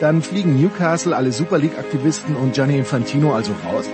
Dann 0.00 0.22
fliegen 0.22 0.60
Newcastle, 0.60 1.16
alle 1.16 1.32
Super 1.32 1.58
League-Aktivisten 1.58 2.36
und 2.36 2.54
Gianni 2.54 2.78
Infantino 2.78 3.34
also 3.34 3.52
raus? 3.64 3.86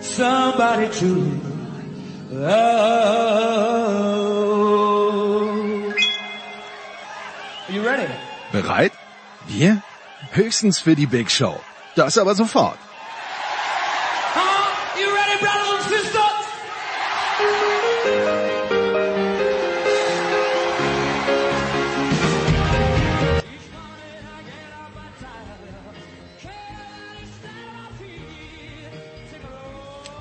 Somebody 0.00 0.88
to 1.00 1.44
Are 7.66 7.72
you 7.72 7.82
ready? 7.82 8.08
Bereit? 8.52 8.92
Wir? 9.46 9.82
Höchstens 10.32 10.78
für 10.78 10.94
die 10.94 11.06
Big 11.06 11.30
Show. 11.30 11.60
Das 11.96 12.16
aber 12.18 12.34
sofort. 12.34 12.78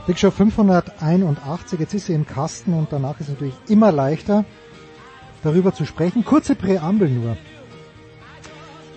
Big 0.06 0.20
Show 0.20 0.32
581, 0.32 1.80
jetzt 1.80 1.94
ist 1.94 2.08
sie 2.08 2.14
im 2.14 2.28
Kasten 2.28 2.74
und 2.74 2.92
danach 2.92 3.22
ist 3.22 3.28
es 3.28 3.36
natürlich 3.36 3.56
immer 3.70 3.90
leichter, 3.94 4.44
darüber 5.44 5.74
zu 5.74 5.86
sprechen. 5.86 6.26
Kurze 6.26 6.56
Präambel 6.56 7.10
nur. 7.10 7.38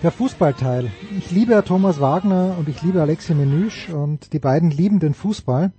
Der 0.03 0.11
Fußballteil. 0.11 0.91
Ich 1.17 1.31
liebe 1.31 1.63
Thomas 1.65 2.01
Wagner 2.01 2.57
und 2.59 2.67
ich 2.67 2.81
liebe 2.81 3.01
Alexi 3.01 3.33
Menüsch 3.35 3.87
und 3.87 4.33
die 4.33 4.39
beiden 4.39 4.69
lieben 4.69 4.99
den 4.99 5.13
Fußball. 5.13 5.71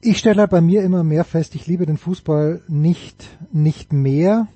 Ich 0.00 0.16
stelle 0.16 0.48
bei 0.48 0.62
mir 0.62 0.84
immer 0.84 1.04
mehr 1.04 1.24
fest, 1.24 1.54
ich 1.54 1.66
liebe 1.66 1.84
den 1.84 1.98
Fußball 1.98 2.62
nicht, 2.66 3.28
nicht 3.52 3.92
mehr. 3.92 4.46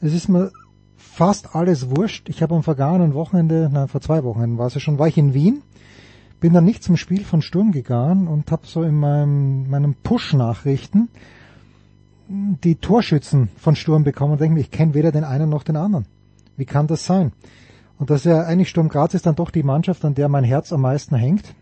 Es 0.00 0.14
ist 0.14 0.30
mir 0.30 0.52
fast 0.96 1.54
alles 1.54 1.94
wurscht. 1.94 2.30
Ich 2.30 2.40
habe 2.40 2.54
am 2.54 2.62
vergangenen 2.62 3.12
Wochenende, 3.12 3.68
nein, 3.70 3.88
vor 3.88 4.00
zwei 4.00 4.24
Wochen 4.24 4.56
war 4.56 4.68
es 4.68 4.74
ja 4.74 4.80
schon, 4.80 4.98
war 4.98 5.08
ich 5.08 5.18
in 5.18 5.34
Wien 5.34 5.60
bin 6.44 6.52
dann 6.52 6.66
nicht 6.66 6.84
zum 6.84 6.98
Spiel 6.98 7.24
von 7.24 7.40
Sturm 7.40 7.72
gegangen 7.72 8.28
und 8.28 8.52
habe 8.52 8.66
so 8.66 8.82
in 8.82 9.00
meinem, 9.00 9.66
meinem 9.70 9.94
Push-Nachrichten 9.94 11.08
die 12.28 12.74
Torschützen 12.74 13.48
von 13.56 13.76
Sturm 13.76 14.04
bekommen 14.04 14.32
und 14.32 14.42
denke 14.42 14.56
mir, 14.56 14.60
ich 14.60 14.70
kenne 14.70 14.92
weder 14.92 15.10
den 15.10 15.24
einen 15.24 15.48
noch 15.48 15.62
den 15.62 15.76
anderen. 15.76 16.04
Wie 16.58 16.66
kann 16.66 16.86
das 16.86 17.06
sein? 17.06 17.32
Und 17.98 18.10
das 18.10 18.18
ist 18.18 18.24
ja 18.26 18.42
eigentlich 18.42 18.68
Sturm 18.68 18.90
Graz 18.90 19.14
ist 19.14 19.24
dann 19.24 19.36
doch 19.36 19.50
die 19.50 19.62
Mannschaft, 19.62 20.04
an 20.04 20.14
der 20.14 20.28
mein 20.28 20.44
Herz 20.44 20.70
am 20.70 20.82
meisten 20.82 21.16
hängt. 21.16 21.54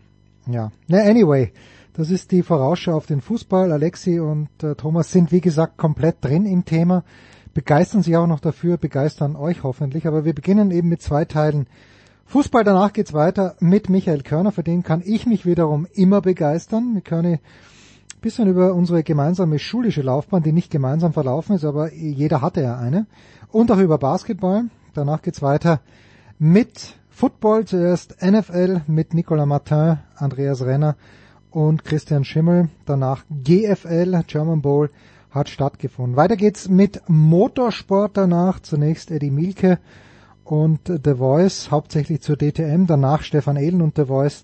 Ja, 0.47 0.73
na 0.89 0.97
anyway, 0.99 1.53
das 1.93 2.11
ist 2.11 2.33
die 2.33 2.43
Vorausschau 2.43 2.91
auf 2.91 3.05
den 3.05 3.21
Fußball. 3.21 3.71
Alexi 3.71 4.19
und 4.19 4.49
äh, 4.63 4.75
Thomas 4.75 5.13
sind 5.13 5.31
wie 5.31 5.39
gesagt 5.39 5.77
komplett 5.77 6.17
drin 6.19 6.45
im 6.45 6.65
Thema, 6.65 7.05
begeistern 7.53 8.03
sich 8.03 8.17
auch 8.17 8.27
noch 8.27 8.41
dafür, 8.41 8.75
begeistern 8.75 9.37
euch 9.37 9.63
hoffentlich. 9.63 10.07
Aber 10.07 10.25
wir 10.25 10.33
beginnen 10.33 10.71
eben 10.71 10.89
mit 10.89 11.01
zwei 11.01 11.23
Teilen 11.23 11.67
Fußball 12.25 12.63
danach 12.63 12.93
geht's 12.93 13.13
weiter 13.13 13.55
mit 13.59 13.89
Michael 13.89 14.23
Körner, 14.23 14.51
für 14.51 14.63
den 14.63 14.83
kann 14.83 15.01
ich 15.05 15.25
mich 15.25 15.45
wiederum 15.45 15.87
immer 15.93 16.21
begeistern. 16.21 16.93
Mit 16.93 17.05
Körner 17.05 17.29
ein 17.29 17.39
bisschen 18.21 18.47
über 18.47 18.73
unsere 18.73 19.03
gemeinsame 19.03 19.59
schulische 19.59 20.01
Laufbahn, 20.01 20.43
die 20.43 20.51
nicht 20.51 20.71
gemeinsam 20.71 21.13
verlaufen 21.13 21.55
ist, 21.55 21.65
aber 21.65 21.93
jeder 21.93 22.41
hatte 22.41 22.61
ja 22.61 22.77
eine. 22.77 23.05
Und 23.51 23.71
auch 23.71 23.77
über 23.77 23.97
Basketball. 23.97 24.65
Danach 24.93 25.21
geht's 25.21 25.41
weiter 25.41 25.81
mit 26.39 26.95
Football, 27.09 27.65
zuerst 27.65 28.23
NFL 28.23 28.81
mit 28.87 29.13
Nicolas 29.13 29.45
Martin, 29.45 29.99
Andreas 30.15 30.63
Renner 30.63 30.95
und 31.51 31.85
Christian 31.85 32.23
Schimmel. 32.23 32.69
Danach 32.85 33.23
GFL, 33.43 34.23
German 34.25 34.61
Bowl, 34.61 34.89
hat 35.29 35.49
stattgefunden. 35.49 36.15
Weiter 36.15 36.35
geht's 36.35 36.69
mit 36.69 37.01
Motorsport 37.07 38.17
danach. 38.17 38.59
Zunächst 38.59 39.11
Eddie 39.11 39.31
Milke 39.31 39.79
und 40.43 40.79
The 40.87 41.15
Voice 41.15 41.71
hauptsächlich 41.71 42.21
zur 42.21 42.37
DTM, 42.37 42.85
danach 42.85 43.21
Stefan 43.21 43.57
Ehlen 43.57 43.81
und 43.81 43.95
The 43.95 44.05
Voice 44.05 44.43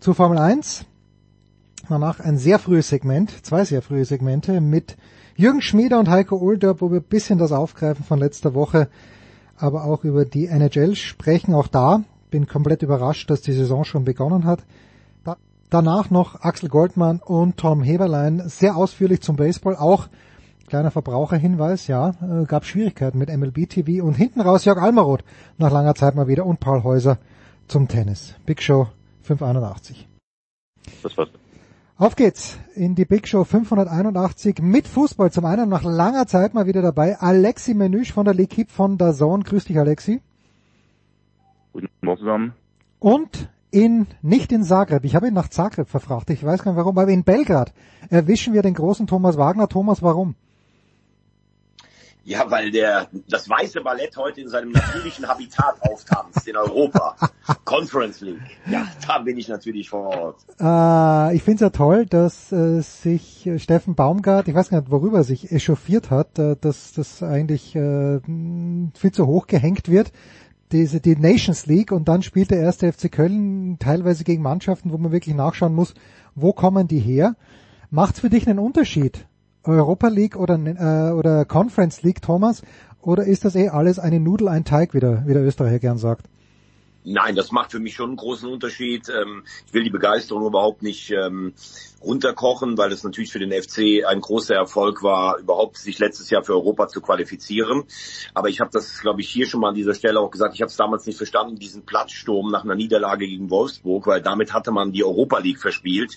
zur 0.00 0.14
Formel 0.14 0.38
1. 0.38 0.84
Danach 1.88 2.20
ein 2.20 2.38
sehr 2.38 2.58
frühes 2.58 2.88
Segment, 2.88 3.44
zwei 3.44 3.64
sehr 3.64 3.82
frühe 3.82 4.04
Segmente 4.04 4.60
mit 4.60 4.96
Jürgen 5.36 5.60
Schmieder 5.60 5.98
und 5.98 6.08
Heiko 6.08 6.36
Ulder, 6.36 6.80
wo 6.80 6.90
wir 6.90 7.00
ein 7.00 7.08
bisschen 7.08 7.38
das 7.38 7.52
aufgreifen 7.52 8.04
von 8.04 8.18
letzter 8.18 8.54
Woche, 8.54 8.88
aber 9.56 9.84
auch 9.84 10.04
über 10.04 10.24
die 10.24 10.46
NHL 10.46 10.94
sprechen. 10.94 11.54
Auch 11.54 11.66
da 11.66 12.04
bin 12.30 12.46
komplett 12.46 12.82
überrascht, 12.82 13.28
dass 13.30 13.42
die 13.42 13.52
Saison 13.52 13.84
schon 13.84 14.04
begonnen 14.04 14.44
hat. 14.44 14.60
Da, 15.24 15.36
danach 15.70 16.10
noch 16.10 16.40
Axel 16.40 16.68
Goldmann 16.68 17.18
und 17.18 17.56
Tom 17.56 17.82
Heberlein 17.82 18.44
sehr 18.46 18.76
ausführlich 18.76 19.20
zum 19.20 19.36
Baseball, 19.36 19.76
auch 19.76 20.08
Kleiner 20.66 20.90
Verbraucherhinweis, 20.90 21.86
ja, 21.86 22.10
äh, 22.10 22.44
gab 22.46 22.64
Schwierigkeiten 22.64 23.18
mit 23.18 23.28
MLB 23.28 23.68
TV 23.68 24.04
und 24.04 24.14
hinten 24.14 24.40
raus 24.40 24.64
Jörg 24.64 24.78
Almaroth 24.78 25.24
nach 25.58 25.70
langer 25.70 25.94
Zeit 25.94 26.14
mal 26.14 26.26
wieder 26.26 26.46
und 26.46 26.60
Paul 26.60 26.82
Häuser 26.82 27.18
zum 27.68 27.88
Tennis. 27.88 28.34
Big 28.46 28.62
Show 28.62 28.88
581. 29.22 30.08
Das 31.02 31.16
war's. 31.16 31.28
Auf 31.96 32.16
geht's 32.16 32.58
in 32.74 32.96
die 32.96 33.04
Big 33.04 33.28
Show 33.28 33.44
581 33.44 34.60
mit 34.60 34.88
Fußball. 34.88 35.30
Zum 35.30 35.44
einen 35.44 35.68
nach 35.68 35.84
langer 35.84 36.26
Zeit 36.26 36.52
mal 36.52 36.66
wieder 36.66 36.82
dabei 36.82 37.18
Alexi 37.20 37.72
Menüsch 37.72 38.12
von 38.12 38.24
der 38.24 38.34
L'Equipe 38.34 38.70
von 38.70 38.98
der 38.98 39.12
Zone. 39.12 39.44
Grüß 39.44 39.66
dich, 39.66 39.78
Alexi. 39.78 40.20
Guten 41.72 41.88
Morgen 42.02 42.18
zusammen. 42.18 42.52
Und 42.98 43.48
in, 43.70 44.06
nicht 44.22 44.50
in 44.50 44.62
Zagreb, 44.62 45.04
ich 45.04 45.14
habe 45.14 45.28
ihn 45.28 45.34
nach 45.34 45.48
Zagreb 45.48 45.88
verfrachtet, 45.88 46.36
ich 46.36 46.44
weiß 46.44 46.62
gar 46.62 46.72
nicht 46.72 46.78
warum, 46.78 46.96
aber 46.96 47.10
in 47.10 47.24
Belgrad 47.24 47.72
erwischen 48.08 48.54
wir 48.54 48.62
den 48.62 48.74
großen 48.74 49.06
Thomas 49.06 49.36
Wagner. 49.36 49.68
Thomas, 49.68 50.02
warum? 50.02 50.36
Ja, 52.26 52.50
weil 52.50 52.70
der 52.70 53.08
das 53.28 53.48
weiße 53.48 53.82
Ballett 53.82 54.16
heute 54.16 54.40
in 54.40 54.48
seinem 54.48 54.72
natürlichen 54.72 55.28
Habitat 55.28 55.76
auftanzt 55.82 56.48
in 56.48 56.56
Europa. 56.56 57.16
Conference 57.64 58.22
League. 58.22 58.40
Ja, 58.66 58.86
da 59.06 59.18
bin 59.18 59.36
ich 59.36 59.48
natürlich 59.48 59.90
vor 59.90 60.06
Ort. 60.06 60.36
Äh, 60.58 61.36
ich 61.36 61.42
finde 61.42 61.56
es 61.56 61.60
ja 61.60 61.70
toll, 61.70 62.06
dass 62.06 62.50
äh, 62.50 62.80
sich 62.80 63.46
äh, 63.46 63.58
Steffen 63.58 63.94
Baumgart, 63.94 64.48
ich 64.48 64.54
weiß 64.54 64.70
gar 64.70 64.80
nicht, 64.80 64.90
worüber 64.90 65.18
er 65.18 65.24
sich 65.24 65.52
echauffiert 65.52 66.10
hat, 66.10 66.38
äh, 66.38 66.56
dass 66.58 66.94
das 66.94 67.22
eigentlich 67.22 67.76
äh, 67.76 68.20
viel 68.20 69.12
zu 69.12 69.26
hoch 69.26 69.46
gehängt 69.46 69.90
wird. 69.90 70.10
Diese, 70.72 71.00
die 71.00 71.16
Nations 71.16 71.66
League 71.66 71.92
und 71.92 72.08
dann 72.08 72.22
spielt 72.22 72.50
der 72.50 72.58
erste 72.58 72.90
FC 72.90 73.12
Köln 73.12 73.78
teilweise 73.78 74.24
gegen 74.24 74.42
Mannschaften, 74.42 74.92
wo 74.92 74.96
man 74.98 75.12
wirklich 75.12 75.34
nachschauen 75.34 75.74
muss, 75.74 75.94
wo 76.34 76.54
kommen 76.54 76.88
die 76.88 77.00
her. 77.00 77.36
Macht's 77.90 78.20
für 78.20 78.30
dich 78.30 78.48
einen 78.48 78.58
Unterschied, 78.58 79.26
Europa 79.64 80.08
League 80.08 80.36
oder, 80.36 80.54
äh, 80.54 81.12
oder 81.12 81.44
Conference 81.44 82.02
League, 82.02 82.22
Thomas? 82.22 82.62
Oder 83.00 83.24
ist 83.24 83.44
das 83.44 83.54
eh 83.54 83.68
alles 83.68 83.98
eine 83.98 84.20
Nudel, 84.20 84.48
ein 84.48 84.64
Teig, 84.64 84.94
wie 84.94 85.00
der, 85.00 85.26
wie 85.26 85.34
der 85.34 85.44
Österreicher 85.44 85.78
gern 85.78 85.98
sagt? 85.98 86.28
Nein, 87.06 87.36
das 87.36 87.52
macht 87.52 87.70
für 87.70 87.80
mich 87.80 87.94
schon 87.94 88.10
einen 88.10 88.16
großen 88.16 88.48
Unterschied. 88.48 89.10
Ähm, 89.10 89.44
ich 89.66 89.74
will 89.74 89.84
die 89.84 89.90
Begeisterung 89.90 90.46
überhaupt 90.46 90.82
nicht 90.82 91.10
ähm, 91.10 91.52
runterkochen, 92.02 92.78
weil 92.78 92.92
es 92.92 93.04
natürlich 93.04 93.30
für 93.30 93.38
den 93.38 93.52
FC 93.52 94.06
ein 94.06 94.22
großer 94.22 94.54
Erfolg 94.54 95.02
war, 95.02 95.38
überhaupt 95.38 95.76
sich 95.76 95.98
letztes 95.98 96.30
Jahr 96.30 96.42
für 96.42 96.54
Europa 96.54 96.88
zu 96.88 97.02
qualifizieren. 97.02 97.84
Aber 98.32 98.48
ich 98.48 98.60
habe 98.60 98.70
das, 98.72 99.00
glaube 99.00 99.20
ich, 99.20 99.28
hier 99.28 99.46
schon 99.46 99.60
mal 99.60 99.68
an 99.68 99.74
dieser 99.74 99.94
Stelle 99.94 100.18
auch 100.18 100.30
gesagt. 100.30 100.54
Ich 100.54 100.62
habe 100.62 100.70
es 100.70 100.76
damals 100.76 101.06
nicht 101.06 101.18
verstanden, 101.18 101.56
diesen 101.56 101.84
Platzsturm 101.84 102.50
nach 102.50 102.64
einer 102.64 102.74
Niederlage 102.74 103.26
gegen 103.26 103.50
Wolfsburg, 103.50 104.06
weil 104.06 104.22
damit 104.22 104.54
hatte 104.54 104.70
man 104.70 104.92
die 104.92 105.04
Europa 105.04 105.38
League 105.38 105.60
verspielt. 105.60 106.16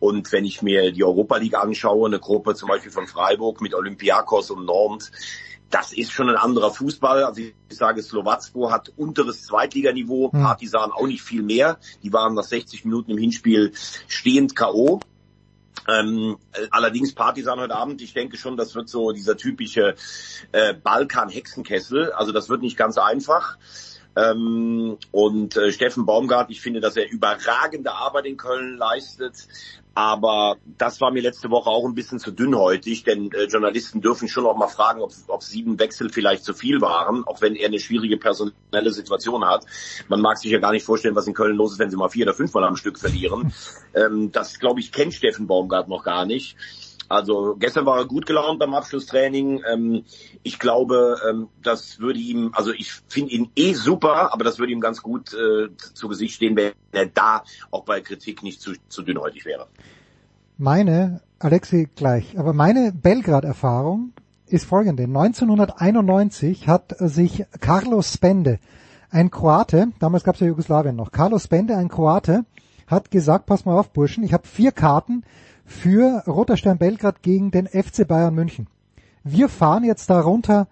Und 0.00 0.32
wenn 0.32 0.46
ich 0.46 0.62
mir 0.62 0.92
die 0.92 1.04
Europa 1.04 1.36
League 1.36 1.56
anschaue, 1.56 2.08
eine 2.08 2.20
Gruppe 2.20 2.54
zum 2.54 2.70
Beispiel 2.70 2.90
von 2.90 3.06
Freiburg 3.06 3.60
mit 3.60 3.74
Olympiakos 3.74 4.50
und 4.50 4.64
Nantes, 4.64 5.12
das 5.72 5.92
ist 5.92 6.12
schon 6.12 6.28
ein 6.28 6.36
anderer 6.36 6.70
Fußball. 6.70 7.24
Also 7.24 7.40
ich 7.40 7.54
sage, 7.70 8.02
Slowacko 8.02 8.70
hat 8.70 8.92
unteres 8.96 9.44
Zweitliganiveau, 9.44 10.30
hm. 10.32 10.42
Partisan 10.42 10.92
auch 10.92 11.06
nicht 11.06 11.22
viel 11.22 11.42
mehr. 11.42 11.78
Die 12.02 12.12
waren 12.12 12.34
nach 12.34 12.44
60 12.44 12.84
Minuten 12.84 13.10
im 13.10 13.18
Hinspiel 13.18 13.72
stehend 14.06 14.54
K.O. 14.54 15.00
Ähm, 15.88 16.36
allerdings 16.70 17.14
Partisan 17.14 17.58
heute 17.58 17.74
Abend, 17.74 18.02
ich 18.02 18.12
denke 18.12 18.36
schon, 18.36 18.56
das 18.56 18.74
wird 18.74 18.88
so 18.88 19.10
dieser 19.10 19.36
typische 19.36 19.96
äh, 20.52 20.74
Balkan-Hexenkessel. 20.74 22.12
Also 22.12 22.32
das 22.32 22.48
wird 22.48 22.62
nicht 22.62 22.76
ganz 22.76 22.98
einfach. 22.98 23.56
Ähm, 24.14 24.98
und 25.10 25.56
äh, 25.56 25.72
Steffen 25.72 26.04
Baumgart, 26.04 26.50
ich 26.50 26.60
finde, 26.60 26.80
dass 26.80 26.96
er 26.96 27.10
überragende 27.10 27.92
Arbeit 27.92 28.26
in 28.26 28.36
Köln 28.36 28.76
leistet. 28.76 29.48
Aber 29.94 30.56
das 30.78 31.00
war 31.00 31.10
mir 31.10 31.22
letzte 31.22 31.50
Woche 31.50 31.68
auch 31.68 31.84
ein 31.84 31.94
bisschen 31.94 32.18
zu 32.18 32.30
dünnhäutig, 32.30 33.04
denn 33.04 33.30
äh, 33.32 33.44
Journalisten 33.44 34.00
dürfen 34.00 34.28
schon 34.28 34.46
auch 34.46 34.56
mal 34.56 34.68
fragen, 34.68 35.02
ob, 35.02 35.12
ob 35.28 35.42
sieben 35.42 35.78
Wechsel 35.78 36.08
vielleicht 36.10 36.44
zu 36.44 36.54
viel 36.54 36.80
waren, 36.80 37.24
auch 37.26 37.42
wenn 37.42 37.56
er 37.56 37.68
eine 37.68 37.78
schwierige 37.78 38.16
personelle 38.16 38.90
Situation 38.90 39.44
hat. 39.44 39.66
Man 40.08 40.22
mag 40.22 40.38
sich 40.38 40.50
ja 40.50 40.58
gar 40.60 40.72
nicht 40.72 40.84
vorstellen, 40.84 41.14
was 41.14 41.26
in 41.26 41.34
Köln 41.34 41.56
los 41.56 41.72
ist, 41.72 41.78
wenn 41.78 41.90
sie 41.90 41.96
mal 41.96 42.08
vier 42.08 42.24
oder 42.24 42.34
fünfmal 42.34 42.64
am 42.64 42.76
Stück 42.76 42.98
verlieren. 42.98 43.52
Ähm, 43.94 44.32
das, 44.32 44.58
glaube 44.58 44.80
ich, 44.80 44.90
kennt 44.90 45.12
Steffen 45.12 45.46
Baumgart 45.46 45.86
noch 45.86 46.02
gar 46.02 46.24
nicht. 46.24 46.56
Also 47.12 47.56
gestern 47.58 47.84
war 47.84 47.98
er 47.98 48.06
gut 48.06 48.24
gelaunt 48.24 48.58
beim 48.58 48.72
Abschlusstraining. 48.72 49.62
Ähm, 49.70 50.04
ich 50.42 50.58
glaube, 50.58 51.18
ähm, 51.28 51.48
das 51.62 52.00
würde 52.00 52.18
ihm, 52.18 52.52
also 52.54 52.72
ich 52.72 52.90
finde 53.06 53.32
ihn 53.32 53.50
eh 53.54 53.74
super, 53.74 54.32
aber 54.32 54.44
das 54.44 54.58
würde 54.58 54.72
ihm 54.72 54.80
ganz 54.80 55.02
gut 55.02 55.34
äh, 55.34 55.68
zu 55.76 56.08
Gesicht 56.08 56.34
stehen, 56.34 56.56
wenn 56.56 56.72
er 56.90 57.06
da 57.06 57.44
auch 57.70 57.84
bei 57.84 58.00
Kritik 58.00 58.42
nicht 58.42 58.62
zu, 58.62 58.72
zu 58.88 59.02
dünnhäutig 59.02 59.44
wäre. 59.44 59.66
Meine, 60.56 61.20
Alexi 61.38 61.88
gleich, 61.94 62.38
aber 62.38 62.54
meine 62.54 62.92
Belgrad-Erfahrung 62.92 64.12
ist 64.46 64.64
folgende. 64.64 65.02
1991 65.02 66.66
hat 66.66 66.94
sich 66.98 67.44
Carlos 67.60 68.14
Spende, 68.14 68.58
ein 69.10 69.30
Kroate, 69.30 69.88
damals 69.98 70.24
gab 70.24 70.36
es 70.36 70.40
ja 70.40 70.46
Jugoslawien 70.46 70.96
noch, 70.96 71.12
Carlos 71.12 71.44
Spende, 71.44 71.76
ein 71.76 71.88
Kroate, 71.88 72.46
hat 72.86 73.10
gesagt, 73.10 73.44
pass 73.44 73.66
mal 73.66 73.78
auf, 73.78 73.90
Burschen, 73.90 74.24
ich 74.24 74.32
habe 74.32 74.46
vier 74.46 74.72
Karten 74.72 75.24
für 75.64 76.22
Roter 76.26 76.56
Stern 76.56 76.78
Belgrad 76.78 77.22
gegen 77.22 77.50
den 77.50 77.66
FC 77.66 78.06
Bayern 78.06 78.34
München. 78.34 78.66
Wir 79.24 79.48
fahren 79.48 79.84
jetzt 79.84 80.10
da 80.10 80.20
runter 80.20 80.66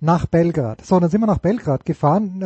nach 0.00 0.26
Belgrad. 0.26 0.84
So, 0.84 1.00
dann 1.00 1.10
sind 1.10 1.22
wir 1.22 1.26
nach 1.26 1.38
Belgrad 1.38 1.84
gefahren, 1.84 2.42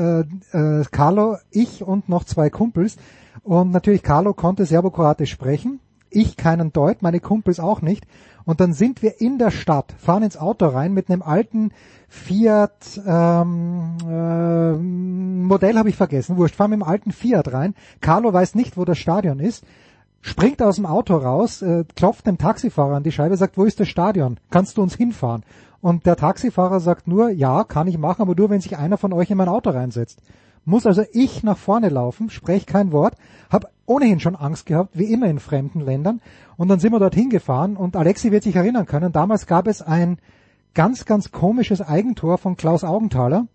äh, 0.53 0.56
äh, 0.56 0.85
Carlo, 0.91 1.37
ich 1.50 1.83
und 1.83 2.09
noch 2.09 2.25
zwei 2.25 2.50
Kumpels. 2.50 2.97
Und 3.43 3.73
natürlich 3.73 4.03
Carlo 4.03 4.33
konnte 4.33 4.65
Serbokroatisch 4.65 5.31
sprechen, 5.31 5.81
ich 6.11 6.37
keinen 6.37 6.73
Deut, 6.73 7.03
meine 7.03 7.21
Kumpels 7.21 7.61
auch 7.61 7.83
nicht. 7.83 8.06
Und 8.45 8.61
dann 8.61 8.73
sind 8.73 9.03
wir 9.03 9.21
in 9.21 9.39
der 9.39 9.50
Stadt, 9.50 9.93
fahren 9.99 10.23
ins 10.23 10.39
Auto 10.39 10.67
rein 10.67 10.95
mit 10.95 11.11
einem 11.11 11.23
alten 11.23 11.73
Fiat 12.09 12.99
ähm, 13.06 13.97
äh, 14.09 14.73
Modell 14.73 15.77
habe 15.77 15.91
ich 15.91 15.97
vergessen, 15.97 16.39
wurscht, 16.39 16.55
fahren 16.55 16.71
mit 16.71 16.81
dem 16.81 16.85
alten 16.85 17.12
Fiat 17.12 17.53
rein. 17.53 17.75
Carlo 18.00 18.33
weiß 18.33 18.55
nicht, 18.55 18.79
wo 18.79 18.87
das 18.87 18.99
Stadion 18.99 19.41
ist 19.41 19.65
springt 20.20 20.62
aus 20.62 20.76
dem 20.76 20.87
Auto 20.87 21.17
raus, 21.17 21.62
äh, 21.62 21.85
klopft 21.94 22.26
dem 22.26 22.38
Taxifahrer 22.38 22.97
an 22.97 23.03
die 23.03 23.12
Scheibe, 23.12 23.37
sagt, 23.37 23.56
wo 23.56 23.65
ist 23.65 23.81
das 23.81 23.88
Stadion? 23.88 24.38
Kannst 24.50 24.76
du 24.76 24.82
uns 24.82 24.97
hinfahren? 24.97 25.44
Und 25.81 26.06
der 26.06 26.17
Taxifahrer 26.17 26.81
sagt 26.81 27.06
nur, 27.06 27.31
ja, 27.31 27.65
kann 27.65 27.87
ich 27.87 27.99
machen, 27.99 28.23
aber 28.23 28.35
nur, 28.35 28.50
wenn 28.50 28.61
sich 28.61 28.76
einer 28.76 28.99
von 28.99 29.12
euch 29.12 29.31
in 29.31 29.37
mein 29.37 29.49
Auto 29.49 29.70
reinsetzt. 29.70 30.20
Muss 30.65 30.87
also 30.87 31.03
ich 31.12 31.43
nach 31.44 31.56
vorne 31.56 31.88
laufen, 31.88 32.31
sprech 32.31 32.67
kein 32.67 32.93
Wort, 32.93 33.15
habe 33.50 33.69
ohnehin 33.87 34.20
schon 34.20 34.37
Angst 34.37 34.67
gehabt, 34.67 34.99
wie 34.99 35.11
immer 35.11 35.26
in 35.26 35.38
fremden 35.38 35.81
Ländern. 35.81 36.21
Und 36.56 36.69
dann 36.69 36.81
sind 36.81 36.93
wir 36.93 36.99
dorthin 36.99 37.31
gefahren 37.31 37.76
und 37.76 37.97
Alexi 37.97 38.32
wird 38.32 38.43
sich 38.43 38.56
erinnern 38.56 38.87
können, 38.87 39.12
damals 39.12 39.47
gab 39.47 39.67
es 39.67 39.81
ein 39.81 40.19
ganz, 40.75 41.05
ganz 41.06 41.32
komisches 41.32 41.81
Eigentor 41.81 42.38
von 42.38 42.56
Klaus 42.56 42.85
Augenthaler, 42.85 43.47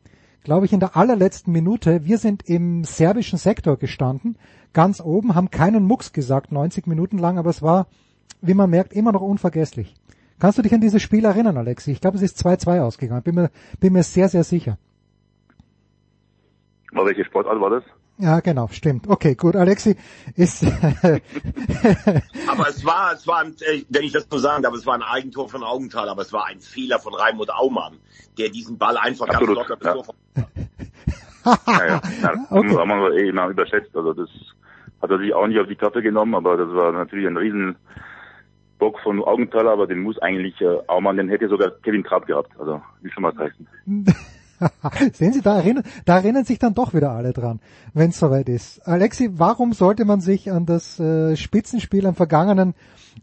glaube 0.44 0.66
ich, 0.66 0.74
in 0.74 0.80
der 0.80 0.96
allerletzten 0.96 1.54
Minute. 1.54 2.06
Wir 2.06 2.18
sind 2.18 2.48
im 2.48 2.84
serbischen 2.84 3.38
Sektor 3.38 3.78
gestanden 3.78 4.38
ganz 4.74 5.00
oben, 5.02 5.36
haben 5.36 5.52
keinen 5.52 5.86
Mucks 5.86 6.14
gesagt, 6.14 6.52
90 6.52 6.88
Minuten 6.88 7.18
lang, 7.18 7.38
aber 7.38 7.50
es 7.50 7.62
war, 7.62 7.88
wie 8.42 8.54
man 8.54 8.70
merkt, 8.70 8.94
immer 8.94 9.12
noch 9.12 9.22
unvergesslich. 9.22 9.96
Kannst 10.40 10.58
du 10.58 10.62
dich 10.62 10.74
an 10.74 10.82
dieses 10.82 11.02
Spiel 11.02 11.24
erinnern, 11.24 11.58
Alexi? 11.58 11.92
Ich 11.92 12.02
glaube, 12.02 12.18
es 12.18 12.24
ist 12.24 12.46
2-2 12.46 12.82
ausgegangen. 12.82 13.24
Bin 13.24 13.36
mir, 13.36 13.52
bin 13.80 13.94
mir 13.94 14.04
sehr, 14.04 14.28
sehr 14.28 14.44
sicher. 14.44 14.78
Welche 16.92 17.24
Sportart 17.26 17.60
war 17.60 17.70
das? 17.70 17.84
Ja, 18.18 18.40
genau, 18.42 18.68
stimmt. 18.68 19.08
Okay, 19.08 19.34
gut, 19.36 19.56
Alexi 19.56 19.96
ist. 20.36 20.64
aber 22.48 22.70
es 22.70 22.86
war, 22.86 23.14
es 23.14 23.26
war, 23.26 23.44
äh, 23.44 23.84
wenn 23.90 24.04
ich 24.04 24.12
das 24.12 24.28
so 24.30 24.38
sagen 24.38 24.62
darf, 24.62 24.76
es 24.76 24.86
war 24.86 24.94
ein 24.94 25.02
Eigentor 25.02 25.50
von 25.50 25.64
Augenthal, 25.64 26.08
aber 26.08 26.22
es 26.22 26.32
war 26.32 26.46
ein 26.46 26.60
Fehler 26.62 27.00
von 27.00 27.16
Raimund 27.16 27.52
Aumann, 27.52 27.98
der 28.38 28.50
diesen 28.50 28.78
Ball 28.78 28.98
einfach 28.98 29.28
Absolut, 29.30 29.68
ganz 29.68 29.80
locker 29.84 30.06
ja. 30.36 31.58
ja, 31.68 31.88
ja. 31.88 32.02
ja 32.22 32.34
okay. 32.52 32.78
haben 32.78 32.90
wir 32.90 33.14
eh 33.14 33.30
immer 33.30 33.48
überschätzt. 33.48 33.96
Also 33.96 34.14
das 34.14 34.30
hat 35.02 35.10
er 35.10 35.18
sich 35.18 35.34
auch 35.34 35.48
nicht 35.48 35.60
auf 35.60 35.68
die 35.68 35.76
Kappe 35.76 36.04
genommen, 36.04 36.36
aber 36.36 36.56
das 36.56 36.70
war 36.70 36.92
natürlich 36.92 37.26
ein 37.28 37.38
riesen 37.38 37.76
Bock 38.78 39.00
von 39.00 39.24
Augenthaler, 39.24 39.72
aber 39.72 39.88
den 39.88 40.00
muss 40.00 40.20
eigentlich 40.20 40.62
äh, 40.62 40.78
Aumann, 40.88 41.18
den 41.18 41.30
hätte 41.30 41.50
sogar 41.50 41.72
Kevin 41.84 42.04
Trapp 42.04 42.28
gehabt. 42.28 42.52
Also 42.60 42.80
wie 43.02 43.10
schon 43.12 43.24
mal 43.24 43.34
heißen. 43.36 43.68
Sehen 45.14 45.34
Sie, 45.34 45.42
da 45.42 45.58
erinnern, 45.58 45.84
da 46.06 46.18
erinnern 46.18 46.46
sich 46.46 46.60
dann 46.60 46.74
doch 46.74 46.94
wieder 46.94 47.12
alle 47.12 47.34
dran, 47.34 47.60
wenn 47.94 48.10
es 48.10 48.20
soweit 48.20 48.50
ist. 48.50 48.88
Alexi, 48.88 49.30
warum 49.34 49.74
sollte 49.74 50.06
man 50.06 50.22
sich 50.22 50.52
an 50.52 50.66
das 50.66 51.00
äh, 51.00 51.36
Spitzenspiel 51.36 52.06
am 52.06 52.16
vergangenen 52.16 52.74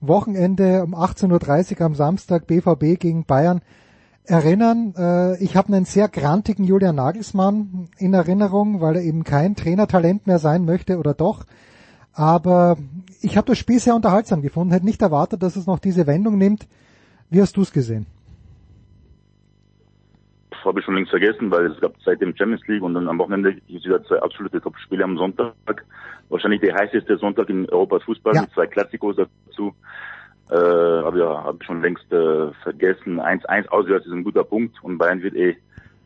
Wochenende 0.00 0.82
um 0.82 0.94
18.30 0.94 1.80
Uhr 1.80 1.86
am 1.86 1.94
Samstag 1.94 2.46
BVB 2.46 2.98
gegen 2.98 3.24
Bayern 3.24 3.60
erinnern? 4.24 4.94
Äh, 4.96 5.42
ich 5.42 5.56
habe 5.56 5.72
einen 5.72 5.84
sehr 5.84 6.08
grantigen 6.08 6.64
Julian 6.64 6.96
Nagelsmann 6.96 7.88
in 7.98 8.14
Erinnerung, 8.14 8.80
weil 8.80 8.96
er 8.96 9.02
eben 9.02 9.24
kein 9.24 9.56
Trainertalent 9.56 10.26
mehr 10.26 10.38
sein 10.38 10.64
möchte 10.64 10.98
oder 10.98 11.14
doch. 11.14 11.44
Aber 12.12 12.76
ich 13.20 13.36
habe 13.36 13.46
das 13.46 13.58
Spiel 13.58 13.78
sehr 13.78 13.94
unterhaltsam 13.94 14.42
gefunden, 14.42 14.72
hätte 14.72 14.84
nicht 14.84 15.02
erwartet, 15.02 15.42
dass 15.42 15.56
es 15.56 15.66
noch 15.66 15.78
diese 15.78 16.06
Wendung 16.06 16.38
nimmt. 16.38 16.66
Wie 17.30 17.40
hast 17.40 17.56
du 17.56 17.62
es 17.62 17.72
gesehen? 17.72 18.06
Habe 20.64 20.80
ich 20.80 20.84
schon 20.84 20.94
längst 20.94 21.10
vergessen, 21.10 21.50
weil 21.50 21.66
es 21.66 21.80
gab 21.80 21.94
seit 22.04 22.20
dem 22.20 22.36
Champions 22.36 22.66
League 22.66 22.82
und 22.82 22.94
dann 22.94 23.08
am 23.08 23.18
Wochenende 23.18 23.56
wieder 23.66 24.02
zwei 24.04 24.20
absolute 24.20 24.60
Top-Spiele 24.60 25.04
am 25.04 25.16
Sonntag. 25.16 25.54
Wahrscheinlich 26.28 26.60
der 26.60 26.74
heißeste 26.74 27.16
Sonntag 27.18 27.48
in 27.48 27.68
Europas 27.68 28.02
Fußball 28.04 28.34
ja. 28.34 28.42
mit 28.42 28.52
zwei 28.52 28.66
Klassikos 28.66 29.16
dazu. 29.16 29.74
Äh, 30.50 30.54
aber 30.54 31.16
ja, 31.18 31.44
habe 31.44 31.58
ich 31.60 31.66
schon 31.66 31.82
längst 31.82 32.12
äh, 32.12 32.52
vergessen. 32.62 33.20
1-1 33.20 33.68
auswärts 33.68 34.06
ist 34.06 34.12
ein 34.12 34.24
guter 34.24 34.44
Punkt 34.44 34.82
und 34.82 34.98
Bayern 34.98 35.22
wird 35.22 35.34
eh 35.34 35.56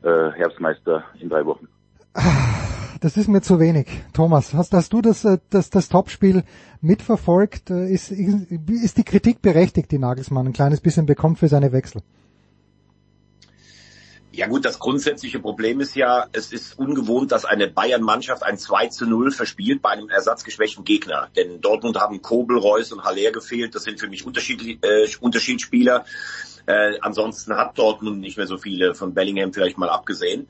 äh, 0.03 0.31
Herbstmeister 0.33 1.05
in 1.21 1.29
drei 1.29 1.45
Wochen. 1.47 1.69
Das 3.01 3.19
ist 3.19 3.29
mir 3.29 3.43
zu 3.43 3.61
wenig. 3.61 3.87
Thomas, 4.15 4.55
hast, 4.55 4.73
hast 4.73 4.93
du 4.95 5.03
das, 5.03 5.27
äh, 5.27 5.37
das, 5.51 5.69
das 5.69 5.91
Topspiel 5.91 6.43
mitverfolgt? 6.81 7.69
Äh, 7.69 7.93
ist, 7.93 8.11
ist 8.11 8.97
die 8.97 9.05
Kritik 9.05 9.43
berechtigt, 9.43 9.93
die 9.93 9.99
Nagelsmann 9.99 10.47
ein 10.47 10.53
kleines 10.55 10.81
bisschen 10.81 11.05
bekommt 11.05 11.39
für 11.39 11.49
seine 11.49 11.73
Wechsel? 11.73 12.01
Ja 14.37 14.49
gut, 14.49 14.65
das 14.65 14.81
grundsätzliche 14.81 15.39
Problem 15.39 15.79
ist 15.79 15.95
ja, 15.95 16.27
es 16.33 16.53
ist 16.53 16.77
ungewohnt, 16.77 17.31
dass 17.31 17.45
eine 17.45 17.69
Bayern-Mannschaft 17.69 18.43
ein 18.43 18.59
2 18.59 18.89
zu 18.89 19.07
0 19.07 19.31
verspielt 19.31 19.81
bei 19.81 19.91
einem 19.91 20.09
ersatzgeschwächten 20.09 20.83
Gegner. 20.83 21.29
Denn 21.37 21.61
Dortmund 21.61 21.97
haben 21.99 22.21
Kobel, 22.21 22.59
Reus 22.59 22.91
und 22.91 23.05
Haller 23.05 23.31
gefehlt. 23.31 23.77
Das 23.77 23.85
sind 23.85 24.01
für 24.01 24.09
mich 24.09 24.27
Unterschied, 24.27 24.85
äh, 24.85 25.07
Unterschiedsspieler. 25.21 26.05
Äh, 26.67 26.99
ansonsten 27.01 27.57
hat 27.57 27.79
Dortmund 27.79 28.21
nicht 28.21 28.37
mehr 28.37 28.47
so 28.47 28.57
viele 28.57 28.95
von 28.95 29.15
Bellingham 29.15 29.53
vielleicht 29.53 29.79
mal 29.79 29.89
abgesehen. 29.89 30.49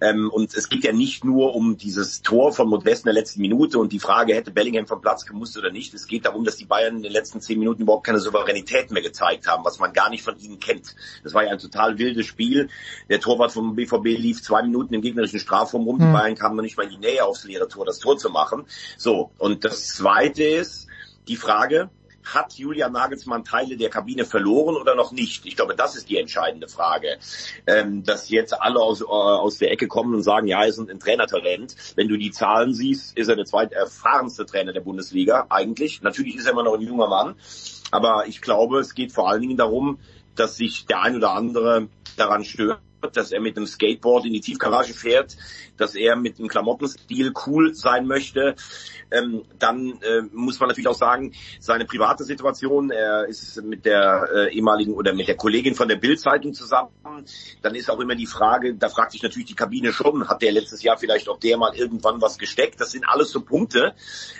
Ähm, 0.00 0.30
und 0.30 0.54
es 0.54 0.68
geht 0.68 0.84
ja 0.84 0.92
nicht 0.92 1.24
nur 1.24 1.54
um 1.54 1.76
dieses 1.76 2.22
Tor 2.22 2.52
von 2.52 2.68
Modest 2.68 3.04
in 3.04 3.12
der 3.12 3.14
letzten 3.14 3.40
Minute 3.40 3.78
und 3.78 3.92
die 3.92 4.00
Frage, 4.00 4.34
hätte 4.34 4.50
Bellingham 4.50 4.86
vom 4.86 5.00
Platz 5.00 5.24
gemusst 5.24 5.56
oder 5.56 5.70
nicht. 5.70 5.94
Es 5.94 6.06
geht 6.06 6.26
darum, 6.26 6.44
dass 6.44 6.56
die 6.56 6.64
Bayern 6.64 6.96
in 6.96 7.02
den 7.02 7.12
letzten 7.12 7.40
zehn 7.40 7.58
Minuten 7.58 7.82
überhaupt 7.82 8.06
keine 8.06 8.18
Souveränität 8.18 8.90
mehr 8.90 9.02
gezeigt 9.02 9.46
haben, 9.46 9.64
was 9.64 9.78
man 9.78 9.92
gar 9.92 10.10
nicht 10.10 10.24
von 10.24 10.36
ihnen 10.38 10.58
kennt. 10.58 10.96
Das 11.22 11.34
war 11.34 11.44
ja 11.44 11.50
ein 11.50 11.58
total 11.58 11.98
wildes 11.98 12.26
Spiel. 12.26 12.68
Der 13.08 13.20
Torwart 13.20 13.52
vom 13.52 13.76
BVB 13.76 14.18
lief 14.18 14.42
zwei 14.42 14.62
Minuten 14.62 14.94
im 14.94 15.02
gegnerischen 15.02 15.38
Strafraum 15.38 15.84
rum. 15.84 15.98
Die 15.98 16.04
hm. 16.04 16.12
Bayern 16.12 16.34
kamen 16.34 16.56
noch 16.56 16.62
nicht 16.62 16.76
mal 16.76 16.84
in 16.84 16.90
die 16.90 17.06
Nähe 17.06 17.24
aufs 17.24 17.44
leere 17.44 17.68
Tor, 17.68 17.84
das 17.84 17.98
Tor 17.98 18.18
zu 18.18 18.30
machen. 18.30 18.64
So. 18.96 19.30
Und 19.38 19.64
das 19.64 19.88
zweite 19.88 20.42
ist 20.42 20.88
die 21.28 21.36
Frage, 21.36 21.90
hat 22.24 22.54
Julian 22.54 22.92
Nagelsmann 22.92 23.44
Teile 23.44 23.76
der 23.76 23.90
Kabine 23.90 24.24
verloren 24.24 24.76
oder 24.76 24.94
noch 24.94 25.12
nicht? 25.12 25.46
Ich 25.46 25.56
glaube, 25.56 25.74
das 25.74 25.96
ist 25.96 26.08
die 26.08 26.18
entscheidende 26.18 26.68
Frage. 26.68 27.18
Ähm, 27.66 28.04
dass 28.04 28.28
jetzt 28.30 28.60
alle 28.60 28.80
aus, 28.80 29.00
äh, 29.00 29.04
aus 29.04 29.58
der 29.58 29.72
Ecke 29.72 29.88
kommen 29.88 30.14
und 30.14 30.22
sagen, 30.22 30.46
ja, 30.46 30.62
er 30.62 30.68
ist 30.68 30.78
ein, 30.78 31.00
Trainertalent. 31.00 31.74
Wenn 31.96 32.08
du 32.08 32.16
die 32.16 32.30
Zahlen 32.30 32.74
siehst, 32.74 33.16
ist 33.16 33.28
er 33.28 33.36
der 33.36 33.44
zweiterfahrenste 33.44 34.46
Trainer 34.46 34.72
der 34.72 34.80
Bundesliga 34.80 35.46
eigentlich. 35.50 36.02
Natürlich 36.02 36.36
ist 36.36 36.46
er 36.46 36.52
immer 36.52 36.62
noch 36.62 36.74
ein 36.74 36.82
junger 36.82 37.08
Mann. 37.08 37.34
Aber 37.90 38.26
ich 38.26 38.40
glaube, 38.40 38.78
es 38.78 38.94
geht 38.94 39.12
vor 39.12 39.28
allen 39.28 39.42
Dingen 39.42 39.56
darum, 39.56 39.98
dass 40.34 40.56
sich 40.56 40.86
der 40.86 41.02
ein 41.02 41.16
oder 41.16 41.32
andere 41.32 41.88
daran 42.16 42.44
stört, 42.44 42.80
dass 43.12 43.32
er 43.32 43.40
mit 43.40 43.56
einem 43.56 43.66
Skateboard 43.66 44.26
in 44.26 44.32
die 44.32 44.40
Tiefgarage 44.40 44.94
fährt, 44.94 45.36
dass 45.76 45.94
er 45.94 46.16
mit 46.16 46.38
einem 46.38 46.48
Klamottenstil 46.48 47.32
cool 47.46 47.74
sein 47.74 48.06
möchte. 48.06 48.54
Ähm, 49.10 49.42
dann 49.58 49.98
äh, 50.02 50.22
muss 50.32 50.58
man 50.60 50.68
natürlich 50.68 50.88
auch 50.88 50.94
sagen, 50.94 51.32
seine 51.60 51.84
private 51.84 52.24
Situation, 52.24 52.90
er 52.90 53.26
ist 53.26 53.62
mit 53.62 53.84
der 53.84 54.28
äh, 54.34 54.54
ehemaligen 54.54 54.94
oder 54.94 55.12
mit 55.12 55.28
der 55.28 55.36
Kollegin 55.36 55.74
von 55.74 55.88
der 55.88 55.96
Bild-Zeitung 55.96 56.54
zusammen. 56.54 56.90
Dann 57.62 57.74
ist 57.74 57.90
auch 57.90 58.00
immer 58.00 58.14
die 58.14 58.26
Frage, 58.26 58.74
da 58.74 58.88
fragt 58.88 59.12
sich 59.12 59.22
natürlich 59.22 59.48
die 59.48 59.54
Kabine 59.54 59.92
schon, 59.92 60.28
hat 60.28 60.42
der 60.42 60.52
letztes 60.52 60.82
Jahr 60.82 60.96
vielleicht 60.96 61.28
auch 61.28 61.38
der 61.38 61.58
mal 61.58 61.74
irgendwann 61.74 62.20
was 62.20 62.38
gesteckt? 62.38 62.80
Das 62.80 62.92
sind 62.92 63.04
alles 63.06 63.30
so 63.30 63.40
Punkte, 63.40 63.94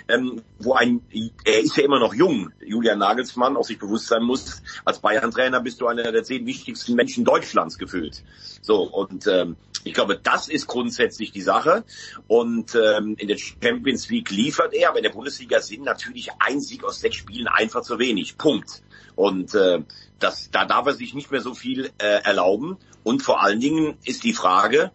ähm, 0.07 0.41
wo 0.59 0.73
ein, 0.73 1.01
er 1.45 1.59
ist 1.59 1.77
ja 1.77 1.83
immer 1.83 1.99
noch 1.99 2.13
jung, 2.13 2.51
Julian 2.59 2.99
Nagelsmann, 2.99 3.57
auch 3.57 3.63
sich 3.63 3.79
bewusst 3.79 4.07
sein 4.07 4.23
muss, 4.23 4.61
als 4.85 4.99
Bayern-Trainer 4.99 5.61
bist 5.61 5.81
du 5.81 5.87
einer 5.87 6.11
der 6.11 6.23
zehn 6.23 6.45
wichtigsten 6.45 6.95
Menschen 6.95 7.25
Deutschlands 7.25 7.77
gefühlt. 7.77 8.23
So, 8.61 8.83
und 8.83 9.27
ähm, 9.27 9.57
ich 9.83 9.93
glaube, 9.93 10.19
das 10.21 10.47
ist 10.47 10.67
grundsätzlich 10.67 11.22
die 11.31 11.41
Sache. 11.41 11.83
Und 12.27 12.75
ähm, 12.75 13.15
in 13.17 13.27
der 13.27 13.37
Champions 13.37 14.09
League 14.09 14.29
liefert 14.31 14.73
er, 14.73 14.89
aber 14.89 14.97
in 14.97 15.03
der 15.03 15.11
Bundesliga 15.11 15.61
sind 15.61 15.83
natürlich 15.83 16.29
ein 16.39 16.59
Sieg 16.59 16.83
aus 16.83 16.99
sechs 16.99 17.17
Spielen 17.17 17.47
einfach 17.47 17.81
zu 17.81 17.99
wenig. 17.99 18.37
Punkt. 18.37 18.83
Und 19.15 19.53
äh, 19.55 19.79
das, 20.19 20.49
da 20.51 20.65
darf 20.65 20.87
er 20.87 20.93
sich 20.93 21.13
nicht 21.13 21.31
mehr 21.31 21.41
so 21.41 21.53
viel 21.53 21.91
äh, 21.97 22.23
erlauben. 22.23 22.77
Und 23.03 23.21
vor 23.21 23.41
allen 23.43 23.59
Dingen 23.59 23.95
ist 24.05 24.23
die 24.23 24.33
Frage, 24.33 24.91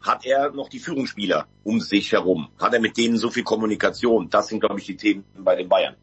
hat 0.00 0.24
er 0.24 0.52
noch 0.52 0.68
die 0.68 0.78
Führungsspieler 0.78 1.46
um 1.64 1.80
sich 1.80 2.12
herum? 2.12 2.48
Hat 2.58 2.72
er 2.72 2.80
mit 2.80 2.96
denen 2.96 3.16
so 3.16 3.30
viel 3.30 3.42
Kommunikation? 3.42 4.30
Das 4.30 4.48
sind, 4.48 4.60
glaube 4.60 4.78
ich, 4.78 4.86
die 4.86 4.96
Themen 4.96 5.24
bei 5.36 5.56
den 5.56 5.68
Bayern. 5.68 5.96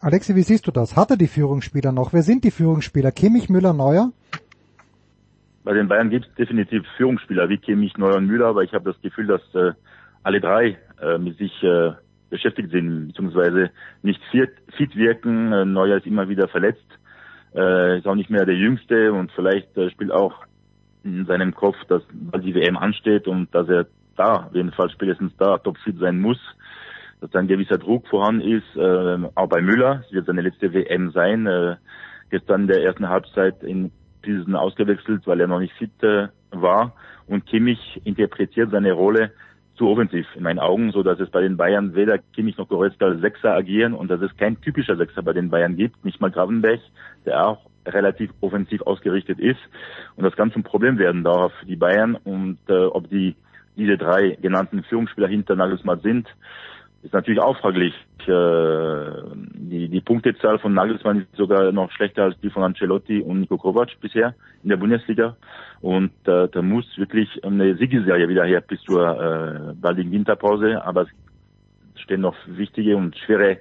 Alexi, 0.00 0.36
wie 0.36 0.42
siehst 0.42 0.66
du 0.66 0.70
das? 0.70 0.96
Hat 0.96 1.10
er 1.10 1.16
die 1.16 1.26
Führungsspieler 1.26 1.90
noch? 1.90 2.12
Wer 2.12 2.22
sind 2.22 2.44
die 2.44 2.50
Führungsspieler? 2.50 3.10
Kimmich, 3.10 3.48
Müller, 3.48 3.72
Neuer? 3.72 4.12
Bei 5.64 5.72
den 5.72 5.88
Bayern 5.88 6.10
gibt 6.10 6.26
es 6.26 6.34
definitiv 6.34 6.84
Führungsspieler 6.98 7.48
wie 7.48 7.56
Kimmich, 7.56 7.96
Neuer 7.96 8.16
und 8.16 8.26
Müller, 8.26 8.46
aber 8.46 8.62
ich 8.62 8.74
habe 8.74 8.92
das 8.92 9.00
Gefühl, 9.00 9.26
dass 9.26 9.42
äh, 9.54 9.72
alle 10.22 10.40
drei 10.40 10.78
äh, 11.00 11.16
mit 11.16 11.38
sich 11.38 11.62
äh, 11.62 11.92
beschäftigt 12.28 12.70
sind, 12.70 13.08
beziehungsweise 13.08 13.70
nicht 14.02 14.20
fit, 14.30 14.50
fit 14.76 14.94
wirken. 14.94 15.52
Äh, 15.52 15.64
Neuer 15.64 15.96
ist 15.96 16.06
immer 16.06 16.28
wieder 16.28 16.48
verletzt, 16.48 16.86
äh, 17.54 17.98
ist 17.98 18.06
auch 18.06 18.14
nicht 18.14 18.28
mehr 18.28 18.44
der 18.44 18.56
Jüngste 18.56 19.14
und 19.14 19.32
vielleicht 19.32 19.74
äh, 19.78 19.90
spielt 19.90 20.12
auch 20.12 20.34
in 21.02 21.24
seinem 21.24 21.54
Kopf, 21.54 21.76
dass 21.88 22.02
die 22.12 22.54
WM 22.54 22.76
ansteht 22.76 23.26
und 23.26 23.54
dass 23.54 23.68
er 23.68 23.86
da, 24.16 24.46
auf 24.46 24.54
jeden 24.54 24.72
Fall 24.72 24.90
spätestens 24.90 25.32
da, 25.38 25.56
topfit 25.58 25.98
sein 25.98 26.20
muss, 26.20 26.38
dass 27.22 27.30
da 27.30 27.38
ein 27.38 27.48
gewisser 27.48 27.78
Druck 27.78 28.06
vorhanden 28.08 28.42
ist, 28.42 28.76
äh, 28.76 29.18
auch 29.34 29.48
bei 29.48 29.62
Müller, 29.62 30.02
es 30.06 30.12
wird 30.12 30.26
seine 30.26 30.42
letzte 30.42 30.74
WM 30.74 31.10
sein, 31.12 31.46
äh, 31.46 31.76
gestern 32.30 32.62
in 32.62 32.68
der 32.68 32.82
ersten 32.82 33.08
Halbzeit 33.08 33.62
in 33.62 33.92
diesen 34.24 34.56
ausgewechselt, 34.56 35.26
weil 35.26 35.40
er 35.40 35.46
noch 35.46 35.60
nicht 35.60 35.74
fit 35.74 36.02
äh, 36.02 36.28
war 36.50 36.94
und 37.26 37.46
Kimmich 37.46 38.00
interpretiert 38.04 38.70
seine 38.70 38.92
Rolle 38.92 39.32
zu 39.76 39.88
offensiv 39.88 40.26
in 40.36 40.44
meinen 40.44 40.60
Augen, 40.60 40.92
so 40.92 41.02
dass 41.02 41.18
es 41.18 41.30
bei 41.30 41.40
den 41.40 41.56
Bayern 41.56 41.94
weder 41.94 42.18
Kimmich 42.18 42.56
noch 42.56 42.68
Goretzka 42.68 43.06
als 43.06 43.20
Sechser 43.20 43.54
agieren 43.54 43.92
und 43.92 44.08
dass 44.08 44.20
es 44.20 44.36
kein 44.36 44.60
typischer 44.60 44.96
Sechser 44.96 45.22
bei 45.22 45.32
den 45.32 45.50
Bayern 45.50 45.76
gibt, 45.76 46.04
nicht 46.04 46.20
mal 46.20 46.30
Gravenberg, 46.30 46.80
der 47.26 47.46
auch 47.46 47.58
relativ 47.86 48.30
offensiv 48.40 48.82
ausgerichtet 48.82 49.40
ist. 49.40 49.60
Und 50.16 50.24
das 50.24 50.36
kann 50.36 50.52
zum 50.52 50.62
Problem 50.62 50.98
werden 50.98 51.24
darauf 51.24 51.52
die 51.66 51.76
Bayern 51.76 52.14
und 52.14 52.58
äh, 52.68 52.84
ob 52.84 53.10
die 53.10 53.34
diese 53.76 53.98
drei 53.98 54.38
genannten 54.40 54.84
Führungsspieler 54.84 55.26
hinter 55.26 55.56
Nagelsmann 55.56 56.00
sind, 56.00 56.28
ist 57.04 57.12
natürlich 57.12 57.40
auch 57.40 57.56
fraglich. 57.58 57.94
Äh, 58.26 58.26
die, 59.54 59.88
die 59.88 60.00
Punktezahl 60.00 60.58
von 60.58 60.72
Nagelsmann 60.72 61.20
ist 61.20 61.36
sogar 61.36 61.70
noch 61.70 61.92
schlechter 61.92 62.24
als 62.24 62.40
die 62.40 62.50
von 62.50 62.62
Ancelotti 62.62 63.20
und 63.20 63.40
Niko 63.40 63.58
Kovac 63.58 63.90
bisher 64.00 64.34
in 64.62 64.70
der 64.70 64.78
Bundesliga. 64.78 65.36
Und 65.82 66.12
äh, 66.26 66.48
da 66.48 66.62
muss 66.62 66.86
wirklich 66.96 67.44
eine 67.44 67.76
Siegeserie 67.76 68.28
wieder 68.28 68.44
her 68.46 68.62
bis 68.62 68.80
zur 68.82 69.02
äh, 69.02 69.74
baldigen 69.74 70.12
Winterpause. 70.12 70.82
Aber 70.84 71.02
es 71.02 72.00
stehen 72.00 72.22
noch 72.22 72.36
wichtige 72.46 72.96
und 72.96 73.16
schwere 73.18 73.58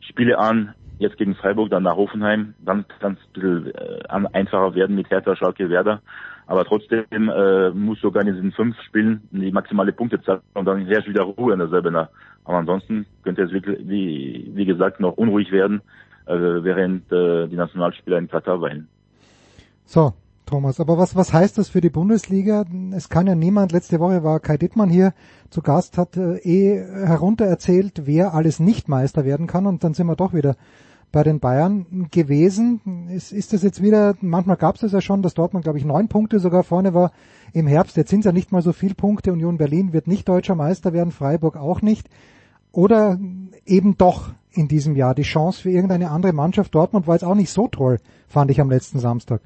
Spiele 0.00 0.38
an 0.38 0.74
jetzt 0.98 1.18
gegen 1.18 1.34
Freiburg, 1.34 1.70
dann 1.70 1.82
nach 1.82 1.96
Hoffenheim, 1.96 2.54
dann 2.64 2.86
kann 3.00 3.14
es 3.14 3.18
ein 3.18 3.32
bisschen 3.32 3.74
äh, 3.74 4.28
einfacher 4.32 4.74
werden 4.76 4.94
mit 4.94 5.10
Hertha, 5.10 5.34
Schalke, 5.34 5.68
Werder. 5.68 6.00
Aber 6.46 6.64
trotzdem 6.64 7.04
äh, 7.10 7.70
muss 7.70 8.00
sogar 8.00 8.26
in 8.26 8.34
diesen 8.34 8.52
fünf 8.52 8.76
Spielen 8.82 9.22
die 9.30 9.50
maximale 9.50 9.92
Punktezahl 9.92 10.40
und 10.52 10.66
dann 10.66 10.84
herrscht 10.86 11.08
wieder 11.08 11.22
Ruhe 11.22 11.54
in 11.54 11.58
der 11.58 11.68
Säbener. 11.68 12.10
Aber 12.44 12.58
ansonsten 12.58 13.06
könnte 13.22 13.42
es 13.42 13.52
wirklich, 13.52 13.78
wie, 13.88 14.50
wie 14.54 14.66
gesagt, 14.66 15.00
noch 15.00 15.16
unruhig 15.16 15.50
werden, 15.52 15.80
äh, 16.26 16.34
während 16.34 17.10
äh, 17.10 17.48
die 17.48 17.56
Nationalspieler 17.56 18.18
in 18.18 18.28
Katar 18.28 18.60
weilen. 18.60 18.88
So, 19.86 20.12
Thomas, 20.46 20.78
aber 20.80 20.98
was, 20.98 21.16
was 21.16 21.32
heißt 21.32 21.56
das 21.56 21.70
für 21.70 21.80
die 21.80 21.88
Bundesliga? 21.88 22.64
Es 22.94 23.08
kann 23.08 23.26
ja 23.26 23.34
niemand, 23.34 23.72
letzte 23.72 23.98
Woche 23.98 24.22
war 24.22 24.40
Kai 24.40 24.58
Dittmann 24.58 24.90
hier 24.90 25.14
zu 25.48 25.62
Gast, 25.62 25.96
hat 25.96 26.18
äh, 26.18 26.36
eh 26.38 27.06
heruntererzählt, 27.06 28.02
wer 28.04 28.34
alles 28.34 28.60
nicht 28.60 28.88
Meister 28.88 29.24
werden 29.24 29.46
kann 29.46 29.66
und 29.66 29.82
dann 29.82 29.94
sind 29.94 30.06
wir 30.06 30.16
doch 30.16 30.34
wieder 30.34 30.56
bei 31.14 31.22
den 31.22 31.38
Bayern 31.38 32.08
gewesen. 32.10 33.08
Ist, 33.08 33.32
ist 33.32 33.52
das 33.52 33.62
jetzt 33.62 33.80
wieder, 33.80 34.16
manchmal 34.20 34.56
gab 34.56 34.74
es 34.74 34.80
das 34.80 34.90
ja 34.90 35.00
schon, 35.00 35.22
dass 35.22 35.34
Dortmund, 35.34 35.62
glaube 35.62 35.78
ich, 35.78 35.84
neun 35.84 36.08
Punkte 36.08 36.40
sogar 36.40 36.64
vorne 36.64 36.92
war 36.92 37.12
im 37.52 37.68
Herbst. 37.68 37.96
Jetzt 37.96 38.10
sind 38.10 38.20
es 38.20 38.26
ja 38.26 38.32
nicht 38.32 38.50
mal 38.50 38.62
so 38.62 38.72
viel 38.72 38.94
Punkte. 38.94 39.32
Union 39.32 39.56
Berlin 39.56 39.92
wird 39.92 40.08
nicht 40.08 40.28
deutscher 40.28 40.56
Meister 40.56 40.92
werden, 40.92 41.12
Freiburg 41.12 41.56
auch 41.56 41.82
nicht. 41.82 42.10
Oder 42.72 43.20
eben 43.64 43.96
doch 43.96 44.32
in 44.50 44.66
diesem 44.66 44.96
Jahr 44.96 45.14
die 45.14 45.22
Chance 45.22 45.62
für 45.62 45.70
irgendeine 45.70 46.10
andere 46.10 46.32
Mannschaft. 46.32 46.74
Dortmund 46.74 47.06
war 47.06 47.14
jetzt 47.14 47.24
auch 47.24 47.36
nicht 47.36 47.50
so 47.50 47.68
toll, 47.68 48.00
fand 48.26 48.50
ich 48.50 48.60
am 48.60 48.68
letzten 48.68 48.98
Samstag. 48.98 49.40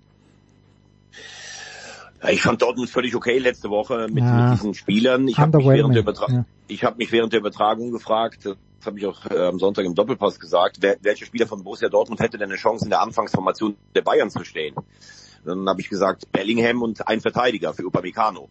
Ich 2.29 2.43
fand 2.43 2.63
Dortmund 2.63 2.91
völlig 2.91 3.15
okay 3.15 3.39
letzte 3.39 3.71
Woche 3.71 4.09
mit, 4.11 4.25
ja, 4.25 4.51
mit 4.51 4.59
diesen 4.59 4.75
Spielern. 4.75 5.29
Ich 5.29 5.39
habe 5.39 5.59
mich, 5.59 5.69
während 5.69 5.95
der 5.95 6.05
ja. 6.05 6.45
ich 6.67 6.85
hab 6.85 6.99
mich 6.99 7.13
während 7.13 7.33
der 7.33 7.41
Übertragung 7.41 7.93
gefragt, 7.93 8.45
das 8.45 8.57
habe 8.87 8.99
ich 8.99 9.07
auch 9.07 9.27
äh, 9.31 9.47
am 9.47 9.59
Sonntag 9.59 9.85
im 9.85 9.95
Doppelpass 9.95 10.41
gesagt, 10.41 10.79
wer, 10.81 10.97
welcher 11.03 11.27
Spieler 11.27 11.47
von 11.47 11.63
Borussia 11.63 11.89
Dortmund 11.89 12.21
hätte 12.21 12.39
denn 12.39 12.49
eine 12.49 12.59
Chance 12.59 12.85
in 12.85 12.91
der 12.91 13.03
Anfangsformation 13.03 13.77
der 13.95 14.03
Bayern 14.03 14.31
zu 14.31 14.45
stehen? 14.45 14.75
Dann 15.45 15.69
habe 15.69 15.81
ich 15.81 15.89
gesagt, 15.89 16.31
Bellingham 16.33 16.83
und 16.83 17.07
ein 17.07 17.21
Verteidiger 17.21 17.73
für 17.73 17.85
Upamecano. 17.87 18.49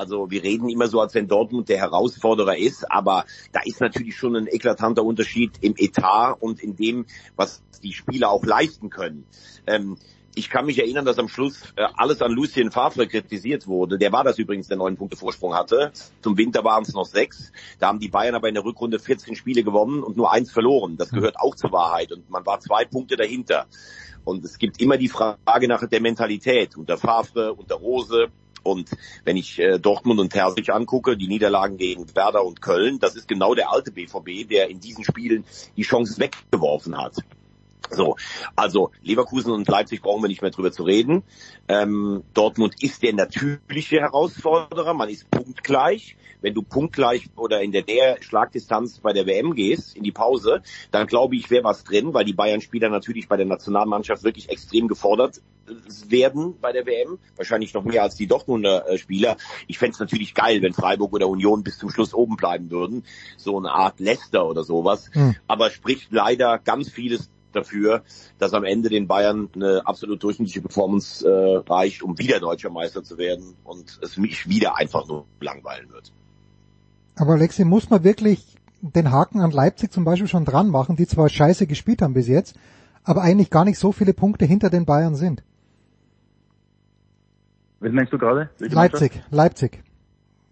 Also 0.00 0.30
wir 0.30 0.42
reden 0.42 0.70
immer 0.70 0.86
so, 0.86 0.98
als 0.98 1.12
wenn 1.12 1.28
Dortmund 1.28 1.68
der 1.68 1.76
Herausforderer 1.76 2.56
ist, 2.56 2.90
aber 2.90 3.26
da 3.52 3.60
ist 3.66 3.82
natürlich 3.82 4.16
schon 4.16 4.34
ein 4.34 4.46
eklatanter 4.46 5.04
Unterschied 5.04 5.52
im 5.60 5.74
Etat 5.76 6.38
und 6.40 6.62
in 6.62 6.74
dem, 6.74 7.04
was 7.36 7.62
die 7.82 7.92
Spieler 7.92 8.30
auch 8.30 8.42
leisten 8.46 8.88
können. 8.88 9.26
Ähm, 9.66 9.98
ich 10.34 10.48
kann 10.48 10.64
mich 10.64 10.78
erinnern, 10.78 11.04
dass 11.04 11.18
am 11.18 11.28
Schluss 11.28 11.64
äh, 11.76 11.84
alles 11.96 12.22
an 12.22 12.32
Lucien 12.32 12.70
Favre 12.70 13.06
kritisiert 13.08 13.66
wurde. 13.66 13.98
Der 13.98 14.10
war 14.10 14.24
das 14.24 14.38
übrigens, 14.38 14.68
der 14.68 14.78
neun 14.78 14.96
Punkte 14.96 15.18
Vorsprung 15.18 15.52
hatte. 15.52 15.92
Zum 16.22 16.38
Winter 16.38 16.64
waren 16.64 16.84
es 16.84 16.94
noch 16.94 17.04
sechs. 17.04 17.52
Da 17.78 17.88
haben 17.88 17.98
die 17.98 18.08
Bayern 18.08 18.34
aber 18.34 18.48
in 18.48 18.54
der 18.54 18.64
Rückrunde 18.64 19.00
14 19.00 19.36
Spiele 19.36 19.62
gewonnen 19.64 20.02
und 20.02 20.16
nur 20.16 20.32
eins 20.32 20.50
verloren. 20.50 20.96
Das 20.96 21.10
gehört 21.10 21.38
auch 21.38 21.56
zur 21.56 21.72
Wahrheit. 21.72 22.10
Und 22.10 22.30
man 22.30 22.46
war 22.46 22.60
zwei 22.60 22.86
Punkte 22.86 23.16
dahinter. 23.16 23.66
Und 24.24 24.44
es 24.46 24.56
gibt 24.56 24.80
immer 24.80 24.96
die 24.96 25.08
Frage 25.08 25.68
nach 25.68 25.86
der 25.86 26.00
Mentalität 26.00 26.74
unter 26.78 26.96
Favre, 26.96 27.52
unter 27.52 27.74
Rose. 27.74 28.28
Und 28.62 28.90
wenn 29.24 29.36
ich 29.36 29.58
äh, 29.58 29.78
Dortmund 29.78 30.20
und 30.20 30.32
Terzic 30.32 30.70
angucke, 30.70 31.16
die 31.16 31.28
Niederlagen 31.28 31.76
gegen 31.76 32.14
Werder 32.14 32.44
und 32.44 32.60
Köln, 32.60 32.98
das 32.98 33.16
ist 33.16 33.28
genau 33.28 33.54
der 33.54 33.72
alte 33.72 33.92
BVB, 33.92 34.48
der 34.48 34.68
in 34.68 34.80
diesen 34.80 35.04
Spielen 35.04 35.44
die 35.76 35.82
Chance 35.82 36.18
weggeworfen 36.18 36.96
hat. 36.96 37.16
So, 37.88 38.16
also 38.56 38.90
Leverkusen 39.02 39.52
und 39.52 39.68
Leipzig 39.68 40.02
brauchen 40.02 40.22
wir 40.22 40.28
nicht 40.28 40.42
mehr 40.42 40.50
drüber 40.50 40.72
zu 40.72 40.82
reden. 40.82 41.22
Ähm, 41.68 42.22
Dortmund 42.34 42.82
ist 42.82 43.02
der 43.02 43.14
natürliche 43.14 44.00
Herausforderer, 44.00 44.94
man 44.94 45.08
ist 45.08 45.30
punktgleich. 45.30 46.16
Wenn 46.42 46.54
du 46.54 46.62
punktgleich 46.62 47.28
oder 47.36 47.60
in 47.60 47.70
der, 47.72 47.82
der 47.82 48.16
Schlagdistanz 48.22 49.00
bei 49.00 49.12
der 49.12 49.26
WM 49.26 49.54
gehst, 49.54 49.94
in 49.94 50.02
die 50.02 50.12
Pause, 50.12 50.62
dann 50.90 51.06
glaube 51.06 51.36
ich, 51.36 51.50
wäre 51.50 51.64
was 51.64 51.84
drin, 51.84 52.14
weil 52.14 52.24
die 52.24 52.32
Bayern-Spieler 52.32 52.88
natürlich 52.88 53.28
bei 53.28 53.36
der 53.36 53.46
Nationalmannschaft 53.46 54.24
wirklich 54.24 54.48
extrem 54.48 54.88
gefordert 54.88 55.40
werden 56.08 56.56
bei 56.60 56.72
der 56.72 56.86
WM. 56.86 57.18
Wahrscheinlich 57.36 57.74
noch 57.74 57.84
mehr 57.84 58.02
als 58.02 58.16
die 58.16 58.26
Dortmunder 58.26 58.88
äh, 58.88 58.98
Spieler. 58.98 59.36
Ich 59.66 59.78
fände 59.78 59.92
es 59.92 60.00
natürlich 60.00 60.34
geil, 60.34 60.62
wenn 60.62 60.72
Freiburg 60.72 61.12
oder 61.12 61.28
Union 61.28 61.62
bis 61.62 61.78
zum 61.78 61.90
Schluss 61.90 62.14
oben 62.14 62.36
bleiben 62.36 62.70
würden. 62.70 63.04
So 63.36 63.56
eine 63.58 63.70
Art 63.70 64.00
Leicester 64.00 64.46
oder 64.46 64.64
sowas. 64.64 65.10
Mhm. 65.14 65.36
Aber 65.46 65.70
spricht 65.70 66.08
leider 66.10 66.58
ganz 66.58 66.90
vieles 66.90 67.30
dafür, 67.52 68.02
dass 68.38 68.52
am 68.54 68.64
Ende 68.64 68.88
den 68.88 69.06
Bayern 69.06 69.48
eine 69.54 69.86
absolut 69.86 70.22
durchschnittliche 70.22 70.62
Performance 70.62 71.26
äh, 71.26 71.70
reicht, 71.70 72.02
um 72.02 72.18
wieder 72.18 72.40
deutscher 72.40 72.70
Meister 72.70 73.02
zu 73.02 73.18
werden 73.18 73.54
und 73.64 73.98
es 74.02 74.16
mich 74.16 74.48
wieder 74.48 74.76
einfach 74.76 75.06
nur 75.06 75.26
langweilen 75.40 75.90
wird. 75.90 76.12
Aber 77.16 77.32
Alexi, 77.32 77.64
muss 77.64 77.90
man 77.90 78.04
wirklich 78.04 78.56
den 78.80 79.10
Haken 79.10 79.40
an 79.40 79.50
Leipzig 79.50 79.92
zum 79.92 80.04
Beispiel 80.04 80.28
schon 80.28 80.44
dran 80.44 80.68
machen, 80.68 80.96
die 80.96 81.06
zwar 81.06 81.28
scheiße 81.28 81.66
gespielt 81.66 82.02
haben 82.02 82.14
bis 82.14 82.28
jetzt, 82.28 82.56
aber 83.04 83.22
eigentlich 83.22 83.50
gar 83.50 83.64
nicht 83.64 83.78
so 83.78 83.92
viele 83.92 84.14
Punkte 84.14 84.44
hinter 84.44 84.70
den 84.70 84.86
Bayern 84.86 85.14
sind? 85.14 85.42
Was 87.80 87.92
meinst 87.92 88.12
du 88.12 88.18
gerade? 88.18 88.50
Leipzig, 88.58 89.22
Leipzig. 89.30 89.82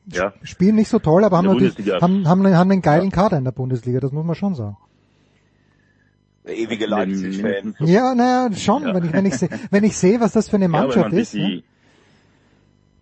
Ja. 0.06 0.32
Spielen 0.42 0.76
nicht 0.76 0.88
so 0.88 0.98
toll, 0.98 1.24
aber 1.24 1.36
haben, 1.36 1.48
haben, 1.48 2.28
haben, 2.28 2.56
haben 2.56 2.70
einen 2.70 2.82
geilen 2.82 3.10
ja. 3.10 3.14
Kader 3.14 3.36
in 3.36 3.44
der 3.44 3.52
Bundesliga, 3.52 4.00
das 4.00 4.12
muss 4.12 4.24
man 4.24 4.34
schon 4.34 4.54
sagen. 4.54 4.78
Der 6.48 6.56
ewige 6.56 6.86
Leipzig-Fan. 6.86 7.74
Ja, 7.80 8.14
naja, 8.14 8.50
schon, 8.56 8.82
ja. 8.82 8.94
wenn 8.94 9.04
ich, 9.04 9.12
wenn 9.12 9.26
ich 9.26 9.34
sehe, 9.34 9.48
wenn 9.70 9.84
ich 9.84 9.96
sehe, 9.96 10.20
was 10.20 10.32
das 10.32 10.48
für 10.48 10.56
eine 10.56 10.68
Mannschaft 10.68 11.12
ja, 11.12 11.18
ist. 11.18 11.34
Die, 11.34 11.62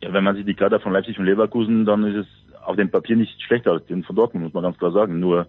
Ja, 0.02 0.12
wenn 0.12 0.24
man 0.24 0.34
sich 0.34 0.44
die 0.44 0.54
Kader 0.54 0.80
von 0.80 0.92
Leipzig 0.92 1.18
und 1.18 1.26
Leverkusen, 1.26 1.84
dann 1.84 2.04
ist 2.04 2.26
es 2.26 2.62
auf 2.64 2.76
dem 2.76 2.90
Papier 2.90 3.16
nicht 3.16 3.40
schlechter 3.40 3.70
als 3.70 3.86
den 3.86 4.02
von 4.02 4.16
Dortmund, 4.16 4.44
muss 4.44 4.52
man 4.52 4.64
ganz 4.64 4.78
klar 4.78 4.90
sagen. 4.90 5.20
Nur 5.20 5.46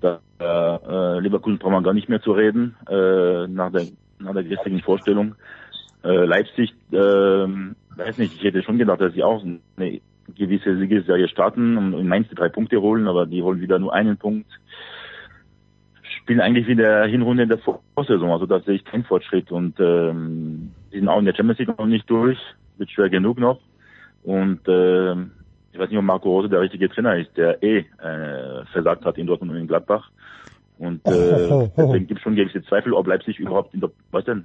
da 0.00 0.20
äh, 0.40 1.20
Leverkusen 1.20 1.58
braucht 1.58 1.72
man 1.72 1.84
gar 1.84 1.92
nicht 1.92 2.08
mehr 2.08 2.22
zu 2.22 2.32
reden, 2.32 2.74
äh, 2.88 3.46
nach 3.46 3.70
der 3.70 3.86
nach 4.18 4.32
der 4.32 4.44
gestrigen 4.44 4.80
Vorstellung. 4.80 5.34
Äh, 6.02 6.24
Leipzig, 6.24 6.74
äh, 6.92 6.96
weiß 6.96 8.18
nicht, 8.18 8.34
ich 8.34 8.42
hätte 8.42 8.62
schon 8.62 8.78
gedacht, 8.78 9.00
dass 9.00 9.12
sie 9.12 9.22
auch 9.22 9.44
eine 9.76 10.00
gewisse 10.34 10.78
Siegesserie 10.78 11.28
starten 11.28 11.76
und 11.76 11.94
in 11.94 12.08
Mainz 12.08 12.28
die 12.28 12.34
drei 12.34 12.48
Punkte 12.48 12.80
holen, 12.80 13.08
aber 13.08 13.26
die 13.26 13.42
holen 13.42 13.60
wieder 13.60 13.78
nur 13.78 13.92
einen 13.92 14.16
Punkt. 14.16 14.46
Spielen 16.30 16.42
eigentlich 16.42 16.68
wie 16.68 16.76
der 16.76 17.06
Hinrunde 17.06 17.42
in 17.42 17.48
der 17.48 17.58
Vorsaison, 17.58 18.30
also 18.30 18.46
da 18.46 18.60
sehe 18.60 18.76
ich 18.76 18.84
keinen 18.84 19.02
Fortschritt 19.02 19.50
und 19.50 19.80
ähm, 19.80 20.70
die 20.92 21.00
sind 21.00 21.08
auch 21.08 21.18
in 21.18 21.24
der 21.24 21.34
Champions 21.34 21.58
League 21.58 21.76
noch 21.76 21.86
nicht 21.86 22.08
durch, 22.08 22.38
wird 22.76 22.88
schwer 22.88 23.10
genug 23.10 23.40
noch. 23.40 23.58
Und 24.22 24.60
äh, 24.68 25.14
ich 25.72 25.78
weiß 25.80 25.88
nicht, 25.88 25.98
ob 25.98 26.04
Marco 26.04 26.28
Rose 26.28 26.48
der 26.48 26.60
richtige 26.60 26.88
Trainer 26.88 27.16
ist, 27.16 27.36
der 27.36 27.60
eh 27.64 27.78
äh, 27.78 28.64
versagt 28.72 29.04
hat 29.04 29.18
in 29.18 29.26
Dortmund 29.26 29.50
und 29.50 29.58
in 29.58 29.66
Gladbach. 29.66 30.08
Und 30.78 31.04
äh, 31.04 31.10
oh, 31.10 31.50
oh, 31.50 31.62
oh, 31.64 31.70
deswegen 31.76 32.06
gibt 32.06 32.20
es 32.20 32.22
schon 32.22 32.36
gewisse 32.36 32.62
Zweifel, 32.62 32.92
ob 32.92 33.08
Leipzig 33.08 33.40
überhaupt 33.40 33.74
in 33.74 33.80
der, 33.80 33.90
was 34.12 34.24
denn? 34.24 34.44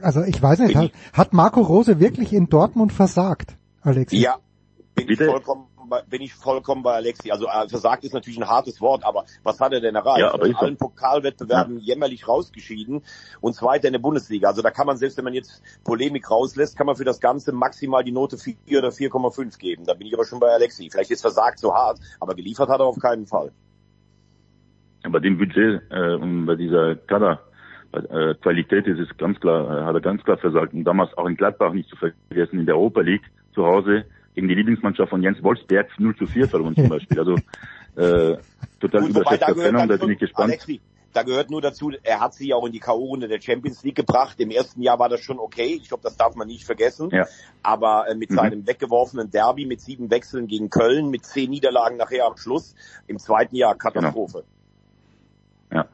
Also 0.00 0.24
ich 0.24 0.42
weiß 0.42 0.58
nicht, 0.58 0.74
hat, 0.74 0.90
hat 1.12 1.32
Marco 1.32 1.60
Rose 1.60 2.00
wirklich 2.00 2.32
in 2.32 2.48
Dortmund 2.48 2.92
versagt, 2.92 3.56
Alexi? 3.82 4.16
Ja, 4.16 4.38
bin 4.96 5.08
ich 5.08 5.22
vollkommen 5.22 5.66
bin 6.08 6.22
ich 6.22 6.34
vollkommen 6.34 6.82
bei 6.82 6.94
Alexi. 6.94 7.30
Also 7.30 7.46
äh, 7.46 7.68
versagt 7.68 8.04
ist 8.04 8.14
natürlich 8.14 8.38
ein 8.38 8.48
hartes 8.48 8.80
Wort, 8.80 9.04
aber 9.04 9.24
was 9.42 9.60
hat 9.60 9.72
er 9.72 9.80
denn 9.80 9.94
erreicht? 9.94 10.20
Ja, 10.20 10.32
aber 10.32 10.46
in 10.46 10.54
allen 10.54 10.76
Pokalwettbewerben 10.76 11.78
ja. 11.78 11.94
jämmerlich 11.94 12.26
rausgeschieden 12.26 13.02
und 13.40 13.54
zweiter 13.54 13.88
in 13.88 13.92
der 13.92 14.00
Bundesliga. 14.00 14.48
Also 14.48 14.62
da 14.62 14.70
kann 14.70 14.86
man 14.86 14.96
selbst, 14.96 15.16
wenn 15.18 15.24
man 15.24 15.34
jetzt 15.34 15.62
Polemik 15.84 16.30
rauslässt, 16.30 16.76
kann 16.76 16.86
man 16.86 16.96
für 16.96 17.04
das 17.04 17.20
Ganze 17.20 17.52
maximal 17.52 18.04
die 18.04 18.12
Note 18.12 18.38
4 18.38 18.56
oder 18.78 18.88
4,5 18.88 19.58
geben. 19.58 19.84
Da 19.84 19.94
bin 19.94 20.06
ich 20.06 20.14
aber 20.14 20.24
schon 20.24 20.40
bei 20.40 20.48
Alexi. 20.48 20.88
Vielleicht 20.90 21.10
ist 21.10 21.22
versagt 21.22 21.58
so 21.58 21.74
hart, 21.74 21.98
aber 22.20 22.34
geliefert 22.34 22.68
hat 22.68 22.80
er 22.80 22.86
auf 22.86 22.98
keinen 22.98 23.26
Fall. 23.26 23.52
Bei 25.08 25.18
dem 25.18 25.36
Budget 25.36 25.82
äh, 25.90 26.14
und 26.14 26.46
bei 26.46 26.54
dieser 26.54 26.94
Kader 26.94 27.40
äh, 27.92 28.34
Qualität 28.34 28.86
ist 28.86 28.98
es 28.98 29.16
ganz 29.18 29.38
klar, 29.40 29.66
äh, 29.66 29.84
hat 29.84 29.94
er 29.94 30.00
ganz 30.00 30.22
klar 30.22 30.38
versagt. 30.38 30.72
Und 30.72 30.84
damals 30.84 31.16
auch 31.18 31.26
in 31.26 31.36
Gladbach 31.36 31.72
nicht 31.72 31.88
zu 31.88 31.96
vergessen, 31.96 32.60
in 32.60 32.66
der 32.66 32.76
Europa 32.76 33.00
League 33.00 33.24
zu 33.54 33.66
Hause 33.66 34.04
gegen 34.34 34.48
die 34.48 34.54
Lieblingsmannschaft 34.54 35.10
von 35.10 35.22
Jens 35.22 35.42
Wolfsberg 35.42 35.88
0 35.98 36.16
zu 36.16 36.26
4 36.26 36.48
verloren 36.48 36.74
zum 36.74 36.88
Beispiel. 36.88 37.18
Also 37.18 37.34
äh, 37.96 38.38
total 38.80 39.08
überschätzter 39.08 39.54
Trainer, 39.54 39.86
da 39.86 39.96
bin 39.96 40.10
ich 40.10 40.18
gespannt. 40.18 40.50
Alexi, 40.50 40.80
da 41.12 41.22
gehört 41.22 41.50
nur 41.50 41.60
dazu, 41.60 41.92
er 42.02 42.20
hat 42.20 42.34
sie 42.34 42.54
auch 42.54 42.64
in 42.64 42.72
die 42.72 42.80
K.O.-Runde 42.80 43.28
der 43.28 43.40
Champions 43.40 43.84
League 43.84 43.96
gebracht. 43.96 44.40
Im 44.40 44.50
ersten 44.50 44.80
Jahr 44.80 44.98
war 44.98 45.08
das 45.08 45.20
schon 45.20 45.38
okay. 45.38 45.78
Ich 45.80 45.88
glaube, 45.88 46.02
das 46.02 46.16
darf 46.16 46.34
man 46.36 46.48
nicht 46.48 46.64
vergessen. 46.64 47.10
Ja. 47.10 47.26
Aber 47.62 48.06
äh, 48.08 48.14
mit 48.14 48.30
mhm. 48.30 48.36
seinem 48.36 48.66
weggeworfenen 48.66 49.30
Derby 49.30 49.66
mit 49.66 49.80
sieben 49.80 50.10
Wechseln 50.10 50.46
gegen 50.46 50.70
Köln, 50.70 51.10
mit 51.10 51.24
zehn 51.24 51.50
Niederlagen 51.50 51.98
nachher 51.98 52.26
am 52.26 52.36
Schluss, 52.36 52.74
im 53.06 53.18
zweiten 53.18 53.56
Jahr 53.56 53.74
Katastrophe. 53.74 54.44
Genau. 55.68 55.82
Ja. 55.82 55.88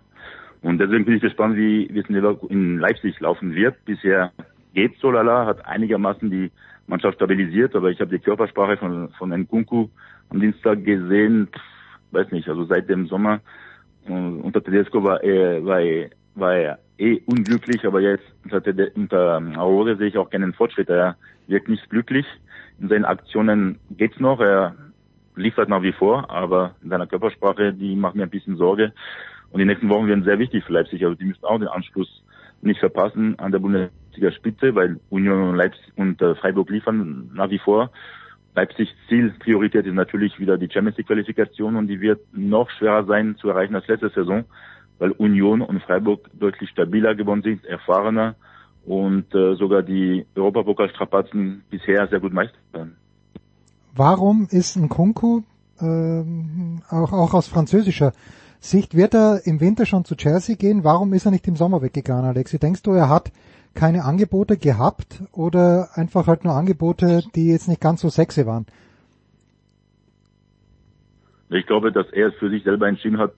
Und 0.62 0.78
deswegen 0.78 1.04
bin 1.04 1.16
ich 1.16 1.23
gespannt, 1.23 1.57
wie, 1.57 1.88
wie 1.92 2.00
es 2.00 2.09
in 2.49 2.78
Leipzig 2.78 3.18
laufen 3.21 3.54
wird. 3.54 3.85
Bisher 3.85 4.33
geht 4.75 4.99
Solala, 5.00 5.47
hat 5.47 5.66
einigermaßen 5.66 6.30
die 6.30 6.50
Mannschaft 6.88 7.16
stabilisiert, 7.16 7.76
aber 7.76 7.90
ich 7.90 8.00
habe 8.00 8.11
die 8.11 8.23
Körpersprache 8.23 8.76
von, 8.76 9.11
von 9.11 9.30
Nkunku 9.30 9.88
am 10.30 10.40
Dienstag 10.40 10.85
gesehen, 10.85 11.49
pff, 11.49 11.61
weiß 12.12 12.33
nicht, 12.33 12.49
also 12.49 12.64
seit 12.64 12.88
dem 12.88 13.07
Sommer 13.07 13.40
unter 14.09 14.62
Tedesco 14.62 15.04
war 15.04 15.23
er, 15.23 15.64
war, 15.64 15.80
er, 15.80 16.11
war 16.35 16.54
er 16.54 16.78
eh 16.99 17.21
unglücklich, 17.26 17.85
aber 17.85 18.00
jetzt 18.00 18.25
unter, 18.45 18.62
unter 18.95 19.42
Aurore 19.57 19.97
sehe 19.97 20.09
ich 20.09 20.18
auch 20.18 20.30
keinen 20.30 20.54
Fortschritt. 20.54 20.88
Er 20.88 21.16
wirkt 21.47 21.68
nicht 21.68 21.88
glücklich. 21.90 22.26
In 22.80 22.88
seinen 22.88 23.04
Aktionen 23.04 23.78
geht's 23.90 24.18
noch, 24.21 24.40
er 24.40 24.75
liefert 25.37 25.68
nach 25.68 25.83
wie 25.83 25.92
vor, 25.92 26.30
aber 26.30 26.75
in 26.83 26.90
seiner 26.90 27.07
Körpersprache, 27.07 27.73
die 27.73 27.97
macht 27.97 28.14
mir 28.14 28.25
ein 28.25 28.30
bisschen 28.30 28.57
Sorge. 28.57 28.92
Und 29.50 29.61
die 29.61 29.64
nächsten 29.64 29.88
Wochen 29.88 30.09
werden 30.09 30.25
sehr 30.25 30.38
wichtig 30.38 30.64
für 30.64 30.73
Leipzig. 30.73 31.04
Also 31.04 31.14
die 31.14 31.25
müssen 31.25 31.45
auch 31.45 31.59
den 31.59 31.68
Anschluss 31.68 32.23
nicht 32.61 32.80
verpassen 32.80 33.38
an 33.38 33.53
der 33.53 33.61
Bundesliga 33.61 33.92
Spitze, 34.33 34.74
weil 34.74 35.00
Union 35.11 35.57
Leipzig 35.57 35.92
und 35.96 36.20
äh, 36.20 36.35
Freiburg 36.35 36.70
liefern 36.70 37.31
nach 37.35 37.50
wie 37.50 37.59
vor. 37.59 37.90
Leipzigs 38.54 38.90
Ziel, 39.09 39.33
Priorität 39.38 39.87
ist 39.87 39.94
natürlich 39.94 40.38
wieder 40.40 40.59
die 40.59 40.68
Champions 40.68 40.96
League 40.96 41.07
Qualifikation 41.07 41.76
und 41.76 41.87
die 41.87 42.00
wird 42.00 42.20
noch 42.33 42.68
schwerer 42.70 43.04
sein 43.04 43.37
zu 43.37 43.48
erreichen 43.48 43.74
als 43.74 43.87
letzte 43.87 44.11
Saison, 44.11 44.44
weil 44.98 45.12
Union 45.12 45.61
und 45.61 45.83
Freiburg 45.83 46.28
deutlich 46.33 46.70
stabiler 46.70 47.14
geworden 47.14 47.42
sind, 47.42 47.64
erfahrener 47.64 48.35
und 48.85 49.33
äh, 49.35 49.54
sogar 49.54 49.83
die 49.83 50.26
Europapokalstrapazen 50.35 51.62
bisher 51.70 52.09
sehr 52.09 52.20
gut 52.20 52.33
meistern. 52.33 52.96
Warum 53.94 54.48
ist 54.50 54.76
ein 54.76 54.88
Kunku 54.88 55.42
äh, 55.81 56.22
auch, 56.90 57.12
auch 57.12 57.35
aus 57.35 57.46
französischer 57.46 58.12
Sicht, 58.61 58.96
wird 58.96 59.14
er 59.14 59.42
im 59.44 59.61
Winter 59.61 59.87
schon 59.87 60.04
zu 60.04 60.16
Chelsea 60.16 60.57
gehen? 60.57 60.83
Warum 60.83 61.12
ist 61.12 61.26
er 61.26 61.31
nicht 61.31 61.46
im 61.46 61.54
Sommer 61.54 61.81
weggegangen, 61.81 62.24
Alexi? 62.24 62.59
Denkst 62.59 62.83
du, 62.83 62.92
er 62.92 63.09
hat 63.09 63.31
keine 63.78 64.04
Angebote 64.04 64.56
gehabt 64.56 65.22
oder 65.32 65.90
einfach 65.94 66.26
halt 66.26 66.44
nur 66.44 66.54
Angebote, 66.54 67.22
die 67.36 67.48
jetzt 67.48 67.68
nicht 67.68 67.80
ganz 67.80 68.00
so 68.00 68.08
sexy 68.08 68.44
waren? 68.44 68.66
Ich 71.50 71.64
glaube, 71.66 71.92
dass 71.92 72.10
er 72.10 72.28
es 72.28 72.34
für 72.34 72.50
sich 72.50 72.64
selber 72.64 72.88
entschieden 72.88 73.18
hat, 73.18 73.32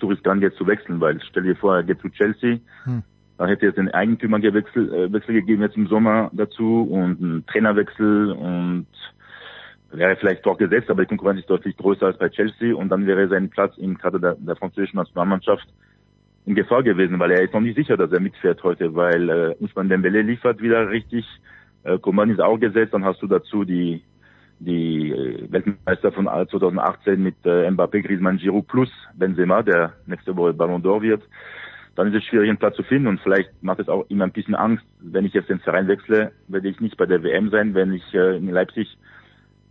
so 0.00 0.06
riskant 0.06 0.42
jetzt 0.42 0.56
zu 0.56 0.66
wechseln, 0.66 1.00
weil 1.00 1.20
stell 1.28 1.42
dir 1.42 1.54
vor, 1.54 1.76
er 1.76 1.82
geht 1.82 2.00
zu 2.00 2.08
Chelsea, 2.08 2.60
hm. 2.84 3.02
da 3.36 3.46
hätte 3.46 3.66
es 3.66 3.74
den 3.74 3.92
Eigentümerwechsel 3.92 4.94
äh, 4.94 5.12
Wechsel 5.12 5.34
gegeben 5.34 5.60
jetzt 5.60 5.76
im 5.76 5.86
Sommer 5.88 6.30
dazu 6.32 6.88
und 6.90 7.22
einen 7.22 7.46
Trainerwechsel 7.46 8.32
und 8.32 8.86
wäre 9.92 10.16
vielleicht 10.16 10.46
doch 10.46 10.56
gesetzt, 10.56 10.88
aber 10.88 11.02
die 11.02 11.08
Konkurrenz 11.08 11.40
ist 11.40 11.50
deutlich 11.50 11.76
größer 11.76 12.06
als 12.06 12.18
bei 12.18 12.30
Chelsea 12.30 12.74
und 12.74 12.88
dann 12.88 13.06
wäre 13.06 13.28
sein 13.28 13.50
Platz 13.50 13.76
im 13.76 13.98
Kader 13.98 14.18
der, 14.18 14.34
der 14.36 14.56
französischen 14.56 14.96
Nationalmannschaft 14.96 15.68
in 16.46 16.54
Gefahr 16.54 16.82
gewesen, 16.82 17.18
weil 17.18 17.30
er 17.30 17.42
ist 17.42 17.54
noch 17.54 17.60
nicht 17.60 17.76
sicher, 17.76 17.96
dass 17.96 18.12
er 18.12 18.20
mitfährt 18.20 18.62
heute, 18.62 18.94
weil 18.94 19.30
äh, 19.30 19.54
Usman 19.60 19.88
Dembele 19.88 20.22
liefert 20.22 20.60
wieder 20.60 20.90
richtig, 20.90 21.26
äh, 21.84 21.98
Coman 21.98 22.30
ist 22.30 22.40
auch 22.40 22.58
gesetzt, 22.58 22.92
dann 22.92 23.04
hast 23.04 23.22
du 23.22 23.26
dazu 23.26 23.64
die 23.64 24.02
die 24.60 25.10
äh, 25.10 25.50
Weltmeister 25.50 26.12
von 26.12 26.26
2018 26.26 27.22
mit 27.22 27.34
äh, 27.44 27.68
Mbappé, 27.70 28.02
Griezmann, 28.02 28.38
Giroud 28.38 28.66
plus 28.68 28.90
Benzema, 29.14 29.62
der 29.62 29.92
nächste 30.06 30.36
Woche 30.36 30.52
Ballon 30.52 30.82
d'Or 30.82 31.02
wird. 31.02 31.22
Dann 31.96 32.08
ist 32.08 32.16
es 32.16 32.24
schwierig, 32.24 32.48
einen 32.48 32.58
Platz 32.58 32.76
zu 32.76 32.82
finden 32.82 33.06
und 33.08 33.20
vielleicht 33.20 33.50
macht 33.62 33.80
es 33.80 33.88
auch 33.88 34.06
immer 34.08 34.24
ein 34.24 34.32
bisschen 34.32 34.54
Angst, 34.54 34.84
wenn 35.00 35.24
ich 35.24 35.32
jetzt 35.32 35.48
den 35.48 35.60
Verein 35.60 35.86
wechsle, 35.86 36.32
werde 36.48 36.68
ich 36.68 36.80
nicht 36.80 36.96
bei 36.96 37.06
der 37.06 37.22
WM 37.22 37.50
sein, 37.50 37.74
wenn 37.74 37.92
ich 37.92 38.14
äh, 38.14 38.36
in 38.36 38.50
Leipzig 38.50 38.96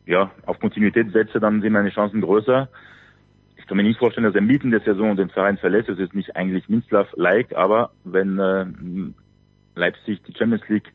ja, 0.05 0.31
auf 0.45 0.59
Kontinuität 0.59 1.11
setze, 1.11 1.39
dann 1.39 1.61
sind 1.61 1.73
meine 1.73 1.89
Chancen 1.89 2.21
größer. 2.21 2.69
Ich 3.63 3.67
kann 3.67 3.77
mir 3.77 3.83
nicht 3.83 3.97
vorstellen, 3.97 4.25
dass 4.25 4.35
er 4.35 4.41
mitten 4.41 4.71
der 4.71 4.81
Saison 4.81 5.15
den 5.15 5.29
Verein 5.29 5.57
verlässt. 5.57 5.87
Es 5.87 5.97
ist 5.97 6.13
nicht 6.13 6.35
eigentlich 6.35 6.67
Minslav-like, 6.67 7.55
aber 7.55 7.91
wenn 8.03 8.37
äh, 8.37 8.65
Leipzig 9.75 10.21
die 10.23 10.33
Champions 10.37 10.67
League 10.67 10.91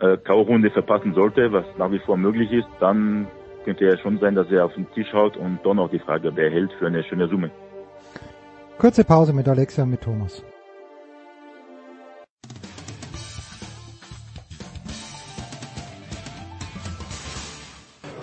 äh, 0.00 0.16
K.O.-Runde 0.16 0.72
verpassen 0.72 1.14
sollte, 1.14 1.52
was 1.52 1.64
nach 1.78 1.92
wie 1.92 2.00
vor 2.00 2.16
möglich 2.16 2.50
ist, 2.50 2.66
dann 2.80 3.28
könnte 3.64 3.84
ja 3.84 3.96
schon 3.96 4.18
sein, 4.18 4.34
dass 4.34 4.50
er 4.50 4.64
auf 4.64 4.74
den 4.74 4.90
Tisch 4.90 5.12
haut 5.12 5.36
und 5.36 5.60
dann 5.62 5.76
noch 5.76 5.88
die 5.88 6.00
Frage, 6.00 6.32
wer 6.34 6.50
hält 6.50 6.72
für 6.80 6.88
eine 6.88 7.04
schöne 7.04 7.28
Summe. 7.28 7.52
Kurze 8.76 9.04
Pause 9.04 9.32
mit 9.32 9.46
Alexa 9.46 9.84
und 9.84 9.90
mit 9.90 10.00
Thomas. 10.00 10.42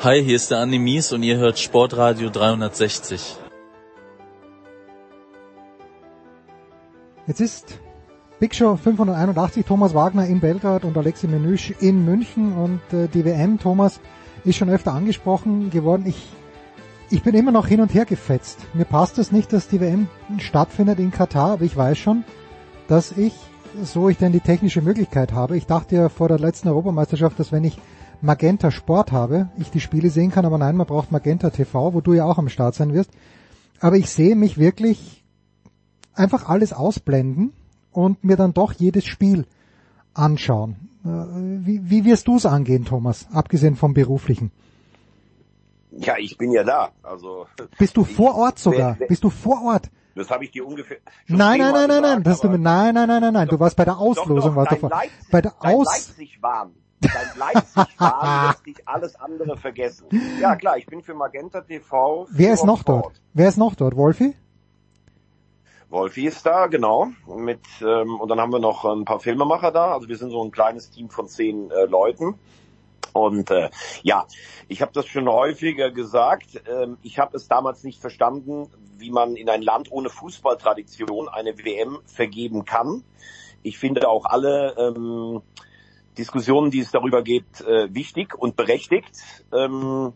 Hi, 0.04 0.22
hier 0.22 0.36
ist 0.36 0.52
der 0.52 0.58
Andi 0.58 0.78
Mies 0.78 1.14
und 1.14 1.24
ihr 1.24 1.38
hört 1.38 1.58
Sportradio 1.58 2.30
360. 2.30 3.41
Jetzt 7.32 7.40
ist 7.40 7.80
Big 8.42 8.54
Show 8.54 8.76
581, 8.76 9.66
Thomas 9.66 9.94
Wagner 9.94 10.28
in 10.28 10.42
Belgrad 10.42 10.84
und 10.84 10.98
Alexi 10.98 11.30
Menüsch 11.30 11.74
in 11.80 12.04
München 12.04 12.58
und 12.58 12.82
äh, 12.92 13.08
die 13.08 13.24
WM, 13.24 13.58
Thomas, 13.58 14.02
ist 14.44 14.58
schon 14.58 14.70
öfter 14.70 14.92
angesprochen 14.92 15.70
geworden. 15.70 16.04
Ich, 16.06 16.28
ich 17.10 17.24
bin 17.24 17.34
immer 17.34 17.54
noch 17.54 17.68
hin 17.68 17.80
und 17.80 17.94
her 17.94 18.04
gefetzt. 18.04 18.60
Mir 18.74 18.84
passt 18.84 19.18
es 19.18 19.32
nicht, 19.32 19.54
dass 19.54 19.70
die 19.70 19.80
WM 19.80 20.10
stattfindet 20.40 21.00
in 21.00 21.12
Katar, 21.12 21.52
aber 21.52 21.64
ich 21.64 21.78
weiß 21.78 21.98
schon, 21.98 22.26
dass 22.90 23.14
ich, 23.14 23.34
so 23.82 24.10
ich 24.10 24.18
denn 24.18 24.34
die 24.34 24.42
technische 24.42 24.82
Möglichkeit 24.82 25.32
habe, 25.32 25.56
ich 25.56 25.68
dachte 25.68 25.96
ja 25.96 26.10
vor 26.10 26.28
der 26.28 26.38
letzten 26.38 26.68
Europameisterschaft, 26.68 27.40
dass 27.40 27.54
wenn 27.54 27.64
ich 27.64 27.80
Magenta 28.20 28.72
Sport 28.72 29.14
habe, 29.14 29.48
ich 29.58 29.72
die 29.72 29.80
Spiele 29.80 30.10
sehen 30.10 30.32
kann, 30.32 30.46
aber 30.46 30.58
nein, 30.58 30.76
man 30.76 30.86
braucht 30.86 31.14
Magenta 31.14 31.50
TV, 31.50 31.94
wo 31.94 32.02
du 32.02 32.12
ja 32.12 32.26
auch 32.26 32.40
am 32.40 32.50
Start 32.50 32.76
sein 32.76 32.94
wirst. 32.94 33.12
Aber 33.80 33.96
ich 33.96 34.10
sehe 34.10 34.36
mich 34.36 34.58
wirklich 34.58 35.21
einfach 36.14 36.50
alles 36.50 36.74
ausblenden 36.74 37.54
und 37.92 38.24
mir 38.24 38.38
dann 38.38 38.54
doch 38.54 38.74
jedes 38.74 39.06
Spiel 39.06 39.46
anschauen. 40.14 40.90
Äh, 41.04 41.08
wie, 41.66 41.90
wie 41.90 42.06
wirst 42.06 42.28
du 42.28 42.38
es 42.38 42.46
angehen, 42.46 42.86
Thomas, 42.86 43.28
abgesehen 43.32 43.76
vom 43.76 43.94
beruflichen? 43.94 44.52
Ja, 45.92 46.16
ich 46.18 46.38
bin 46.38 46.52
ja 46.52 46.64
da. 46.64 46.92
Also 47.04 47.48
bist 47.78 47.98
du 47.98 48.06
vor 48.06 48.36
Ort 48.36 48.60
sogar? 48.60 48.98
Bist 49.08 49.24
du 49.24 49.30
vor 49.30 49.62
Ort? 49.64 49.90
Das 50.16 50.30
habe 50.30 50.44
ich 50.44 50.52
dir 50.52 50.66
ungefähr. 50.66 50.98
Nein, 51.28 51.60
nein, 51.60 51.74
nein, 51.74 51.88
nein, 51.88 52.02
nein, 52.02 52.24
das 52.24 52.42
du 52.42 52.50
nein, 52.50 52.94
nein, 52.94 53.08
nein, 53.08 53.22
nein, 53.22 53.34
nein. 53.34 53.48
Du 53.48 53.60
warst 53.60 53.76
bei 53.76 53.86
der 53.86 53.98
Auslosung, 53.98 54.56
warst 54.56 54.72
du 54.72 54.90
bei 55.32 55.42
der 55.42 55.54
Aus. 55.60 55.88
Leipzig 55.88 56.42
warm 56.42 56.74
dein 57.02 57.38
Leipzig-Fahren 57.38 58.48
lässt 58.48 58.66
dich 58.66 58.88
alles 58.88 59.16
andere 59.16 59.58
vergessen. 59.58 60.08
Ja 60.40 60.56
klar, 60.56 60.78
ich 60.78 60.86
bin 60.86 61.02
für 61.02 61.14
Magenta 61.14 61.62
TV. 61.62 62.28
Wer 62.30 62.54
ist 62.54 62.66
noch 62.66 62.84
dort? 62.84 63.22
Wer 63.34 63.50
ist 63.50 63.58
noch 63.58 63.76
dort? 63.76 63.96
Wolfi? 63.96 64.36
Wolfi 65.92 66.26
ist 66.26 66.46
da, 66.46 66.68
genau. 66.68 67.10
Mit 67.28 67.60
ähm, 67.82 68.20
und 68.20 68.30
dann 68.30 68.40
haben 68.40 68.52
wir 68.52 68.60
noch 68.60 68.86
ein 68.86 69.06
paar 69.06 69.20
Filmemacher 69.20 69.72
da. 69.72 69.94
Also 69.94 70.08
wir 70.08 70.18
sind 70.18 70.32
so 70.32 70.44
ein 70.44 70.52
kleines 70.52 70.90
Team 70.90 71.10
von 71.10 71.28
zehn 71.28 71.70
äh, 71.70 71.86
Leuten. 71.86 72.36
Und 73.14 73.52
äh, 73.52 73.70
ja, 74.02 74.26
ich 74.70 74.82
habe 74.82 74.94
das 74.94 75.06
schon 75.08 75.28
häufiger 75.28 75.92
gesagt. 75.92 76.64
Ähm, 76.66 76.98
ich 77.02 77.20
habe 77.20 77.36
es 77.36 77.50
damals 77.50 77.84
nicht 77.84 78.00
verstanden, 78.00 78.70
wie 78.98 79.12
man 79.12 79.36
in 79.36 79.50
ein 79.50 79.62
Land 79.62 79.92
ohne 79.92 80.10
Fußballtradition 80.10 81.28
eine 81.28 81.58
WM 81.58 82.00
vergeben 82.06 82.64
kann. 82.64 83.04
Ich 83.62 83.78
finde 83.78 84.08
auch 84.08 84.26
alle 84.26 84.76
ähm, 84.78 85.42
Diskussionen, 86.18 86.72
die 86.72 86.80
es 86.80 86.92
darüber 86.92 87.22
geht, 87.22 87.62
äh, 87.62 87.94
wichtig 87.94 88.34
und 88.38 88.56
berechtigt. 88.56 89.44
Ähm, 89.54 90.14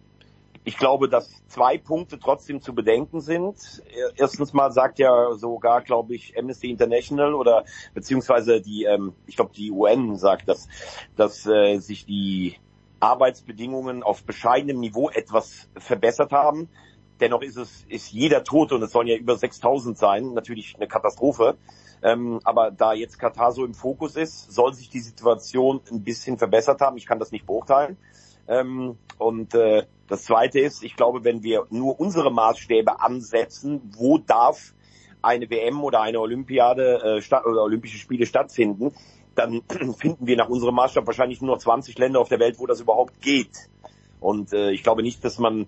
ich 0.66 0.78
glaube, 0.78 1.08
dass 1.08 1.30
zwei 1.48 1.78
Punkte 1.78 2.20
trotzdem 2.20 2.60
zu 2.60 2.74
bedenken 2.74 3.22
sind. 3.22 3.84
Erstens 4.18 4.52
mal 4.52 4.72
sagt 4.72 4.98
ja 4.98 5.34
sogar, 5.36 5.82
glaube 5.82 6.16
ich, 6.16 6.38
Amnesty 6.38 6.72
International 6.72 7.36
oder 7.36 7.66
beziehungsweise 7.94 8.62
die, 8.62 8.84
ähm, 8.84 9.14
ich 9.28 9.36
glaube, 9.36 9.54
die 9.56 9.72
UN 9.72 10.16
sagt, 10.18 10.50
dass, 10.50 10.68
dass 11.16 11.46
äh, 11.46 11.78
sich 11.78 12.08
die 12.08 12.56
Arbeitsbedingungen 13.00 14.02
auf 14.02 14.24
bescheidenem 14.24 14.80
Niveau 14.80 15.10
etwas 15.10 15.70
verbessert 15.78 16.32
haben. 16.32 16.68
Dennoch 17.20 17.44
ist 17.44 17.58
es 17.58 17.86
ist 17.88 18.12
jeder 18.12 18.44
Tote 18.44 18.76
und 18.76 18.82
es 18.82 18.92
sollen 18.92 19.08
ja 19.08 19.16
über 19.16 19.38
6000 19.38 19.98
sein, 19.98 20.34
natürlich 20.34 20.76
eine 20.76 20.88
Katastrophe. 20.88 21.58
Ähm, 22.02 22.40
aber 22.44 22.72
da 22.72 22.94
jetzt 22.94 23.20
Katar 23.20 23.52
so 23.52 23.64
im 23.66 23.76
Fokus 23.76 24.16
ist, 24.16 24.52
soll 24.52 24.74
sich 24.74 24.90
die 24.90 25.00
Situation 25.00 25.80
ein 25.92 26.04
bisschen 26.04 26.40
verbessert 26.40 26.82
haben. 26.82 26.98
Ich 26.98 27.06
kann 27.06 27.20
das 27.20 27.32
nicht 27.32 27.46
beurteilen. 27.46 27.98
Ähm, 28.48 28.98
und 29.18 29.54
äh, 29.56 29.86
das 30.08 30.24
Zweite 30.24 30.60
ist, 30.60 30.84
ich 30.84 30.96
glaube, 30.96 31.24
wenn 31.24 31.44
wir 31.44 31.66
nur 31.70 32.00
unsere 32.00 32.32
Maßstäbe 32.32 33.02
ansetzen, 33.02 33.82
wo 33.98 34.18
darf 34.18 34.74
eine 35.22 35.50
WM 35.50 35.84
oder 35.84 36.02
eine 36.02 36.20
Olympiade 36.20 37.18
äh, 37.18 37.22
statt, 37.22 37.46
oder 37.46 37.64
Olympische 37.64 37.98
Spiele 37.98 38.26
stattfinden, 38.26 38.94
dann 39.34 39.62
finden 39.98 40.28
wir 40.28 40.38
nach 40.38 40.50
unserem 40.50 40.76
Maßstab 40.76 41.08
wahrscheinlich 41.08 41.42
nur 41.42 41.56
noch 41.56 41.62
20 41.62 41.98
Länder 41.98 42.20
auf 42.20 42.30
der 42.30 42.40
Welt, 42.40 42.60
wo 42.60 42.68
das 42.68 42.82
überhaupt 42.82 43.22
geht. 43.22 43.70
Und 44.20 44.54
äh, 44.54 44.72
ich 44.72 44.84
glaube 44.84 45.02
nicht, 45.02 45.24
dass 45.24 45.40
man 45.40 45.68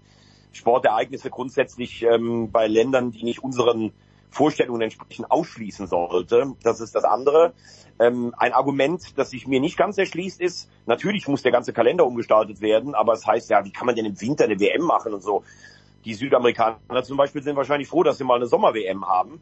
Sportereignisse 0.52 1.30
grundsätzlich 1.30 2.04
ähm, 2.04 2.52
bei 2.52 2.68
Ländern, 2.68 3.12
die 3.12 3.24
nicht 3.24 3.44
unseren 3.44 3.92
Vorstellungen 4.30 4.82
entsprechend 4.82 5.32
ausschließen 5.32 5.88
sollte. 5.88 6.54
Das 6.64 6.80
ist 6.80 6.96
das 6.96 7.04
andere. 7.04 7.54
Ähm, 8.00 8.34
ein 8.38 8.54
Argument, 8.54 9.18
das 9.18 9.32
sich 9.32 9.48
mir 9.48 9.60
nicht 9.60 9.78
ganz 9.78 9.98
erschließt, 9.98 10.40
ist, 10.40 10.70
natürlich 10.86 11.28
muss 11.28 11.42
der 11.42 11.52
ganze 11.52 11.74
Kalender 11.74 12.06
umgestaltet 12.06 12.62
werden, 12.62 12.94
aber 12.94 13.14
es 13.14 13.26
heißt 13.26 13.50
ja, 13.50 13.66
wie 13.66 13.72
kann 13.72 13.88
man 13.88 13.96
denn 13.96 14.06
im 14.06 14.20
Winter 14.22 14.44
eine 14.44 14.60
WM 14.60 14.84
machen 14.84 15.14
und 15.14 15.24
so. 15.24 15.44
Die 16.06 16.14
Südamerikaner 16.14 17.04
zum 17.04 17.18
Beispiel 17.18 17.42
sind 17.42 17.56
wahrscheinlich 17.56 17.90
froh, 17.90 18.04
dass 18.04 18.18
sie 18.18 18.24
mal 18.24 18.36
eine 18.36 18.48
Sommer-WM 18.48 19.06
haben. 19.06 19.42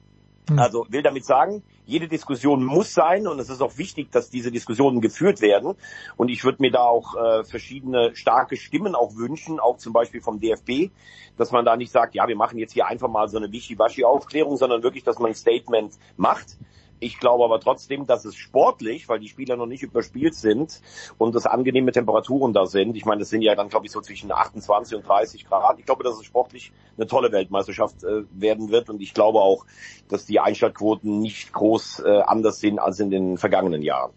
Hm. 0.49 0.59
Also 0.59 0.85
will 0.89 1.01
damit 1.01 1.25
sagen, 1.25 1.63
jede 1.85 2.07
Diskussion 2.07 2.63
muss 2.63 2.93
sein 2.93 3.27
und 3.27 3.39
es 3.39 3.49
ist 3.49 3.61
auch 3.61 3.77
wichtig, 3.77 4.11
dass 4.11 4.29
diese 4.29 4.51
Diskussionen 4.51 5.01
geführt 5.01 5.41
werden. 5.41 5.75
Und 6.17 6.29
ich 6.29 6.43
würde 6.43 6.61
mir 6.61 6.71
da 6.71 6.83
auch 6.83 7.15
äh, 7.15 7.43
verschiedene 7.43 8.15
starke 8.15 8.57
Stimmen 8.57 8.95
auch 8.95 9.15
wünschen, 9.15 9.59
auch 9.59 9.77
zum 9.77 9.93
Beispiel 9.93 10.21
vom 10.21 10.39
DFB, 10.39 10.91
dass 11.37 11.51
man 11.51 11.65
da 11.65 11.75
nicht 11.75 11.91
sagt, 11.91 12.15
ja, 12.15 12.27
wir 12.27 12.35
machen 12.35 12.57
jetzt 12.57 12.73
hier 12.73 12.87
einfach 12.87 13.09
mal 13.09 13.27
so 13.27 13.37
eine 13.37 13.51
Wischiwaschi-Aufklärung, 13.51 14.57
sondern 14.57 14.83
wirklich, 14.83 15.03
dass 15.03 15.19
man 15.19 15.31
ein 15.31 15.35
Statement 15.35 15.93
macht. 16.17 16.57
Ich 16.99 17.19
glaube 17.19 17.43
aber 17.43 17.59
trotzdem, 17.59 18.07
dass 18.07 18.23
es 18.25 18.35
sportlich, 18.35 19.09
weil 19.09 19.19
die 19.19 19.27
Spieler 19.27 19.57
noch 19.57 19.65
nicht 19.65 19.83
überspielt 19.83 20.33
sind 20.33 20.81
und 21.17 21.35
es 21.35 21.45
angenehme 21.45 21.91
Temperaturen 21.91 22.53
da 22.53 22.65
sind. 22.65 22.95
Ich 22.95 23.05
meine, 23.05 23.19
das 23.19 23.29
sind 23.29 23.41
ja 23.41 23.53
dann, 23.55 23.69
glaube 23.69 23.85
ich, 23.85 23.91
so 23.91 23.99
zwischen 24.01 24.31
28 24.31 24.97
und 24.97 25.07
30 25.07 25.45
Grad. 25.45 25.77
Ich 25.77 25.85
glaube, 25.85 26.03
dass 26.03 26.15
es 26.15 26.25
sportlich 26.25 26.71
eine 26.97 27.07
tolle 27.07 27.31
Weltmeisterschaft 27.31 28.03
äh, 28.03 28.23
werden 28.31 28.69
wird 28.69 28.89
und 28.89 29.01
ich 29.01 29.13
glaube 29.13 29.39
auch, 29.39 29.65
dass 30.07 30.25
die 30.25 30.39
Einschaltquoten 30.39 31.19
nicht 31.19 31.51
groß 31.51 32.03
äh, 32.05 32.21
anders 32.25 32.59
sind 32.59 32.79
als 32.79 32.99
in 32.99 33.09
den 33.09 33.37
vergangenen 33.37 33.81
Jahren. 33.81 34.11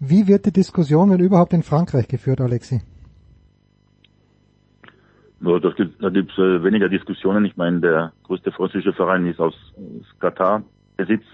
Wie 0.00 0.26
wird 0.26 0.46
die 0.46 0.52
Diskussion, 0.52 1.10
wenn 1.10 1.20
überhaupt, 1.20 1.52
in 1.52 1.62
Frankreich 1.62 2.08
geführt, 2.08 2.40
Alexi? 2.40 2.80
Das 5.40 5.74
gibt, 5.76 6.02
da 6.02 6.08
gibt 6.08 6.32
es 6.32 6.38
äh, 6.38 6.64
weniger 6.64 6.88
Diskussionen. 6.88 7.44
Ich 7.44 7.56
meine, 7.56 7.80
der 7.80 8.12
größte 8.24 8.50
französische 8.50 8.94
Verein 8.94 9.26
ist 9.26 9.38
aus, 9.38 9.54
aus 9.76 10.18
Katar. 10.18 10.62
Der 10.98 11.06
sitzt 11.06 11.26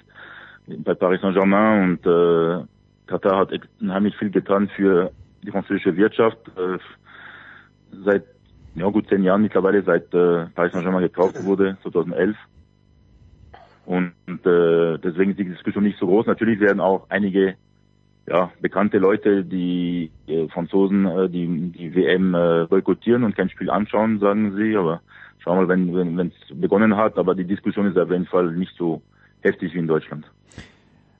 bei 0.78 0.94
Paris 0.94 1.20
Saint-Germain 1.20 1.82
und 1.82 2.06
äh, 2.06 2.64
Katar 3.06 3.38
hat 3.38 3.50
unheimlich 3.80 4.16
viel 4.16 4.30
getan 4.30 4.68
für 4.76 5.10
die 5.42 5.50
französische 5.50 5.96
Wirtschaft. 5.96 6.38
Äh, 6.56 6.78
seit 8.04 8.24
ja 8.74 8.88
gut 8.88 9.08
zehn 9.08 9.24
Jahren 9.24 9.42
mittlerweile, 9.42 9.82
seit 9.82 10.12
äh, 10.14 10.46
Paris 10.54 10.72
Saint-Germain 10.72 11.02
gekauft 11.02 11.36
wurde, 11.44 11.76
2011. 11.82 12.36
Und, 13.86 14.12
und 14.26 14.46
äh, 14.46 14.98
deswegen 14.98 15.32
ist 15.32 15.40
die 15.40 15.44
Diskussion 15.44 15.84
nicht 15.84 15.98
so 15.98 16.06
groß. 16.06 16.26
Natürlich 16.26 16.60
werden 16.60 16.80
auch 16.80 17.06
einige 17.08 17.56
ja, 18.28 18.52
bekannte 18.60 18.98
Leute, 18.98 19.44
die 19.44 20.10
äh, 20.28 20.46
Franzosen, 20.48 21.06
äh, 21.06 21.28
die 21.28 21.72
die 21.72 21.94
WM 21.94 22.34
äh, 22.34 22.66
boykottieren 22.68 23.24
und 23.24 23.34
kein 23.34 23.50
Spiel 23.50 23.70
anschauen, 23.70 24.20
sagen 24.20 24.54
sie. 24.54 24.76
Aber 24.76 25.00
schauen 25.40 25.58
wir 25.58 25.62
mal, 25.62 25.68
wenn 25.68 25.94
wenn 25.94 26.16
wenn 26.16 26.28
es 26.28 26.60
begonnen 26.60 26.96
hat. 26.96 27.18
Aber 27.18 27.34
die 27.34 27.44
Diskussion 27.44 27.86
ist 27.86 27.98
auf 27.98 28.10
jeden 28.10 28.26
Fall 28.26 28.52
nicht 28.52 28.76
so 28.76 29.02
heftig 29.42 29.74
wie 29.74 29.78
in 29.78 29.86
Deutschland. 29.86 30.30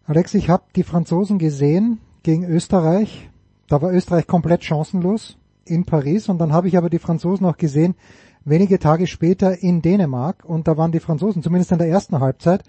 Alex, 0.06 0.34
ich 0.34 0.48
habe 0.50 0.64
die 0.74 0.82
Franzosen 0.82 1.38
gesehen 1.38 2.00
gegen 2.22 2.44
Österreich. 2.44 3.30
Da 3.68 3.80
war 3.80 3.92
Österreich 3.92 4.26
komplett 4.26 4.64
chancenlos 4.64 5.38
in 5.64 5.84
Paris 5.84 6.28
und 6.28 6.38
dann 6.38 6.52
habe 6.52 6.68
ich 6.68 6.76
aber 6.76 6.90
die 6.90 6.98
Franzosen 6.98 7.46
auch 7.46 7.56
gesehen 7.56 7.94
wenige 8.44 8.78
Tage 8.78 9.06
später 9.06 9.62
in 9.62 9.82
Dänemark 9.82 10.44
und 10.44 10.66
da 10.66 10.76
waren 10.76 10.92
die 10.92 11.00
Franzosen 11.00 11.42
zumindest 11.42 11.72
in 11.72 11.78
der 11.78 11.88
ersten 11.88 12.20
Halbzeit 12.20 12.64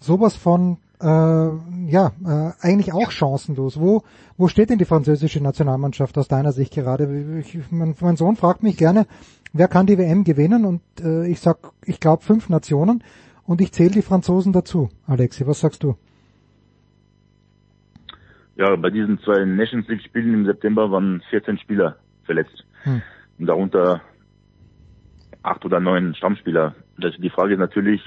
sowas 0.00 0.34
von 0.36 0.78
äh, 1.00 1.06
ja 1.06 2.12
äh, 2.24 2.52
eigentlich 2.60 2.92
auch 2.92 3.10
chancenlos. 3.10 3.78
Wo 3.78 4.02
wo 4.36 4.48
steht 4.48 4.70
denn 4.70 4.78
die 4.78 4.84
französische 4.84 5.42
Nationalmannschaft 5.42 6.16
aus 6.18 6.28
deiner 6.28 6.52
Sicht 6.52 6.74
gerade? 6.74 7.38
Ich, 7.40 7.58
mein, 7.70 7.94
mein 8.00 8.16
Sohn 8.16 8.36
fragt 8.36 8.62
mich 8.62 8.76
gerne, 8.76 9.06
wer 9.52 9.68
kann 9.68 9.86
die 9.86 9.98
WM 9.98 10.24
gewinnen 10.24 10.64
und 10.64 10.80
äh, 11.00 11.26
ich 11.26 11.40
sag, 11.40 11.72
ich 11.84 12.00
glaube 12.00 12.22
fünf 12.22 12.48
Nationen 12.48 13.04
und 13.52 13.60
ich 13.60 13.70
zähle 13.72 13.90
die 13.90 14.00
Franzosen 14.00 14.54
dazu. 14.54 14.88
Alexi, 15.06 15.46
was 15.46 15.60
sagst 15.60 15.82
du? 15.82 15.94
Ja, 18.56 18.74
bei 18.76 18.88
diesen 18.88 19.18
zwei 19.20 19.44
Nations 19.44 19.86
League 19.88 20.02
Spielen 20.02 20.32
im 20.32 20.46
September 20.46 20.90
waren 20.90 21.22
14 21.28 21.58
Spieler 21.58 21.96
verletzt. 22.24 22.64
Hm. 22.84 23.02
Und 23.38 23.46
darunter 23.46 24.00
acht 25.42 25.64
oder 25.66 25.80
neun 25.80 26.14
Stammspieler. 26.14 26.74
Die 26.96 27.28
Frage 27.28 27.52
ist 27.54 27.58
natürlich, 27.58 28.00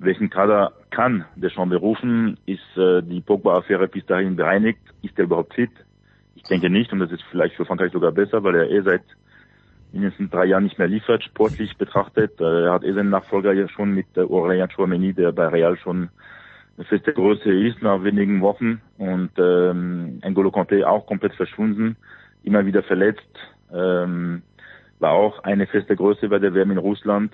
welchen 0.00 0.30
Kader 0.30 0.72
kann 0.90 1.24
der 1.36 1.50
schon 1.50 1.68
berufen? 1.68 2.36
Ist 2.44 2.76
äh, 2.76 3.02
die 3.02 3.20
Pogba-Affäre 3.20 3.86
bis 3.86 4.04
dahin 4.06 4.34
bereinigt? 4.34 4.80
Ist 5.02 5.16
er 5.16 5.26
überhaupt 5.26 5.54
fit? 5.54 5.70
Ich 6.34 6.42
denke 6.42 6.70
nicht 6.70 6.92
und 6.92 6.98
das 6.98 7.12
ist 7.12 7.22
vielleicht 7.30 7.54
für 7.54 7.66
Frankreich 7.66 7.92
sogar 7.92 8.10
besser, 8.10 8.42
weil 8.42 8.56
er 8.56 8.68
eh 8.68 8.82
seit 8.82 9.04
mindestens 9.94 10.30
drei 10.30 10.46
Jahren 10.46 10.64
nicht 10.64 10.78
mehr 10.78 10.88
liefert, 10.88 11.22
sportlich 11.22 11.76
betrachtet. 11.76 12.40
Äh, 12.40 12.64
er 12.66 12.72
hat 12.72 12.84
eh 12.84 12.92
seinen 12.92 13.10
Nachfolger 13.10 13.52
ja 13.52 13.68
schon 13.68 13.92
mit 13.92 14.06
äh, 14.16 14.20
Aurélien 14.20 14.68
Chouameni, 14.68 15.14
der 15.14 15.32
bei 15.32 15.46
Real 15.46 15.76
schon 15.78 16.10
eine 16.76 16.84
feste 16.86 17.12
Größe 17.12 17.52
ist 17.52 17.80
nach 17.82 18.02
wenigen 18.02 18.40
Wochen 18.40 18.80
und 18.98 19.30
ähm, 19.38 20.20
N'Golo 20.22 20.50
Conte 20.50 20.88
auch 20.88 21.06
komplett 21.06 21.34
verschwunden, 21.34 21.96
immer 22.42 22.66
wieder 22.66 22.82
verletzt, 22.82 23.22
ähm, 23.72 24.42
war 24.98 25.12
auch 25.12 25.44
eine 25.44 25.66
feste 25.66 25.94
Größe 25.94 26.28
bei 26.28 26.40
der 26.40 26.52
WM 26.54 26.72
in 26.72 26.78
Russland. 26.78 27.32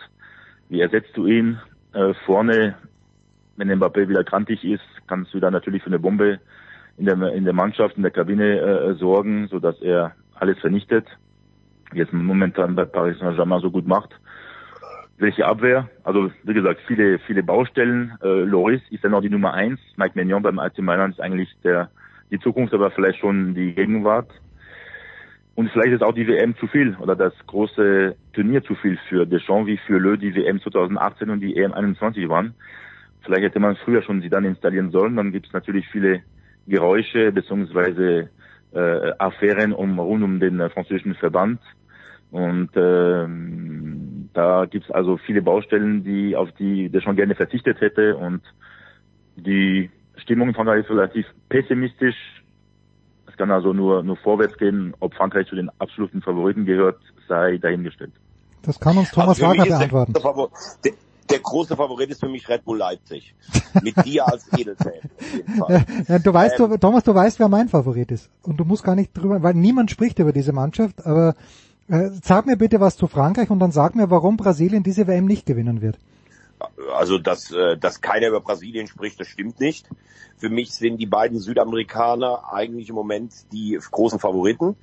Wie 0.68 0.80
ersetzt 0.80 1.16
du 1.16 1.26
ihn? 1.26 1.58
Äh, 1.94 2.12
vorne, 2.26 2.76
wenn 3.56 3.70
Mbappé 3.70 4.08
wieder 4.08 4.24
krantig 4.24 4.62
ist, 4.64 4.84
kannst 5.06 5.32
du 5.32 5.40
da 5.40 5.50
natürlich 5.50 5.82
für 5.82 5.88
eine 5.88 5.98
Bombe 5.98 6.38
in 6.98 7.06
der, 7.06 7.32
in 7.32 7.44
der 7.44 7.54
Mannschaft, 7.54 7.96
in 7.96 8.02
der 8.02 8.12
Kabine 8.12 8.58
äh, 8.60 8.94
sorgen, 8.94 9.48
so 9.48 9.58
dass 9.58 9.80
er 9.80 10.14
alles 10.34 10.58
vernichtet, 10.58 11.06
es 11.94 12.12
momentan 12.12 12.74
bei 12.74 12.84
Paris 12.84 13.18
Saint-Germain 13.18 13.60
so 13.60 13.70
gut 13.70 13.86
macht 13.86 14.10
welche 15.20 15.46
Abwehr. 15.46 15.88
Also 16.02 16.30
wie 16.42 16.54
gesagt, 16.54 16.80
viele, 16.86 17.18
viele 17.20 17.42
Baustellen. 17.42 18.14
Äh, 18.22 18.42
Loris 18.44 18.80
ist 18.90 19.04
dann 19.04 19.12
noch 19.12 19.20
die 19.20 19.30
Nummer 19.30 19.52
eins. 19.54 19.78
Mike 19.96 20.12
Mignon 20.14 20.42
beim 20.42 20.58
AC 20.58 20.78
Mailand 20.78 21.14
ist 21.14 21.20
eigentlich 21.20 21.48
der 21.62 21.90
die 22.30 22.38
Zukunft, 22.38 22.72
aber 22.72 22.90
vielleicht 22.90 23.18
schon 23.18 23.54
die 23.54 23.74
Gegenwart. 23.74 24.30
Und 25.56 25.70
vielleicht 25.70 25.92
ist 25.92 26.02
auch 26.02 26.14
die 26.14 26.26
WM 26.26 26.56
zu 26.56 26.68
viel 26.68 26.96
oder 27.00 27.16
das 27.16 27.34
große 27.46 28.14
Turnier 28.32 28.62
zu 28.62 28.74
viel 28.76 28.98
für 29.08 29.26
Deschamps 29.26 29.66
wie 29.66 29.76
für 29.78 29.98
Le, 29.98 30.16
die 30.16 30.34
WM 30.34 30.60
2018 30.60 31.28
und 31.28 31.40
die 31.40 31.56
EM 31.56 31.72
21 31.72 32.28
waren. 32.28 32.54
Vielleicht 33.22 33.42
hätte 33.42 33.60
man 33.60 33.76
früher 33.76 34.02
schon 34.02 34.22
sie 34.22 34.30
dann 34.30 34.44
installieren 34.44 34.90
sollen. 34.90 35.16
Dann 35.16 35.32
gibt 35.32 35.48
es 35.48 35.52
natürlich 35.52 35.86
viele 35.88 36.22
Geräusche 36.66 37.32
beziehungsweise 37.32 38.30
äh, 38.72 39.12
Affären 39.18 39.72
um 39.72 39.98
rund 39.98 40.22
um 40.22 40.40
den 40.40 40.60
äh, 40.60 40.70
französischen 40.70 41.14
Verband. 41.16 41.60
Und 42.30 42.70
ähm, 42.76 44.28
da 44.32 44.66
gibt's 44.66 44.90
also 44.90 45.16
viele 45.16 45.42
Baustellen, 45.42 46.04
die 46.04 46.36
auf 46.36 46.50
die 46.52 46.88
der 46.88 47.00
schon 47.00 47.16
gerne 47.16 47.34
verzichtet 47.34 47.80
hätte. 47.80 48.16
Und 48.16 48.42
die 49.36 49.90
Stimmung 50.16 50.48
in 50.48 50.54
Frankreich 50.54 50.84
ist 50.84 50.90
relativ 50.90 51.26
pessimistisch. 51.48 52.16
Es 53.26 53.36
kann 53.36 53.50
also 53.50 53.72
nur, 53.72 54.02
nur 54.02 54.16
vorwärts 54.16 54.56
gehen. 54.58 54.94
Ob 55.00 55.14
Frankreich 55.14 55.48
zu 55.48 55.56
den 55.56 55.70
absoluten 55.78 56.22
Favoriten 56.22 56.66
gehört, 56.66 57.00
sei 57.28 57.58
dahingestellt. 57.58 58.12
Das 58.62 58.78
kann 58.78 58.96
uns 58.96 59.10
Thomas 59.10 59.42
also 59.42 59.46
Wagner 59.46 59.78
beantworten. 59.78 60.12
Der, 60.84 60.92
der, 61.30 61.38
große 61.38 61.74
Favorit 61.74 62.10
ist 62.10 62.20
für 62.20 62.28
mich 62.28 62.48
Red 62.48 62.64
Bull 62.64 62.78
Leipzig. 62.78 63.34
Mit 63.82 64.04
dir 64.04 64.26
als 64.26 64.46
Edelfan. 64.52 64.92
Ja, 66.08 66.18
du 66.18 66.34
weißt, 66.34 66.60
ähm, 66.60 66.70
du, 66.70 66.76
Thomas, 66.78 67.04
du 67.04 67.14
weißt, 67.14 67.38
wer 67.38 67.48
mein 67.48 67.68
Favorit 67.68 68.10
ist. 68.10 68.30
Und 68.42 68.58
du 68.58 68.64
musst 68.64 68.82
gar 68.82 68.94
nicht 68.94 69.16
drüber, 69.16 69.42
weil 69.42 69.54
niemand 69.54 69.90
spricht 69.90 70.18
über 70.18 70.32
diese 70.32 70.52
Mannschaft, 70.52 71.06
aber 71.06 71.34
äh, 71.90 72.10
sag 72.22 72.46
mir 72.46 72.56
bitte 72.56 72.80
was 72.80 72.96
zu 72.96 73.06
Frankreich 73.08 73.50
und 73.50 73.58
dann 73.58 73.72
sag 73.72 73.94
mir, 73.94 74.10
warum 74.10 74.36
Brasilien 74.36 74.82
diese 74.82 75.06
WM 75.06 75.26
nicht 75.26 75.46
gewinnen 75.46 75.82
wird. 75.82 75.98
Also, 76.94 77.18
dass, 77.18 77.50
äh, 77.50 77.76
dass 77.76 78.00
keiner 78.00 78.28
über 78.28 78.40
Brasilien 78.40 78.86
spricht, 78.86 79.20
das 79.20 79.28
stimmt 79.28 79.60
nicht. 79.60 79.88
Für 80.40 80.48
mich 80.48 80.72
sind 80.72 80.96
die 80.96 81.06
beiden 81.06 81.38
Südamerikaner 81.38 82.50
eigentlich 82.50 82.88
im 82.88 82.94
Moment 82.94 83.32
die 83.52 83.78
großen 83.90 84.18
Favoriten. 84.18 84.74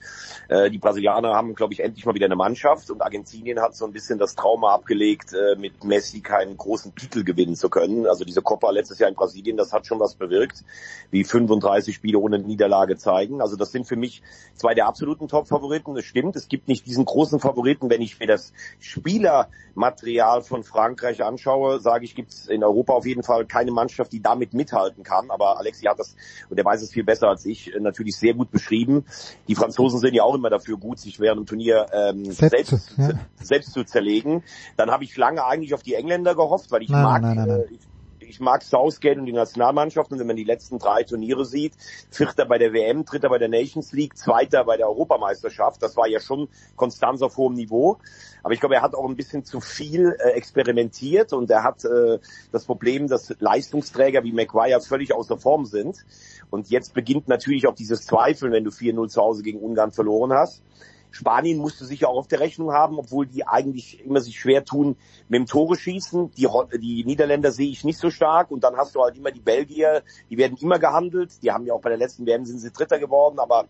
Äh, 0.50 0.70
die 0.70 0.78
Brasilianer 0.78 1.34
haben, 1.34 1.56
glaube 1.56 1.74
ich, 1.74 1.80
endlich 1.80 2.06
mal 2.06 2.14
wieder 2.14 2.28
eine 2.28 2.36
Mannschaft 2.36 2.92
und 2.92 3.02
Argentinien 3.02 3.60
hat 3.60 3.76
so 3.76 3.86
ein 3.86 3.92
bisschen 3.92 4.20
das 4.20 4.36
Trauma 4.36 4.76
abgelegt, 4.76 5.34
äh, 5.34 5.56
mit 5.56 5.84
Messi 5.84 6.22
keinen 6.22 6.58
großen 6.58 6.94
Titel 6.94 7.24
gewinnen 7.24 7.56
zu 7.56 7.70
können. 7.70 8.06
Also 8.06 8.24
diese 8.24 8.44
Copa 8.44 8.70
letztes 8.70 9.00
Jahr 9.00 9.10
in 9.10 9.16
Brasilien, 9.16 9.58
das 9.58 9.74
hat 9.74 9.88
schon 9.88 10.00
was 10.00 10.14
bewirkt, 10.14 10.64
wie 11.10 11.24
35 11.24 11.96
Spiele 11.96 12.20
ohne 12.20 12.38
Niederlage 12.38 12.96
zeigen. 12.98 13.42
Also 13.42 13.56
das 13.56 13.72
sind 13.72 13.88
für 13.88 13.96
mich 13.96 14.22
zwei 14.54 14.76
der 14.76 14.86
absoluten 14.86 15.28
Top-Favoriten. 15.28 15.96
Das 15.96 16.06
stimmt, 16.06 16.36
es 16.36 16.50
gibt 16.50 16.68
nicht 16.68 16.86
diesen 16.86 17.06
großen 17.06 17.40
Favoriten. 17.40 17.90
Wenn 17.90 18.04
ich 18.04 18.20
mir 18.20 18.28
das 18.28 18.54
Spielermaterial 18.80 20.44
von 20.44 20.64
Frankreich 20.64 21.24
anschaue, 21.24 21.67
sage 21.80 22.06
ich, 22.06 22.16
gibt 22.16 22.32
es 22.32 22.48
in 22.48 22.64
Europa 22.64 22.94
auf 22.94 23.06
jeden 23.06 23.24
Fall 23.24 23.46
keine 23.46 23.72
Mannschaft, 23.72 24.12
die 24.12 24.22
damit 24.22 24.54
mithalten 24.54 25.04
kann. 25.04 25.32
Aber 25.32 25.48
aber 25.48 25.60
Alexi 25.60 25.86
hat 25.86 26.00
das, 26.00 26.16
und 26.50 26.58
er 26.58 26.66
weiß 26.66 26.82
es 26.82 26.92
viel 26.92 27.04
besser 27.04 27.28
als 27.30 27.46
ich, 27.46 27.74
äh, 27.74 27.80
natürlich 27.80 28.18
sehr 28.18 28.34
gut 28.34 28.52
beschrieben. 28.52 29.06
Die 29.48 29.56
Franzosen 29.56 30.00
sind 30.00 30.14
ja 30.14 30.24
auch 30.24 30.36
immer 30.36 30.50
dafür 30.50 30.78
gut, 30.78 31.00
sich 31.00 31.20
während 31.20 31.40
dem 31.40 31.46
Turnier 31.46 31.86
ähm, 31.94 32.26
selbst, 32.26 32.70
selbst, 32.70 32.98
ja. 32.98 33.10
selbst 33.42 33.74
zu 33.74 33.84
zerlegen. 33.84 34.44
Dann 34.76 34.92
habe 34.92 35.04
ich 35.04 35.16
lange 35.18 35.46
eigentlich 35.46 35.74
auf 35.74 35.84
die 35.84 35.96
Engländer 35.96 36.36
gehofft, 36.36 36.72
weil 36.72 36.84
ich 36.84 36.90
nein, 36.90 37.04
mag, 37.04 37.22
nein, 37.22 37.36
nein, 37.36 37.50
äh, 37.50 37.64
ich, 37.66 37.80
ich 38.28 38.40
mag 38.40 38.64
Southgate 38.64 39.20
und 39.20 39.26
die 39.26 39.34
Nationalmannschaft 39.34 40.12
und 40.12 40.20
wenn 40.20 40.28
man 40.28 40.36
die 40.36 40.44
letzten 40.44 40.80
drei 40.80 41.04
Turniere 41.04 41.46
sieht, 41.46 41.74
Vierter 42.12 42.46
bei 42.46 42.58
der 42.58 42.74
WM, 42.74 43.06
Dritter 43.06 43.30
bei 43.30 43.38
der 43.38 43.48
Nations 43.48 43.94
League, 43.94 44.18
Zweiter 44.18 44.66
bei 44.66 44.78
der 44.78 44.88
Europameisterschaft, 44.88 45.82
das 45.82 45.96
war 45.96 46.08
ja 46.08 46.20
schon 46.20 46.50
Konstanz 46.76 47.22
auf 47.22 47.38
hohem 47.38 47.54
Niveau. 47.54 47.98
Aber 48.44 48.54
ich 48.54 48.60
glaube, 48.60 48.76
er 48.76 48.82
hat 48.82 48.96
auch 48.96 49.08
ein 49.08 49.16
bisschen 49.16 49.44
zu 49.44 49.60
viel 49.60 50.16
äh, 50.20 50.32
experimentiert 50.32 51.34
und 51.34 51.50
er 51.50 51.64
hat 51.64 51.84
äh, 51.86 52.20
das 52.52 52.66
Problem, 52.66 53.08
dass 53.08 53.34
Leistungsträger 53.40 54.24
wie 54.24 54.32
Maguire 54.32 54.82
völlig 54.82 55.14
außer 55.14 55.38
Form 55.38 55.66
sind. 55.66 56.06
Und 56.50 56.70
jetzt 56.70 56.94
beginnt 56.94 57.28
natürlich 57.28 57.68
auch 57.68 57.76
dieses 57.76 58.06
Zweifeln, 58.06 58.52
wenn 58.52 58.64
du 58.64 58.72
4-0 58.72 59.10
zu 59.10 59.22
Hause 59.22 59.44
gegen 59.44 59.60
Ungarn 59.60 59.92
verloren 59.92 60.34
hast. 60.34 60.64
Spanien 61.12 61.58
musste 61.58 61.86
sich 61.86 62.02
ja 62.02 62.08
auch 62.08 62.18
auf 62.18 62.28
der 62.28 62.40
Rechnung 62.40 62.72
haben, 62.72 63.00
obwohl 63.00 63.26
die 63.26 63.48
eigentlich 63.48 64.04
immer 64.06 64.22
sich 64.22 64.40
schwer 64.40 64.66
tun 64.66 64.96
mit 65.30 65.40
dem 65.40 65.46
Tore 65.46 65.78
schießen. 65.78 66.32
Die, 66.32 66.48
die 66.80 67.04
Niederländer 67.06 67.52
sehe 67.52 67.70
ich 67.70 67.84
nicht 67.84 68.00
so 68.00 68.10
stark 68.10 68.52
und 68.52 68.64
dann 68.64 68.76
hast 68.78 68.96
du 68.96 69.02
halt 69.02 69.18
immer 69.18 69.32
die 69.32 69.40
Belgier, 69.40 70.04
die 70.30 70.38
werden 70.38 70.58
immer 70.62 70.80
gehandelt. 70.80 71.42
Die 71.42 71.52
haben 71.52 71.66
ja 71.66 71.74
auch 71.74 71.82
bei 71.82 71.90
der 71.90 71.98
letzten 71.98 72.26
WM 72.26 72.46
sind 72.46 72.60
sie 72.60 72.72
Dritter 72.72 73.00
geworden, 73.00 73.40
aber 73.40 73.68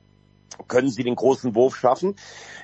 können 0.67 0.89
sie 0.89 1.03
den 1.03 1.15
großen 1.15 1.55
Wurf 1.55 1.75
schaffen. 1.75 2.15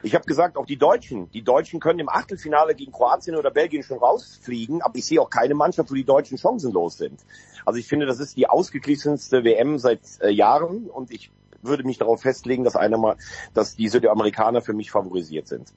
Ich 0.02 0.16
habe 0.16 0.26
gesagt, 0.26 0.58
auch 0.58 0.66
die 0.66 0.78
Deutschen. 0.78 1.30
Die 1.32 1.44
Deutschen 1.44 1.80
können 1.80 2.00
im 2.00 2.10
Achtelfinale 2.10 2.76
gegen 2.76 2.92
Kroatien 2.92 3.36
oder 3.36 3.52
Belgien 3.52 3.84
schon 3.84 4.00
rausfliegen, 4.00 4.82
aber 4.82 4.98
ich 4.98 5.06
sehe 5.06 5.22
auch 5.22 5.30
keine 5.30 5.54
Mannschaft, 5.54 5.92
wo 5.92 5.96
die 5.96 6.04
Deutschen 6.04 6.38
chancenlos 6.38 6.98
sind. 6.98 7.22
Also 7.66 7.80
ich 7.80 7.88
finde, 7.88 8.06
das 8.06 8.20
ist 8.20 8.36
die 8.36 8.50
ausgeglichenste 8.50 9.44
WM 9.44 9.78
seit 9.78 10.02
äh, 10.22 10.30
Jahren 10.30 10.90
und 10.90 11.12
ich 11.12 11.32
würde 11.64 11.84
mich 11.84 11.98
darauf 11.98 12.22
festlegen, 12.22 12.64
dass 12.64 12.76
einer 12.76 12.98
mal, 12.98 13.16
dass 13.54 13.76
die 13.76 13.88
Südamerikaner 13.88 14.62
für 14.62 14.74
mich 14.74 14.92
favorisiert 14.92 15.48
sind. 15.48 15.74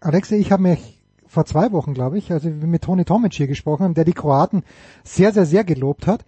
Alexei, 0.00 0.36
ich 0.36 0.52
habe 0.52 0.62
mich 0.62 1.00
vor 1.26 1.44
zwei 1.44 1.72
Wochen, 1.72 1.94
glaube 1.94 2.18
ich, 2.18 2.32
also 2.32 2.48
mit 2.48 2.82
Toni 2.82 3.04
Tomic 3.04 3.34
hier 3.34 3.46
gesprochen 3.46 3.84
haben, 3.84 3.94
der 3.94 4.04
die 4.04 4.12
Kroaten 4.12 4.62
sehr, 5.04 5.32
sehr, 5.32 5.46
sehr 5.46 5.64
gelobt 5.64 6.06
hat, 6.06 6.24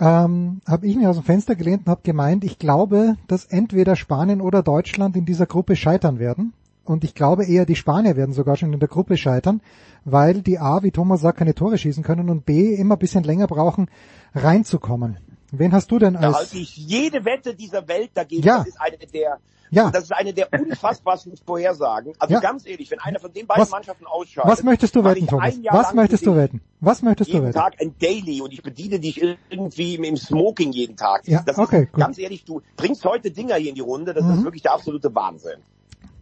ähm, 0.00 0.60
habe 0.66 0.86
ich 0.86 0.96
mich 0.96 1.06
aus 1.06 1.16
dem 1.16 1.24
Fenster 1.24 1.56
gelehnt 1.56 1.86
und 1.86 1.90
habe 1.90 2.02
gemeint, 2.04 2.44
ich 2.44 2.58
glaube, 2.58 3.16
dass 3.26 3.46
entweder 3.46 3.96
Spanien 3.96 4.40
oder 4.40 4.62
Deutschland 4.62 5.16
in 5.16 5.24
dieser 5.24 5.46
Gruppe 5.46 5.74
scheitern 5.74 6.18
werden. 6.18 6.52
Und 6.84 7.04
ich 7.04 7.14
glaube 7.14 7.44
eher, 7.44 7.66
die 7.66 7.76
Spanier 7.76 8.16
werden 8.16 8.32
sogar 8.32 8.56
schon 8.56 8.72
in 8.72 8.80
der 8.80 8.88
Gruppe 8.88 9.18
scheitern, 9.18 9.60
weil 10.04 10.40
die 10.40 10.58
A, 10.58 10.82
wie 10.82 10.90
Thomas 10.90 11.20
sagt, 11.20 11.38
keine 11.38 11.54
Tore 11.54 11.76
schießen 11.76 12.02
können 12.02 12.30
und 12.30 12.46
B, 12.46 12.74
immer 12.74 12.94
ein 12.94 12.98
bisschen 12.98 13.24
länger 13.24 13.46
brauchen, 13.46 13.90
reinzukommen. 14.34 15.18
Wen 15.50 15.72
hast 15.72 15.90
du 15.90 15.98
denn 15.98 16.16
als... 16.16 16.32
Da 16.32 16.38
halte 16.40 16.58
ich 16.58 16.76
jede 16.76 17.24
Wette 17.24 17.54
dieser 17.54 17.88
Welt 17.88 18.10
dagegen. 18.14 18.42
Ja. 18.42 18.58
Das 18.58 18.68
ist 18.68 18.80
eine 18.80 18.98
der, 18.98 19.38
ja. 19.70 19.90
das 19.90 20.04
ist 20.04 20.12
eine 20.12 20.32
der 20.34 20.52
unfassbarsten 20.52 21.36
Vorhersagen. 21.46 22.12
Also 22.18 22.34
ja. 22.34 22.40
ganz 22.40 22.66
ehrlich, 22.66 22.90
wenn 22.90 23.00
einer 23.00 23.18
von 23.18 23.32
den 23.32 23.46
beiden 23.46 23.62
was, 23.62 23.70
Mannschaften 23.70 24.06
ausschaltet... 24.06 24.52
Was 24.52 24.62
möchtest 24.62 24.94
du 24.94 25.04
wetten, 25.04 25.26
Thomas? 25.26 25.58
Was 25.70 25.94
möchtest 25.94 26.26
du 26.26 26.36
wetten? 26.36 26.60
Was 26.80 27.02
möchtest 27.02 27.30
du 27.30 27.34
wetten? 27.34 27.46
Jeden 27.46 27.54
Tag 27.54 27.80
ein 27.80 27.94
Daily 27.98 28.40
und 28.42 28.52
ich 28.52 28.62
bediene 28.62 29.00
dich 29.00 29.22
irgendwie 29.48 29.94
im 29.94 30.16
Smoking 30.16 30.72
jeden 30.72 30.96
Tag. 30.96 31.26
Ja, 31.26 31.42
das 31.44 31.58
okay, 31.58 31.84
ist, 31.84 31.92
gut. 31.92 32.00
Ganz 32.00 32.18
ehrlich, 32.18 32.44
du 32.44 32.60
bringst 32.76 33.04
heute 33.04 33.30
Dinger 33.30 33.56
hier 33.56 33.70
in 33.70 33.74
die 33.74 33.80
Runde, 33.80 34.14
das 34.14 34.24
mhm. 34.24 34.34
ist 34.34 34.44
wirklich 34.44 34.62
der 34.62 34.74
absolute 34.74 35.14
Wahnsinn. 35.14 35.60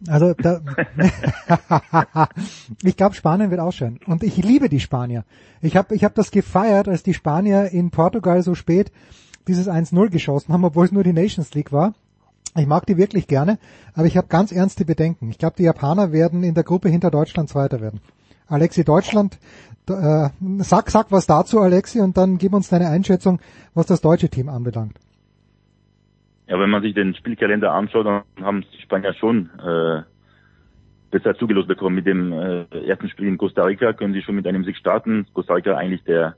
Also 0.05 0.33
da, 0.33 0.61
ich 2.83 2.97
glaube, 2.97 3.15
Spanien 3.15 3.49
wird 3.49 3.59
ausscheiden. 3.59 3.99
Und 4.05 4.23
ich 4.23 4.37
liebe 4.37 4.69
die 4.69 4.79
Spanier. 4.79 5.25
Ich 5.61 5.75
habe 5.75 5.95
ich 5.95 6.03
hab 6.03 6.13
das 6.13 6.31
gefeiert, 6.31 6.87
als 6.87 7.03
die 7.03 7.15
Spanier 7.15 7.71
in 7.71 7.89
Portugal 7.89 8.43
so 8.43 8.53
spät 8.53 8.91
dieses 9.47 9.67
1-0 9.67 10.09
geschossen 10.09 10.53
haben, 10.53 10.65
obwohl 10.65 10.85
es 10.85 10.91
nur 10.91 11.03
die 11.03 11.13
Nations 11.13 11.53
League 11.53 11.71
war. 11.71 11.93
Ich 12.55 12.67
mag 12.67 12.85
die 12.85 12.97
wirklich 12.97 13.27
gerne, 13.27 13.59
aber 13.93 14.07
ich 14.07 14.17
habe 14.17 14.27
ganz 14.27 14.51
ernste 14.51 14.85
Bedenken. 14.85 15.29
Ich 15.29 15.37
glaube, 15.37 15.55
die 15.57 15.63
Japaner 15.63 16.11
werden 16.11 16.43
in 16.43 16.53
der 16.53 16.63
Gruppe 16.63 16.89
hinter 16.89 17.11
Deutschland 17.11 17.49
Zweiter 17.49 17.81
werden. 17.81 18.01
Alexi, 18.47 18.83
Deutschland, 18.83 19.37
äh, 19.89 20.29
sag, 20.59 20.89
sag 20.89 21.11
was 21.11 21.27
dazu, 21.27 21.59
Alexi, 21.59 21.99
und 21.99 22.17
dann 22.17 22.37
gib 22.37 22.53
uns 22.53 22.69
deine 22.69 22.89
Einschätzung, 22.89 23.39
was 23.73 23.85
das 23.85 24.01
deutsche 24.01 24.29
Team 24.29 24.49
anbelangt. 24.49 24.97
Ja, 26.47 26.59
wenn 26.59 26.69
man 26.69 26.81
sich 26.81 26.93
den 26.93 27.13
Spielkalender 27.13 27.73
anschaut, 27.73 28.05
dann 28.05 28.23
haben 28.41 28.61
die 28.61 28.81
Spanier 28.81 29.13
schon 29.13 29.49
äh, 29.59 30.01
besser 31.11 31.35
zugelost 31.35 31.67
bekommen. 31.67 31.95
Mit 31.95 32.05
dem 32.05 32.31
äh, 32.31 32.65
ersten 32.87 33.09
Spiel 33.09 33.27
in 33.27 33.37
Costa 33.37 33.63
Rica 33.63 33.93
können 33.93 34.13
sie 34.13 34.21
schon 34.21 34.35
mit 34.35 34.47
einem 34.47 34.63
Sieg 34.63 34.77
starten. 34.77 35.27
Costa 35.33 35.55
Rica 35.55 35.75
eigentlich 35.75 36.03
der 36.03 36.35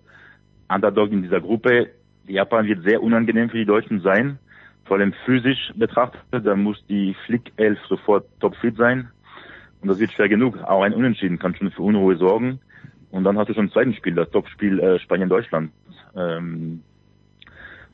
Underdog 0.67 1.11
in 1.11 1.21
dieser 1.21 1.41
Gruppe. 1.41 1.89
Japan 2.27 2.67
wird 2.67 2.83
sehr 2.83 3.01
unangenehm 3.03 3.49
für 3.49 3.57
die 3.57 3.65
Deutschen 3.65 4.01
sein, 4.01 4.39
vor 4.85 4.97
allem 4.97 5.13
physisch 5.25 5.71
betrachtet. 5.75 6.21
Da 6.31 6.55
muss 6.55 6.83
die 6.87 7.15
Flick 7.25 7.51
11 7.57 7.79
sofort 7.87 8.25
topfit 8.39 8.77
sein. 8.77 9.09
Und 9.81 9.87
das 9.89 9.99
wird 9.99 10.11
schwer 10.11 10.29
genug. 10.29 10.57
Auch 10.63 10.83
ein 10.83 10.93
Unentschieden 10.93 11.39
kann 11.39 11.55
schon 11.55 11.71
für 11.71 11.83
Unruhe 11.83 12.17
sorgen. 12.17 12.59
Und 13.11 13.23
dann 13.23 13.37
hast 13.37 13.49
du 13.49 13.53
schon 13.53 13.65
ein 13.65 13.71
zweites 13.71 13.95
Spiel, 13.95 14.13
das 14.13 14.29
Topspiel 14.29 14.79
äh, 14.79 14.99
Spanien-Deutschland. 14.99 15.71
Ähm, 16.15 16.83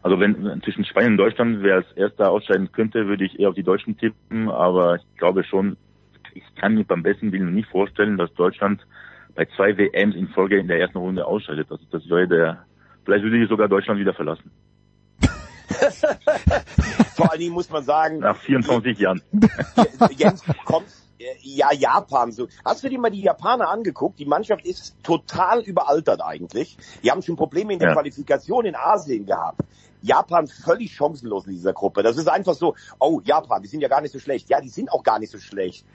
also 0.06 0.20
wenn 0.20 0.62
zwischen 0.62 0.86
Spanien 0.86 1.14
und 1.14 1.18
Deutschland, 1.18 1.64
wer 1.64 1.78
als 1.78 1.92
erster 1.96 2.30
ausscheiden 2.30 2.72
könnte, 2.72 3.08
würde 3.08 3.26
ich 3.26 3.40
eher 3.40 3.50
auf 3.50 3.56
die 3.56 3.64
Deutschen 3.64 3.98
tippen, 3.98 4.50
aber 4.50 4.98
ich 4.98 5.18
glaube 5.18 5.44
schon, 5.44 5.78
ich 6.36 6.44
kann 6.62 6.76
mir 6.76 6.84
beim 6.84 7.02
besten 7.02 7.32
Willen 7.32 7.56
nicht 7.56 7.70
vorstellen, 7.70 8.16
dass 8.16 8.32
Deutschland 8.36 8.86
bei 9.34 9.48
zwei 9.56 9.76
WMs 9.76 10.16
in 10.16 10.28
Folge 10.28 10.60
in 10.60 10.68
der 10.68 10.80
ersten 10.80 11.00
Runde 11.00 11.26
ausscheidet. 11.26 11.72
Also 11.72 11.84
das 11.90 12.08
wäre 12.08 12.28
der, 12.28 12.66
vielleicht 13.04 13.24
würde 13.24 13.42
ich 13.42 13.50
sogar 13.50 13.68
Deutschland 13.68 14.00
wieder 14.00 14.14
verlassen. 14.14 14.52
Vor 17.16 17.32
allen 17.32 17.40
Dingen 17.40 17.56
muss 17.56 17.72
man 17.72 17.84
sagen. 17.84 18.20
Nach 18.20 18.38
24 18.38 19.00
Jahren. 19.00 19.24
Jens 20.16 20.44
kommt 20.66 20.86
ja, 21.42 21.72
Japan 21.72 22.32
so. 22.32 22.48
Hast 22.64 22.84
du 22.84 22.90
dir 22.90 23.00
mal 23.00 23.10
die 23.10 23.22
Japaner 23.22 23.70
angeguckt? 23.70 24.20
Die 24.20 24.26
Mannschaft 24.26 24.66
ist 24.66 25.02
total 25.02 25.62
überaltert 25.62 26.22
eigentlich. 26.22 26.78
Die 27.04 27.10
haben 27.10 27.22
schon 27.22 27.36
Probleme 27.36 27.74
in 27.74 27.80
der 27.80 27.90
ja. 27.90 27.94
Qualifikation 27.96 28.66
in 28.66 28.76
Asien 28.76 29.26
gehabt. 29.26 29.62
Japan 30.06 30.48
völlig 30.48 30.94
chancenlos 30.94 31.46
in 31.48 31.54
dieser 31.54 31.74
Gruppe. 31.74 32.04
Das 32.04 32.18
ist 32.18 32.28
einfach 32.28 32.54
so, 32.54 32.76
oh, 33.00 33.22
Japan, 33.24 33.62
die 33.62 33.68
sind 33.68 33.82
ja 33.82 33.88
gar 33.88 34.02
nicht 34.02 34.12
so 34.12 34.20
schlecht. 34.20 34.50
Ja, 34.50 34.62
die 34.62 34.70
sind 34.70 34.92
auch 34.92 35.04
gar 35.04 35.20
nicht 35.20 35.32
so 35.32 35.40
schlecht. 35.40 35.86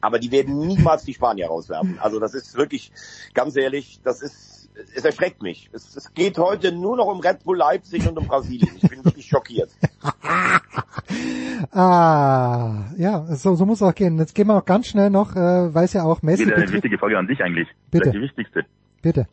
Aber 0.00 0.18
die 0.18 0.30
werden 0.30 0.58
niemals 0.58 1.04
die 1.04 1.14
Spanier 1.14 1.48
rauswerfen. 1.48 1.98
Also 2.00 2.20
das 2.20 2.34
ist 2.34 2.56
wirklich, 2.56 2.92
ganz 3.34 3.56
ehrlich, 3.56 4.00
das 4.04 4.22
ist, 4.22 4.70
es 4.94 5.04
erschreckt 5.04 5.42
mich. 5.42 5.68
Es, 5.72 5.96
es 5.96 6.14
geht 6.14 6.38
heute 6.38 6.70
nur 6.70 6.96
noch 6.96 7.06
um 7.06 7.20
Red 7.20 7.42
Bull 7.42 7.56
Leipzig 7.56 8.08
und 8.08 8.16
um 8.16 8.28
Brasilien. 8.28 8.76
Ich 8.76 8.88
bin 8.88 9.04
wirklich 9.04 9.26
schockiert. 9.26 9.70
ah, 11.72 12.84
ja, 12.96 13.26
so, 13.34 13.56
so 13.56 13.66
muss 13.66 13.80
es 13.80 13.82
auch 13.82 13.94
gehen. 13.94 14.18
Jetzt 14.18 14.34
gehen 14.36 14.46
wir 14.46 14.56
auch 14.56 14.64
ganz 14.64 14.86
schnell 14.86 15.10
noch, 15.10 15.34
äh, 15.34 15.74
weil 15.74 15.84
es 15.84 15.94
ja 15.94 16.04
auch 16.04 16.22
Messi... 16.22 16.44
Bitte 16.44 16.56
eine 16.56 16.72
wichtige 16.72 16.96
Frage 16.98 17.18
an 17.18 17.26
dich 17.26 17.42
eigentlich. 17.42 17.68
Bitte. 17.90 18.12
die 18.12 18.20
wichtigste. 18.20 18.64
Bitte. 19.02 19.26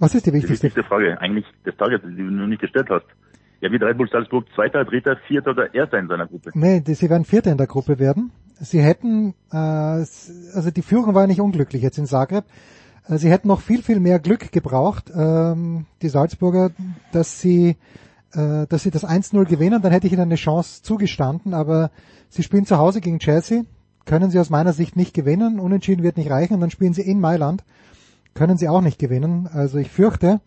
Was 0.00 0.14
ist 0.14 0.26
die 0.26 0.32
wichtigste? 0.32 0.68
Die 0.68 0.74
wichtigste 0.74 0.82
Frage 0.82 1.20
eigentlich 1.20 1.46
des 1.64 1.76
Tages, 1.76 2.00
die 2.02 2.16
du 2.16 2.24
noch 2.24 2.46
nicht 2.46 2.60
gestellt 2.60 2.88
hast. 2.90 3.06
Ja, 3.60 3.70
wird 3.70 3.82
Red 3.82 3.98
Bull 3.98 4.08
Salzburg 4.10 4.46
Zweiter, 4.54 4.84
Dritter, 4.84 5.16
Vierter 5.28 5.50
oder 5.50 5.72
Erster 5.74 5.98
in 5.98 6.08
seiner 6.08 6.26
Gruppe? 6.26 6.50
Nee, 6.54 6.80
die, 6.80 6.94
sie 6.94 7.10
werden 7.10 7.24
Vierter 7.24 7.52
in 7.52 7.58
der 7.58 7.66
Gruppe 7.66 7.98
werden. 7.98 8.32
Sie 8.58 8.80
hätten, 8.80 9.34
äh, 9.52 9.56
also 9.56 10.70
die 10.74 10.82
Führung 10.82 11.14
war 11.14 11.26
nicht 11.26 11.40
unglücklich 11.40 11.82
jetzt 11.82 11.98
in 11.98 12.06
Zagreb. 12.06 12.44
Äh, 13.08 13.18
sie 13.18 13.30
hätten 13.30 13.48
noch 13.48 13.60
viel, 13.60 13.82
viel 13.82 14.00
mehr 14.00 14.18
Glück 14.18 14.50
gebraucht, 14.50 15.12
ähm, 15.14 15.84
die 16.00 16.08
Salzburger, 16.08 16.70
dass 17.12 17.40
sie 17.40 17.76
äh, 18.32 18.66
dass 18.68 18.82
sie 18.82 18.90
das 18.90 19.04
1-0 19.04 19.44
gewinnen, 19.44 19.82
dann 19.82 19.92
hätte 19.92 20.06
ich 20.06 20.12
ihnen 20.12 20.22
eine 20.22 20.36
Chance 20.36 20.82
zugestanden, 20.82 21.52
aber 21.52 21.90
sie 22.28 22.42
spielen 22.42 22.64
zu 22.64 22.78
Hause 22.78 23.00
gegen 23.00 23.18
Chelsea, 23.18 23.64
können 24.04 24.30
sie 24.30 24.38
aus 24.38 24.50
meiner 24.50 24.72
Sicht 24.72 24.96
nicht 24.96 25.14
gewinnen, 25.14 25.58
unentschieden 25.58 26.02
wird 26.02 26.16
nicht 26.16 26.30
reichen 26.30 26.54
und 26.54 26.60
dann 26.60 26.70
spielen 26.70 26.94
sie 26.94 27.02
in 27.02 27.20
Mailand, 27.20 27.64
können 28.34 28.56
sie 28.56 28.68
auch 28.68 28.80
nicht 28.80 28.98
gewinnen. 28.98 29.48
Also 29.52 29.78
ich 29.78 29.90
fürchte, 29.90 30.40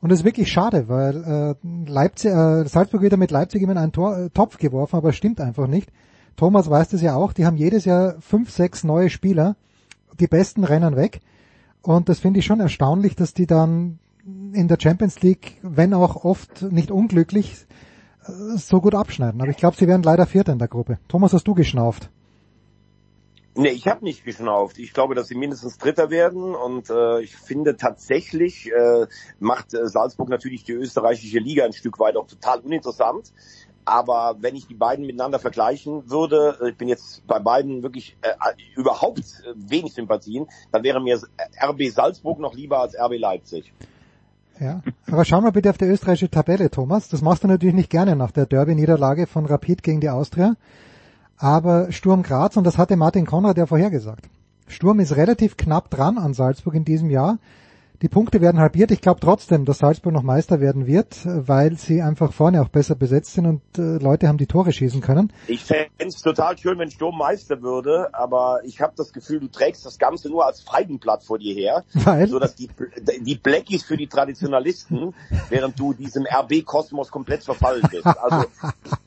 und 0.00 0.10
das 0.10 0.20
ist 0.20 0.24
wirklich 0.24 0.50
schade, 0.50 0.88
weil 0.88 1.24
äh, 1.24 1.90
Leipzig, 1.90 2.30
äh, 2.30 2.64
Salzburg 2.66 3.02
wieder 3.02 3.16
mit 3.16 3.30
Leipzig 3.30 3.62
immer 3.62 3.72
in 3.72 3.78
einen 3.78 3.92
Tor, 3.92 4.16
äh, 4.16 4.30
Topf 4.30 4.58
geworfen, 4.58 4.96
aber 4.96 5.12
stimmt 5.12 5.40
einfach 5.40 5.66
nicht. 5.66 5.90
Thomas 6.36 6.68
weiß 6.68 6.90
das 6.90 7.02
ja 7.02 7.14
auch, 7.14 7.32
die 7.32 7.46
haben 7.46 7.56
jedes 7.56 7.86
Jahr 7.86 8.16
fünf, 8.20 8.50
sechs 8.50 8.84
neue 8.84 9.10
Spieler, 9.10 9.56
die 10.20 10.26
besten 10.26 10.64
rennen 10.64 10.96
weg. 10.96 11.20
Und 11.82 12.08
das 12.08 12.20
finde 12.20 12.40
ich 12.40 12.46
schon 12.46 12.60
erstaunlich, 12.60 13.16
dass 13.16 13.32
die 13.32 13.46
dann 13.46 13.98
in 14.52 14.68
der 14.68 14.78
Champions 14.80 15.22
League, 15.22 15.58
wenn 15.62 15.94
auch 15.94 16.24
oft 16.24 16.62
nicht 16.62 16.90
unglücklich, 16.90 17.66
äh, 18.26 18.56
so 18.56 18.80
gut 18.80 18.94
abschneiden. 18.94 19.40
Aber 19.40 19.50
ich 19.50 19.56
glaube, 19.56 19.76
sie 19.76 19.86
werden 19.86 20.02
leider 20.02 20.26
Vierter 20.26 20.52
in 20.52 20.58
der 20.58 20.68
Gruppe. 20.68 20.98
Thomas, 21.08 21.32
hast 21.32 21.48
du 21.48 21.54
geschnauft? 21.54 22.10
Nee, 23.58 23.70
ich 23.70 23.86
habe 23.88 24.04
nicht 24.04 24.24
geschnauft. 24.24 24.78
Ich 24.78 24.92
glaube, 24.92 25.14
dass 25.14 25.28
sie 25.28 25.34
mindestens 25.34 25.78
Dritter 25.78 26.10
werden 26.10 26.54
und 26.54 26.90
äh, 26.90 27.20
ich 27.22 27.36
finde 27.36 27.76
tatsächlich 27.76 28.70
äh, 28.70 29.06
macht 29.38 29.72
äh, 29.72 29.88
Salzburg 29.88 30.28
natürlich 30.28 30.64
die 30.64 30.72
österreichische 30.72 31.38
Liga 31.38 31.64
ein 31.64 31.72
Stück 31.72 31.98
weit 31.98 32.16
auch 32.16 32.26
total 32.26 32.60
uninteressant. 32.60 33.32
Aber 33.86 34.36
wenn 34.40 34.56
ich 34.56 34.66
die 34.66 34.74
beiden 34.74 35.06
miteinander 35.06 35.38
vergleichen 35.38 36.10
würde, 36.10 36.58
äh, 36.60 36.70
ich 36.70 36.76
bin 36.76 36.88
jetzt 36.88 37.26
bei 37.26 37.38
beiden 37.38 37.82
wirklich 37.82 38.18
äh, 38.20 38.34
überhaupt 38.74 39.20
äh, 39.20 39.54
wenig 39.54 39.94
Sympathien, 39.94 40.48
dann 40.70 40.82
wäre 40.82 41.00
mir 41.00 41.18
RB 41.62 41.84
Salzburg 41.90 42.38
noch 42.38 42.54
lieber 42.54 42.80
als 42.80 42.94
RB 42.94 43.18
Leipzig. 43.18 43.72
Ja, 44.60 44.82
aber 45.10 45.24
schau 45.24 45.40
mal 45.40 45.52
bitte 45.52 45.70
auf 45.70 45.78
die 45.78 45.84
österreichische 45.84 46.30
Tabelle, 46.30 46.70
Thomas. 46.70 47.08
Das 47.08 47.22
machst 47.22 47.44
du 47.44 47.48
natürlich 47.48 47.74
nicht 47.74 47.90
gerne 47.90 48.16
nach 48.16 48.32
der 48.32 48.46
Derby-Niederlage 48.46 49.26
von 49.26 49.46
Rapid 49.46 49.82
gegen 49.82 50.00
die 50.00 50.08
Austria. 50.08 50.56
Aber 51.38 51.92
Sturm 51.92 52.22
Graz, 52.22 52.56
und 52.56 52.64
das 52.64 52.78
hatte 52.78 52.96
Martin 52.96 53.26
Konrad 53.26 53.58
ja 53.58 53.66
vorhergesagt. 53.66 54.28
Sturm 54.68 55.00
ist 55.00 55.16
relativ 55.16 55.56
knapp 55.56 55.90
dran 55.90 56.18
an 56.18 56.34
Salzburg 56.34 56.74
in 56.74 56.84
diesem 56.84 57.10
Jahr. 57.10 57.38
Die 58.02 58.08
Punkte 58.08 58.40
werden 58.40 58.60
halbiert. 58.60 58.90
Ich 58.90 59.00
glaube 59.00 59.20
trotzdem, 59.20 59.64
dass 59.64 59.78
Salzburg 59.78 60.12
noch 60.12 60.22
Meister 60.22 60.60
werden 60.60 60.86
wird, 60.86 61.16
weil 61.24 61.76
sie 61.76 62.02
einfach 62.02 62.32
vorne 62.32 62.60
auch 62.60 62.68
besser 62.68 62.94
besetzt 62.94 63.32
sind 63.34 63.46
und 63.46 63.62
äh, 63.78 63.98
Leute 63.98 64.28
haben 64.28 64.36
die 64.36 64.46
Tore 64.46 64.72
schießen 64.72 65.00
können. 65.00 65.32
Ich 65.46 65.64
fände 65.64 65.90
es 65.98 66.20
total 66.20 66.58
schön, 66.58 66.78
wenn 66.78 66.90
Sturm 66.90 67.16
Meister 67.16 67.62
würde, 67.62 68.10
aber 68.12 68.60
ich 68.64 68.80
habe 68.80 68.92
das 68.96 69.12
Gefühl, 69.12 69.40
du 69.40 69.48
trägst 69.48 69.86
das 69.86 69.98
Ganze 69.98 70.28
nur 70.28 70.44
als 70.44 70.60
Feigenblatt 70.60 71.24
vor 71.24 71.38
dir 71.38 71.54
her, 71.54 71.84
weil? 71.94 72.28
so 72.28 72.38
dass 72.38 72.54
die, 72.54 72.68
die 73.20 73.36
Blackies 73.36 73.84
für 73.84 73.96
die 73.96 74.08
Traditionalisten, 74.08 75.14
während 75.48 75.78
du 75.78 75.94
diesem 75.94 76.26
RB-Kosmos 76.26 77.10
komplett 77.10 77.44
verfallen 77.44 77.82
bist. 77.90 78.06
Also 78.06 78.46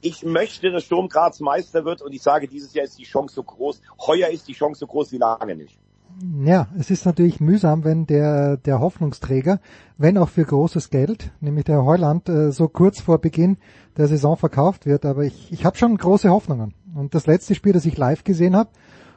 ich 0.02 0.23
möchte, 0.23 0.71
dass 0.71 0.84
Sturm 0.84 1.10
Graz 1.10 1.39
Meister 1.39 1.86
wird 1.86 2.02
und 2.02 2.13
ich 2.13 2.21
sage, 2.21 2.47
dieses 2.47 2.73
Jahr 2.73 2.86
ist 2.86 2.97
die 2.97 3.04
Chance 3.04 3.36
so 3.36 3.43
groß, 3.43 3.82
heuer 4.08 4.30
ist 4.30 4.47
die 4.47 4.54
Chance 4.54 4.80
so 4.80 4.88
groß 4.88 5.12
wie 5.12 5.17
lange 5.17 5.56
nicht. 5.56 5.78
Ja, 6.21 6.67
es 6.77 6.91
ist 6.91 7.05
natürlich 7.05 7.39
mühsam, 7.39 7.84
wenn 7.86 8.05
der, 8.05 8.58
der 8.58 8.79
Hoffnungsträger, 8.79 9.60
wenn 9.97 10.17
auch 10.17 10.27
für 10.27 10.43
großes 10.43 10.89
Geld, 10.89 11.32
nämlich 11.39 11.65
der 11.65 11.86
Heuland, 11.86 12.27
äh, 12.27 12.51
so 12.51 12.67
kurz 12.67 12.99
vor 12.99 13.19
Beginn 13.19 13.58
der 13.95 14.08
Saison 14.08 14.36
verkauft 14.36 14.86
wird. 14.86 15.05
Aber 15.05 15.23
ich, 15.23 15.51
ich 15.51 15.65
habe 15.65 15.77
schon 15.77 15.95
große 15.95 16.29
Hoffnungen. 16.29 16.73
Und 16.93 17.15
das 17.15 17.25
letzte 17.25 17.55
Spiel, 17.55 17.71
das 17.71 17.86
ich 17.86 17.97
live 17.97 18.23
gesehen 18.23 18.55
habe, 18.55 18.69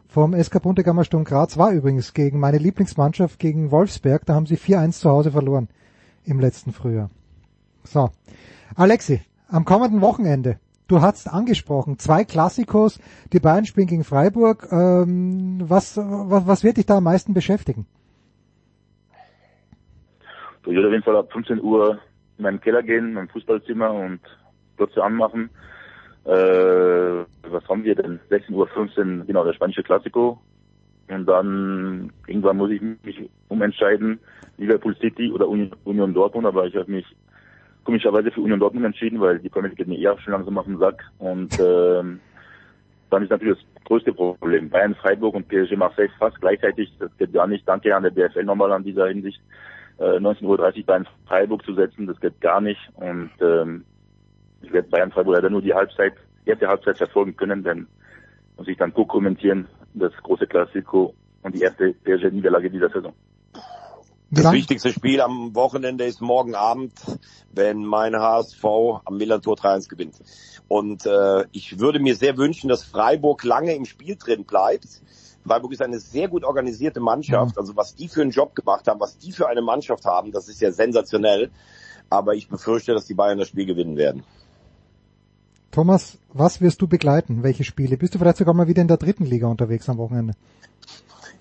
vom 0.06 0.40
SK 0.40 0.62
Buntegammer 0.62 1.04
Sturm 1.04 1.24
Graz, 1.24 1.56
war 1.56 1.72
übrigens 1.72 2.14
gegen 2.14 2.38
meine 2.38 2.58
Lieblingsmannschaft, 2.58 3.38
gegen 3.38 3.70
Wolfsberg. 3.70 4.24
Da 4.26 4.34
haben 4.34 4.46
sie 4.46 4.56
4-1 4.56 4.92
zu 5.00 5.10
Hause 5.10 5.32
verloren 5.32 5.68
im 6.24 6.38
letzten 6.38 6.72
Frühjahr. 6.72 7.10
So. 7.84 8.10
Alexi, 8.76 9.22
am 9.48 9.64
kommenden 9.64 10.02
Wochenende 10.02 10.58
Du 10.92 11.00
hast 11.00 11.26
angesprochen, 11.26 11.98
zwei 11.98 12.22
Klassikos, 12.22 13.00
die 13.32 13.40
beiden 13.40 13.64
spielen 13.64 13.86
gegen 13.86 14.04
Freiburg. 14.04 14.68
Ähm, 14.70 15.62
was, 15.66 15.96
was, 15.96 16.46
was 16.46 16.64
wird 16.64 16.76
dich 16.76 16.84
da 16.84 16.98
am 16.98 17.04
meisten 17.04 17.32
beschäftigen? 17.32 17.86
Ich 20.66 20.74
werde 20.74 20.88
auf 20.88 20.92
jeden 20.92 21.02
Fall 21.02 21.16
ab 21.16 21.32
15 21.32 21.62
Uhr 21.62 21.98
in 22.36 22.42
meinen 22.42 22.60
Keller 22.60 22.82
gehen, 22.82 23.06
in 23.06 23.12
mein 23.14 23.28
Fußballzimmer 23.28 23.90
und 23.90 24.20
Glotze 24.76 25.02
anmachen. 25.02 25.48
Äh, 26.24 26.30
was 26.30 27.66
haben 27.70 27.84
wir 27.84 27.94
denn? 27.94 28.20
16.15 28.30 28.52
Uhr, 28.52 29.24
genau, 29.24 29.44
der 29.44 29.54
spanische 29.54 29.82
Klassiko. 29.82 30.42
Und 31.08 31.24
dann 31.24 32.12
irgendwann 32.26 32.58
muss 32.58 32.70
ich 32.70 32.82
mich 32.82 33.30
umentscheiden, 33.48 34.20
Liverpool 34.58 34.94
City 34.96 35.32
oder 35.32 35.48
Union 35.48 36.12
Dortmund, 36.12 36.46
aber 36.46 36.66
ich 36.66 36.76
habe 36.76 36.90
mich 36.90 37.06
komischerweise 37.84 38.30
für 38.30 38.40
Union 38.40 38.60
Dortmund 38.60 38.86
entschieden, 38.86 39.20
weil 39.20 39.38
die 39.38 39.48
Premier 39.48 39.68
League 39.70 39.78
geht 39.78 39.88
mir 39.88 39.98
eher 39.98 40.18
schon 40.18 40.32
langsam 40.32 40.58
auf 40.58 40.66
den 40.66 40.78
Sack. 40.78 41.02
Und 41.18 41.52
ähm, 41.58 42.20
dann 43.10 43.22
ist 43.22 43.30
natürlich 43.30 43.58
das 43.58 43.84
größte 43.84 44.12
Problem. 44.12 44.70
Bayern, 44.70 44.94
Freiburg 44.94 45.34
und 45.34 45.48
PSG 45.48 45.76
Marseille 45.76 46.08
fast 46.18 46.40
gleichzeitig. 46.40 46.92
Das 46.98 47.10
geht 47.18 47.32
gar 47.32 47.46
nicht. 47.46 47.66
Danke 47.66 47.94
an 47.94 48.02
der 48.02 48.10
BFL 48.10 48.44
nochmal 48.44 48.72
an 48.72 48.84
dieser 48.84 49.08
Hinsicht. 49.08 49.40
Äh, 49.98 50.18
19.30 50.18 50.44
Uhr 50.44 50.86
Bayern 50.86 51.08
Freiburg 51.26 51.64
zu 51.64 51.74
setzen, 51.74 52.06
das 52.06 52.20
geht 52.20 52.40
gar 52.40 52.60
nicht. 52.60 52.80
Und 52.94 53.30
ähm, 53.40 53.84
ich 54.62 54.72
werde 54.72 54.88
Bayern 54.88 55.12
Freiburg 55.12 55.36
leider 55.36 55.50
nur 55.50 55.62
die 55.62 55.74
Halbzeit, 55.74 56.14
erste 56.46 56.68
Halbzeit 56.68 56.98
verfolgen 56.98 57.36
können, 57.36 57.62
denn 57.62 57.86
muss 58.56 58.68
ich 58.68 58.76
dann 58.76 58.94
co-kommentieren, 58.94 59.66
das 59.94 60.12
große 60.22 60.46
Klassiko 60.46 61.14
und 61.42 61.54
die 61.54 61.60
erste 61.60 61.92
PSG-Niederlage 62.04 62.70
dieser 62.70 62.88
Saison. 62.88 63.12
Das 64.32 64.44
Dann? 64.44 64.54
wichtigste 64.54 64.90
Spiel 64.90 65.20
am 65.20 65.54
Wochenende 65.54 66.06
ist 66.06 66.22
morgen 66.22 66.54
Abend, 66.54 66.94
wenn 67.52 67.84
mein 67.84 68.16
HSV 68.16 68.64
am 69.04 69.18
Millantor 69.18 69.56
3-1 69.56 69.90
gewinnt. 69.90 70.14
Und 70.68 71.04
äh, 71.04 71.44
ich 71.52 71.78
würde 71.78 72.00
mir 72.00 72.16
sehr 72.16 72.38
wünschen, 72.38 72.68
dass 72.68 72.82
Freiburg 72.82 73.44
lange 73.44 73.74
im 73.74 73.84
Spiel 73.84 74.16
drin 74.16 74.44
bleibt. 74.44 75.02
Freiburg 75.46 75.72
ist 75.72 75.82
eine 75.82 76.00
sehr 76.00 76.28
gut 76.28 76.44
organisierte 76.44 76.98
Mannschaft. 76.98 77.56
Mhm. 77.56 77.60
Also 77.60 77.76
was 77.76 77.94
die 77.94 78.08
für 78.08 78.22
einen 78.22 78.30
Job 78.30 78.54
gemacht 78.54 78.88
haben, 78.88 79.00
was 79.00 79.18
die 79.18 79.32
für 79.32 79.48
eine 79.48 79.60
Mannschaft 79.60 80.06
haben, 80.06 80.32
das 80.32 80.48
ist 80.48 80.62
ja 80.62 80.72
sensationell. 80.72 81.50
Aber 82.08 82.34
ich 82.34 82.48
befürchte, 82.48 82.94
dass 82.94 83.04
die 83.04 83.14
Bayern 83.14 83.36
das 83.36 83.48
Spiel 83.48 83.66
gewinnen 83.66 83.98
werden. 83.98 84.22
Thomas, 85.72 86.16
was 86.32 86.62
wirst 86.62 86.80
du 86.80 86.86
begleiten? 86.86 87.42
Welche 87.42 87.64
Spiele? 87.64 87.98
Bist 87.98 88.14
du 88.14 88.18
vielleicht 88.18 88.38
sogar 88.38 88.54
mal 88.54 88.66
wieder 88.66 88.80
in 88.80 88.88
der 88.88 88.96
dritten 88.96 89.26
Liga 89.26 89.46
unterwegs 89.46 89.90
am 89.90 89.98
Wochenende? 89.98 90.32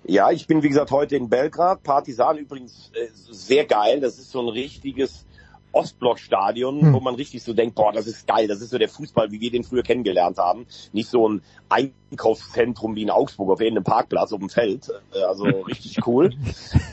Ja, 0.03 0.31
ich 0.31 0.47
bin 0.47 0.63
wie 0.63 0.69
gesagt 0.69 0.91
heute 0.91 1.15
in 1.15 1.29
Belgrad. 1.29 1.83
Partisan 1.83 2.37
übrigens 2.37 2.91
äh, 2.93 3.07
sehr 3.13 3.65
geil. 3.65 3.99
Das 3.99 4.17
ist 4.17 4.31
so 4.31 4.41
ein 4.41 4.49
richtiges 4.49 5.25
Ostblock-Stadion, 5.73 6.81
hm. 6.81 6.93
wo 6.93 6.99
man 6.99 7.15
richtig 7.15 7.43
so 7.43 7.53
denkt, 7.53 7.75
boah, 7.75 7.93
das 7.93 8.07
ist 8.07 8.27
geil, 8.27 8.47
das 8.47 8.61
ist 8.61 8.71
so 8.71 8.77
der 8.77 8.89
Fußball, 8.89 9.31
wie 9.31 9.39
wir 9.39 9.51
den 9.51 9.63
früher 9.63 9.83
kennengelernt 9.83 10.37
haben. 10.37 10.65
Nicht 10.91 11.09
so 11.09 11.29
ein 11.29 11.41
Einkaufszentrum 11.69 12.95
wie 12.95 13.03
in 13.03 13.09
Augsburg 13.09 13.49
auf 13.51 13.61
irgendeinem 13.61 13.85
Parkplatz 13.85 14.33
auf 14.33 14.39
dem 14.39 14.49
Feld. 14.49 14.91
Äh, 15.13 15.23
also 15.23 15.43
richtig 15.67 16.05
cool. 16.05 16.31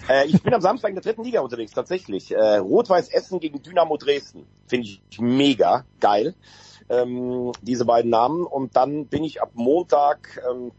äh, 0.08 0.26
ich 0.26 0.42
bin 0.42 0.54
am 0.54 0.60
Samstag 0.60 0.90
in 0.90 0.94
der 0.94 1.02
dritten 1.02 1.24
Liga 1.24 1.40
unterwegs, 1.40 1.72
tatsächlich. 1.72 2.30
Äh, 2.30 2.56
Rot-Weiß 2.58 3.08
Essen 3.08 3.40
gegen 3.40 3.62
Dynamo 3.62 3.96
Dresden. 3.96 4.46
Finde 4.66 4.86
ich 4.86 5.00
mega 5.18 5.84
geil. 6.00 6.34
Ähm, 6.88 7.52
diese 7.62 7.84
beiden 7.84 8.10
Namen. 8.10 8.44
Und 8.44 8.76
dann 8.76 9.06
bin 9.06 9.24
ich 9.24 9.42
ab 9.42 9.50
Montag 9.54 10.40
ähm, 10.48 10.72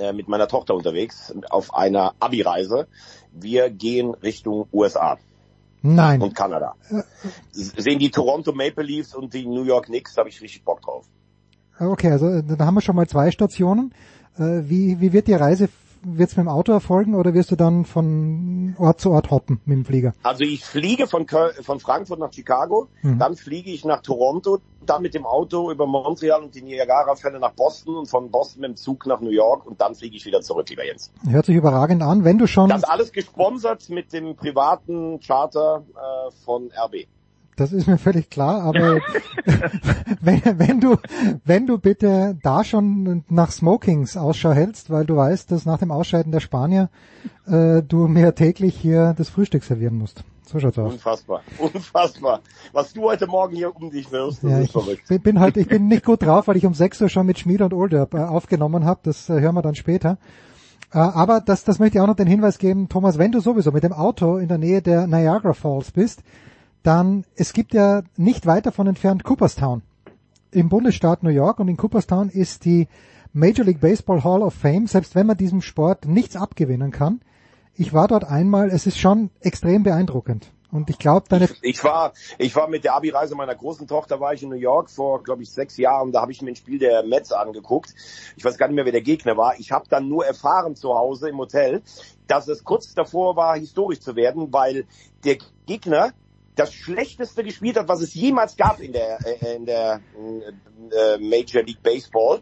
äh, 0.00 0.12
mit 0.12 0.28
meiner 0.28 0.48
Tochter 0.48 0.74
unterwegs 0.74 1.34
auf 1.50 1.74
einer 1.74 2.14
Abi-Reise. 2.20 2.86
Wir 3.32 3.70
gehen 3.70 4.14
Richtung 4.14 4.68
USA. 4.72 5.18
Nein. 5.82 6.20
Und 6.20 6.34
Kanada. 6.34 6.74
Sehen 7.52 7.98
die 7.98 8.10
Toronto 8.10 8.52
Maple 8.52 8.84
Leafs 8.84 9.14
und 9.14 9.34
die 9.34 9.46
New 9.46 9.64
York 9.64 9.86
Knicks, 9.86 10.14
da 10.14 10.20
habe 10.20 10.30
ich 10.30 10.40
richtig 10.40 10.64
Bock 10.64 10.80
drauf. 10.82 11.06
Okay, 11.78 12.10
also 12.10 12.28
äh, 12.28 12.42
da 12.42 12.66
haben 12.66 12.74
wir 12.74 12.80
schon 12.80 12.96
mal 12.96 13.06
zwei 13.06 13.30
Stationen. 13.30 13.94
Äh, 14.38 14.62
wie, 14.68 15.00
wie 15.00 15.12
wird 15.12 15.28
die 15.28 15.34
Reise 15.34 15.68
wird 16.06 16.30
es 16.30 16.36
mit 16.36 16.46
dem 16.46 16.48
Auto 16.48 16.72
erfolgen 16.72 17.14
oder 17.14 17.34
wirst 17.34 17.50
du 17.50 17.56
dann 17.56 17.84
von 17.84 18.76
Ort 18.78 19.00
zu 19.00 19.10
Ort 19.10 19.30
hoppen 19.30 19.60
mit 19.64 19.76
dem 19.76 19.84
Flieger? 19.84 20.12
Also 20.22 20.44
ich 20.44 20.64
fliege 20.64 21.06
von, 21.06 21.26
von 21.26 21.80
Frankfurt 21.80 22.20
nach 22.20 22.32
Chicago, 22.32 22.88
mhm. 23.02 23.18
dann 23.18 23.36
fliege 23.36 23.70
ich 23.70 23.84
nach 23.84 24.02
Toronto, 24.02 24.58
dann 24.84 25.02
mit 25.02 25.14
dem 25.14 25.26
Auto 25.26 25.70
über 25.70 25.86
Montreal 25.86 26.42
und 26.42 26.54
die 26.54 26.62
Niagara-Fälle 26.62 27.40
nach 27.40 27.52
Boston 27.52 27.96
und 27.96 28.06
von 28.06 28.30
Boston 28.30 28.60
mit 28.60 28.70
dem 28.70 28.76
Zug 28.76 29.06
nach 29.06 29.20
New 29.20 29.30
York 29.30 29.66
und 29.66 29.80
dann 29.80 29.94
fliege 29.94 30.16
ich 30.16 30.24
wieder 30.24 30.40
zurück, 30.42 30.68
lieber 30.70 30.84
Jens. 30.84 31.10
Hört 31.28 31.46
sich 31.46 31.56
überragend 31.56 32.02
an. 32.02 32.24
Wenn 32.24 32.38
du 32.38 32.46
schon... 32.46 32.68
Das 32.68 32.84
alles 32.84 33.12
gesponsert 33.12 33.88
mit 33.90 34.12
dem 34.12 34.36
privaten 34.36 35.18
Charter 35.20 35.84
äh, 35.94 36.30
von 36.44 36.70
RB. 36.70 37.08
Das 37.56 37.72
ist 37.72 37.86
mir 37.86 37.96
völlig 37.96 38.28
klar, 38.28 38.62
aber 38.62 39.00
wenn, 40.20 40.42
wenn 40.58 40.80
du, 40.80 40.96
wenn 41.44 41.66
du 41.66 41.78
bitte 41.78 42.36
da 42.42 42.64
schon 42.64 43.24
nach 43.30 43.50
Smokings 43.50 44.18
Ausschau 44.18 44.52
hältst, 44.52 44.90
weil 44.90 45.06
du 45.06 45.16
weißt, 45.16 45.50
dass 45.50 45.64
nach 45.64 45.78
dem 45.78 45.90
Ausscheiden 45.90 46.32
der 46.32 46.40
Spanier 46.40 46.90
äh, 47.46 47.82
du 47.82 48.08
mir 48.08 48.34
täglich 48.34 48.76
hier 48.76 49.14
das 49.16 49.30
Frühstück 49.30 49.64
servieren 49.64 49.96
musst. 49.96 50.22
So 50.46 50.60
schaut's 50.60 50.78
aus. 50.78 50.92
Unfassbar, 50.92 51.42
unfassbar. 51.58 52.40
Was 52.72 52.92
du 52.92 53.02
heute 53.02 53.26
Morgen 53.26 53.56
hier 53.56 53.74
um 53.74 53.90
dich 53.90 54.12
wirst, 54.12 54.44
das 54.44 54.50
ja, 54.50 54.58
ist 54.60 54.72
verrückt. 54.72 55.10
Ich 55.10 55.22
bin 55.22 55.40
halt, 55.40 55.56
ich 55.56 55.66
bin 55.66 55.88
nicht 55.88 56.04
gut 56.04 56.22
drauf, 56.22 56.48
weil 56.48 56.56
ich 56.56 56.66
um 56.66 56.74
6 56.74 57.02
Uhr 57.02 57.08
schon 57.08 57.26
mit 57.26 57.38
Schmied 57.38 57.62
und 57.62 57.72
Older 57.72 58.06
äh, 58.12 58.18
aufgenommen 58.18 58.84
habe. 58.84 59.00
Das 59.02 59.30
äh, 59.30 59.40
hören 59.40 59.54
wir 59.54 59.62
dann 59.62 59.74
später. 59.74 60.18
Äh, 60.92 60.98
aber 60.98 61.40
das, 61.40 61.64
das 61.64 61.78
möchte 61.78 61.98
ich 61.98 62.02
auch 62.02 62.06
noch 62.06 62.16
den 62.16 62.28
Hinweis 62.28 62.58
geben, 62.58 62.88
Thomas, 62.88 63.18
wenn 63.18 63.32
du 63.32 63.40
sowieso 63.40 63.72
mit 63.72 63.82
dem 63.82 63.92
Auto 63.92 64.36
in 64.36 64.48
der 64.48 64.58
Nähe 64.58 64.82
der 64.82 65.06
Niagara 65.06 65.52
Falls 65.52 65.90
bist, 65.90 66.22
dann 66.86 67.24
es 67.34 67.52
gibt 67.52 67.74
ja 67.74 68.02
nicht 68.16 68.46
weit 68.46 68.66
davon 68.66 68.86
entfernt 68.86 69.24
Cooperstown 69.24 69.82
im 70.50 70.68
Bundesstaat 70.68 71.22
New 71.22 71.30
York 71.30 71.58
und 71.58 71.68
in 71.68 71.76
Cooperstown 71.76 72.30
ist 72.30 72.64
die 72.64 72.88
Major 73.32 73.66
League 73.66 73.80
Baseball 73.80 74.24
Hall 74.24 74.42
of 74.42 74.54
Fame, 74.54 74.86
selbst 74.86 75.14
wenn 75.14 75.26
man 75.26 75.36
diesem 75.36 75.60
Sport 75.60 76.06
nichts 76.06 76.36
abgewinnen 76.36 76.90
kann. 76.90 77.20
Ich 77.74 77.92
war 77.92 78.08
dort 78.08 78.24
einmal, 78.24 78.70
es 78.70 78.86
ist 78.86 78.98
schon 78.98 79.30
extrem 79.40 79.82
beeindruckend. 79.82 80.50
Und 80.72 80.88
ich 80.88 80.98
glaube, 80.98 81.26
deine... 81.28 81.44
Ich, 81.44 81.58
ich, 81.62 81.84
war, 81.84 82.12
ich 82.38 82.56
war 82.56 82.68
mit 82.68 82.84
der 82.84 82.94
Abi-Reise 82.94 83.34
meiner 83.34 83.54
großen 83.54 83.86
Tochter, 83.86 84.18
war 84.20 84.32
ich 84.32 84.42
in 84.42 84.48
New 84.48 84.56
York 84.56 84.90
vor, 84.90 85.22
glaube 85.22 85.42
ich, 85.42 85.50
sechs 85.50 85.76
Jahren. 85.76 86.12
Da 86.12 86.22
habe 86.22 86.32
ich 86.32 86.40
mir 86.40 86.50
ein 86.50 86.56
Spiel 86.56 86.78
der 86.78 87.02
Mets 87.02 87.32
angeguckt. 87.32 87.94
Ich 88.36 88.44
weiß 88.44 88.56
gar 88.56 88.68
nicht 88.68 88.76
mehr, 88.76 88.86
wer 88.86 88.92
der 88.92 89.02
Gegner 89.02 89.36
war. 89.36 89.58
Ich 89.58 89.70
habe 89.70 89.84
dann 89.88 90.08
nur 90.08 90.24
erfahren 90.24 90.74
zu 90.74 90.94
Hause 90.94 91.28
im 91.28 91.38
Hotel, 91.38 91.82
dass 92.26 92.48
es 92.48 92.64
kurz 92.64 92.94
davor 92.94 93.36
war, 93.36 93.56
historisch 93.58 94.00
zu 94.00 94.16
werden, 94.16 94.52
weil 94.52 94.86
der 95.24 95.36
Gegner 95.66 96.12
das 96.56 96.72
schlechteste 96.72 97.44
gespielt 97.44 97.76
hat, 97.78 97.86
was 97.88 98.00
es 98.00 98.14
jemals 98.14 98.56
gab 98.56 98.80
in 98.80 98.92
der, 98.92 99.18
äh, 99.24 99.54
in 99.56 99.66
der 99.66 100.00
äh, 100.90 101.18
Major 101.18 101.62
League 101.62 101.82
Baseball. 101.82 102.40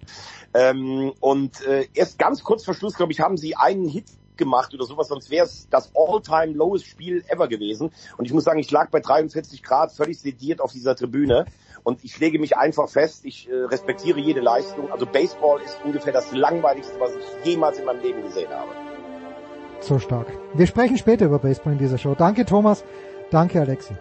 Ähm, 0.54 1.12
und 1.20 1.60
äh, 1.66 1.88
erst 1.94 2.18
ganz 2.18 2.42
kurz 2.42 2.64
vor 2.64 2.74
Schluss, 2.74 2.94
glaube 2.94 3.12
ich, 3.12 3.20
haben 3.20 3.36
sie 3.36 3.56
einen 3.56 3.88
Hit 3.88 4.06
gemacht 4.36 4.74
oder 4.74 4.84
sowas, 4.84 5.08
sonst 5.08 5.30
wäre 5.30 5.46
es 5.46 5.68
das 5.70 5.92
all-time 5.94 6.54
lowest 6.54 6.86
Spiel 6.86 7.24
ever 7.28 7.48
gewesen. 7.48 7.90
Und 8.16 8.24
ich 8.24 8.32
muss 8.32 8.44
sagen, 8.44 8.58
ich 8.58 8.70
lag 8.70 8.90
bei 8.90 9.00
43 9.00 9.62
Grad 9.62 9.92
völlig 9.92 10.20
sediert 10.20 10.60
auf 10.60 10.72
dieser 10.72 10.96
Tribüne 10.96 11.46
und 11.82 12.02
ich 12.04 12.18
lege 12.18 12.38
mich 12.38 12.56
einfach 12.56 12.88
fest, 12.88 13.24
ich 13.24 13.48
äh, 13.48 13.54
respektiere 13.54 14.18
jede 14.18 14.40
Leistung. 14.40 14.90
Also 14.90 15.06
Baseball 15.06 15.60
ist 15.62 15.78
ungefähr 15.84 16.12
das 16.12 16.32
langweiligste, 16.32 16.98
was 16.98 17.12
ich 17.14 17.46
jemals 17.52 17.78
in 17.78 17.84
meinem 17.84 18.02
Leben 18.02 18.22
gesehen 18.22 18.50
habe. 18.50 18.70
So 19.80 19.98
stark. 19.98 20.26
Wir 20.54 20.66
sprechen 20.66 20.96
später 20.96 21.26
über 21.26 21.38
Baseball 21.38 21.74
in 21.74 21.78
dieser 21.78 21.98
Show. 21.98 22.14
Danke 22.14 22.46
Thomas, 22.46 22.84
danke 23.30 23.60
Alexi. 23.60 23.94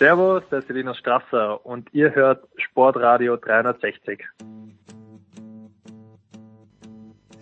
Servus, 0.00 0.42
der 0.50 0.60
ist 0.60 0.68
Linus 0.70 0.96
Strasser 0.96 1.66
und 1.66 1.92
ihr 1.92 2.14
hört 2.14 2.48
Sportradio 2.56 3.36
360. 3.36 4.24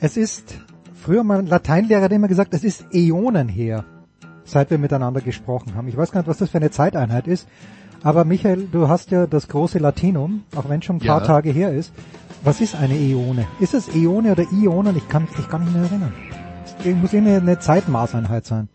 Es 0.00 0.16
ist, 0.16 0.58
früher 0.92 1.22
mein 1.22 1.46
Lateinlehrer 1.46 2.02
hat 2.02 2.12
immer 2.12 2.26
gesagt, 2.26 2.54
es 2.54 2.64
ist 2.64 2.92
Äonen 2.92 3.48
her, 3.48 3.84
seit 4.42 4.70
wir 4.70 4.78
miteinander 4.78 5.20
gesprochen 5.20 5.76
haben. 5.76 5.86
Ich 5.86 5.96
weiß 5.96 6.10
gar 6.10 6.20
nicht, 6.20 6.28
was 6.28 6.38
das 6.38 6.50
für 6.50 6.58
eine 6.58 6.72
Zeiteinheit 6.72 7.28
ist, 7.28 7.48
aber 8.02 8.24
Michael, 8.24 8.66
du 8.70 8.88
hast 8.88 9.12
ja 9.12 9.26
das 9.26 9.46
große 9.46 9.78
Latinum, 9.78 10.44
auch 10.56 10.68
wenn 10.68 10.82
schon 10.82 10.96
ein 10.96 11.06
paar 11.06 11.20
ja. 11.20 11.26
Tage 11.26 11.50
her 11.50 11.72
ist. 11.72 11.94
Was 12.42 12.60
ist 12.60 12.76
eine 12.76 12.94
Äone? 12.94 13.46
Ist 13.58 13.74
es 13.74 13.88
Äone 13.88 14.32
oder 14.32 14.44
Ionen? 14.52 14.96
Ich 14.96 15.08
kann 15.08 15.24
mich 15.24 15.48
gar 15.48 15.58
nicht 15.58 15.72
mehr 15.72 15.82
erinnern. 15.82 16.12
Es 16.78 16.94
muss 16.94 17.12
irgendwie 17.12 17.32
eine 17.32 17.58
Zeitmaßeinheit 17.58 18.46
sein. 18.46 18.68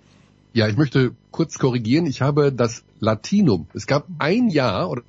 Ja, 0.52 0.68
ich 0.68 0.76
möchte 0.76 1.16
kurz 1.32 1.58
korrigieren. 1.58 2.06
Ich 2.06 2.22
habe 2.22 2.52
das 2.52 2.84
Latinum. 3.00 3.68
Es 3.74 3.88
gab 3.88 4.06
ein 4.20 4.50
Jahr 4.50 4.90
oder 4.90 5.04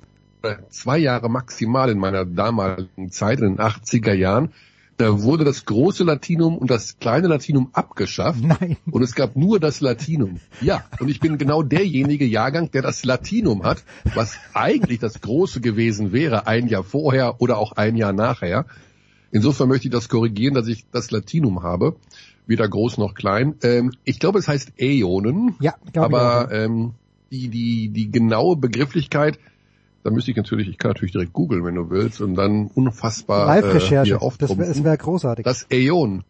zwei 0.69 0.97
Jahre 0.97 1.29
maximal 1.29 1.89
in 1.89 1.97
meiner 1.97 2.25
damaligen 2.25 3.11
Zeit, 3.11 3.39
in 3.39 3.55
den 3.55 3.59
80er 3.59 4.13
Jahren, 4.13 4.53
da 4.97 5.21
wurde 5.21 5.43
das 5.43 5.65
große 5.65 6.03
Latinum 6.03 6.57
und 6.57 6.69
das 6.69 6.99
kleine 6.99 7.27
Latinum 7.27 7.69
abgeschafft. 7.73 8.41
Nein. 8.41 8.77
Und 8.89 9.01
es 9.01 9.15
gab 9.15 9.35
nur 9.35 9.59
das 9.59 9.81
Latinum. 9.81 10.39
Ja, 10.61 10.85
und 10.99 11.09
ich 11.09 11.19
bin 11.19 11.37
genau 11.37 11.63
derjenige 11.63 12.25
Jahrgang, 12.25 12.71
der 12.71 12.81
das 12.81 13.03
Latinum 13.03 13.63
hat, 13.63 13.83
was 14.13 14.37
eigentlich 14.53 14.99
das 14.99 15.21
große 15.21 15.61
gewesen 15.61 16.11
wäre, 16.11 16.47
ein 16.47 16.67
Jahr 16.67 16.83
vorher 16.83 17.41
oder 17.41 17.57
auch 17.57 17.73
ein 17.73 17.95
Jahr 17.95 18.13
nachher. 18.13 18.65
Insofern 19.31 19.67
möchte 19.67 19.87
ich 19.87 19.91
das 19.91 20.07
korrigieren, 20.07 20.53
dass 20.53 20.67
ich 20.67 20.85
das 20.91 21.11
Latinum 21.11 21.63
habe 21.63 21.95
weder 22.47 22.67
groß 22.67 22.97
noch 22.97 23.13
klein. 23.13 23.55
Ähm, 23.63 23.91
ich 24.03 24.19
glaube, 24.19 24.39
es 24.39 24.47
heißt 24.47 24.73
Äonen. 24.79 25.55
Ja, 25.59 25.75
aber 25.95 26.51
ähm, 26.51 26.93
die, 27.31 27.49
die, 27.49 27.89
die 27.89 28.11
genaue 28.11 28.55
Begrifflichkeit, 28.55 29.39
da 30.05 30.11
müsste 30.11 30.29
ich 30.29 30.37
natürlich, 30.37 30.69
ich 30.69 30.77
kann 30.77 30.91
natürlich 30.91 31.13
direkt 31.13 31.33
googeln, 31.33 31.65
wenn 31.65 31.73
du 31.73 31.89
willst, 31.89 32.21
und 32.21 32.35
dann 32.35 32.67
unfassbar 32.67 33.47
Live-Recherche, 33.47 34.19
äh, 34.21 34.29
das 34.37 34.55
wäre 34.55 34.83
wär 34.83 34.97
großartig. 34.97 35.43
Das 35.43 35.65
Äon 35.71 36.23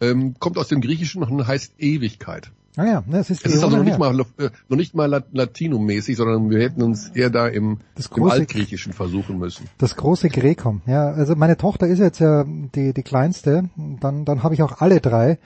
ähm, 0.00 0.34
kommt 0.40 0.58
aus 0.58 0.66
dem 0.66 0.80
Griechischen 0.80 1.22
und 1.22 1.46
heißt 1.46 1.74
Ewigkeit. 1.78 2.50
Ah 2.76 2.84
ja, 2.84 3.04
ne, 3.06 3.18
es 3.18 3.30
ist, 3.30 3.46
es 3.46 3.54
ist 3.54 3.62
also 3.62 3.76
noch 3.76 3.84
nicht, 3.84 3.96
mal, 3.96 4.18
äh, 4.38 4.50
noch 4.68 4.76
nicht 4.76 4.96
mal 4.96 5.22
Latinum-mäßig, 5.32 6.16
sondern 6.16 6.50
wir 6.50 6.58
hätten 6.58 6.82
uns 6.82 7.10
eher 7.10 7.30
da 7.30 7.46
im, 7.46 7.78
das 7.94 8.10
große, 8.10 8.34
im 8.34 8.40
Altgriechischen 8.40 8.92
versuchen 8.92 9.38
müssen. 9.38 9.68
Das 9.78 9.94
große 9.94 10.28
Grekom, 10.28 10.82
ja. 10.86 11.08
Also 11.08 11.36
meine 11.36 11.56
Tochter 11.56 11.86
ist 11.86 12.00
jetzt 12.00 12.18
ja 12.18 12.44
die, 12.44 12.92
die 12.92 13.02
kleinste, 13.04 13.70
dann, 14.00 14.24
dann 14.24 14.42
habe 14.42 14.54
ich 14.54 14.62
auch 14.64 14.80
alle 14.80 15.00
drei 15.00 15.38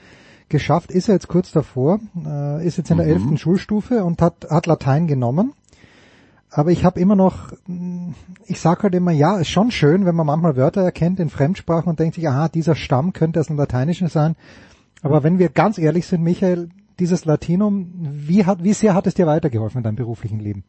geschafft, 0.49 0.91
ist 0.91 1.09
er 1.09 1.13
jetzt 1.13 1.27
kurz 1.27 1.51
davor, 1.51 1.99
äh, 2.25 2.65
ist 2.65 2.77
jetzt 2.77 2.89
in 2.89 2.97
der 2.97 3.05
mhm. 3.05 3.13
elften 3.13 3.37
Schulstufe 3.37 4.03
und 4.03 4.19
hat, 4.19 4.47
hat 4.49 4.65
Latein 4.65 5.05
genommen. 5.05 5.53
Aber 6.53 6.71
ich 6.71 6.83
habe 6.83 6.99
immer 6.99 7.15
noch, 7.15 7.53
ich 8.45 8.59
sag 8.59 8.83
halt 8.83 8.93
immer, 8.93 9.11
ja, 9.11 9.37
ist 9.37 9.47
schon 9.47 9.71
schön, 9.71 10.05
wenn 10.05 10.15
man 10.15 10.27
manchmal 10.27 10.57
Wörter 10.57 10.81
erkennt 10.81 11.21
in 11.21 11.29
Fremdsprachen 11.29 11.89
und 11.89 11.99
denkt 11.99 12.15
sich, 12.15 12.27
aha, 12.27 12.49
dieser 12.49 12.75
Stamm 12.75 13.13
könnte 13.13 13.39
aus 13.39 13.47
dem 13.47 13.55
Lateinischen 13.55 14.09
sein. 14.09 14.35
Aber 15.01 15.23
wenn 15.23 15.39
wir 15.39 15.47
ganz 15.47 15.77
ehrlich 15.77 16.05
sind, 16.05 16.21
Michael, 16.21 16.69
dieses 16.99 17.23
Latinum, 17.23 17.89
wie, 18.01 18.45
hat, 18.45 18.63
wie 18.63 18.73
sehr 18.73 18.93
hat 18.93 19.07
es 19.07 19.13
dir 19.13 19.27
weitergeholfen 19.27 19.77
in 19.77 19.83
deinem 19.83 19.95
beruflichen 19.95 20.39
Leben? 20.39 20.65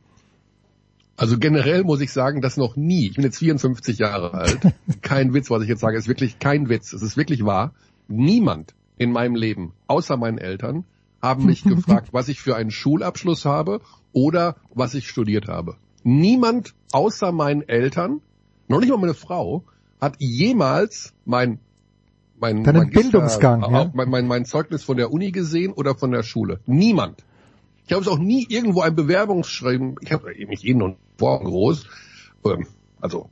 Also 1.16 1.36
generell 1.36 1.82
muss 1.82 2.00
ich 2.00 2.12
sagen, 2.12 2.40
dass 2.40 2.56
noch 2.56 2.76
nie, 2.76 3.08
ich 3.08 3.16
bin 3.16 3.24
jetzt 3.24 3.38
54 3.38 3.98
Jahre 3.98 4.34
alt, 4.34 4.60
kein 5.02 5.34
Witz, 5.34 5.50
was 5.50 5.64
ich 5.64 5.68
jetzt 5.68 5.80
sage, 5.80 5.98
ist 5.98 6.08
wirklich 6.08 6.38
kein 6.38 6.68
Witz, 6.68 6.92
es 6.92 7.02
ist 7.02 7.16
wirklich 7.16 7.44
wahr, 7.44 7.74
niemand 8.06 8.74
in 8.98 9.10
meinem 9.10 9.34
Leben, 9.34 9.72
außer 9.88 10.16
meinen 10.16 10.38
Eltern, 10.38 10.84
haben 11.20 11.44
mich 11.44 11.64
gefragt, 11.64 12.10
was 12.12 12.28
ich 12.28 12.40
für 12.40 12.54
einen 12.54 12.70
Schulabschluss 12.70 13.44
habe 13.44 13.80
oder 14.12 14.56
was 14.74 14.94
ich 14.94 15.08
studiert 15.08 15.48
habe. 15.48 15.76
Niemand 16.04 16.74
außer 16.92 17.32
meinen 17.32 17.62
Eltern, 17.68 18.20
noch 18.68 18.80
nicht 18.80 18.90
mal 18.90 18.98
meine 18.98 19.14
Frau, 19.14 19.64
hat 20.00 20.16
jemals 20.18 21.12
mein 21.24 21.60
mein 22.42 22.64
Deinen 22.64 22.90
Bildungsgang, 22.90 23.62
ja? 23.62 23.90
mein, 23.94 24.10
mein, 24.10 24.26
mein 24.26 24.44
Zeugnis 24.44 24.82
von 24.82 24.96
der 24.96 25.12
Uni 25.12 25.30
gesehen 25.30 25.72
oder 25.72 25.94
von 25.94 26.10
der 26.10 26.24
Schule. 26.24 26.58
Niemand. 26.66 27.24
Ich 27.86 27.92
habe 27.92 28.02
es 28.02 28.08
auch 28.08 28.18
nie 28.18 28.44
irgendwo 28.48 28.80
ein 28.80 28.96
Bewerbungsschreiben, 28.96 29.94
ich 30.00 30.12
habe 30.12 30.34
mich 30.48 30.62
jeden 30.62 30.82
und 30.82 30.96
morgen 31.20 31.44
groß, 31.44 31.86
also 33.00 33.30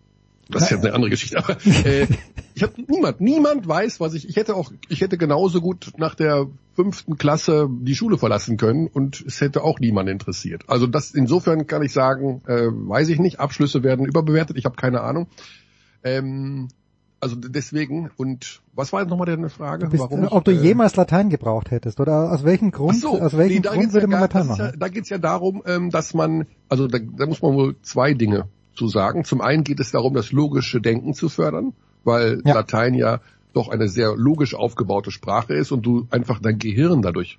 das 0.51 0.65
ist 0.65 0.71
jetzt 0.71 0.85
eine 0.85 0.95
andere 0.95 1.11
Geschichte, 1.11 1.39
aber 1.39 1.57
äh, 1.85 2.07
ich 2.55 2.63
habe 2.63 2.75
niemand, 2.87 3.21
niemand 3.21 3.67
weiß, 3.67 4.01
was 4.01 4.15
ich, 4.15 4.29
ich 4.29 4.37
hätte 4.37 4.55
auch, 4.55 4.73
ich 4.89 5.01
hätte 5.01 5.19
genauso 5.19 5.61
gut 5.61 5.93
nach 5.97 6.15
der 6.15 6.47
fünften 6.75 7.17
Klasse 7.17 7.69
die 7.71 7.95
Schule 7.95 8.19
verlassen 8.19 8.57
können 8.57 8.87
und 8.87 9.23
es 9.27 9.41
hätte 9.41 9.63
auch 9.63 9.81
niemand 9.81 10.09
interessiert. 10.09 10.65
Also 10.67 10.87
das 10.87 11.13
insofern 11.13 11.67
kann 11.67 11.83
ich 11.83 11.93
sagen, 11.93 12.43
äh, 12.47 12.69
weiß 12.71 13.09
ich 13.09 13.19
nicht, 13.19 13.41
Abschlüsse 13.41 13.83
werden 13.83 14.07
überbewertet, 14.07 14.57
ich 14.57 14.65
habe 14.65 14.77
keine 14.77 15.03
Ahnung. 15.03 15.27
Ähm, 16.03 16.69
also 17.21 17.37
deswegen, 17.37 18.11
und 18.17 18.63
was 18.73 18.93
war 18.93 19.01
jetzt 19.01 19.11
nochmal 19.11 19.27
deine 19.27 19.51
Frage? 19.51 19.89
Bist, 19.89 20.03
Warum 20.03 20.25
ich, 20.25 20.33
ob 20.33 20.45
du 20.45 20.53
äh, 20.53 20.55
jemals 20.63 20.97
Latein 20.97 21.29
gebraucht 21.29 21.71
hättest 21.71 22.01
oder 22.01 22.33
aus 22.33 22.45
welchem 22.45 22.71
Grund, 22.71 22.97
so, 22.97 23.21
aus 23.21 23.37
welchem 23.37 23.63
nee, 23.63 23.69
Grund 23.69 23.93
würde 23.93 24.07
man 24.07 24.21
Latein 24.21 24.47
machen? 24.47 24.65
Ja, 24.65 24.73
da 24.73 24.89
geht's 24.89 25.11
ja 25.11 25.19
darum, 25.19 25.63
ähm, 25.67 25.91
dass 25.91 26.15
man, 26.15 26.47
also 26.71 26.87
da, 26.89 26.99
da 26.99 27.27
muss 27.27 27.43
man 27.43 27.55
wohl 27.55 27.77
zwei 27.83 28.15
Dinge 28.15 28.49
zu 28.75 28.89
sagen. 28.89 29.25
Zum 29.25 29.41
einen 29.41 29.65
geht 29.65 29.81
es 29.81 29.91
darum, 29.91 30.15
das 30.15 30.33
logische 30.33 30.81
Denken 30.81 31.15
zu 31.15 31.29
fördern, 31.29 31.73
weil 32.05 32.43
ja. 32.45 32.55
Latein 32.55 32.95
ja 32.95 33.21
doch 33.53 33.69
eine 33.69 33.89
sehr 33.89 34.15
logisch 34.17 34.55
aufgebaute 34.55 35.11
Sprache 35.11 35.55
ist 35.55 35.73
und 35.73 35.83
du 35.83 36.07
einfach 36.11 36.41
dein 36.41 36.59
Gehirn 36.59 37.03
dadurch 37.03 37.39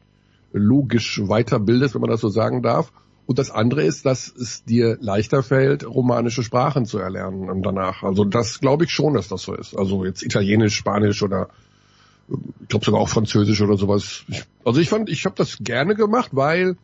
logisch 0.52 1.22
weiterbildest, 1.24 1.96
wenn 1.96 2.02
man 2.02 2.10
das 2.10 2.22
so 2.22 2.30
sagen 2.30 2.62
darf. 2.62 2.92
Und 3.26 3.40
das 3.40 3.52
andere 3.52 3.84
ist, 3.84 4.06
dass 4.06 4.28
es 4.28 4.66
dir 4.66 4.98
leichter 5.00 5.42
fällt, 5.44 5.88
romanische 5.88 6.44
Sprachen 6.44 6.86
zu 6.86 6.98
erlernen 6.98 7.64
danach. 7.64 8.04
Also 8.04 8.26
das 8.26 8.60
glaube 8.60 8.84
ich 8.86 8.92
schon, 8.92 9.14
dass 9.14 9.30
das 9.30 9.44
so 9.44 9.56
ist. 9.56 9.78
Also 9.78 10.04
jetzt 10.04 10.24
Italienisch, 10.24 10.76
Spanisch 10.76 11.24
oder 11.24 11.48
ich 12.62 12.68
glaube 12.68 12.86
sogar 12.86 13.00
auch 13.00 13.10
Französisch 13.10 13.62
oder 13.62 13.78
sowas. 13.78 14.26
Ich, 14.28 14.44
also 14.66 14.82
ich 14.82 14.90
fand, 14.90 15.10
ich 15.10 15.26
habe 15.26 15.36
das 15.38 15.58
gerne 15.62 15.96
gemacht, 15.96 16.32
weil 16.34 16.76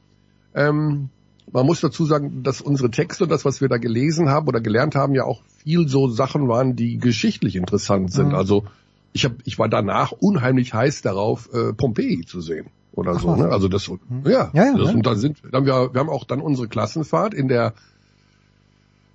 ähm, 0.54 1.10
man 1.52 1.66
muss 1.66 1.82
dazu 1.82 2.06
sagen, 2.06 2.43
dass 2.43 2.62
unsere 2.62 2.91
Texte 2.91 3.24
und 3.24 3.32
das, 3.32 3.45
was 3.45 3.62
wir 3.62 3.70
da 3.70 3.78
gelesen 3.78 4.30
haben 4.30 4.48
oder 4.48 4.62
gelernt 4.62 4.95
haben, 4.95 5.16
ja 5.16 5.24
auch 5.24 5.41
viel 5.64 5.88
so 5.88 6.08
Sachen 6.10 6.48
waren, 6.48 6.76
die 6.76 6.98
geschichtlich 6.98 7.56
interessant 7.56 8.12
sind. 8.12 8.30
Mhm. 8.30 8.36
Also 8.36 8.66
ich 9.14 9.26
hab, 9.26 9.34
ich 9.45 9.58
war 9.58 9.70
danach 9.70 10.12
unheimlich 10.12 10.74
heiß 10.74 11.02
darauf, 11.02 11.50
äh, 11.54 11.74
Pompeji 11.74 12.26
zu 12.26 12.41
sehen 12.41 12.68
oder 12.91 13.14
Ach, 13.16 13.20
so. 13.20 13.36
Ne? 13.36 13.50
Also 13.50 13.68
das, 13.68 13.88
hm. 13.88 14.00
ja, 14.26 14.52
ja, 14.54 14.66
ja, 14.66 14.78
das, 14.78 14.93
und 14.93 15.06
dann 15.06 15.18
sind, 15.18 15.41
dann 15.52 15.66
wir, 15.66 15.93
wir 15.93 16.00
haben 16.00 16.10
auch 16.10 16.26
dann 16.26 16.41
unsere 16.41 16.68
Klassenfahrt 16.68 17.34
in 17.34 17.48
der, 17.48 17.74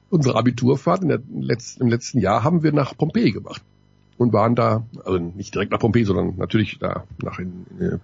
unsere 0.09 0.37
Abiturfahrt 0.37 1.03
in 1.03 1.09
der 1.09 1.21
letzten, 1.35 1.83
im 1.83 1.89
letzten 1.89 2.19
Jahr 2.19 2.45
haben 2.45 2.63
wir 2.63 2.73
nach 2.73 2.97
Pompeji 2.97 3.33
gemacht 3.33 3.63
und 4.19 4.33
waren 4.33 4.55
da, 4.55 4.87
also 5.05 5.19
nicht 5.19 5.55
direkt 5.55 5.73
nach 5.73 5.81
Pompeji, 5.81 6.05
sondern 6.05 6.37
natürlich 6.37 6.79
da 6.79 7.05
nach 7.23 7.39
in, 7.39 7.67
in, 7.79 8.01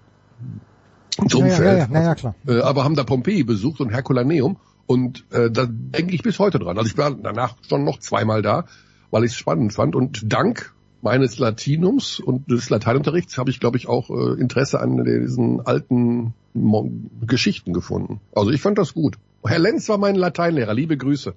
ins 1.18 1.34
Umfeld. 1.34 1.60
Ja, 1.60 1.76
ja, 1.76 1.88
ja, 1.92 2.02
ja, 2.02 2.14
klar. 2.14 2.34
Äh, 2.46 2.60
aber 2.60 2.84
haben 2.84 2.94
da 2.94 3.04
Pompeji 3.04 3.44
besucht 3.44 3.80
und 3.80 3.90
Herculaneum 3.90 4.56
und 4.86 5.24
äh, 5.30 5.50
da 5.50 5.66
denke 5.68 6.14
ich 6.14 6.22
bis 6.22 6.38
heute 6.38 6.58
dran. 6.58 6.78
Also 6.78 6.90
ich 6.90 6.98
war 6.98 7.10
danach 7.10 7.56
schon 7.68 7.84
noch 7.84 7.98
zweimal 7.98 8.42
da, 8.42 8.64
weil 9.10 9.24
ich 9.24 9.32
es 9.32 9.36
spannend 9.36 9.72
fand 9.72 9.94
und 9.94 10.32
dank 10.32 10.74
meines 11.02 11.38
Latinums 11.38 12.20
und 12.20 12.50
des 12.50 12.70
Lateinunterrichts 12.70 13.38
habe 13.38 13.50
ich, 13.50 13.60
glaube 13.60 13.76
ich, 13.76 13.88
auch 13.88 14.10
äh, 14.10 14.40
Interesse 14.40 14.80
an 14.80 15.04
diesen 15.04 15.64
alten 15.64 16.34
Mo 16.54 16.90
Geschichten 17.26 17.72
gefunden. 17.72 18.20
Also 18.34 18.50
ich 18.50 18.60
fand 18.60 18.78
das 18.78 18.94
gut. 18.94 19.16
Herr 19.44 19.58
Lenz 19.58 19.88
war 19.88 19.98
mein 19.98 20.16
Lateinlehrer. 20.16 20.74
Liebe 20.74 20.96
Grüße. 20.96 21.34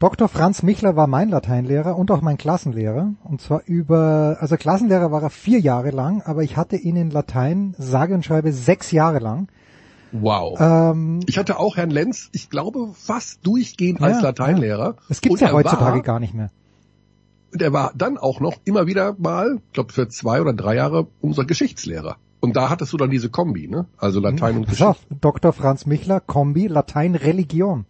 Dr. 0.00 0.28
Franz 0.28 0.62
Michler 0.62 0.96
war 0.96 1.06
mein 1.06 1.28
Lateinlehrer 1.28 1.94
und 1.94 2.10
auch 2.10 2.22
mein 2.22 2.38
Klassenlehrer. 2.38 3.12
Und 3.22 3.42
zwar 3.42 3.60
über, 3.66 4.38
also 4.40 4.56
Klassenlehrer 4.56 5.12
war 5.12 5.22
er 5.22 5.28
vier 5.28 5.60
Jahre 5.60 5.90
lang, 5.90 6.22
aber 6.22 6.42
ich 6.42 6.56
hatte 6.56 6.76
ihn 6.76 6.96
in 6.96 7.10
Latein, 7.10 7.74
sage 7.76 8.14
und 8.14 8.24
schreibe, 8.24 8.50
sechs 8.50 8.92
Jahre 8.92 9.18
lang. 9.18 9.48
Wow. 10.12 10.58
Ähm, 10.58 11.20
ich 11.26 11.36
hatte 11.36 11.58
auch 11.58 11.76
Herrn 11.76 11.90
Lenz, 11.90 12.30
ich 12.32 12.48
glaube, 12.48 12.88
fast 12.94 13.46
durchgehend 13.46 14.00
ja, 14.00 14.06
als 14.06 14.22
Lateinlehrer. 14.22 14.94
Ja. 14.96 15.02
Das 15.08 15.20
gibt's 15.20 15.40
ja 15.40 15.52
heutzutage 15.52 15.96
war, 15.96 16.02
gar 16.02 16.18
nicht 16.18 16.32
mehr. 16.32 16.50
Und 17.52 17.60
er 17.60 17.74
war 17.74 17.92
dann 17.94 18.16
auch 18.16 18.40
noch 18.40 18.56
immer 18.64 18.86
wieder 18.86 19.14
mal, 19.18 19.58
ich 19.66 19.72
glaube 19.74 19.92
für 19.92 20.08
zwei 20.08 20.40
oder 20.40 20.54
drei 20.54 20.76
Jahre, 20.76 21.08
unser 21.20 21.44
Geschichtslehrer. 21.44 22.16
Und 22.40 22.56
da 22.56 22.70
hattest 22.70 22.94
du 22.94 22.96
dann 22.96 23.10
diese 23.10 23.28
Kombi, 23.28 23.68
ne? 23.68 23.84
Also 23.98 24.18
Latein 24.18 24.56
und 24.56 24.66
Geschichte. 24.66 24.96
Dr. 25.20 25.52
Franz 25.52 25.84
Michler, 25.84 26.20
Kombi, 26.20 26.68
Latein, 26.68 27.16
Religion. 27.16 27.84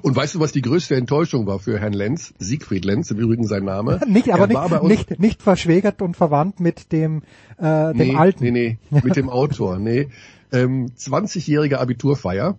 Und 0.00 0.16
weißt 0.16 0.34
du, 0.36 0.40
was 0.40 0.52
die 0.52 0.62
größte 0.62 0.96
Enttäuschung 0.96 1.46
war 1.46 1.58
für 1.58 1.78
Herrn 1.78 1.92
Lenz? 1.92 2.32
Siegfried 2.38 2.84
Lenz, 2.84 3.10
im 3.10 3.18
Übrigen 3.18 3.46
sein 3.46 3.64
Name. 3.64 4.00
nicht, 4.06 4.32
aber 4.32 4.46
nicht, 4.46 4.82
nicht, 4.82 5.20
nicht 5.20 5.42
verschwägert 5.42 6.00
und 6.00 6.16
verwandt 6.16 6.60
mit 6.60 6.92
dem, 6.92 7.22
äh, 7.58 7.92
dem 7.92 7.96
nee, 7.96 8.14
Alten. 8.16 8.44
Nee, 8.44 8.50
nee, 8.50 9.00
mit 9.02 9.16
dem 9.16 9.28
Autor, 9.30 9.78
nee. 9.78 10.08
Ähm, 10.50 10.92
20-jährige 10.96 11.78
Abiturfeier. 11.78 12.58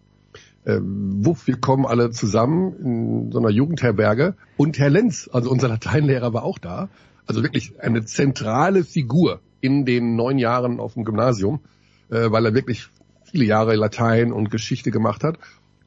Ähm, 0.66 1.26
wuff, 1.26 1.48
wir 1.48 1.58
kommen 1.58 1.86
alle 1.86 2.12
zusammen 2.12 2.74
in 2.80 3.32
so 3.32 3.40
einer 3.40 3.50
Jugendherberge. 3.50 4.36
Und 4.56 4.80
Herr 4.80 4.90
Lenz, 4.90 5.30
also 5.32 5.50
unser 5.50 5.68
Lateinlehrer, 5.68 6.34
war 6.34 6.44
auch 6.44 6.60
da. 6.60 6.90
Also 7.26 7.42
wirklich 7.44 7.74
eine 7.80 8.06
zentrale 8.06 8.84
Figur 8.84 9.42
in 9.60 9.86
den 9.86 10.16
neun 10.16 10.38
Jahren 10.38 10.80
auf 10.80 10.94
dem 10.94 11.04
Gymnasium, 11.04 11.62
äh, 12.10 12.32
weil 12.32 12.46
er 12.46 12.54
wirklich 12.54 12.88
viele 13.24 13.46
Jahre 13.46 13.76
Latein 13.76 14.32
und 14.32 14.52
Geschichte 14.52 14.92
gemacht 14.92 15.24
hat. 15.24 15.38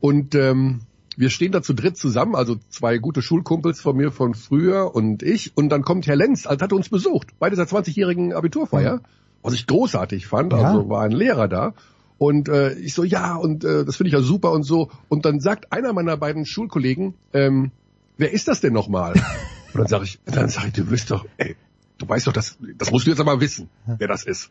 Und 0.01 0.35
ähm, 0.35 0.81
wir 1.17 1.31
stehen 1.31 1.53
da 1.53 1.63
zu 1.63 1.73
dritt 1.73 1.97
zusammen, 1.97 2.35
also 2.35 2.57
zwei 2.69 2.99
gute 2.99 3.23
Schulkumpels 3.23 3.81
von 3.81 3.97
mir 3.97 4.13
von 4.13 4.35
früher 4.35 4.95
und 4.95 5.23
ich. 5.23 5.57
Und 5.57 5.71
dann 5.71 5.83
kommt 5.83 6.07
Herr 6.07 6.17
Lenz, 6.17 6.47
als 6.47 6.63
hat 6.63 6.73
uns 6.73 6.89
besucht, 6.89 7.39
bei 7.39 7.51
dieser 7.51 7.65
20-jährigen 7.65 8.35
Abiturfeier, 8.35 9.01
was 9.43 9.55
ich 9.55 9.67
großartig 9.67 10.27
fand. 10.27 10.53
Ja. 10.53 10.59
Also 10.59 10.89
war 10.89 11.03
ein 11.03 11.13
Lehrer 11.13 11.49
da. 11.49 11.75
Und 12.19 12.49
äh, 12.49 12.73
ich 12.75 12.95
so, 12.95 13.05
ja, 13.05 13.35
und 13.35 13.65
äh, 13.65 13.85
das 13.85 13.97
finde 13.97 14.09
ich 14.09 14.15
ja 14.15 14.21
super 14.21 14.53
und 14.53 14.63
so. 14.63 14.91
Und 15.09 15.25
dann 15.25 15.41
sagt 15.41 15.73
einer 15.73 15.93
meiner 15.93 16.17
beiden 16.17 16.47
Schulkollegen, 16.47 17.15
ähm, 17.33 17.73
wer 18.17 18.33
ist 18.33 18.49
das 18.49 18.61
denn 18.61 18.73
nochmal? 18.73 19.13
und 19.73 19.81
dann 19.81 19.87
sage 19.87 20.05
ich, 20.05 20.19
dann 20.25 20.49
sage 20.49 20.69
ich, 20.69 20.73
du 20.75 20.91
wirst 20.91 21.11
doch, 21.11 21.27
ey, 21.37 21.57
du 21.99 22.09
weißt 22.09 22.27
doch, 22.27 22.33
das, 22.33 22.59
das 22.79 22.91
musst 22.91 23.07
du 23.07 23.11
jetzt 23.11 23.21
aber 23.21 23.41
wissen, 23.41 23.69
wer 23.87 24.09
das 24.09 24.25
ist. 24.25 24.51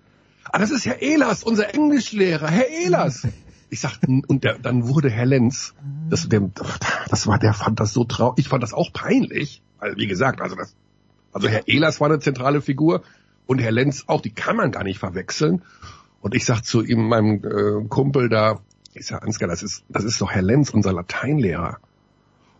Ah, 0.51 0.59
das 0.59 0.69
ist 0.69 0.85
Herr 0.85 1.01
Ehlers, 1.01 1.43
unser 1.43 1.73
Englischlehrer, 1.73 2.47
Herr 2.47 2.69
Ehlers. 2.69 3.27
Ich 3.69 3.79
sag, 3.79 3.97
und 4.07 4.43
der, 4.43 4.59
dann 4.59 4.87
wurde 4.87 5.09
Herr 5.09 5.25
Lenz, 5.25 5.73
das, 6.09 6.29
der, 6.29 6.49
das 7.09 7.27
war, 7.27 7.39
der 7.39 7.53
fand 7.53 7.79
das 7.79 7.93
so 7.93 8.03
traurig, 8.03 8.39
ich 8.39 8.47
fand 8.47 8.63
das 8.63 8.73
auch 8.73 8.93
peinlich, 8.93 9.61
weil, 9.79 9.97
wie 9.97 10.07
gesagt, 10.07 10.41
also 10.41 10.55
das, 10.55 10.75
also 11.33 11.47
Herr 11.47 11.67
Ehlers 11.67 11.99
war 11.99 12.09
eine 12.09 12.19
zentrale 12.19 12.61
Figur 12.61 13.01
und 13.47 13.59
Herr 13.59 13.71
Lenz 13.71 14.05
auch, 14.07 14.21
die 14.21 14.29
kann 14.29 14.55
man 14.55 14.71
gar 14.71 14.83
nicht 14.83 14.99
verwechseln. 14.99 15.63
Und 16.21 16.33
ich 16.33 16.45
sag 16.45 16.61
zu 16.61 16.83
ihm, 16.83 17.07
meinem 17.07 17.43
äh, 17.43 17.87
Kumpel 17.87 18.29
da, 18.29 18.59
ich 18.93 19.05
sag, 19.07 19.23
Ansgar, 19.23 19.47
das 19.49 19.61
ist, 19.61 19.83
das 19.89 20.03
ist 20.03 20.19
doch 20.21 20.31
Herr 20.31 20.41
Lenz, 20.41 20.69
unser 20.69 20.93
Lateinlehrer. 20.93 21.77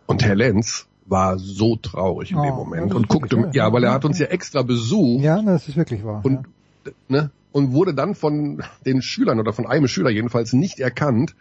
Und 0.06 0.24
Herr 0.24 0.36
Lenz 0.36 0.86
war 1.06 1.38
so 1.38 1.76
traurig 1.76 2.32
in 2.32 2.38
oh, 2.38 2.42
dem 2.42 2.54
Moment 2.54 2.94
und 2.94 3.08
guckte, 3.08 3.50
ja, 3.52 3.72
weil 3.72 3.84
er 3.84 3.92
hat 3.92 4.04
uns 4.04 4.18
ja 4.18 4.26
extra 4.26 4.62
besucht. 4.62 5.24
Ja, 5.24 5.40
das 5.42 5.68
ist 5.68 5.76
wirklich 5.76 6.04
wahr. 6.04 6.20
Und, 6.24 6.46
ja. 6.84 6.92
ne, 7.08 7.30
und 7.56 7.72
wurde 7.72 7.94
dann 7.94 8.14
von 8.14 8.62
den 8.84 9.00
Schülern 9.00 9.40
oder 9.40 9.54
von 9.54 9.66
einem 9.66 9.88
Schüler 9.88 10.10
jedenfalls 10.10 10.52
nicht 10.52 10.78
erkannt. 10.78 11.34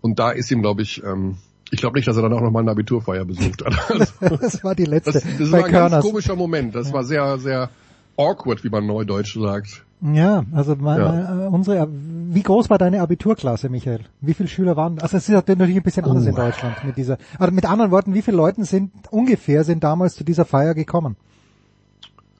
Und 0.00 0.18
da 0.18 0.30
ist 0.30 0.50
ihm, 0.50 0.62
glaube 0.62 0.80
ich, 0.80 1.04
ähm, 1.04 1.36
ich 1.70 1.78
glaube 1.78 1.98
nicht, 1.98 2.08
dass 2.08 2.16
er 2.16 2.22
dann 2.22 2.32
auch 2.32 2.40
noch 2.40 2.50
mal 2.50 2.60
eine 2.60 2.70
Abiturfeier 2.70 3.26
besucht 3.26 3.62
hat. 3.62 3.90
Also, 3.90 4.36
das 4.40 4.64
war 4.64 4.74
die 4.74 4.86
letzte. 4.86 5.12
Das, 5.12 5.24
das 5.38 5.52
war 5.52 5.66
ein 5.66 5.70
Körners. 5.70 5.92
ganz 5.92 6.04
komischer 6.06 6.36
Moment. 6.36 6.74
Das 6.74 6.88
ja. 6.88 6.94
war 6.94 7.04
sehr, 7.04 7.38
sehr 7.38 7.68
awkward, 8.16 8.64
wie 8.64 8.70
man 8.70 8.86
neudeutsch 8.86 9.38
sagt. 9.38 9.84
Ja, 10.00 10.42
also 10.52 10.74
meine, 10.76 11.04
ja. 11.04 11.44
Äh, 11.44 11.48
unsere, 11.48 11.86
wie 11.90 12.42
groß 12.42 12.70
war 12.70 12.78
deine 12.78 13.02
Abiturklasse, 13.02 13.68
Michael? 13.68 14.00
Wie 14.22 14.32
viele 14.32 14.48
Schüler 14.48 14.74
waren? 14.78 15.00
Also 15.00 15.18
es 15.18 15.28
ist 15.28 15.46
natürlich 15.46 15.76
ein 15.76 15.82
bisschen 15.82 16.06
anders 16.06 16.24
oh. 16.24 16.28
in 16.30 16.34
Deutschland 16.34 16.82
mit 16.82 16.96
dieser. 16.96 17.18
Also 17.38 17.52
mit 17.52 17.66
anderen 17.66 17.90
Worten, 17.90 18.14
wie 18.14 18.22
viele 18.22 18.38
Leute 18.38 18.64
sind 18.64 18.90
ungefähr 19.10 19.64
sind 19.64 19.84
damals 19.84 20.14
zu 20.14 20.24
dieser 20.24 20.46
Feier 20.46 20.72
gekommen? 20.72 21.16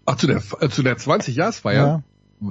Ach, 0.07 0.17
zu 0.17 0.27
der 0.27 0.41
äh, 0.61 0.71
zu 0.71 0.83
der 0.83 0.97
20-Jahresfeier? 0.97 1.87
Ja 1.87 2.03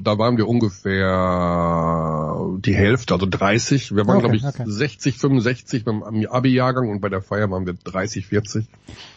da 0.02 0.18
waren 0.18 0.38
wir 0.38 0.48
ungefähr 0.48 2.38
die 2.60 2.74
Hälfte, 2.74 3.14
also 3.14 3.26
30. 3.30 3.96
Wir 3.96 4.08
waren, 4.08 4.18
okay, 4.18 4.22
glaube 4.22 4.36
ich, 4.38 4.46
okay. 4.46 4.64
60, 4.66 5.18
65 5.18 5.84
beim 5.84 6.04
Abi-Jahrgang 6.04 6.90
und 6.90 7.02
bei 7.02 7.10
der 7.10 7.22
Feier 7.22 7.52
waren 7.52 7.66
wir 7.66 7.74
30, 7.74 8.28
40. 8.28 8.66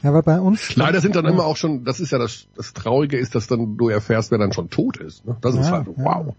Ja, 0.03 0.11
aber 0.11 0.22
bei 0.22 0.41
uns... 0.41 0.75
Leider 0.77 1.01
sind 1.01 1.16
dann 1.16 1.25
ja. 1.25 1.31
immer 1.31 1.45
auch 1.45 1.57
schon, 1.57 1.85
das 1.85 2.01
ist 2.01 2.11
ja 2.11 2.18
das, 2.18 2.47
das 2.57 2.72
Traurige 2.72 3.16
ist, 3.18 3.35
dass 3.35 3.47
dann 3.47 3.77
du 3.77 3.89
erfährst, 3.89 4.31
wer 4.31 4.39
dann 4.39 4.53
schon 4.53 4.70
tot 4.70 4.97
ist. 4.97 5.25
Ne? 5.25 5.37
Das 5.41 5.55
ja, 5.55 5.61
ist 5.61 5.70
halt, 5.70 5.87
wow. 5.97 6.35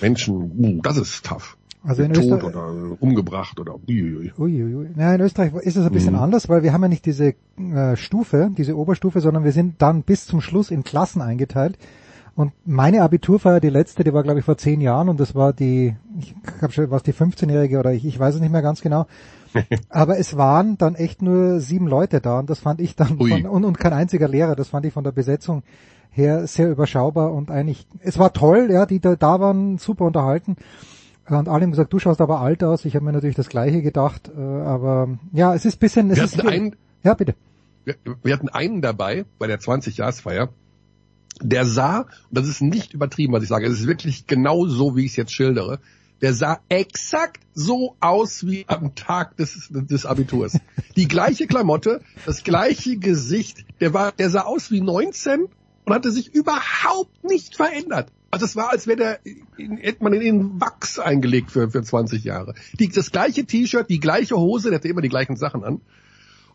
Menschen, 0.00 0.52
uh, 0.58 0.80
das 0.82 0.96
ist 0.96 1.24
tough. 1.26 1.56
Also 1.84 2.02
in 2.02 2.12
tot 2.12 2.24
Österreich, 2.24 2.44
oder 2.44 2.96
umgebracht 3.00 3.60
oder 3.60 3.76
uiuiui. 3.88 4.32
Uiuiui. 4.36 4.88
Ja, 4.96 5.14
in 5.14 5.20
Österreich 5.20 5.54
ist 5.54 5.76
es 5.76 5.86
ein 5.86 5.92
bisschen 5.92 6.14
mhm. 6.14 6.20
anders, 6.20 6.48
weil 6.48 6.62
wir 6.62 6.72
haben 6.72 6.82
ja 6.82 6.88
nicht 6.88 7.06
diese 7.06 7.34
äh, 7.56 7.96
Stufe, 7.96 8.50
diese 8.56 8.76
Oberstufe, 8.76 9.20
sondern 9.20 9.44
wir 9.44 9.52
sind 9.52 9.80
dann 9.80 10.02
bis 10.02 10.26
zum 10.26 10.40
Schluss 10.40 10.70
in 10.70 10.82
Klassen 10.82 11.22
eingeteilt. 11.22 11.78
Und 12.38 12.52
meine 12.64 13.02
Abiturfeier, 13.02 13.58
die 13.58 13.68
letzte, 13.68 14.04
die 14.04 14.14
war 14.14 14.22
glaube 14.22 14.38
ich 14.38 14.44
vor 14.44 14.56
zehn 14.56 14.80
Jahren 14.80 15.08
und 15.08 15.18
das 15.18 15.34
war 15.34 15.52
die, 15.52 15.96
ich 16.20 16.36
habe 16.62 16.72
schon, 16.72 16.88
was 16.88 17.02
die 17.02 17.12
15-Jährige 17.12 17.80
oder 17.80 17.92
ich, 17.92 18.04
ich 18.04 18.16
weiß 18.16 18.36
es 18.36 18.40
nicht 18.40 18.52
mehr 18.52 18.62
ganz 18.62 18.80
genau. 18.80 19.08
Aber 19.88 20.20
es 20.20 20.36
waren 20.36 20.78
dann 20.78 20.94
echt 20.94 21.20
nur 21.20 21.58
sieben 21.58 21.88
Leute 21.88 22.20
da 22.20 22.38
und 22.38 22.48
das 22.48 22.60
fand 22.60 22.80
ich 22.80 22.94
dann 22.94 23.18
von, 23.18 23.44
und, 23.44 23.64
und 23.64 23.80
kein 23.80 23.92
einziger 23.92 24.28
Lehrer, 24.28 24.54
das 24.54 24.68
fand 24.68 24.86
ich 24.86 24.92
von 24.92 25.02
der 25.02 25.10
Besetzung 25.10 25.64
her 26.10 26.46
sehr 26.46 26.70
überschaubar 26.70 27.32
und 27.32 27.50
eigentlich, 27.50 27.88
es 28.02 28.20
war 28.20 28.32
toll, 28.32 28.68
ja, 28.70 28.86
die 28.86 29.00
da, 29.00 29.16
da 29.16 29.40
waren 29.40 29.78
super 29.78 30.04
unterhalten. 30.04 30.54
Und 31.28 31.48
alle 31.48 31.64
haben 31.64 31.72
gesagt, 31.72 31.92
du 31.92 31.98
schaust 31.98 32.20
aber 32.20 32.40
alt 32.40 32.62
aus. 32.62 32.84
Ich 32.84 32.94
habe 32.94 33.04
mir 33.04 33.12
natürlich 33.12 33.34
das 33.34 33.48
Gleiche 33.48 33.82
gedacht, 33.82 34.30
äh, 34.34 34.40
aber 34.40 35.08
ja, 35.32 35.56
es 35.56 35.64
ist 35.64 35.80
bisschen. 35.80 36.08
Es 36.12 36.18
wir 36.18 36.24
ist 36.24 36.38
hatten 36.38 36.48
einen, 36.48 36.76
ja 37.02 37.14
bitte. 37.14 37.34
Wir, 37.84 37.96
wir 38.22 38.32
hatten 38.32 38.48
einen 38.48 38.80
dabei 38.80 39.24
bei 39.40 39.48
der 39.48 39.58
20-Jahresfeier 39.58 40.50
der 41.42 41.64
sah, 41.64 42.00
und 42.00 42.08
das 42.30 42.48
ist 42.48 42.60
nicht 42.60 42.94
übertrieben, 42.94 43.32
was 43.32 43.42
ich 43.42 43.48
sage, 43.48 43.66
es 43.66 43.80
ist 43.80 43.86
wirklich 43.86 44.26
genau 44.26 44.66
so, 44.66 44.96
wie 44.96 45.04
ich 45.04 45.12
es 45.12 45.16
jetzt 45.16 45.32
schildere, 45.32 45.78
der 46.20 46.34
sah 46.34 46.60
exakt 46.68 47.42
so 47.54 47.96
aus 48.00 48.44
wie 48.46 48.64
am 48.66 48.94
Tag 48.94 49.36
des, 49.36 49.68
des 49.70 50.04
Abiturs. 50.04 50.58
Die 50.96 51.06
gleiche 51.06 51.46
Klamotte, 51.46 52.00
das 52.26 52.42
gleiche 52.42 52.96
Gesicht, 52.96 53.64
der 53.80 53.94
war, 53.94 54.12
der 54.12 54.30
sah 54.30 54.42
aus 54.42 54.70
wie 54.70 54.80
19 54.80 55.46
und 55.84 55.94
hatte 55.94 56.10
sich 56.10 56.34
überhaupt 56.34 57.24
nicht 57.24 57.56
verändert. 57.56 58.10
Also 58.30 58.44
es 58.44 58.56
war, 58.56 58.70
als 58.70 58.86
wäre 58.86 58.96
der, 58.96 59.20
hätte 59.80 60.02
man 60.02 60.12
in 60.12 60.20
den 60.20 60.60
Wachs 60.60 60.98
eingelegt 60.98 61.50
für, 61.50 61.70
für 61.70 61.82
20 61.82 62.24
Jahre. 62.24 62.54
Die, 62.78 62.88
das 62.88 63.10
gleiche 63.10 63.44
T-Shirt, 63.46 63.88
die 63.88 64.00
gleiche 64.00 64.36
Hose, 64.36 64.68
der 64.68 64.80
hatte 64.80 64.88
immer 64.88 65.00
die 65.00 65.08
gleichen 65.08 65.36
Sachen 65.36 65.64
an. 65.64 65.80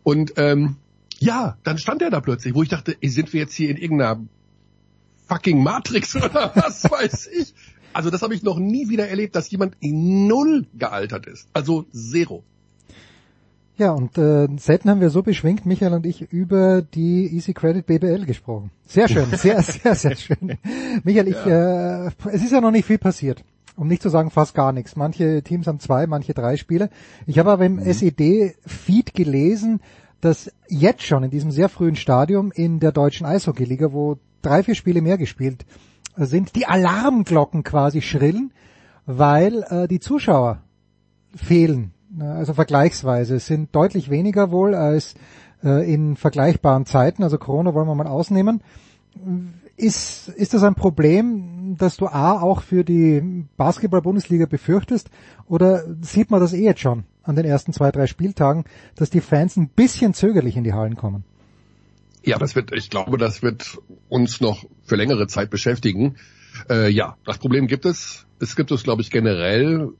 Und 0.02 0.34
ähm, 0.36 0.76
ja, 1.18 1.56
dann 1.64 1.78
stand 1.78 2.02
er 2.02 2.10
da 2.10 2.20
plötzlich, 2.20 2.54
wo 2.54 2.62
ich 2.62 2.68
dachte, 2.68 2.96
sind 3.02 3.32
wir 3.32 3.40
jetzt 3.40 3.54
hier 3.54 3.70
in 3.70 3.76
irgendeiner 3.76 4.20
fucking 5.26 5.62
Matrix 5.62 6.16
oder 6.16 6.52
was 6.54 6.84
weiß 6.84 7.28
ich. 7.28 7.54
Also 7.92 8.10
das 8.10 8.22
habe 8.22 8.34
ich 8.34 8.42
noch 8.42 8.58
nie 8.58 8.88
wieder 8.88 9.08
erlebt, 9.08 9.36
dass 9.36 9.50
jemand 9.50 9.76
in 9.80 10.26
null 10.26 10.66
gealtert 10.74 11.26
ist. 11.26 11.48
Also 11.52 11.84
zero. 11.92 12.42
Ja, 13.76 13.90
und 13.90 14.18
äh, 14.18 14.46
selten 14.56 14.88
haben 14.88 15.00
wir 15.00 15.10
so 15.10 15.22
beschwingt, 15.22 15.66
Michael 15.66 15.94
und 15.94 16.06
ich, 16.06 16.32
über 16.32 16.82
die 16.82 17.26
Easy 17.34 17.54
Credit 17.54 17.84
BBL 17.84 18.24
gesprochen. 18.24 18.70
Sehr 18.86 19.08
schön, 19.08 19.26
sehr, 19.32 19.60
sehr, 19.62 19.94
sehr 19.96 20.16
schön. 20.16 20.58
Michael, 21.02 21.28
ich, 21.28 21.46
ja. 21.46 22.06
äh, 22.06 22.10
es 22.32 22.44
ist 22.44 22.52
ja 22.52 22.60
noch 22.60 22.70
nicht 22.70 22.86
viel 22.86 22.98
passiert. 22.98 23.42
Um 23.76 23.88
nicht 23.88 24.02
zu 24.02 24.08
sagen 24.08 24.30
fast 24.30 24.54
gar 24.54 24.72
nichts. 24.72 24.94
Manche 24.94 25.42
Teams 25.42 25.66
haben 25.66 25.80
zwei, 25.80 26.06
manche 26.06 26.34
drei 26.34 26.56
Spiele. 26.56 26.90
Ich 27.26 27.40
habe 27.40 27.50
aber 27.50 27.64
im 27.66 27.76
mhm. 27.76 27.82
SED-Feed 27.82 29.14
gelesen, 29.14 29.80
dass 30.20 30.52
jetzt 30.68 31.02
schon 31.02 31.24
in 31.24 31.30
diesem 31.30 31.50
sehr 31.50 31.68
frühen 31.68 31.96
Stadium 31.96 32.52
in 32.52 32.78
der 32.78 32.92
deutschen 32.92 33.26
Eishockey-Liga, 33.26 33.92
wo 33.92 34.18
drei, 34.44 34.62
vier 34.62 34.74
Spiele 34.74 35.02
mehr 35.02 35.18
gespielt 35.18 35.66
sind, 36.16 36.54
die 36.54 36.66
Alarmglocken 36.66 37.64
quasi 37.64 38.00
schrillen, 38.00 38.52
weil 39.06 39.64
äh, 39.68 39.88
die 39.88 40.00
Zuschauer 40.00 40.62
fehlen. 41.34 41.92
Also 42.20 42.54
vergleichsweise 42.54 43.36
es 43.36 43.46
sind 43.46 43.74
deutlich 43.74 44.08
weniger 44.08 44.52
wohl 44.52 44.74
als 44.74 45.14
äh, 45.64 45.92
in 45.92 46.16
vergleichbaren 46.16 46.86
Zeiten. 46.86 47.22
Also 47.22 47.38
Corona 47.38 47.74
wollen 47.74 47.88
wir 47.88 47.94
mal 47.94 48.06
ausnehmen. 48.06 48.62
Ist, 49.76 50.28
ist 50.28 50.54
das 50.54 50.62
ein 50.62 50.76
Problem, 50.76 51.74
dass 51.76 51.96
du 51.96 52.06
A 52.06 52.40
auch 52.40 52.62
für 52.62 52.84
die 52.84 53.46
Basketball-Bundesliga 53.56 54.46
befürchtest? 54.46 55.10
Oder 55.48 55.84
sieht 56.02 56.30
man 56.30 56.40
das 56.40 56.52
eh 56.52 56.62
jetzt 56.62 56.80
schon 56.80 57.04
an 57.24 57.34
den 57.34 57.44
ersten 57.44 57.72
zwei, 57.72 57.90
drei 57.90 58.06
Spieltagen, 58.06 58.64
dass 58.94 59.10
die 59.10 59.20
Fans 59.20 59.56
ein 59.56 59.68
bisschen 59.68 60.14
zögerlich 60.14 60.56
in 60.56 60.64
die 60.64 60.74
Hallen 60.74 60.96
kommen? 60.96 61.24
Ja, 62.24 62.38
das 62.38 62.54
wird, 62.54 62.72
ich 62.72 62.90
glaube, 62.90 63.18
das 63.18 63.42
wird 63.42 63.78
uns 64.08 64.40
noch 64.40 64.64
für 64.82 64.96
längere 64.96 65.26
Zeit 65.26 65.50
beschäftigen. 65.50 66.16
Äh, 66.70 66.90
ja, 66.90 67.16
das 67.24 67.38
Problem 67.38 67.66
gibt 67.66 67.84
es. 67.84 68.26
Es 68.40 68.56
gibt 68.56 68.70
es, 68.70 68.82
glaube 68.82 69.02
ich, 69.02 69.10
generell, 69.10 69.90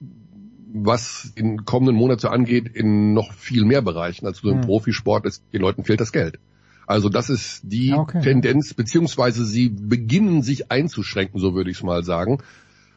was 0.72 1.33
in 1.35 1.64
kommenden 1.64 1.97
Monate 1.97 2.31
angeht, 2.31 2.68
in 2.75 3.12
noch 3.12 3.33
viel 3.33 3.64
mehr 3.64 3.83
Bereichen 3.83 4.27
als 4.27 4.43
nur 4.43 4.53
im 4.53 4.61
hm. 4.61 4.66
Profisport. 4.66 5.27
Ist, 5.27 5.45
den 5.53 5.61
Leuten 5.61 5.85
fehlt 5.85 6.01
das 6.01 6.12
Geld. 6.12 6.39
Also 6.87 7.09
das 7.09 7.31
ist 7.31 7.62
die 7.64 7.93
okay. 7.93 8.20
Tendenz, 8.20 8.75
beziehungsweise 8.75 9.45
sie 9.45 9.68
beginnen 9.70 10.43
sich 10.43 10.70
einzuschränken, 10.70 11.41
so 11.41 11.55
würde 11.55 11.70
ich 11.70 11.79
es 11.79 11.83
mal 11.83 12.05
sagen. 12.05 12.39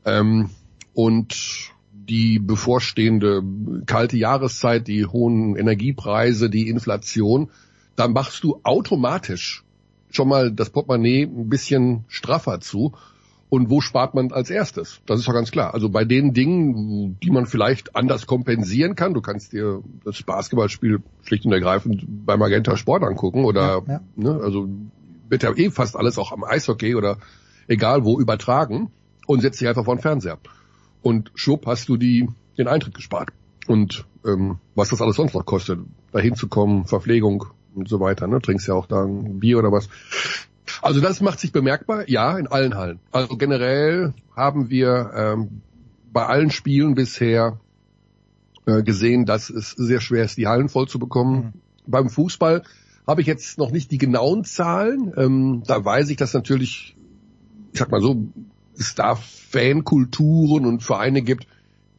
Ähm, 0.05 0.49
und 0.93 1.73
die 1.91 2.39
bevorstehende 2.39 3.43
kalte 3.85 4.17
Jahreszeit, 4.17 4.87
die 4.87 5.05
hohen 5.05 5.55
Energiepreise, 5.55 6.49
die 6.49 6.69
Inflation, 6.69 7.49
da 7.97 8.07
machst 8.07 8.43
du 8.43 8.61
automatisch 8.63 9.65
schon 10.09 10.29
mal 10.29 10.51
das 10.51 10.69
Portemonnaie 10.69 11.23
ein 11.23 11.49
bisschen 11.49 12.05
straffer 12.07 12.61
zu. 12.61 12.93
Und 13.49 13.69
wo 13.69 13.79
spart 13.79 14.13
man 14.13 14.31
als 14.33 14.49
erstes? 14.49 14.99
Das 15.05 15.19
ist 15.19 15.27
doch 15.27 15.33
ganz 15.33 15.51
klar. 15.51 15.73
Also 15.73 15.89
bei 15.89 16.03
den 16.03 16.33
Dingen, 16.33 17.17
die 17.23 17.31
man 17.31 17.45
vielleicht 17.45 17.95
anders 17.95 18.27
kompensieren 18.27 18.95
kann, 18.95 19.13
du 19.13 19.21
kannst 19.21 19.53
dir 19.53 19.81
das 20.03 20.21
Basketballspiel 20.21 21.01
schlicht 21.23 21.45
und 21.45 21.53
ergreifend 21.53 22.03
bei 22.25 22.35
Magenta 22.35 22.75
Sport 22.75 23.03
angucken 23.03 23.45
oder, 23.45 23.83
ja, 23.87 23.93
ja. 23.93 24.01
Ne, 24.17 24.39
also 24.43 24.67
wird 25.29 25.43
ja 25.43 25.55
eh 25.55 25.71
fast 25.71 25.95
alles 25.95 26.17
auch 26.17 26.33
am 26.33 26.43
Eishockey 26.43 26.95
oder 26.95 27.17
egal 27.67 28.03
wo 28.03 28.19
übertragen 28.19 28.91
und 29.27 29.41
setzt 29.41 29.61
dich 29.61 29.67
einfach 29.67 29.85
vor 29.85 29.95
den 29.95 30.01
Fernseher. 30.01 30.39
Und 31.01 31.31
schwupp 31.35 31.65
hast 31.67 31.87
du 31.87 31.95
die, 31.95 32.27
den 32.57 32.67
Eintritt 32.67 32.95
gespart. 32.95 33.29
Und 33.65 34.05
ähm, 34.25 34.57
was 34.75 34.89
das 34.89 35.01
alles 35.01 35.15
sonst 35.15 35.33
noch 35.33 35.45
kostet, 35.45 35.79
dahin 36.11 36.35
zu 36.35 36.49
kommen, 36.49 36.85
Verpflegung 36.85 37.45
und 37.77 37.89
so 37.89 37.99
weiter, 37.99 38.27
ne? 38.27 38.41
Trinkst 38.41 38.67
ja 38.67 38.73
auch 38.73 38.87
da 38.87 39.03
ein 39.03 39.39
Bier 39.39 39.59
oder 39.59 39.71
was. 39.71 39.89
Also 40.81 41.01
das 41.01 41.21
macht 41.21 41.39
sich 41.39 41.51
bemerkbar, 41.51 42.09
ja, 42.09 42.37
in 42.37 42.47
allen 42.47 42.75
Hallen. 42.75 42.99
Also 43.11 43.37
generell 43.37 44.13
haben 44.35 44.69
wir 44.69 45.11
ähm, 45.15 45.61
bei 46.11 46.25
allen 46.25 46.51
Spielen 46.51 46.95
bisher 46.95 47.59
äh, 48.65 48.83
gesehen, 48.83 49.25
dass 49.25 49.49
es 49.49 49.71
sehr 49.71 50.01
schwer 50.01 50.25
ist, 50.25 50.37
die 50.37 50.47
Hallen 50.47 50.69
voll 50.69 50.87
zu 50.87 50.99
bekommen. 50.99 51.37
Mhm. 51.37 51.53
Beim 51.87 52.09
Fußball 52.09 52.63
habe 53.07 53.21
ich 53.21 53.27
jetzt 53.27 53.57
noch 53.57 53.71
nicht 53.71 53.91
die 53.91 53.97
genauen 53.97 54.43
Zahlen. 54.43 55.13
Ähm, 55.15 55.63
da 55.65 55.83
weiß 55.83 56.09
ich, 56.09 56.17
dass 56.17 56.33
natürlich, 56.33 56.95
ich 57.71 57.79
sag 57.79 57.89
mal 57.89 58.01
so, 58.01 58.27
es 58.77 58.93
da 58.93 59.15
Fankulturen 59.15 60.65
und 60.65 60.83
Vereine 60.83 61.21
gibt, 61.21 61.47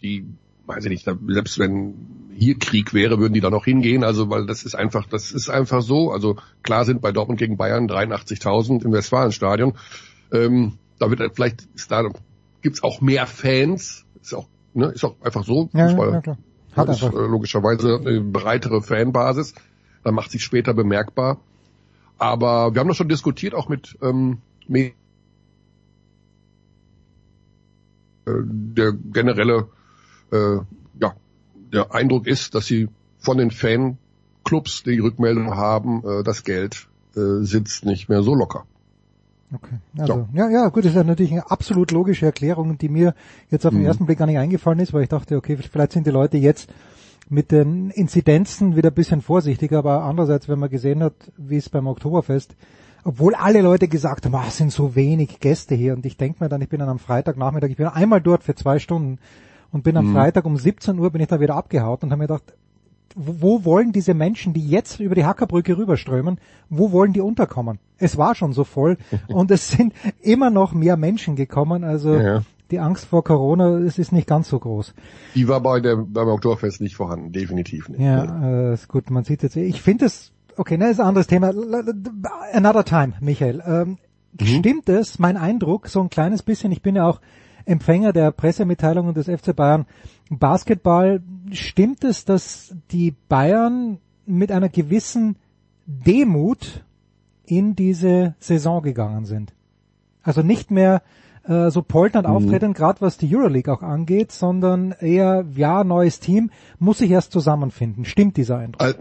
die, 0.02 0.26
weiß 0.66 0.84
ich 0.84 0.90
nicht, 0.90 1.08
selbst 1.28 1.58
wenn 1.58 1.94
hier 2.38 2.58
Krieg 2.58 2.94
wäre, 2.94 3.18
würden 3.18 3.34
die 3.34 3.40
da 3.40 3.50
noch 3.50 3.64
hingehen. 3.64 4.04
Also, 4.04 4.30
weil 4.30 4.46
das 4.46 4.62
ist 4.62 4.74
einfach, 4.74 5.06
das 5.06 5.32
ist 5.32 5.50
einfach 5.50 5.82
so. 5.82 6.12
Also 6.12 6.36
klar 6.62 6.84
sind 6.84 7.00
bei 7.00 7.10
Dortmund 7.10 7.38
gegen 7.40 7.56
Bayern 7.56 7.88
83.000 7.88 8.84
im 8.84 8.92
Westfalenstadion. 8.92 9.74
Ähm, 10.32 10.78
da 10.98 11.10
wird 11.10 11.34
vielleicht, 11.34 11.66
ist 11.74 11.90
da 11.90 12.08
gibt's 12.62 12.82
auch 12.82 13.00
mehr 13.00 13.26
Fans. 13.26 14.04
Ist 14.22 14.34
auch, 14.34 14.46
ne, 14.72 14.86
ist 14.86 15.04
auch 15.04 15.16
einfach 15.20 15.44
so. 15.44 15.68
Ja, 15.72 15.88
Fußball 15.88 16.12
ja, 16.12 16.20
klar. 16.20 16.38
Hat 16.76 16.88
ist, 16.88 17.02
äh, 17.02 17.08
logischerweise 17.08 17.98
eine 17.98 18.20
breitere 18.20 18.82
Fanbasis. 18.82 19.54
Da 20.04 20.12
macht 20.12 20.30
sich 20.30 20.44
später 20.44 20.74
bemerkbar. 20.74 21.38
Aber 22.18 22.74
wir 22.74 22.80
haben 22.80 22.88
das 22.88 22.96
schon 22.96 23.08
diskutiert, 23.08 23.54
auch 23.54 23.68
mit 23.68 23.98
ähm, 24.00 24.38
äh, 24.68 24.90
der 28.26 28.92
generelle 28.92 29.68
äh, 30.30 30.58
der 31.72 31.94
Eindruck 31.94 32.26
ist, 32.26 32.54
dass 32.54 32.66
sie 32.66 32.88
von 33.18 33.38
den 33.38 33.50
Fanclubs 33.50 34.82
die 34.84 34.98
Rückmeldung 34.98 35.56
haben, 35.56 36.02
äh, 36.04 36.22
das 36.22 36.44
Geld 36.44 36.88
äh, 37.16 37.44
sitzt 37.44 37.84
nicht 37.84 38.08
mehr 38.08 38.22
so 38.22 38.34
locker. 38.34 38.64
Okay. 39.54 39.76
Also, 39.96 40.28
ja. 40.34 40.44
ja, 40.44 40.50
ja, 40.50 40.68
gut, 40.68 40.84
das 40.84 40.94
ist 40.94 41.06
natürlich 41.06 41.32
eine 41.32 41.50
absolut 41.50 41.90
logische 41.90 42.26
Erklärung, 42.26 42.76
die 42.76 42.90
mir 42.90 43.14
jetzt 43.50 43.64
auf 43.64 43.72
den 43.72 43.80
mhm. 43.80 43.86
ersten 43.86 44.06
Blick 44.06 44.18
gar 44.18 44.26
nicht 44.26 44.38
eingefallen 44.38 44.78
ist, 44.78 44.92
weil 44.92 45.04
ich 45.04 45.08
dachte, 45.08 45.36
okay, 45.36 45.56
vielleicht 45.56 45.92
sind 45.92 46.06
die 46.06 46.10
Leute 46.10 46.36
jetzt 46.36 46.68
mit 47.30 47.50
den 47.50 47.90
Inzidenzen 47.90 48.76
wieder 48.76 48.90
ein 48.90 48.94
bisschen 48.94 49.22
vorsichtiger, 49.22 49.78
aber 49.78 50.02
andererseits, 50.02 50.48
wenn 50.48 50.58
man 50.58 50.70
gesehen 50.70 51.02
hat, 51.02 51.14
wie 51.36 51.56
es 51.56 51.68
beim 51.68 51.86
Oktoberfest, 51.86 52.54
obwohl 53.04 53.34
alle 53.34 53.62
Leute 53.62 53.88
gesagt 53.88 54.26
haben, 54.26 54.34
ah, 54.34 54.44
es 54.48 54.58
sind 54.58 54.72
so 54.72 54.94
wenig 54.94 55.40
Gäste 55.40 55.74
hier 55.74 55.94
und 55.94 56.04
ich 56.04 56.16
denke 56.16 56.42
mir 56.42 56.48
dann, 56.48 56.60
ich 56.60 56.68
bin 56.68 56.80
dann 56.80 56.88
am 56.88 56.98
Freitagnachmittag, 56.98 57.70
ich 57.70 57.76
bin 57.76 57.86
einmal 57.86 58.20
dort 58.20 58.42
für 58.42 58.54
zwei 58.54 58.78
Stunden 58.78 59.18
und 59.72 59.84
bin 59.84 59.96
am 59.96 60.08
mhm. 60.08 60.14
Freitag 60.14 60.44
um 60.44 60.56
17 60.56 60.98
Uhr 60.98 61.10
bin 61.10 61.20
ich 61.20 61.28
da 61.28 61.40
wieder 61.40 61.56
abgehaut 61.56 62.02
und 62.02 62.10
habe 62.10 62.20
mir 62.20 62.26
gedacht, 62.26 62.54
wo 63.14 63.64
wollen 63.64 63.92
diese 63.92 64.14
Menschen, 64.14 64.52
die 64.52 64.66
jetzt 64.66 65.00
über 65.00 65.14
die 65.14 65.24
Hackerbrücke 65.24 65.76
rüberströmen, 65.76 66.38
wo 66.68 66.92
wollen 66.92 67.12
die 67.12 67.20
unterkommen? 67.20 67.78
Es 67.98 68.16
war 68.16 68.34
schon 68.34 68.52
so 68.52 68.64
voll 68.64 68.96
und 69.28 69.50
es 69.50 69.70
sind 69.70 69.92
immer 70.20 70.50
noch 70.50 70.72
mehr 70.72 70.96
Menschen 70.96 71.36
gekommen, 71.36 71.84
also 71.84 72.14
ja. 72.14 72.42
die 72.70 72.78
Angst 72.78 73.06
vor 73.06 73.24
Corona, 73.24 73.78
es 73.78 73.98
ist 73.98 74.12
nicht 74.12 74.28
ganz 74.28 74.48
so 74.48 74.58
groß. 74.58 74.94
Die 75.34 75.48
war 75.48 75.60
bei 75.60 75.80
der, 75.80 75.96
beim 75.96 76.28
Oktoberfest 76.28 76.80
nicht 76.80 76.96
vorhanden, 76.96 77.32
definitiv 77.32 77.88
nicht. 77.88 78.00
Ja, 78.00 78.70
äh, 78.70 78.74
ist 78.74 78.88
gut, 78.88 79.10
man 79.10 79.24
sieht 79.24 79.42
jetzt, 79.42 79.56
ich 79.56 79.82
finde 79.82 80.06
es, 80.06 80.32
okay, 80.56 80.76
ne, 80.76 80.90
ist 80.90 81.00
ein 81.00 81.06
anderes 81.06 81.26
Thema. 81.26 81.52
Another 82.52 82.84
time, 82.84 83.14
Michael. 83.20 83.62
Ähm, 83.66 83.98
mhm. 84.38 84.46
Stimmt 84.46 84.88
es, 84.88 85.18
mein 85.18 85.36
Eindruck, 85.36 85.88
so 85.88 86.00
ein 86.00 86.10
kleines 86.10 86.42
bisschen, 86.42 86.72
ich 86.72 86.82
bin 86.82 86.96
ja 86.96 87.06
auch 87.08 87.20
Empfänger 87.68 88.12
der 88.12 88.30
Pressemitteilungen 88.32 89.14
des 89.14 89.26
FC 89.26 89.54
Bayern 89.54 89.86
Basketball. 90.30 91.22
Stimmt 91.52 92.04
es, 92.04 92.24
dass 92.24 92.74
die 92.90 93.14
Bayern 93.28 93.98
mit 94.26 94.50
einer 94.50 94.68
gewissen 94.68 95.36
Demut 95.86 96.84
in 97.44 97.76
diese 97.76 98.34
Saison 98.38 98.82
gegangen 98.82 99.24
sind? 99.24 99.52
Also 100.22 100.42
nicht 100.42 100.70
mehr 100.70 101.02
äh, 101.44 101.70
so 101.70 101.82
polternd 101.82 102.26
mhm. 102.26 102.34
auftreten, 102.34 102.72
gerade 102.74 103.00
was 103.00 103.16
die 103.16 103.34
Euroleague 103.34 103.72
auch 103.72 103.82
angeht, 103.82 104.32
sondern 104.32 104.92
eher, 104.92 105.44
ja, 105.54 105.84
neues 105.84 106.20
Team, 106.20 106.50
muss 106.78 106.98
sich 106.98 107.10
erst 107.10 107.32
zusammenfinden. 107.32 108.04
Stimmt 108.04 108.36
dieser 108.36 108.58
Eindruck? 108.58 108.96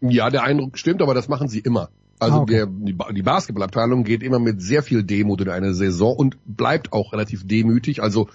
Ja, 0.00 0.30
der 0.30 0.42
Eindruck 0.42 0.78
stimmt, 0.78 1.02
aber 1.02 1.14
das 1.14 1.28
machen 1.28 1.48
sie 1.48 1.60
immer. 1.60 1.88
Also 2.22 2.36
ah, 2.36 2.40
okay. 2.42 2.52
der, 2.52 2.66
die, 2.66 2.96
die 3.14 3.22
Basketballabteilung 3.22 4.04
geht 4.04 4.22
immer 4.22 4.38
mit 4.38 4.62
sehr 4.62 4.84
viel 4.84 5.02
Demut 5.02 5.40
in 5.40 5.48
eine 5.48 5.74
Saison 5.74 6.14
und 6.16 6.36
bleibt 6.44 6.92
auch 6.92 7.12
relativ 7.12 7.46
demütig. 7.48 8.00
Also 8.00 8.28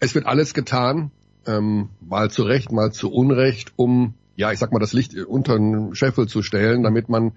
es 0.00 0.14
wird 0.14 0.26
alles 0.26 0.54
getan, 0.54 1.10
ähm, 1.46 1.90
mal 2.00 2.30
zu 2.30 2.42
Recht, 2.44 2.72
mal 2.72 2.90
zu 2.90 3.12
Unrecht, 3.12 3.72
um, 3.76 4.14
ja, 4.36 4.50
ich 4.50 4.58
sag 4.58 4.72
mal, 4.72 4.78
das 4.78 4.94
Licht 4.94 5.14
unter 5.14 5.58
den 5.58 5.94
Scheffel 5.94 6.26
zu 6.26 6.42
stellen, 6.42 6.82
damit 6.82 7.10
man 7.10 7.32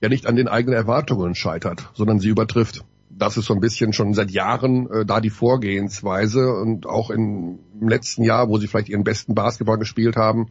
ja 0.00 0.08
nicht 0.08 0.26
an 0.26 0.34
den 0.34 0.48
eigenen 0.48 0.76
Erwartungen 0.76 1.36
scheitert, 1.36 1.88
sondern 1.94 2.18
sie 2.18 2.28
übertrifft. 2.28 2.84
Das 3.08 3.36
ist 3.36 3.46
so 3.46 3.54
ein 3.54 3.60
bisschen 3.60 3.92
schon 3.92 4.14
seit 4.14 4.32
Jahren 4.32 4.90
äh, 4.90 5.06
da 5.06 5.20
die 5.20 5.30
Vorgehensweise 5.30 6.52
und 6.52 6.86
auch 6.86 7.10
in, 7.10 7.60
im 7.80 7.88
letzten 7.88 8.24
Jahr, 8.24 8.48
wo 8.48 8.58
sie 8.58 8.66
vielleicht 8.66 8.88
ihren 8.88 9.04
besten 9.04 9.36
Basketball 9.36 9.78
gespielt 9.78 10.16
haben, 10.16 10.48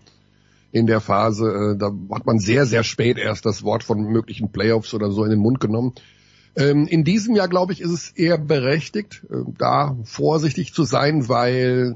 in 0.72 0.88
der 0.88 1.01
Phase. 1.01 1.76
Äh, 1.76 1.78
da 1.78 1.91
hat 2.13 2.26
man 2.26 2.39
sehr, 2.39 2.65
sehr 2.65 2.84
spät 2.84 3.18
erst 3.18 3.45
das 3.45 3.63
Wort 3.63 3.84
von 3.84 4.01
möglichen 4.11 4.51
Playoffs 4.51 4.93
oder 4.93 5.11
so 5.11 5.24
in 5.24 5.30
den 5.30 5.39
Mund 5.39 5.59
genommen. 5.59 5.93
Ähm, 6.55 6.88
in 6.88 7.03
diesem 7.03 7.36
Jahr, 7.36 7.47
glaube 7.47 7.74
ich, 7.74 7.82
ist 7.82 7.91
es 7.91 8.09
eher 8.09 8.38
berechtigt, 8.38 9.24
äh, 9.30 9.43
da 9.57 9.95
vorsichtig 10.03 10.74
zu 10.74 10.84
sein, 10.84 11.30
weil 11.30 11.95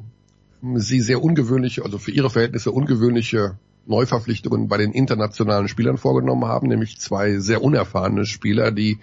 sie 0.75 1.01
sehr 1.01 1.23
ungewöhnliche, 1.23 1.83
also 1.83 1.97
für 1.97 2.11
ihre 2.11 2.29
Verhältnisse 2.29 2.71
ungewöhnliche 2.71 3.57
Neuverpflichtungen 3.87 4.67
bei 4.67 4.77
den 4.77 4.91
internationalen 4.91 5.67
Spielern 5.67 5.97
vorgenommen 5.97 6.45
haben, 6.45 6.67
nämlich 6.67 6.99
zwei 6.99 7.39
sehr 7.39 7.63
unerfahrene 7.63 8.25
Spieler, 8.25 8.71
die 8.71 8.99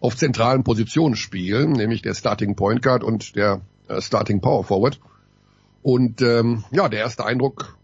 auf 0.00 0.16
zentralen 0.16 0.62
Positionen 0.62 1.16
spielen, 1.16 1.72
nämlich 1.72 2.02
der 2.02 2.14
Starting 2.14 2.54
Point 2.54 2.82
Guard 2.82 3.02
und 3.02 3.34
der 3.34 3.62
äh, 3.88 4.00
Starting 4.00 4.40
Power 4.40 4.62
Forward. 4.62 5.00
Und 5.82 6.22
ähm, 6.22 6.64
ja, 6.70 6.88
der 6.88 7.00
erste 7.00 7.24
Eindruck 7.24 7.76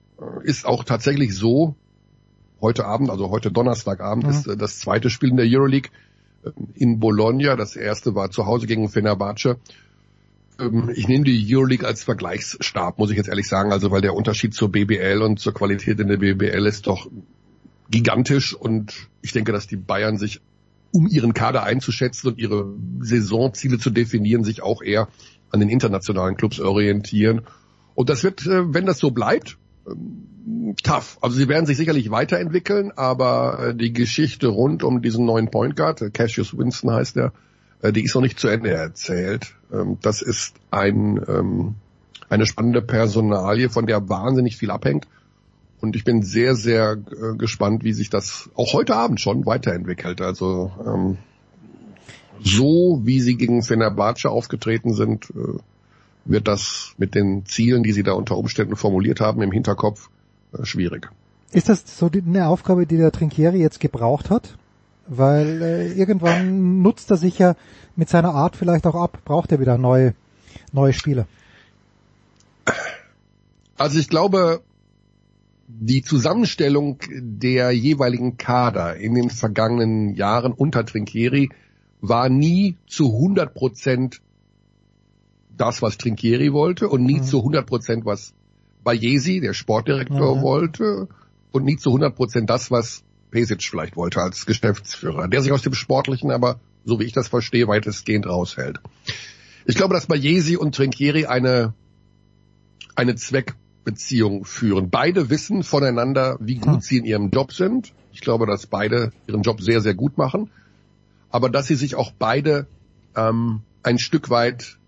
ist 0.42 0.66
auch 0.66 0.84
tatsächlich 0.84 1.34
so, 1.34 1.76
heute 2.62 2.86
Abend, 2.86 3.10
also 3.10 3.30
heute 3.30 3.50
Donnerstagabend, 3.50 4.24
mhm. 4.24 4.30
ist 4.30 4.46
äh, 4.46 4.56
das 4.56 4.78
zweite 4.78 5.10
Spiel 5.10 5.30
in 5.30 5.36
der 5.36 5.46
Euroleague 5.46 5.90
äh, 6.44 6.50
in 6.74 7.00
Bologna. 7.00 7.56
Das 7.56 7.76
erste 7.76 8.14
war 8.14 8.30
zu 8.30 8.46
Hause 8.46 8.66
gegen 8.66 8.88
Fenerbahce. 8.88 9.58
Ähm, 10.58 10.90
ich 10.94 11.08
nehme 11.08 11.24
die 11.24 11.54
Euroleague 11.54 11.86
als 11.86 12.04
Vergleichsstab, 12.04 12.98
muss 12.98 13.10
ich 13.10 13.16
jetzt 13.16 13.28
ehrlich 13.28 13.48
sagen, 13.48 13.72
also 13.72 13.90
weil 13.90 14.00
der 14.00 14.14
Unterschied 14.14 14.54
zur 14.54 14.70
BBL 14.70 15.20
und 15.22 15.40
zur 15.40 15.52
Qualität 15.52 16.00
in 16.00 16.08
der 16.08 16.18
BBL 16.18 16.66
ist 16.66 16.86
doch 16.86 17.10
gigantisch 17.90 18.54
und 18.54 19.08
ich 19.20 19.32
denke, 19.32 19.52
dass 19.52 19.66
die 19.66 19.76
Bayern 19.76 20.16
sich, 20.16 20.40
um 20.92 21.08
ihren 21.08 21.34
Kader 21.34 21.64
einzuschätzen 21.64 22.28
und 22.28 22.38
ihre 22.38 22.74
Saisonziele 23.00 23.78
zu 23.78 23.90
definieren, 23.90 24.44
sich 24.44 24.62
auch 24.62 24.82
eher 24.82 25.08
an 25.50 25.60
den 25.60 25.68
internationalen 25.68 26.36
Clubs 26.36 26.60
orientieren. 26.60 27.42
Und 27.94 28.08
das 28.08 28.22
wird, 28.22 28.46
wenn 28.46 28.86
das 28.86 28.98
so 28.98 29.10
bleibt, 29.10 29.58
ähm, 29.58 29.61
tough. 30.82 31.18
Also 31.20 31.36
sie 31.36 31.48
werden 31.48 31.66
sich 31.66 31.76
sicherlich 31.76 32.10
weiterentwickeln, 32.10 32.92
aber 32.96 33.68
äh, 33.68 33.74
die 33.74 33.92
Geschichte 33.92 34.48
rund 34.48 34.82
um 34.82 35.02
diesen 35.02 35.24
neuen 35.24 35.50
Point 35.50 35.76
Guard, 35.76 36.02
äh, 36.02 36.10
Cassius 36.10 36.56
Winston 36.56 36.90
heißt 36.92 37.16
er, 37.16 37.32
äh, 37.82 37.92
die 37.92 38.04
ist 38.04 38.14
noch 38.14 38.22
nicht 38.22 38.38
zu 38.38 38.48
Ende 38.48 38.70
erzählt. 38.70 39.54
Ähm, 39.72 39.98
das 40.02 40.22
ist 40.22 40.56
ein, 40.70 41.20
ähm, 41.28 41.74
eine 42.28 42.46
spannende 42.46 42.82
Personalie, 42.82 43.68
von 43.68 43.86
der 43.86 44.08
wahnsinnig 44.08 44.56
viel 44.56 44.70
abhängt. 44.70 45.06
Und 45.80 45.96
ich 45.96 46.04
bin 46.04 46.22
sehr, 46.22 46.54
sehr 46.54 46.96
gespannt, 47.36 47.82
wie 47.82 47.92
sich 47.92 48.08
das 48.08 48.48
auch 48.54 48.72
heute 48.72 48.94
Abend 48.94 49.20
schon 49.20 49.46
weiterentwickelt. 49.46 50.20
Also 50.20 50.70
ähm, 50.86 51.18
so 52.40 53.00
wie 53.02 53.20
sie 53.20 53.36
gegen 53.36 53.64
Fenerbahce 53.64 54.30
aufgetreten 54.30 54.94
sind, 54.94 55.32
wird 56.24 56.48
das 56.48 56.94
mit 56.98 57.14
den 57.14 57.46
Zielen, 57.46 57.82
die 57.82 57.92
sie 57.92 58.02
da 58.02 58.12
unter 58.12 58.36
Umständen 58.36 58.76
formuliert 58.76 59.20
haben, 59.20 59.42
im 59.42 59.52
Hinterkopf 59.52 60.10
äh, 60.52 60.64
schwierig. 60.64 61.10
Ist 61.52 61.68
das 61.68 61.98
so 61.98 62.08
die, 62.08 62.22
eine 62.22 62.48
Aufgabe, 62.48 62.86
die 62.86 62.96
der 62.96 63.12
Trinkieri 63.12 63.58
jetzt 63.58 63.80
gebraucht 63.80 64.30
hat? 64.30 64.56
Weil 65.06 65.62
äh, 65.62 65.92
irgendwann 65.92 66.80
nutzt 66.82 67.10
er 67.10 67.16
sich 67.16 67.38
ja 67.38 67.56
mit 67.96 68.08
seiner 68.08 68.34
Art 68.34 68.56
vielleicht 68.56 68.86
auch 68.86 68.94
ab, 68.94 69.18
braucht 69.24 69.52
er 69.52 69.60
wieder 69.60 69.76
neue, 69.76 70.14
neue 70.72 70.92
Spieler. 70.92 71.26
Also 73.76 73.98
ich 73.98 74.08
glaube, 74.08 74.62
die 75.66 76.02
Zusammenstellung 76.02 76.98
der 77.10 77.72
jeweiligen 77.72 78.36
Kader 78.36 78.96
in 78.96 79.14
den 79.14 79.30
vergangenen 79.30 80.14
Jahren 80.14 80.52
unter 80.52 80.86
Trinkieri 80.86 81.50
war 82.00 82.28
nie 82.28 82.76
zu 82.86 83.06
100 83.06 83.54
Prozent 83.54 84.20
das, 85.56 85.82
was 85.82 85.98
Trinkieri 85.98 86.52
wollte 86.52 86.88
und 86.88 87.04
nie 87.04 87.20
mhm. 87.20 87.24
zu 87.24 87.38
100 87.38 87.66
Prozent, 87.66 88.04
was 88.04 88.34
Bayesi, 88.84 89.40
der 89.40 89.54
Sportdirektor, 89.54 90.36
mhm. 90.36 90.42
wollte 90.42 91.08
und 91.52 91.64
nie 91.64 91.76
zu 91.76 91.90
100 91.90 92.14
Prozent 92.14 92.50
das, 92.50 92.70
was 92.70 93.04
Pesic 93.30 93.62
vielleicht 93.62 93.96
wollte 93.96 94.20
als 94.20 94.46
Geschäftsführer, 94.46 95.28
der 95.28 95.42
sich 95.42 95.52
aus 95.52 95.62
dem 95.62 95.74
Sportlichen 95.74 96.30
aber, 96.30 96.60
so 96.84 97.00
wie 97.00 97.04
ich 97.04 97.12
das 97.12 97.28
verstehe, 97.28 97.68
weitestgehend 97.68 98.26
raushält. 98.26 98.80
Ich 99.64 99.76
glaube, 99.76 99.94
dass 99.94 100.06
Bayesi 100.06 100.56
und 100.56 100.74
Trinkieri 100.74 101.26
eine, 101.26 101.74
eine 102.94 103.14
Zweck 103.14 103.54
Beziehung 103.84 104.44
führen. 104.44 104.90
Beide 104.90 105.30
wissen 105.30 105.62
voneinander, 105.62 106.36
wie 106.40 106.56
gut 106.56 106.74
hm. 106.74 106.80
sie 106.80 106.98
in 106.98 107.04
ihrem 107.04 107.30
Job 107.30 107.52
sind. 107.52 107.92
Ich 108.12 108.20
glaube, 108.20 108.46
dass 108.46 108.66
beide 108.66 109.12
ihren 109.26 109.42
Job 109.42 109.60
sehr, 109.60 109.80
sehr 109.80 109.94
gut 109.94 110.18
machen. 110.18 110.50
Aber 111.30 111.48
dass 111.48 111.66
sie 111.66 111.74
sich 111.74 111.94
auch 111.94 112.12
beide 112.16 112.66
ähm, 113.16 113.62
ein 113.82 113.98
Stück 113.98 114.30
weit 114.30 114.78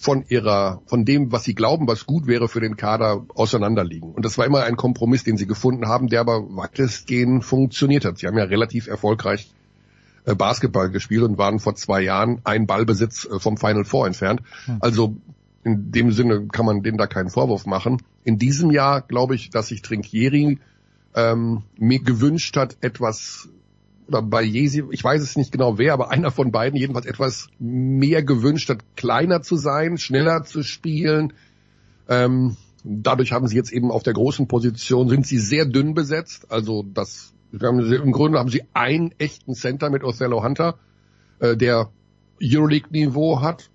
von 0.00 0.24
ihrer, 0.28 0.80
von 0.86 1.04
dem, 1.04 1.30
was 1.30 1.44
sie 1.44 1.54
glauben, 1.54 1.86
was 1.86 2.06
gut 2.06 2.26
wäre 2.26 2.48
für 2.48 2.60
den 2.60 2.78
Kader, 2.78 3.26
auseinanderliegen. 3.34 4.12
Und 4.12 4.24
das 4.24 4.38
war 4.38 4.46
immer 4.46 4.62
ein 4.62 4.76
Kompromiss, 4.76 5.24
den 5.24 5.36
sie 5.36 5.46
gefunden 5.46 5.88
haben, 5.88 6.08
der 6.08 6.20
aber 6.20 6.56
weitestgehend 6.56 7.44
funktioniert 7.44 8.06
hat. 8.06 8.16
Sie 8.16 8.26
haben 8.26 8.38
ja 8.38 8.44
relativ 8.44 8.86
erfolgreich 8.86 9.52
äh, 10.24 10.34
Basketball 10.34 10.90
gespielt 10.90 11.22
und 11.24 11.36
waren 11.36 11.58
vor 11.58 11.74
zwei 11.74 12.00
Jahren 12.00 12.40
ein 12.44 12.66
Ballbesitz 12.66 13.26
äh, 13.26 13.38
vom 13.38 13.58
Final 13.58 13.84
Four 13.84 14.06
entfernt. 14.06 14.40
Hm. 14.64 14.78
Also 14.80 15.16
in 15.64 15.92
dem 15.92 16.12
Sinne 16.12 16.46
kann 16.46 16.64
man 16.64 16.82
denen 16.82 16.96
da 16.96 17.06
keinen 17.06 17.28
Vorwurf 17.28 17.66
machen. 17.66 18.02
In 18.24 18.38
diesem 18.38 18.70
Jahr 18.70 19.02
glaube 19.02 19.34
ich, 19.34 19.50
dass 19.50 19.66
sich 19.66 19.82
Trinkieri 19.82 20.58
ähm, 21.14 21.62
mir 21.76 22.00
gewünscht 22.00 22.56
hat, 22.56 22.78
etwas 22.80 23.50
oder 24.10 24.22
bei 24.22 24.42
Jesi, 24.42 24.82
ich 24.90 25.02
weiß 25.02 25.22
es 25.22 25.36
nicht 25.36 25.52
genau 25.52 25.78
wer, 25.78 25.92
aber 25.92 26.10
einer 26.10 26.32
von 26.32 26.50
beiden 26.50 26.78
jedenfalls 26.78 27.06
etwas 27.06 27.48
mehr 27.58 28.22
gewünscht 28.24 28.68
hat, 28.68 28.80
kleiner 28.96 29.40
zu 29.40 29.56
sein, 29.56 29.98
schneller 29.98 30.42
zu 30.42 30.64
spielen. 30.64 31.32
Ähm, 32.08 32.56
dadurch 32.82 33.32
haben 33.32 33.46
sie 33.46 33.56
jetzt 33.56 33.72
eben 33.72 33.92
auf 33.92 34.02
der 34.02 34.14
großen 34.14 34.48
Position, 34.48 35.08
sind 35.08 35.26
sie 35.26 35.38
sehr 35.38 35.64
dünn 35.64 35.94
besetzt. 35.94 36.50
Also 36.50 36.82
das, 36.82 37.32
im 37.52 38.12
Grunde 38.12 38.40
haben 38.40 38.50
sie 38.50 38.64
einen 38.74 39.12
echten 39.18 39.54
Center 39.54 39.90
mit 39.90 40.02
Othello 40.02 40.42
Hunter, 40.42 40.76
äh, 41.38 41.56
der 41.56 41.90
Euroleague-Niveau 42.42 43.40
hat 43.40 43.70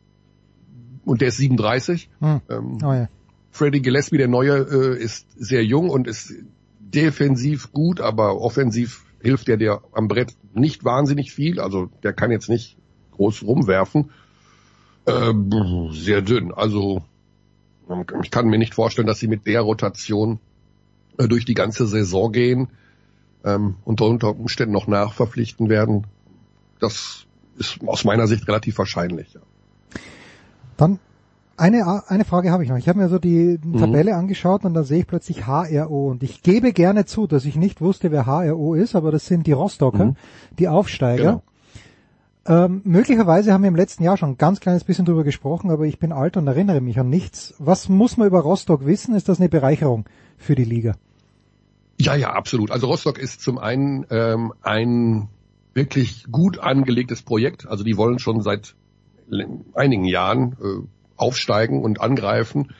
und 1.05 1.21
der 1.21 1.29
ist 1.29 1.37
37. 1.37 2.09
Hm. 2.19 2.41
Ähm, 2.49 2.77
oh 2.83 2.93
ja. 2.93 3.07
Freddie 3.51 3.81
Gillespie, 3.81 4.17
der 4.17 4.27
Neue, 4.27 4.57
äh, 4.57 5.01
ist 5.01 5.27
sehr 5.37 5.63
jung 5.63 5.89
und 5.89 6.07
ist 6.07 6.33
defensiv 6.79 7.71
gut, 7.71 8.01
aber 8.01 8.41
offensiv 8.41 9.04
hilft 9.25 9.49
er 9.49 9.57
dir 9.57 9.81
am 9.91 10.07
Brett 10.07 10.35
nicht 10.53 10.85
wahnsinnig 10.85 11.31
viel. 11.33 11.59
Also 11.59 11.89
der 12.03 12.13
kann 12.13 12.31
jetzt 12.31 12.47
nicht 12.47 12.77
groß 13.11 13.43
rumwerfen. 13.43 14.11
Ähm, 15.07 15.89
sehr 15.91 16.21
dünn. 16.21 16.53
Also 16.53 17.03
ich 18.23 18.31
kann 18.31 18.47
mir 18.47 18.57
nicht 18.57 18.75
vorstellen, 18.75 19.07
dass 19.07 19.19
sie 19.19 19.27
mit 19.27 19.45
der 19.45 19.61
Rotation 19.61 20.39
äh, 21.17 21.27
durch 21.27 21.45
die 21.45 21.53
ganze 21.53 21.87
Saison 21.87 22.31
gehen 22.31 22.69
ähm, 23.43 23.75
und 23.83 24.01
unter 24.01 24.29
Umständen 24.29 24.73
noch 24.73 24.87
nachverpflichten 24.87 25.69
werden. 25.69 26.05
Das 26.79 27.25
ist 27.57 27.79
aus 27.85 28.03
meiner 28.03 28.27
Sicht 28.27 28.47
relativ 28.47 28.77
wahrscheinlich. 28.77 29.33
Ja. 29.33 29.41
Dann 30.77 30.99
eine, 31.57 32.03
eine 32.09 32.25
Frage 32.25 32.51
habe 32.51 32.63
ich 32.63 32.69
noch. 32.69 32.77
Ich 32.77 32.89
habe 32.89 32.99
mir 32.99 33.09
so 33.09 33.19
die 33.19 33.59
mhm. 33.63 33.77
Tabelle 33.77 34.11
mhm. 34.11 34.19
angeschaut 34.19 34.65
und 34.65 34.73
da 34.73 34.83
sehe 34.83 34.99
ich 34.99 35.07
plötzlich 35.07 35.47
HRO. 35.47 36.09
Und 36.09 36.23
ich 36.23 36.43
gebe 36.43 36.73
gerne 36.73 37.05
zu, 37.05 37.27
dass 37.27 37.45
ich 37.45 37.55
nicht 37.55 37.81
wusste, 37.81 38.11
wer 38.11 38.25
HRO 38.25 38.73
ist, 38.73 38.95
aber 38.95 39.11
das 39.11 39.25
sind 39.25 39.47
die 39.47 39.53
Rostocker, 39.53 40.05
mhm. 40.05 40.15
die 40.59 40.67
Aufsteiger. 40.67 41.23
Genau. 41.23 41.43
Ähm, 42.47 42.81
möglicherweise 42.83 43.53
haben 43.53 43.63
wir 43.63 43.69
im 43.69 43.75
letzten 43.75 44.03
Jahr 44.03 44.17
schon 44.17 44.31
ein 44.31 44.37
ganz 44.37 44.59
kleines 44.59 44.83
bisschen 44.83 45.05
drüber 45.05 45.23
gesprochen, 45.23 45.71
aber 45.71 45.85
ich 45.85 45.97
bin 45.97 46.11
alt 46.11 46.37
und 46.37 46.45
erinnere 46.45 46.79
mich 46.79 46.99
an 46.99 47.09
nichts. 47.09 47.55
Was 47.57 47.89
muss 47.89 48.17
man 48.17 48.27
über 48.27 48.41
Rostock 48.41 48.85
wissen? 48.85 49.15
Ist 49.15 49.29
das 49.29 49.39
eine 49.39 49.49
Bereicherung 49.49 50.05
für 50.37 50.53
die 50.53 50.65
Liga? 50.65 50.95
Ja, 51.99 52.13
ja, 52.13 52.33
absolut. 52.33 52.69
Also 52.71 52.87
Rostock 52.87 53.17
ist 53.17 53.41
zum 53.41 53.57
einen 53.57 54.05
ähm, 54.11 54.53
ein 54.61 55.29
wirklich 55.73 56.25
gut 56.31 56.59
angelegtes 56.59 57.23
Projekt. 57.23 57.67
Also 57.67 57.83
die 57.83 57.97
wollen 57.97 58.19
schon 58.19 58.41
seit 58.41 58.75
einigen 59.73 60.05
Jahren 60.05 60.55
äh, 60.61 60.87
aufsteigen 61.17 61.81
und 61.81 62.01
angreifen. 62.01 62.73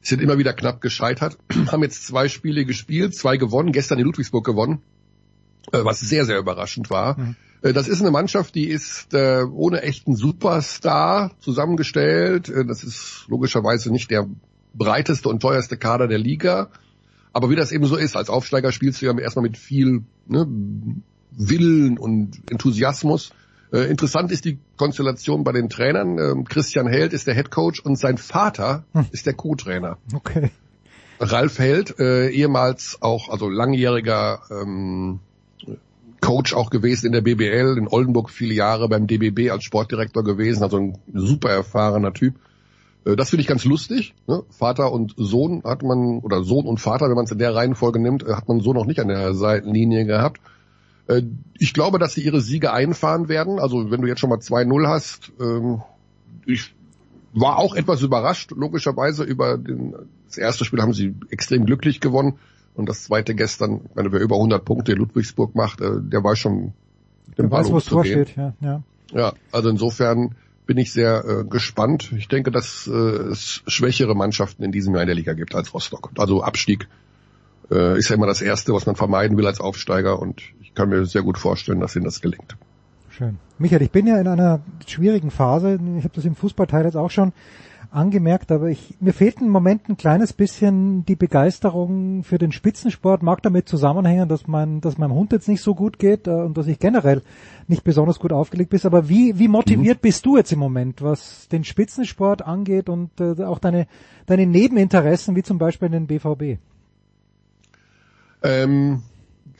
Sind 0.00 0.22
immer 0.22 0.38
wieder 0.38 0.52
knapp 0.52 0.80
gescheitert, 0.80 1.38
haben 1.72 1.82
jetzt 1.82 2.06
zwei 2.06 2.28
Spiele 2.28 2.64
gespielt, 2.64 3.14
zwei 3.14 3.36
gewonnen, 3.36 3.72
gestern 3.72 3.98
in 3.98 4.04
Ludwigsburg 4.04 4.44
gewonnen, 4.44 4.82
äh, 5.72 5.84
was 5.84 6.00
sehr, 6.00 6.24
sehr 6.24 6.38
überraschend 6.38 6.90
war. 6.90 7.18
Mhm. 7.18 7.36
Äh, 7.62 7.72
das 7.72 7.88
ist 7.88 8.00
eine 8.00 8.10
Mannschaft, 8.10 8.54
die 8.54 8.68
ist 8.68 9.14
äh, 9.14 9.42
ohne 9.42 9.82
echten 9.82 10.14
Superstar 10.14 11.32
zusammengestellt. 11.40 12.48
Äh, 12.48 12.64
das 12.64 12.84
ist 12.84 13.24
logischerweise 13.28 13.90
nicht 13.90 14.10
der 14.10 14.28
breiteste 14.74 15.28
und 15.28 15.40
teuerste 15.40 15.76
Kader 15.76 16.06
der 16.06 16.18
Liga. 16.18 16.70
Aber 17.32 17.50
wie 17.50 17.56
das 17.56 17.72
eben 17.72 17.84
so 17.86 17.96
ist, 17.96 18.16
als 18.16 18.30
Aufsteiger 18.30 18.72
spielst 18.72 19.02
du 19.02 19.06
ja 19.06 19.18
erstmal 19.18 19.42
mit 19.42 19.58
viel 19.58 20.04
ne, 20.26 20.46
Willen 21.32 21.98
und 21.98 22.50
Enthusiasmus. 22.50 23.30
Äh, 23.72 23.90
interessant 23.90 24.30
ist 24.32 24.44
die 24.44 24.58
Konstellation 24.76 25.44
bei 25.44 25.52
den 25.52 25.68
Trainern. 25.68 26.18
Ähm, 26.18 26.44
Christian 26.44 26.86
Held 26.86 27.12
ist 27.12 27.26
der 27.26 27.34
Head 27.34 27.50
Coach 27.50 27.80
und 27.80 27.98
sein 27.98 28.18
Vater 28.18 28.84
hm. 28.92 29.06
ist 29.12 29.26
der 29.26 29.34
Co-Trainer. 29.34 29.98
Okay. 30.14 30.50
Ralf 31.18 31.58
Held, 31.58 31.98
äh, 31.98 32.28
ehemals 32.28 32.98
auch, 33.00 33.30
also 33.30 33.48
langjähriger 33.48 34.40
ähm, 34.50 35.20
Coach 36.20 36.54
auch 36.54 36.70
gewesen 36.70 37.06
in 37.06 37.12
der 37.12 37.20
BBL, 37.20 37.76
in 37.78 37.88
Oldenburg 37.88 38.30
viele 38.30 38.54
Jahre 38.54 38.88
beim 38.88 39.06
DBB 39.06 39.50
als 39.50 39.64
Sportdirektor 39.64 40.24
gewesen, 40.24 40.62
also 40.62 40.78
ein 40.78 40.98
super 41.12 41.50
erfahrener 41.50 42.12
Typ. 42.12 42.34
Äh, 43.04 43.16
das 43.16 43.30
finde 43.30 43.42
ich 43.42 43.46
ganz 43.46 43.64
lustig. 43.64 44.14
Ne? 44.26 44.42
Vater 44.50 44.92
und 44.92 45.14
Sohn 45.16 45.62
hat 45.64 45.82
man, 45.82 46.18
oder 46.18 46.42
Sohn 46.42 46.66
und 46.66 46.80
Vater, 46.80 47.08
wenn 47.08 47.16
man 47.16 47.24
es 47.24 47.32
in 47.32 47.38
der 47.38 47.54
Reihenfolge 47.54 47.98
nimmt, 47.98 48.22
äh, 48.22 48.34
hat 48.34 48.48
man 48.48 48.60
so 48.60 48.72
noch 48.72 48.86
nicht 48.86 49.00
an 49.00 49.08
der 49.08 49.34
Seitenlinie 49.34 50.04
gehabt. 50.04 50.40
Äh, 51.08 51.22
ich 51.58 51.74
glaube, 51.74 51.98
dass 51.98 52.14
sie 52.14 52.22
ihre 52.22 52.40
Siege 52.40 52.72
einfahren 52.72 53.28
werden. 53.28 53.58
Also 53.58 53.90
wenn 53.90 54.00
du 54.00 54.08
jetzt 54.08 54.20
schon 54.20 54.30
mal 54.30 54.38
2-0 54.38 54.86
hast, 54.88 55.32
ähm, 55.40 55.82
ich 56.44 56.74
war 57.32 57.58
auch 57.58 57.74
etwas 57.74 58.02
überrascht, 58.02 58.52
logischerweise 58.52 59.24
über 59.24 59.58
den, 59.58 59.94
das 60.26 60.38
erste 60.38 60.64
Spiel 60.64 60.80
haben 60.80 60.94
sie 60.94 61.14
extrem 61.28 61.66
glücklich 61.66 62.00
gewonnen 62.00 62.38
und 62.74 62.88
das 62.88 63.04
zweite 63.04 63.34
gestern, 63.34 63.82
wenn 63.94 64.10
wer 64.12 64.20
über 64.20 64.36
100 64.36 64.64
Punkte 64.64 64.92
in 64.92 64.98
Ludwigsburg 64.98 65.54
macht, 65.54 65.80
äh, 65.80 66.00
der 66.00 66.24
war 66.24 66.36
schon 66.36 66.72
der 67.36 67.50
weiß, 67.50 67.70
wo 67.70 67.78
es 67.78 67.86
steht, 67.86 68.36
ja, 68.36 68.54
ja. 68.60 68.82
Ja, 69.12 69.32
also 69.52 69.68
insofern 69.68 70.34
bin 70.66 70.78
ich 70.78 70.92
sehr 70.92 71.24
äh, 71.24 71.44
gespannt. 71.44 72.12
Ich 72.16 72.28
denke, 72.28 72.50
dass 72.50 72.88
äh, 72.88 72.90
es 72.92 73.62
schwächere 73.66 74.16
Mannschaften 74.16 74.64
in 74.64 74.72
diesem 74.72 74.94
Jahr 74.94 75.02
in 75.02 75.06
der 75.06 75.14
Liga 75.14 75.32
gibt 75.34 75.54
als 75.54 75.72
Rostock. 75.72 76.10
Also 76.18 76.42
Abstieg 76.42 76.88
äh, 77.70 77.98
ist 77.98 78.08
ja 78.08 78.16
immer 78.16 78.26
das 78.26 78.42
Erste, 78.42 78.72
was 78.72 78.86
man 78.86 78.96
vermeiden 78.96 79.36
will 79.36 79.46
als 79.46 79.60
Aufsteiger 79.60 80.20
und 80.20 80.42
ich 80.60 80.74
kann 80.74 80.88
mir 80.88 81.04
sehr 81.06 81.22
gut 81.22 81.38
vorstellen, 81.38 81.80
dass 81.80 81.96
ihnen 81.96 82.04
das 82.04 82.20
gelingt. 82.20 82.56
Schön. 83.08 83.38
Michael, 83.58 83.82
ich 83.82 83.90
bin 83.90 84.06
ja 84.06 84.20
in 84.20 84.28
einer 84.28 84.60
schwierigen 84.86 85.30
Phase. 85.30 85.78
Ich 85.98 86.04
habe 86.04 86.14
das 86.14 86.26
im 86.26 86.34
Fußballteil 86.34 86.84
jetzt 86.84 86.96
auch 86.96 87.10
schon 87.10 87.32
angemerkt, 87.90 88.52
aber 88.52 88.68
ich, 88.68 88.94
mir 89.00 89.12
fehlt 89.12 89.40
im 89.40 89.48
Moment 89.48 89.88
ein 89.88 89.96
kleines 89.96 90.32
bisschen 90.32 91.06
die 91.06 91.16
Begeisterung 91.16 92.24
für 92.24 92.36
den 92.36 92.52
Spitzensport. 92.52 93.22
Mag 93.22 93.42
damit 93.42 93.68
zusammenhängen, 93.68 94.28
dass 94.28 94.46
mein, 94.46 94.82
dass 94.82 94.98
meinem 94.98 95.14
Hund 95.14 95.32
jetzt 95.32 95.48
nicht 95.48 95.62
so 95.62 95.74
gut 95.74 95.98
geht 95.98 96.26
äh, 96.26 96.30
und 96.30 96.58
dass 96.58 96.66
ich 96.66 96.78
generell 96.78 97.22
nicht 97.68 97.84
besonders 97.84 98.18
gut 98.18 98.32
aufgelegt 98.32 98.70
bin. 98.70 98.80
Aber 98.84 99.08
wie, 99.08 99.38
wie 99.38 99.48
motiviert 99.48 99.98
mhm. 99.98 100.02
bist 100.02 100.26
du 100.26 100.36
jetzt 100.36 100.52
im 100.52 100.58
Moment, 100.58 101.00
was 101.00 101.48
den 101.48 101.64
Spitzensport 101.64 102.42
angeht 102.42 102.88
und 102.88 103.18
äh, 103.20 103.42
auch 103.44 103.58
deine, 103.58 103.86
deine 104.26 104.46
Nebeninteressen, 104.46 105.34
wie 105.36 105.42
zum 105.42 105.58
Beispiel 105.58 105.88
den 105.88 106.06
BVB? 106.06 106.58
Ähm, 108.42 109.02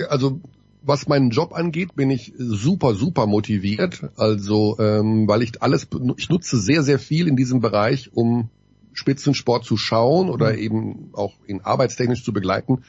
also 0.09 0.41
was 0.83 1.09
meinen 1.09 1.31
Job 1.31 1.53
angeht, 1.53 1.97
bin 1.97 2.11
ich 2.11 2.33
super, 2.39 2.95
super 2.95 3.27
motiviert. 3.27 4.09
Also, 4.17 4.77
ähm, 4.79 5.27
weil 5.27 5.43
ich 5.43 5.61
alles, 5.61 5.89
ich 6.17 6.29
nutze 6.29 6.59
sehr, 6.59 6.85
sehr 6.85 7.01
viel 7.01 7.27
in 7.27 7.35
diesem 7.35 7.61
Bereich, 7.61 8.11
um 8.15 8.51
Spitzensport 8.93 9.65
zu 9.65 9.77
schauen 9.77 10.31
oder 10.31 10.53
mhm. 10.53 10.59
eben 10.59 11.11
auch 11.13 11.35
ihn 11.47 11.61
arbeitstechnisch 11.63 12.23
zu 12.23 12.33
begleiten, 12.33 12.85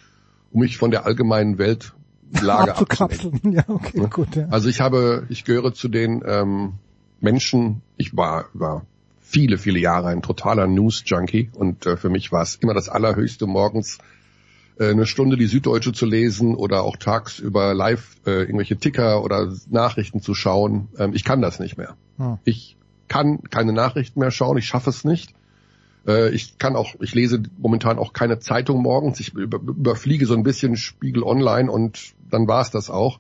um 0.52 0.62
mich 0.62 0.78
von 0.78 0.92
der 0.92 1.06
allgemeinen 1.06 1.58
Weltlage 1.58 2.76
abzukapseln. 2.76 3.42
Ja, 3.52 3.64
okay, 3.68 4.08
gut. 4.14 4.36
Ja. 4.36 4.48
Also 4.50 4.70
ich 4.70 4.80
habe, 4.80 5.26
ich 5.30 5.44
gehöre 5.44 5.74
zu 5.74 5.88
den 5.88 6.22
ähm, 6.26 6.74
Menschen, 7.20 7.82
ich 7.98 8.16
war, 8.16 8.46
war 8.54 8.86
viele, 9.22 9.58
viele 9.58 9.80
Jahre 9.80 10.10
ein 10.10 10.22
totaler 10.22 10.68
News-Junkie 10.68 11.50
und 11.54 11.86
äh, 11.88 11.98
für 11.98 12.10
mich 12.10 12.32
war 12.32 12.44
es 12.44 12.56
immer 12.56 12.76
das 12.76 12.90
Allerhöchste, 12.90 13.48
morgens 13.48 13.98
eine 14.80 15.06
Stunde 15.06 15.38
die 15.38 15.48
Süddeutsche 15.48 15.94
zu 15.94 16.06
lesen 16.06 16.56
oder 16.56 16.84
auch 16.84 16.98
tagsüber 16.98 17.74
live 17.74 18.16
äh, 18.26 18.42
irgendwelche 18.42 18.78
Ticker 18.78 19.24
oder 19.24 19.54
Nachrichten 19.70 20.22
zu 20.22 20.34
schauen. 20.34 20.90
Ähm, 20.98 21.14
ich 21.14 21.24
kann 21.24 21.42
das 21.42 21.60
nicht 21.60 21.78
mehr. 21.78 21.96
Hm. 22.18 22.38
Ich 22.44 22.78
kann 23.08 23.42
keine 23.44 23.74
Nachrichten 23.74 24.20
mehr 24.20 24.32
schauen, 24.32 24.58
ich 24.58 24.66
schaffe 24.66 24.90
es 24.90 25.04
nicht. 25.04 25.34
Äh, 26.08 26.30
ich 26.30 26.58
kann 26.58 26.76
auch, 26.76 26.96
ich 27.00 27.14
lese 27.16 27.42
momentan 27.58 28.00
auch 28.00 28.14
keine 28.14 28.40
Zeitung 28.40 28.82
morgens. 28.82 29.20
Ich 29.20 29.34
über, 29.34 29.58
überfliege 29.58 30.26
so 30.26 30.34
ein 30.34 30.44
bisschen 30.44 30.78
Spiegel 30.78 31.24
Online 31.24 31.72
und 31.72 32.14
dann 32.30 32.48
war 32.48 32.62
es 32.62 32.72
das 32.72 32.90
auch. 32.90 33.20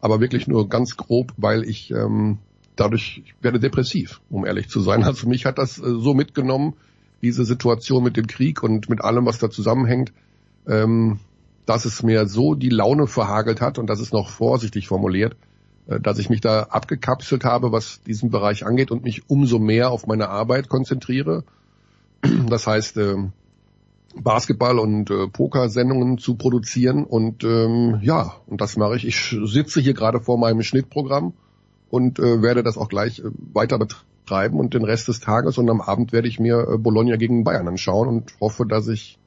Aber 0.00 0.20
wirklich 0.20 0.46
nur 0.46 0.68
ganz 0.68 0.96
grob, 0.96 1.32
weil 1.36 1.64
ich 1.64 1.90
ähm, 1.90 2.38
dadurch 2.76 3.22
ich 3.24 3.34
werde 3.40 3.58
depressiv, 3.58 4.20
um 4.30 4.44
ehrlich 4.44 4.68
zu 4.68 4.80
sein. 4.80 5.02
Also 5.02 5.28
mich 5.28 5.46
hat 5.46 5.58
das 5.58 5.78
äh, 5.78 5.82
so 5.82 6.14
mitgenommen, 6.14 6.74
diese 7.22 7.44
Situation 7.44 8.04
mit 8.04 8.16
dem 8.16 8.26
Krieg 8.26 8.62
und 8.62 8.88
mit 8.88 9.00
allem, 9.02 9.26
was 9.26 9.38
da 9.38 9.50
zusammenhängt, 9.50 10.12
ähm, 10.66 11.18
dass 11.66 11.84
es 11.84 12.02
mir 12.02 12.26
so 12.26 12.54
die 12.54 12.70
Laune 12.70 13.06
verhagelt 13.06 13.60
hat 13.60 13.78
und 13.78 13.88
das 13.88 14.00
ist 14.00 14.12
noch 14.12 14.30
vorsichtig 14.30 14.88
formuliert, 14.88 15.36
äh, 15.86 16.00
dass 16.00 16.18
ich 16.18 16.30
mich 16.30 16.40
da 16.40 16.64
abgekapselt 16.64 17.44
habe, 17.44 17.72
was 17.72 18.02
diesen 18.02 18.30
Bereich 18.30 18.64
angeht 18.64 18.90
und 18.90 19.04
mich 19.04 19.28
umso 19.28 19.58
mehr 19.58 19.90
auf 19.90 20.06
meine 20.06 20.28
Arbeit 20.28 20.68
konzentriere. 20.68 21.44
Das 22.48 22.66
heißt, 22.66 22.96
äh, 22.96 23.16
Basketball- 24.16 24.78
und 24.78 25.10
äh, 25.10 25.28
Pokersendungen 25.28 26.18
zu 26.18 26.36
produzieren 26.36 27.04
und 27.04 27.44
ähm, 27.44 27.98
ja, 28.02 28.34
und 28.46 28.60
das 28.60 28.76
mache 28.76 28.96
ich. 28.96 29.06
Ich 29.06 29.36
sitze 29.44 29.80
hier 29.80 29.94
gerade 29.94 30.20
vor 30.20 30.38
meinem 30.38 30.62
Schnittprogramm 30.62 31.34
und 31.90 32.18
äh, 32.18 32.42
werde 32.42 32.62
das 32.62 32.78
auch 32.78 32.88
gleich 32.88 33.20
äh, 33.20 33.24
weiter 33.52 33.78
betreiben 33.78 34.58
und 34.58 34.74
den 34.74 34.84
Rest 34.84 35.08
des 35.08 35.20
Tages 35.20 35.58
und 35.58 35.68
am 35.68 35.80
Abend 35.80 36.12
werde 36.12 36.28
ich 36.28 36.40
mir 36.40 36.66
äh, 36.66 36.78
Bologna 36.78 37.16
gegen 37.16 37.44
Bayern 37.44 37.68
anschauen 37.68 38.08
und 38.08 38.32
hoffe, 38.40 38.64
dass 38.66 38.88
ich 38.88 39.18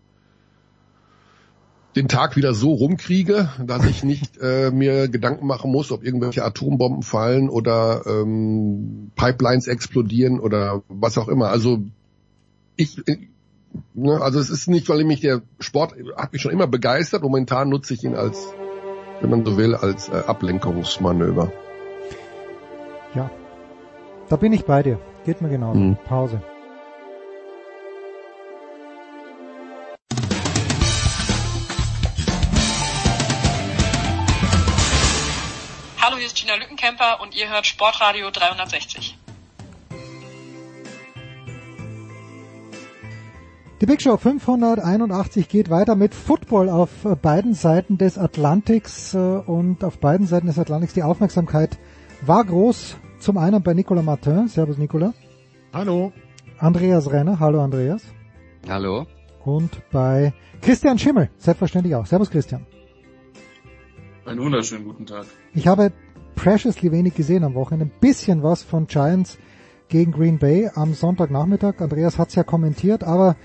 den 1.96 2.08
Tag 2.08 2.36
wieder 2.36 2.54
so 2.54 2.74
rumkriege, 2.74 3.50
dass 3.66 3.86
ich 3.86 4.04
nicht 4.04 4.38
äh, 4.42 4.72
mir 4.72 5.08
Gedanken 5.08 5.48
machen 5.48 5.72
muss, 5.72 5.92
ob 5.92 6.04
irgendwelche 6.04 6.44
Atombomben 6.44 7.04
fallen 7.04 7.50
oder 7.50 8.04
ähm, 8.06 9.12
Pipelines 9.16 9.68
explodieren 9.68 10.40
oder 10.40 10.84
was 10.88 11.18
auch 11.18 11.28
immer. 11.28 11.50
Also 11.50 11.80
ich, 12.76 12.98
äh, 13.08 13.18
ne, 13.94 14.22
also 14.22 14.40
es 14.40 14.50
ist 14.50 14.68
nicht, 14.68 14.88
weil 14.90 15.04
mich 15.04 15.22
der 15.22 15.42
Sport 15.60 15.96
hat 16.16 16.34
mich 16.34 16.42
schon 16.42 16.52
immer 16.52 16.68
begeistert. 16.68 17.24
Momentan 17.24 17.70
nutze 17.70 17.94
ich 17.94 18.04
ihn 18.04 18.16
als, 18.16 18.48
wenn 19.22 19.30
man 19.30 19.46
so 19.46 19.58
will, 19.58 19.76
als 19.76 20.10
äh, 20.10 20.24
Ablenkungsmanöver. 20.26 21.52
Ja, 23.16 23.32
da 24.30 24.36
bin 24.36 24.54
ich 24.54 24.66
bei 24.66 24.84
dir. 24.84 25.00
Geht 25.26 25.42
mir 25.42 25.50
genauso. 25.50 25.80
Mhm. 25.80 25.98
Pause. 26.06 26.42
Gina 36.50 36.62
Lückenkämper 36.62 37.22
und 37.22 37.36
ihr 37.36 37.48
hört 37.48 37.68
Sportradio 37.68 38.32
360. 38.32 39.18
Die 43.82 43.86
Big 43.86 44.02
Show 44.02 44.18
581 44.18 45.48
geht 45.48 45.70
weiter 45.70 45.96
mit 45.96 46.16
Football 46.16 46.70
auf 46.70 46.90
beiden 47.22 47.54
Seiten 47.54 48.00
des 48.00 48.18
Atlantiks 48.18 49.14
äh, 49.14 49.18
und 49.18 49.84
auf 49.84 50.00
beiden 50.00 50.26
Seiten 50.26 50.48
des 50.48 50.58
Atlantiks 50.58 50.94
die 50.96 51.04
Aufmerksamkeit 51.04 51.78
war 52.22 52.44
groß. 52.44 52.98
Zum 53.20 53.38
einen 53.38 53.62
bei 53.62 53.76
Nicolas 53.76 54.04
Martin. 54.04 54.48
Servus 54.48 54.80
Nicolas. 54.80 55.14
Hallo. 55.72 56.12
Andreas 56.58 57.12
Renner. 57.12 57.40
Hallo 57.40 57.62
Andreas. 57.62 58.02
Hallo. 58.68 59.06
Und 59.46 59.88
bei 59.92 60.34
Christian 60.62 60.98
Schimmel. 60.98 61.30
Selbstverständlich 61.38 61.94
auch. 61.94 62.08
Servus 62.08 62.32
Christian. 62.32 62.66
Einen 64.26 64.42
wunderschönen 64.42 64.84
guten 64.84 65.06
Tag. 65.06 65.26
Ich 65.56 65.68
habe 65.68 65.92
preciously 66.40 66.90
wenig 66.92 67.16
gesehen 67.16 67.44
am 67.44 67.54
Wochenende. 67.54 67.94
Ein 67.94 68.00
bisschen 68.00 68.44
was 68.44 68.64
von 68.64 68.88
Giants 68.88 69.38
gegen 69.90 70.14
Green 70.14 70.40
Bay 70.40 70.70
am 70.74 70.94
Sonntagnachmittag. 70.94 71.82
Andreas 71.82 72.18
hat's 72.18 72.36
ja 72.36 72.44
kommentiert, 72.44 73.04
aber 73.04 73.36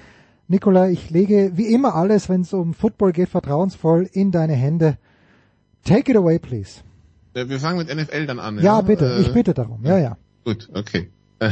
Nicola, 0.46 0.88
ich 0.88 1.10
lege 1.10 1.52
wie 1.56 1.66
immer 1.66 1.96
alles, 1.96 2.28
wenn 2.28 2.42
es 2.42 2.52
um 2.52 2.72
Football 2.72 3.12
geht, 3.12 3.30
vertrauensvoll 3.30 4.08
in 4.12 4.30
deine 4.30 4.52
Hände. 4.52 4.96
Take 5.84 6.12
it 6.12 6.16
away, 6.16 6.38
please. 6.38 6.82
Äh, 7.34 7.48
wir 7.48 7.58
fangen 7.58 7.78
mit 7.78 7.92
NFL 7.92 8.26
dann 8.26 8.38
an. 8.38 8.58
Ja, 8.58 8.62
ja? 8.62 8.80
bitte, 8.82 9.06
äh, 9.06 9.20
ich 9.22 9.32
bitte 9.32 9.54
darum. 9.54 9.84
Ja, 9.84 9.98
ja. 9.98 10.16
Gut, 10.44 10.68
okay. 10.72 11.10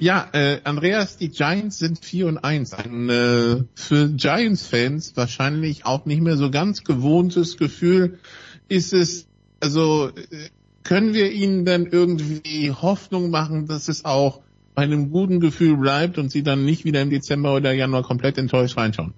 ja, 0.00 0.28
äh, 0.32 0.58
Andreas, 0.64 1.18
die 1.18 1.28
Giants 1.28 1.78
sind 1.78 2.04
4 2.04 2.26
und 2.26 2.38
1. 2.38 2.74
Ein 2.74 3.08
äh, 3.08 3.62
für 3.74 4.08
Giants-Fans 4.08 5.16
wahrscheinlich 5.16 5.86
auch 5.86 6.04
nicht 6.04 6.20
mehr 6.20 6.36
so 6.36 6.50
ganz 6.50 6.82
gewohntes 6.82 7.56
Gefühl 7.56 8.18
ist 8.66 8.92
es, 8.92 9.28
also 9.60 10.08
äh, 10.08 10.48
können 10.84 11.12
wir 11.12 11.30
ihnen 11.30 11.64
denn 11.64 11.86
irgendwie 11.86 12.70
Hoffnung 12.70 13.30
machen, 13.30 13.66
dass 13.66 13.88
es 13.88 14.04
auch 14.04 14.40
bei 14.74 14.82
einem 14.82 15.10
guten 15.10 15.40
Gefühl 15.40 15.76
bleibt 15.76 16.18
und 16.18 16.30
sie 16.30 16.42
dann 16.42 16.64
nicht 16.64 16.84
wieder 16.84 17.02
im 17.02 17.10
Dezember 17.10 17.54
oder 17.54 17.72
Januar 17.72 18.02
komplett 18.02 18.38
enttäuscht 18.38 18.76
reinschauen? 18.76 19.12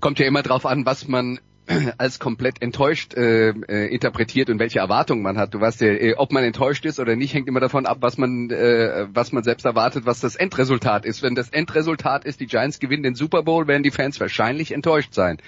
Kommt 0.00 0.18
ja 0.18 0.26
immer 0.26 0.42
drauf 0.42 0.66
an, 0.66 0.84
was 0.84 1.06
man 1.06 1.38
als 1.98 2.18
komplett 2.18 2.60
enttäuscht 2.60 3.14
äh, 3.14 3.50
äh, 3.50 3.86
interpretiert 3.94 4.50
und 4.50 4.58
welche 4.58 4.80
Erwartungen 4.80 5.22
man 5.22 5.38
hat. 5.38 5.54
Du 5.54 5.60
weißt 5.60 5.80
ja, 5.80 5.88
äh, 5.88 6.14
ob 6.16 6.32
man 6.32 6.42
enttäuscht 6.44 6.84
ist 6.84 6.98
oder 6.98 7.14
nicht, 7.16 7.34
hängt 7.34 7.48
immer 7.48 7.60
davon 7.60 7.86
ab, 7.86 7.98
was 8.00 8.18
man 8.18 8.50
äh, 8.50 9.06
was 9.12 9.32
man 9.32 9.44
selbst 9.44 9.64
erwartet, 9.64 10.06
was 10.06 10.20
das 10.20 10.34
Endresultat 10.34 11.06
ist. 11.06 11.22
Wenn 11.22 11.34
das 11.34 11.50
Endresultat 11.50 12.24
ist, 12.24 12.40
die 12.40 12.46
Giants 12.46 12.80
gewinnen 12.80 13.04
den 13.04 13.14
Super 13.14 13.42
Bowl, 13.42 13.68
werden 13.68 13.84
die 13.84 13.90
Fans 13.90 14.18
wahrscheinlich 14.20 14.72
enttäuscht 14.72 15.14
sein. 15.14 15.38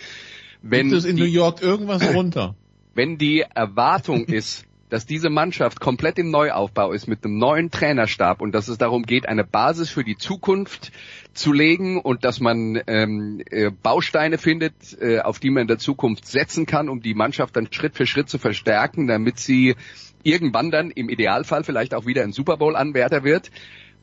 Wenn 0.62 0.88
Gibt 0.88 1.00
es 1.00 1.04
in 1.04 1.16
die, 1.16 1.22
New 1.22 1.28
York 1.28 1.62
irgendwas 1.62 2.02
runter? 2.14 2.54
Wenn 2.94 3.18
die 3.18 3.40
Erwartung 3.40 4.24
ist, 4.26 4.64
dass 4.88 5.06
diese 5.06 5.28
Mannschaft 5.28 5.80
komplett 5.80 6.18
im 6.18 6.30
Neuaufbau 6.30 6.92
ist 6.92 7.08
mit 7.08 7.24
einem 7.24 7.38
neuen 7.38 7.70
Trainerstab 7.70 8.40
und 8.40 8.52
dass 8.52 8.68
es 8.68 8.78
darum 8.78 9.02
geht, 9.02 9.28
eine 9.28 9.42
Basis 9.42 9.90
für 9.90 10.04
die 10.04 10.16
Zukunft 10.16 10.92
zu 11.32 11.52
legen 11.52 12.00
und 12.00 12.24
dass 12.24 12.38
man 12.38 12.80
ähm, 12.86 13.42
äh, 13.50 13.70
Bausteine 13.70 14.38
findet, 14.38 14.74
äh, 15.00 15.18
auf 15.18 15.40
die 15.40 15.50
man 15.50 15.62
in 15.62 15.68
der 15.68 15.78
Zukunft 15.78 16.26
setzen 16.26 16.66
kann, 16.66 16.88
um 16.88 17.00
die 17.00 17.14
Mannschaft 17.14 17.56
dann 17.56 17.72
Schritt 17.72 17.96
für 17.96 18.06
Schritt 18.06 18.28
zu 18.28 18.38
verstärken, 18.38 19.08
damit 19.08 19.40
sie 19.40 19.74
irgendwann 20.22 20.70
dann 20.70 20.90
im 20.90 21.08
Idealfall 21.08 21.64
vielleicht 21.64 21.94
auch 21.94 22.06
wieder 22.06 22.22
ein 22.22 22.32
Super 22.32 22.56
Bowl 22.56 22.76
Anwärter 22.76 23.24
wird. 23.24 23.50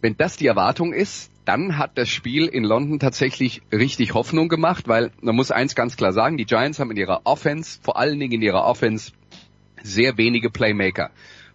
Wenn 0.02 0.18
das 0.18 0.36
die 0.36 0.47
Erwartung 0.47 0.93
ist, 0.93 1.32
dann 1.45 1.78
hat 1.78 1.97
das 1.97 2.10
Spiel 2.10 2.47
in 2.47 2.64
London 2.64 2.99
tatsächlich 2.99 3.62
richtig 3.72 4.14
Hoffnung 4.14 4.49
gemacht, 4.49 4.88
weil 4.88 5.12
man 5.22 5.36
muss 5.36 5.52
eins 5.52 5.76
ganz 5.76 5.95
klar 5.95 6.14
sagen, 6.14 6.38
die 6.38 6.45
Giants 6.45 6.80
haben 6.80 6.91
in 6.91 6.97
ihrer 6.97 7.22
Offense, 7.26 7.80
vor 7.82 7.97
allen 7.97 8.20
Dingen 8.20 8.34
in 8.34 8.41
ihrer 8.41 8.66
Offense, 8.66 9.12
sehr 9.84 10.18
wenige 10.18 10.49
Playmaker. 10.49 11.12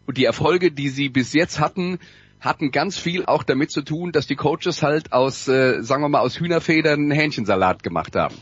Und 0.07 0.17
die 0.19 0.25
Erfolge, 0.25 0.71
die 0.71 0.89
sie 0.89 1.09
bis 1.09 1.33
jetzt 1.33 1.61
hatten, 1.61 1.99
hatten 2.41 2.71
ganz 2.71 2.99
viel 2.99 3.27
auch 3.27 3.43
damit 3.43 3.71
zu 3.71 3.83
tun, 3.83 4.13
dass 4.13 4.27
die 4.27 4.37
Coaches 4.37 4.83
halt 4.83 5.13
aus, 5.13 5.49
äh, 5.49 5.83
sagen 5.83 6.03
wir 6.03 6.09
mal, 6.09 6.21
aus 6.21 6.39
Hühnerfedern 6.39 7.11
Hähnchensalat 7.11 7.83
gemacht 7.83 8.15
haben. 8.15 8.35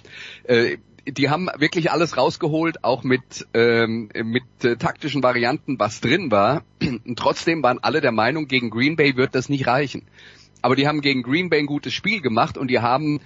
Äh, 0.45 0.79
die 1.07 1.29
haben 1.29 1.49
wirklich 1.59 1.91
alles 1.91 2.17
rausgeholt, 2.17 2.83
auch 2.83 3.03
mit, 3.03 3.47
ähm, 3.55 4.09
mit 4.15 4.45
äh, 4.63 4.77
taktischen 4.77 5.23
Varianten, 5.23 5.79
was 5.79 6.01
drin 6.01 6.31
war. 6.31 6.65
Und 6.83 7.19
trotzdem 7.19 7.63
waren 7.63 7.79
alle 7.83 8.01
der 8.01 8.13
Meinung, 8.13 8.49
gegen 8.49 8.71
Green 8.71 8.97
Bay 8.97 9.17
wird 9.17 9.35
das 9.35 9.49
nicht 9.49 9.67
reichen. 9.67 10.03
Aber 10.63 10.77
die 10.77 10.89
haben 10.89 11.03
gegen 11.03 11.23
Green 11.23 11.51
Bay 11.51 11.61
ein 11.61 11.67
gutes 11.67 11.93
Spiel 11.93 12.23
gemacht 12.23 12.57
und 12.57 12.69
die 12.69 12.79
haben 12.79 13.21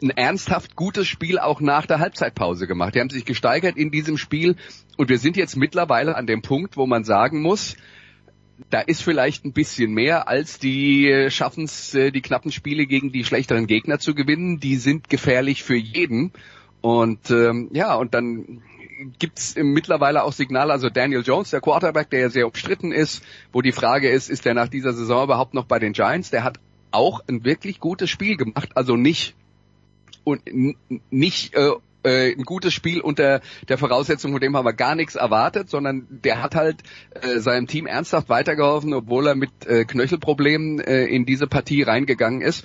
ein 0.00 0.10
ernsthaft 0.10 0.76
gutes 0.76 1.08
Spiel 1.08 1.38
auch 1.38 1.60
nach 1.60 1.84
der 1.84 1.98
Halbzeitpause 1.98 2.68
gemacht. 2.68 2.94
Die 2.94 3.00
haben 3.00 3.10
sich 3.10 3.24
gesteigert 3.24 3.76
in 3.76 3.90
diesem 3.90 4.16
Spiel 4.16 4.54
und 4.96 5.08
wir 5.08 5.18
sind 5.18 5.36
jetzt 5.36 5.56
mittlerweile 5.56 6.14
an 6.14 6.28
dem 6.28 6.42
Punkt, 6.42 6.76
wo 6.76 6.86
man 6.86 7.02
sagen 7.02 7.42
muss, 7.42 7.76
da 8.68 8.80
ist 8.80 9.02
vielleicht 9.02 9.44
ein 9.44 9.52
bisschen 9.52 9.92
mehr, 9.92 10.28
als 10.28 10.58
die 10.58 11.08
äh, 11.08 11.30
schaffen 11.30 11.64
es, 11.64 11.94
äh, 11.94 12.10
die 12.10 12.20
knappen 12.20 12.52
Spiele 12.52 12.86
gegen 12.86 13.12
die 13.12 13.24
schlechteren 13.24 13.66
Gegner 13.66 13.98
zu 13.98 14.14
gewinnen. 14.14 14.60
Die 14.60 14.76
sind 14.76 15.08
gefährlich 15.08 15.62
für 15.62 15.76
jeden. 15.76 16.32
Und 16.80 17.30
ähm, 17.30 17.70
ja, 17.72 17.94
und 17.94 18.14
dann 18.14 18.62
gibt's 19.18 19.54
mittlerweile 19.56 20.24
auch 20.24 20.32
Signale, 20.32 20.72
also 20.72 20.90
Daniel 20.90 21.22
Jones, 21.22 21.50
der 21.50 21.60
Quarterback, 21.60 22.10
der 22.10 22.20
ja 22.20 22.30
sehr 22.30 22.46
umstritten 22.46 22.92
ist, 22.92 23.22
wo 23.52 23.62
die 23.62 23.72
Frage 23.72 24.10
ist, 24.10 24.28
ist 24.28 24.44
der 24.44 24.54
nach 24.54 24.68
dieser 24.68 24.92
Saison 24.92 25.24
überhaupt 25.24 25.54
noch 25.54 25.64
bei 25.64 25.78
den 25.78 25.92
Giants? 25.92 26.30
Der 26.30 26.44
hat 26.44 26.58
auch 26.90 27.20
ein 27.28 27.44
wirklich 27.44 27.80
gutes 27.80 28.10
Spiel 28.10 28.36
gemacht, 28.36 28.70
also 28.74 28.96
nicht 28.96 29.34
und 30.24 30.42
nicht 31.10 31.54
äh, 31.54 31.70
äh, 32.02 32.32
ein 32.32 32.44
gutes 32.44 32.72
Spiel 32.72 33.00
unter 33.00 33.40
der 33.68 33.78
Voraussetzung, 33.78 34.32
von 34.32 34.40
dem 34.40 34.56
haben 34.56 34.64
wir 34.64 34.72
gar 34.72 34.94
nichts 34.94 35.14
erwartet, 35.14 35.70
sondern 35.70 36.06
der 36.10 36.42
hat 36.42 36.54
halt 36.54 36.82
äh, 37.20 37.38
seinem 37.38 37.66
Team 37.66 37.86
ernsthaft 37.86 38.28
weitergeholfen, 38.28 38.94
obwohl 38.94 39.26
er 39.26 39.34
mit 39.34 39.50
äh, 39.66 39.84
Knöchelproblemen 39.84 40.80
äh, 40.80 41.04
in 41.04 41.26
diese 41.26 41.46
Partie 41.46 41.82
reingegangen 41.82 42.40
ist. 42.40 42.64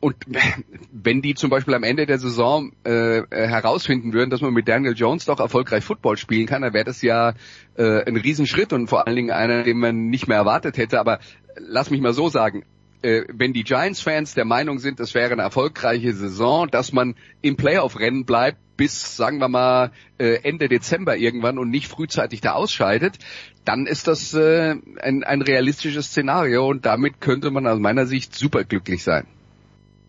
Und 0.00 0.16
wenn 0.92 1.22
die 1.22 1.34
zum 1.34 1.50
Beispiel 1.50 1.74
am 1.74 1.82
Ende 1.82 2.06
der 2.06 2.18
Saison 2.18 2.72
äh, 2.84 3.22
herausfinden 3.30 4.12
würden, 4.12 4.30
dass 4.30 4.40
man 4.40 4.52
mit 4.52 4.68
Daniel 4.68 4.94
Jones 4.94 5.24
doch 5.24 5.40
erfolgreich 5.40 5.84
Football 5.84 6.16
spielen 6.16 6.46
kann, 6.46 6.62
dann 6.62 6.74
wäre 6.74 6.84
das 6.84 7.02
ja 7.02 7.34
äh, 7.76 8.04
ein 8.04 8.16
Riesenschritt 8.16 8.72
und 8.72 8.88
vor 8.88 9.06
allen 9.06 9.16
Dingen 9.16 9.30
einer, 9.30 9.62
den 9.62 9.78
man 9.78 10.08
nicht 10.08 10.28
mehr 10.28 10.38
erwartet 10.38 10.76
hätte. 10.76 11.00
Aber 11.00 11.18
lass 11.56 11.90
mich 11.90 12.00
mal 12.00 12.12
so 12.12 12.28
sagen, 12.28 12.64
äh, 13.02 13.24
wenn 13.32 13.52
die 13.52 13.64
Giants-Fans 13.64 14.34
der 14.34 14.44
Meinung 14.44 14.78
sind, 14.78 15.00
es 15.00 15.14
wäre 15.14 15.32
eine 15.32 15.42
erfolgreiche 15.42 16.12
Saison, 16.12 16.68
dass 16.68 16.92
man 16.92 17.14
im 17.40 17.56
Playoff-Rennen 17.56 18.24
bleibt, 18.24 18.58
bis, 18.76 19.16
sagen 19.16 19.38
wir 19.38 19.48
mal, 19.48 19.90
äh, 20.18 20.40
Ende 20.42 20.68
Dezember 20.68 21.16
irgendwann 21.16 21.58
und 21.58 21.70
nicht 21.70 21.88
frühzeitig 21.88 22.40
da 22.40 22.52
ausscheidet, 22.52 23.18
dann 23.64 23.86
ist 23.86 24.06
das 24.06 24.34
äh, 24.34 24.76
ein, 25.00 25.24
ein 25.24 25.42
realistisches 25.42 26.06
Szenario 26.06 26.68
und 26.68 26.86
damit 26.86 27.20
könnte 27.20 27.50
man 27.50 27.66
aus 27.66 27.78
meiner 27.78 28.06
Sicht 28.06 28.34
superglücklich 28.34 29.02
sein. 29.02 29.26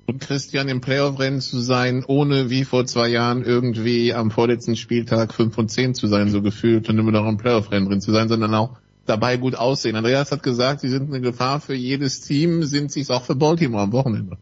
Und 0.06 0.22
Christian 0.22 0.70
im 0.70 0.80
Playoff-Rennen 0.80 1.42
zu 1.42 1.60
sein, 1.60 2.06
ohne 2.08 2.50
wie 2.50 2.64
vor 2.64 2.86
zwei 2.86 3.10
Jahren 3.10 3.44
irgendwie 3.44 4.14
am 4.14 4.32
vorletzten 4.32 4.78
Spieltag 4.78 5.34
5 5.34 5.58
und 5.58 5.70
10 5.70 5.96
zu 5.96 6.08
sein, 6.08 6.30
so 6.30 6.42
gefühlt 6.42 6.88
und 6.88 6.98
immer 6.98 7.12
noch 7.12 7.28
im 7.28 7.36
Playoff-Rennen 7.36 7.90
drin 7.90 8.00
zu 8.00 8.14
sein, 8.14 8.30
sondern 8.30 8.54
auch 8.56 8.78
dabei 9.06 9.36
gut 9.36 9.56
aussehen. 9.56 9.98
Andreas 9.98 10.32
hat 10.32 10.44
gesagt, 10.44 10.82
sie 10.82 10.90
sind 10.90 11.10
eine 11.10 11.20
Gefahr 11.20 11.60
für 11.60 11.74
jedes 11.74 12.22
Team, 12.22 12.64
sind 12.64 12.92
sie 12.92 13.02
es 13.02 13.10
auch 13.10 13.26
für 13.26 13.36
Baltimore 13.36 13.84
am 13.84 13.92
Wochenende. 13.92 14.38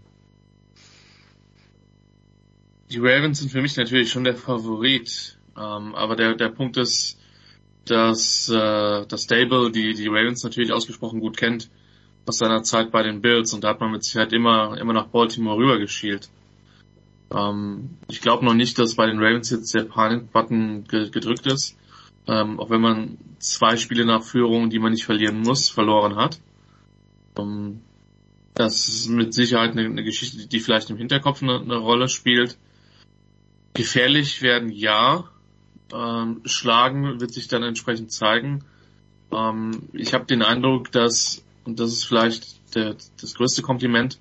Die 2.91 2.99
Ravens 2.99 3.39
sind 3.39 3.51
für 3.51 3.61
mich 3.61 3.77
natürlich 3.77 4.11
schon 4.11 4.23
der 4.23 4.35
Favorit, 4.35 5.37
ähm, 5.57 5.95
aber 5.95 6.15
der, 6.15 6.35
der 6.35 6.49
Punkt 6.49 6.77
ist, 6.77 7.17
dass 7.85 8.49
äh, 8.49 9.05
das 9.07 9.23
Stable 9.23 9.71
die, 9.71 9.93
die 9.93 10.07
Ravens 10.07 10.43
natürlich 10.43 10.71
ausgesprochen 10.71 11.19
gut 11.19 11.37
kennt 11.37 11.69
aus 12.27 12.39
seiner 12.39 12.63
Zeit 12.63 12.91
bei 12.91 13.03
den 13.03 13.21
Bills 13.21 13.53
und 13.53 13.63
da 13.63 13.69
hat 13.69 13.79
man 13.79 13.91
mit 13.91 14.03
Sicherheit 14.03 14.33
immer, 14.33 14.77
immer 14.79 14.93
nach 14.93 15.07
Baltimore 15.07 15.57
rübergeschielt. 15.57 16.29
Ähm, 17.31 17.97
ich 18.07 18.21
glaube 18.21 18.45
noch 18.45 18.53
nicht, 18.53 18.77
dass 18.79 18.95
bei 18.95 19.05
den 19.07 19.19
Ravens 19.19 19.49
jetzt 19.49 19.73
der 19.73 19.83
Panik-Button 19.83 20.85
ge 20.85 21.09
gedrückt 21.09 21.45
ist, 21.47 21.77
ähm, 22.27 22.59
auch 22.59 22.69
wenn 22.69 22.81
man 22.81 23.17
zwei 23.39 23.77
Spiele 23.77 24.05
nach 24.05 24.23
Führung, 24.23 24.69
die 24.69 24.79
man 24.79 24.91
nicht 24.91 25.05
verlieren 25.05 25.41
muss, 25.41 25.69
verloren 25.69 26.15
hat. 26.15 26.39
Ähm, 27.37 27.81
das 28.53 28.87
ist 28.87 29.09
mit 29.09 29.33
Sicherheit 29.33 29.71
eine, 29.71 29.85
eine, 29.85 30.03
Geschichte, 30.03 30.47
die 30.47 30.59
vielleicht 30.59 30.89
im 30.89 30.97
Hinterkopf 30.97 31.43
eine, 31.43 31.59
eine 31.59 31.77
Rolle 31.77 32.07
spielt. 32.07 32.57
Gefährlich 33.75 34.41
werden 34.41 34.69
ja, 34.69 35.25
ähm, 35.93 36.41
schlagen 36.45 37.19
wird 37.19 37.33
sich 37.33 37.47
dann 37.49 37.61
entsprechend 37.61 38.11
zeigen. 38.11 38.63
Ähm, 39.31 39.89
ich 39.91 40.13
habe 40.13 40.25
den 40.25 40.41
Eindruck, 40.41 40.91
dass, 40.91 41.43
und 41.65 41.79
das 41.79 41.91
ist 41.91 42.05
vielleicht 42.05 42.75
der, 42.75 42.95
das 43.19 43.35
größte 43.35 43.61
Kompliment, 43.61 44.19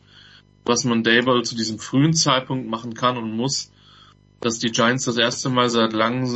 was 0.65 0.85
man 0.85 1.05
Dable 1.05 1.43
zu 1.43 1.55
diesem 1.55 1.79
frühen 1.79 2.15
Zeitpunkt 2.15 2.69
machen 2.69 2.95
kann 2.95 3.17
und 3.17 3.31
muss, 3.37 3.71
dass 4.41 4.59
die 4.59 4.73
Giants 4.73 5.05
das 5.05 5.19
erste 5.19 5.51
Mal 5.51 5.71
seit 5.71 5.93
langem, 5.93 6.27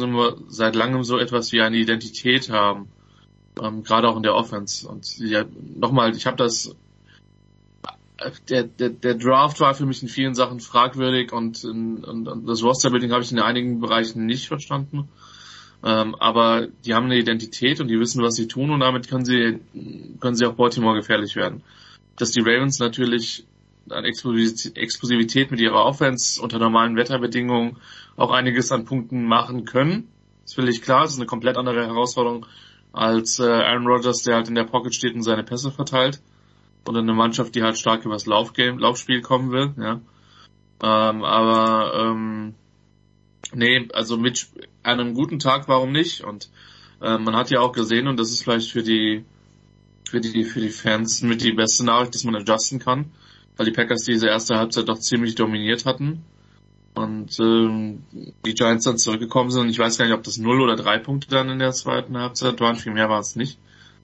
seit 0.49 0.77
langem 0.77 1.03
so 1.03 1.19
etwas 1.19 1.51
wie 1.53 1.61
eine 1.61 1.77
Identität 1.77 2.51
haben. 2.51 2.89
Ähm, 3.61 3.83
gerade 3.83 4.09
auch 4.09 4.17
in 4.17 4.23
der 4.23 4.37
Offense. 4.37 4.89
Und 4.89 5.19
ja, 5.19 5.45
nochmal, 5.77 6.15
ich 6.17 6.27
habe 6.27 6.37
das 6.37 6.77
der, 8.49 8.65
der, 8.65 8.91
der 8.91 9.15
Draft 9.15 9.61
war 9.61 9.75
für 9.75 9.87
mich 9.87 10.03
in 10.03 10.09
vielen 10.09 10.35
Sachen 10.35 10.61
fragwürdig 10.61 11.33
und, 11.33 11.63
in, 11.65 12.05
und, 12.05 12.27
und 12.27 12.47
das 12.47 12.63
Roster-Building 12.63 13.13
habe 13.13 13.23
ich 13.23 13.31
in 13.31 13.39
einigen 13.39 13.81
Bereichen 13.81 14.27
nicht 14.27 14.49
verstanden. 14.49 15.09
Ähm, 15.85 16.17
aber 16.17 16.67
die 16.85 16.95
haben 16.95 17.05
eine 17.05 17.19
Identität 17.19 17.81
und 17.81 17.87
die 17.87 18.01
wissen, 18.01 18.23
was 18.23 18.35
sie 18.35 18.49
tun 18.49 18.71
und 18.71 18.81
damit 18.81 19.09
können 19.09 19.25
sie, 19.25 19.61
können 20.19 20.35
sie 20.35 20.47
auch 20.47 20.55
Baltimore 20.55 20.97
gefährlich 20.97 21.37
werden. 21.37 21.63
Dass 22.17 22.33
die 22.33 22.41
Ravens 22.41 22.81
natürlich 22.81 23.47
an 23.91 24.05
Explosivität 24.05 25.53
mit 25.53 25.61
ihrer 25.61 25.85
Offense 25.85 26.43
unter 26.43 26.59
normalen 26.59 26.97
Wetterbedingungen 26.97 27.77
auch 28.17 28.33
einiges 28.33 28.73
an 28.73 28.85
Punkten 28.85 29.25
machen 29.25 29.65
können. 29.65 30.09
Ist 30.45 30.57
völlig 30.57 30.83
klar. 30.83 31.03
Das 31.03 31.13
ist 31.13 31.19
eine 31.19 31.27
komplett 31.27 31.57
andere 31.57 31.87
Herausforderung 31.87 32.45
als 32.93 33.39
äh, 33.39 33.45
Aaron 33.45 33.87
Rodgers, 33.87 34.23
der 34.25 34.35
halt 34.35 34.49
in 34.49 34.57
der 34.57 34.65
Pocket 34.65 34.93
steht 34.93 35.15
und 35.15 35.23
seine 35.23 35.45
Pässe 35.45 35.71
verteilt 35.71 36.21
oder 36.89 37.01
eine 37.01 37.15
Mannschaft, 37.15 37.55
die 37.55 37.63
halt 37.63 37.79
stark 37.79 38.05
übers 38.05 38.27
Laufgame, 38.27 38.81
Laufspiel 38.81 39.21
kommen 39.21 39.53
will, 39.53 39.75
ja. 39.77 40.01
Ähm, 40.81 41.25
aber 41.25 41.93
ähm, 41.95 42.55
nee, 43.53 43.89
also 43.93 44.17
mit 44.17 44.49
einem 44.83 45.15
guten 45.15 45.39
Tag, 45.39 45.69
warum 45.69 45.93
nicht? 45.93 46.23
Und 46.23 46.51
äh, 47.03 47.19
man 47.19 47.37
hat 47.37 47.51
ja 47.51 47.61
auch 47.61 47.73
gesehen, 47.73 48.09
und 48.09 48.19
das 48.19 48.31
ist 48.31 48.43
vielleicht 48.43 48.71
für 48.71 48.83
die 48.83 49.25
für 50.09 50.21
die 50.21 50.45
für 50.45 50.61
die 50.61 50.71
Fans 50.71 51.23
mit 51.23 51.43
die 51.43 51.53
beste 51.53 51.85
Nachricht, 51.85 52.15
dass 52.15 52.25
man 52.25 52.37
adjusten 52.37 52.79
kann, 52.79 53.13
weil 53.57 53.67
die 53.67 53.73
Packers 53.73 54.05
diese 54.05 54.29
erste 54.29 54.57
Halbzeit 54.57 54.89
doch 54.89 54.99
ziemlich 54.99 55.35
dominiert 55.35 55.85
hatten 55.85 56.25
und 56.95 57.39
ähm, 57.41 58.05
die 58.47 58.55
Giants 58.55 58.85
dann 58.85 58.99
zurückgekommen 58.99 59.51
sind. 59.51 59.63
Und 59.63 59.69
ich 59.69 59.79
weiß 59.79 59.99
gar 59.99 60.07
nicht, 60.07 60.15
ob 60.15 60.23
das 60.23 60.39
null 60.39 60.63
oder 60.63 60.77
drei 60.77 60.99
Punkte 60.99 61.29
dann 61.29 61.51
in 61.51 61.59
der 61.59 61.73
zweiten 61.73 62.17
Halbzeit 62.17 62.61
waren. 62.61 62.77
Viel 62.77 62.95
mehr 62.95 63.11
war 63.11 63.21
es 63.21 63.37
nicht 63.37 63.59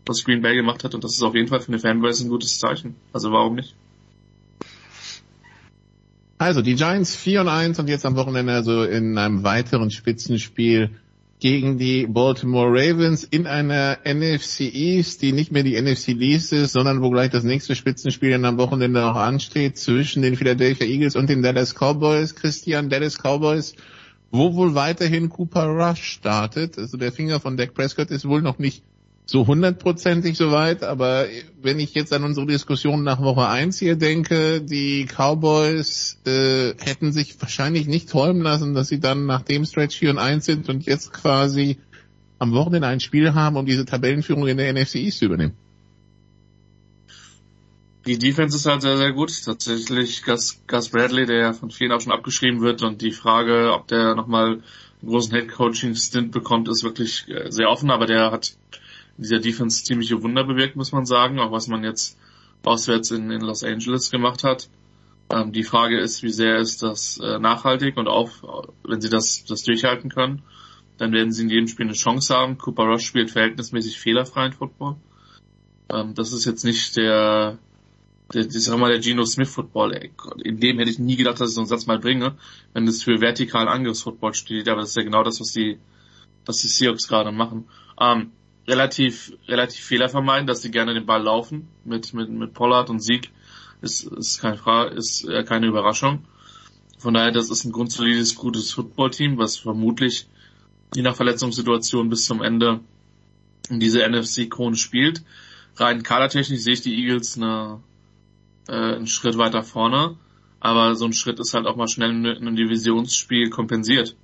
was 0.06 0.24
Green 0.24 0.42
Bay 0.42 0.54
gemacht 0.54 0.84
hat 0.84 0.94
und 0.94 1.04
das 1.04 1.12
ist 1.12 1.22
auf 1.22 1.34
jeden 1.34 1.48
Fall 1.48 1.60
für 1.60 1.68
eine 1.68 1.78
Fanbase 1.78 2.24
ein 2.24 2.28
gutes 2.28 2.58
Zeichen. 2.58 2.96
Also 3.12 3.32
warum 3.32 3.54
nicht? 3.56 3.74
Also 6.38 6.62
die 6.62 6.74
Giants 6.74 7.14
4 7.16 7.42
und 7.42 7.48
1 7.48 7.78
und 7.78 7.88
jetzt 7.88 8.04
am 8.04 8.16
Wochenende 8.16 8.52
also 8.52 8.82
in 8.82 9.16
einem 9.16 9.44
weiteren 9.44 9.90
Spitzenspiel 9.90 10.90
gegen 11.40 11.78
die 11.78 12.06
Baltimore 12.06 12.68
Ravens 12.70 13.24
in 13.24 13.46
einer 13.46 13.98
NFC 14.04 14.60
East, 14.60 15.22
die 15.22 15.32
nicht 15.32 15.52
mehr 15.52 15.62
die 15.62 15.80
NFC 15.80 16.08
East 16.08 16.52
ist, 16.52 16.72
sondern 16.72 17.02
wo 17.02 17.10
gleich 17.10 17.30
das 17.30 17.44
nächste 17.44 17.74
Spitzenspiel 17.74 18.30
dann 18.30 18.44
am 18.44 18.58
Wochenende 18.58 19.04
auch 19.04 19.16
ansteht 19.16 19.76
zwischen 19.76 20.22
den 20.22 20.36
Philadelphia 20.36 20.86
Eagles 20.86 21.16
und 21.16 21.28
den 21.28 21.42
Dallas 21.42 21.74
Cowboys. 21.74 22.34
Christian, 22.34 22.88
Dallas 22.88 23.18
Cowboys, 23.18 23.74
wo 24.30 24.54
wohl 24.54 24.74
weiterhin 24.74 25.28
Cooper 25.28 25.66
Rush 25.66 26.02
startet. 26.02 26.78
Also 26.78 26.96
der 26.96 27.12
Finger 27.12 27.40
von 27.40 27.56
Dak 27.56 27.74
Prescott 27.74 28.10
ist 28.10 28.26
wohl 28.26 28.40
noch 28.40 28.58
nicht 28.58 28.82
so 29.26 29.46
hundertprozentig 29.46 30.36
soweit, 30.36 30.82
aber 30.82 31.26
wenn 31.62 31.78
ich 31.78 31.94
jetzt 31.94 32.12
an 32.12 32.24
unsere 32.24 32.46
Diskussion 32.46 33.04
nach 33.04 33.22
Woche 33.22 33.48
1 33.48 33.78
hier 33.78 33.96
denke, 33.96 34.60
die 34.60 35.06
Cowboys 35.06 36.20
äh, 36.26 36.74
hätten 36.78 37.12
sich 37.12 37.40
wahrscheinlich 37.40 37.86
nicht 37.86 38.10
träumen 38.10 38.42
lassen, 38.42 38.74
dass 38.74 38.88
sie 38.88 39.00
dann 39.00 39.24
nach 39.24 39.42
dem 39.42 39.64
Stretch 39.64 39.96
4 39.96 40.10
und 40.10 40.18
1 40.18 40.44
sind 40.44 40.68
und 40.68 40.84
jetzt 40.84 41.12
quasi 41.12 41.78
am 42.38 42.52
Wochenende 42.52 42.88
ein 42.88 43.00
Spiel 43.00 43.32
haben, 43.32 43.56
um 43.56 43.64
diese 43.64 43.86
Tabellenführung 43.86 44.46
in 44.46 44.58
der 44.58 44.72
NFC 44.72 44.96
East 44.96 45.20
zu 45.20 45.26
übernehmen. 45.26 45.54
Die 48.06 48.18
Defense 48.18 48.54
ist 48.58 48.66
halt 48.66 48.82
sehr, 48.82 48.98
sehr 48.98 49.12
gut. 49.12 49.32
Tatsächlich 49.42 50.22
Gus, 50.24 50.60
Gus 50.66 50.90
Bradley, 50.90 51.24
der 51.24 51.54
von 51.54 51.70
vielen 51.70 51.92
auch 51.92 52.02
schon 52.02 52.12
abgeschrieben 52.12 52.60
wird 52.60 52.82
und 52.82 53.00
die 53.00 53.12
Frage, 53.12 53.72
ob 53.72 53.88
der 53.88 54.14
nochmal 54.14 54.60
einen 55.00 55.08
großen 55.08 55.32
Head-Coaching-Stint 55.32 56.30
bekommt, 56.30 56.68
ist 56.68 56.84
wirklich 56.84 57.26
äh, 57.28 57.50
sehr 57.50 57.70
offen, 57.70 57.90
aber 57.90 58.04
der 58.04 58.30
hat 58.30 58.58
dieser 59.16 59.38
Defense 59.38 59.84
ziemliche 59.84 60.22
Wunder 60.22 60.44
bewirkt, 60.44 60.76
muss 60.76 60.92
man 60.92 61.06
sagen, 61.06 61.38
auch 61.38 61.52
was 61.52 61.68
man 61.68 61.84
jetzt 61.84 62.18
auswärts 62.64 63.10
in, 63.10 63.30
in 63.30 63.40
Los 63.40 63.62
Angeles 63.62 64.10
gemacht 64.10 64.44
hat. 64.44 64.68
Ähm, 65.30 65.52
die 65.52 65.62
Frage 65.62 65.98
ist, 65.98 66.22
wie 66.22 66.30
sehr 66.30 66.58
ist 66.58 66.82
das 66.82 67.18
äh, 67.18 67.38
nachhaltig 67.38 67.96
und 67.96 68.08
auch, 68.08 68.74
wenn 68.84 69.00
sie 69.00 69.10
das, 69.10 69.44
das 69.44 69.62
durchhalten 69.62 70.10
können, 70.10 70.42
dann 70.98 71.12
werden 71.12 71.32
sie 71.32 71.42
in 71.42 71.50
jedem 71.50 71.68
Spiel 71.68 71.86
eine 71.86 71.94
Chance 71.94 72.34
haben. 72.34 72.58
Cooper 72.58 72.84
Rush 72.84 73.04
spielt 73.04 73.30
verhältnismäßig 73.30 73.98
fehlerfreien 73.98 74.52
Football. 74.52 74.96
Ähm, 75.90 76.14
das 76.14 76.32
ist 76.32 76.44
jetzt 76.44 76.64
nicht 76.64 76.96
der, 76.96 77.58
der, 78.32 78.46
ich 78.46 78.64
sag 78.64 78.78
mal, 78.78 78.90
der 78.90 79.00
Geno 79.00 79.24
Smith 79.24 79.48
Football. 79.48 80.10
In 80.42 80.60
dem 80.60 80.78
hätte 80.78 80.90
ich 80.90 80.98
nie 80.98 81.16
gedacht, 81.16 81.40
dass 81.40 81.50
ich 81.50 81.54
so 81.54 81.60
einen 81.60 81.68
Satz 81.68 81.86
mal 81.86 81.98
bringe, 81.98 82.36
wenn 82.72 82.86
es 82.86 83.02
für 83.02 83.20
vertikalen 83.20 83.68
Angriffsfootball 83.68 84.34
steht, 84.34 84.68
aber 84.68 84.82
das 84.82 84.90
ist 84.90 84.96
ja 84.96 85.02
genau 85.02 85.22
das, 85.22 85.40
was 85.40 85.52
die, 85.52 85.78
was 86.46 86.58
die 86.58 86.68
Seahawks 86.68 87.08
gerade 87.08 87.32
machen. 87.32 87.68
Ähm, 88.00 88.32
relativ, 88.66 89.32
relativ 89.46 89.84
Fehler 89.84 90.08
vermeiden, 90.08 90.46
dass 90.46 90.62
sie 90.62 90.70
gerne 90.70 90.94
den 90.94 91.06
Ball 91.06 91.22
laufen. 91.22 91.68
Mit, 91.84 92.14
mit, 92.14 92.30
mit 92.30 92.54
Pollard 92.54 92.90
und 92.90 93.00
Sieg 93.00 93.30
ist, 93.82 94.04
ist 94.04 94.40
keine 94.40 94.56
Frage, 94.56 94.94
ist 94.94 95.24
äh, 95.24 95.44
keine 95.44 95.66
Überraschung. 95.66 96.24
Von 96.98 97.14
daher, 97.14 97.32
das 97.32 97.50
ist 97.50 97.64
ein 97.64 97.72
grundsolides, 97.72 98.34
gutes 98.34 98.72
Footballteam, 98.72 99.36
was 99.36 99.58
vermutlich 99.58 100.26
je 100.94 101.02
nach 101.02 101.16
Verletzungssituation 101.16 102.08
bis 102.08 102.24
zum 102.24 102.42
Ende 102.42 102.80
in 103.68 103.80
diese 103.80 104.08
NFC-Krone 104.08 104.76
spielt. 104.76 105.22
Rein 105.76 106.02
kadertechnisch 106.02 106.60
sehe 106.60 106.74
ich 106.74 106.82
die 106.82 106.94
Eagles 106.94 107.36
eine, 107.36 107.80
äh, 108.68 108.94
einen 108.94 109.06
Schritt 109.06 109.36
weiter 109.36 109.62
vorne, 109.62 110.16
aber 110.60 110.94
so 110.94 111.04
ein 111.04 111.12
Schritt 111.12 111.40
ist 111.40 111.52
halt 111.52 111.66
auch 111.66 111.76
mal 111.76 111.88
schnell 111.88 112.10
in 112.10 112.26
einem 112.26 112.56
Divisionsspiel 112.56 113.50
kompensiert. 113.50 114.16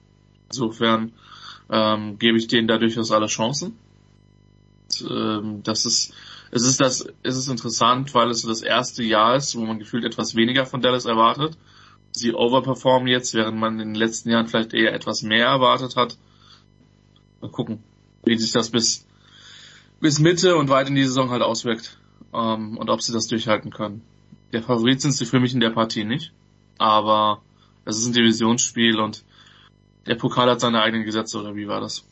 Insofern 0.47 1.13
ähm, 1.69 2.19
gebe 2.19 2.39
ich 2.39 2.47
denen 2.47 2.69
da 2.69 2.79
durchaus 2.79 3.11
alle 3.11 3.27
Chancen 3.27 3.77
ähm, 5.09 5.63
das 5.63 5.87
ist, 5.87 6.13
es 6.51 6.63
ist 6.63 6.81
das, 6.81 7.07
es 7.23 7.37
ist 7.37 7.49
interessant, 7.49 8.15
weil 8.15 8.31
es 8.31 8.43
so 8.43 8.49
das 8.49 8.63
erste 8.63 9.03
Jahr 9.03 9.37
ist, 9.37 9.57
wo 9.57 9.61
man 9.61 9.79
gefühlt 9.79 10.05
etwas 10.05 10.35
weniger 10.35 10.67
von 10.67 10.81
Dallas 10.81 11.05
erwartet. 11.05 11.57
sie 12.13 12.35
overperformen 12.35 13.09
jetzt, 13.09 13.35
während 13.35 13.59
man 13.59 13.79
in 13.79 13.89
den 13.91 13.95
letzten 13.95 14.31
Jahren 14.31 14.49
vielleicht 14.49 14.75
eher 14.75 14.93
etwas 14.93 15.23
mehr 15.23 15.47
erwartet 15.47 15.97
hat. 15.97 16.19
Mal 17.41 17.51
gucken, 17.51 17.83
wie 18.25 18.37
sich 18.37 18.53
das 18.53 18.71
bis, 18.71 19.07
bis 20.01 20.19
Mitte 20.19 20.57
und 20.57 20.69
weit 20.69 20.89
in 20.89 20.97
die 20.97 21.05
Saison 21.05 21.31
halt 21.31 21.43
auswirkt. 21.43 21.99
Ähm, 22.35 22.77
und 22.79 22.91
ob 22.91 23.03
sie 23.03 23.13
das 23.13 23.29
durchhalten 23.29 23.71
können. 23.71 24.03
Der 24.53 24.63
Favorit 24.63 25.01
sind 25.01 25.13
sie 25.13 25.27
für 25.27 25.41
mich 25.41 25.55
in 25.55 25.61
der 25.61 25.71
Partie 25.71 26.05
nicht. 26.05 26.33
Aber 26.79 27.43
es 27.85 27.99
ist 27.99 28.07
ein 28.07 28.13
Divisionsspiel 28.13 28.99
und 28.99 29.25
der 30.07 30.15
Pokal 30.17 30.51
hat 30.51 30.61
seine 30.61 30.83
eigenen 30.83 31.05
Gesetze, 31.05 31.39
oder 31.39 31.55
wie 31.55 31.69
war 31.69 31.81
das? 31.81 32.05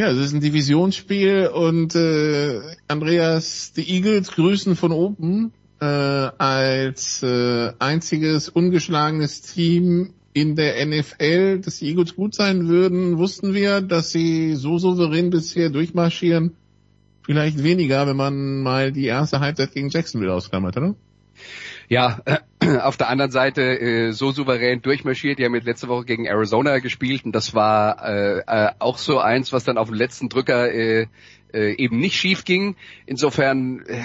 Ja, 0.00 0.08
es 0.08 0.16
ist 0.16 0.32
ein 0.32 0.40
Divisionsspiel 0.40 1.48
und 1.48 1.94
äh, 1.94 2.58
Andreas, 2.88 3.74
die 3.74 3.86
Eagles 3.86 4.32
grüßen 4.32 4.74
von 4.74 4.92
oben 4.92 5.52
äh, 5.78 5.84
als 5.84 7.22
äh, 7.22 7.74
einziges 7.78 8.48
ungeschlagenes 8.48 9.42
Team 9.42 10.14
in 10.32 10.56
der 10.56 10.86
NFL, 10.86 11.60
dass 11.60 11.80
die 11.80 11.88
Eagles 11.88 12.16
gut 12.16 12.34
sein 12.34 12.66
würden, 12.66 13.18
wussten 13.18 13.52
wir, 13.52 13.82
dass 13.82 14.10
sie 14.10 14.54
so 14.54 14.78
souverän 14.78 15.28
bisher 15.28 15.68
durchmarschieren. 15.68 16.56
Vielleicht 17.26 17.62
weniger, 17.62 18.06
wenn 18.06 18.16
man 18.16 18.62
mal 18.62 18.92
die 18.92 19.04
erste 19.04 19.40
Halbzeit 19.40 19.74
gegen 19.74 19.90
Jacksonville 19.90 20.32
ausklammert, 20.32 20.78
oder? 20.78 20.94
Ja, 21.90 22.20
auf 22.82 22.96
der 22.96 23.08
anderen 23.08 23.32
Seite 23.32 23.62
äh, 23.62 24.12
so 24.12 24.30
souverän 24.30 24.80
durchmarschiert. 24.80 25.40
Die 25.40 25.44
haben 25.44 25.56
jetzt 25.56 25.66
letzte 25.66 25.88
Woche 25.88 26.04
gegen 26.04 26.24
Arizona 26.24 26.78
gespielt 26.78 27.24
und 27.24 27.32
das 27.32 27.52
war 27.52 28.04
äh, 28.08 28.38
äh, 28.46 28.70
auch 28.78 28.96
so 28.96 29.18
eins, 29.18 29.52
was 29.52 29.64
dann 29.64 29.76
auf 29.76 29.88
den 29.88 29.96
letzten 29.96 30.28
Drücker 30.28 30.72
äh, 30.72 31.08
äh, 31.52 31.74
eben 31.74 31.98
nicht 31.98 32.14
schief 32.14 32.44
ging. 32.44 32.76
Insofern 33.06 33.84
äh, 33.86 34.02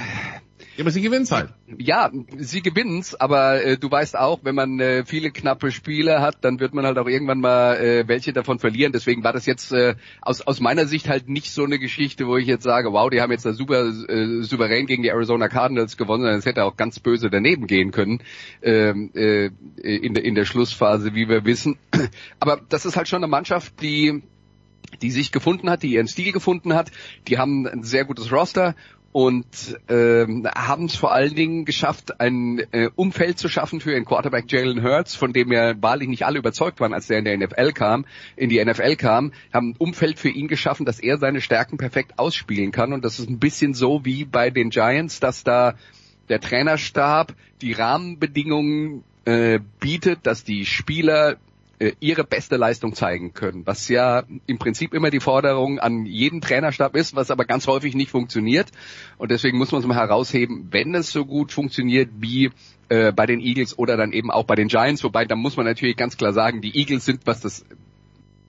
ja, 0.75 0.83
aber 0.83 0.91
sie 0.91 1.01
gewinnt's 1.01 1.31
halt. 1.31 1.49
Ja, 1.77 2.11
sie 2.37 2.61
gewinnt's, 2.61 3.15
aber 3.15 3.63
äh, 3.63 3.77
du 3.77 3.89
weißt 3.89 4.17
auch, 4.17 4.41
wenn 4.43 4.55
man 4.55 4.79
äh, 4.79 5.05
viele 5.05 5.31
knappe 5.31 5.71
Spiele 5.71 6.21
hat, 6.21 6.37
dann 6.41 6.59
wird 6.59 6.73
man 6.73 6.85
halt 6.85 6.97
auch 6.97 7.07
irgendwann 7.07 7.39
mal 7.39 7.77
äh, 7.77 8.07
welche 8.07 8.33
davon 8.33 8.59
verlieren. 8.59 8.91
Deswegen 8.91 9.23
war 9.23 9.31
das 9.31 9.45
jetzt 9.45 9.71
äh, 9.71 9.95
aus, 10.21 10.41
aus 10.41 10.59
meiner 10.59 10.85
Sicht 10.85 11.07
halt 11.07 11.29
nicht 11.29 11.51
so 11.51 11.63
eine 11.63 11.79
Geschichte, 11.79 12.27
wo 12.27 12.35
ich 12.35 12.47
jetzt 12.47 12.63
sage, 12.63 12.91
wow, 12.91 13.09
die 13.09 13.21
haben 13.21 13.31
jetzt 13.31 13.45
da 13.45 13.53
super 13.53 13.85
äh, 13.87 14.41
souverän 14.41 14.85
gegen 14.85 15.03
die 15.03 15.09
Arizona 15.09 15.47
Cardinals 15.47 15.95
gewonnen, 15.95 16.23
sondern 16.23 16.39
es 16.39 16.45
hätte 16.45 16.65
auch 16.65 16.75
ganz 16.75 16.99
böse 16.99 17.29
daneben 17.29 17.67
gehen 17.67 17.91
können 17.91 18.21
ähm, 18.61 19.11
äh, 19.15 19.51
in, 19.81 20.13
der 20.13 20.25
in 20.25 20.35
der 20.35 20.45
Schlussphase, 20.45 21.15
wie 21.15 21.29
wir 21.29 21.45
wissen. 21.45 21.77
Aber 22.39 22.59
das 22.67 22.85
ist 22.85 22.97
halt 22.97 23.07
schon 23.07 23.23
eine 23.23 23.27
Mannschaft, 23.27 23.81
die 23.81 24.23
die 25.01 25.11
sich 25.11 25.31
gefunden 25.31 25.69
hat, 25.69 25.83
die 25.83 25.93
ihren 25.93 26.07
Stil 26.07 26.31
gefunden 26.31 26.73
hat. 26.73 26.91
Die 27.27 27.37
haben 27.37 27.67
ein 27.67 27.83
sehr 27.83 28.05
gutes 28.05 28.31
Roster 28.31 28.75
und 29.15 29.79
ähm, 29.87 30.45
haben 30.45 30.87
es 30.87 30.97
vor 30.97 31.13
allen 31.13 31.35
Dingen 31.35 31.63
geschafft, 31.63 32.19
ein 32.19 32.59
äh, 32.73 32.89
Umfeld 32.97 33.39
zu 33.39 33.47
schaffen 33.47 33.79
für 33.79 33.91
den 33.91 34.03
Quarterback 34.03 34.51
Jalen 34.51 34.83
Hurts, 34.83 35.15
von 35.15 35.31
dem 35.31 35.53
ja 35.53 35.81
wahrlich 35.81 36.09
nicht 36.09 36.25
alle 36.25 36.37
überzeugt 36.37 36.81
waren, 36.81 36.93
als 36.93 37.07
der 37.07 37.19
in 37.19 37.23
der 37.23 37.37
NFL 37.37 37.71
kam, 37.71 38.05
in 38.35 38.49
die 38.49 38.61
NFL 38.61 38.97
kam, 38.97 39.31
haben 39.53 39.69
ein 39.69 39.75
Umfeld 39.77 40.19
für 40.19 40.27
ihn 40.27 40.49
geschaffen, 40.49 40.85
dass 40.85 40.99
er 40.99 41.17
seine 41.17 41.39
Stärken 41.39 41.77
perfekt 41.77 42.19
ausspielen 42.19 42.73
kann. 42.73 42.91
Und 42.91 43.05
das 43.05 43.17
ist 43.19 43.29
ein 43.29 43.39
bisschen 43.39 43.73
so 43.73 44.03
wie 44.03 44.25
bei 44.25 44.49
den 44.49 44.69
Giants, 44.69 45.21
dass 45.21 45.45
da 45.45 45.75
der 46.27 46.41
Trainerstab 46.41 47.33
die 47.61 47.71
Rahmenbedingungen 47.71 49.05
äh, 49.23 49.61
bietet, 49.79 50.27
dass 50.27 50.43
die 50.43 50.65
Spieler 50.65 51.37
ihre 51.99 52.23
beste 52.23 52.55
Leistung 52.55 52.93
zeigen 52.93 53.33
können, 53.33 53.65
was 53.67 53.89
ja 53.89 54.23
im 54.45 54.57
Prinzip 54.57 54.93
immer 54.93 55.09
die 55.09 55.19
Forderung 55.19 55.79
an 55.79 56.05
jeden 56.05 56.39
Trainerstab 56.39 56.95
ist, 56.95 57.15
was 57.15 57.31
aber 57.31 57.45
ganz 57.45 57.67
häufig 57.67 57.95
nicht 57.95 58.11
funktioniert. 58.11 58.67
Und 59.17 59.31
deswegen 59.31 59.57
muss 59.57 59.71
man 59.71 59.81
es 59.81 59.87
mal 59.87 59.95
herausheben, 59.95 60.69
wenn 60.71 60.95
es 60.95 61.11
so 61.11 61.25
gut 61.25 61.51
funktioniert 61.51 62.09
wie 62.19 62.51
äh, 62.87 63.11
bei 63.11 63.25
den 63.25 63.41
Eagles 63.41 63.77
oder 63.77 63.97
dann 63.97 64.13
eben 64.13 64.31
auch 64.31 64.45
bei 64.45 64.55
den 64.55 64.69
Giants, 64.69 65.03
wobei 65.03 65.25
da 65.25 65.35
muss 65.35 65.57
man 65.57 65.65
natürlich 65.65 65.97
ganz 65.97 66.15
klar 66.15 66.33
sagen, 66.33 66.61
die 66.61 66.77
Eagles 66.77 67.03
sind, 67.03 67.21
was 67.25 67.41
das 67.41 67.65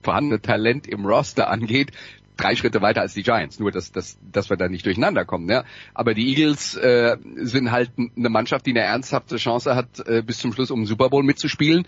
vorhandene 0.03 0.41
Talent 0.41 0.87
im 0.87 1.05
Roster 1.05 1.49
angeht, 1.49 1.91
drei 2.37 2.55
Schritte 2.55 2.81
weiter 2.81 3.01
als 3.01 3.13
die 3.13 3.23
Giants, 3.23 3.59
nur 3.59 3.71
dass, 3.71 3.91
dass, 3.91 4.17
dass 4.31 4.49
wir 4.49 4.55
da 4.55 4.69
nicht 4.69 4.85
durcheinander 4.85 5.25
kommen. 5.25 5.49
Ja? 5.49 5.65
Aber 5.93 6.13
die 6.13 6.29
Eagles 6.29 6.75
äh, 6.75 7.17
sind 7.35 7.71
halt 7.71 7.91
eine 7.97 8.29
Mannschaft, 8.29 8.65
die 8.67 8.71
eine 8.71 8.81
ernsthafte 8.81 9.37
Chance 9.37 9.75
hat, 9.75 10.07
äh, 10.07 10.21
bis 10.21 10.37
zum 10.37 10.53
Schluss 10.53 10.71
um 10.71 10.81
den 10.81 10.85
Super 10.85 11.09
Bowl 11.09 11.23
mitzuspielen 11.23 11.85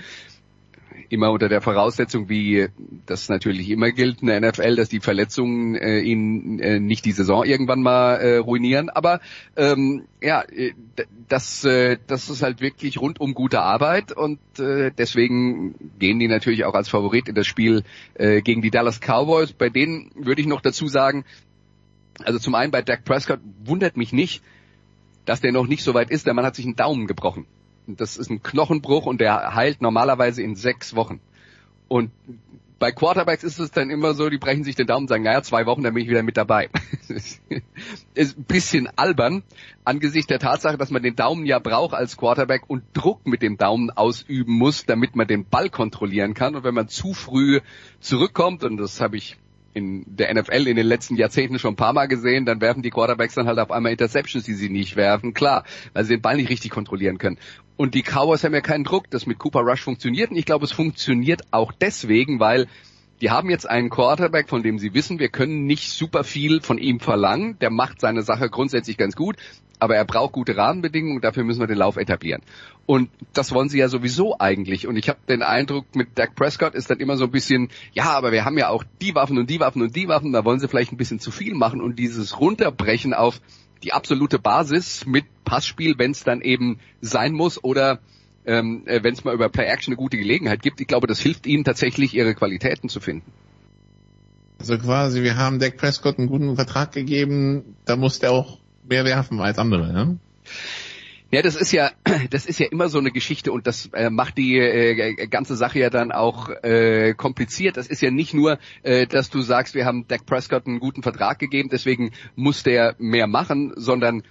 immer 1.10 1.32
unter 1.32 1.50
der 1.50 1.62
Voraussetzung, 1.62 2.30
wie 2.30 2.68
das 3.06 3.30
natürlich 3.30 3.70
immer 3.70 3.91
gilt 3.91 4.22
in 4.22 4.28
der 4.28 4.41
NFL, 4.41 4.76
dass 4.76 4.89
die 4.89 5.00
Verletzungen 5.00 5.76
äh, 5.76 6.00
ihn 6.00 6.60
äh, 6.60 6.80
nicht 6.80 7.06
die 7.06 7.12
Saison 7.12 7.45
irgendwann 7.45 7.82
mal 7.82 8.16
äh, 8.16 8.38
ruinieren. 8.38 8.89
Aber 8.89 9.22
ähm, 9.56 10.04
ja, 10.22 10.41
äh, 10.41 10.74
das, 11.28 11.64
äh, 11.64 11.97
das 12.08 12.30
ist 12.30 12.43
halt 12.43 12.62
wirklich 12.62 13.00
rundum 13.00 13.34
gute 13.34 13.62
Arbeit 13.62 14.12
und 14.12 14.39
äh, 14.60 14.91
deswegen 14.97 15.76
gehen 15.97 16.20
die 16.20 16.28
natürlich 16.28 16.66
auch 16.66 16.74
als 16.74 16.89
Favorit 16.89 17.30
in 17.30 17.36
das 17.36 17.47
Spiel 17.47 17.84
äh, 18.16 18.41
gegen 18.41 18.62
die 18.62 18.72
Dallas 18.72 19.00
Cowboys. 19.00 19.54
Bei 19.54 19.70
denen 19.70 20.12
würde 20.16 20.41
ich 20.41 20.47
noch 20.47 20.62
dazu 20.62 20.88
sagen, 20.88 21.26
also 22.24 22.39
zum 22.39 22.56
einen 22.56 22.72
bei 22.72 22.82
Dak 22.82 23.06
Prescott 23.06 23.39
wundert 23.64 23.97
mich 23.97 24.14
nicht, 24.14 24.43
dass 25.26 25.41
der 25.41 25.52
noch 25.52 25.68
nicht 25.68 25.84
so 25.84 25.93
weit 25.93 26.12
ist. 26.12 26.26
Der 26.26 26.34
Mann 26.34 26.45
hat 26.45 26.56
sich 26.56 26.66
einen 26.66 26.76
Daumen 26.76 27.08
gebrochen. 27.08 27.45
Das 27.98 28.18
ist 28.18 28.30
ein 28.30 28.44
Knochenbruch 28.44 29.06
und 29.06 29.22
der 29.22 29.56
heilt 29.56 29.82
normalerweise 29.82 30.42
in 30.42 30.56
sechs 30.56 30.96
Wochen. 30.96 31.20
Und 31.88 32.12
bei 32.80 32.92
Quarterbacks 32.92 33.44
ist 33.44 33.60
es 33.60 33.72
dann 33.72 33.90
immer 33.90 34.14
so, 34.14 34.30
die 34.30 34.38
brechen 34.38 34.64
sich 34.64 34.76
den 34.76 34.88
Daumen 34.88 35.04
und 35.04 35.08
sagen, 35.10 35.24
naja, 35.24 35.44
zwei 35.44 35.66
Wochen, 35.66 35.84
dann 35.84 35.94
bin 35.94 36.04
ich 36.04 36.10
wieder 36.10 36.24
mit 36.24 36.38
dabei. 36.38 36.70
ist 37.10 37.42
ein 38.38 38.44
bisschen 38.46 38.88
albern 38.96 39.44
angesichts 39.84 40.28
der 40.28 40.40
Tatsache, 40.40 40.78
dass 40.78 40.90
man 40.90 41.04
den 41.04 41.16
Daumen 41.16 41.46
ja 41.46 41.60
braucht 41.60 41.94
als 41.94 42.16
Quarterback 42.16 42.64
und 42.68 42.84
Druck 42.94 43.28
mit 43.28 43.42
dem 43.42 43.58
Daumen 43.58 43.92
ausüben 43.92 44.54
muss, 44.54 44.86
damit 44.86 45.16
man 45.16 45.28
den 45.28 45.46
Ball 45.46 45.70
kontrollieren 45.70 46.34
kann. 46.34 46.56
Und 46.56 46.64
wenn 46.64 46.74
man 46.74 46.88
zu 46.88 47.14
früh 47.14 47.60
zurückkommt, 48.00 48.64
und 48.64 48.78
das 48.78 49.02
habe 49.02 49.18
ich 49.18 49.38
in 49.80 50.03
der 50.07 50.34
NFL 50.34 50.67
in 50.67 50.75
den 50.75 50.86
letzten 50.86 51.15
Jahrzehnten 51.15 51.57
schon 51.57 51.73
ein 51.73 51.77
paar 51.77 51.93
Mal 51.93 52.07
gesehen, 52.07 52.45
dann 52.45 52.61
werfen 52.61 52.84
die 52.84 52.89
Quarterbacks 52.89 53.36
dann 53.36 53.47
halt 53.47 53.59
auf 53.59 53.71
einmal 53.71 53.91
Interceptions, 53.91 54.45
die 54.45 54.53
sie 54.53 54.69
nicht 54.69 54.95
werfen, 54.95 55.34
klar, 55.34 55.63
weil 55.93 56.03
sie 56.03 56.15
den 56.15 56.21
Ball 56.21 56.36
nicht 56.36 56.49
richtig 56.49 56.71
kontrollieren 56.71 57.17
können. 57.17 57.38
Und 57.77 57.95
die 57.95 58.03
Cowboys 58.03 58.43
haben 58.43 58.53
ja 58.53 58.61
keinen 58.61 58.84
Druck, 58.84 59.09
das 59.09 59.25
mit 59.25 59.39
Cooper 59.39 59.61
Rush 59.61 59.82
funktioniert. 59.82 60.32
Und 60.32 60.38
ich 60.38 60.45
glaube, 60.45 60.65
es 60.65 60.73
funktioniert 60.73 61.43
auch 61.51 61.71
deswegen, 61.71 62.39
weil 62.39 62.67
die 63.22 63.30
haben 63.30 63.49
jetzt 63.49 63.70
einen 63.70 63.89
Quarterback, 63.89 64.49
von 64.49 64.63
dem 64.63 64.80
sie 64.80 64.93
wissen, 64.93 65.20
wir 65.20 65.30
können 65.30 65.65
nicht 65.65 65.91
super 65.91 66.24
viel 66.24 66.61
von 66.61 66.78
ihm 66.78 66.99
verlangen. 66.99 67.57
Der 67.59 67.70
macht 67.70 67.99
seine 67.99 68.22
Sache 68.22 68.49
grundsätzlich 68.49 68.97
ganz 68.97 69.15
gut, 69.15 69.36
aber 69.80 69.95
er 69.95 70.05
braucht 70.05 70.34
gute 70.34 70.55
Rahmenbedingungen, 70.55 71.22
dafür 71.22 71.43
müssen 71.43 71.59
wir 71.59 71.67
den 71.67 71.78
Lauf 71.78 71.97
etablieren. 71.97 72.41
Und 72.86 73.09
das 73.34 73.51
wollen 73.51 73.70
sie 73.70 73.80
ja 73.80 73.88
sowieso 73.88 74.39
eigentlich. 74.39 74.88
Und 74.88 74.95
ich 74.95 75.09
habe 75.09 75.20
den 75.28 75.43
Eindruck, 75.43 75.95
mit 75.95 76.17
Dak 76.17 76.36
Prescott 76.36 76.76
ist 76.76 76.89
dann 76.89 76.99
immer 76.99 77.17
so 77.17 77.26
ein 77.26 77.32
bisschen, 77.32 77.70
ja, 77.93 78.05
aber 78.05 78.32
wir 78.32 78.45
haben 78.45 78.57
ja 78.57 78.70
auch 78.70 78.84
die 79.01 79.15
Waffen 79.15 79.38
und 79.38 79.49
die 79.49 79.59
Waffen 79.59 79.82
und 79.82 79.95
die 79.95 80.07
Waffen, 80.07 80.32
da 80.32 80.45
wollen 80.45 80.59
sie 80.59 80.67
vielleicht 80.67 80.91
ein 80.91 80.97
bisschen 80.97 81.20
zu 81.20 81.32
viel 81.32 81.53
machen 81.53 81.82
und 81.82 81.99
dieses 81.99 82.39
Runterbrechen 82.39 83.13
auf 83.13 83.41
die 83.84 83.93
absolute 83.93 84.39
Basis 84.39 85.05
mit 85.05 85.26
Passspiel, 85.45 85.97
wenn 85.97 86.11
es 86.11 86.24
dann 86.24 86.41
eben 86.41 86.80
sein 87.01 87.34
muss 87.34 87.63
oder 87.63 87.99
ähm, 88.46 88.84
äh, 88.86 89.04
wenn 89.04 89.14
es 89.14 89.24
mal 89.24 89.34
über 89.34 89.50
Play 89.50 89.66
Action 89.66 89.94
eine 89.94 89.98
gute 89.98 90.18
Gelegenheit 90.18 90.62
gibt. 90.62 90.82
Ich 90.82 90.88
glaube, 90.88 91.08
das 91.08 91.20
hilft 91.20 91.48
ihnen 91.48 91.64
tatsächlich, 91.64 92.14
ihre 92.14 92.36
Qualitäten 92.36 92.90
zu 92.90 93.00
finden. 93.00 93.32
Also 94.60 94.78
quasi, 94.78 95.24
wir 95.24 95.38
haben 95.38 95.60
Dak 95.60 95.78
Prescott 95.78 96.18
einen 96.18 96.28
guten 96.28 96.56
Vertrag 96.56 96.92
gegeben, 96.92 97.76
da 97.86 97.96
muss 97.96 98.20
der 98.20 98.32
auch 98.32 98.60
mehr 98.88 99.06
werfen 99.06 99.40
als 99.40 99.58
andere, 99.58 99.94
ja? 99.94 100.16
Ja, 101.32 101.44
das 101.44 101.56
ist 101.56 101.72
ja, 101.72 101.92
das 102.32 102.45
ist 102.45 102.60
ja 102.60 102.68
immer 102.72 102.90
so 102.90 102.98
eine 102.98 103.11
Geschichte 103.11 103.52
und 103.52 103.68
das 103.68 103.90
äh, 103.94 104.10
macht 104.10 104.38
die 104.38 104.57
äh, 104.57 105.28
ganze 105.28 105.56
Sache 105.56 105.80
ja 105.80 105.90
dann 105.90 106.11
auch 106.11 106.49
äh, 106.49 107.14
kompliziert. 107.14 107.78
Das 107.78 107.88
ist 107.88 108.02
ja 108.02 108.10
nicht 108.10 108.34
nur, 108.34 108.57
äh, 108.82 109.06
dass 109.06 109.30
du 109.30 109.41
sagst, 109.41 109.76
wir 109.76 109.86
haben 109.86 110.07
Dak 110.07 110.26
Prescott 110.26 110.66
einen 110.66 110.80
guten 110.80 111.03
Vertrag 111.03 111.38
gegeben, 111.40 111.70
deswegen 111.72 112.11
muss 112.36 112.64
der 112.64 112.95
mehr 112.98 113.28
machen, 113.28 113.74
sondern 113.76 114.24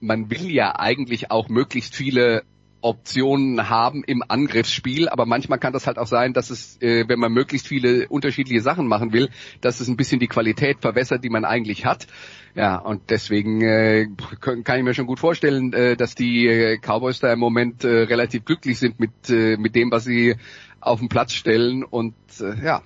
man 0.00 0.30
will 0.30 0.50
ja 0.50 0.78
eigentlich 0.78 1.30
auch 1.30 1.48
möglichst 1.48 1.94
viele 1.94 2.42
Optionen 2.86 3.68
haben 3.68 4.04
im 4.04 4.22
Angriffsspiel, 4.26 5.08
aber 5.08 5.26
manchmal 5.26 5.58
kann 5.58 5.72
das 5.72 5.88
halt 5.88 5.98
auch 5.98 6.06
sein, 6.06 6.32
dass 6.32 6.50
es, 6.50 6.80
äh, 6.80 7.08
wenn 7.08 7.18
man 7.18 7.32
möglichst 7.32 7.66
viele 7.66 8.06
unterschiedliche 8.08 8.60
Sachen 8.60 8.86
machen 8.86 9.12
will, 9.12 9.28
dass 9.60 9.80
es 9.80 9.88
ein 9.88 9.96
bisschen 9.96 10.20
die 10.20 10.28
Qualität 10.28 10.78
verwässert, 10.82 11.24
die 11.24 11.28
man 11.28 11.44
eigentlich 11.44 11.84
hat. 11.84 12.06
Ja, 12.54 12.76
und 12.76 13.10
deswegen 13.10 13.60
äh, 13.60 14.06
kann 14.40 14.78
ich 14.78 14.84
mir 14.84 14.94
schon 14.94 15.06
gut 15.06 15.18
vorstellen, 15.18 15.72
äh, 15.72 15.96
dass 15.96 16.14
die 16.14 16.46
äh, 16.46 16.78
Cowboys 16.78 17.18
da 17.18 17.32
im 17.32 17.40
Moment 17.40 17.82
äh, 17.82 18.04
relativ 18.04 18.44
glücklich 18.44 18.78
sind 18.78 19.00
mit, 19.00 19.10
äh, 19.30 19.56
mit 19.56 19.74
dem, 19.74 19.90
was 19.90 20.04
sie 20.04 20.36
auf 20.80 21.00
den 21.00 21.08
Platz 21.08 21.32
stellen 21.32 21.82
und 21.82 22.14
äh, 22.40 22.64
ja, 22.64 22.82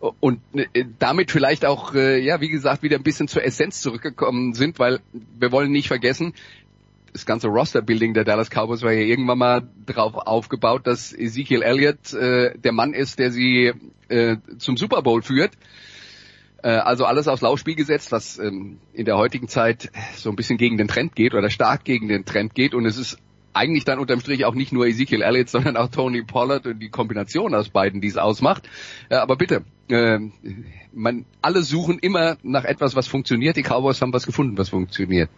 und 0.00 0.40
äh, 0.54 0.84
damit 0.98 1.30
vielleicht 1.30 1.66
auch, 1.66 1.94
äh, 1.94 2.18
ja, 2.18 2.40
wie 2.40 2.48
gesagt, 2.48 2.82
wieder 2.82 2.96
ein 2.96 3.02
bisschen 3.02 3.28
zur 3.28 3.44
Essenz 3.44 3.82
zurückgekommen 3.82 4.54
sind, 4.54 4.78
weil 4.78 5.00
wir 5.38 5.52
wollen 5.52 5.70
nicht 5.70 5.88
vergessen, 5.88 6.32
das 7.12 7.26
ganze 7.26 7.48
Roster-Building 7.48 8.14
der 8.14 8.24
Dallas 8.24 8.50
Cowboys 8.50 8.82
war 8.82 8.92
ja 8.92 9.00
irgendwann 9.00 9.38
mal 9.38 9.68
darauf 9.86 10.14
aufgebaut, 10.14 10.86
dass 10.86 11.12
Ezekiel 11.12 11.62
Elliott 11.62 12.12
äh, 12.12 12.56
der 12.58 12.72
Mann 12.72 12.94
ist, 12.94 13.18
der 13.18 13.30
sie 13.32 13.72
äh, 14.08 14.36
zum 14.58 14.76
Super 14.76 15.02
Bowl 15.02 15.22
führt. 15.22 15.52
Äh, 16.62 16.70
also 16.70 17.04
alles 17.04 17.28
aufs 17.28 17.42
Laufspiel 17.42 17.74
gesetzt, 17.74 18.12
was 18.12 18.38
ähm, 18.38 18.78
in 18.92 19.04
der 19.04 19.16
heutigen 19.16 19.48
Zeit 19.48 19.90
so 20.16 20.30
ein 20.30 20.36
bisschen 20.36 20.58
gegen 20.58 20.76
den 20.76 20.88
Trend 20.88 21.16
geht 21.16 21.34
oder 21.34 21.50
stark 21.50 21.84
gegen 21.84 22.08
den 22.08 22.24
Trend 22.24 22.54
geht. 22.54 22.74
Und 22.74 22.86
es 22.86 22.96
ist 22.96 23.18
eigentlich 23.52 23.84
dann 23.84 23.98
unterm 23.98 24.20
Strich 24.20 24.44
auch 24.44 24.54
nicht 24.54 24.72
nur 24.72 24.86
Ezekiel 24.86 25.22
Elliott, 25.22 25.48
sondern 25.50 25.76
auch 25.76 25.88
Tony 25.88 26.22
Pollard 26.22 26.66
und 26.66 26.78
die 26.78 26.90
Kombination 26.90 27.54
aus 27.54 27.68
beiden, 27.68 28.00
die 28.00 28.08
es 28.08 28.16
ausmacht. 28.16 28.68
Ja, 29.10 29.22
aber 29.22 29.36
bitte, 29.36 29.64
äh, 29.88 30.18
man, 30.92 31.24
alle 31.42 31.62
suchen 31.62 31.98
immer 31.98 32.36
nach 32.42 32.64
etwas, 32.64 32.94
was 32.94 33.06
funktioniert. 33.06 33.56
Die 33.56 33.62
Cowboys 33.62 34.00
haben 34.00 34.12
was 34.12 34.26
gefunden, 34.26 34.58
was 34.58 34.68
funktioniert. 34.68 35.30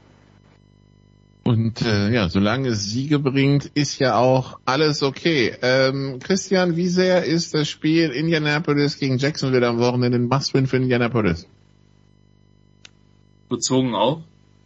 Und 1.44 1.82
äh, 1.82 2.10
ja, 2.12 2.28
solange 2.28 2.68
es 2.68 2.84
Siege 2.84 3.18
bringt, 3.18 3.66
ist 3.74 3.98
ja 3.98 4.16
auch 4.16 4.60
alles 4.64 5.02
okay. 5.02 5.56
Ähm, 5.60 6.20
Christian, 6.20 6.76
wie 6.76 6.86
sehr 6.86 7.24
ist 7.24 7.52
das 7.52 7.68
Spiel 7.68 8.10
Indianapolis 8.10 8.98
gegen 8.98 9.18
Jacksonville 9.18 9.66
am 9.66 9.78
Wochenende 9.78 10.18
ein 10.18 10.28
Must-Win 10.28 10.68
für 10.68 10.76
Indianapolis? 10.76 11.48
Bezogen 13.48 13.94
auf 13.94 14.22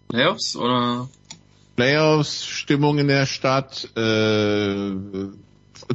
Playoffs 0.09 0.55
oder? 0.55 1.09
Playoffs, 1.77 2.47
Stimmung 2.47 2.99
in 2.99 3.09
der 3.09 3.27
Stadt, 3.27 3.91
äh, 3.97 4.93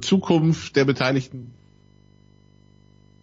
Zukunft 0.01 0.75
der 0.75 0.85
Beteiligten. 0.85 1.53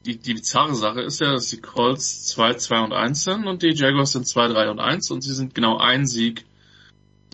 Die, 0.06 0.16
die 0.16 0.34
bizarre 0.34 0.74
Sache 0.74 1.02
ist 1.02 1.20
ja, 1.20 1.32
dass 1.32 1.48
die 1.48 1.60
Colts 1.60 2.26
2, 2.26 2.54
2 2.54 2.80
und 2.80 2.92
1 2.92 3.24
sind 3.24 3.46
und 3.46 3.62
die 3.62 3.74
Jaguars 3.74 4.12
sind 4.12 4.26
2, 4.26 4.48
3 4.48 4.70
und 4.70 4.80
1 4.80 5.10
und 5.10 5.22
sie 5.22 5.34
sind 5.34 5.54
genau 5.54 5.76
ein 5.76 6.06
Sieg 6.06 6.47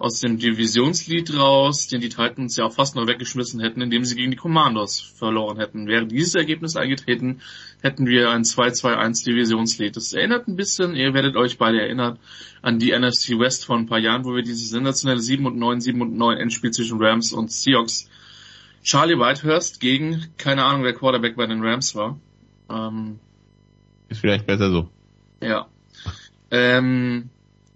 aus 0.01 0.21
dem 0.21 0.39
Divisionslied 0.39 1.37
raus, 1.37 1.87
den 1.87 2.01
die 2.01 2.09
Titans 2.09 2.57
ja 2.57 2.65
auch 2.65 2.73
fast 2.73 2.97
noch 2.97 3.07
weggeschmissen 3.07 3.61
hätten, 3.61 3.81
indem 3.81 4.05
sie 4.05 4.17
gegen 4.17 4.33
die 4.33 4.37
Commandos 4.37 5.01
verloren 5.01 5.59
hätten. 5.59 5.87
Wäre 5.87 6.07
dieses 6.07 6.35
Ergebnis 6.35 6.77
eingetreten, 6.77 7.41
hätten 7.81 8.07
wir 8.07 8.31
ein 8.31 8.43
2-2-1 8.43 9.25
Divisionslied. 9.25 9.97
Das 9.97 10.13
erinnert 10.13 10.49
ein 10.49 10.57
bisschen, 10.57 10.97
ihr 10.97 11.15
werdet 11.15 11.37
euch 11.37 11.59
beide 11.59 11.81
erinnern, 11.81 12.19
an 12.61 12.79
die 12.79 12.91
NFC 12.91 13.39
West 13.39 13.65
vor 13.65 13.77
ein 13.77 13.87
paar 13.87 14.01
Jahren, 14.01 14.25
wo 14.25 14.35
wir 14.35 14.43
dieses 14.43 14.71
sensationelle 14.71 15.21
7 15.21 15.47
und 15.47 15.57
9, 15.57 15.81
7 15.81 16.01
und 16.01 16.17
9 16.17 16.39
Endspiel 16.39 16.73
zwischen 16.73 17.01
Rams 17.01 17.33
und 17.33 17.53
Seahawks 17.53 18.09
Charlie 18.83 19.19
Whitehurst 19.19 19.81
gegen, 19.81 20.27
keine 20.37 20.65
Ahnung, 20.65 20.83
wer 20.83 20.93
Quarterback 20.93 21.37
bei 21.37 21.47
den 21.47 21.63
Rams 21.63 21.95
war. 21.95 22.19
Ähm, 22.69 23.19
Ist 24.09 24.21
vielleicht 24.21 24.47
besser 24.47 24.71
so. 24.71 24.91
Ja. 25.41 25.69
Ähm, 26.51 27.31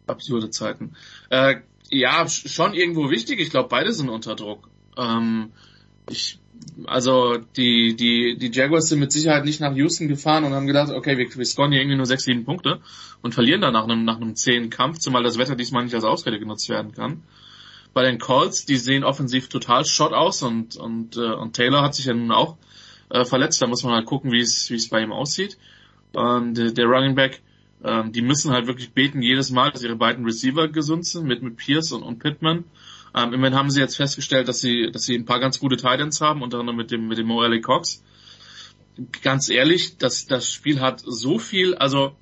absurde 0.07 0.51
Zeiten. 0.51 0.93
Äh, 1.31 1.61
ja, 1.91 2.29
schon 2.29 2.75
irgendwo 2.75 3.11
wichtig. 3.11 3.41
Ich 3.41 3.51
glaube, 3.51 3.69
beide 3.69 3.93
sind 3.93 4.09
unter 4.09 4.35
Druck. 4.35 4.69
Ähm, 4.97 5.53
ich, 6.11 6.39
also 6.87 7.37
die, 7.57 7.97
die, 7.97 8.37
die 8.39 8.51
Jaguars 8.53 8.89
sind 8.89 9.01
mit 9.01 9.13
Sicherheit 9.13 9.45
nicht 9.45 9.61
nach 9.61 9.75
Houston 9.75 10.09
gefahren 10.09 10.45
und 10.45 10.53
haben 10.53 10.67
gedacht, 10.67 10.91
okay, 10.91 11.17
wir, 11.17 11.35
wir 11.35 11.45
scoren 11.45 11.73
hier 11.73 11.81
irgendwie 11.81 11.97
nur 11.97 12.07
sechs, 12.07 12.25
sieben 12.25 12.45
Punkte 12.45 12.81
und 13.23 13.35
verlieren 13.35 13.61
dann 13.61 13.73
nach 13.73 13.85
einem, 13.85 14.05
nach 14.05 14.17
einem 14.17 14.35
zehn 14.35 14.71
Kampf, 14.71 14.99
zumal 14.99 15.23
das 15.23 15.39
Wetter 15.39 15.57
diesmal 15.57 15.85
nicht 15.85 15.95
als 15.95 16.05
Ausrede 16.05 16.39
genutzt 16.39 16.69
werden 16.69 16.93
kann. 16.93 17.23
Bei 17.95 18.03
den 18.05 18.19
Colts, 18.19 18.67
die 18.67 18.77
sehen 18.77 19.03
offensiv 19.03 19.49
total 19.49 19.85
shot 19.85 20.13
aus 20.13 20.43
und, 20.43 20.77
und, 20.77 21.17
äh, 21.17 21.33
und 21.33 21.55
Taylor 21.55 21.83
hat 21.83 21.95
sich 21.95 22.05
ja 22.05 22.15
nun 22.15 22.31
auch 22.33 22.57
äh, 23.11 23.25
verletzt. 23.25 23.63
Da 23.63 23.67
muss 23.67 23.83
man 23.83 23.95
halt 23.95 24.07
gucken, 24.07 24.31
wie 24.31 24.41
es, 24.41 24.71
wie 24.71 24.77
es 24.77 24.89
bei 24.89 25.03
ihm 25.03 25.13
aussieht. 25.13 25.59
Und 26.13 26.59
äh, 26.59 26.73
der 26.73 26.87
Running 26.87 27.15
Back, 27.15 27.41
ähm, 27.85 28.13
die 28.13 28.23
müssen 28.23 28.51
halt 28.51 28.67
wirklich 28.67 28.93
beten 28.93 29.23
jedes 29.23 29.51
Mal, 29.51 29.71
dass 29.71 29.83
ihre 29.83 29.97
beiden 29.97 30.25
Receiver 30.25 30.69
gesund 30.69 31.07
sind, 31.07 31.27
mit, 31.27 31.43
mit 31.43 31.57
Pierce 31.57 31.93
und, 31.93 32.03
und 32.03 32.19
Pittman. 32.19 32.65
Ähm, 33.15 33.33
immerhin 33.33 33.57
haben 33.57 33.71
sie 33.71 33.81
jetzt 33.81 33.97
festgestellt, 33.97 34.49
dass 34.49 34.61
sie, 34.61 34.91
dass 34.91 35.05
sie 35.05 35.15
ein 35.15 35.25
paar 35.25 35.41
ganz 35.41 35.61
gute 35.61 35.77
Titans 35.77 36.21
haben, 36.21 36.43
unter 36.43 36.59
anderem 36.59 36.77
mit 36.77 36.91
dem, 36.91 37.09
mit 37.09 37.19
dem 37.19 37.27
Morelli 37.27 37.61
Cox. 37.61 38.03
Ganz 39.23 39.49
ehrlich, 39.49 39.97
das, 39.99 40.27
das 40.27 40.51
Spiel 40.51 40.81
hat 40.81 41.03
so 41.05 41.39
viel, 41.39 41.77
also, 41.77 42.17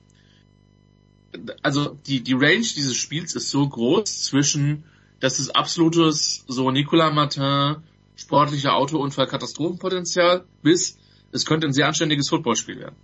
also 1.63 1.99
die, 2.07 2.23
die 2.23 2.35
Range 2.35 2.59
dieses 2.59 2.97
Spiels 2.97 3.35
ist 3.35 3.51
so 3.51 3.67
groß 3.67 4.25
zwischen, 4.25 4.85
das 5.21 5.41
ist 5.41 5.57
absolutes, 5.57 6.45
so 6.49 6.71
Nicolas 6.71 7.15
Martin, 7.15 7.83
sportlicher 8.15 8.75
Autounfall, 8.75 9.27
Katastrophenpotenzial, 9.27 10.45
bis 10.63 10.99
es 11.33 11.47
könnte 11.47 11.67
ein 11.67 11.73
sehr 11.73 11.87
anständiges 11.87 12.29
Footballspiel 12.29 12.79
werden. 12.79 12.97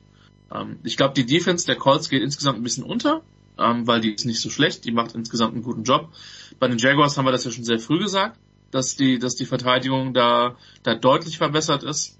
Ähm, 0.54 0.78
ich 0.84 0.96
glaube, 0.96 1.14
die 1.14 1.26
Defense 1.26 1.66
der 1.66 1.76
Colts 1.76 2.08
geht 2.08 2.22
insgesamt 2.22 2.58
ein 2.58 2.62
bisschen 2.62 2.84
unter, 2.84 3.22
ähm, 3.58 3.86
weil 3.86 4.00
die 4.00 4.12
ist 4.12 4.24
nicht 4.24 4.40
so 4.40 4.50
schlecht, 4.50 4.84
die 4.84 4.92
macht 4.92 5.14
insgesamt 5.14 5.54
einen 5.54 5.62
guten 5.62 5.84
Job. 5.84 6.12
Bei 6.58 6.68
den 6.68 6.78
Jaguars 6.78 7.16
haben 7.16 7.24
wir 7.24 7.32
das 7.32 7.44
ja 7.44 7.50
schon 7.50 7.64
sehr 7.64 7.78
früh 7.78 7.98
gesagt, 7.98 8.38
dass 8.70 8.96
die, 8.96 9.18
dass 9.18 9.36
die 9.36 9.46
Verteidigung 9.46 10.14
da, 10.14 10.56
da 10.82 10.94
deutlich 10.94 11.38
verbessert 11.38 11.82
ist. 11.82 12.18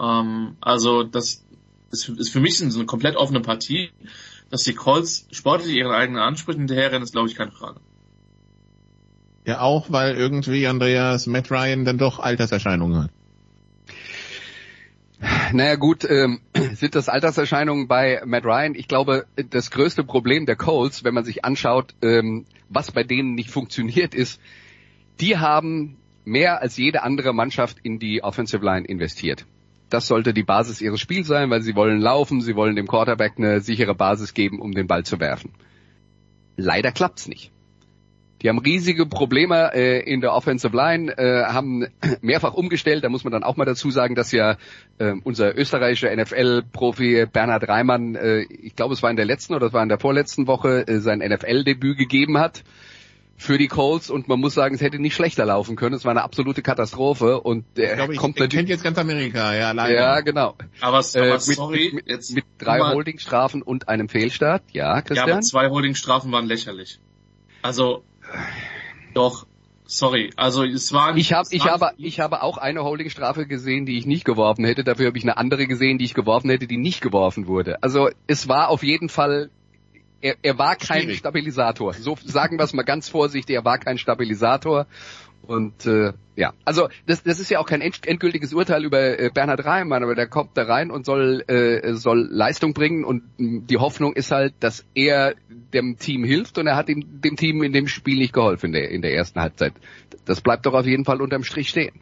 Ähm, 0.00 0.56
also 0.60 1.02
das 1.02 1.44
ist, 1.90 2.08
ist 2.08 2.30
für 2.30 2.40
mich 2.40 2.58
so 2.58 2.64
eine 2.64 2.86
komplett 2.86 3.16
offene 3.16 3.40
Partie. 3.40 3.90
Dass 4.50 4.62
die 4.62 4.74
Colts 4.74 5.26
sportlich 5.32 5.74
ihren 5.74 5.90
eigenen 5.90 6.22
Ansprüchen 6.22 6.60
hinterherrennen, 6.60 7.02
ist 7.02 7.12
glaube 7.12 7.28
ich 7.28 7.34
keine 7.34 7.50
Frage. 7.50 7.80
Ja, 9.46 9.60
auch 9.60 9.90
weil 9.90 10.16
irgendwie 10.16 10.66
Andreas 10.66 11.26
Matt 11.26 11.50
Ryan 11.50 11.84
dann 11.84 11.98
doch 11.98 12.18
Alterserscheinungen 12.18 13.04
hat. 13.04 13.10
Naja 15.52 15.76
gut, 15.76 16.04
ähm, 16.08 16.40
sind 16.74 16.94
das 16.94 17.08
Alterserscheinungen 17.08 17.86
bei 17.86 18.22
Matt 18.24 18.44
Ryan? 18.44 18.74
Ich 18.74 18.88
glaube, 18.88 19.26
das 19.50 19.70
größte 19.70 20.04
Problem 20.04 20.46
der 20.46 20.56
Colts, 20.56 21.04
wenn 21.04 21.14
man 21.14 21.24
sich 21.24 21.44
anschaut, 21.44 21.94
ähm, 22.02 22.46
was 22.68 22.90
bei 22.90 23.04
denen 23.04 23.34
nicht 23.34 23.50
funktioniert 23.50 24.14
ist, 24.14 24.40
die 25.20 25.38
haben 25.38 25.96
mehr 26.24 26.60
als 26.60 26.76
jede 26.76 27.02
andere 27.02 27.32
Mannschaft 27.32 27.78
in 27.82 27.98
die 27.98 28.22
Offensive 28.22 28.64
Line 28.64 28.86
investiert. 28.86 29.46
Das 29.90 30.06
sollte 30.06 30.34
die 30.34 30.42
Basis 30.42 30.80
ihres 30.80 31.00
Spiels 31.00 31.26
sein, 31.26 31.50
weil 31.50 31.62
sie 31.62 31.76
wollen 31.76 32.00
laufen, 32.00 32.40
sie 32.40 32.56
wollen 32.56 32.74
dem 32.74 32.88
Quarterback 32.88 33.34
eine 33.36 33.60
sichere 33.60 33.94
Basis 33.94 34.34
geben, 34.34 34.60
um 34.60 34.72
den 34.72 34.86
Ball 34.86 35.04
zu 35.04 35.20
werfen. 35.20 35.52
Leider 36.56 36.90
klappt's 36.90 37.28
nicht. 37.28 37.52
Die 38.44 38.50
haben 38.50 38.58
riesige 38.58 39.06
Probleme 39.06 39.72
äh, 39.72 40.00
in 40.00 40.20
der 40.20 40.34
Offensive 40.34 40.76
Line, 40.76 41.16
äh, 41.16 41.44
haben 41.44 41.86
mehrfach 42.20 42.52
umgestellt. 42.52 43.02
Da 43.02 43.08
muss 43.08 43.24
man 43.24 43.32
dann 43.32 43.42
auch 43.42 43.56
mal 43.56 43.64
dazu 43.64 43.90
sagen, 43.90 44.14
dass 44.14 44.32
ja 44.32 44.58
äh, 44.98 45.14
unser 45.24 45.56
österreichischer 45.56 46.14
NFL-Profi 46.14 47.24
Bernhard 47.24 47.66
Reimann, 47.66 48.16
äh, 48.16 48.42
ich 48.42 48.76
glaube 48.76 48.92
es 48.92 49.02
war 49.02 49.10
in 49.10 49.16
der 49.16 49.24
letzten 49.24 49.54
oder 49.54 49.68
es 49.68 49.72
war 49.72 49.82
in 49.82 49.88
der 49.88 49.98
vorletzten 49.98 50.46
Woche, 50.46 50.86
äh, 50.86 51.00
sein 51.00 51.20
NFL-Debüt 51.20 51.96
gegeben 51.96 52.36
hat 52.36 52.64
für 53.38 53.56
die 53.56 53.66
Colts 53.66 54.10
und 54.10 54.28
man 54.28 54.38
muss 54.38 54.52
sagen, 54.52 54.74
es 54.74 54.82
hätte 54.82 54.98
nicht 54.98 55.14
schlechter 55.14 55.46
laufen 55.46 55.74
können. 55.74 55.94
Es 55.94 56.04
war 56.04 56.10
eine 56.10 56.22
absolute 56.22 56.60
Katastrophe 56.60 57.40
und 57.40 57.64
er 57.76 57.92
ich 57.92 57.96
glaube, 57.96 58.12
ich, 58.12 58.18
kommt 58.18 58.38
ich 58.38 58.50
kennt 58.50 58.68
jetzt 58.68 58.84
ganz 58.84 58.98
Amerika, 58.98 59.54
ja, 59.54 59.72
leider. 59.72 59.94
Ja, 59.94 60.20
genau. 60.20 60.54
Aber, 60.80 60.98
aber 60.98 60.98
Äh, 61.14 61.38
sorry, 61.38 61.92
mit, 61.94 62.08
jetzt 62.08 62.34
mit, 62.34 62.44
drei 62.58 62.80
Holdingstrafen 62.80 63.62
und 63.62 63.88
einem 63.88 64.10
Fehlstart. 64.10 64.64
Ja, 64.72 64.96
Ja, 64.96 65.00
Christian? 65.00 65.30
aber 65.30 65.40
zwei 65.40 65.70
Holdingstrafen 65.70 66.30
waren 66.30 66.46
lächerlich. 66.46 67.00
Also, 67.62 68.04
doch, 69.14 69.46
sorry. 69.86 70.30
Also 70.36 70.64
es 70.64 70.92
war 70.92 71.16
Ich 71.16 71.32
habe 71.32 71.48
ich 71.50 71.64
habe 71.66 71.92
ich 71.98 72.20
habe 72.20 72.42
auch 72.42 72.58
eine 72.58 72.82
Holdingstrafe 72.82 73.46
gesehen, 73.46 73.86
die 73.86 73.98
ich 73.98 74.06
nicht 74.06 74.24
geworfen 74.24 74.64
hätte. 74.64 74.84
Dafür 74.84 75.06
habe 75.06 75.18
ich 75.18 75.24
eine 75.24 75.36
andere 75.36 75.66
gesehen, 75.66 75.98
die 75.98 76.04
ich 76.04 76.14
geworfen 76.14 76.50
hätte, 76.50 76.66
die 76.66 76.76
nicht 76.76 77.00
geworfen 77.00 77.46
wurde. 77.46 77.82
Also 77.82 78.08
es 78.26 78.48
war 78.48 78.68
auf 78.68 78.82
jeden 78.82 79.08
Fall 79.08 79.50
er, 80.24 80.36
er 80.40 80.58
war 80.58 80.76
kein 80.76 81.02
Schwierig. 81.02 81.18
Stabilisator. 81.18 81.92
So 81.92 82.16
sagen 82.24 82.58
wir 82.58 82.64
es 82.64 82.72
mal 82.72 82.82
ganz 82.82 83.10
vorsichtig, 83.10 83.54
er 83.54 83.64
war 83.64 83.76
kein 83.78 83.98
Stabilisator. 83.98 84.86
Und 85.46 85.84
äh, 85.86 86.12
ja, 86.36 86.52
also 86.64 86.88
das, 87.06 87.22
das 87.22 87.38
ist 87.38 87.50
ja 87.50 87.58
auch 87.58 87.66
kein 87.66 87.80
end, 87.80 88.06
endgültiges 88.06 88.52
Urteil 88.54 88.84
über 88.84 89.18
äh, 89.18 89.30
Bernhard 89.32 89.64
Reimann, 89.64 90.02
aber 90.02 90.14
der 90.14 90.26
kommt 90.26 90.56
da 90.56 90.64
rein 90.64 90.90
und 90.90 91.04
soll 91.06 91.44
äh, 91.48 91.94
soll 91.94 92.26
Leistung 92.30 92.72
bringen 92.74 93.04
und 93.04 93.22
mh, 93.38 93.62
die 93.68 93.76
Hoffnung 93.76 94.14
ist 94.14 94.30
halt, 94.30 94.54
dass 94.60 94.84
er 94.94 95.34
dem 95.48 95.98
Team 95.98 96.24
hilft 96.24 96.56
und 96.58 96.66
er 96.66 96.76
hat 96.76 96.88
ihm, 96.88 97.20
dem 97.20 97.36
Team 97.36 97.62
in 97.62 97.72
dem 97.72 97.86
Spiel 97.88 98.18
nicht 98.18 98.32
geholfen 98.32 98.66
in 98.68 98.72
der 98.72 98.90
in 98.90 99.02
der 99.02 99.14
ersten 99.14 99.38
Halbzeit. 99.40 99.74
Das 100.24 100.40
bleibt 100.40 100.64
doch 100.66 100.72
auf 100.74 100.86
jeden 100.86 101.04
Fall 101.04 101.20
unterm 101.20 101.44
Strich 101.44 101.68
stehen. 101.68 101.92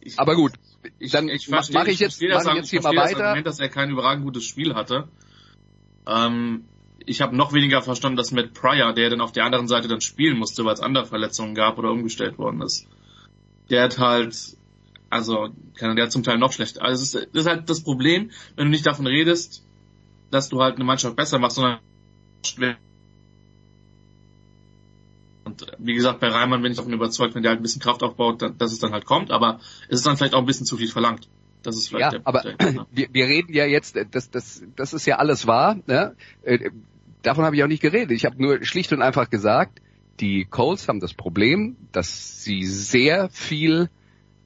ich, 0.00 0.18
Aber 0.18 0.34
gut, 0.36 0.52
ich, 0.98 1.10
dann 1.12 1.28
ich 1.28 1.48
ma- 1.48 1.56
verstehe, 1.58 1.74
mach 1.74 1.86
ich 1.86 1.98
jetzt- 1.98 2.22
mach 2.22 2.44
ich 2.52 2.54
jetzt 2.54 2.70
hier 2.70 2.82
mal 2.82 2.94
weiter. 2.96 3.24
Argument, 3.24 3.46
dass 3.46 3.58
er 3.60 3.68
kein 3.68 3.90
überragend 3.90 4.24
gutes 4.24 4.44
Spiel 4.44 4.74
hatte. 4.74 5.08
Ähm, 6.06 6.64
ich 7.06 7.20
habe 7.20 7.36
noch 7.36 7.52
weniger 7.52 7.82
verstanden, 7.82 8.16
dass 8.16 8.32
Matt 8.32 8.52
Pryor, 8.52 8.92
der 8.92 9.10
dann 9.10 9.20
auf 9.20 9.32
der 9.32 9.44
anderen 9.44 9.68
Seite 9.68 9.88
dann 9.88 10.00
spielen 10.00 10.38
musste, 10.38 10.64
weil 10.64 10.74
es 10.74 10.80
andere 10.80 11.06
Verletzungen 11.06 11.54
gab 11.54 11.78
oder 11.78 11.90
umgestellt 11.90 12.38
worden 12.38 12.60
ist, 12.62 12.86
der 13.70 13.84
hat 13.84 13.98
halt, 13.98 14.56
also, 15.08 15.48
kann 15.76 15.96
der 15.96 16.06
hat 16.06 16.12
zum 16.12 16.24
Teil 16.24 16.38
noch 16.38 16.52
schlechter. 16.52 16.82
Also 16.82 17.02
es 17.02 17.14
ist, 17.14 17.28
das 17.32 17.42
ist 17.42 17.48
halt 17.48 17.70
das 17.70 17.82
Problem, 17.82 18.30
wenn 18.56 18.66
du 18.66 18.70
nicht 18.70 18.86
davon 18.86 19.06
redest, 19.06 19.64
dass 20.30 20.48
du 20.48 20.60
halt 20.60 20.76
eine 20.76 20.84
Mannschaft 20.84 21.16
besser 21.16 21.38
machst, 21.38 21.56
sondern 21.56 21.78
und 25.44 25.62
äh, 25.62 25.72
wie 25.78 25.94
gesagt, 25.94 26.20
bei 26.20 26.28
Reimann 26.28 26.60
bin 26.62 26.72
ich 26.72 26.78
davon 26.78 26.92
überzeugt, 26.92 27.34
wenn 27.34 27.42
der 27.42 27.50
halt 27.50 27.60
ein 27.60 27.62
bisschen 27.62 27.80
Kraft 27.80 28.02
aufbaut, 28.02 28.42
dann, 28.42 28.58
dass 28.58 28.72
es 28.72 28.80
dann 28.80 28.92
halt 28.92 29.04
kommt, 29.04 29.30
aber 29.30 29.60
es 29.88 30.00
ist 30.00 30.06
dann 30.06 30.16
vielleicht 30.16 30.34
auch 30.34 30.40
ein 30.40 30.46
bisschen 30.46 30.66
zu 30.66 30.76
viel 30.76 30.88
verlangt. 30.88 31.28
Das 31.62 31.76
ist 31.76 31.88
vielleicht 31.88 32.12
Ja, 32.12 32.18
der, 32.18 32.26
aber 32.26 32.40
der 32.42 32.86
wir, 32.90 33.08
wir 33.12 33.26
reden 33.26 33.52
ja 33.54 33.64
jetzt, 33.64 33.96
äh, 33.96 34.06
das, 34.10 34.30
das, 34.30 34.62
das 34.76 34.92
ist 34.92 35.06
ja 35.06 35.16
alles 35.16 35.46
wahr. 35.46 35.76
Ne? 35.86 36.14
Davon 37.26 37.44
habe 37.44 37.56
ich 37.56 37.64
auch 37.64 37.68
nicht 37.68 37.82
geredet. 37.82 38.12
Ich 38.12 38.24
habe 38.24 38.40
nur 38.40 38.64
schlicht 38.64 38.92
und 38.92 39.02
einfach 39.02 39.28
gesagt, 39.28 39.82
die 40.20 40.44
Colts 40.44 40.86
haben 40.86 41.00
das 41.00 41.12
Problem, 41.12 41.76
dass 41.90 42.44
sie 42.44 42.62
sehr 42.62 43.28
viel 43.30 43.90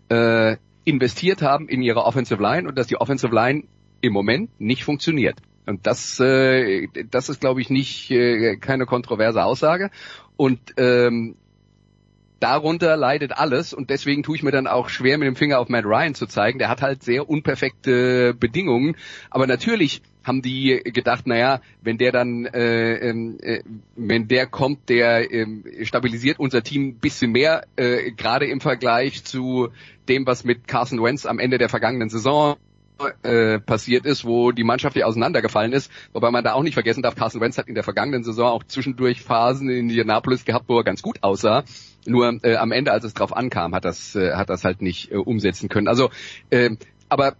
äh, 0.08 0.56
investiert 0.84 1.42
haben 1.42 1.68
in 1.68 1.82
ihre 1.82 2.06
Offensive 2.06 2.42
Line 2.42 2.66
und 2.66 2.78
dass 2.78 2.86
die 2.86 2.96
Offensive 2.96 3.34
Line 3.34 3.64
im 4.00 4.14
Moment 4.14 4.58
nicht 4.58 4.84
funktioniert. 4.84 5.36
Und 5.66 5.86
das, 5.86 6.18
äh, 6.20 6.88
das 7.10 7.28
ist, 7.28 7.42
glaube 7.42 7.60
ich, 7.60 7.68
nicht 7.68 8.10
äh, 8.10 8.56
keine 8.56 8.86
kontroverse 8.86 9.44
Aussage. 9.44 9.90
Und 10.38 10.58
ähm, 10.78 11.36
darunter 12.40 12.96
leidet 12.96 13.32
alles 13.32 13.72
und 13.72 13.90
deswegen 13.90 14.22
tue 14.22 14.36
ich 14.36 14.42
mir 14.42 14.50
dann 14.50 14.66
auch 14.66 14.88
schwer 14.88 15.18
mit 15.18 15.26
dem 15.26 15.36
Finger 15.36 15.60
auf 15.60 15.68
Matt 15.68 15.84
Ryan 15.84 16.14
zu 16.14 16.26
zeigen. 16.26 16.58
Der 16.58 16.68
hat 16.68 16.82
halt 16.82 17.02
sehr 17.02 17.28
unperfekte 17.28 18.34
Bedingungen, 18.34 18.96
aber 19.30 19.46
natürlich 19.46 20.02
haben 20.24 20.42
die 20.42 20.80
gedacht, 20.84 21.26
naja, 21.26 21.60
wenn 21.82 21.98
der 21.98 22.12
dann, 22.12 22.46
äh, 22.46 22.94
ähm, 22.96 23.38
äh, 23.40 23.62
wenn 23.96 24.28
der 24.28 24.46
kommt, 24.46 24.88
der 24.88 25.32
äh, 25.32 25.84
stabilisiert 25.84 26.38
unser 26.38 26.62
Team 26.62 26.88
ein 26.88 26.94
bisschen 26.98 27.32
mehr, 27.32 27.64
äh, 27.76 28.10
gerade 28.12 28.46
im 28.46 28.60
Vergleich 28.60 29.24
zu 29.24 29.68
dem, 30.08 30.26
was 30.26 30.44
mit 30.44 30.66
Carson 30.66 31.02
Wentz 31.02 31.26
am 31.26 31.38
Ende 31.38 31.58
der 31.58 31.68
vergangenen 31.68 32.10
Saison 32.10 32.56
äh, 33.22 33.58
passiert 33.58 34.06
ist, 34.06 34.24
wo 34.24 34.52
die 34.52 34.64
Mannschaft 34.64 34.96
ja 34.96 35.06
auseinandergefallen 35.06 35.72
ist, 35.72 35.90
wobei 36.12 36.30
man 36.30 36.44
da 36.44 36.54
auch 36.54 36.62
nicht 36.62 36.74
vergessen 36.74 37.02
darf, 37.02 37.14
Carson 37.14 37.40
Wentz 37.40 37.58
hat 37.58 37.68
in 37.68 37.74
der 37.74 37.84
vergangenen 37.84 38.24
Saison 38.24 38.48
auch 38.48 38.64
zwischendurch 38.64 39.22
Phasen 39.22 39.68
in 39.70 39.88
Indianapolis 39.88 40.44
gehabt, 40.44 40.68
wo 40.68 40.78
er 40.78 40.84
ganz 40.84 41.02
gut 41.02 41.22
aussah. 41.22 41.64
Nur 42.06 42.38
äh, 42.42 42.56
am 42.56 42.72
Ende, 42.72 42.92
als 42.92 43.04
es 43.04 43.14
drauf 43.14 43.36
ankam, 43.36 43.74
hat 43.74 43.84
das 43.84 44.14
äh, 44.14 44.32
hat 44.34 44.50
das 44.50 44.64
halt 44.64 44.82
nicht 44.82 45.12
äh, 45.12 45.16
umsetzen 45.16 45.68
können. 45.68 45.88
Also, 45.88 46.10
äh, 46.50 46.70
aber 47.08 47.34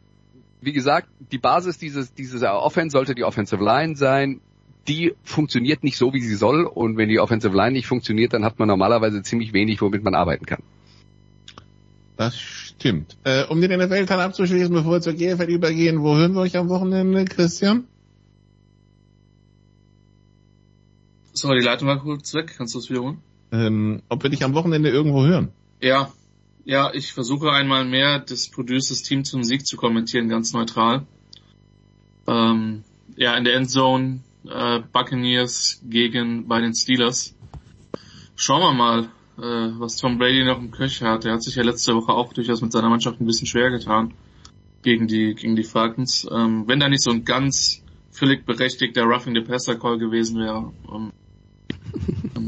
wie 0.61 0.73
gesagt, 0.73 1.09
die 1.33 1.39
Basis 1.39 1.79
dieses 1.79 2.13
dieses 2.13 2.43
Offense 2.43 2.93
sollte 2.93 3.15
die 3.15 3.25
Offensive 3.25 3.65
Line 3.65 3.97
sein. 3.97 4.41
Die 4.89 5.15
funktioniert 5.23 5.85
nicht 5.85 5.97
so, 5.97 6.13
wie 6.13 6.21
sie 6.21 6.35
soll. 6.35 6.65
Und 6.65 6.97
wenn 6.97 7.09
die 7.09 7.21
Offensive 7.21 7.57
Line 7.57 7.73
nicht 7.73 7.87
funktioniert, 7.87 8.33
dann 8.33 8.45
hat 8.45 8.59
man 8.59 8.69
normalerweise 8.69 9.23
ziemlich 9.23 9.53
wenig, 9.53 9.81
womit 9.81 10.03
man 10.03 10.15
arbeiten 10.15 10.47
kann. 10.47 10.63
Das 12.21 12.39
stimmt. 12.39 13.17
Äh, 13.25 13.47
um 13.47 13.63
den 13.63 13.71
NFL-Teil 13.71 14.21
abzuschließen, 14.21 14.75
bevor 14.75 14.93
wir 14.93 15.01
zur 15.01 15.15
GFL 15.15 15.49
übergehen, 15.49 16.03
wo 16.03 16.17
hören 16.17 16.35
wir 16.35 16.43
euch 16.43 16.55
am 16.59 16.69
Wochenende, 16.69 17.25
Christian? 17.25 17.85
Sorry, 21.33 21.61
die 21.61 21.65
Leitung 21.65 21.89
war 21.89 21.99
kurz 21.99 22.35
weg. 22.35 22.57
Kannst 22.59 22.75
du 22.75 22.79
das 22.79 22.91
wiederholen? 22.91 23.23
Ähm, 23.53 24.03
ob 24.11 24.23
wir 24.23 24.29
dich 24.29 24.45
am 24.45 24.53
Wochenende 24.53 24.91
irgendwo 24.91 25.25
hören? 25.25 25.49
Ja, 25.81 26.13
ja, 26.67 26.93
ich 26.93 27.15
versuche 27.15 27.53
einmal 27.53 27.87
mehr 27.87 28.19
das 28.19 28.51
Producers 28.51 29.01
Team 29.01 29.25
zum 29.25 29.43
Sieg 29.43 29.67
zu 29.67 29.79
kommentieren, 29.79 30.29
ganz 30.29 30.53
neutral. 30.53 31.07
Ähm, 32.27 32.85
ja, 33.17 33.35
in 33.35 33.45
der 33.45 33.55
Endzone 33.55 34.21
äh, 34.47 34.81
Buccaneers 34.93 35.81
gegen 35.89 36.49
bei 36.49 36.61
den 36.61 36.75
Steelers. 36.75 37.35
Schauen 38.37 38.61
wir 38.61 38.75
mal, 38.75 39.09
äh, 39.39 39.43
was 39.79 39.97
Tom 39.97 40.19
Brady 40.19 40.45
noch 40.45 40.59
im 40.59 40.71
Köcher 40.71 41.11
hat. 41.11 41.25
Er 41.25 41.35
hat 41.35 41.43
sich 41.43 41.55
ja 41.55 41.63
letzte 41.63 41.95
Woche 41.95 42.13
auch 42.13 42.33
durchaus 42.33 42.61
mit 42.61 42.73
seiner 42.73 42.89
Mannschaft 42.89 43.21
ein 43.21 43.27
bisschen 43.27 43.47
schwer 43.47 43.71
getan 43.71 44.15
gegen 44.83 45.07
die 45.07 45.35
gegen 45.35 45.57
die 45.57 45.65
Falcons. 45.65 46.27
Ähm, 46.31 46.65
wenn 46.67 46.81
da 46.81 46.89
nicht 46.89 47.03
so 47.03 47.11
ein 47.11 47.25
ganz 47.25 47.83
völlig 48.11 48.45
berechtigter 48.47 49.05
Roughing 49.05 49.35
the 49.35 49.41
Passer 49.41 49.77
Call 49.77 49.99
gewesen 49.99 50.39
wäre, 50.39 50.73
ähm, 50.93 51.13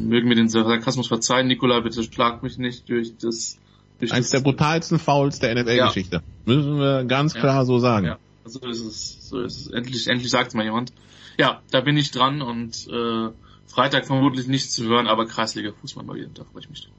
mögen 0.09 0.28
mir 0.28 0.34
den 0.34 0.48
Sarkasmus 0.48 1.09
verzeihen, 1.09 1.48
Nikola, 1.48 1.80
bitte 1.80 2.02
schlag 2.02 2.42
mich 2.42 2.59
nicht 2.59 2.88
durch 2.88 3.16
das 3.16 3.59
durch 3.98 4.12
Eines 4.12 4.30
das, 4.30 4.42
der 4.42 4.50
brutalsten 4.50 4.98
Fouls 4.98 5.38
der 5.38 5.54
NFL-Geschichte. 5.54 6.16
Ja. 6.16 6.22
Müssen 6.44 6.78
wir 6.78 7.04
ganz 7.04 7.34
klar 7.34 7.60
ja. 7.60 7.64
so 7.64 7.78
sagen. 7.78 8.06
Ja, 8.06 8.18
so 8.44 8.59
ist 8.60 8.80
es. 8.80 9.28
So 9.28 9.40
ist 9.40 9.60
es. 9.60 9.66
Endlich, 9.68 10.09
endlich 10.09 10.28
sagt 10.28 10.54
mal 10.54 10.64
jemand. 10.64 10.92
Ja, 11.38 11.62
da 11.70 11.80
bin 11.80 11.96
ich 11.96 12.10
dran 12.10 12.42
und 12.42 12.88
äh, 12.88 13.28
Freitag 13.73 14.07
vermutlich 14.07 14.47
nicht 14.47 14.70
zu 14.70 14.85
hören, 14.85 15.07
aber 15.07 15.27
Kreisliga 15.27 15.73
Fußball 15.73 16.05
mal 16.05 16.16
wieder, 16.16 16.28
da 16.35 16.44
freue 16.44 16.61
ich 16.61 16.70
mich 16.70 16.82
drauf. 16.85 16.94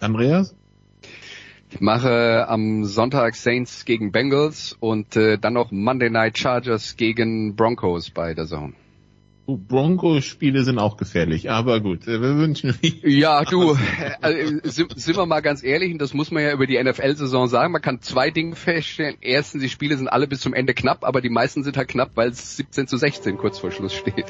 Andreas? 0.00 0.54
Ich 1.70 1.80
mache 1.80 2.46
am 2.48 2.84
Sonntag 2.84 3.34
Saints 3.34 3.86
gegen 3.86 4.12
Bengals 4.12 4.76
und 4.78 5.16
äh, 5.16 5.38
dann 5.38 5.54
noch 5.54 5.70
Monday 5.70 6.10
Night 6.10 6.36
Chargers 6.36 6.96
gegen 6.96 7.56
Broncos 7.56 8.10
bei 8.10 8.34
der 8.34 8.46
Zone. 8.46 8.74
Broncos-Spiele 9.46 10.64
sind 10.64 10.78
auch 10.78 10.96
gefährlich, 10.96 11.50
aber 11.50 11.80
gut, 11.80 12.06
wir 12.06 12.20
wünschen 12.20 12.74
Ja, 13.02 13.44
du, 13.44 13.76
äh, 14.20 14.60
sind 14.64 15.16
wir 15.16 15.26
mal 15.26 15.40
ganz 15.40 15.64
ehrlich, 15.64 15.92
und 15.92 15.98
das 15.98 16.14
muss 16.14 16.30
man 16.30 16.42
ja 16.42 16.52
über 16.52 16.66
die 16.66 16.82
NFL-Saison 16.82 17.48
sagen, 17.48 17.72
man 17.72 17.82
kann 17.82 18.00
zwei 18.00 18.30
Dinge 18.30 18.54
feststellen. 18.54 19.16
Erstens, 19.20 19.62
die 19.62 19.68
Spiele 19.68 19.96
sind 19.96 20.08
alle 20.08 20.28
bis 20.28 20.40
zum 20.40 20.54
Ende 20.54 20.74
knapp, 20.74 21.04
aber 21.04 21.20
die 21.20 21.30
meisten 21.30 21.64
sind 21.64 21.76
halt 21.76 21.88
knapp, 21.88 22.10
weil 22.14 22.30
es 22.30 22.56
17 22.56 22.86
zu 22.86 22.96
16 22.96 23.36
kurz 23.36 23.58
vor 23.58 23.72
Schluss 23.72 23.94
steht. 23.94 24.26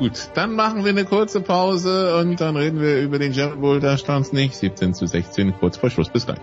Gut, 0.00 0.30
dann 0.32 0.54
machen 0.54 0.82
wir 0.82 0.92
eine 0.92 1.04
kurze 1.04 1.42
Pause 1.42 2.16
und 2.16 2.40
dann 2.40 2.56
reden 2.56 2.80
wir 2.80 3.02
über 3.02 3.18
den 3.18 3.32
German 3.32 3.60
Bowl, 3.60 3.80
da 3.80 3.98
stand 3.98 4.24
es 4.24 4.32
nicht, 4.32 4.56
17 4.56 4.94
zu 4.94 5.04
16 5.04 5.52
kurz 5.58 5.76
vor 5.76 5.90
Schluss. 5.90 6.08
Bis 6.08 6.24
gleich. 6.24 6.38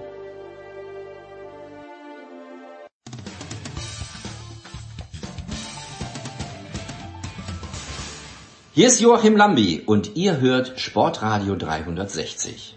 Hier 8.75 8.85
ist 8.85 9.01
Joachim 9.01 9.35
Lambi 9.35 9.81
und 9.84 10.15
ihr 10.15 10.39
hört 10.39 10.79
Sportradio 10.79 11.55
360. 11.55 12.77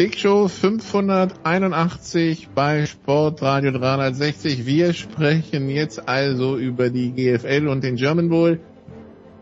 Big 0.00 0.16
Show 0.18 0.48
581 0.48 2.48
bei 2.54 2.86
Sportradio 2.86 3.72
360. 3.72 4.64
Wir 4.64 4.94
sprechen 4.94 5.68
jetzt 5.68 6.08
also 6.08 6.56
über 6.56 6.88
die 6.88 7.12
GFL 7.12 7.68
und 7.68 7.84
den 7.84 7.96
German 7.96 8.30
Bowl. 8.30 8.60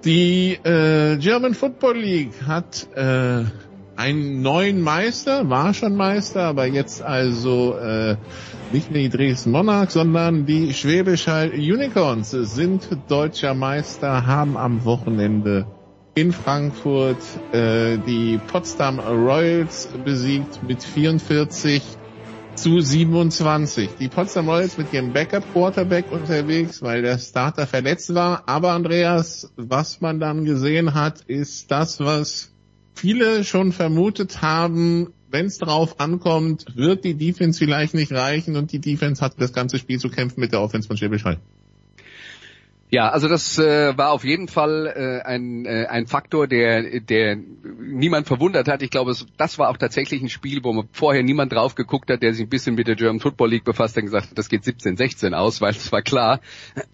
Die 0.05 0.59
äh, 0.65 1.17
German 1.19 1.55
Football 1.55 1.99
League 1.99 2.33
hat 2.45 2.89
äh, 2.97 3.45
einen 3.95 4.43
neuen 4.43 4.81
Meister, 4.81 5.49
war 5.49 5.75
schon 5.75 5.95
Meister, 5.95 6.47
aber 6.47 6.67
jetzt 6.67 7.03
also 7.03 7.79
äh, 7.79 8.17
nicht 8.73 8.91
mehr 8.91 9.03
die 9.03 9.11
Dresden 9.11 9.53
Monarchs, 9.53 9.95
sondern 9.95 10.45
die 10.45 10.75
Schwäbisch 10.75 11.29
Hall 11.29 11.51
Unicorns 11.51 12.33
sind 12.33 12.89
deutscher 13.07 13.55
Meister, 13.55 14.27
haben 14.27 14.57
am 14.57 14.85
Wochenende 14.85 15.69
in 16.21 16.33
Frankfurt 16.33 17.23
äh, 17.53 17.97
die 17.99 18.41
Potsdam 18.49 18.99
Royals 18.99 19.89
besiegt 20.05 20.61
mit 20.67 20.83
44 20.83 21.81
zu 22.57 22.81
27. 22.81 23.91
Die 24.01 24.09
Potsdam 24.09 24.49
Royals 24.49 24.79
mit 24.79 24.93
ihrem 24.93 25.13
Backup 25.13 25.45
Quarterback 25.53 26.11
unterwegs, 26.11 26.83
weil 26.83 27.03
der 27.03 27.19
Starter 27.19 27.69
verletzt 27.69 28.13
war. 28.15 28.43
Aber 28.47 28.73
Andreas, 28.73 29.53
was 29.57 30.01
man 30.01 30.19
dann 30.19 30.45
gesehen 30.45 30.95
hat, 30.95 31.21
ist 31.21 31.71
das, 31.71 32.01
was 32.01 32.51
viele 32.95 33.45
schon 33.45 33.71
vermutet 33.71 34.43
haben, 34.43 35.13
wenn 35.31 35.47
es 35.47 35.59
drauf 35.59 36.01
ankommt, 36.01 36.65
wird 36.75 37.05
die 37.05 37.15
Defense 37.15 37.59
vielleicht 37.61 37.95
nicht 37.95 38.11
reichen 38.13 38.57
und 38.57 38.73
die 38.73 38.81
Defense 38.81 39.25
hat 39.25 39.35
das 39.39 39.53
ganze 39.53 39.79
Spiel 39.79 40.01
zu 40.01 40.09
kämpfen 40.09 40.41
mit 40.41 40.53
der 40.53 40.63
Offense 40.63 40.89
von 40.89 40.97
Schwäbisch 40.97 41.25
Hall. 41.25 41.39
Ja, 42.91 43.11
also 43.11 43.29
das 43.29 43.59
äh, 43.59 43.99
war 43.99 44.13
auf 44.13 44.25
jeden 44.25 44.49
Fall 44.49 44.87
äh, 44.87 45.27
ein, 45.27 45.67
äh, 45.67 45.87
ein 45.91 46.07
Faktor, 46.07 46.47
der, 46.47 47.01
der 47.01 47.37
niemand 47.37 48.27
verwundert 48.27 48.67
hat. 48.67 48.81
Ich 48.81 48.89
glaube, 48.89 49.11
es, 49.11 49.27
das 49.37 49.59
war 49.59 49.69
auch 49.69 49.77
tatsächlich 49.77 50.23
ein 50.23 50.31
Spiel, 50.31 50.65
wo 50.65 50.73
man 50.73 50.89
vorher 50.93 51.23
niemand 51.23 51.53
drauf 51.53 51.75
geguckt 51.75 52.11
hat, 52.11 52.23
der 52.23 52.33
sich 52.33 52.47
ein 52.47 52.49
bisschen 52.49 52.77
mit 52.77 52.89
der 52.89 52.97
German 52.97 53.21
Football 53.21 53.51
League 53.51 53.65
befasst 53.65 53.95
hat 53.97 54.05
und 54.05 54.07
gesagt 54.07 54.31
hat, 54.31 54.39
das 54.39 54.49
geht 54.49 54.63
17-16 54.63 55.35
aus, 55.35 55.61
weil 55.61 55.73
es 55.73 55.93
war 55.93 56.01
klar, 56.01 56.41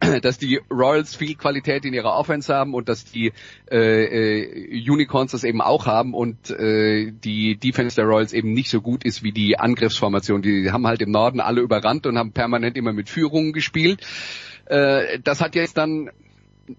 dass 0.22 0.38
die 0.38 0.60
Royals 0.68 1.14
viel 1.14 1.36
Qualität 1.36 1.84
in 1.84 1.94
ihrer 1.94 2.16
Offense 2.16 2.52
haben 2.52 2.74
und 2.74 2.88
dass 2.88 3.04
die 3.04 3.32
äh, 3.70 4.40
äh, 4.42 4.90
Unicorns 4.90 5.30
das 5.30 5.44
eben 5.44 5.60
auch 5.60 5.86
haben 5.86 6.12
und 6.12 6.50
äh, 6.50 7.12
die 7.12 7.56
Defense 7.56 7.94
der 7.94 8.06
Royals 8.06 8.32
eben 8.32 8.52
nicht 8.52 8.68
so 8.68 8.80
gut 8.80 9.04
ist 9.04 9.22
wie 9.22 9.32
die 9.32 9.60
Angriffsformation. 9.60 10.42
Die 10.42 10.72
haben 10.72 10.88
halt 10.88 11.02
im 11.02 11.12
Norden 11.12 11.38
alle 11.38 11.60
überrannt 11.60 12.04
und 12.08 12.18
haben 12.18 12.32
permanent 12.32 12.76
immer 12.76 12.92
mit 12.92 13.08
Führungen 13.08 13.52
gespielt. 13.52 14.04
Äh, 14.66 15.18
das 15.20 15.40
hat 15.40 15.54
jetzt 15.54 15.76
dann 15.76 16.10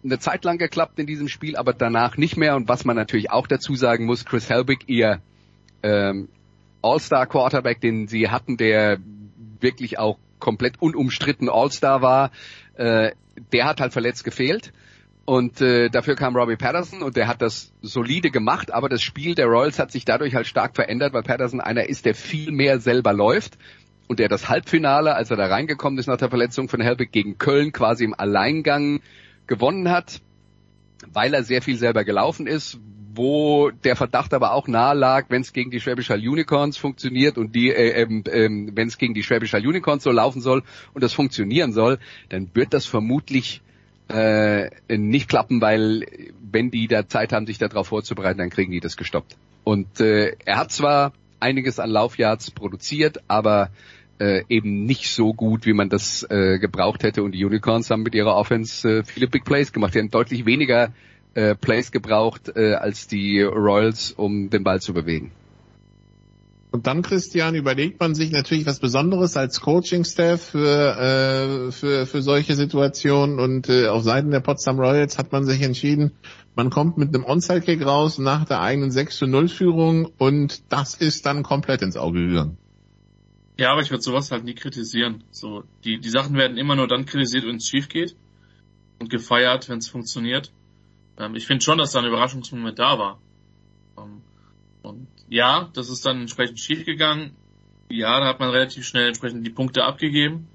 eine 0.04 0.20
Zeit 0.20 0.44
lang 0.44 0.58
geklappt 0.58 1.00
in 1.00 1.06
diesem 1.06 1.28
Spiel, 1.28 1.56
aber 1.56 1.74
danach 1.74 2.18
nicht 2.18 2.38
mehr. 2.38 2.56
Und 2.56 2.68
was 2.68 2.86
man 2.86 2.96
natürlich 2.96 3.32
auch 3.32 3.48
dazu 3.48 3.76
sagen 3.76 4.06
muss, 4.06 4.26
Chris 4.26 4.50
Helbig, 4.50 4.84
ihr 4.88 5.22
ähm, 5.84 6.30
All-Star 6.82 7.28
Quarterback, 7.28 7.82
den 7.82 8.08
sie 8.08 8.30
hatten, 8.30 8.58
der 8.58 9.00
wirklich 9.60 10.00
auch 10.00 10.18
komplett 10.40 10.82
unumstritten 10.82 11.50
All-Star 11.50 12.02
war, 12.02 12.32
äh, 12.76 13.12
der 13.52 13.66
hat 13.66 13.82
halt 13.82 13.94
verletzt 13.94 14.24
gefehlt. 14.24 14.72
Und 15.26 15.60
äh, 15.60 15.90
dafür 15.90 16.16
kam 16.16 16.36
Robbie 16.36 16.56
Patterson 16.56 17.02
und 17.02 17.18
der 17.18 17.28
hat 17.28 17.42
das 17.42 17.74
solide 17.82 18.30
gemacht, 18.30 18.72
aber 18.72 18.90
das 18.90 19.02
Spiel 19.02 19.34
der 19.34 19.48
Royals 19.48 19.80
hat 19.80 19.92
sich 19.92 20.06
dadurch 20.06 20.36
halt 20.36 20.46
stark 20.46 20.76
verändert, 20.76 21.14
weil 21.14 21.24
Patterson 21.24 21.60
einer 21.60 21.90
ist, 21.90 22.06
der 22.06 22.14
viel 22.14 22.52
mehr 22.52 22.80
selber 22.80 23.12
läuft 23.12 23.58
und 24.08 24.20
der 24.20 24.30
das 24.30 24.50
Halbfinale, 24.50 25.16
als 25.16 25.32
er 25.32 25.38
da 25.38 25.48
reingekommen 25.48 26.00
ist 26.00 26.08
nach 26.08 26.18
der 26.18 26.30
Verletzung 26.30 26.70
von 26.70 26.82
Helbig 26.82 27.12
gegen 27.12 27.38
Köln, 27.38 27.72
quasi 27.72 28.04
im 28.04 28.14
Alleingang 28.14 29.02
gewonnen 29.48 29.90
hat, 29.90 30.22
weil 31.12 31.34
er 31.34 31.44
sehr 31.44 31.62
viel 31.62 31.78
selber 31.78 32.04
gelaufen 32.04 32.48
ist, 32.48 32.80
wo 33.16 33.72
der 33.72 33.96
Verdacht 33.96 34.34
aber 34.34 34.54
auch 34.54 34.68
nahe 34.68 34.96
lag, 34.96 35.26
wenn 35.30 35.42
es 35.42 35.54
gegen 35.54 35.72
die 35.72 35.80
Schwäbisch 35.80 36.10
Unicorns 36.10 36.78
funktioniert 36.78 37.38
und 37.38 37.56
die, 37.56 37.70
äh, 37.70 38.04
äh, 38.04 38.04
äh, 38.04 38.50
wenn 38.74 38.88
es 38.88 38.98
gegen 38.98 39.14
die 39.14 39.24
Schwäbisch 39.24 39.54
Unicorns 39.54 40.04
so 40.04 40.12
laufen 40.12 40.42
soll 40.42 40.64
und 40.94 41.04
das 41.04 41.14
funktionieren 41.14 41.72
soll, 41.72 42.00
dann 42.30 42.50
wird 42.54 42.74
das 42.74 42.86
vermutlich 42.86 43.62
äh, 44.10 44.70
nicht 44.90 45.30
klappen, 45.30 45.62
weil 45.62 46.06
wenn 46.52 46.72
die 46.72 46.88
da 46.88 47.08
Zeit 47.08 47.34
haben, 47.34 47.48
sich 47.48 47.58
darauf 47.58 47.88
vorzubereiten, 47.88 48.38
dann 48.38 48.50
kriegen 48.50 48.72
die 48.72 48.80
das 48.80 48.98
gestoppt. 48.98 49.36
Und 49.64 50.00
äh, 50.00 50.36
er 50.46 50.58
hat 50.58 50.72
zwar 50.72 51.14
einiges 51.40 51.80
an 51.80 51.90
Laufyards 51.90 52.52
produziert, 52.52 53.24
aber 53.28 53.70
äh, 54.20 54.44
eben 54.50 54.86
nicht 54.86 55.10
so 55.10 55.34
gut, 55.34 55.66
wie 55.66 55.74
man 55.74 55.90
das 55.90 56.24
äh, 56.30 56.60
gebraucht 56.60 57.04
hätte. 57.04 57.24
Und 57.24 57.34
die 57.34 57.44
Unicorns 57.46 57.90
haben 57.90 58.04
mit 58.04 58.16
ihrer 58.16 58.36
Offense 58.36 59.00
äh, 59.00 59.04
viele 59.04 59.28
Big 59.28 59.46
Plays 59.46 59.74
gemacht. 59.74 59.94
Die 59.96 60.00
haben 60.00 60.10
deutlich 60.10 60.46
weniger 60.46 60.94
äh, 61.34 61.56
Plays 61.56 61.92
gebraucht 61.92 62.52
äh, 62.56 62.74
als 62.74 63.08
die 63.08 63.42
Royals, 63.42 64.12
um 64.12 64.50
den 64.50 64.64
Ball 64.64 64.82
zu 64.82 64.94
bewegen. 64.94 65.32
Und 66.72 66.88
dann, 66.88 67.04
Christian, 67.04 67.56
überlegt 67.56 68.02
man 68.02 68.16
sich 68.16 68.32
natürlich 68.32 68.66
was 68.66 68.80
Besonderes 68.80 69.38
als 69.38 69.62
Coaching-Staff 69.62 70.42
für, 70.42 71.70
äh, 71.70 71.72
für, 71.72 72.06
für 72.06 72.22
solche 72.22 72.54
Situationen. 72.56 73.40
Und 73.40 73.70
äh, 73.70 73.88
auf 73.88 74.04
Seiten 74.04 74.32
der 74.32 74.42
Potsdam 74.42 74.78
Royals 74.78 75.18
hat 75.18 75.32
man 75.32 75.46
sich 75.46 75.62
entschieden, 75.62 76.12
man 76.54 76.70
kommt 76.70 76.98
mit 76.98 77.16
einem 77.16 77.24
Onside-Kick 77.24 77.86
raus 77.86 78.18
nach 78.18 78.44
der 78.44 78.62
eigenen 78.62 78.92
6 78.92 79.18
zu 79.18 79.26
0 79.26 79.48
Führung 79.48 80.10
und 80.18 80.64
das 80.72 80.96
ist 80.96 81.26
dann 81.26 81.44
komplett 81.44 81.82
ins 81.82 81.96
Auge 81.96 82.28
gegangen. 82.28 82.58
Ja, 83.58 83.72
aber 83.72 83.82
ich 83.82 83.90
würde 83.90 84.04
sowas 84.04 84.32
halt 84.32 84.44
nie 84.44 84.56
kritisieren. 84.56 85.24
So, 85.32 85.64
die, 85.84 86.00
die 86.00 86.10
Sachen 86.10 86.36
werden 86.36 86.58
immer 86.58 86.76
nur 86.76 86.88
dann 86.88 87.06
kritisiert, 87.06 87.46
wenn 87.46 87.58
es 87.58 87.68
schief 87.68 87.88
geht 87.88 88.16
und 89.00 89.10
gefeiert, 89.10 89.70
wenn 89.70 89.78
es 89.78 89.88
funktioniert. 89.88 90.52
Ähm, 91.18 91.36
ich 91.36 91.48
finde 91.48 91.64
schon, 91.64 91.78
dass 91.78 91.92
da 91.92 92.00
ein 92.00 92.06
Überraschungsmoment 92.06 92.78
da 92.78 93.00
war. 93.00 93.20
Ähm, 93.98 94.22
und 94.82 95.08
ja, 95.30 95.70
das 95.74 95.90
ist 95.90 96.06
dann 96.06 96.22
entsprechend 96.22 96.60
schief 96.60 96.86
gegangen. 96.86 97.32
Ja, 97.90 98.20
da 98.20 98.28
hat 98.28 98.40
man 98.40 98.50
relativ 98.50 98.86
schnell 98.86 99.08
entsprechend 99.08 99.46
die 99.46 99.52
Punkte 99.52 99.84
abgegeben. 99.84 100.48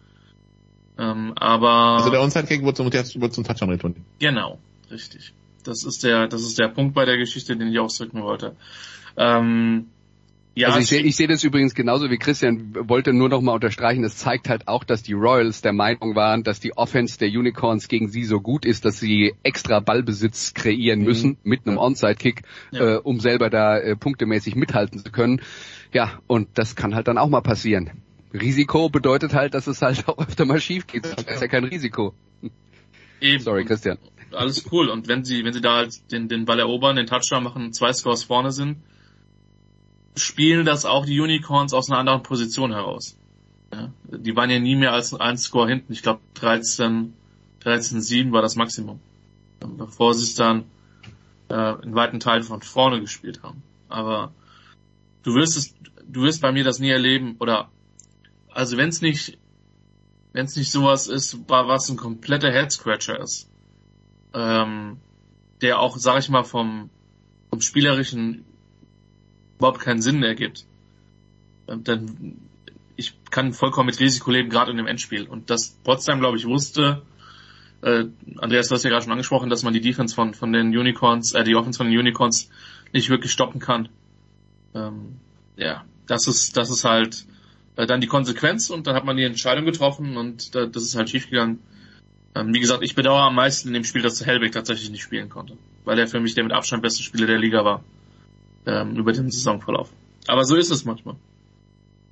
Ähm, 0.98 1.32
aber 1.36 1.96
also 1.96 2.10
der 2.10 2.20
Onside-Kick 2.20 2.62
wurde 2.62 2.74
zum, 2.74 2.86
wurde 2.86 3.30
zum 3.30 3.44
Touchdown 3.44 3.70
return. 3.70 3.96
Genau, 4.18 4.58
richtig. 4.90 5.32
Das 5.64 5.84
ist 5.84 6.04
der, 6.04 6.28
das 6.28 6.42
ist 6.42 6.58
der 6.58 6.68
Punkt 6.68 6.94
bei 6.94 7.04
der 7.04 7.16
Geschichte, 7.16 7.56
den 7.56 7.68
ich 7.68 7.78
ausdrücken 7.78 8.22
wollte. 8.22 8.56
Ähm, 9.16 9.86
ja, 10.60 10.68
also 10.68 10.80
ich 10.80 10.88
sehe 10.88 11.02
ich 11.02 11.16
seh 11.16 11.26
das 11.26 11.42
übrigens 11.44 11.74
genauso 11.74 12.10
wie 12.10 12.18
Christian, 12.18 12.74
wollte 12.88 13.12
nur 13.12 13.28
noch 13.28 13.40
mal 13.40 13.52
unterstreichen, 13.52 14.04
es 14.04 14.16
zeigt 14.16 14.48
halt 14.48 14.68
auch, 14.68 14.84
dass 14.84 15.02
die 15.02 15.12
Royals 15.12 15.62
der 15.62 15.72
Meinung 15.72 16.14
waren, 16.14 16.42
dass 16.42 16.60
die 16.60 16.76
Offense 16.76 17.18
der 17.18 17.28
Unicorns 17.28 17.88
gegen 17.88 18.08
sie 18.08 18.24
so 18.24 18.40
gut 18.40 18.64
ist, 18.64 18.84
dass 18.84 19.00
sie 19.00 19.34
extra 19.42 19.80
Ballbesitz 19.80 20.54
kreieren 20.54 21.00
müssen 21.00 21.30
mhm. 21.30 21.36
mit 21.42 21.66
einem 21.66 21.78
Onside-Kick, 21.78 22.42
ja. 22.72 22.96
äh, 22.96 22.96
um 22.98 23.20
selber 23.20 23.50
da 23.50 23.78
äh, 23.78 23.96
punktemäßig 23.96 24.54
mithalten 24.54 24.98
zu 25.04 25.10
können. 25.10 25.40
Ja, 25.92 26.20
und 26.26 26.48
das 26.54 26.76
kann 26.76 26.94
halt 26.94 27.08
dann 27.08 27.18
auch 27.18 27.28
mal 27.28 27.40
passieren. 27.40 27.90
Risiko 28.32 28.88
bedeutet 28.88 29.34
halt, 29.34 29.54
dass 29.54 29.66
es 29.66 29.82
halt 29.82 30.04
auch 30.08 30.18
öfter 30.18 30.44
mal 30.44 30.60
schief 30.60 30.86
geht. 30.86 31.04
Das 31.04 31.24
ist 31.24 31.40
ja 31.40 31.48
kein 31.48 31.64
Risiko. 31.64 32.14
Eben. 33.20 33.42
Sorry, 33.42 33.64
Christian. 33.64 33.98
Alles 34.32 34.64
cool. 34.70 34.88
Und 34.88 35.08
wenn 35.08 35.24
sie, 35.24 35.44
wenn 35.44 35.52
sie 35.52 35.60
da 35.60 35.76
halt 35.76 36.12
den, 36.12 36.28
den 36.28 36.44
Ball 36.44 36.60
erobern, 36.60 36.96
den 36.96 37.06
Touchdown 37.06 37.42
machen, 37.42 37.72
zwei 37.72 37.92
Scores 37.92 38.24
vorne 38.24 38.52
sind, 38.52 38.76
spielen 40.16 40.66
das 40.66 40.84
auch 40.84 41.06
die 41.06 41.20
Unicorns 41.20 41.72
aus 41.72 41.90
einer 41.90 41.98
anderen 41.98 42.22
Position 42.22 42.72
heraus. 42.72 43.16
Ja, 43.72 43.92
die 44.04 44.34
waren 44.34 44.50
ja 44.50 44.58
nie 44.58 44.74
mehr 44.74 44.92
als 44.92 45.14
ein 45.14 45.38
Score 45.38 45.68
hinten. 45.68 45.92
Ich 45.92 46.02
glaube 46.02 46.20
13, 46.34 47.14
13, 47.60 48.00
7 48.00 48.32
war 48.32 48.42
das 48.42 48.56
Maximum. 48.56 49.00
Bevor 49.60 50.14
sie 50.14 50.24
es 50.24 50.34
dann 50.34 50.64
äh, 51.48 51.82
in 51.82 51.94
weiten 51.94 52.20
Teilen 52.20 52.42
von 52.42 52.62
vorne 52.62 53.00
gespielt 53.00 53.42
haben. 53.42 53.62
Aber 53.88 54.32
du 55.22 55.34
wirst 55.34 55.56
es, 55.56 55.74
du 56.08 56.22
wirst 56.22 56.40
bei 56.40 56.52
mir 56.52 56.64
das 56.64 56.78
nie 56.78 56.90
erleben 56.90 57.36
oder 57.38 57.68
also 58.52 58.76
wenn 58.76 58.88
es 58.88 59.00
nicht, 59.00 59.38
wenn 60.32 60.46
es 60.46 60.56
nicht 60.56 60.70
sowas 60.70 61.06
ist, 61.06 61.38
was 61.48 61.88
ein 61.88 61.96
kompletter 61.96 62.50
Head 62.50 62.72
Scratcher 62.72 63.20
ist, 63.20 63.48
ähm, 64.34 64.98
der 65.60 65.78
auch, 65.78 65.96
sag 65.98 66.18
ich 66.18 66.28
mal, 66.28 66.44
vom, 66.44 66.90
vom 67.50 67.60
spielerischen 67.60 68.44
überhaupt 69.60 69.80
keinen 69.80 70.02
Sinn 70.02 70.22
ergibt. 70.22 70.64
Dann 71.66 72.36
ich 73.00 73.14
kann 73.30 73.54
vollkommen 73.54 73.86
mit 73.86 73.98
Risiko 73.98 74.30
leben, 74.30 74.50
gerade 74.50 74.70
in 74.70 74.76
dem 74.76 74.86
Endspiel. 74.86 75.26
Und 75.26 75.48
das 75.48 75.70
Potsdam, 75.84 76.20
glaube 76.20 76.36
ich, 76.36 76.44
wusste, 76.44 77.02
äh, 77.82 78.04
Andreas, 78.36 78.68
du 78.68 78.74
hast 78.74 78.84
ja 78.84 78.90
gerade 78.90 79.04
schon 79.04 79.12
angesprochen, 79.12 79.48
dass 79.48 79.62
man 79.62 79.72
die 79.72 79.80
Defense 79.80 80.14
von, 80.14 80.34
von 80.34 80.52
den 80.52 80.76
Unicorns, 80.76 81.32
äh, 81.32 81.42
die 81.42 81.56
Offense 81.56 81.78
von 81.78 81.88
den 81.88 81.98
Unicorns 81.98 82.50
nicht 82.92 83.08
wirklich 83.08 83.32
stoppen 83.32 83.58
kann. 83.58 83.88
Ähm, 84.74 85.16
ja, 85.56 85.84
das 86.06 86.26
ist, 86.26 86.58
das 86.58 86.70
ist 86.70 86.84
halt 86.84 87.24
äh, 87.76 87.86
dann 87.86 88.02
die 88.02 88.06
Konsequenz 88.06 88.68
und 88.68 88.86
dann 88.86 88.94
hat 88.94 89.06
man 89.06 89.16
die 89.16 89.24
Entscheidung 89.24 89.64
getroffen 89.64 90.18
und 90.18 90.54
äh, 90.54 90.68
das 90.68 90.82
ist 90.82 90.94
halt 90.94 91.08
schiefgegangen. 91.08 91.60
Ähm, 92.34 92.52
wie 92.52 92.60
gesagt, 92.60 92.82
ich 92.82 92.94
bedauere 92.94 93.22
am 93.22 93.34
meisten 93.34 93.68
in 93.68 93.74
dem 93.74 93.84
Spiel, 93.84 94.02
dass 94.02 94.24
Hellbeck 94.24 94.52
tatsächlich 94.52 94.90
nicht 94.90 95.02
spielen 95.02 95.30
konnte, 95.30 95.56
weil 95.84 95.98
er 95.98 96.06
für 96.06 96.20
mich 96.20 96.34
der 96.34 96.44
mit 96.44 96.52
Abstand 96.52 96.82
beste 96.82 97.02
Spieler 97.02 97.26
der 97.26 97.38
Liga 97.38 97.64
war 97.64 97.82
ähm, 98.70 98.96
über 98.96 99.12
den 99.12 99.30
Saisonverlauf. 99.30 99.90
Aber 100.26 100.44
so 100.44 100.56
ist 100.56 100.70
es 100.70 100.84
manchmal. 100.84 101.16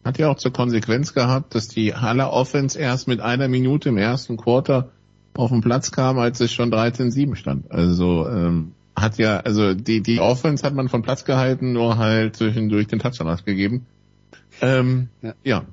Hat 0.05 0.18
ja 0.18 0.30
auch 0.30 0.36
zur 0.36 0.52
Konsequenz 0.52 1.14
gehabt, 1.14 1.55
dass 1.55 1.68
die 1.68 1.94
Halle 1.94 2.30
Offense 2.30 2.78
erst 2.78 3.09
mit 3.09 3.20
einer 3.20 3.48
Minute 3.48 3.90
im 3.90 3.98
ersten 3.98 4.36
Quarter 4.36 4.90
auf 5.35 5.51
den 5.51 5.60
Platz 5.60 5.93
kam, 5.93 6.18
als 6.18 6.40
es 6.40 6.52
schon 6.52 6.72
13-7 6.72 7.36
stand. 7.36 7.70
Also 7.70 8.26
ähm, 8.28 8.72
hat 8.97 9.18
ja, 9.18 9.39
also 9.39 9.74
die, 9.74 10.02
die 10.02 10.18
Offense 10.18 10.66
hat 10.66 10.74
man 10.74 10.89
von 10.89 11.02
Platz 11.02 11.24
gehalten, 11.24 11.72
nur 11.72 11.98
halt 11.98 12.36
zwischendurch 12.36 12.89
den 12.89 12.98
Touchdown 12.98 13.28
ausgegeben. 13.28 13.86
Ähm, 14.60 15.09
ja. 15.22 15.35
ja. 15.44 15.64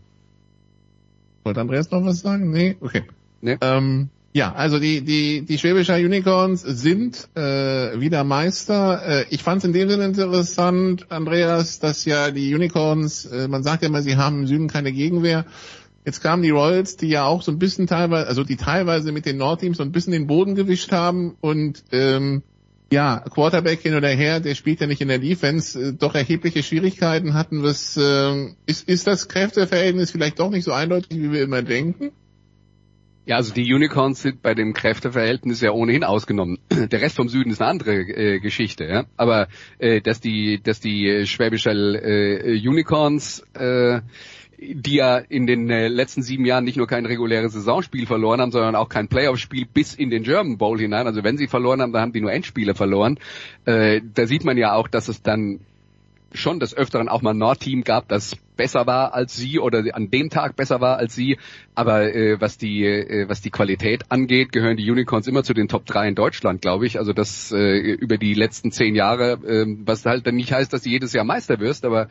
Wollte 1.44 1.62
Andreas 1.62 1.90
noch 1.92 2.04
was 2.06 2.20
sagen? 2.20 2.52
Nee? 2.52 2.76
Okay. 2.80 3.04
Nee. 3.42 3.58
Ähm, 3.62 4.10
ja, 4.36 4.52
also 4.52 4.80
die, 4.80 5.02
die, 5.02 5.46
die 5.46 5.58
Schwäbischer 5.58 5.96
Unicorns 5.96 6.62
sind 6.62 7.30
äh, 7.36 8.02
wieder 8.02 8.26
Meister. 8.26 9.22
Äh, 9.22 9.26
ich 9.30 9.42
fand 9.42 9.60
es 9.60 9.64
in 9.64 9.72
dem 9.72 9.90
Sinne 9.90 10.04
interessant, 10.04 11.10
Andreas, 11.10 11.80
dass 11.80 12.04
ja 12.04 12.32
die 12.32 12.54
Unicorns, 12.54 13.24
äh, 13.24 13.48
man 13.48 13.64
sagt 13.64 13.82
ja 13.82 13.88
immer, 13.88 14.02
sie 14.02 14.18
haben 14.18 14.42
im 14.42 14.48
Süden 14.48 14.68
keine 14.68 14.92
Gegenwehr. 14.92 15.46
Jetzt 16.06 16.22
kamen 16.22 16.44
die 16.44 16.50
Royals, 16.50 16.98
die 16.98 17.08
ja 17.08 17.24
auch 17.24 17.44
so 17.44 17.52
ein 17.54 17.60
bisschen 17.60 17.88
teilweise, 17.88 18.28
also 18.28 18.44
die 18.44 18.58
teilweise 18.58 19.14
mit 19.14 19.26
den 19.26 19.38
Nordteams 19.38 19.78
so 19.78 19.84
ein 19.84 19.94
bisschen 19.94 20.12
den 20.12 20.28
Boden 20.28 20.56
gewischt 20.56 20.92
haben 20.92 21.38
und 21.40 21.86
ähm, 21.94 22.44
ja, 22.92 23.24
Quarterback 23.34 23.80
hin 23.80 23.96
oder 23.96 24.10
her, 24.10 24.42
der 24.42 24.56
spielt 24.56 24.82
ja 24.82 24.88
nicht 24.88 25.00
in 25.00 25.08
der 25.08 25.20
Defense, 25.20 25.80
äh, 25.82 25.94
doch 25.94 26.14
erhebliche 26.14 26.62
Schwierigkeiten 26.62 27.36
hatten. 27.36 27.64
Was 27.64 27.96
äh, 27.96 28.48
ist, 28.66 28.90
ist 28.90 29.08
das 29.08 29.30
Kräfteverhältnis 29.30 30.12
vielleicht 30.12 30.40
doch 30.40 30.50
nicht 30.50 30.66
so 30.66 30.74
eindeutig, 30.74 31.18
wie 31.22 31.32
wir 31.32 31.42
immer 31.42 31.62
denken? 31.62 32.12
Ja, 33.26 33.38
also 33.38 33.54
die 33.54 33.74
Unicorns 33.74 34.22
sind 34.22 34.44
bei 34.44 34.54
dem 34.54 34.74
Kräfteverhältnis 34.74 35.60
ja 35.62 35.72
ohnehin 35.72 36.04
ausgenommen. 36.04 36.60
Der 36.70 37.02
Rest 37.02 37.16
vom 37.16 37.28
Süden 37.28 37.50
ist 37.50 37.62
eine 37.62 37.72
andere 37.72 37.94
äh, 37.96 38.40
Geschichte, 38.40 38.86
ja. 38.86 39.06
Aber 39.18 39.48
äh, 39.80 40.02
dass 40.02 40.20
die, 40.22 40.62
dass 40.62 40.80
die 40.80 41.26
Schwäbischer 41.26 41.74
äh, 41.74 42.68
Unicorns 42.68 43.44
äh, 43.54 44.02
die 44.58 44.96
ja 44.96 45.18
in 45.18 45.48
den 45.48 45.70
äh, 45.70 45.88
letzten 45.88 46.22
sieben 46.22 46.46
Jahren 46.46 46.64
nicht 46.64 46.78
nur 46.78 46.88
kein 46.88 47.06
reguläres 47.06 47.54
Saisonspiel 47.54 48.06
verloren 48.06 48.40
haben, 48.42 48.52
sondern 48.52 48.76
auch 48.76 48.90
kein 48.90 49.08
Playoff-Spiel 49.08 49.66
bis 49.72 49.94
in 49.94 50.10
den 50.10 50.24
German 50.24 50.58
Bowl 50.58 50.80
hinein. 50.80 51.08
Also 51.08 51.24
wenn 51.24 51.38
sie 51.38 51.48
verloren 51.48 51.82
haben, 51.82 51.92
dann 51.92 52.02
haben 52.02 52.14
die 52.14 52.22
nur 52.22 52.32
Endspiele 52.32 52.76
verloren. 52.76 53.20
Äh, 53.66 54.02
da 54.14 54.28
sieht 54.28 54.46
man 54.46 54.58
ja 54.58 54.74
auch, 54.74 54.88
dass 54.88 55.08
es 55.08 55.22
dann 55.22 55.60
schon 56.34 56.60
des 56.60 56.76
Öfteren 56.76 57.10
auch 57.10 57.22
mal 57.22 57.32
ein 57.32 57.38
Nordteam 57.38 57.84
gab, 57.84 58.08
das 58.08 58.38
besser 58.56 58.86
war 58.88 59.14
als 59.14 59.36
sie 59.36 59.60
oder 59.60 59.84
an 59.94 60.10
dem 60.10 60.30
Tag 60.30 60.56
besser 60.56 60.82
war 60.82 60.98
als 60.98 61.16
sie. 61.16 61.38
Aber 61.74 62.14
äh, 62.14 62.40
was 62.40 62.58
die 62.58 62.86
äh, 62.86 63.28
was 63.28 63.42
die 63.42 63.50
Qualität 63.50 64.12
angeht, 64.12 64.52
gehören 64.52 64.78
die 64.78 64.90
Unicorns 64.90 65.28
immer 65.28 65.44
zu 65.44 65.54
den 65.54 65.68
Top 65.68 65.86
3 65.86 66.10
in 66.10 66.16
Deutschland, 66.16 66.62
glaube 66.62 66.86
ich. 66.86 66.98
Also 66.98 67.14
das 67.14 67.52
äh, 67.52 67.78
über 67.78 68.18
die 68.18 68.34
letzten 68.34 68.72
zehn 68.72 68.96
Jahre, 68.96 69.34
äh, 69.46 69.66
was 69.86 70.06
halt 70.06 70.26
dann 70.28 70.36
nicht 70.36 70.52
heißt, 70.52 70.72
dass 70.72 70.84
du 70.84 70.90
jedes 70.90 71.14
Jahr 71.14 71.26
Meister 71.26 71.60
wirst. 71.60 71.86
Aber 71.86 72.08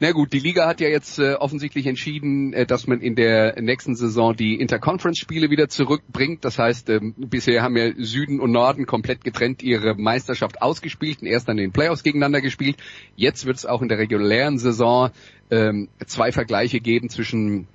na 0.00 0.12
gut, 0.12 0.32
die 0.32 0.40
Liga 0.40 0.66
hat 0.66 0.80
ja 0.80 0.88
jetzt 0.88 1.18
äh, 1.18 1.34
offensichtlich 1.34 1.86
entschieden, 1.86 2.52
äh, 2.52 2.66
dass 2.66 2.86
man 2.86 3.00
in 3.00 3.14
der 3.14 3.60
nächsten 3.60 3.94
Saison 3.96 4.34
die 4.36 4.60
Interconference-Spiele 4.60 5.50
wieder 5.50 5.68
zurückbringt. 5.68 6.44
Das 6.44 6.58
heißt, 6.58 6.90
äh, 6.90 7.00
bisher 7.16 7.62
haben 7.62 7.76
ja 7.76 7.92
Süden 7.96 8.40
und 8.40 8.52
Norden 8.52 8.86
komplett 8.86 9.24
getrennt 9.24 9.62
ihre 9.62 9.94
Meisterschaft 9.94 10.62
ausgespielt 10.62 11.22
und 11.22 11.28
erst 11.28 11.48
dann 11.48 11.58
in 11.58 11.64
den 11.64 11.72
Playoffs 11.72 12.02
gegeneinander 12.02 12.40
gespielt. 12.40 12.76
Jetzt 13.14 13.46
wird 13.46 13.56
es 13.56 13.66
auch 13.66 13.82
in 13.82 13.88
der 13.88 13.98
regulären 13.98 14.58
Saison 14.58 15.10
ähm, 15.50 15.88
zwei 16.06 16.32
Vergleiche 16.32 16.80
geben 16.80 17.08
zwischen 17.08 17.68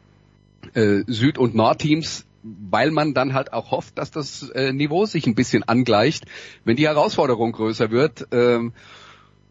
äh, 0.73 1.03
Süd- 1.07 1.37
und 1.37 1.55
Nordteams, 1.55 2.25
weil 2.43 2.91
man 2.91 3.13
dann 3.13 3.33
halt 3.33 3.53
auch 3.53 3.71
hofft, 3.71 3.97
dass 3.97 4.11
das 4.11 4.49
äh, 4.49 4.73
Niveau 4.73 5.05
sich 5.05 5.27
ein 5.27 5.35
bisschen 5.35 5.63
angleicht, 5.63 6.25
wenn 6.65 6.75
die 6.75 6.87
Herausforderung 6.87 7.51
größer 7.51 7.91
wird. 7.91 8.27
Ähm, 8.31 8.73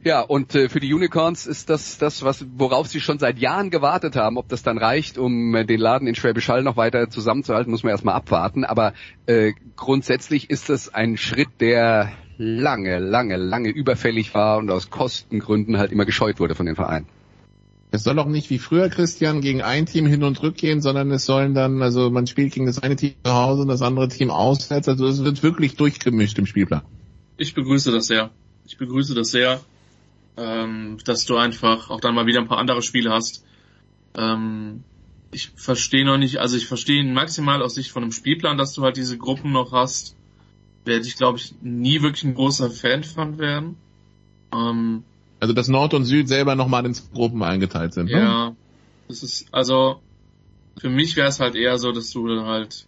ja, 0.03 0.23
und 0.23 0.55
äh, 0.55 0.71
für 0.71 0.81
die 0.81 0.95
Unicorns 0.95 1.47
ist 1.47 1.69
das 1.69 1.99
das, 1.99 2.23
was 2.25 2.47
worauf 2.57 2.87
sie 2.87 3.01
schon 3.01 3.19
seit 3.19 3.39
Jahren 3.39 3.69
gewartet 3.69 4.17
haben. 4.17 4.39
Ob 4.39 4.49
das 4.49 4.63
dann 4.63 4.79
reicht, 4.79 5.19
um 5.19 5.55
äh, 5.55 5.67
den 5.67 5.79
Laden 5.79 6.09
in 6.09 6.15
Schwäbisch 6.15 6.49
Hall 6.49 6.63
noch 6.63 6.79
weiter 6.79 7.11
zusammenzuhalten, 7.11 7.71
muss 7.71 7.83
man 7.83 7.91
erstmal 7.91 8.15
abwarten. 8.15 8.65
Aber 8.65 8.95
äh, 9.27 9.53
grundsätzlich 9.77 10.49
ist 10.49 10.71
es 10.71 10.93
ein 10.93 11.19
Schritt, 11.19 11.51
der 11.61 12.13
lange, 12.39 12.99
lange, 12.99 13.37
lange 13.37 13.69
überfällig 13.69 14.35
war 14.35 14.57
und 14.57 14.71
aus 14.71 14.89
Kostengründen 14.89 15.77
halt 15.77 15.93
immer 15.93 16.07
gescheut 16.07 16.41
wurde 16.41 16.55
von 16.55 16.65
den 16.65 16.77
Vereinen. 16.77 17.07
Es 17.93 18.05
soll 18.05 18.19
auch 18.21 18.27
nicht 18.27 18.51
wie 18.51 18.59
früher 18.59 18.89
Christian 18.89 19.41
gegen 19.41 19.63
ein 19.63 19.87
Team 19.87 20.07
hin 20.07 20.23
und 20.23 20.41
rück 20.43 20.57
gehen, 20.57 20.81
sondern 20.81 21.11
es 21.11 21.27
sollen 21.27 21.55
dann, 21.55 21.83
also 21.83 22.11
man 22.11 22.27
spielt 22.27 22.53
gegen 22.53 22.67
das 22.67 22.79
eine 22.79 22.95
Team 22.95 23.15
zu 23.25 23.33
Hause 23.33 23.63
und 23.63 23.69
das 23.69 23.83
andere 23.83 24.09
Team 24.09 24.31
auswärts. 24.31 24.89
Also 24.89 25.07
es 25.07 25.25
wird 25.25 25.43
wirklich 25.43 25.77
durchgemischt 25.77 26.39
im 26.39 26.47
Spielplan. 26.47 26.83
Ich 27.37 27.55
begrüße 27.55 27.91
das 27.91 28.07
sehr. 28.07 28.31
Ich 28.67 28.77
begrüße 28.79 29.15
das 29.15 29.31
sehr, 29.31 29.61
ähm, 30.37 30.99
dass 31.05 31.25
du 31.25 31.37
einfach 31.37 31.91
auch 31.91 32.01
dann 32.01 32.15
mal 32.15 32.27
wieder 32.27 32.41
ein 32.41 32.47
paar 32.47 32.59
andere 32.59 32.83
Spiele 32.83 33.11
hast. 33.11 33.45
Ähm, 34.15 34.85
ich 35.33 35.51
verstehe 35.57 36.05
noch 36.05 36.19
nicht, 36.19 36.39
also 36.39 36.57
ich 36.57 36.67
verstehe 36.67 37.03
maximal 37.05 37.63
aus 37.63 37.75
Sicht 37.75 37.91
von 37.91 38.03
einem 38.03 38.13
Spielplan, 38.13 38.59
dass 38.59 38.73
du 38.73 38.83
halt 38.83 38.97
diese 38.97 39.19
Gruppen 39.19 39.53
noch 39.53 39.73
hast. 39.73 40.17
Werde 40.85 41.07
ich, 41.07 41.17
glaube 41.17 41.39
ich, 41.39 41.55
nie 41.61 42.03
wirklich 42.03 42.25
ein 42.25 42.35
großer 42.35 42.71
Fan 42.71 43.05
von 43.05 43.39
werden. 43.39 43.77
Ähm, 44.53 45.05
also 45.41 45.53
dass 45.55 45.69
Nord 45.69 45.95
und 45.95 46.05
Süd 46.05 46.29
selber 46.29 46.55
nochmal 46.55 46.87
in 46.87 46.97
Gruppen 47.13 47.43
eingeteilt 47.43 47.95
sind. 47.95 48.11
Ne? 48.11 48.21
Ja, 48.21 48.57
das 49.09 49.23
ist, 49.23 49.53
also 49.53 50.01
für 50.79 50.89
mich 50.89 51.17
wäre 51.17 51.29
es 51.29 51.41
halt 51.41 51.55
eher 51.57 51.79
so, 51.79 51.93
dass 51.93 52.11
du 52.11 52.29
dann 52.29 52.47
halt 52.47 52.87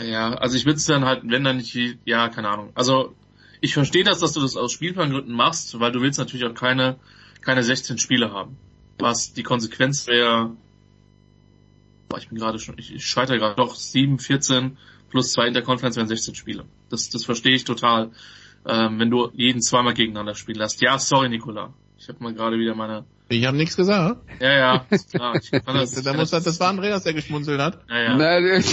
ja, 0.00 0.34
also 0.34 0.56
ich 0.56 0.64
würde 0.64 0.76
es 0.76 0.86
dann 0.86 1.04
halt, 1.04 1.22
wenn 1.24 1.44
dann 1.44 1.56
nicht, 1.56 1.76
ja, 2.04 2.28
keine 2.28 2.48
Ahnung. 2.48 2.70
Also 2.74 3.14
ich 3.60 3.74
verstehe 3.74 4.04
das, 4.04 4.20
dass 4.20 4.32
du 4.32 4.40
das 4.40 4.56
aus 4.56 4.72
Spielplangründen 4.72 5.34
machst, 5.34 5.78
weil 5.80 5.92
du 5.92 6.00
willst 6.00 6.18
natürlich 6.18 6.46
auch 6.46 6.54
keine, 6.54 6.96
keine 7.40 7.62
16 7.62 7.98
Spiele 7.98 8.32
haben. 8.32 8.56
Was 8.98 9.32
die 9.32 9.42
Konsequenz 9.42 10.06
wäre, 10.06 10.56
ich 12.16 12.28
bin 12.28 12.38
gerade 12.38 12.58
schon, 12.58 12.78
ich, 12.78 12.94
ich 12.94 13.06
scheitere 13.06 13.38
gerade 13.38 13.56
doch 13.56 13.74
7, 13.74 14.18
14 14.18 14.76
plus 15.10 15.32
2 15.32 15.48
Interconference 15.48 15.96
wären 15.96 16.08
16 16.08 16.34
Spiele. 16.34 16.64
Das, 16.90 17.10
das 17.10 17.24
verstehe 17.24 17.54
ich 17.54 17.64
total. 17.64 18.10
Ähm, 18.66 18.98
wenn 18.98 19.10
du 19.10 19.30
jeden 19.34 19.62
zweimal 19.62 19.94
gegeneinander 19.94 20.34
spielen 20.34 20.58
lässt. 20.58 20.80
Ja, 20.82 20.98
sorry, 20.98 21.28
Nicola. 21.28 21.72
Ich 21.96 22.08
habe 22.08 22.22
mal 22.22 22.34
gerade 22.34 22.58
wieder 22.58 22.74
meine 22.74 23.04
ich 23.30 23.44
habe 23.44 23.56
nichts 23.56 23.76
gesagt. 23.76 24.22
Ja, 24.40 24.52
ja, 24.52 24.86
klar. 25.10 25.36
Ich 25.36 25.50
kann 25.50 25.62
das, 25.74 25.92
da 26.02 26.14
muss 26.14 26.30
das, 26.30 26.44
das 26.44 26.58
war 26.60 26.68
Andreas, 26.68 27.04
der 27.04 27.12
geschmunzelt 27.12 27.60
hat. 27.60 27.78
Ja, 27.88 28.02
ja. 28.02 28.16
Nein, 28.16 28.64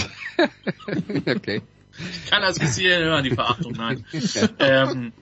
okay. 1.27 1.61
Ich 1.97 2.29
kann 2.29 2.41
das 2.41 2.59
bis 2.59 2.77
hierhin 2.77 3.03
hören, 3.03 3.23
die 3.23 3.31
Verachtung, 3.31 3.73
nein. 3.73 4.05
ähm, 4.59 5.13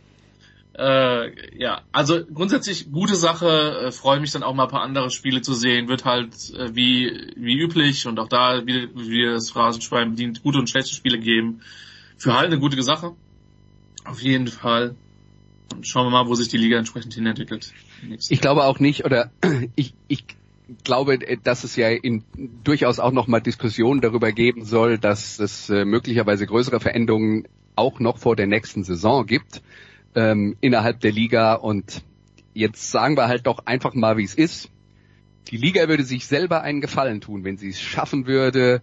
äh, 0.77 1.60
ja, 1.60 1.81
also 1.91 2.26
grundsätzlich 2.26 2.91
gute 2.91 3.15
Sache, 3.15 3.85
äh, 3.85 3.91
freue 3.91 4.19
mich 4.19 4.31
dann 4.31 4.41
auch 4.41 4.56
mal 4.56 4.64
ein 4.64 4.69
paar 4.69 4.81
andere 4.81 5.11
Spiele 5.11 5.41
zu 5.41 5.53
sehen, 5.53 5.88
wird 5.88 6.03
halt 6.03 6.34
äh, 6.56 6.76
wie, 6.76 7.31
wie 7.35 7.60
üblich 7.60 8.07
und 8.07 8.19
auch 8.19 8.27
da, 8.27 8.65
wie, 8.65 8.90
wie 8.95 9.26
das 9.26 9.52
Phrasenschwein 9.52 10.11
bedient, 10.11 10.41
gute 10.41 10.57
und 10.57 10.69
schlechte 10.69 10.95
Spiele 10.95 11.19
geben. 11.19 11.61
Für 12.18 12.34
halt 12.34 12.48
eine 12.48 12.60
gute 12.60 12.81
Sache. 12.81 13.15
Auf 14.06 14.22
jeden 14.22 14.48
Fall. 14.48 14.96
Und 15.74 15.88
schauen 15.88 16.06
wir 16.06 16.12
mal, 16.12 16.28
wo 16.28 16.36
sich 16.36 16.50
die 16.50 16.58
Liga 16.58 16.78
entsprechend 16.78 17.14
hin 17.14 17.26
entwickelt. 17.26 17.74
Ich 18.30 18.42
glaube 18.42 18.66
auch 18.66 18.80
nicht, 18.80 19.06
oder 19.06 19.32
ich, 19.76 19.94
ich 20.08 20.26
glaube, 20.84 21.20
dass 21.44 21.64
es 21.64 21.76
ja 21.76 21.90
in, 21.90 22.24
durchaus 22.64 23.00
auch 23.00 23.12
nochmal 23.12 23.42
Diskussionen 23.42 24.02
darüber 24.02 24.32
geben 24.32 24.66
soll, 24.66 24.98
dass 24.98 25.40
es 25.40 25.70
äh, 25.70 25.86
möglicherweise 25.86 26.46
größere 26.46 26.80
Veränderungen 26.80 27.48
auch 27.76 28.00
noch 28.00 28.18
vor 28.18 28.36
der 28.36 28.48
nächsten 28.48 28.84
Saison 28.84 29.26
gibt 29.26 29.62
ähm, 30.16 30.56
innerhalb 30.62 31.00
der 31.00 31.12
Liga. 31.12 31.56
Und 31.56 32.04
jetzt 32.54 32.92
sagen 32.92 33.18
wir 33.18 33.28
halt 33.28 33.48
doch 33.48 33.66
einfach 33.66 33.94
mal, 33.94 34.18
wie 34.18 34.24
es 34.24 34.36
ist. 34.36 34.70
Die 35.50 35.58
Liga 35.58 35.88
würde 35.88 36.04
sich 36.04 36.28
selber 36.28 36.62
einen 36.62 36.82
Gefallen 36.82 37.20
tun, 37.22 37.44
wenn 37.44 37.58
sie 37.58 37.70
es 37.70 37.80
schaffen 37.80 38.28
würde, 38.28 38.82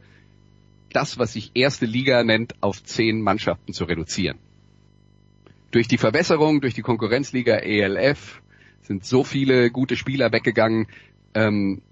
das, 0.93 1.19
was 1.19 1.35
sich 1.35 1.53
erste 1.55 1.87
Liga 1.87 2.23
nennt, 2.25 2.55
auf 2.61 2.83
zehn 2.83 3.23
Mannschaften 3.23 3.73
zu 3.73 3.85
reduzieren. 3.85 4.39
Durch 5.71 5.89
die 5.89 5.99
Verbesserung, 5.99 6.61
durch 6.61 6.75
die 6.75 6.83
Konkurrenzliga 6.83 7.57
ELF 7.57 8.43
sind 8.83 9.05
so 9.05 9.23
viele 9.23 9.71
gute 9.71 9.97
Spieler 9.97 10.33
weggegangen. 10.33 10.89
Ähm, 11.35 11.83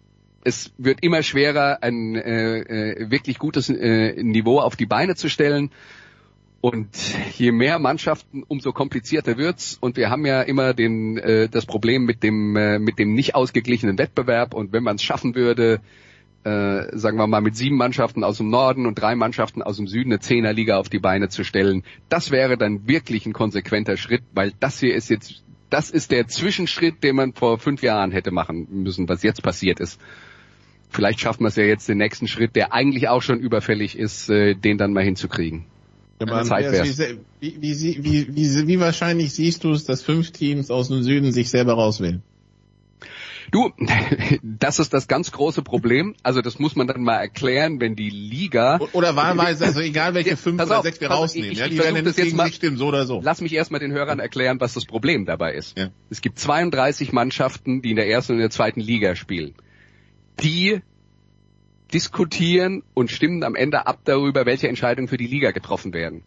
es 0.45 0.73
wird 0.79 1.03
immer 1.03 1.23
schwerer, 1.23 1.83
ein 1.83 2.17
äh, 2.17 2.59
äh, 2.59 3.11
wirklich 3.11 3.39
gutes 3.39 3.69
äh, 3.69 4.23
Niveau 4.23 4.61
auf 4.61 4.77
die 4.77 4.87
Beine 4.87 5.15
zu 5.15 5.29
stellen. 5.29 5.71
Und 6.61 6.89
je 7.37 7.53
mehr 7.53 7.79
Mannschaften, 7.79 8.43
umso 8.43 8.73
komplizierter 8.73 9.39
wird's. 9.39 9.79
Und 9.81 9.97
wir 9.97 10.11
haben 10.11 10.27
ja 10.27 10.43
immer 10.43 10.75
den, 10.75 11.17
äh, 11.19 11.49
das 11.49 11.67
Problem 11.67 12.05
mit 12.05 12.25
dem, 12.25 12.57
äh, 12.57 12.81
mit 12.81 12.99
dem 12.99 13.15
nicht 13.15 13.37
ausgeglichenen 13.37 13.97
Wettbewerb. 13.97 14.55
Und 14.55 14.73
wenn 14.73 14.83
man 14.83 14.97
es 14.97 15.03
schaffen 15.05 15.37
würde, 15.37 15.81
äh, 16.45 16.97
sagen 16.97 17.19
wir 17.19 17.27
mal, 17.27 17.41
mit 17.41 17.57
sieben 17.57 17.77
Mannschaften 17.77 18.25
aus 18.25 18.39
dem 18.39 18.51
Norden 18.51 18.87
und 18.87 18.95
drei 18.95 19.15
Mannschaften 19.15 19.63
aus 19.63 19.77
dem 19.77 19.87
Süden 19.87 20.13
eine 20.13 20.21
Zehnerliga 20.21 20.79
auf 20.79 20.89
die 20.89 20.99
Beine 20.99 21.29
zu 21.29 21.45
stellen, 21.45 21.83
das 22.09 22.31
wäre 22.31 22.57
dann 22.57 22.87
wirklich 22.87 23.27
ein 23.27 23.33
konsequenter 23.33 23.97
Schritt, 23.97 24.23
weil 24.33 24.53
das 24.61 24.81
hier 24.81 24.95
ist 24.95 25.11
jetzt 25.11 25.43
das 25.71 25.91
ist 25.91 26.11
der 26.11 26.29
Zwischenschritt, 26.29 27.03
den 27.05 27.17
man 27.17 27.35
vor 27.35 27.59
fünf 27.59 27.83
Jahren 27.83 28.11
hätte 28.11 28.31
machen 28.31 28.69
müssen, 28.71 29.09
was 29.09 29.23
jetzt 29.23 29.43
passiert 29.43 29.81
ist. 29.81 30.01
Vielleicht 30.89 31.21
schafft 31.21 31.41
man 31.41 31.49
es 31.49 31.57
ja 31.57 31.65
jetzt 31.65 31.89
den 31.89 31.99
nächsten 31.99 32.27
Schritt, 32.27 32.57
der 32.57 32.73
eigentlich 32.73 33.09
auch 33.09 33.21
schon 33.21 33.39
überfällig 33.39 33.99
ist, 33.99 34.31
äh, 34.31 34.55
den 34.55 34.79
dann 34.79 34.95
mal 34.95 35.05
hinzukriegen. 35.05 35.67
Ja, 36.21 36.43
Zeit 36.43 36.73
wie, 37.41 37.57
wie, 37.61 38.03
wie, 38.03 38.35
wie, 38.35 38.67
wie 38.67 38.81
wahrscheinlich 38.81 39.33
siehst 39.33 39.63
du 39.63 39.71
es, 39.71 39.85
dass 39.85 40.03
fünf 40.03 40.33
Teams 40.33 40.71
aus 40.71 40.89
dem 40.89 41.03
Süden 41.03 41.33
sich 41.33 41.51
selber 41.51 41.75
rauswählen? 41.75 42.23
Du, 43.51 43.73
das 44.43 44.79
ist 44.79 44.93
das 44.93 45.09
ganz 45.09 45.33
große 45.33 45.63
Problem. 45.63 46.15
Also 46.23 46.41
das 46.43 46.59
muss 46.59 46.77
man 46.77 46.87
dann 46.87 47.03
mal 47.03 47.17
erklären, 47.17 47.81
wenn 47.81 47.97
die 47.97 48.11
Liga 48.11 48.79
oder 48.93 49.17
wahlweise, 49.17 49.65
also 49.67 49.81
egal 49.81 50.15
welche 50.15 50.37
fünf 50.37 50.63
oder 50.63 50.79
auf, 50.79 50.85
sechs 50.85 51.01
wir 51.01 51.11
rausnehmen, 51.11 51.53
ich, 51.53 51.59
ja, 51.59 51.69
die 51.69 51.79
werden 51.79 52.05
das 52.05 52.17
jetzt 52.17 52.35
mal, 52.35 52.53
stimmen, 52.53 52.77
so 52.77 52.87
oder 52.87 53.07
so. 53.07 53.21
Lass 53.23 53.41
mich 53.41 53.53
erstmal 53.53 53.81
den 53.81 53.93
Hörern 53.93 54.19
erklären, 54.19 54.61
was 54.61 54.75
das 54.75 54.85
Problem 54.85 55.25
dabei 55.25 55.55
ist. 55.55 55.79
Ja. 55.79 55.89
Es 56.11 56.21
gibt 56.21 56.39
32 56.39 57.13
Mannschaften, 57.13 57.83
die 57.83 57.91
in 57.91 57.97
der 57.97 58.09
ersten 58.09 58.35
und 58.35 58.39
der 58.39 58.51
zweiten 58.51 58.81
Liga 58.81 59.17
spielen. 59.17 59.55
Die 60.41 60.81
diskutieren 61.93 62.83
und 62.95 63.11
stimmen 63.11 63.43
am 63.45 63.55
Ende 63.55 63.87
ab 63.87 64.01
darüber, 64.05 64.47
welche 64.47 64.69
Entscheidungen 64.69 65.09
für 65.09 65.17
die 65.17 65.27
Liga 65.27 65.53
getroffen 65.53 65.93
werden. 65.95 66.23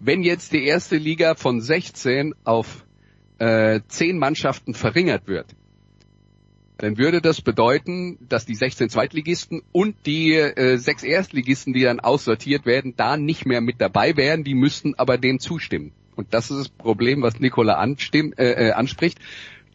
Wenn 0.00 0.22
jetzt 0.22 0.52
die 0.52 0.64
erste 0.64 0.96
Liga 0.96 1.34
von 1.34 1.60
16 1.60 2.34
auf 2.44 2.84
äh, 3.38 3.80
10 3.88 4.18
Mannschaften 4.18 4.74
verringert 4.74 5.26
wird, 5.26 5.46
dann 6.78 6.96
würde 6.96 7.20
das 7.20 7.42
bedeuten, 7.42 8.18
dass 8.28 8.46
die 8.46 8.54
16 8.54 8.88
Zweitligisten 8.88 9.62
und 9.72 9.96
die 10.06 10.34
äh, 10.34 10.76
sechs 10.78 11.02
Erstligisten, 11.02 11.72
die 11.72 11.82
dann 11.82 11.98
aussortiert 11.98 12.66
werden, 12.66 12.94
da 12.96 13.16
nicht 13.16 13.46
mehr 13.46 13.60
mit 13.60 13.80
dabei 13.80 14.16
wären, 14.16 14.44
die 14.44 14.54
müssten 14.54 14.94
aber 14.94 15.18
dem 15.18 15.40
zustimmen. 15.40 15.92
Und 16.14 16.34
das 16.34 16.50
ist 16.50 16.58
das 16.58 16.68
Problem, 16.68 17.20
was 17.22 17.40
Nicola 17.40 17.74
anstimm, 17.74 18.32
äh, 18.36 18.68
äh, 18.68 18.72
anspricht. 18.72 19.18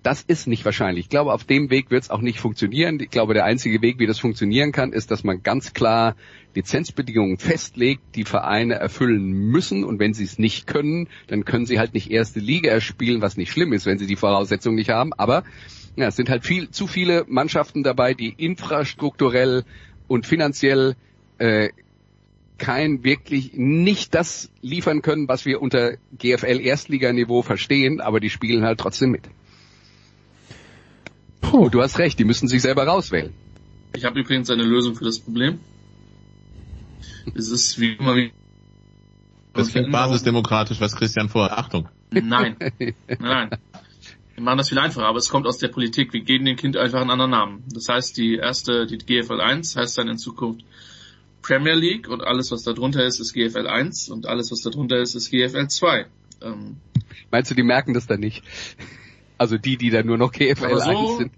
Das 0.01 0.21
ist 0.21 0.47
nicht 0.47 0.65
wahrscheinlich. 0.65 1.05
Ich 1.05 1.09
glaube, 1.09 1.31
auf 1.31 1.45
dem 1.45 1.69
Weg 1.69 1.89
wird 1.89 2.03
es 2.03 2.09
auch 2.09 2.19
nicht 2.19 2.39
funktionieren. 2.39 2.99
Ich 2.99 3.09
glaube, 3.09 3.33
der 3.33 3.45
einzige 3.45 3.81
Weg, 3.81 3.99
wie 3.99 4.07
das 4.07 4.19
funktionieren 4.19 4.73
kann, 4.73 4.91
ist, 4.91 5.11
dass 5.11 5.23
man 5.23 5.43
ganz 5.43 5.73
klar 5.73 6.15
Lizenzbedingungen 6.55 7.37
festlegt, 7.37 8.01
die 8.15 8.25
Vereine 8.25 8.75
erfüllen 8.75 9.31
müssen. 9.31 9.85
Und 9.85 9.99
wenn 9.99 10.13
sie 10.13 10.25
es 10.25 10.39
nicht 10.39 10.67
können, 10.67 11.07
dann 11.27 11.45
können 11.45 11.65
sie 11.65 11.79
halt 11.79 11.93
nicht 11.93 12.11
erste 12.11 12.41
Liga 12.41 12.81
spielen, 12.81 13.21
was 13.21 13.37
nicht 13.37 13.51
schlimm 13.51 13.71
ist, 13.71 13.85
wenn 13.85 13.97
sie 13.97 14.07
die 14.07 14.17
Voraussetzungen 14.17 14.75
nicht 14.75 14.89
haben. 14.89 15.13
Aber 15.13 15.43
ja, 15.95 16.07
es 16.07 16.15
sind 16.15 16.29
halt 16.29 16.45
viel, 16.45 16.69
zu 16.69 16.87
viele 16.87 17.25
Mannschaften 17.27 17.83
dabei, 17.83 18.13
die 18.13 18.29
infrastrukturell 18.29 19.63
und 20.07 20.25
finanziell 20.25 20.95
äh, 21.37 21.69
kein 22.57 23.03
wirklich 23.03 23.51
nicht 23.53 24.15
das 24.15 24.51
liefern 24.61 25.01
können, 25.01 25.27
was 25.27 25.45
wir 25.45 25.61
unter 25.61 25.97
GFL 26.17 26.59
Erstliganiveau 26.61 27.41
verstehen, 27.41 27.99
aber 28.01 28.19
die 28.19 28.29
spielen 28.29 28.63
halt 28.63 28.79
trotzdem 28.79 29.11
mit. 29.11 29.29
Puh. 31.41 31.69
Du 31.69 31.81
hast 31.81 31.99
recht, 31.99 32.17
die 32.19 32.23
müssen 32.23 32.47
sich 32.47 32.61
selber 32.61 32.85
rauswählen. 32.85 33.33
Ich 33.95 34.05
habe 34.05 34.19
übrigens 34.19 34.49
eine 34.49 34.63
Lösung 34.63 34.95
für 34.95 35.05
das 35.05 35.19
Problem. 35.19 35.59
Es 37.35 37.49
ist 37.49 37.79
wie 37.79 37.93
immer 37.93 38.15
wie 38.15 38.31
das 39.53 39.69
klingt 39.69 39.91
basisdemokratisch, 39.91 40.81
was 40.81 40.95
Christian 40.95 41.29
vorhat. 41.29 41.57
Achtung. 41.57 41.87
Nein. 42.09 42.55
Nein. 43.19 43.49
Wir 44.35 44.43
machen 44.43 44.57
das 44.57 44.69
viel 44.69 44.79
einfacher, 44.79 45.05
aber 45.05 45.19
es 45.19 45.29
kommt 45.29 45.45
aus 45.45 45.59
der 45.59 45.67
Politik. 45.67 46.11
Wir 46.13 46.21
geben 46.21 46.45
dem 46.45 46.55
Kind 46.55 46.75
einfach 46.75 47.01
einen 47.01 47.11
anderen 47.11 47.31
Namen. 47.31 47.63
Das 47.71 47.87
heißt, 47.87 48.17
die 48.17 48.35
erste, 48.35 48.87
die 48.87 48.97
GFL 48.97 49.39
1 49.39 49.75
heißt 49.75 49.97
dann 49.97 50.07
in 50.07 50.17
Zukunft 50.17 50.65
Premier 51.43 51.75
League 51.75 52.07
und 52.07 52.23
alles, 52.23 52.51
was 52.51 52.63
da 52.63 52.73
drunter 52.73 53.05
ist, 53.05 53.19
ist 53.19 53.33
GFL 53.33 53.67
1 53.67 54.09
und 54.09 54.25
alles, 54.25 54.51
was 54.51 54.61
da 54.61 54.69
drunter 54.71 54.97
ist, 54.97 55.13
ist 55.13 55.29
GFL 55.29 55.67
2. 55.67 56.05
Ähm, 56.41 56.77
Meinst 57.29 57.51
du, 57.51 57.55
die 57.55 57.63
merken 57.63 57.93
das 57.93 58.07
dann 58.07 58.21
nicht? 58.21 58.43
Also 59.37 59.57
die, 59.57 59.77
die 59.77 59.89
dann 59.89 60.07
nur 60.07 60.17
noch 60.17 60.31
GFL 60.31 60.79
so, 60.79 60.89
1 60.89 61.17
sind. 61.17 61.31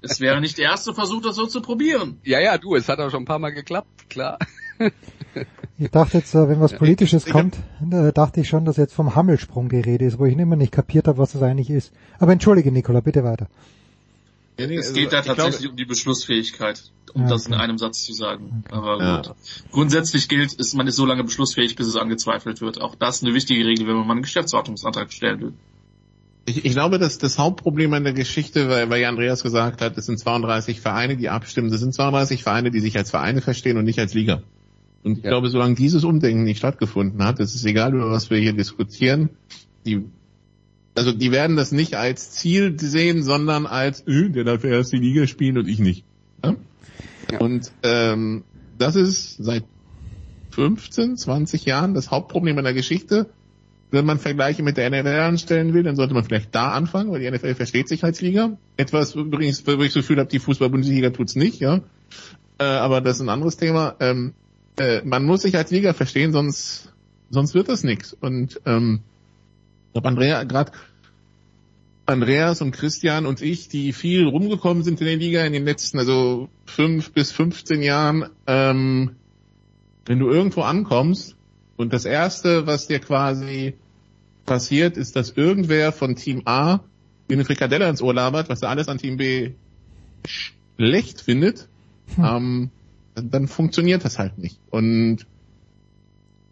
es 0.00 0.20
wäre 0.20 0.40
nicht 0.40 0.58
der 0.58 0.70
erste 0.70 0.94
Versuch, 0.94 1.22
das 1.22 1.36
so 1.36 1.46
zu 1.46 1.60
probieren. 1.60 2.18
Ja, 2.24 2.40
ja, 2.40 2.58
du, 2.58 2.74
es 2.74 2.88
hat 2.88 2.98
auch 2.98 3.10
schon 3.10 3.22
ein 3.22 3.26
paar 3.26 3.38
Mal 3.38 3.50
geklappt, 3.50 4.08
klar. 4.08 4.38
Ich 5.78 5.90
dachte 5.90 6.18
jetzt, 6.18 6.34
äh, 6.34 6.48
wenn 6.48 6.60
was 6.60 6.76
Politisches 6.76 7.26
ja, 7.26 7.32
kommt, 7.32 7.56
äh, 7.90 8.12
dachte 8.12 8.40
ich 8.40 8.48
schon, 8.48 8.64
dass 8.64 8.76
jetzt 8.76 8.94
vom 8.94 9.14
Hammelsprung 9.14 9.68
die 9.68 9.80
Rede 9.80 10.04
ist, 10.04 10.18
wo 10.18 10.26
ich 10.26 10.36
immer 10.36 10.56
nicht 10.56 10.72
kapiert 10.72 11.08
habe, 11.08 11.18
was 11.18 11.32
das 11.32 11.42
eigentlich 11.42 11.70
ist. 11.70 11.92
Aber 12.18 12.32
entschuldige, 12.32 12.70
Nikola, 12.70 13.00
bitte 13.00 13.24
weiter. 13.24 13.48
Ja, 14.58 14.66
nee, 14.66 14.76
es 14.76 14.88
also, 14.88 15.00
geht 15.00 15.12
da 15.12 15.22
tatsächlich 15.22 15.60
glaube, 15.60 15.70
um 15.70 15.76
die 15.76 15.84
Beschlussfähigkeit, 15.86 16.82
um 17.14 17.22
ja, 17.22 17.28
das 17.28 17.46
in 17.46 17.54
einem 17.54 17.78
Satz 17.78 18.04
zu 18.04 18.12
sagen. 18.12 18.64
Okay. 18.64 18.76
Aber 18.76 19.02
ja. 19.02 19.16
gut. 19.22 19.34
Grundsätzlich 19.72 20.28
gilt, 20.28 20.52
ist 20.52 20.74
man 20.74 20.86
ist 20.86 20.96
so 20.96 21.06
lange 21.06 21.24
beschlussfähig, 21.24 21.74
bis 21.74 21.86
es 21.86 21.96
angezweifelt 21.96 22.60
wird. 22.60 22.80
Auch 22.80 22.94
das 22.94 23.16
ist 23.16 23.24
eine 23.24 23.34
wichtige 23.34 23.64
Regel, 23.64 23.86
wenn 23.86 23.96
man 23.96 24.10
einen 24.10 24.22
Geschäftsordnungsantrag 24.22 25.12
stellen 25.12 25.40
will. 25.40 25.52
Ich, 26.44 26.64
ich 26.64 26.72
glaube, 26.72 26.98
dass 26.98 27.18
das 27.18 27.38
Hauptproblem 27.38 27.94
an 27.94 28.04
der 28.04 28.12
Geschichte, 28.12 28.68
weil, 28.68 28.90
weil 28.90 29.00
ja 29.00 29.08
Andreas 29.08 29.42
gesagt 29.42 29.80
hat, 29.80 29.96
es 29.96 30.06
sind 30.06 30.18
32 30.18 30.80
Vereine, 30.80 31.16
die 31.16 31.28
abstimmen. 31.28 31.70
Das 31.70 31.80
sind 31.80 31.94
32 31.94 32.42
Vereine, 32.42 32.70
die 32.70 32.80
sich 32.80 32.96
als 32.96 33.10
Vereine 33.10 33.40
verstehen 33.40 33.78
und 33.78 33.84
nicht 33.84 33.98
als 33.98 34.12
Liga. 34.12 34.42
Und 35.02 35.18
ich 35.18 35.24
ja. 35.24 35.30
glaube, 35.30 35.48
solange 35.48 35.74
dieses 35.74 36.04
Umdenken 36.04 36.44
nicht 36.44 36.58
stattgefunden 36.58 37.24
hat, 37.24 37.40
ist 37.40 37.54
es 37.54 37.64
egal, 37.64 37.94
über 37.94 38.10
was 38.10 38.30
wir 38.30 38.38
hier 38.38 38.52
diskutieren, 38.52 39.30
die, 39.84 40.04
also 40.94 41.12
die 41.12 41.32
werden 41.32 41.56
das 41.56 41.72
nicht 41.72 41.96
als 41.96 42.30
Ziel 42.30 42.78
sehen, 42.78 43.22
sondern 43.22 43.66
als, 43.66 44.06
äh, 44.06 44.30
der 44.30 44.44
darf 44.44 44.62
erst 44.64 44.92
die 44.92 44.98
Liga 44.98 45.26
spielen 45.26 45.58
und 45.58 45.68
ich 45.68 45.80
nicht. 45.80 46.04
Ja? 46.44 46.54
Ja. 47.30 47.38
Und 47.40 47.72
ähm, 47.82 48.44
das 48.78 48.96
ist 48.96 49.36
seit 49.38 49.64
15, 50.50 51.16
20 51.16 51.64
Jahren 51.64 51.94
das 51.94 52.10
Hauptproblem 52.10 52.58
in 52.58 52.64
der 52.64 52.74
Geschichte. 52.74 53.30
Wenn 53.90 54.06
man 54.06 54.18
Vergleiche 54.18 54.62
mit 54.62 54.76
der 54.78 54.88
NFL 54.90 55.20
anstellen 55.20 55.74
will, 55.74 55.82
dann 55.82 55.96
sollte 55.96 56.14
man 56.14 56.24
vielleicht 56.24 56.54
da 56.54 56.72
anfangen, 56.72 57.10
weil 57.10 57.20
die 57.20 57.30
NFL 57.30 57.54
versteht 57.54 57.88
sich 57.88 58.04
als 58.04 58.22
Liga. 58.22 58.56
Etwas 58.76 59.14
übrigens, 59.14 59.66
wo 59.66 59.82
ich 59.82 59.92
so 59.92 60.00
viel 60.00 60.18
habe, 60.18 60.30
die 60.30 60.38
Fußball-Bundesliga 60.38 61.10
tut's 61.10 61.36
nicht, 61.36 61.60
ja. 61.60 61.80
Äh, 62.58 62.64
aber 62.64 63.02
das 63.02 63.16
ist 63.16 63.22
ein 63.22 63.28
anderes 63.28 63.58
Thema. 63.58 63.96
Ähm, 64.00 64.32
äh, 64.78 65.02
man 65.04 65.24
muss 65.24 65.42
sich 65.42 65.56
als 65.56 65.70
Liga 65.70 65.92
verstehen, 65.92 66.32
sonst 66.32 66.92
sonst 67.32 67.54
wird 67.54 67.68
das 67.68 67.82
nichts. 67.82 68.12
Und 68.12 68.60
ähm, 68.66 69.00
ich 69.88 69.92
glaube, 69.94 70.08
Andrea 70.08 70.44
gerade 70.44 70.72
Andreas 72.04 72.60
und 72.60 72.72
Christian 72.72 73.26
und 73.26 73.42
ich, 73.42 73.68
die 73.68 73.92
viel 73.92 74.26
rumgekommen 74.26 74.82
sind 74.82 75.00
in 75.00 75.06
der 75.06 75.16
Liga 75.16 75.44
in 75.44 75.52
den 75.52 75.64
letzten, 75.64 75.98
also 75.98 76.48
fünf 76.66 77.12
bis 77.12 77.32
15 77.32 77.82
Jahren, 77.82 78.26
ähm, 78.46 79.12
wenn 80.04 80.18
du 80.18 80.28
irgendwo 80.28 80.62
ankommst 80.62 81.36
und 81.76 81.92
das 81.92 82.04
erste, 82.04 82.66
was 82.66 82.88
dir 82.88 82.98
quasi 82.98 83.74
passiert, 84.44 84.96
ist, 84.96 85.14
dass 85.14 85.30
irgendwer 85.30 85.92
von 85.92 86.16
Team 86.16 86.42
A 86.44 86.80
dir 87.30 87.34
eine 87.34 87.44
Frikadelle 87.44 87.88
ins 87.88 88.02
Ohr 88.02 88.12
labert, 88.12 88.48
was 88.48 88.62
er 88.62 88.70
alles 88.70 88.88
an 88.88 88.98
Team 88.98 89.16
B 89.16 89.52
schlecht 90.24 91.20
findet, 91.20 91.68
hm. 92.16 92.24
ähm, 92.24 92.70
dann, 93.14 93.30
dann 93.30 93.48
funktioniert 93.48 94.04
das 94.04 94.18
halt 94.18 94.38
nicht. 94.38 94.58
Und 94.70 95.26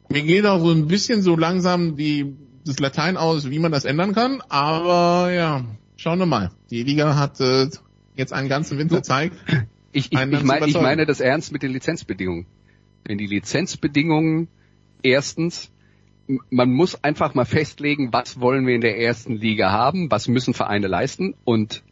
mir 0.09 0.23
geht 0.23 0.47
auch 0.47 0.61
so 0.61 0.71
ein 0.71 0.87
bisschen 0.87 1.23
so 1.23 1.37
langsam 1.37 1.97
die, 1.97 2.37
das 2.65 2.79
Latein 2.79 3.17
aus, 3.17 3.51
wie 3.51 3.59
man 3.59 3.73
das 3.73 3.85
ändern 3.85 4.15
kann, 4.15 4.43
aber 4.49 5.33
ja, 5.33 5.65
schauen 5.97 6.19
wir 6.19 6.27
mal. 6.27 6.51
Die 6.71 6.83
Liga 6.83 7.17
hat 7.17 7.41
äh, 7.41 7.69
jetzt 8.17 8.33
einen 8.33 8.49
ganzen 8.49 8.79
Winter 8.79 9.03
Zeit. 9.03 9.33
Ich, 9.93 10.13
ich, 10.13 10.21
ich, 10.21 10.43
mein, 10.45 10.69
ich 10.69 10.81
meine 10.81 11.05
das 11.05 11.19
ernst 11.19 11.53
mit 11.53 11.65
den 11.65 11.73
Lizenzbedingungen. 11.73 12.47
Wenn 13.05 13.19
die 13.19 13.27
Lizenzbedingungen 13.27 14.47
erstens 15.03 15.73
man 16.51 16.73
muss 16.73 17.03
einfach 17.03 17.35
mal 17.35 17.45
festlegen, 17.45 18.13
was 18.13 18.41
wollen 18.41 18.67
wir 18.67 18.75
in 18.75 18.81
der 18.81 18.99
ersten 18.99 19.37
Liga 19.37 19.71
haben, 19.71 20.11
was 20.11 20.29
müssen 20.29 20.55
Vereine 20.55 20.87
leisten 20.87 21.35
und 21.45 21.83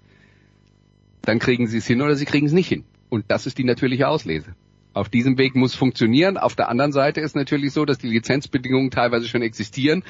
dann 1.23 1.39
kriegen 1.39 1.67
sie 1.67 1.79
es 1.79 1.87
hin 1.87 2.01
oder 2.01 2.15
sie 2.15 2.25
kriegen 2.25 2.47
es 2.47 2.53
nicht 2.53 2.69
hin. 2.69 2.85
Und 3.09 3.27
das 3.29 3.47
ist 3.47 3.59
die 3.59 3.65
natürliche 3.65 4.09
Auslese. 4.09 4.55
Auf 4.95 5.09
diesem 5.09 5.39
Weg 5.39 5.55
muss 5.55 5.75
funktionieren. 5.75 6.37
Auf 6.37 6.57
der 6.57 6.69
anderen 6.69 6.93
Seite 6.93 7.21
ist 7.21 7.37
natürlich 7.37 7.73
so, 7.73 7.85
dass 7.85 7.99
die 7.99 8.09
Lizenzbedingungen 8.09 8.91
teilweise 8.91 9.29
schon 9.29 9.43
existieren, 9.43 10.03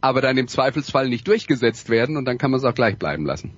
aber 0.00 0.20
dann 0.20 0.36
im 0.36 0.48
Zweifelsfall 0.48 1.08
nicht 1.08 1.26
durchgesetzt 1.26 1.88
werden 1.88 2.16
und 2.16 2.24
dann 2.24 2.38
kann 2.38 2.50
man 2.50 2.58
es 2.58 2.64
auch 2.64 2.74
gleich 2.74 2.98
bleiben 2.98 3.26
lassen. 3.26 3.50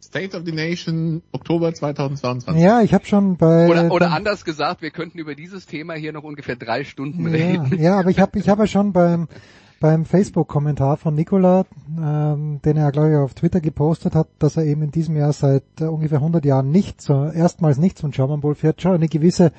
State 0.00 0.36
of 0.36 0.44
the 0.46 0.52
Nation, 0.52 1.20
Oktober 1.32 1.74
2022. 1.74 2.62
Ja, 2.62 2.80
ich 2.80 2.94
habe 2.94 3.04
schon 3.04 3.36
bei... 3.36 3.66
Oder, 3.66 3.90
oder 3.90 4.12
anders 4.12 4.44
gesagt, 4.44 4.80
wir 4.80 4.90
könnten 4.90 5.18
über 5.18 5.34
dieses 5.34 5.66
Thema 5.66 5.94
hier 5.94 6.12
noch 6.12 6.22
ungefähr 6.22 6.56
drei 6.56 6.84
Stunden 6.84 7.24
ja, 7.26 7.32
reden. 7.32 7.82
Ja, 7.82 7.98
aber 7.98 8.10
ich 8.10 8.20
habe 8.20 8.38
ich 8.38 8.48
hab 8.48 8.58
ja 8.58 8.66
schon 8.66 8.92
beim, 8.92 9.28
beim 9.80 10.04
Facebook-Kommentar 10.04 10.96
von 10.96 11.14
Nikola, 11.14 11.64
ähm, 11.98 12.60
den 12.64 12.76
er, 12.76 12.92
glaube 12.92 13.10
ich, 13.10 13.16
auf 13.16 13.34
Twitter 13.34 13.60
gepostet 13.60 14.14
hat, 14.14 14.28
dass 14.38 14.56
er 14.56 14.64
eben 14.64 14.82
in 14.82 14.90
diesem 14.90 15.16
Jahr 15.16 15.32
seit 15.32 15.64
äh, 15.80 15.84
ungefähr 15.84 16.18
100 16.18 16.44
Jahren 16.44 16.70
nicht, 16.70 17.00
so, 17.00 17.26
erstmals 17.26 17.78
nicht 17.78 17.98
zum 17.98 18.10
German 18.10 18.40
Bowl 18.40 18.54
fährt, 18.54 18.80
schon 18.80 18.92
eine 18.92 19.08
gewisse, 19.08 19.52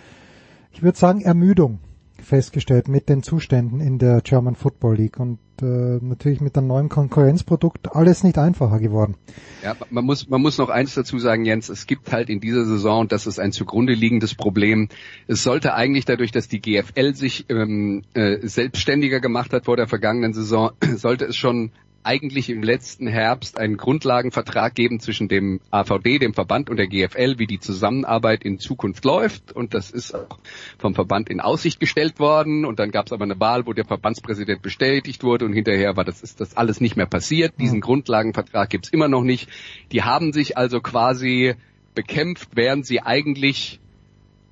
ich 0.72 0.81
würde 0.81 0.98
sagen, 0.98 1.22
Ermüdung 1.22 1.80
festgestellt 2.28 2.88
mit 2.88 3.10
den 3.10 3.24
Zuständen 3.24 3.80
in 3.80 3.98
der 3.98 4.22
German 4.22 4.56
Football 4.56 4.98
League 4.98 5.20
und 5.20 5.40
äh, 5.62 5.66
natürlich 6.02 6.41
mit 6.41 6.58
einem 6.58 6.68
neuen 6.68 6.90
Konkurrenzprodukt 6.90 7.95
alles 7.95 8.24
nicht 8.24 8.38
einfacher 8.38 8.80
geworden. 8.80 9.16
Ja, 9.64 9.76
man 9.90 10.06
muss 10.06 10.28
man 10.30 10.41
muss 10.41 10.58
noch 10.58 10.70
eins 10.70 10.94
dazu 10.94 11.18
sagen, 11.20 11.45
Jens, 11.45 11.70
es 11.70 11.88
gibt 11.88 12.12
halt 12.12 12.30
in 12.30 12.40
dieser 12.40 12.66
Saison, 12.66 13.02
und 13.02 13.12
das 13.12 13.28
ist 13.28 13.40
ein 13.40 13.52
zugrunde 13.52 13.94
liegendes 13.94 14.36
Problem, 14.36 14.90
es 15.28 15.41
sollte 15.41 15.74
eigentlich 15.74 16.06
dadurch, 16.06 16.32
dass 16.32 16.48
die 16.48 16.60
GFL 16.60 17.14
sich 17.16 17.45
ähm, 17.49 18.04
äh, 18.14 18.45
selbstständiger 18.45 19.20
gemacht 19.20 19.54
hat 19.54 19.66
vor 19.66 19.78
der 19.78 19.88
vergangenen 19.88 20.34
Saison, 20.34 20.72
sollte 20.95 21.26
es 21.26 21.38
schon 21.38 21.72
eigentlich 22.08 22.50
im 22.50 22.64
letzten 22.64 23.06
Herbst 23.06 23.60
einen 23.60 23.76
Grundlagenvertrag 23.76 24.74
geben 24.74 25.00
zwischen 25.00 25.28
dem 25.28 25.60
AVD, 25.72 26.20
dem 26.20 26.34
Verband 26.34 26.70
und 26.70 26.78
der 26.78 26.88
GFL, 26.88 27.38
wie 27.38 27.48
die 27.48 27.60
Zusammenarbeit 27.60 28.44
in 28.44 28.60
Zukunft 28.60 29.04
läuft. 29.04 29.52
Und 29.52 29.74
das 29.74 29.92
ist 29.92 30.16
auch 30.16 30.40
vom 30.78 30.96
Verband 30.96 31.30
in 31.30 31.42
Aussicht 31.42 31.80
gestellt 31.80 32.20
worden. 32.20 32.64
Und 32.64 32.80
dann 32.80 32.92
gab 32.92 33.08
es 33.08 33.12
aber 33.12 33.26
eine 33.26 33.40
Wahl, 33.40 33.68
wo 33.68 33.74
der 33.74 33.86
Verbandspräsident 33.86 34.62
bestätigt 34.62 35.24
wurde 35.24 35.46
und 35.46 35.54
hinterher 35.54 35.98
war 35.98 36.06
das 36.06 36.24
ist 36.24 36.40
das 36.40 36.56
alles 36.56 36.80
nicht 36.80 36.96
mehr 36.96 37.06
passiert. 37.06 37.54
Diesen 37.60 37.82
Grundlagenvertrag 37.82 38.70
gibt's 38.70 38.90
immer 38.90 39.10
noch 39.10 39.24
nicht. 39.24 39.50
Die 39.92 40.04
haben 40.04 40.32
sich 40.32 40.58
also 40.58 40.80
quasi 40.80 41.56
bekämpft, 41.94 42.50
während 42.54 42.86
sie 42.86 43.02
eigentlich 43.02 43.80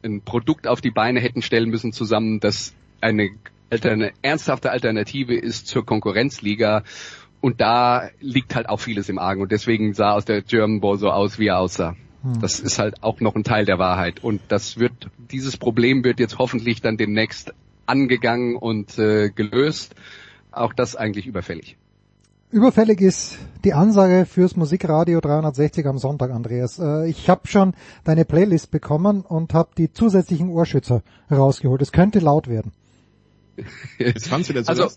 ein 0.03 0.21
Produkt 0.21 0.67
auf 0.67 0.81
die 0.81 0.91
Beine 0.91 1.19
hätten 1.19 1.41
stellen 1.41 1.69
müssen 1.69 1.93
zusammen, 1.93 2.39
das 2.39 2.73
eine, 3.01 3.29
eine 3.69 4.11
ernsthafte 4.21 4.71
Alternative 4.71 5.35
ist 5.35 5.67
zur 5.67 5.85
Konkurrenzliga. 5.85 6.83
Und 7.45 7.61
da 7.61 8.09
liegt 8.21 8.55
halt 8.55 8.67
auch 8.69 8.79
vieles 8.79 9.07
im 9.07 9.19
Argen. 9.19 9.43
Und 9.43 9.51
deswegen 9.51 9.93
sah 9.93 10.13
aus 10.13 10.25
der 10.25 10.41
German 10.41 10.79
Ball 10.79 10.97
so 10.97 11.11
aus, 11.11 11.37
wie 11.37 11.45
er 11.45 11.59
aussah. 11.59 11.95
Hm. 12.23 12.41
Das 12.41 12.59
ist 12.59 12.79
halt 12.79 13.03
auch 13.03 13.19
noch 13.19 13.35
ein 13.35 13.43
Teil 13.43 13.65
der 13.65 13.77
Wahrheit. 13.77 14.23
Und 14.23 14.41
das 14.47 14.79
wird, 14.79 15.11
dieses 15.29 15.55
Problem 15.55 16.03
wird 16.03 16.19
jetzt 16.19 16.39
hoffentlich 16.39 16.81
dann 16.81 16.97
demnächst 16.97 17.53
angegangen 17.85 18.55
und 18.55 18.97
äh, 18.97 19.29
gelöst. 19.29 19.93
Auch 20.49 20.73
das 20.73 20.95
eigentlich 20.95 21.27
überfällig. 21.27 21.77
Überfällig 22.49 22.99
ist 22.99 23.37
die 23.63 23.73
Ansage 23.73 24.25
fürs 24.25 24.55
Musikradio 24.55 25.21
360 25.21 25.85
am 25.85 25.99
Sonntag, 25.99 26.31
Andreas. 26.31 26.79
Äh, 26.79 27.07
ich 27.09 27.29
habe 27.29 27.47
schon 27.47 27.75
deine 28.05 28.25
Playlist 28.25 28.71
bekommen 28.71 29.21
und 29.21 29.53
habe 29.53 29.69
die 29.77 29.93
zusätzlichen 29.93 30.49
Ohrschützer 30.49 31.03
rausgeholt. 31.29 31.83
Es 31.83 31.91
könnte 31.91 32.17
laut 32.17 32.47
werden. 32.47 32.71
Jetzt 33.99 34.29
fandst 34.29 34.49
du 34.49 34.53
das 34.55 34.67
also, 34.67 34.89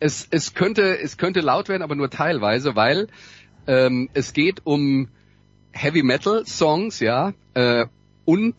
es, 0.00 0.26
es 0.30 0.54
könnte, 0.54 1.00
es 1.00 1.16
könnte 1.16 1.40
laut 1.40 1.68
werden, 1.68 1.82
aber 1.82 1.94
nur 1.94 2.10
teilweise, 2.10 2.76
weil 2.76 3.08
ähm, 3.66 4.08
es 4.12 4.32
geht 4.32 4.62
um 4.64 5.08
Heavy 5.72 6.02
Metal 6.02 6.46
Songs, 6.46 7.00
ja, 7.00 7.32
äh, 7.54 7.86
und 8.24 8.54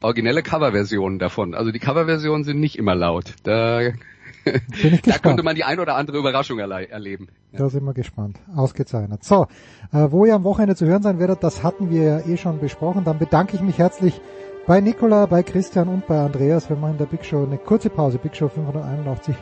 originelle 0.00 0.42
Coverversionen 0.42 1.18
davon. 1.18 1.54
Also 1.54 1.70
die 1.70 1.78
Coverversionen 1.78 2.44
sind 2.44 2.60
nicht 2.60 2.78
immer 2.78 2.94
laut. 2.94 3.34
Da, 3.42 3.80
da 5.04 5.18
könnte 5.18 5.42
man 5.42 5.56
die 5.56 5.64
ein 5.64 5.80
oder 5.80 5.96
andere 5.96 6.18
Überraschung 6.18 6.58
erle 6.58 6.88
erleben. 6.88 7.28
Ja. 7.52 7.60
Da 7.60 7.68
sind 7.70 7.84
wir 7.84 7.94
gespannt. 7.94 8.38
Ausgezeichnet. 8.54 9.24
So, 9.24 9.46
äh, 9.92 10.06
wo 10.10 10.24
ihr 10.24 10.34
am 10.34 10.44
Wochenende 10.44 10.76
zu 10.76 10.86
hören 10.86 11.02
sein 11.02 11.18
werdet, 11.18 11.42
das 11.42 11.62
hatten 11.62 11.90
wir 11.90 12.02
ja 12.02 12.20
eh 12.20 12.36
schon 12.36 12.60
besprochen. 12.60 13.04
Dann 13.04 13.18
bedanke 13.18 13.56
ich 13.56 13.62
mich 13.62 13.78
herzlich 13.78 14.20
bei 14.66 14.80
Nicola, 14.80 15.26
bei 15.26 15.42
Christian 15.42 15.88
und 15.88 16.06
bei 16.06 16.20
Andreas. 16.20 16.68
Wir 16.68 16.76
machen 16.76 16.92
in 16.92 16.98
der 16.98 17.06
Big 17.06 17.24
Show 17.24 17.44
eine 17.44 17.58
kurze 17.58 17.90
Pause. 17.90 18.18
Big 18.18 18.36
Show 18.36 18.48
581 18.48 19.34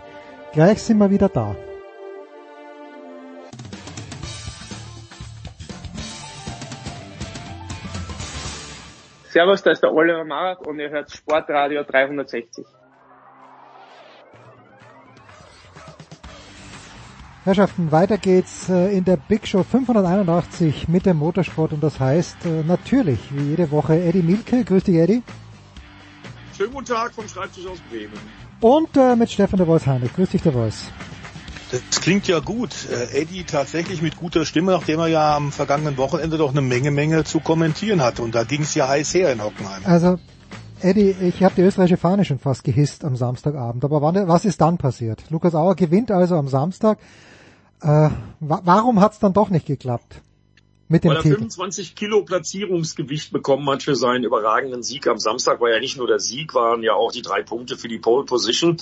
Gleich 0.57 0.83
sind 0.83 0.97
wir 0.97 1.11
wieder 1.11 1.29
da. 1.29 1.55
Servus, 9.29 9.63
da 9.63 9.73
ist 9.73 9.83
der 9.83 9.93
Oliver 9.93 10.25
Marak 10.25 10.67
und 10.67 10.79
ihr 10.79 10.89
hört 10.89 11.11
Sportradio 11.11 11.83
360. 11.83 12.65
Herrschaften, 17.45 17.93
weiter 17.93 18.17
geht's 18.17 18.71
äh, 18.71 18.97
in 18.97 19.05
der 19.05 19.19
Big 19.19 19.47
Show 19.47 19.63
581 19.63 20.89
mit 20.89 21.05
dem 21.05 21.19
Motorsport 21.19 21.75
und 21.75 21.83
das 21.83 22.01
heißt 22.01 22.47
äh, 22.47 22.63
natürlich, 22.63 23.21
wie 23.31 23.51
jede 23.51 23.71
Woche, 23.71 24.01
Eddie 24.01 24.23
Milke. 24.23 24.65
Grüß 24.65 24.85
dich, 24.85 24.97
Eddie. 24.97 25.23
Schönen 26.57 26.73
guten 26.73 26.87
Tag 26.87 27.13
vom 27.13 27.29
Schreibtisch 27.29 27.67
aus 27.67 27.79
Bremen. 27.91 28.46
Und 28.61 28.97
äh, 28.97 29.17
mit 29.17 29.31
Stefan 29.31 29.59
der 29.59 29.67
Voice 29.67 29.87
Heinrich. 29.87 30.15
Grüß 30.15 30.31
dich, 30.31 30.43
der 30.43 30.53
Voice. 30.53 30.91
Das 31.71 32.01
klingt 32.01 32.29
ja 32.29 32.39
gut. 32.39 32.71
Äh, 32.91 33.21
Eddie 33.23 33.45
tatsächlich 33.45 34.01
mit 34.01 34.17
guter 34.17 34.45
Stimme, 34.45 34.73
nachdem 34.73 35.01
er 35.01 35.09
ja 35.09 35.37
am 35.37 35.53
vergangenen 35.53 35.97
Wochenende 35.97 36.39
doch 36.39 36.51
eine 36.51 36.63
Menge, 36.63 36.91
Menge 36.91 37.25
zu 37.25 37.41
kommentieren 37.41 38.03
hatte. 38.03 38.23
Und 38.23 38.35
da 38.35 38.45
ging 38.45 38.63
es 38.63 38.75
ja 38.75 38.89
heiß 38.89 39.15
her 39.15 39.33
in 39.33 39.43
Hockenheim. 39.43 39.83
Also, 39.85 40.19
Eddie, 40.81 41.15
ich 41.21 41.43
habe 41.43 41.55
die 41.57 41.63
österreichische 41.63 41.97
Fahne 41.97 42.25
schon 42.25 42.39
fast 42.39 42.65
gehisst 42.65 43.05
am 43.05 43.17
Samstagabend. 43.17 43.85
Aber 43.85 44.01
wann, 44.01 44.29
was 44.29 44.45
ist 44.45 44.61
dann 44.61 44.79
passiert? 44.79 45.25
Lukas 45.31 45.55
Auer 45.55 45.75
gewinnt 45.75 46.11
also 46.11 46.37
am 46.37 46.49
Samstag. 46.49 46.99
Äh, 47.83 48.11
wa 48.41 48.61
warum 48.65 49.01
hat's 49.01 49.19
dann 49.19 49.33
doch 49.33 49.51
nicht 49.51 49.67
geklappt? 49.67 50.23
Mit 50.89 51.03
dem 51.03 51.11
weil 51.11 51.17
er 51.17 51.23
Titel. 51.23 51.35
25 51.37 51.97
Kilo 51.97 52.23
Platzierungsgewicht 52.23 53.33
bekommen 53.33 53.69
hat 53.69 53.83
für 53.83 53.97
seinen 53.97 54.23
überragenden 54.23 54.85
Sieg 54.85 55.09
am 55.09 55.19
Samstag, 55.19 55.61
war 55.61 55.71
ja 55.71 55.81
nicht 55.81 55.97
nur 55.97 56.07
der 56.07 56.21
Sieg, 56.21 56.55
waren 56.55 56.85
ja 56.85 56.95
auch 56.95 57.11
die 57.11 57.23
drei 57.23 57.43
Punkte 57.43 57.77
für 57.77 57.89
die 57.89 57.99
Pole 57.99 58.25
Position. 58.25 58.77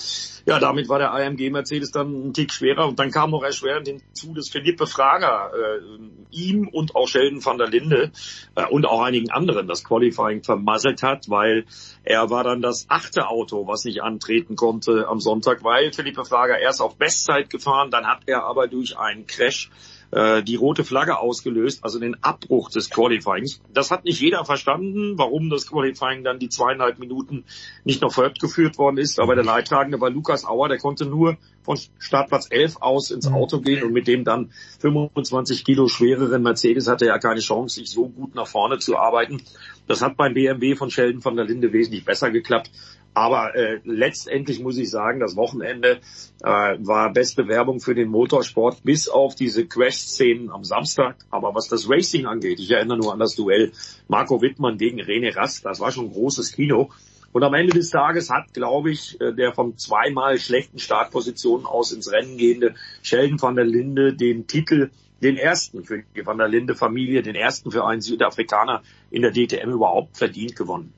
Ja, 0.45 0.59
damit 0.59 0.87
war 0.87 0.99
der 0.99 1.13
AMG 1.13 1.49
Mercedes 1.49 1.89
dann 1.89 2.27
ein 2.27 2.33
Tick 2.33 2.53
schwerer 2.53 2.87
und 2.87 2.99
dann 2.99 3.09
kam 3.09 3.31
noch 3.31 3.41
erschwerend 3.41 3.87
hinzu, 3.87 4.35
dass 4.35 4.49
Philippe 4.49 4.85
Frager 4.85 5.51
äh, 5.53 5.81
ihm 6.29 6.67
und 6.67 6.95
auch 6.95 7.07
Sheldon 7.07 7.43
van 7.43 7.57
der 7.57 7.69
Linde 7.69 8.11
äh, 8.53 8.65
und 8.67 8.85
auch 8.85 9.01
einigen 9.01 9.31
anderen 9.31 9.67
das 9.67 9.83
Qualifying 9.83 10.43
vermasselt 10.43 11.01
hat, 11.01 11.27
weil 11.29 11.65
er 12.03 12.29
war 12.29 12.43
dann 12.43 12.61
das 12.61 12.85
achte 12.87 13.27
Auto, 13.27 13.65
was 13.65 13.83
nicht 13.83 14.03
antreten 14.03 14.55
konnte 14.55 15.07
am 15.07 15.19
Sonntag, 15.19 15.63
weil 15.63 15.91
Philippe 15.91 16.23
Frager 16.23 16.59
erst 16.59 16.81
auf 16.81 16.97
Bestzeit 16.97 17.49
gefahren, 17.49 17.89
dann 17.89 18.05
hat 18.05 18.21
er 18.27 18.43
aber 18.43 18.67
durch 18.67 18.95
einen 18.99 19.25
Crash 19.25 19.71
äh, 20.11 20.43
die 20.43 20.55
rote 20.55 20.83
Flagge 20.83 21.19
ausgelöst, 21.19 21.83
also 21.83 21.99
den 21.99 22.21
Abbruch 22.23 22.69
des 22.69 22.89
Qualifyings. 22.89 23.61
Das 23.73 23.91
hat 23.91 24.05
nicht 24.05 24.21
jeder 24.21 24.45
verstanden, 24.45 25.17
warum 25.17 25.49
das 25.49 25.67
Qualifying 25.67 26.23
dann 26.23 26.39
die 26.39 26.49
zweieinhalb 26.49 26.99
Minuten 26.99 27.45
nicht 27.83 28.01
noch 28.01 28.13
fortgeführt 28.13 28.77
worden 28.77 28.97
ist. 28.97 29.19
Aber 29.19 29.35
der 29.35 29.43
Leidtragende 29.43 29.99
war 29.99 30.09
Lukas 30.09 30.45
Auer, 30.45 30.69
der 30.69 30.77
konnte 30.77 31.05
nur 31.05 31.37
von 31.63 31.79
Startplatz 31.97 32.47
11 32.49 32.77
aus 32.79 33.11
ins 33.11 33.27
Mhm. 33.27 33.35
Auto 33.35 33.59
gehen 33.59 33.83
und 33.83 33.91
mit 33.91 34.07
dem 34.07 34.23
dann 34.23 34.51
25 34.79 35.65
Kilo 35.65 35.87
schwereren 35.87 36.43
Mercedes 36.43 36.87
hatte 36.87 37.07
er 37.07 37.19
keine 37.19 37.39
Chance, 37.39 37.75
sich 37.75 37.89
so 37.89 38.07
gut 38.07 38.35
nach 38.35 38.47
vorne 38.47 38.77
zu 38.77 38.97
arbeiten. 38.97 39.41
Das 39.87 40.01
hat 40.01 40.17
beim 40.17 40.33
BMW 40.33 40.75
von 40.75 40.89
Sheldon 40.89 41.23
van 41.23 41.35
der 41.35 41.45
Linde 41.45 41.71
wesentlich 41.73 42.05
besser 42.05 42.31
geklappt. 42.31 42.71
Aber 43.13 43.55
äh, 43.55 43.79
letztendlich 43.85 44.59
muss 44.59 44.77
ich 44.77 44.89
sagen, 44.89 45.21
das 45.21 45.37
Wochenende 45.37 46.01
äh, 46.43 46.47
war 46.79 47.13
beste 47.13 47.47
Werbung 47.47 47.79
für 47.79 47.95
den 47.95 48.09
Motorsport, 48.09 48.83
bis 48.83 49.07
auf 49.07 49.35
diese 49.35 49.65
Crash-Szenen 49.65 50.51
am 50.51 50.65
Samstag. 50.65 51.15
Aber 51.29 51.55
was 51.55 51.69
das 51.69 51.89
Racing 51.89 52.25
angeht, 52.25 52.59
ich 52.59 52.71
erinnere 52.71 52.97
nur 52.97 53.13
an 53.13 53.19
das 53.19 53.35
Duell 53.35 53.71
Marco 54.09 54.41
Wittmann 54.41 54.77
gegen 54.77 54.99
René 54.99 55.33
Rast, 55.33 55.65
das 55.65 55.79
war 55.79 55.93
schon 55.93 56.07
ein 56.07 56.11
großes 56.11 56.51
Kino. 56.51 56.91
Und 57.31 57.43
am 57.43 57.53
Ende 57.53 57.73
des 57.73 57.89
Tages 57.89 58.29
hat, 58.29 58.53
glaube 58.53 58.91
ich, 58.91 59.19
äh, 59.21 59.33
der 59.33 59.53
von 59.53 59.77
zweimal 59.77 60.37
schlechten 60.37 60.79
Startpositionen 60.79 61.65
aus 61.65 61.93
ins 61.93 62.11
Rennen 62.11 62.37
gehende 62.37 62.75
Sheldon 63.01 63.41
van 63.41 63.55
der 63.55 63.65
Linde 63.65 64.13
den 64.13 64.47
Titel, 64.47 64.89
den 65.21 65.37
ersten 65.37 65.83
für 65.83 66.03
die 66.15 66.25
van 66.25 66.37
der 66.37 66.47
Linde 66.47 66.75
Familie, 66.75 67.21
den 67.23 67.35
ersten 67.35 67.71
für 67.71 67.85
einen 67.85 68.01
Südafrikaner 68.01 68.81
in 69.11 69.21
der 69.21 69.31
DTM 69.31 69.71
überhaupt 69.71 70.17
verdient 70.17 70.55
gewonnen. 70.55 70.93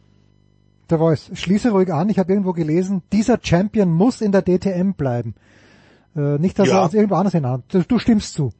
Der 0.89 0.98
Voice, 0.99 1.30
schließe 1.34 1.72
ruhig 1.72 1.91
an. 1.91 2.10
Ich 2.10 2.18
habe 2.18 2.31
irgendwo 2.31 2.53
gelesen, 2.53 3.02
dieser 3.11 3.39
Champion 3.41 3.91
muss 3.94 4.22
in 4.22 4.31
der 4.31 4.41
DTM 4.41 4.91
bleiben. 4.94 5.35
Äh, 6.15 6.38
nicht, 6.39 6.57
dass 6.57 6.68
Ja. 6.69 6.77
er 6.80 6.84
uns 6.85 6.94
irgendwo 6.94 7.15
anders 7.15 7.34
hinhaut. 7.34 7.64
Du, 7.69 7.84
du 7.84 7.99
stimmst 7.99 8.34
zu. 8.34 8.53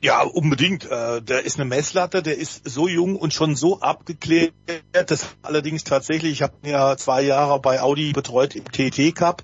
Ja, 0.00 0.22
unbedingt. 0.22 0.88
Äh, 0.90 1.22
Der 1.22 1.44
ist 1.44 1.58
eine 1.58 1.68
Messlatte, 1.68 2.22
der 2.22 2.36
ist 2.38 2.68
so 2.68 2.86
jung 2.88 3.16
und 3.16 3.32
schon 3.34 3.56
so 3.56 3.80
abgeklärt. 3.80 4.52
Das 4.92 5.26
allerdings 5.42 5.82
tatsächlich, 5.84 6.32
ich 6.32 6.42
habe 6.42 6.54
ihn 6.62 6.70
ja 6.70 6.96
zwei 6.96 7.22
Jahre 7.22 7.60
bei 7.60 7.80
Audi 7.80 8.12
betreut 8.12 8.54
im 8.54 8.64
TT 8.64 9.12
Cup. 9.14 9.42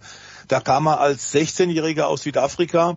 Da 0.49 0.61
kam 0.61 0.87
er 0.87 1.01
als 1.01 1.35
16-Jähriger 1.35 2.03
aus 2.03 2.23
Südafrika. 2.23 2.97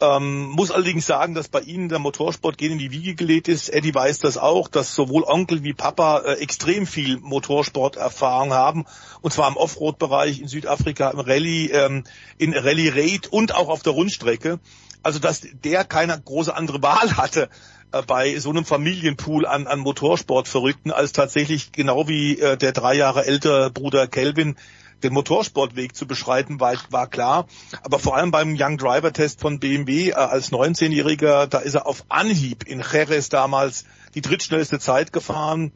Ähm, 0.00 0.48
muss 0.50 0.70
allerdings 0.70 1.06
sagen, 1.06 1.34
dass 1.34 1.48
bei 1.48 1.60
ihnen 1.60 1.88
der 1.88 1.98
Motorsport 1.98 2.58
gehen 2.58 2.72
in 2.72 2.78
die 2.78 2.90
Wiege 2.90 3.14
gelegt 3.14 3.48
ist. 3.48 3.70
Eddie 3.70 3.94
weiß 3.94 4.18
das 4.18 4.36
auch, 4.36 4.68
dass 4.68 4.94
sowohl 4.94 5.24
Onkel 5.24 5.62
wie 5.62 5.72
Papa 5.72 6.18
äh, 6.18 6.32
extrem 6.34 6.86
viel 6.86 7.18
Motorsporterfahrung 7.18 8.52
haben. 8.52 8.84
Und 9.22 9.32
zwar 9.32 9.48
im 9.48 9.56
Offroad-Bereich 9.56 10.40
in 10.40 10.48
Südafrika, 10.48 11.10
im 11.10 11.20
Rallye, 11.20 11.70
ähm, 11.70 12.04
in 12.36 12.52
Rallye 12.52 12.90
Raid 12.90 13.28
und 13.28 13.54
auch 13.54 13.68
auf 13.68 13.82
der 13.82 13.94
Rundstrecke. 13.94 14.60
Also 15.02 15.18
dass 15.18 15.46
der 15.64 15.84
keine 15.84 16.20
große 16.20 16.54
andere 16.54 16.82
Wahl 16.82 17.16
hatte 17.16 17.48
äh, 17.92 18.02
bei 18.02 18.38
so 18.38 18.50
einem 18.50 18.64
Familienpool 18.64 19.46
an, 19.46 19.66
an 19.66 19.78
Motorsportverrückten, 19.78 20.92
als 20.92 21.12
tatsächlich 21.12 21.72
genau 21.72 22.08
wie 22.08 22.38
äh, 22.38 22.56
der 22.56 22.72
drei 22.72 22.94
Jahre 22.94 23.24
ältere 23.24 23.70
Bruder 23.70 24.08
Kelvin 24.08 24.56
den 25.02 25.12
Motorsportweg 25.12 25.94
zu 25.94 26.06
beschreiten, 26.06 26.60
war, 26.60 26.74
war 26.90 27.06
klar. 27.06 27.46
Aber 27.82 27.98
vor 27.98 28.16
allem 28.16 28.30
beim 28.30 28.56
Young 28.58 28.78
Driver 28.78 29.12
Test 29.12 29.40
von 29.40 29.60
BMW 29.60 30.10
äh, 30.10 30.12
als 30.14 30.52
19-Jähriger, 30.52 31.46
da 31.46 31.58
ist 31.58 31.74
er 31.74 31.86
auf 31.86 32.04
Anhieb 32.08 32.66
in 32.66 32.80
Jerez 32.80 33.28
damals 33.28 33.84
die 34.14 34.20
drittschnellste 34.22 34.78
Zeit 34.78 35.12
gefahren. 35.12 35.72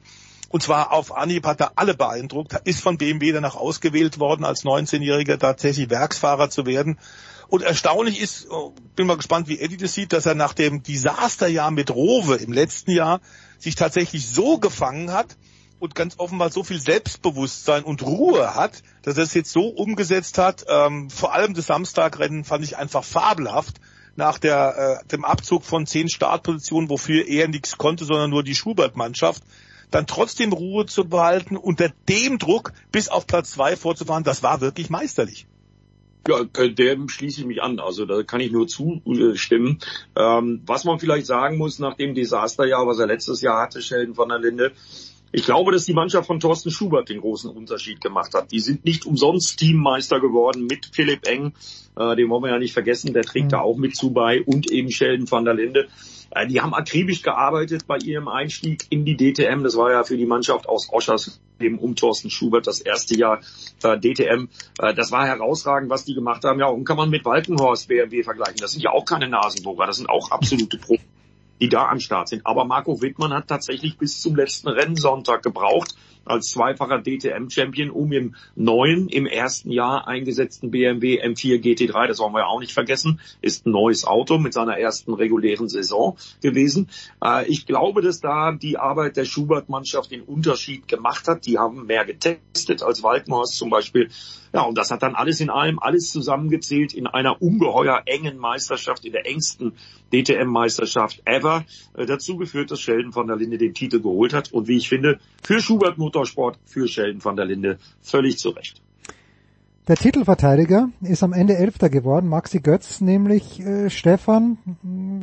Und 0.48 0.62
zwar 0.62 0.92
auf 0.92 1.16
Anhieb 1.16 1.46
hat 1.46 1.60
er 1.60 1.72
alle 1.76 1.94
beeindruckt, 1.94 2.56
ist 2.64 2.82
von 2.82 2.98
BMW 2.98 3.32
danach 3.32 3.54
ausgewählt 3.54 4.18
worden, 4.18 4.44
als 4.44 4.64
19-Jähriger 4.64 5.38
tatsächlich 5.38 5.90
Werksfahrer 5.90 6.50
zu 6.50 6.66
werden. 6.66 6.98
Und 7.46 7.62
erstaunlich 7.62 8.20
ist, 8.20 8.48
oh, 8.50 8.72
bin 8.96 9.06
mal 9.06 9.16
gespannt, 9.16 9.48
wie 9.48 9.60
Eddie 9.60 9.76
das 9.76 9.94
sieht, 9.94 10.12
dass 10.12 10.26
er 10.26 10.34
nach 10.34 10.54
dem 10.54 10.82
Desasterjahr 10.82 11.70
mit 11.70 11.90
Rowe 11.90 12.36
im 12.36 12.52
letzten 12.52 12.92
Jahr 12.92 13.20
sich 13.58 13.74
tatsächlich 13.74 14.28
so 14.28 14.58
gefangen 14.58 15.12
hat 15.12 15.36
und 15.80 15.94
ganz 15.94 16.14
offenbar 16.18 16.50
so 16.50 16.62
viel 16.62 16.80
Selbstbewusstsein 16.80 17.82
und 17.82 18.02
Ruhe 18.02 18.54
hat, 18.54 18.82
dass 19.02 19.16
er 19.16 19.24
es 19.24 19.34
jetzt 19.34 19.50
so 19.50 19.66
umgesetzt 19.66 20.38
hat. 20.38 20.64
Ähm, 20.68 21.10
vor 21.10 21.34
allem 21.34 21.54
das 21.54 21.66
Samstagrennen 21.66 22.44
fand 22.44 22.64
ich 22.64 22.76
einfach 22.76 23.02
fabelhaft 23.02 23.80
nach 24.14 24.38
der, 24.38 25.00
äh, 25.02 25.08
dem 25.08 25.24
Abzug 25.24 25.64
von 25.64 25.86
zehn 25.86 26.08
Startpositionen, 26.08 26.90
wofür 26.90 27.26
er 27.26 27.48
nichts 27.48 27.78
konnte, 27.78 28.04
sondern 28.04 28.30
nur 28.30 28.44
die 28.44 28.54
Schubert-Mannschaft 28.54 29.42
dann 29.90 30.06
trotzdem 30.06 30.52
Ruhe 30.52 30.86
zu 30.86 31.08
behalten, 31.08 31.56
unter 31.56 31.90
dem 32.08 32.38
Druck 32.38 32.72
bis 32.92 33.08
auf 33.08 33.26
Platz 33.26 33.50
zwei 33.50 33.76
vorzufahren, 33.76 34.22
das 34.22 34.42
war 34.42 34.60
wirklich 34.60 34.88
meisterlich. 34.88 35.46
Ja, 36.28 36.42
äh, 36.58 36.72
dem 36.72 37.08
schließe 37.08 37.40
ich 37.40 37.46
mich 37.46 37.62
an. 37.62 37.80
Also 37.80 38.04
da 38.04 38.22
kann 38.22 38.40
ich 38.40 38.52
nur 38.52 38.68
zustimmen. 38.68 39.78
Ähm, 40.14 40.62
was 40.66 40.84
man 40.84 40.98
vielleicht 41.00 41.26
sagen 41.26 41.56
muss 41.56 41.78
nach 41.78 41.94
dem 41.94 42.14
Desasterjahr, 42.14 42.86
was 42.86 42.98
er 42.98 43.06
letztes 43.06 43.40
Jahr 43.40 43.62
hatte, 43.62 43.80
Sheldon 43.80 44.14
von 44.14 44.28
der 44.28 44.38
Linde, 44.38 44.72
ich 45.32 45.44
glaube, 45.44 45.72
dass 45.72 45.84
die 45.84 45.94
Mannschaft 45.94 46.26
von 46.26 46.40
Thorsten 46.40 46.70
Schubert 46.70 47.08
den 47.08 47.20
großen 47.20 47.50
Unterschied 47.50 48.00
gemacht 48.00 48.34
hat. 48.34 48.50
Die 48.50 48.60
sind 48.60 48.84
nicht 48.84 49.06
umsonst 49.06 49.58
Teammeister 49.58 50.20
geworden 50.20 50.66
mit 50.66 50.90
Philipp 50.92 51.26
Eng, 51.26 51.52
äh, 51.96 52.16
den 52.16 52.28
wollen 52.28 52.42
wir 52.42 52.50
ja 52.50 52.58
nicht 52.58 52.72
vergessen, 52.72 53.12
der 53.12 53.22
trägt 53.22 53.52
da 53.52 53.60
auch 53.60 53.76
mit 53.76 53.94
zu 53.94 54.10
bei 54.10 54.42
und 54.42 54.70
eben 54.70 54.90
Sheldon 54.90 55.30
van 55.30 55.44
der 55.44 55.54
Linde. 55.54 55.88
Äh, 56.30 56.46
die 56.46 56.60
haben 56.60 56.74
akribisch 56.74 57.22
gearbeitet 57.22 57.86
bei 57.86 57.98
ihrem 57.98 58.28
Einstieg 58.28 58.86
in 58.90 59.04
die 59.04 59.16
DTM. 59.16 59.62
Das 59.62 59.76
war 59.76 59.92
ja 59.92 60.04
für 60.04 60.16
die 60.16 60.26
Mannschaft 60.26 60.68
aus 60.68 60.88
Oschersleben 60.92 61.78
um 61.78 61.96
Thorsten 61.96 62.30
Schubert 62.30 62.66
das 62.66 62.80
erste 62.80 63.16
Jahr 63.16 63.40
äh, 63.82 63.98
DTM. 63.98 64.48
Äh, 64.80 64.94
das 64.94 65.12
war 65.12 65.26
herausragend, 65.26 65.90
was 65.90 66.04
die 66.04 66.14
gemacht 66.14 66.44
haben. 66.44 66.60
Ja, 66.60 66.66
und 66.66 66.84
kann 66.84 66.96
man 66.96 67.10
mit 67.10 67.24
Walkenhorst 67.24 67.88
BMW 67.88 68.22
vergleichen. 68.22 68.58
Das 68.60 68.72
sind 68.72 68.82
ja 68.82 68.90
auch 68.90 69.04
keine 69.04 69.28
Nasenbohrer, 69.28 69.86
das 69.86 69.96
sind 69.98 70.08
auch 70.08 70.30
absolute 70.30 70.78
Profis 70.78 71.06
die 71.60 71.68
da 71.68 71.88
am 71.88 72.00
Start 72.00 72.28
sind. 72.28 72.46
Aber 72.46 72.64
Marco 72.64 73.00
Wittmann 73.02 73.32
hat 73.32 73.48
tatsächlich 73.48 73.98
bis 73.98 74.20
zum 74.20 74.34
letzten 74.34 74.68
Rennsonntag 74.68 75.42
gebraucht, 75.42 75.94
als 76.24 76.50
zweifacher 76.50 77.02
DTM-Champion, 77.02 77.90
um 77.90 78.12
im 78.12 78.34
neuen, 78.54 79.08
im 79.08 79.26
ersten 79.26 79.70
Jahr 79.70 80.06
eingesetzten 80.06 80.70
BMW 80.70 81.22
M4 81.22 81.60
GT3, 81.60 82.06
das 82.06 82.18
wollen 82.18 82.32
wir 82.32 82.40
ja 82.40 82.46
auch 82.46 82.60
nicht 82.60 82.72
vergessen, 82.72 83.20
ist 83.40 83.66
ein 83.66 83.72
neues 83.72 84.04
Auto 84.04 84.38
mit 84.38 84.52
seiner 84.52 84.78
ersten 84.78 85.14
regulären 85.14 85.68
Saison 85.68 86.16
gewesen. 86.42 86.88
Äh, 87.22 87.46
ich 87.48 87.66
glaube, 87.66 88.02
dass 88.02 88.20
da 88.20 88.52
die 88.52 88.78
Arbeit 88.78 89.16
der 89.16 89.24
Schubert-Mannschaft 89.24 90.10
den 90.10 90.22
Unterschied 90.22 90.88
gemacht 90.88 91.28
hat. 91.28 91.46
Die 91.46 91.58
haben 91.58 91.86
mehr 91.86 92.04
getestet 92.04 92.82
als 92.82 93.02
Walkenhorst 93.02 93.56
zum 93.56 93.70
Beispiel. 93.70 94.10
Ja, 94.52 94.62
und 94.62 94.76
das 94.76 94.90
hat 94.90 95.02
dann 95.02 95.14
alles 95.14 95.40
in 95.40 95.48
allem, 95.48 95.78
alles 95.78 96.10
zusammengezählt 96.10 96.92
in 96.92 97.06
einer 97.06 97.40
ungeheuer 97.40 98.02
engen 98.06 98.38
Meisterschaft, 98.38 99.04
in 99.04 99.12
der 99.12 99.26
engsten 99.26 99.74
DTM-Meisterschaft 100.12 101.22
ever, 101.24 101.64
äh, 101.94 102.04
dazu 102.04 102.36
geführt, 102.36 102.70
dass 102.70 102.80
Sheldon 102.80 103.14
van 103.14 103.28
der 103.28 103.36
Linde 103.36 103.58
den 103.58 103.74
Titel 103.74 104.00
geholt 104.00 104.32
hat. 104.32 104.52
Und 104.52 104.66
wie 104.66 104.76
ich 104.76 104.88
finde, 104.88 105.20
für 105.42 105.60
Schubert 105.60 105.98
Motorsport, 106.10 106.58
für 106.64 106.88
Sheldon 106.88 107.24
van 107.24 107.36
der 107.36 107.46
Linde 107.46 107.78
völlig 108.02 108.38
zu 108.38 108.50
Recht. 108.50 108.82
Der 109.88 109.96
Titelverteidiger 109.96 110.90
ist 111.00 111.22
am 111.22 111.32
Ende 111.32 111.56
Elfter 111.56 111.88
geworden, 111.88 112.28
Maxi 112.28 112.60
Götz, 112.60 113.00
nämlich 113.00 113.60
äh, 113.60 113.90
Stefan. 113.90 114.58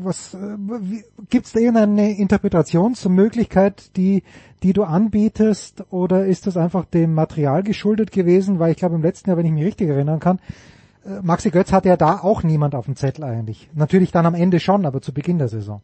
Was 0.02 0.34
äh, 0.34 0.38
wie, 0.38 1.04
gibt's 1.30 1.52
da 1.52 1.60
irgendeine 1.60 2.18
Interpretationsmöglichkeit, 2.18 3.96
die 3.96 4.24
die 4.64 4.74
du 4.74 4.84
anbietest, 4.84 5.84
oder 5.92 6.26
ist 6.26 6.48
das 6.48 6.58
einfach 6.58 6.86
dem 6.86 7.14
Material 7.14 7.62
geschuldet 7.62 8.12
gewesen? 8.12 8.58
Weil 8.60 8.72
ich 8.72 8.78
glaube 8.78 8.96
im 8.96 9.04
letzten 9.04 9.30
Jahr, 9.30 9.38
wenn 9.38 9.46
ich 9.46 9.52
mich 9.52 9.66
richtig 9.66 9.90
erinnern 9.90 10.20
kann, 10.20 10.40
äh, 11.06 11.22
Maxi 11.22 11.52
Götz 11.52 11.72
hatte 11.72 11.90
ja 11.90 11.98
da 11.98 12.20
auch 12.20 12.44
niemand 12.44 12.74
auf 12.76 12.86
dem 12.86 12.96
Zettel 12.96 13.24
eigentlich. 13.24 13.70
Natürlich 13.76 14.12
dann 14.12 14.26
am 14.26 14.36
Ende 14.36 14.60
schon, 14.60 14.86
aber 14.86 15.02
zu 15.02 15.14
Beginn 15.14 15.38
der 15.38 15.50
Saison. 15.50 15.82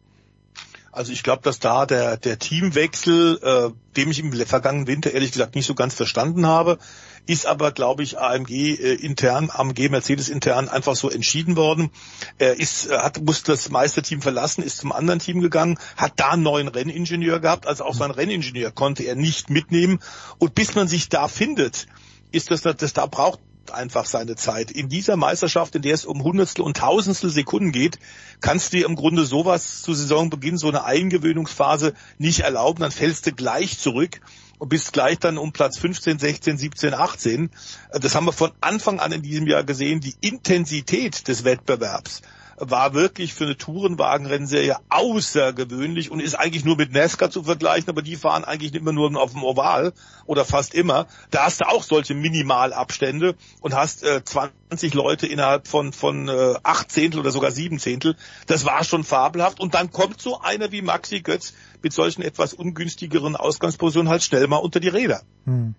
Also 0.94 1.10
ich 1.10 1.24
glaube, 1.24 1.42
dass 1.42 1.58
da 1.58 1.86
der, 1.86 2.16
der 2.16 2.38
Teamwechsel, 2.38 3.40
äh, 3.42 3.70
dem 3.96 4.12
ich 4.12 4.20
im 4.20 4.32
vergangenen 4.32 4.86
Winter 4.86 5.10
ehrlich 5.10 5.32
gesagt 5.32 5.56
nicht 5.56 5.66
so 5.66 5.74
ganz 5.74 5.94
verstanden 5.94 6.46
habe, 6.46 6.78
ist 7.26 7.46
aber, 7.46 7.72
glaube 7.72 8.04
ich, 8.04 8.16
AMG 8.18 8.50
äh, 8.50 8.94
intern, 8.94 9.50
AMG 9.50 9.88
Mercedes 9.88 10.28
intern 10.28 10.68
einfach 10.68 10.94
so 10.94 11.10
entschieden 11.10 11.56
worden. 11.56 11.90
Er 12.38 12.60
ist, 12.60 12.86
äh, 12.86 12.96
hat, 12.96 13.20
musste 13.20 13.50
das 13.52 13.70
Meisterteam 13.70 14.22
verlassen, 14.22 14.62
ist 14.62 14.78
zum 14.78 14.92
anderen 14.92 15.18
Team 15.18 15.40
gegangen, 15.40 15.78
hat 15.96 16.12
da 16.16 16.30
einen 16.30 16.44
neuen 16.44 16.68
Renningenieur 16.68 17.40
gehabt, 17.40 17.66
also 17.66 17.84
auch 17.84 17.94
sein 17.94 18.12
Renningenieur 18.12 18.70
konnte 18.70 19.02
er 19.02 19.16
nicht 19.16 19.50
mitnehmen. 19.50 19.98
Und 20.38 20.54
bis 20.54 20.76
man 20.76 20.86
sich 20.86 21.08
da 21.08 21.26
findet, 21.26 21.86
ist 22.30 22.52
das, 22.52 22.62
das 22.62 22.92
da 22.92 23.06
braucht 23.06 23.40
einfach 23.70 24.06
seine 24.06 24.36
Zeit. 24.36 24.70
In 24.70 24.88
dieser 24.88 25.16
Meisterschaft, 25.16 25.74
in 25.74 25.82
der 25.82 25.94
es 25.94 26.04
um 26.04 26.22
Hundertstel 26.22 26.64
und 26.64 26.76
Tausendstel 26.76 27.30
Sekunden 27.30 27.72
geht, 27.72 27.98
kannst 28.40 28.72
du 28.72 28.78
dir 28.78 28.86
im 28.86 28.96
Grunde 28.96 29.24
sowas 29.24 29.82
zu 29.82 29.94
Saisonbeginn, 29.94 30.58
so 30.58 30.68
eine 30.68 30.84
Eingewöhnungsphase 30.84 31.94
nicht 32.18 32.40
erlauben, 32.40 32.80
dann 32.80 32.90
fällst 32.90 33.26
du 33.26 33.32
gleich 33.32 33.78
zurück 33.78 34.20
und 34.58 34.68
bist 34.68 34.92
gleich 34.92 35.18
dann 35.18 35.38
um 35.38 35.52
Platz 35.52 35.78
15, 35.78 36.18
16, 36.18 36.58
17, 36.58 36.94
18. 36.94 37.50
Das 37.92 38.14
haben 38.14 38.26
wir 38.26 38.32
von 38.32 38.52
Anfang 38.60 39.00
an 39.00 39.12
in 39.12 39.22
diesem 39.22 39.46
Jahr 39.46 39.64
gesehen, 39.64 40.00
die 40.00 40.14
Intensität 40.20 41.28
des 41.28 41.44
Wettbewerbs 41.44 42.22
war 42.56 42.94
wirklich 42.94 43.34
für 43.34 43.44
eine 43.44 43.56
Tourenwagenrennserie 43.56 44.76
außergewöhnlich 44.88 46.10
und 46.10 46.20
ist 46.20 46.34
eigentlich 46.34 46.64
nur 46.64 46.76
mit 46.76 46.92
NASCAR 46.92 47.30
zu 47.30 47.42
vergleichen, 47.44 47.88
aber 47.88 48.02
die 48.02 48.16
fahren 48.16 48.44
eigentlich 48.44 48.74
immer 48.74 48.92
nur 48.92 49.14
auf 49.20 49.32
dem 49.32 49.42
Oval 49.42 49.92
oder 50.26 50.44
fast 50.44 50.74
immer. 50.74 51.06
Da 51.30 51.44
hast 51.44 51.60
du 51.60 51.68
auch 51.68 51.82
solche 51.82 52.14
Minimalabstände 52.14 53.34
und 53.60 53.74
hast 53.74 54.02
äh, 54.02 54.22
20 54.24 54.94
Leute 54.94 55.26
innerhalb 55.26 55.68
von 55.68 55.92
von 55.92 56.28
äh, 56.28 56.54
acht 56.62 56.90
Zehntel 56.90 57.20
oder 57.20 57.30
sogar 57.30 57.50
sieben 57.50 57.78
Zehntel. 57.78 58.16
Das 58.46 58.64
war 58.64 58.84
schon 58.84 59.04
fabelhaft 59.04 59.60
und 59.60 59.74
dann 59.74 59.90
kommt 59.90 60.20
so 60.20 60.40
einer 60.40 60.72
wie 60.72 60.82
Maxi 60.82 61.20
Götz 61.20 61.54
mit 61.82 61.92
solchen 61.92 62.22
etwas 62.22 62.54
ungünstigeren 62.54 63.36
Ausgangspositionen 63.36 64.10
halt 64.10 64.22
schnell 64.22 64.46
mal 64.46 64.56
unter 64.56 64.80
die 64.80 64.88
Räder. 64.88 65.22
Hm. 65.44 65.74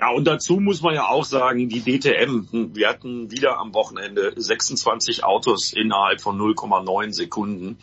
Ja, 0.00 0.10
und 0.10 0.26
dazu 0.28 0.60
muss 0.60 0.80
man 0.80 0.94
ja 0.94 1.08
auch 1.08 1.24
sagen, 1.24 1.68
die 1.68 1.80
DTM, 1.80 2.72
wir 2.72 2.88
hatten 2.88 3.32
wieder 3.32 3.58
am 3.58 3.74
Wochenende 3.74 4.32
26 4.36 5.24
Autos 5.24 5.72
innerhalb 5.72 6.20
von 6.20 6.38
0,9 6.38 7.12
Sekunden. 7.12 7.78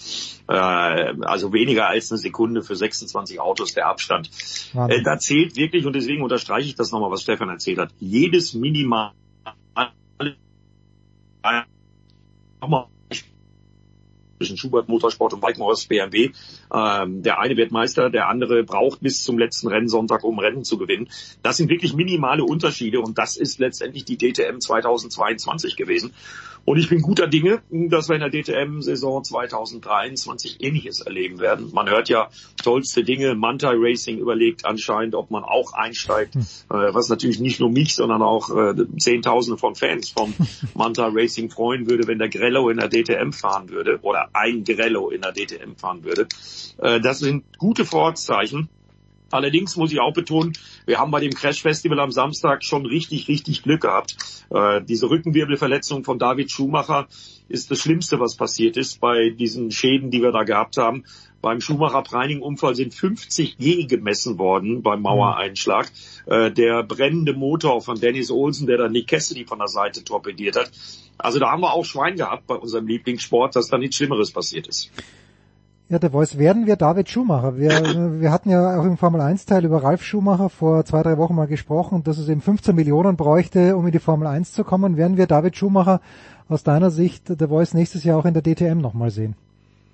Äh, 0.48 0.54
also 0.54 1.52
weniger 1.52 1.90
als 1.90 2.10
eine 2.12 2.18
Sekunde 2.18 2.64
für 2.64 2.78
26 2.78 3.42
Autos 3.42 3.74
der 3.74 3.88
Abstand. 3.88 4.30
Äh, 4.74 5.04
da 5.04 5.18
zählt 5.18 5.58
wirklich, 5.58 5.86
und 5.86 5.94
deswegen 5.94 6.24
unterstreiche 6.24 6.70
ich 6.70 6.76
das 6.76 6.92
nochmal, 6.92 7.12
was 7.12 7.24
Stefan 7.24 7.50
erzählt 7.50 7.80
hat, 7.80 7.90
jedes 8.00 8.54
Minimal 8.54 9.12
zwischen 14.38 14.58
Schubert 14.58 14.90
Motorsport 14.90 15.34
und 15.34 15.42
Weidmorris 15.42 15.86
BMW. 15.86 16.32
Ähm, 16.74 17.24
der 17.24 17.40
eine 17.40 17.58
wird 17.58 17.72
Meister, 17.72 18.10
der 18.10 18.28
andere 18.28 18.64
braucht 18.64 19.02
bis 19.02 19.24
zum 19.24 19.38
letzten 19.38 19.68
Rennsonntag, 19.68 20.24
um 20.24 20.40
Rennen 20.40 20.64
zu 20.64 20.78
gewinnen. 20.78 21.10
Das 21.44 21.58
sind 21.58 21.70
wirklich 21.70 21.94
minimale 21.94 22.44
Unterschiede 22.44 23.00
und 23.00 23.18
das 23.18 23.38
ist 23.38 23.60
letztendlich 23.60 24.06
die 24.06 24.18
DTM 24.18 24.60
2022 24.60 25.76
gewesen. 25.76 26.14
Und 26.66 26.80
ich 26.80 26.90
bin 26.90 27.02
guter 27.02 27.28
Dinge, 27.28 27.62
dass 27.70 28.10
wir 28.10 28.16
in 28.16 28.22
der 28.22 28.32
DTM-Saison 28.32 29.24
2023 29.24 30.58
ähnliches 30.62 31.00
erleben 31.00 31.40
werden. 31.40 31.70
Man 31.72 31.88
hört 31.88 32.10
ja 32.10 32.30
tollste 32.62 33.04
Dinge. 33.04 33.36
Manta 33.36 33.72
Racing 33.72 34.18
überlegt 34.18 34.66
anscheinend, 34.66 35.14
ob 35.14 35.30
man 35.30 35.44
auch 35.44 35.74
einsteigt, 35.74 36.34
hm. 36.34 36.42
äh, 36.42 36.94
was 36.94 37.08
natürlich 37.10 37.40
nicht 37.40 37.60
nur 37.60 37.70
mich, 37.70 37.94
sondern 37.94 38.24
auch 38.24 38.50
äh, 38.50 38.74
Zehntausende 38.98 39.60
von 39.60 39.76
Fans 39.76 40.10
vom 40.10 40.34
Manta 40.74 41.08
Racing 41.14 41.52
freuen 41.52 41.88
würde, 41.88 42.08
wenn 42.08 42.18
der 42.18 42.30
Grello 42.30 42.70
in 42.70 42.78
der 42.78 42.90
DTM 42.90 43.32
fahren 43.32 43.70
würde 43.70 44.00
oder 44.02 44.25
ein 44.34 44.64
Grello 44.64 45.10
in 45.10 45.22
der 45.22 45.34
DTM 45.34 45.76
fahren 45.76 46.04
würde. 46.04 46.28
Äh, 46.78 47.00
das 47.02 47.20
sind 47.20 47.44
gute 47.58 47.86
Vorzeichen. 47.86 48.70
Allerdings 49.32 49.76
muss 49.76 49.92
ich 49.92 50.00
auch 50.00 50.14
betonen, 50.14 50.54
wir 50.86 51.00
haben 51.00 51.12
bei 51.12 51.20
dem 51.20 51.34
Crash 51.34 51.62
Festival 51.62 52.00
am 52.00 52.12
Samstag 52.12 52.64
schon 52.64 52.86
richtig, 52.86 53.28
richtig 53.28 53.64
Glück 53.64 53.82
gehabt. 53.82 54.16
Äh, 54.50 54.82
diese 54.84 55.10
Rückenwirbelverletzung 55.10 56.04
von 56.04 56.20
David 56.20 56.52
Schumacher 56.52 57.08
ist 57.50 57.72
das 57.72 57.80
Schlimmste, 57.80 58.20
was 58.20 58.36
passiert 58.36 58.78
ist 58.78 59.00
bei 59.00 59.32
diesen 59.32 59.72
Schäden, 59.72 60.12
die 60.12 60.22
wir 60.22 60.32
da 60.32 60.44
gehabt 60.44 60.78
haben. 60.78 61.04
Beim 61.46 61.62
Schumacher-Preining-Unfall 61.62 62.74
sind 62.74 62.96
50 62.96 63.60
G 63.60 63.86
gemessen 63.86 64.40
worden 64.40 64.82
beim 64.82 65.04
Mauereinschlag. 65.04 65.92
Äh, 66.26 66.50
der 66.50 66.82
brennende 66.82 67.34
Motor 67.34 67.84
von 67.84 68.00
Dennis 68.00 68.32
Olsen, 68.32 68.66
der 68.66 68.80
dann 68.80 68.92
Nick 68.92 69.10
Cassidy 69.10 69.46
von 69.46 69.60
der 69.60 69.68
Seite 69.68 70.04
torpediert 70.04 70.56
hat. 70.56 70.72
Also 71.20 71.38
da 71.38 71.52
haben 71.52 71.62
wir 71.62 71.72
auch 71.72 71.86
Schwein 71.86 72.16
gehabt 72.16 72.48
bei 72.48 72.56
unserem 72.56 72.88
Lieblingssport, 72.88 73.56
dass 73.56 73.68
da 73.68 73.78
nichts 73.78 73.98
Schlimmeres 73.98 74.32
passiert 74.32 74.66
ist. 74.66 74.90
Ja, 75.88 76.00
der 76.00 76.10
Voice, 76.10 76.40
werden 76.40 76.66
wir 76.66 76.78
David 76.78 77.12
Schumacher? 77.12 77.60
Wir, 77.60 77.70
wir 78.20 78.32
hatten 78.32 78.50
ja 78.50 78.80
auch 78.80 78.86
im 78.86 78.98
Formel 78.98 79.22
1 79.22 79.46
Teil 79.46 79.66
über 79.66 79.84
Ralf 79.84 80.04
Schumacher 80.04 80.50
vor 80.50 80.84
zwei, 80.84 81.04
drei 81.04 81.20
Wochen 81.20 81.36
mal 81.36 81.46
gesprochen, 81.46 82.04
dass 82.04 82.18
es 82.18 82.28
eben 82.28 82.42
15 82.42 82.76
Millionen 82.76 83.18
bräuchte, 83.18 83.78
um 83.78 83.86
in 83.86 83.92
die 83.92 84.00
Formel 84.00 84.26
1 84.26 84.52
zu 84.52 84.64
kommen. 84.64 84.98
Werden 84.98 85.18
wir 85.18 85.28
David 85.28 85.56
Schumacher 85.56 86.02
aus 86.50 86.64
deiner 86.64 86.90
Sicht, 86.90 87.40
der 87.40 87.50
Voice, 87.50 87.76
nächstes 87.76 88.04
Jahr 88.04 88.18
auch 88.18 88.26
in 88.26 88.34
der 88.34 88.42
DTM 88.42 88.80
nochmal 88.80 89.12
sehen? 89.12 89.36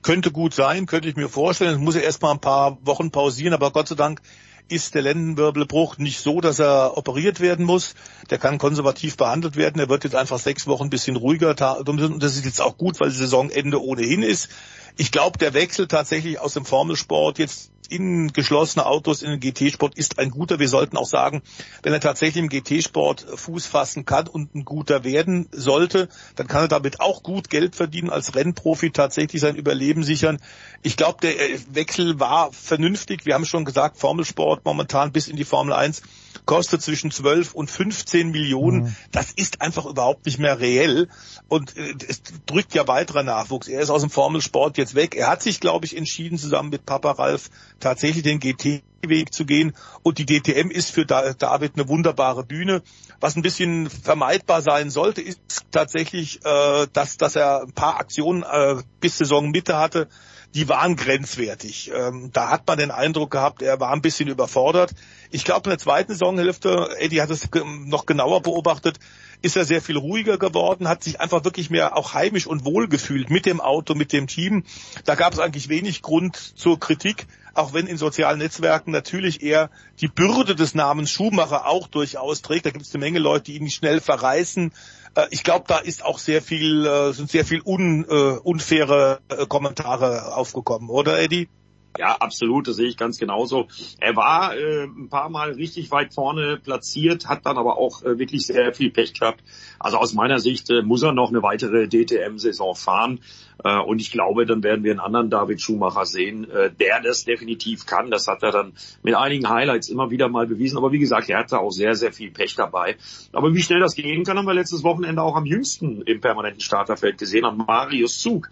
Könnte 0.02 0.32
gut 0.32 0.54
sein, 0.54 0.86
könnte 0.86 1.10
ich 1.10 1.16
mir 1.16 1.30
vorstellen. 1.30 1.76
Es 1.76 1.80
muss 1.80 1.96
ja 1.96 2.02
erst 2.02 2.22
mal 2.22 2.32
ein 2.32 2.42
paar 2.42 2.78
Wochen 2.86 3.12
pausieren, 3.12 3.54
aber 3.54 3.72
Gott 3.72 3.88
sei 3.88 3.96
Dank 3.96 4.22
ist 4.68 4.96
der 4.96 5.02
Lendenwirbelbruch 5.02 5.98
nicht 5.98 6.20
so, 6.20 6.40
dass 6.40 6.60
er 6.60 6.98
operiert 6.98 7.42
werden 7.42 7.66
muss. 7.66 7.94
Der 8.30 8.38
kann 8.38 8.58
konservativ 8.58 9.18
behandelt 9.18 9.58
werden. 9.58 9.80
Er 9.80 9.90
wird 9.90 10.06
jetzt 10.06 10.16
einfach 10.16 10.40
sechs 10.40 10.66
Wochen 10.66 10.86
ein 10.86 10.90
bisschen 10.90 11.18
ruhiger. 11.18 11.50
Und 11.86 12.24
das 12.24 12.36
ist 12.36 12.46
jetzt 12.46 12.62
auch 12.62 12.78
gut, 12.78 13.00
weil 13.00 13.12
Saisonende 13.12 13.84
ohnehin 13.84 14.24
ist. 14.24 14.50
Ich 14.98 15.12
glaube, 15.12 15.38
der 15.38 15.54
Wechsel 15.54 15.88
tatsächlich 15.88 16.40
aus 16.40 16.54
dem 16.54 16.66
Formelsport 16.66 17.38
jetzt 17.38 17.71
in 17.92 18.32
geschlossene 18.32 18.86
Autos 18.86 19.22
in 19.22 19.32
den 19.32 19.40
GT-Sport 19.40 19.98
ist 19.98 20.18
ein 20.18 20.32
guter. 20.32 20.60
Wir 20.60 20.70
sollten 20.70 20.98
auch 20.98 21.06
sagen, 21.06 21.42
wenn 21.84 21.92
er 21.92 22.00
tatsächlich 22.00 22.42
im 22.42 22.50
GT-Sport 22.50 23.26
Fuß 23.36 23.66
fassen 23.66 24.06
kann 24.06 24.28
und 24.28 24.56
ein 24.56 24.66
guter 24.66 25.04
werden 25.04 25.50
sollte, 25.52 26.08
dann 26.36 26.48
kann 26.48 26.64
er 26.64 26.68
damit 26.70 27.02
auch 27.02 27.22
gut 27.22 27.50
Geld 27.50 27.76
verdienen, 27.76 28.10
als 28.10 28.34
Rennprofi 28.36 28.92
tatsächlich 28.92 29.42
sein 29.42 29.56
Überleben 29.56 30.04
sichern. 30.04 30.40
Ich 30.82 30.96
glaube, 30.96 31.20
der 31.22 31.40
äh, 31.40 31.60
Wechsel 31.72 32.20
war 32.20 32.52
vernünftig. 32.54 33.26
Wir 33.26 33.34
haben 33.34 33.46
schon 33.46 33.66
gesagt, 33.66 33.98
Formelsport 33.98 34.64
momentan 34.64 35.12
bis 35.12 35.28
in 35.28 35.36
die 35.36 35.46
Formel 35.46 35.74
1 35.74 36.02
kostet 36.46 36.82
zwischen 36.82 37.12
12 37.12 37.54
und 37.54 37.70
15 37.70 38.32
Millionen. 38.32 38.84
Mhm. 38.84 38.96
Das 39.12 39.32
ist 39.32 39.62
einfach 39.62 39.86
überhaupt 39.86 40.26
nicht 40.26 40.40
mehr 40.40 40.60
reell. 40.60 41.10
Und 41.48 41.78
äh, 41.78 41.94
es 42.08 42.22
drückt 42.46 42.74
ja 42.74 42.88
weiterer 42.88 43.24
Nachwuchs. 43.24 43.68
Er 43.68 43.82
ist 43.82 43.90
aus 43.90 44.02
dem 44.02 44.10
Formelsport 44.10 44.78
jetzt 44.78 44.96
weg. 44.96 45.16
Er 45.16 45.28
hat 45.28 45.42
sich, 45.42 45.60
glaube 45.60 45.86
ich, 45.86 45.96
entschieden, 45.96 46.38
zusammen 46.38 46.70
mit 46.70 46.86
Papa 46.86 47.12
Ralf 47.12 47.50
tatsächlich 47.80 48.24
den 48.24 48.40
GT-Weg 48.40 49.34
zu 49.34 49.46
gehen. 49.46 49.74
Und 50.04 50.18
die 50.18 50.26
DTM 50.26 50.70
ist 50.70 50.92
für 50.92 51.06
David 51.06 51.74
eine 51.76 51.88
wunderbare 51.88 52.44
Bühne. 52.44 52.82
Was 53.20 53.36
ein 53.36 53.42
bisschen 53.42 53.90
vermeidbar 53.90 54.62
sein 54.62 54.90
sollte, 54.90 55.22
ist 55.22 55.42
tatsächlich, 55.72 56.44
äh, 56.44 56.88
dass, 56.92 57.18
dass 57.18 57.36
er 57.36 57.64
ein 57.64 57.74
paar 57.74 58.00
Aktionen 58.00 58.44
äh, 58.44 58.76
bis 59.00 59.18
Saisonmitte 59.18 59.78
hatte, 59.78 60.08
die 60.54 60.68
waren 60.68 60.96
grenzwertig. 60.96 61.92
Ähm, 61.96 62.32
da 62.34 62.50
hat 62.50 62.68
man 62.68 62.78
den 62.78 62.92
Eindruck 62.92 63.32
gehabt, 63.32 63.62
er 63.62 63.80
war 63.80 63.92
ein 63.92 64.02
bisschen 64.02 64.28
überfordert. 64.28 64.92
Ich 65.34 65.46
glaube, 65.46 65.70
in 65.70 65.72
der 65.72 65.80
zweiten 65.80 66.12
Saisonhälfte, 66.12 66.90
Eddie 67.00 67.22
hat 67.22 67.30
es 67.30 67.50
noch 67.86 68.06
genauer 68.06 68.42
beobachtet, 68.42 69.00
ist 69.42 69.56
er 69.56 69.64
sehr 69.64 69.82
viel 69.82 69.96
ruhiger 69.96 70.38
geworden, 70.38 70.90
hat 70.90 71.06
sich 71.06 71.22
einfach 71.22 71.46
wirklich 71.46 71.70
mehr 71.70 71.96
auch 71.96 72.14
heimisch 72.14 72.48
und 72.48 72.66
wohl 72.66 72.90
gefühlt 72.90 73.30
mit 73.30 73.46
dem 73.46 73.62
Auto, 73.62 73.96
mit 73.96 74.12
dem 74.12 74.28
Team. 74.28 74.66
Da 75.06 75.16
gab 75.16 75.32
es 75.32 75.40
eigentlich 75.40 75.70
wenig 75.70 76.02
Grund 76.02 76.36
zur 76.36 76.82
Kritik, 76.82 77.28
auch 77.54 77.74
wenn 77.74 77.88
in 77.88 77.96
sozialen 77.98 78.40
Netzwerken 78.40 78.92
natürlich 78.92 79.42
eher 79.42 79.70
die 80.02 80.10
Bürde 80.10 80.54
des 80.54 80.76
Namens 80.76 81.10
Schumacher 81.10 81.66
auch 81.66 81.88
durchaus 81.88 82.42
trägt. 82.42 82.66
Da 82.66 82.72
gibt 82.72 82.86
es 82.86 82.94
eine 82.94 83.00
Menge 83.00 83.20
Leute, 83.20 83.46
die 83.46 83.58
ihn 83.58 83.70
schnell 83.70 84.02
verreißen. 84.02 84.74
Äh, 85.16 85.28
ich 85.32 85.44
glaube, 85.44 85.64
da 85.66 85.78
ist 85.78 86.04
auch 86.04 86.20
sehr 86.20 86.42
viel, 86.42 86.86
äh, 86.86 87.14
sind 87.14 87.32
sehr 87.32 87.46
viel 87.46 87.62
un, 87.64 88.04
äh, 88.04 88.38
unfaire 88.38 89.20
Kommentare 89.48 90.36
aufgekommen, 90.36 90.90
oder 90.90 91.22
Eddie? 91.22 91.48
Ja, 91.98 92.16
absolut, 92.20 92.68
das 92.68 92.78
sehe 92.78 92.88
ich 92.88 92.96
ganz 92.96 93.18
genauso. 93.18 93.68
Er 94.00 94.16
war 94.16 94.56
äh, 94.56 94.86
ein 94.86 95.10
paar 95.10 95.30
Mal 95.30 95.52
richtig 95.52 95.92
weit 95.92 96.14
vorne 96.14 96.58
platziert, 96.58 97.28
hat 97.28 97.46
dann 97.46 97.58
aber 97.58 97.78
auch 97.78 98.02
äh, 98.04 98.18
wirklich 98.18 98.46
sehr 98.46 98.74
viel 98.74 98.92
Pech 98.92 99.14
gehabt. 99.14 99.44
Also 99.78 99.98
aus 99.98 100.14
meiner 100.14 100.40
Sicht 100.40 100.70
äh, 100.70 100.84
muss 100.84 101.04
er 101.04 101.12
noch 101.12 101.30
eine 101.30 101.44
weitere 101.44 101.90
DTM-Saison 101.90 102.76
fahren. 102.76 103.20
Äh, 103.64 103.78
und 103.80 104.00
ich 104.00 104.12
glaube, 104.12 104.46
dann 104.46 104.64
werden 104.64 104.86
wir 104.86 104.92
einen 104.92 105.02
anderen 105.02 105.30
David 105.30 105.62
Schumacher 105.62 106.06
sehen, 106.06 106.50
äh, 106.50 106.72
der 106.72 107.02
das 107.02 107.26
definitiv 107.26 107.86
kann. 107.86 108.10
Das 108.10 108.28
hat 108.28 108.42
er 108.42 108.52
dann 108.52 108.74
mit 109.04 109.16
einigen 109.16 109.50
Highlights 109.50 109.90
immer 109.90 110.12
wieder 110.12 110.30
mal 110.30 110.48
bewiesen. 110.48 110.78
Aber 110.78 110.94
wie 110.94 111.00
gesagt, 111.00 111.30
er 111.30 111.40
hatte 111.40 111.60
auch 111.60 111.72
sehr, 111.72 111.96
sehr 111.96 112.14
viel 112.14 112.32
Pech 112.32 112.56
dabei. 112.56 112.96
Aber 113.34 113.54
wie 113.54 113.62
schnell 113.62 113.82
das 113.82 113.96
gehen 113.96 114.24
kann, 114.24 114.38
haben 114.38 114.48
wir 114.48 114.54
letztes 114.54 114.84
Wochenende 114.84 115.22
auch 115.22 115.36
am 115.36 115.46
jüngsten 115.46 116.02
im 116.04 116.22
permanenten 116.22 116.62
Starterfeld 116.62 117.18
gesehen, 117.18 117.44
an 117.44 117.58
Marius 117.58 118.20
Zug 118.20 118.50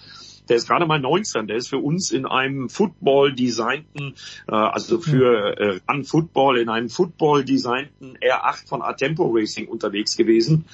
der 0.50 0.58
ist 0.58 0.68
gerade 0.68 0.86
mal 0.86 1.00
19, 1.00 1.48
der 1.48 1.58
ist 1.58 1.70
für 1.70 1.78
uns 1.78 2.12
in 2.12 2.26
einem 2.26 2.70
Football 2.70 3.34
designten, 3.34 4.16
äh, 4.48 4.56
also 4.56 5.00
für 5.00 5.58
äh, 5.60 5.80
an 5.86 6.04
Football 6.04 6.58
in 6.58 6.70
einem 6.70 6.90
Football 6.90 7.46
designten 7.46 8.18
R8 8.18 8.68
von 8.68 8.82
Atempo 8.82 9.30
Racing 9.34 9.68
unterwegs 9.68 10.18
gewesen 10.18 10.66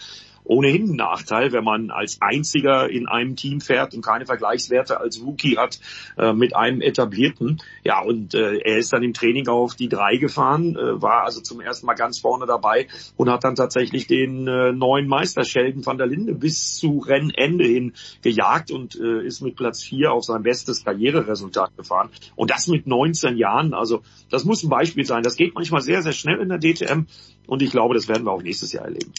ohnehin 0.45 0.91
ein 0.91 0.95
Nachteil, 0.95 1.51
wenn 1.51 1.63
man 1.63 1.91
als 1.91 2.21
einziger 2.21 2.89
in 2.89 3.07
einem 3.07 3.35
Team 3.35 3.61
fährt 3.61 3.93
und 3.93 4.03
keine 4.03 4.25
Vergleichswerte 4.25 4.99
als 4.99 5.21
Rookie 5.21 5.57
hat 5.57 5.79
äh, 6.17 6.33
mit 6.33 6.55
einem 6.55 6.81
etablierten. 6.81 7.61
Ja, 7.83 8.01
und 8.01 8.33
äh, 8.33 8.57
er 8.59 8.77
ist 8.77 8.93
dann 8.93 9.03
im 9.03 9.13
Training 9.13 9.47
auf 9.47 9.75
die 9.75 9.89
drei 9.89 10.17
gefahren, 10.17 10.75
äh, 10.75 11.01
war 11.01 11.23
also 11.23 11.41
zum 11.41 11.61
ersten 11.61 11.85
Mal 11.85 11.95
ganz 11.95 12.19
vorne 12.19 12.45
dabei 12.45 12.87
und 13.17 13.29
hat 13.29 13.43
dann 13.43 13.55
tatsächlich 13.55 14.07
den 14.07 14.47
äh, 14.47 14.71
neuen 14.71 15.07
Meister 15.07 15.43
Sheldon 15.43 15.85
van 15.85 15.97
der 15.97 16.07
Linde 16.07 16.33
bis 16.33 16.75
zu 16.75 16.99
Rennende 16.99 17.65
hin 17.65 17.93
gejagt 18.21 18.71
und 18.71 18.95
äh, 18.95 19.25
ist 19.25 19.41
mit 19.41 19.55
Platz 19.55 19.83
vier 19.83 20.11
auf 20.11 20.23
sein 20.23 20.43
bestes 20.43 20.83
Karriereresultat 20.83 21.75
gefahren. 21.75 22.09
Und 22.35 22.51
das 22.51 22.67
mit 22.67 22.87
19 22.87 23.37
Jahren. 23.37 23.73
Also 23.73 24.01
das 24.29 24.45
muss 24.45 24.63
ein 24.63 24.69
Beispiel 24.69 25.05
sein. 25.05 25.23
Das 25.23 25.35
geht 25.35 25.55
manchmal 25.55 25.81
sehr, 25.81 26.01
sehr 26.01 26.13
schnell 26.13 26.39
in 26.39 26.49
der 26.49 26.59
DTM 26.59 27.05
und 27.47 27.61
ich 27.61 27.71
glaube, 27.71 27.95
das 27.95 28.07
werden 28.07 28.25
wir 28.25 28.31
auch 28.31 28.41
nächstes 28.41 28.71
Jahr 28.71 28.85
erleben. 28.85 29.11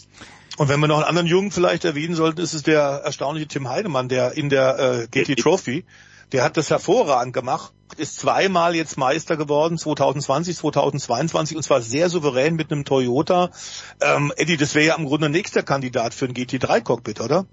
Und 0.57 0.69
wenn 0.69 0.81
wir 0.81 0.89
noch 0.89 0.97
einen 0.97 1.05
anderen 1.05 1.27
Jungen 1.27 1.51
vielleicht 1.51 1.85
erwähnen 1.85 2.15
sollten, 2.15 2.41
ist 2.41 2.55
es 2.55 2.63
der 2.63 2.81
erstaunliche 3.05 3.47
Tim 3.47 3.69
Heidemann, 3.69 4.09
der 4.09 4.37
in 4.37 4.49
der 4.49 4.79
äh, 4.79 5.07
GT 5.09 5.39
Trophy, 5.39 5.85
der 6.33 6.43
hat 6.43 6.57
das 6.57 6.71
hervorragend 6.71 7.35
gemacht, 7.35 7.73
ist 7.99 8.19
zweimal 8.19 8.75
jetzt 8.75 8.97
Meister 8.97 9.37
geworden, 9.37 9.79
2020, 9.79 10.57
2022 10.57 11.57
und 11.57 11.63
zwar 11.63 11.83
sehr 11.83 12.09
souverän 12.09 12.57
mit 12.57 12.73
einem 12.73 12.85
Toyota. 12.85 13.51
Ähm, 14.01 14.33
Eddie, 14.37 14.57
das 14.57 14.75
wäre 14.75 14.87
ja 14.87 14.95
im 14.97 15.05
Grunde 15.05 15.29
nächster 15.29 15.63
Kandidat 15.63 16.15
für 16.15 16.25
ein 16.25 16.35
GT3 16.35 16.81
Cockpit, 16.81 17.21
oder? 17.21 17.47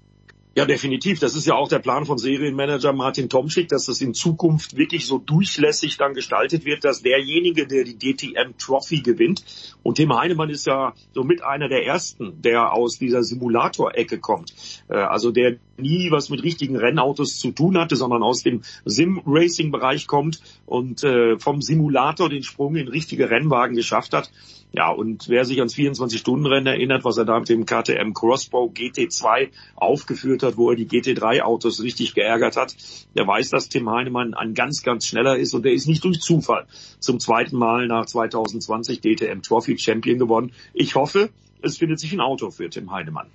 Ja, 0.56 0.66
definitiv. 0.66 1.18
Das 1.18 1.34
ist 1.34 1.46
ja 1.46 1.54
auch 1.54 1.68
der 1.68 1.80
Plan 1.80 2.06
von 2.06 2.16
Serienmanager 2.16 2.92
Martin 2.92 3.28
Tomschick, 3.28 3.68
dass 3.68 3.86
das 3.86 4.00
in 4.00 4.14
Zukunft 4.14 4.76
wirklich 4.76 5.04
so 5.04 5.18
durchlässig 5.18 5.96
dann 5.96 6.14
gestaltet 6.14 6.64
wird, 6.64 6.84
dass 6.84 7.02
derjenige, 7.02 7.66
der 7.66 7.82
die 7.82 7.98
DTM 7.98 8.56
Trophy 8.56 9.00
gewinnt, 9.00 9.42
und 9.82 9.96
Tim 9.96 10.16
Heinemann 10.16 10.50
ist 10.50 10.66
ja 10.66 10.94
somit 11.12 11.42
einer 11.42 11.68
der 11.68 11.84
ersten, 11.84 12.40
der 12.40 12.72
aus 12.72 12.98
dieser 12.98 13.24
Simulator-Ecke 13.24 14.20
kommt. 14.20 14.54
Äh, 14.88 14.94
also 14.94 15.32
der 15.32 15.56
nie 15.76 16.12
was 16.12 16.30
mit 16.30 16.44
richtigen 16.44 16.76
Rennautos 16.76 17.36
zu 17.38 17.50
tun 17.50 17.76
hatte, 17.76 17.96
sondern 17.96 18.22
aus 18.22 18.44
dem 18.44 18.62
Sim-Racing-Bereich 18.84 20.06
kommt 20.06 20.40
und 20.66 21.02
äh, 21.02 21.36
vom 21.38 21.62
Simulator 21.62 22.28
den 22.28 22.44
Sprung 22.44 22.76
in 22.76 22.86
richtige 22.86 23.28
Rennwagen 23.28 23.74
geschafft 23.74 24.12
hat. 24.12 24.30
Ja, 24.76 24.90
und 24.90 25.28
wer 25.28 25.44
sich 25.44 25.58
ans 25.58 25.76
24-Stunden-Rennen 25.76 26.66
erinnert, 26.66 27.04
was 27.04 27.16
er 27.16 27.24
da 27.24 27.38
mit 27.38 27.48
dem 27.48 27.64
KTM 27.64 28.12
Crossbow 28.12 28.72
GT2 28.74 29.50
aufgeführt 29.76 30.42
hat, 30.42 30.56
wo 30.56 30.70
er 30.70 30.76
die 30.76 30.88
GT3-Autos 30.88 31.80
richtig 31.80 32.14
geärgert 32.14 32.56
hat, 32.56 32.74
der 33.16 33.24
weiß, 33.24 33.50
dass 33.50 33.68
Tim 33.68 33.88
Heinemann 33.88 34.34
ein 34.34 34.52
ganz, 34.52 34.82
ganz 34.82 35.06
schneller 35.06 35.36
ist 35.36 35.54
und 35.54 35.64
der 35.64 35.72
ist 35.72 35.86
nicht 35.86 36.02
durch 36.02 36.20
Zufall 36.20 36.66
zum 36.98 37.20
zweiten 37.20 37.56
Mal 37.56 37.86
nach 37.86 38.06
2020 38.06 39.00
DTM 39.00 39.42
Trophy 39.42 39.78
Champion 39.78 40.18
geworden. 40.18 40.50
Ich 40.72 40.96
hoffe, 40.96 41.30
es 41.62 41.78
findet 41.78 42.00
sich 42.00 42.12
ein 42.12 42.20
Auto 42.20 42.50
für 42.50 42.68
Tim 42.68 42.90
Heinemann. 42.90 43.28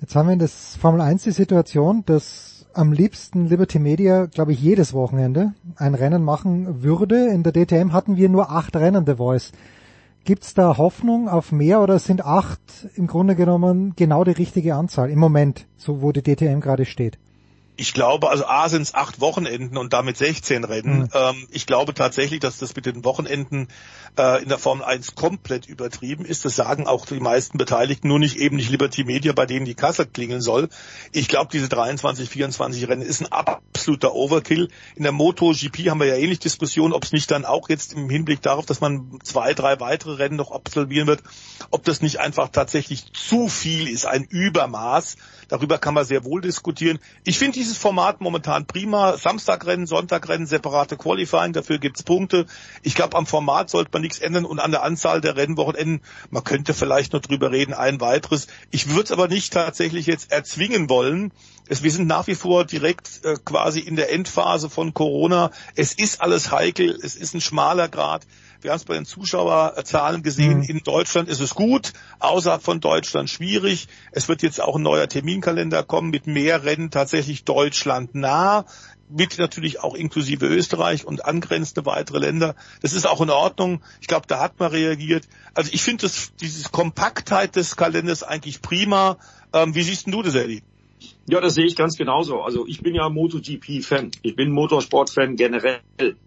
Jetzt 0.00 0.14
haben 0.14 0.28
wir 0.28 0.34
in 0.34 0.38
das 0.38 0.76
Formel 0.76 1.00
1 1.00 1.24
die 1.24 1.32
Situation, 1.32 2.04
dass 2.06 2.66
am 2.72 2.92
liebsten 2.92 3.48
Liberty 3.48 3.80
Media, 3.80 4.26
glaube 4.26 4.52
ich, 4.52 4.62
jedes 4.62 4.94
Wochenende 4.94 5.54
ein 5.76 5.94
Rennen 5.96 6.22
machen 6.22 6.84
würde. 6.84 7.26
In 7.26 7.42
der 7.42 7.52
DTM 7.52 7.92
hatten 7.92 8.16
wir 8.16 8.28
nur 8.28 8.50
acht 8.52 8.76
Rennen, 8.76 9.04
The 9.04 9.16
Voice. 9.16 9.50
Gibt's 10.24 10.54
da 10.54 10.78
Hoffnung 10.78 11.28
auf 11.28 11.50
mehr 11.50 11.80
oder 11.82 11.98
sind 11.98 12.24
acht 12.24 12.60
im 12.94 13.08
Grunde 13.08 13.34
genommen 13.34 13.94
genau 13.96 14.22
die 14.22 14.30
richtige 14.30 14.76
Anzahl 14.76 15.10
im 15.10 15.18
Moment, 15.18 15.66
so 15.76 16.00
wo 16.00 16.12
die 16.12 16.22
DTM 16.22 16.60
gerade 16.60 16.84
steht? 16.84 17.18
Ich 17.76 17.94
glaube, 17.94 18.28
also 18.28 18.44
A 18.46 18.68
sind 18.68 18.82
es 18.82 18.94
acht 18.94 19.20
Wochenenden 19.20 19.78
und 19.78 19.94
damit 19.94 20.18
16 20.18 20.64
Rennen. 20.64 21.00
Mhm. 21.00 21.08
Ähm, 21.14 21.48
ich 21.50 21.66
glaube 21.66 21.94
tatsächlich, 21.94 22.40
dass 22.40 22.58
das 22.58 22.76
mit 22.76 22.84
den 22.84 23.02
Wochenenden 23.04 23.68
äh, 24.18 24.42
in 24.42 24.50
der 24.50 24.58
Formel 24.58 24.84
1 24.84 25.14
komplett 25.14 25.66
übertrieben 25.66 26.26
ist. 26.26 26.44
Das 26.44 26.54
sagen 26.54 26.86
auch 26.86 27.06
die 27.06 27.18
meisten 27.18 27.56
Beteiligten, 27.56 28.08
nur 28.08 28.18
nicht 28.18 28.36
eben 28.36 28.56
nicht 28.56 28.68
Liberty 28.68 29.04
Media, 29.04 29.32
bei 29.32 29.46
denen 29.46 29.64
die 29.64 29.74
Kasse 29.74 30.06
klingeln 30.06 30.42
soll. 30.42 30.68
Ich 31.12 31.28
glaube, 31.28 31.48
diese 31.50 31.68
23, 31.70 32.28
24 32.28 32.88
Rennen 32.88 33.02
ist 33.02 33.22
ein 33.22 33.32
absoluter 33.32 34.14
Overkill. 34.14 34.68
In 34.94 35.04
der 35.04 35.12
MotoGP 35.12 35.88
haben 35.88 36.00
wir 36.00 36.06
ja 36.06 36.16
ähnlich 36.16 36.40
Diskussionen, 36.40 36.92
ob 36.92 37.04
es 37.04 37.12
nicht 37.12 37.30
dann 37.30 37.46
auch 37.46 37.70
jetzt 37.70 37.94
im 37.94 38.10
Hinblick 38.10 38.42
darauf, 38.42 38.66
dass 38.66 38.82
man 38.82 39.18
zwei, 39.22 39.54
drei 39.54 39.80
weitere 39.80 40.14
Rennen 40.14 40.36
noch 40.36 40.52
absolvieren 40.52 41.06
wird, 41.06 41.22
ob 41.70 41.84
das 41.84 42.02
nicht 42.02 42.20
einfach 42.20 42.50
tatsächlich 42.50 43.12
zu 43.14 43.48
viel 43.48 43.88
ist, 43.88 44.04
ein 44.04 44.24
Übermaß. 44.24 45.16
Darüber 45.52 45.76
kann 45.76 45.92
man 45.92 46.06
sehr 46.06 46.24
wohl 46.24 46.40
diskutieren. 46.40 46.98
Ich 47.24 47.38
finde 47.38 47.58
dieses 47.58 47.76
Format 47.76 48.22
momentan 48.22 48.66
prima. 48.66 49.18
Samstagrennen, 49.18 49.86
Sonntagrennen, 49.86 50.46
separate 50.46 50.96
Qualifying, 50.96 51.52
dafür 51.52 51.76
gibt's 51.76 52.02
Punkte. 52.02 52.46
Ich 52.80 52.94
glaube, 52.94 53.18
am 53.18 53.26
Format 53.26 53.68
sollte 53.68 53.90
man 53.92 54.00
nichts 54.00 54.18
ändern 54.18 54.46
und 54.46 54.60
an 54.60 54.70
der 54.70 54.82
Anzahl 54.82 55.20
der 55.20 55.36
Rennwochenenden, 55.36 56.00
man 56.30 56.42
könnte 56.42 56.72
vielleicht 56.72 57.12
noch 57.12 57.20
drüber 57.20 57.52
reden, 57.52 57.74
ein 57.74 58.00
weiteres. 58.00 58.46
Ich 58.70 58.88
würde 58.88 59.02
es 59.02 59.12
aber 59.12 59.28
nicht 59.28 59.52
tatsächlich 59.52 60.06
jetzt 60.06 60.32
erzwingen 60.32 60.88
wollen. 60.88 61.32
Es, 61.68 61.82
wir 61.82 61.90
sind 61.90 62.06
nach 62.06 62.28
wie 62.28 62.34
vor 62.34 62.64
direkt 62.64 63.22
äh, 63.22 63.36
quasi 63.44 63.80
in 63.80 63.96
der 63.96 64.10
Endphase 64.10 64.70
von 64.70 64.94
Corona. 64.94 65.50
Es 65.76 65.92
ist 65.92 66.22
alles 66.22 66.50
heikel, 66.50 66.98
es 67.02 67.14
ist 67.14 67.34
ein 67.34 67.42
schmaler 67.42 67.90
Grad. 67.90 68.26
Wir 68.62 68.70
haben 68.70 68.78
es 68.78 68.84
bei 68.84 68.94
den 68.94 69.04
Zuschauerzahlen 69.04 70.22
gesehen. 70.22 70.58
Mhm. 70.58 70.64
In 70.64 70.78
Deutschland 70.84 71.28
ist 71.28 71.40
es 71.40 71.54
gut, 71.54 71.92
außerhalb 72.20 72.62
von 72.62 72.80
Deutschland 72.80 73.28
schwierig. 73.28 73.88
Es 74.12 74.28
wird 74.28 74.42
jetzt 74.42 74.60
auch 74.60 74.76
ein 74.76 74.82
neuer 74.82 75.08
Terminkalender 75.08 75.82
kommen 75.82 76.10
mit 76.10 76.26
mehr 76.26 76.64
Rennen 76.64 76.90
tatsächlich 76.90 77.44
Deutschland 77.44 78.14
nah 78.14 78.64
mit 79.08 79.38
natürlich 79.38 79.80
auch 79.80 79.94
inklusive 79.94 80.46
Österreich 80.46 81.04
und 81.04 81.24
angrenzende 81.24 81.84
weitere 81.84 82.18
Länder. 82.18 82.54
Das 82.80 82.92
ist 82.92 83.06
auch 83.06 83.20
in 83.20 83.30
Ordnung. 83.30 83.82
Ich 84.00 84.06
glaube, 84.06 84.26
da 84.26 84.40
hat 84.40 84.58
man 84.58 84.70
reagiert. 84.70 85.28
Also 85.54 85.70
ich 85.72 85.82
finde 85.82 86.08
diese 86.40 86.68
Kompaktheit 86.70 87.56
des 87.56 87.76
Kalenders 87.76 88.22
eigentlich 88.22 88.62
prima. 88.62 89.18
Ähm, 89.52 89.74
wie 89.74 89.82
siehst 89.82 90.06
du 90.06 90.22
das, 90.22 90.34
Eddie? 90.34 90.62
Ja, 91.28 91.40
das 91.40 91.54
sehe 91.54 91.66
ich 91.66 91.76
ganz 91.76 91.96
genauso. 91.96 92.40
Also 92.40 92.66
ich 92.66 92.80
bin 92.80 92.94
ja 92.94 93.08
MotoGP-Fan. 93.08 94.10
Ich 94.22 94.34
bin 94.34 94.50
Motorsport-Fan 94.50 95.36
generell. 95.36 95.80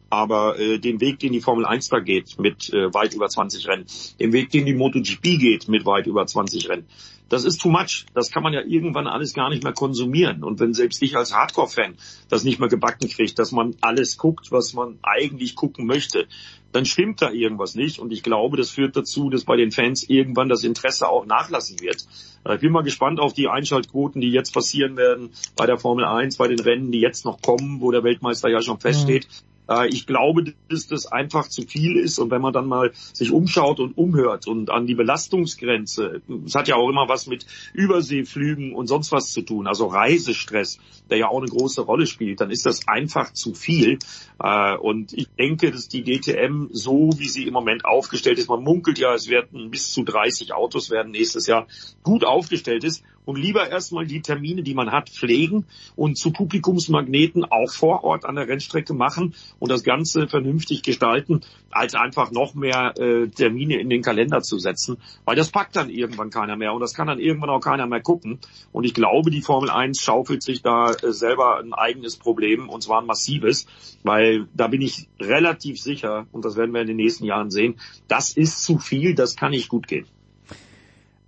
Aber 0.09 0.57
äh, 0.57 0.79
den 0.79 1.01
Weg, 1.01 1.19
den 1.19 1.33
die 1.33 1.41
Formel 1.41 1.65
1 1.65 1.89
da 1.89 1.99
geht, 1.99 2.39
mit 2.39 2.73
äh, 2.73 2.93
weit 2.93 3.13
über 3.13 3.27
20 3.27 3.67
Rennen, 3.67 3.85
den 4.19 4.31
Weg, 4.31 4.51
den 4.51 4.65
die 4.65 4.73
MotoGP 4.73 5.21
geht, 5.21 5.67
mit 5.67 5.85
weit 5.85 6.07
über 6.07 6.25
20 6.25 6.69
Rennen, 6.69 6.85
das 7.29 7.43
ist 7.43 7.59
too 7.59 7.69
much. 7.69 8.05
Das 8.13 8.31
kann 8.31 8.43
man 8.43 8.53
ja 8.53 8.61
irgendwann 8.61 9.07
alles 9.07 9.33
gar 9.33 9.49
nicht 9.49 9.63
mehr 9.63 9.73
konsumieren. 9.73 10.43
Und 10.43 10.59
wenn 10.59 10.73
selbst 10.73 11.01
ich 11.01 11.15
als 11.15 11.33
Hardcore-Fan 11.33 11.95
das 12.29 12.43
nicht 12.43 12.59
mehr 12.59 12.69
gebacken 12.69 13.09
kriegt, 13.09 13.39
dass 13.39 13.51
man 13.51 13.75
alles 13.81 14.17
guckt, 14.17 14.51
was 14.51 14.73
man 14.73 14.99
eigentlich 15.01 15.55
gucken 15.55 15.85
möchte, 15.85 16.27
dann 16.71 16.85
stimmt 16.85 17.21
da 17.21 17.31
irgendwas 17.31 17.75
nicht. 17.75 17.99
Und 17.99 18.11
ich 18.11 18.21
glaube, 18.21 18.57
das 18.57 18.69
führt 18.69 18.95
dazu, 18.95 19.29
dass 19.29 19.45
bei 19.45 19.55
den 19.55 19.71
Fans 19.71 20.03
irgendwann 20.07 20.49
das 20.49 20.63
Interesse 20.63 21.07
auch 21.07 21.25
nachlassen 21.25 21.79
wird. 21.79 22.05
Ich 22.53 22.61
bin 22.61 22.71
mal 22.71 22.83
gespannt 22.83 23.19
auf 23.19 23.33
die 23.33 23.47
Einschaltquoten, 23.47 24.21
die 24.21 24.29
jetzt 24.29 24.53
passieren 24.53 24.97
werden 24.97 25.31
bei 25.55 25.65
der 25.65 25.77
Formel 25.77 26.05
1, 26.05 26.37
bei 26.37 26.47
den 26.47 26.59
Rennen, 26.59 26.91
die 26.91 26.99
jetzt 26.99 27.25
noch 27.25 27.41
kommen, 27.41 27.81
wo 27.81 27.91
der 27.91 28.03
Weltmeister 28.03 28.49
ja 28.49 28.61
schon 28.61 28.79
feststeht. 28.79 29.27
Mhm. 29.27 29.54
Äh, 29.69 29.89
ich 29.89 30.07
glaube, 30.07 30.53
dass 30.69 30.87
das 30.87 31.05
einfach 31.05 31.47
zu 31.47 31.63
viel 31.63 31.97
ist. 31.97 32.19
Und 32.19 32.31
wenn 32.31 32.41
man 32.41 32.53
dann 32.53 32.67
mal 32.67 32.91
sich 32.93 33.31
umschaut 33.31 33.79
und 33.79 33.97
umhört 33.97 34.47
und 34.47 34.69
an 34.69 34.85
die 34.85 34.95
Belastungsgrenze, 34.95 36.21
es 36.45 36.55
hat 36.55 36.67
ja 36.67 36.75
auch 36.75 36.89
immer 36.89 37.07
was 37.07 37.27
mit 37.27 37.45
Überseeflügen 37.73 38.73
und 38.73 38.87
sonst 38.87 39.11
was 39.11 39.31
zu 39.31 39.41
tun, 39.41 39.67
also 39.67 39.87
Reisestress, 39.87 40.79
der 41.09 41.17
ja 41.17 41.27
auch 41.27 41.39
eine 41.39 41.49
große 41.49 41.81
Rolle 41.81 42.07
spielt, 42.07 42.41
dann 42.41 42.51
ist 42.51 42.65
das 42.65 42.87
einfach 42.87 43.33
zu 43.33 43.53
viel. 43.53 43.99
Äh, 44.39 44.75
und 44.77 45.13
ich 45.13 45.27
denke, 45.39 45.71
dass 45.71 45.87
die 45.87 46.03
DTM 46.03 46.67
so, 46.71 47.09
wie 47.17 47.27
sie 47.27 47.47
im 47.47 47.53
Moment 47.53 47.85
aufgestellt 47.85 48.39
ist, 48.39 48.49
man 48.49 48.63
munkelt 48.63 48.99
ja, 48.99 49.13
es 49.13 49.29
werden 49.29 49.71
bis 49.71 49.91
zu 49.91 50.03
30 50.03 50.53
Autos 50.53 50.89
werden 50.89 51.11
nächstes 51.11 51.47
Jahr 51.47 51.67
gut 52.03 52.25
aufgestellt 52.25 52.83
ist 52.83 53.03
und 53.25 53.37
lieber 53.37 53.69
erstmal 53.69 54.05
die 54.05 54.21
Termine, 54.21 54.63
die 54.63 54.73
man 54.73 54.91
hat, 54.91 55.09
pflegen 55.09 55.65
und 55.95 56.17
zu 56.17 56.31
Publikumsmagneten 56.31 57.43
auch 57.45 57.71
vor 57.71 58.03
Ort 58.03 58.25
an 58.25 58.35
der 58.35 58.47
Rennstrecke 58.47 58.93
machen 58.93 59.35
und 59.59 59.71
das 59.71 59.83
Ganze 59.83 60.27
vernünftig 60.27 60.83
gestalten, 60.83 61.41
als 61.71 61.95
einfach 61.95 62.31
noch 62.31 62.55
mehr 62.55 62.93
äh, 62.97 63.27
Termine 63.27 63.79
in 63.79 63.89
den 63.89 64.01
Kalender 64.01 64.41
zu 64.41 64.59
setzen, 64.59 64.97
weil 65.25 65.35
das 65.35 65.51
packt 65.51 65.75
dann 65.75 65.89
irgendwann 65.89 66.29
keiner 66.29 66.55
mehr 66.55 66.73
und 66.73 66.79
das 66.79 66.93
kann 66.93 67.07
dann 67.07 67.19
irgendwann 67.19 67.49
auch 67.49 67.59
keiner 67.59 67.87
mehr 67.87 68.01
gucken. 68.01 68.39
Und 68.71 68.85
ich 68.85 68.93
glaube, 68.93 69.31
die 69.31 69.41
Formel 69.41 69.69
1 69.69 69.99
schaufelt 70.01 70.43
sich 70.43 70.61
da 70.61 70.91
äh, 70.91 71.11
selber 71.11 71.59
ein 71.59 71.73
eigenes 71.73 72.17
Problem 72.17 72.69
und 72.69 72.81
zwar 72.81 73.01
ein 73.01 73.07
massives, 73.07 73.65
weil 74.03 74.47
da 74.53 74.67
bin 74.67 74.81
ich 74.81 75.07
relativ 75.19 75.81
sicher, 75.81 76.27
und 76.31 76.45
das 76.45 76.55
werden 76.55 76.73
wir 76.73 76.81
in 76.81 76.87
den 76.87 76.97
nächsten 76.97 77.25
Jahren 77.25 77.51
sehen, 77.51 77.75
das 78.07 78.31
ist 78.31 78.63
zu 78.63 78.77
viel, 78.77 79.15
das 79.15 79.35
kann 79.35 79.51
nicht 79.51 79.69
gut 79.69 79.87
gehen. 79.87 80.05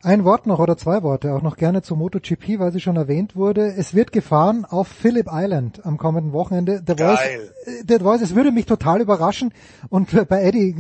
Ein 0.04 0.24
Wort 0.26 0.46
noch 0.46 0.60
oder 0.60 0.78
zwei 0.78 1.02
Worte 1.02 1.34
auch 1.34 1.42
noch 1.42 1.58
gerne 1.58 1.82
zu 1.82 1.96
MotoGP, 1.96 2.60
weil 2.60 2.72
sie 2.72 2.80
schon 2.80 2.98
erwähnt 2.98 3.36
wurde. 3.36 3.74
Es 3.74 3.96
wird 3.96 4.12
gefahren 4.12 4.64
auf 4.64 4.88
Phillip 4.88 5.28
Island 5.32 5.86
am 5.86 5.98
kommenden 5.98 6.34
Wochenende. 6.34 6.84
Der 6.84 6.98
Voice, 6.98 7.20
der 7.82 8.00
Voice, 8.02 8.22
es 8.22 8.36
würde 8.36 8.52
mich 8.52 8.68
total 8.68 9.02
überraschen 9.02 9.54
und 9.90 10.28
bei 10.30 10.44
Eddie 10.44 10.76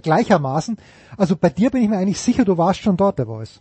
gleichermaßen. 0.00 0.76
Also 1.16 1.34
bei 1.36 1.50
dir 1.50 1.70
bin 1.70 1.82
ich 1.82 1.88
mir 1.88 1.98
eigentlich 1.98 2.20
sicher, 2.20 2.44
du 2.44 2.56
warst 2.56 2.80
schon 2.80 2.96
dort, 2.96 3.18
der 3.18 3.26
Voice. 3.26 3.60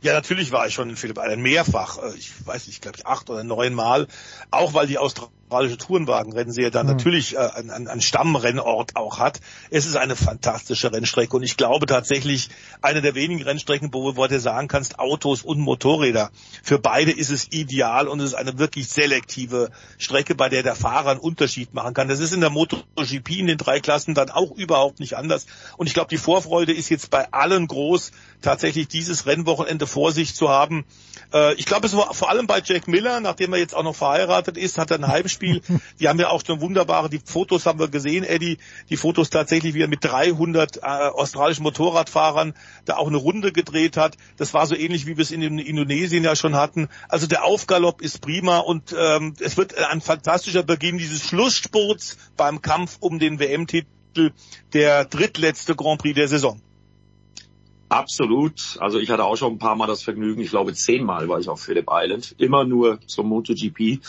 Ja, 0.00 0.14
natürlich 0.14 0.52
war 0.52 0.66
ich 0.66 0.74
schon 0.74 0.88
in 0.90 0.96
Phillip 0.96 1.18
Island 1.18 1.42
mehrfach. 1.42 1.98
Äh, 1.98 2.16
ich 2.16 2.46
weiß 2.46 2.66
nicht, 2.68 2.82
glaube 2.82 2.98
ich, 2.98 3.06
acht 3.06 3.30
oder 3.30 3.42
neun 3.42 3.74
Mal. 3.74 4.06
Auch 4.50 4.74
weil 4.74 4.86
die 4.86 4.98
Australier 4.98 5.32
australische 5.48 5.78
Tourenwagenrennserie 5.78 6.70
dann 6.70 6.86
mhm. 6.86 6.92
natürlich 6.92 7.34
äh, 7.34 7.38
einen, 7.38 7.88
einen 7.88 8.00
Stammrennort 8.00 8.96
auch 8.96 9.18
hat. 9.18 9.40
Es 9.70 9.86
ist 9.86 9.96
eine 9.96 10.14
fantastische 10.14 10.92
Rennstrecke 10.92 11.34
und 11.36 11.42
ich 11.42 11.56
glaube 11.56 11.86
tatsächlich 11.86 12.50
eine 12.82 13.00
der 13.00 13.14
wenigen 13.14 13.42
Rennstrecken, 13.42 13.92
wo, 13.92 14.16
wo 14.16 14.26
du 14.26 14.40
sagen 14.40 14.68
kannst, 14.68 14.98
Autos 14.98 15.42
und 15.42 15.58
Motorräder. 15.58 16.30
Für 16.62 16.78
beide 16.78 17.12
ist 17.12 17.30
es 17.30 17.48
ideal 17.50 18.08
und 18.08 18.20
es 18.20 18.26
ist 18.26 18.34
eine 18.34 18.58
wirklich 18.58 18.88
selektive 18.88 19.70
Strecke, 19.96 20.34
bei 20.34 20.48
der 20.48 20.62
der 20.62 20.74
Fahrer 20.74 21.12
einen 21.12 21.20
Unterschied 21.20 21.72
machen 21.72 21.94
kann. 21.94 22.08
Das 22.08 22.20
ist 22.20 22.32
in 22.32 22.40
der 22.40 22.50
MotoGP 22.50 23.30
in 23.38 23.46
den 23.46 23.58
drei 23.58 23.80
Klassen 23.80 24.14
dann 24.14 24.30
auch 24.30 24.52
überhaupt 24.52 25.00
nicht 25.00 25.16
anders. 25.16 25.46
Und 25.76 25.86
ich 25.86 25.94
glaube, 25.94 26.08
die 26.10 26.18
Vorfreude 26.18 26.72
ist 26.72 26.88
jetzt 26.90 27.10
bei 27.10 27.32
allen 27.32 27.66
groß, 27.66 28.12
tatsächlich 28.42 28.88
dieses 28.88 29.26
Rennwochenende 29.26 29.86
vor 29.86 30.12
sich 30.12 30.34
zu 30.34 30.48
haben. 30.48 30.84
Äh, 31.32 31.54
ich 31.54 31.66
glaube, 31.66 31.86
es 31.86 31.96
war 31.96 32.12
vor 32.14 32.30
allem 32.30 32.46
bei 32.46 32.60
Jack 32.64 32.86
Miller, 32.88 33.20
nachdem 33.20 33.52
er 33.52 33.58
jetzt 33.58 33.74
auch 33.74 33.82
noch 33.82 33.96
verheiratet 33.96 34.56
ist, 34.56 34.78
hat 34.78 34.90
er 34.90 34.98
ein 34.98 35.08
Heimspiel. 35.38 35.62
Die 36.00 36.08
haben 36.08 36.18
ja 36.18 36.28
auch 36.28 36.42
schon 36.44 36.60
wunderbare, 36.60 37.08
die 37.08 37.20
Fotos 37.24 37.66
haben 37.66 37.78
wir 37.78 37.88
gesehen, 37.88 38.24
Eddie, 38.24 38.58
die 38.88 38.96
Fotos 38.96 39.30
tatsächlich, 39.30 39.74
wie 39.74 39.82
er 39.82 39.88
mit 39.88 40.04
300 40.04 40.78
äh, 40.78 40.80
australischen 40.80 41.62
Motorradfahrern 41.62 42.54
da 42.84 42.96
auch 42.96 43.08
eine 43.08 43.16
Runde 43.16 43.52
gedreht 43.52 43.96
hat. 43.96 44.16
Das 44.36 44.54
war 44.54 44.66
so 44.66 44.74
ähnlich, 44.74 45.06
wie 45.06 45.16
wir 45.16 45.22
es 45.22 45.30
in 45.30 45.42
Indonesien 45.42 46.24
ja 46.24 46.36
schon 46.36 46.56
hatten. 46.56 46.88
Also 47.08 47.26
der 47.26 47.44
Aufgalopp 47.44 48.00
ist 48.00 48.20
prima 48.20 48.58
und 48.58 48.94
ähm, 48.98 49.34
es 49.40 49.56
wird 49.56 49.76
ein 49.76 50.00
fantastischer 50.00 50.62
Beginn 50.62 50.98
dieses 50.98 51.28
Schlussspurts 51.28 52.16
beim 52.36 52.62
Kampf 52.62 52.96
um 53.00 53.18
den 53.18 53.38
WM-Titel, 53.38 54.32
der 54.72 55.04
drittletzte 55.04 55.76
Grand 55.76 56.00
Prix 56.00 56.14
der 56.14 56.28
Saison. 56.28 56.60
Absolut. 57.88 58.76
Also 58.80 58.98
ich 58.98 59.10
hatte 59.10 59.24
auch 59.24 59.36
schon 59.36 59.54
ein 59.54 59.58
paar 59.58 59.76
Mal 59.76 59.86
das 59.86 60.02
Vergnügen, 60.02 60.40
ich 60.40 60.50
glaube 60.50 60.74
zehnmal 60.74 61.28
war 61.28 61.40
ich 61.40 61.48
auf 61.48 61.62
Phillip 61.62 61.86
Island, 61.90 62.34
immer 62.38 62.64
nur 62.64 63.00
zum 63.06 63.28
MotoGP. 63.28 64.00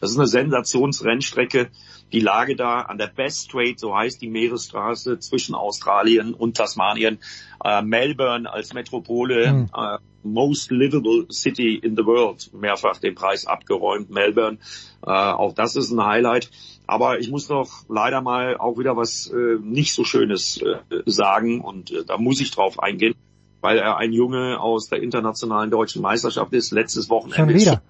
Das 0.00 0.10
ist 0.10 0.18
eine 0.18 0.26
Sensationsrennstrecke. 0.26 1.70
Die 2.12 2.20
Lage 2.20 2.54
da 2.54 2.82
an 2.82 2.98
der 2.98 3.08
Best 3.08 3.44
Strait, 3.44 3.80
so 3.80 3.96
heißt 3.96 4.22
die 4.22 4.28
Meeresstraße 4.28 5.18
zwischen 5.18 5.54
Australien 5.54 6.34
und 6.34 6.56
Tasmanien. 6.56 7.18
Äh, 7.64 7.82
Melbourne 7.82 8.50
als 8.50 8.74
Metropole, 8.74 9.52
mhm. 9.52 9.70
äh, 9.74 9.98
most 10.22 10.70
livable 10.70 11.26
city 11.30 11.74
in 11.74 11.96
the 11.96 12.04
world, 12.04 12.52
mehrfach 12.52 12.98
den 12.98 13.14
Preis 13.14 13.46
abgeräumt. 13.46 14.10
Melbourne, 14.10 14.58
äh, 15.02 15.10
auch 15.10 15.54
das 15.54 15.76
ist 15.76 15.90
ein 15.90 16.04
Highlight. 16.04 16.50
Aber 16.86 17.18
ich 17.18 17.30
muss 17.30 17.48
doch 17.48 17.84
leider 17.88 18.20
mal 18.20 18.56
auch 18.56 18.78
wieder 18.78 18.96
was 18.96 19.26
äh, 19.28 19.58
nicht 19.60 19.92
so 19.92 20.04
Schönes 20.04 20.62
äh, 20.62 20.78
sagen 21.06 21.60
und 21.60 21.90
äh, 21.90 22.04
da 22.04 22.16
muss 22.16 22.40
ich 22.40 22.52
drauf 22.52 22.80
eingehen, 22.80 23.14
weil 23.60 23.78
er 23.78 23.96
ein 23.96 24.12
Junge 24.12 24.60
aus 24.60 24.88
der 24.88 25.02
internationalen 25.02 25.70
deutschen 25.70 26.02
Meisterschaft 26.02 26.52
ist. 26.52 26.70
Letztes 26.70 27.10
Wochenende 27.10 27.54
ist 27.54 27.80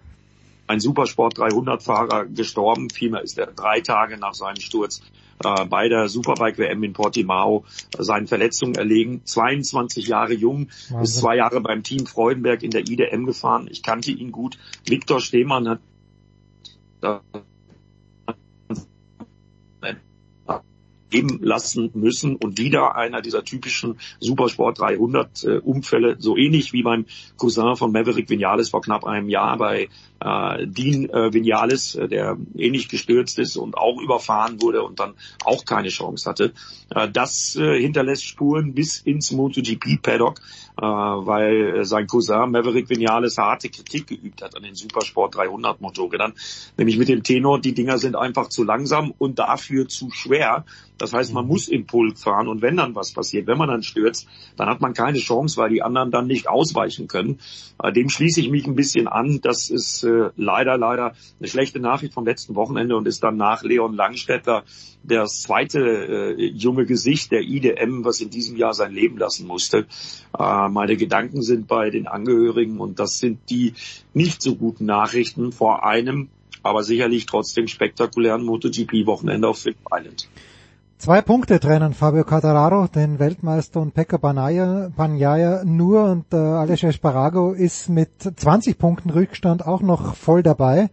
ein 0.67 0.81
Supersport 0.81 1.39
300 1.39 1.83
Fahrer 1.83 2.27
gestorben. 2.27 2.91
Vielmehr 2.91 3.23
ist 3.23 3.39
er 3.39 3.47
drei 3.47 3.81
Tage 3.81 4.19
nach 4.19 4.35
seinem 4.35 4.61
Sturz 4.61 5.03
äh, 5.45 5.65
bei 5.67 5.89
der 5.89 6.09
Superbike 6.09 6.59
WM 6.59 6.83
in 6.83 6.93
Portimao 6.93 7.65
äh, 7.97 8.03
seinen 8.03 8.27
Verletzungen 8.27 8.75
erlegen. 8.75 9.23
22 9.25 10.07
Jahre 10.07 10.33
jung, 10.33 10.69
Wahnsinn. 10.89 11.01
ist 11.03 11.17
zwei 11.19 11.37
Jahre 11.37 11.61
beim 11.61 11.83
Team 11.83 12.07
Freudenberg 12.07 12.63
in 12.63 12.71
der 12.71 12.83
IDM 12.83 13.27
gefahren. 13.27 13.69
Ich 13.71 13.83
kannte 13.83 14.11
ihn 14.11 14.33
gut. 14.33 14.59
Viktor 14.85 15.21
Stehmann 15.21 15.69
hat 15.69 15.81
geben 21.17 21.39
lassen 21.43 21.91
müssen 21.95 22.37
und 22.37 22.59
wieder 22.59 22.95
einer 22.97 23.23
dieser 23.23 23.43
typischen 23.43 23.99
Supersport 24.21 24.79
300 24.79 25.45
äh, 25.45 25.59
Unfälle, 25.59 26.17
so 26.19 26.37
ähnlich 26.37 26.73
wie 26.73 26.83
beim 26.83 27.07
Cousin 27.39 27.77
von 27.77 27.93
Maverick 27.93 28.29
Vinales 28.29 28.71
vor 28.71 28.83
knapp 28.83 29.05
einem 29.05 29.29
Jahr 29.29 29.57
bei 29.57 29.89
äh, 30.21 30.67
Dean 30.67 31.09
äh, 31.11 31.33
Vinales, 31.33 31.95
äh, 31.95 32.09
der 32.09 32.37
ähnlich 32.57 32.89
gestürzt 32.89 33.39
ist 33.39 33.57
und 33.57 33.77
auch 33.77 34.01
überfahren 34.01 34.61
wurde 34.63 34.83
und 34.83 34.99
dann 35.01 35.15
auch 35.45 35.65
keine 35.65 35.89
Chance 35.89 36.29
hatte. 36.29 36.53
Äh, 36.91 37.09
das 37.11 37.57
äh, 37.57 37.81
hinterlässt 37.81 38.25
Spuren 38.25 38.75
bis 38.75 39.01
ins 39.01 39.33
MotoGP 39.33 40.01
Paddock, 40.03 40.41
äh, 40.79 40.83
weil 40.83 41.81
äh, 41.81 41.85
sein 41.85 42.07
Cousin 42.07 42.51
Maverick 42.51 42.89
Vinales 42.89 43.39
harte 43.39 43.69
Kritik 43.69 44.07
geübt 44.07 44.43
hat 44.43 44.57
an 44.57 44.63
den 44.63 44.75
Supersport 44.75 45.37
300 45.37 45.81
Motorrädern, 45.81 46.35
nämlich 46.77 46.99
mit 46.99 47.09
dem 47.09 47.23
Tenor, 47.23 47.61
die 47.61 47.75
Dinger 47.75 47.99
sind 47.99 48.17
einfach 48.17 48.49
zu 48.49 48.65
langsam 48.65 49.13
und 49.19 49.39
dafür 49.39 49.89
zu 49.89 50.11
schwer. 50.11 50.65
Das 50.99 51.13
heißt, 51.13 51.35
man 51.35 51.47
muss 51.47 51.69
im 51.69 51.87
Pulk 51.87 52.19
fahren 52.19 52.49
und 52.49 52.63
wenn 52.63 52.77
dann 52.77 52.95
was 52.95 53.13
passiert, 53.13 53.47
wenn 53.47 53.59
man 53.59 53.69
dann 53.69 53.83
stürzt, 53.83 54.27
dann 54.57 54.69
hat 54.69 54.81
man 54.81 54.95
keine 54.95 55.19
Chance, 55.19 55.59
weil 55.59 55.71
die 55.71 55.83
anderen 55.83 56.11
dann 56.11 56.27
nicht 56.27 56.49
ausweichen 56.49 57.07
können. 57.07 57.39
Äh, 57.83 57.93
dem 57.93 58.09
schließe 58.09 58.41
ich 58.41 58.51
mich 58.51 58.67
ein 58.67 58.77
bisschen 58.77 59.09
an. 59.09 59.41
Das 59.43 59.69
ist 59.69 60.05
äh, 60.07 60.31
leider, 60.37 60.79
leider 60.79 61.15
eine 61.39 61.49
schlechte 61.49 61.81
Nachricht 61.81 62.15
vom 62.15 62.25
letzten 62.25 62.55
Wochenende 62.55 62.97
und 62.97 63.07
ist 63.07 63.23
dann 63.23 63.37
nach 63.37 63.63
Leon 63.63 63.95
Langstetter 63.95 64.65
das 65.03 65.43
zweite 65.43 65.81
äh, 65.81 66.47
junge 66.47 66.87
Gesicht 66.87 67.33
der 67.33 67.43
IDM, 67.43 68.05
was 68.05 68.21
in 68.21 68.31
diesem 68.31 68.57
Jahr 68.57 68.75
sein 68.75 68.93
Leben 68.93 69.19
lassen 69.19 69.47
musste. 69.47 69.87
Äh, 70.39 70.69
meine 70.69 70.97
Gedanken 70.97 71.43
sind 71.43 71.69
bei 71.69 71.91
den 71.91 72.07
Angehörigen 72.07 72.79
und 72.79 72.99
das 72.99 73.19
sind 73.19 73.51
die 73.51 73.75
nicht 74.15 74.43
so 74.43 74.57
guten 74.57 74.87
Nachrichten 74.87 75.53
vor 75.53 75.85
einem, 75.85 76.29
aber 76.63 76.83
sicherlich 76.83 77.27
trotzdem 77.27 77.69
spektakulären 77.69 78.45
MotoGP-Wochenende 78.45 79.49
auf 79.49 79.59
Phillip 79.59 79.79
Island. 79.93 80.29
Zwei 80.99 81.21
Punkte 81.21 81.61
trennen 81.61 81.93
Fabio 81.93 82.25
Cattararo, 82.25 82.87
den 82.87 83.19
Weltmeister 83.19 83.81
und 83.81 83.93
Pekka 83.93 84.17
Bagnaia 84.17 85.63
nur 85.65 86.05
und 86.05 86.33
äh, 86.33 86.37
Aleix 86.37 86.85
Espargaro 86.85 87.53
ist 87.53 87.91
mit 87.91 88.11
20 88.23 88.79
Punkten 88.79 89.11
Rückstand 89.11 89.67
auch 89.67 89.83
noch 89.83 90.15
voll 90.15 90.43
dabei. 90.43 90.89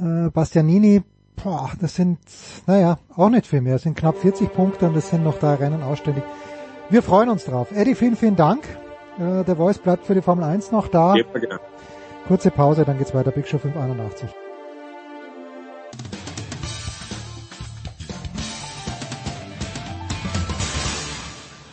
Äh, 0.00 0.30
Bastianini, 0.30 1.02
boah, 1.42 1.70
das 1.80 1.94
sind, 1.94 2.18
naja, 2.66 2.98
auch 3.14 3.30
nicht 3.30 3.46
viel 3.46 3.60
mehr. 3.60 3.74
Das 3.74 3.84
sind 3.84 3.96
knapp 3.96 4.18
40 4.18 4.52
Punkte 4.52 4.88
und 4.88 4.96
das 4.96 5.10
sind 5.10 5.22
noch 5.22 5.38
da 5.38 5.54
Rennen 5.54 5.84
ausständig. 5.84 6.24
Wir 6.90 7.02
freuen 7.02 7.30
uns 7.30 7.44
drauf. 7.44 7.68
Eddie, 7.72 7.94
vielen, 7.94 8.16
vielen 8.16 8.36
Dank. 8.36 8.64
Äh, 9.16 9.44
der 9.44 9.54
Voice 9.56 9.78
bleibt 9.78 10.06
für 10.06 10.14
die 10.14 10.22
Formel 10.22 10.44
1 10.44 10.72
noch 10.72 10.88
da. 10.88 11.14
Kurze 12.26 12.50
Pause, 12.50 12.84
dann 12.84 12.98
geht's 12.98 13.14
weiter. 13.14 13.30
Big 13.30 13.46
Show 13.46 13.58
581. 13.58 14.28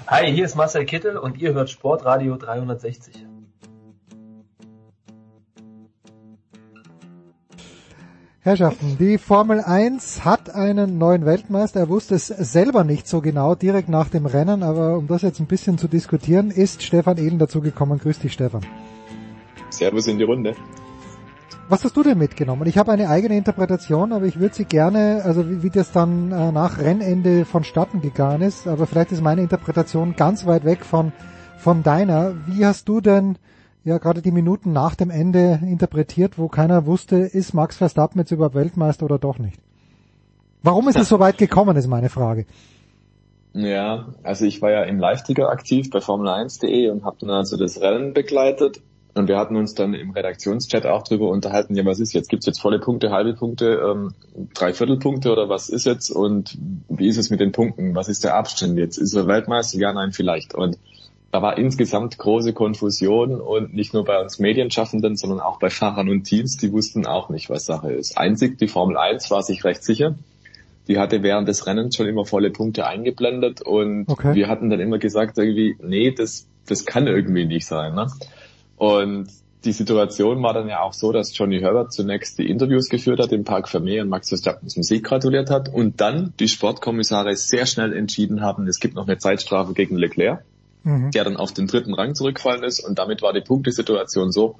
Hi, 0.09 0.31
hier 0.31 0.45
ist 0.45 0.55
Marcel 0.55 0.85
Kittel 0.85 1.17
und 1.17 1.37
ihr 1.37 1.53
hört 1.53 1.69
Sportradio 1.69 2.37
360. 2.37 3.25
Herrschaften, 8.39 8.95
die 8.97 9.17
Formel 9.17 9.59
1 9.59 10.23
hat 10.23 10.49
einen 10.49 10.97
neuen 10.97 11.25
Weltmeister. 11.25 11.81
Er 11.81 11.89
wusste 11.89 12.15
es 12.15 12.27
selber 12.27 12.85
nicht 12.85 13.05
so 13.05 13.19
genau 13.19 13.53
direkt 13.53 13.89
nach 13.89 14.07
dem 14.07 14.25
Rennen, 14.25 14.63
aber 14.63 14.97
um 14.97 15.07
das 15.07 15.23
jetzt 15.23 15.41
ein 15.41 15.45
bisschen 15.45 15.77
zu 15.77 15.89
diskutieren, 15.89 16.51
ist 16.51 16.83
Stefan 16.83 17.17
Ehlen 17.17 17.37
dazugekommen. 17.37 17.99
Grüß 17.99 18.19
dich, 18.19 18.31
Stefan. 18.31 18.65
Servus 19.71 20.07
in 20.07 20.19
die 20.19 20.23
Runde. 20.23 20.55
Was 21.69 21.83
hast 21.83 21.97
du 21.97 22.03
denn 22.03 22.17
mitgenommen? 22.17 22.65
Ich 22.65 22.77
habe 22.77 22.93
eine 22.93 23.09
eigene 23.09 23.35
Interpretation, 23.35 24.13
aber 24.13 24.25
ich 24.25 24.39
würde 24.39 24.55
sie 24.55 24.63
gerne, 24.63 25.21
also 25.25 25.49
wie, 25.49 25.63
wie 25.63 25.69
das 25.69 25.91
dann 25.91 26.31
äh, 26.31 26.53
nach 26.53 26.77
Rennende 26.77 27.43
vonstatten 27.43 27.99
gegangen 27.99 28.41
ist, 28.41 28.69
aber 28.69 28.87
vielleicht 28.87 29.11
ist 29.11 29.21
meine 29.21 29.41
Interpretation 29.41 30.15
ganz 30.15 30.45
weit 30.45 30.63
weg 30.63 30.85
von, 30.85 31.11
von 31.57 31.83
deiner. 31.83 32.35
Wie 32.45 32.65
hast 32.65 32.87
du 32.87 33.01
denn 33.01 33.37
ja 33.83 33.97
gerade 33.97 34.21
die 34.21 34.31
Minuten 34.31 34.71
nach 34.71 34.95
dem 34.95 35.09
Ende 35.09 35.59
interpretiert, 35.61 36.37
wo 36.37 36.47
keiner 36.47 36.85
wusste, 36.85 37.17
ist 37.17 37.53
Max 37.53 37.75
Verstappen 37.75 38.19
jetzt 38.19 38.31
überhaupt 38.31 38.55
Weltmeister 38.55 39.03
oder 39.03 39.19
doch 39.19 39.37
nicht? 39.37 39.59
Warum 40.63 40.87
ist 40.87 40.97
es 40.97 41.09
so 41.09 41.19
weit 41.19 41.37
gekommen, 41.37 41.75
ist 41.75 41.87
meine 41.87 42.07
Frage. 42.09 42.45
Ja, 43.51 44.13
also 44.23 44.45
ich 44.45 44.61
war 44.61 44.71
ja 44.71 44.83
im 44.83 44.99
Live-Ticker 44.99 45.49
aktiv 45.49 45.89
bei 45.89 45.99
Formel1.de 45.99 46.91
und 46.91 47.03
habe 47.03 47.17
dann 47.19 47.29
also 47.29 47.57
das 47.57 47.81
Rennen 47.81 48.13
begleitet 48.13 48.79
und 49.17 49.27
wir 49.27 49.37
hatten 49.37 49.55
uns 49.55 49.73
dann 49.73 49.93
im 49.93 50.11
Redaktionschat 50.11 50.85
auch 50.85 51.03
drüber 51.03 51.29
unterhalten, 51.29 51.75
ja, 51.75 51.85
was 51.85 51.99
ist 51.99 52.13
jetzt? 52.13 52.29
Gibt's 52.29 52.45
jetzt 52.45 52.61
volle 52.61 52.79
Punkte, 52.79 53.11
halbe 53.11 53.33
Punkte, 53.33 53.81
ähm, 53.83 54.13
Dreiviertelpunkte 54.53 55.31
oder 55.31 55.49
was 55.49 55.69
ist 55.69 55.85
jetzt? 55.85 56.09
Und 56.09 56.57
wie 56.89 57.07
ist 57.07 57.17
es 57.17 57.29
mit 57.29 57.39
den 57.39 57.51
Punkten? 57.51 57.95
Was 57.95 58.09
ist 58.09 58.23
der 58.23 58.35
Abstand 58.35 58.77
jetzt? 58.77 58.97
Ist 58.97 59.13
er 59.13 59.27
Weltmeister? 59.27 59.77
Ja, 59.77 59.93
nein, 59.93 60.11
vielleicht. 60.11 60.53
Und 60.53 60.77
da 61.31 61.41
war 61.41 61.57
insgesamt 61.57 62.17
große 62.17 62.53
Konfusion 62.53 63.41
und 63.41 63.73
nicht 63.73 63.93
nur 63.93 64.05
bei 64.05 64.19
uns 64.19 64.39
Medienschaffenden, 64.39 65.17
sondern 65.17 65.39
auch 65.39 65.59
bei 65.59 65.69
Fahrern 65.69 66.09
und 66.09 66.23
Teams, 66.23 66.57
die 66.57 66.71
wussten 66.71 67.05
auch 67.05 67.29
nicht, 67.29 67.49
was 67.49 67.65
Sache 67.65 67.91
ist. 67.91 68.17
Einzig 68.17 68.57
die 68.57 68.67
Formel 68.67 68.97
1 68.97 69.29
war 69.29 69.43
sich 69.43 69.63
recht 69.63 69.83
sicher. 69.83 70.15
Die 70.87 70.97
hatte 70.97 71.21
während 71.23 71.47
des 71.49 71.67
Rennens 71.67 71.97
schon 71.97 72.07
immer 72.07 72.25
volle 72.25 72.49
Punkte 72.49 72.87
eingeblendet 72.87 73.61
und 73.61 74.05
okay. 74.07 74.35
wir 74.35 74.47
hatten 74.47 74.69
dann 74.69 74.79
immer 74.79 74.99
gesagt 74.99 75.37
irgendwie, 75.37 75.75
nee, 75.81 76.11
das, 76.11 76.47
das 76.65 76.85
kann 76.85 77.07
irgendwie 77.07 77.45
nicht 77.45 77.65
sein. 77.65 77.93
Ne? 77.93 78.07
Und 78.77 79.27
die 79.65 79.71
Situation 79.73 80.41
war 80.43 80.53
dann 80.53 80.69
ja 80.69 80.81
auch 80.81 80.93
so, 80.93 81.11
dass 81.11 81.37
Johnny 81.37 81.59
Herbert 81.59 81.91
zunächst 81.91 82.37
die 82.37 82.49
Interviews 82.49 82.89
geführt 82.89 83.19
hat, 83.19 83.31
dem 83.31 83.43
Park 83.43 83.67
Vermeer 83.67 84.03
und 84.03 84.09
Max 84.09 84.29
Verstappen 84.29 84.69
zum 84.69 84.83
Sieg 84.83 85.03
gratuliert 85.03 85.49
hat 85.49 85.67
und 85.67 85.99
dann 85.99 86.33
die 86.39 86.47
Sportkommissare 86.47 87.35
sehr 87.35 87.65
schnell 87.65 87.93
entschieden 87.93 88.41
haben, 88.41 88.67
es 88.67 88.79
gibt 88.79 88.95
noch 88.95 89.07
eine 89.07 89.17
Zeitstrafe 89.17 89.73
gegen 89.73 89.97
Leclerc, 89.97 90.45
mhm. 90.83 91.11
der 91.11 91.23
dann 91.23 91.37
auf 91.37 91.53
den 91.53 91.67
dritten 91.67 91.93
Rang 91.93 92.15
zurückgefallen 92.15 92.63
ist 92.63 92.79
und 92.79 92.99
damit 92.99 93.21
war 93.21 93.33
die 93.33 93.41
Punktesituation 93.41 94.31
so, 94.31 94.55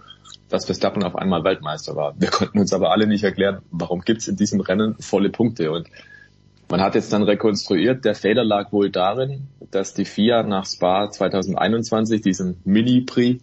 dass 0.49 0.65
Verstappen 0.65 1.03
auf 1.03 1.15
einmal 1.15 1.43
Weltmeister 1.43 1.95
war. 1.95 2.15
Wir 2.19 2.29
konnten 2.29 2.59
uns 2.59 2.73
aber 2.73 2.91
alle 2.91 3.07
nicht 3.07 3.23
erklären, 3.23 3.59
warum 3.71 4.01
gibt's 4.01 4.27
in 4.27 4.35
diesem 4.35 4.61
Rennen 4.61 4.95
volle 4.99 5.29
Punkte 5.29 5.71
und 5.71 5.87
man 6.69 6.81
hat 6.81 6.95
jetzt 6.95 7.13
dann 7.13 7.23
rekonstruiert, 7.23 8.03
der 8.03 8.13
Fehler 8.13 8.43
lag 8.43 8.73
wohl 8.73 8.89
darin, 8.89 9.47
dass 9.71 9.93
die 9.93 10.03
FIA 10.03 10.43
nach 10.43 10.65
Spa 10.65 11.09
2021 11.09 12.21
diesen 12.21 12.57
Mini-Prix 12.65 13.41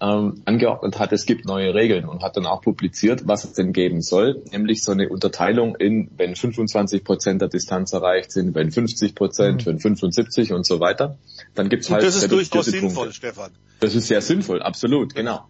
ähm, 0.00 0.42
angeordnet 0.46 0.98
hat, 0.98 1.12
es 1.12 1.26
gibt 1.26 1.44
neue 1.44 1.74
Regeln 1.74 2.06
und 2.06 2.22
hat 2.22 2.36
dann 2.36 2.46
auch 2.46 2.62
publiziert, 2.62 3.26
was 3.26 3.44
es 3.44 3.52
denn 3.52 3.72
geben 3.72 4.00
soll, 4.00 4.42
nämlich 4.50 4.82
so 4.82 4.92
eine 4.92 5.08
Unterteilung 5.08 5.76
in, 5.76 6.10
wenn 6.16 6.34
25 6.34 7.04
Prozent 7.04 7.42
der 7.42 7.48
Distanz 7.48 7.92
erreicht 7.92 8.32
sind, 8.32 8.54
wenn 8.54 8.70
50 8.70 9.14
Prozent, 9.14 9.62
mhm. 9.62 9.70
wenn 9.70 9.78
75 9.78 10.52
und 10.52 10.64
so 10.66 10.80
weiter, 10.80 11.18
dann 11.54 11.68
gibt's 11.68 11.88
und 11.88 11.94
halt. 11.94 12.04
Das 12.04 12.16
ist 12.16 12.32
durchaus 12.32 12.66
sinnvoll, 12.66 13.12
Stefan. 13.12 13.50
Das 13.80 13.94
ist 13.94 14.08
sehr 14.08 14.22
sinnvoll, 14.22 14.62
absolut, 14.62 15.14
genau. 15.14 15.44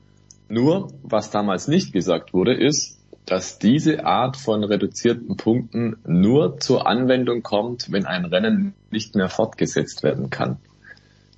Nur, 0.48 0.92
was 1.04 1.30
damals 1.30 1.68
nicht 1.68 1.92
gesagt 1.92 2.32
wurde, 2.32 2.54
ist, 2.54 2.98
dass 3.26 3.60
diese 3.60 4.04
Art 4.04 4.36
von 4.36 4.64
reduzierten 4.64 5.36
Punkten 5.36 5.98
nur 6.04 6.58
zur 6.58 6.88
Anwendung 6.88 7.42
kommt, 7.42 7.92
wenn 7.92 8.04
ein 8.04 8.24
Rennen 8.24 8.74
nicht 8.90 9.14
mehr 9.14 9.28
fortgesetzt 9.28 10.02
werden 10.02 10.30
kann. 10.30 10.58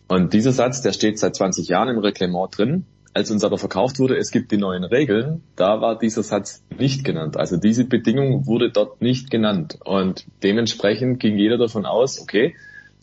Und 0.08 0.32
dieser 0.32 0.52
Satz, 0.52 0.80
der 0.80 0.92
steht 0.92 1.18
seit 1.18 1.36
20 1.36 1.68
Jahren 1.68 1.88
im 1.88 1.98
Reglement 1.98 2.56
drin 2.56 2.86
als 3.14 3.30
uns 3.30 3.44
aber 3.44 3.58
verkauft 3.58 3.98
wurde, 3.98 4.16
es 4.16 4.30
gibt 4.30 4.52
die 4.52 4.56
neuen 4.56 4.84
Regeln, 4.84 5.42
da 5.56 5.80
war 5.80 5.98
dieser 5.98 6.22
Satz 6.22 6.62
nicht 6.78 7.04
genannt. 7.04 7.36
Also 7.36 7.56
diese 7.56 7.84
Bedingung 7.84 8.46
wurde 8.46 8.70
dort 8.70 9.02
nicht 9.02 9.30
genannt. 9.30 9.78
Und 9.84 10.26
dementsprechend 10.42 11.20
ging 11.20 11.36
jeder 11.36 11.58
davon 11.58 11.84
aus, 11.84 12.20
okay, 12.20 12.54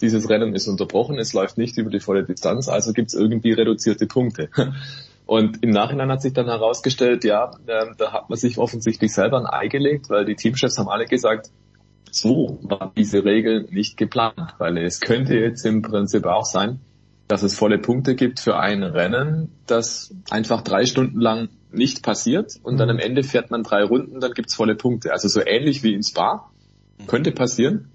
dieses 0.02 0.30
Rennen 0.30 0.56
ist 0.56 0.68
unterbrochen, 0.68 1.20
es 1.20 1.34
läuft 1.34 1.58
nicht 1.58 1.78
über 1.78 1.90
die 1.90 2.00
volle 2.00 2.24
Distanz, 2.24 2.70
also 2.70 2.94
gibt 2.94 3.10
es 3.10 3.14
irgendwie 3.14 3.52
reduzierte 3.52 4.08
Punkte. 4.08 4.50
Und 5.26 5.62
im 5.62 5.70
Nachhinein 5.70 6.10
hat 6.10 6.24
sich 6.24 6.34
dann 6.34 6.48
herausgestellt, 6.48 7.24
ja, 7.24 7.52
äh, 7.68 7.86
da 7.98 8.14
hat 8.14 8.30
man 8.32 8.40
sich 8.40 8.58
offensichtlich 8.58 9.14
selber 9.14 9.38
ein 9.38 9.46
Ei 9.46 9.68
gelegt, 9.68 10.10
weil 10.10 10.26
die 10.26 10.36
Teamchefs 10.36 10.80
haben 10.80 10.90
alle 10.90 11.06
gesagt, 11.06 11.52
so 12.10 12.58
war 12.64 12.92
diese 12.98 13.24
Regel 13.24 13.68
nicht 13.70 13.96
geplant, 13.96 14.56
weil 14.58 14.80
es 14.80 15.00
könnte 15.00 15.36
jetzt 15.36 15.68
im 15.68 15.84
Prinzip 15.84 16.26
auch 16.26 16.46
sein, 16.46 16.80
dass 17.30 17.44
es 17.44 17.56
volle 17.56 17.78
Punkte 17.78 18.16
gibt 18.16 18.40
für 18.40 18.58
ein 18.58 18.82
Rennen, 18.82 19.52
das 19.68 20.14
einfach 20.32 20.64
drei 20.64 20.88
Stunden 20.88 21.22
lang 21.22 21.50
nicht 21.72 22.02
passiert 22.02 22.54
und 22.64 22.78
dann 22.78 22.90
am 22.90 22.96
mhm. 22.96 23.04
Ende 23.04 23.24
fährt 23.24 23.52
man 23.52 23.62
drei 23.62 23.84
Runden, 23.84 24.20
dann 24.20 24.34
gibt's 24.34 24.56
volle 24.56 24.76
Punkte. 24.76 25.14
Also 25.14 25.28
so 25.28 25.40
ähnlich 25.46 25.84
wie 25.84 25.94
in 25.94 26.02
Spa, 26.02 26.50
könnte 27.06 27.32
passieren. 27.32 27.90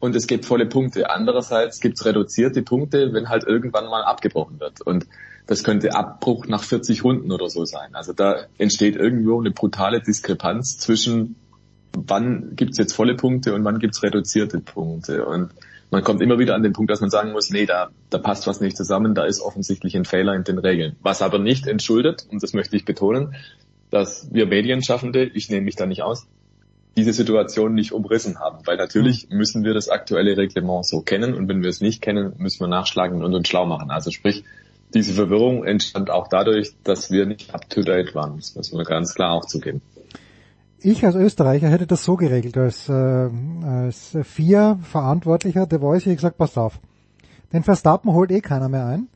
Und 0.00 0.16
es 0.16 0.26
gibt 0.26 0.46
volle 0.46 0.64
Punkte. 0.64 1.10
Andererseits 1.10 1.80
gibt's 1.80 2.06
reduzierte 2.06 2.62
Punkte, 2.62 3.12
wenn 3.12 3.28
halt 3.28 3.44
irgendwann 3.44 3.84
mal 3.86 4.02
abgebrochen 4.02 4.60
wird. 4.60 4.80
Und 4.80 5.06
das 5.46 5.62
könnte 5.62 5.94
Abbruch 5.94 6.46
nach 6.46 6.62
40 6.62 7.04
Runden 7.04 7.30
oder 7.32 7.50
so 7.50 7.66
sein. 7.66 7.94
Also 7.94 8.14
da 8.14 8.46
entsteht 8.56 8.96
irgendwo 8.96 9.38
eine 9.40 9.50
brutale 9.50 10.00
Diskrepanz 10.00 10.78
zwischen 10.78 11.36
wann 11.92 12.56
gibt's 12.56 12.78
jetzt 12.78 12.94
volle 12.94 13.14
Punkte 13.14 13.52
und 13.54 13.64
wann 13.64 13.78
gibt's 13.78 14.02
reduzierte 14.02 14.60
Punkte. 14.60 15.26
Und 15.26 15.50
man 15.90 16.04
kommt 16.04 16.20
immer 16.20 16.38
wieder 16.38 16.54
an 16.54 16.62
den 16.62 16.72
Punkt, 16.72 16.90
dass 16.90 17.00
man 17.00 17.10
sagen 17.10 17.32
muss, 17.32 17.50
nee, 17.50 17.66
da, 17.66 17.90
da 18.10 18.18
passt 18.18 18.46
was 18.46 18.60
nicht 18.60 18.76
zusammen, 18.76 19.14
da 19.14 19.24
ist 19.24 19.40
offensichtlich 19.40 19.96
ein 19.96 20.04
Fehler 20.04 20.34
in 20.34 20.44
den 20.44 20.58
Regeln. 20.58 20.96
Was 21.02 21.22
aber 21.22 21.38
nicht 21.38 21.66
entschuldet, 21.66 22.26
und 22.30 22.42
das 22.42 22.52
möchte 22.52 22.76
ich 22.76 22.84
betonen, 22.84 23.34
dass 23.90 24.28
wir 24.32 24.46
Medienschaffende, 24.46 25.24
ich 25.24 25.48
nehme 25.48 25.62
mich 25.62 25.76
da 25.76 25.86
nicht 25.86 26.02
aus, 26.02 26.26
diese 26.96 27.12
Situation 27.12 27.74
nicht 27.74 27.92
umrissen 27.92 28.40
haben. 28.40 28.58
Weil 28.66 28.76
natürlich 28.76 29.28
mhm. 29.30 29.38
müssen 29.38 29.64
wir 29.64 29.72
das 29.72 29.88
aktuelle 29.88 30.36
Reglement 30.36 30.84
so 30.84 31.00
kennen 31.00 31.32
und 31.34 31.48
wenn 31.48 31.62
wir 31.62 31.70
es 31.70 31.80
nicht 31.80 32.02
kennen, 32.02 32.34
müssen 32.38 32.60
wir 32.60 32.68
nachschlagen 32.68 33.22
und 33.22 33.34
uns 33.34 33.48
schlau 33.48 33.66
machen. 33.66 33.90
Also 33.90 34.10
sprich, 34.10 34.44
diese 34.94 35.12
Verwirrung 35.12 35.64
entstand 35.64 36.10
auch 36.10 36.28
dadurch, 36.28 36.72
dass 36.82 37.10
wir 37.10 37.26
nicht 37.26 37.54
up 37.54 37.68
to 37.70 37.82
date 37.82 38.14
waren. 38.14 38.36
Das 38.36 38.54
muss 38.54 38.72
man 38.72 38.84
ganz 38.84 39.14
klar 39.14 39.32
auch 39.32 39.44
zugeben. 39.44 39.80
Ich 40.80 41.04
als 41.04 41.16
Österreicher 41.16 41.68
hätte 41.68 41.88
das 41.88 42.04
so 42.04 42.14
geregelt, 42.14 42.56
als, 42.56 42.88
äh, 42.88 43.28
als 43.64 44.16
vier 44.22 44.78
Verantwortlicher 44.82 45.66
der 45.66 45.80
Voice 45.80 46.04
hätte 46.06 46.14
gesagt, 46.14 46.38
passt 46.38 46.56
auf. 46.56 46.78
Den 47.52 47.64
Verstappen 47.64 48.12
holt 48.12 48.30
eh 48.30 48.40
keiner 48.40 48.68
mehr 48.68 48.86
ein. 48.86 49.08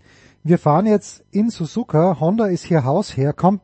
Wir 0.42 0.58
fahren 0.58 0.86
jetzt 0.86 1.22
in 1.30 1.50
Suzuka, 1.50 2.18
Honda 2.18 2.46
ist 2.46 2.64
hier 2.64 2.84
Hausherr, 2.84 3.32
komm, 3.32 3.60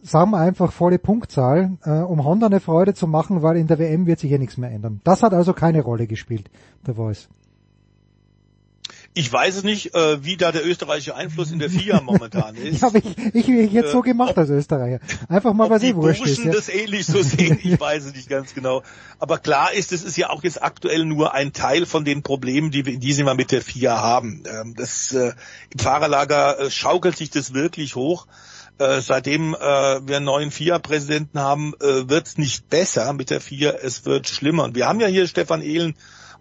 sagen 0.00 0.30
wir 0.30 0.38
einfach 0.38 0.70
volle 0.70 1.00
Punktzahl, 1.00 1.76
äh, 1.82 2.02
um 2.02 2.24
Honda 2.24 2.46
eine 2.46 2.60
Freude 2.60 2.94
zu 2.94 3.08
machen, 3.08 3.42
weil 3.42 3.56
in 3.56 3.66
der 3.66 3.80
WM 3.80 4.06
wird 4.06 4.20
sich 4.20 4.28
hier 4.28 4.38
nichts 4.38 4.56
mehr 4.56 4.70
ändern. 4.70 5.00
Das 5.02 5.24
hat 5.24 5.34
also 5.34 5.54
keine 5.54 5.82
Rolle 5.82 6.06
gespielt, 6.06 6.50
der 6.86 6.94
Voice. 6.94 7.28
Ich 9.16 9.32
weiß 9.32 9.56
es 9.56 9.62
nicht, 9.62 9.94
äh, 9.94 10.24
wie 10.24 10.36
da 10.36 10.50
der 10.50 10.66
österreichische 10.66 11.14
Einfluss 11.14 11.52
in 11.52 11.60
der 11.60 11.70
FIA 11.70 12.00
momentan 12.00 12.56
ist. 12.56 12.82
Habe 12.82 12.98
ich, 12.98 13.16
ich, 13.32 13.48
ich 13.48 13.72
jetzt 13.72 13.92
so 13.92 14.00
äh, 14.00 14.02
gemacht 14.02 14.36
als 14.36 14.50
Österreicher. 14.50 14.98
Einfach 15.28 15.52
mal, 15.54 15.70
was 15.70 15.84
ich 15.84 15.94
wurscht 15.94 16.26
ist. 16.26 16.42
Ja. 16.42 16.50
das 16.50 16.68
ähnlich 16.68 17.06
so 17.06 17.22
sehen, 17.22 17.60
ich 17.62 17.78
weiß 17.78 18.06
es 18.06 18.14
nicht 18.14 18.28
ganz 18.28 18.54
genau. 18.54 18.82
Aber 19.20 19.38
klar 19.38 19.72
ist, 19.72 19.92
es 19.92 20.02
ist 20.02 20.16
ja 20.16 20.30
auch 20.30 20.42
jetzt 20.42 20.60
aktuell 20.60 21.04
nur 21.04 21.32
ein 21.32 21.52
Teil 21.52 21.86
von 21.86 22.04
den 22.04 22.24
Problemen, 22.24 22.72
die 22.72 22.86
wir 22.86 22.92
in 22.92 22.98
diesem 22.98 23.26
Jahr 23.26 23.36
mit 23.36 23.52
der 23.52 23.62
FIA 23.62 24.02
haben. 24.02 24.42
Ähm, 24.50 24.74
das, 24.76 25.12
äh, 25.12 25.32
Im 25.70 25.78
Fahrerlager 25.78 26.58
äh, 26.58 26.70
schaukelt 26.70 27.16
sich 27.16 27.30
das 27.30 27.54
wirklich 27.54 27.94
hoch. 27.94 28.26
Äh, 28.78 29.00
seitdem 29.00 29.54
äh, 29.54 29.58
wir 29.60 30.16
einen 30.16 30.24
neuen 30.24 30.50
FIA-Präsidenten 30.50 31.38
haben, 31.38 31.74
äh, 31.80 32.08
wird 32.08 32.26
es 32.26 32.36
nicht 32.36 32.68
besser 32.68 33.12
mit 33.12 33.30
der 33.30 33.40
FIA, 33.40 33.70
es 33.70 34.04
wird 34.04 34.26
schlimmer. 34.26 34.64
Und 34.64 34.74
wir 34.74 34.88
haben 34.88 34.98
ja 34.98 35.06
hier 35.06 35.28
Stefan 35.28 35.62
Ehlen 35.62 35.94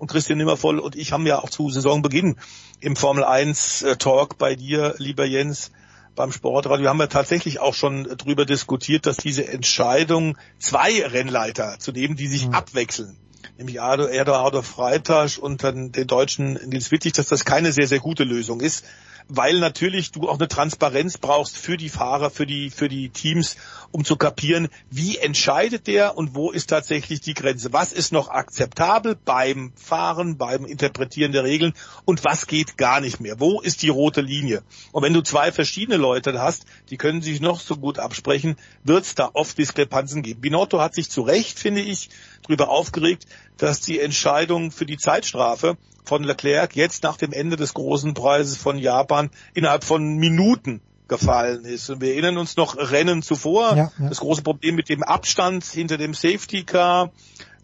und 0.03 0.11
Christian 0.11 0.38
Nimmervoll 0.38 0.80
und 0.80 0.97
ich 0.97 1.13
haben 1.13 1.25
ja 1.25 1.39
auch 1.39 1.49
zu 1.49 1.69
Saisonbeginn 1.69 2.35
im 2.81 2.97
Formel 2.97 3.23
1 3.23 3.84
äh, 3.84 3.95
Talk 3.95 4.38
bei 4.38 4.53
dir, 4.53 4.95
lieber 4.97 5.23
Jens, 5.23 5.71
beim 6.13 6.34
Sportradio, 6.34 6.84
wir 6.84 6.89
haben 6.89 6.99
ja 6.99 7.07
tatsächlich 7.07 7.61
auch 7.61 7.73
schon 7.73 8.03
drüber 8.03 8.45
diskutiert, 8.45 9.05
dass 9.05 9.15
diese 9.15 9.47
Entscheidung 9.47 10.38
zwei 10.59 11.05
Rennleiter 11.05 11.80
zu 11.80 11.93
nehmen, 11.93 12.17
die 12.17 12.27
sich 12.27 12.47
mhm. 12.47 12.53
abwechseln, 12.53 13.17
nämlich 13.57 13.77
Eduardo 13.77 14.61
Freitag 14.61 15.38
und 15.39 15.63
dann 15.63 15.93
den 15.93 16.07
deutschen 16.07 16.59
Nils 16.65 16.91
Wittig, 16.91 17.13
dass 17.13 17.27
das 17.27 17.45
keine 17.45 17.71
sehr, 17.71 17.88
sehr 17.88 17.99
gute 17.99 18.25
Lösung 18.25 18.59
ist 18.59 18.84
weil 19.27 19.59
natürlich 19.59 20.11
du 20.11 20.29
auch 20.29 20.39
eine 20.39 20.47
Transparenz 20.47 21.17
brauchst 21.17 21.57
für 21.57 21.77
die 21.77 21.89
Fahrer, 21.89 22.29
für 22.29 22.45
die, 22.45 22.69
für 22.69 22.89
die 22.89 23.09
Teams, 23.09 23.57
um 23.91 24.03
zu 24.03 24.15
kapieren, 24.15 24.69
wie 24.89 25.17
entscheidet 25.17 25.87
der 25.87 26.17
und 26.17 26.35
wo 26.35 26.51
ist 26.51 26.69
tatsächlich 26.69 27.21
die 27.21 27.33
Grenze. 27.33 27.73
Was 27.73 27.93
ist 27.93 28.11
noch 28.11 28.29
akzeptabel 28.29 29.15
beim 29.15 29.73
Fahren, 29.75 30.37
beim 30.37 30.65
Interpretieren 30.65 31.31
der 31.31 31.43
Regeln 31.43 31.73
und 32.05 32.23
was 32.23 32.47
geht 32.47 32.77
gar 32.77 33.01
nicht 33.01 33.19
mehr. 33.19 33.39
Wo 33.39 33.61
ist 33.61 33.81
die 33.81 33.89
rote 33.89 34.21
Linie? 34.21 34.63
Und 34.91 35.03
wenn 35.03 35.13
du 35.13 35.21
zwei 35.21 35.51
verschiedene 35.51 35.97
Leute 35.97 36.39
hast, 36.41 36.65
die 36.89 36.97
können 36.97 37.21
sich 37.21 37.41
noch 37.41 37.59
so 37.59 37.77
gut 37.77 37.99
absprechen, 37.99 38.55
wird 38.83 39.05
es 39.05 39.15
da 39.15 39.29
oft 39.33 39.57
Diskrepanzen 39.57 40.21
geben. 40.21 40.41
Binotto 40.41 40.81
hat 40.81 40.95
sich 40.95 41.09
zu 41.09 41.21
Recht, 41.21 41.59
finde 41.59 41.81
ich, 41.81 42.09
darüber 42.43 42.69
aufgeregt, 42.69 43.25
dass 43.57 43.79
die 43.79 43.99
Entscheidung 43.99 44.71
für 44.71 44.85
die 44.85 44.97
Zeitstrafe 44.97 45.77
von 46.03 46.23
Leclerc 46.23 46.75
jetzt 46.75 47.03
nach 47.03 47.17
dem 47.17 47.31
Ende 47.31 47.55
des 47.55 47.73
großen 47.73 48.13
Preises 48.13 48.57
von 48.57 48.77
Japan 48.77 49.30
innerhalb 49.53 49.84
von 49.84 50.17
Minuten 50.17 50.81
gefallen 51.07 51.65
ist. 51.65 51.89
Und 51.89 52.01
wir 52.01 52.13
erinnern 52.13 52.38
uns 52.38 52.55
noch 52.57 52.77
Rennen 52.77 53.21
zuvor, 53.21 53.75
ja, 53.75 53.91
ja. 53.97 54.09
das 54.09 54.19
große 54.19 54.41
Problem 54.41 54.75
mit 54.75 54.89
dem 54.89 55.03
Abstand 55.03 55.65
hinter 55.65 55.97
dem 55.97 56.13
Safety 56.13 56.63
Car. 56.63 57.11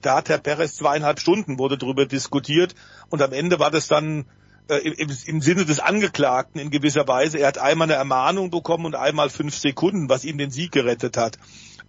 Da 0.01 0.17
hat 0.17 0.29
Herr 0.29 0.37
Perez 0.37 0.75
zweieinhalb 0.75 1.19
Stunden 1.19 1.59
wurde 1.59 1.77
darüber 1.77 2.05
diskutiert 2.05 2.73
und 3.09 3.21
am 3.21 3.33
Ende 3.33 3.59
war 3.59 3.71
das 3.71 3.87
dann 3.87 4.25
äh, 4.69 4.77
im, 4.77 5.09
im, 5.25 5.41
Sinne 5.41 5.65
des 5.65 5.79
Angeklagten 5.79 6.61
in 6.61 6.69
gewisser 6.69 7.07
Weise. 7.07 7.39
Er 7.39 7.47
hat 7.47 7.57
einmal 7.57 7.87
eine 7.87 7.95
Ermahnung 7.95 8.49
bekommen 8.49 8.85
und 8.85 8.95
einmal 8.95 9.29
fünf 9.29 9.57
Sekunden, 9.57 10.09
was 10.09 10.23
ihm 10.23 10.37
den 10.37 10.51
Sieg 10.51 10.71
gerettet 10.71 11.17
hat. 11.17 11.37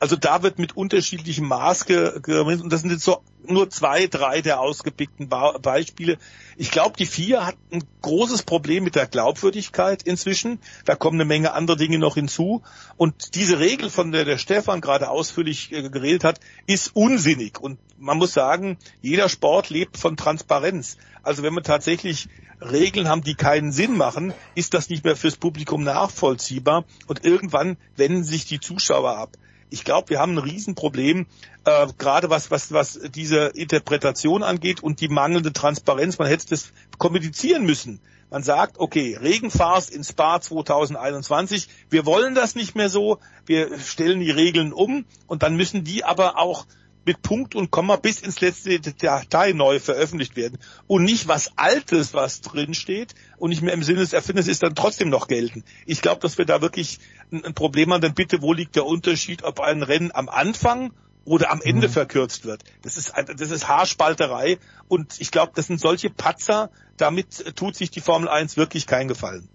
Also 0.01 0.16
da 0.16 0.43
wird 0.43 0.59
mit 0.59 0.77
unterschiedlichem 0.77 1.47
Maß 1.47 1.85
gemessen 1.85 2.62
und 2.62 2.72
das 2.72 2.81
sind 2.81 2.90
jetzt 2.90 3.05
so 3.05 3.22
nur 3.47 3.68
zwei, 3.68 4.06
drei 4.06 4.40
der 4.40 4.60
ausgepickten 4.60 5.28
Beispiele. 5.28 6.16
Ich 6.56 6.70
glaube, 6.70 6.97
die 6.98 7.05
vier 7.05 7.44
hat 7.47 7.56
ein 7.70 7.85
großes 8.01 8.44
Problem 8.44 8.82
mit 8.85 8.94
der 8.94 9.06
Glaubwürdigkeit 9.06 10.02
inzwischen. 10.02 10.59
Da 10.86 10.94
kommen 10.94 11.20
eine 11.20 11.27
Menge 11.27 11.52
andere 11.52 11.77
Dinge 11.77 11.98
noch 11.98 12.14
hinzu. 12.14 12.62
Und 12.97 13.35
diese 13.35 13.59
Regel, 13.59 13.90
von 13.90 14.10
der 14.10 14.24
der 14.24 14.39
Stefan 14.39 14.81
gerade 14.81 15.10
ausführlich 15.10 15.70
äh, 15.72 15.90
geredet 15.90 16.24
hat, 16.24 16.40
ist 16.66 16.97
unsinnig. 16.97 17.60
Und 17.60 17.78
man 17.98 18.16
muss 18.16 18.32
sagen, 18.32 18.78
jeder 19.02 19.28
Sport 19.28 19.68
lebt 19.68 19.98
von 19.98 20.16
Transparenz. 20.16 20.97
Also 21.22 21.43
wenn 21.43 21.55
wir 21.55 21.62
tatsächlich 21.62 22.28
Regeln 22.60 23.09
haben, 23.09 23.22
die 23.22 23.35
keinen 23.35 23.70
Sinn 23.72 23.98
machen, 23.98 24.32
ist 24.55 24.72
das 24.72 24.89
nicht 24.89 25.05
mehr 25.05 25.16
fürs 25.16 25.36
Publikum 25.36 25.82
nachvollziehbar. 25.82 26.85
Und 27.06 27.24
irgendwann 27.24 27.77
wenden 27.97 28.24
sich 28.24 28.47
die 28.47 28.60
Zuschauer 28.60 29.16
ab 29.18 29.36
ich 29.70 29.84
glaube, 29.84 30.10
wir 30.10 30.18
haben 30.18 30.32
ein 30.32 30.38
Riesenproblem, 30.38 31.26
äh, 31.64 31.86
gerade 31.97 32.28
was, 32.28 32.51
was, 32.51 32.72
was 32.72 32.98
diese 33.14 33.47
Interpretation 33.47 34.42
angeht 34.42 34.82
und 34.82 35.01
die 35.01 35.09
mangelnde 35.09 35.52
Transparenz. 35.52 36.18
Man 36.18 36.28
hätte 36.28 36.48
das 36.48 36.72
kommunizieren 36.98 37.64
müssen. 37.64 38.01
Man 38.30 38.42
sagt, 38.42 38.78
okay, 38.78 39.16
Regenfahrs 39.20 39.88
in 39.88 40.05
Spa 40.05 40.40
2021, 40.40 41.68
wir 41.88 42.06
wollen 42.06 42.34
das 42.34 42.55
nicht 42.55 42.76
mehr 42.76 42.88
so, 42.88 43.18
wir 43.47 43.76
stellen 43.80 44.20
die 44.20 44.30
Regeln 44.30 44.72
um 44.72 45.05
und 45.26 45.42
dann 45.42 45.56
müssen 45.56 45.82
die 45.82 46.05
aber 46.05 46.38
auch 46.38 46.66
mit 47.05 47.22
Punkt 47.22 47.55
und 47.55 47.70
Komma 47.70 47.97
bis 47.97 48.20
ins 48.20 48.40
letzte 48.40 48.78
Datei 48.78 49.52
neu 49.52 49.80
veröffentlicht 49.80 50.36
werden 50.36 50.59
und 50.86 51.05
nicht 51.05 51.26
was 51.26 51.56
Altes, 51.56 52.14
was 52.14 52.40
drin 52.40 52.74
steht 52.74 53.14
und 53.38 53.51
nicht 53.51 53.62
mehr 53.62 53.74
im 53.74 53.82
Sinne 53.82 54.01
des 54.01 54.12
Erfinders 54.12 54.47
ist 54.47 54.62
dann 54.62 54.74
trotzdem 54.74 55.09
noch 55.09 55.26
gelten. 55.26 55.64
Ich 55.86 56.02
glaube, 56.02 56.20
dass 56.20 56.38
wir 56.38 56.44
da 56.44 56.60
wirklich 56.60 57.01
ein, 57.32 57.55
Problem 57.55 57.93
haben. 57.93 58.01
Denn 58.01 58.15
bitte, 58.15 58.43
wo 58.43 58.52
liegt 58.52 58.77
der 58.77 58.86
Unterschied, 58.86 59.43
ob 59.43 59.61
ein 59.61 59.82
Rennen 59.82 60.11
am 60.12 60.28
Anfang 60.28 60.93
oder 61.24 61.51
am 61.51 61.61
Ende 61.62 61.89
mhm. 61.89 61.93
verkürzt 61.93 62.44
wird. 62.44 62.62
Das 62.82 62.97
ist, 62.97 63.12
das 63.36 63.51
ist 63.51 63.69
Haarspalterei 63.69 64.59
und 64.89 65.20
ich 65.20 65.31
glaube, 65.31 65.52
das 65.55 65.66
sind 65.66 65.81
solche 65.81 66.11
Patzer, 66.11 66.70
damit 66.97 67.57
tut 67.57 67.77
sich 67.77 67.90
die 67.90 68.01
Formel 68.01 68.28
1 68.28 68.57
wirklich 68.57 68.86
keinen 68.86 69.09
Gefallen 69.09 69.48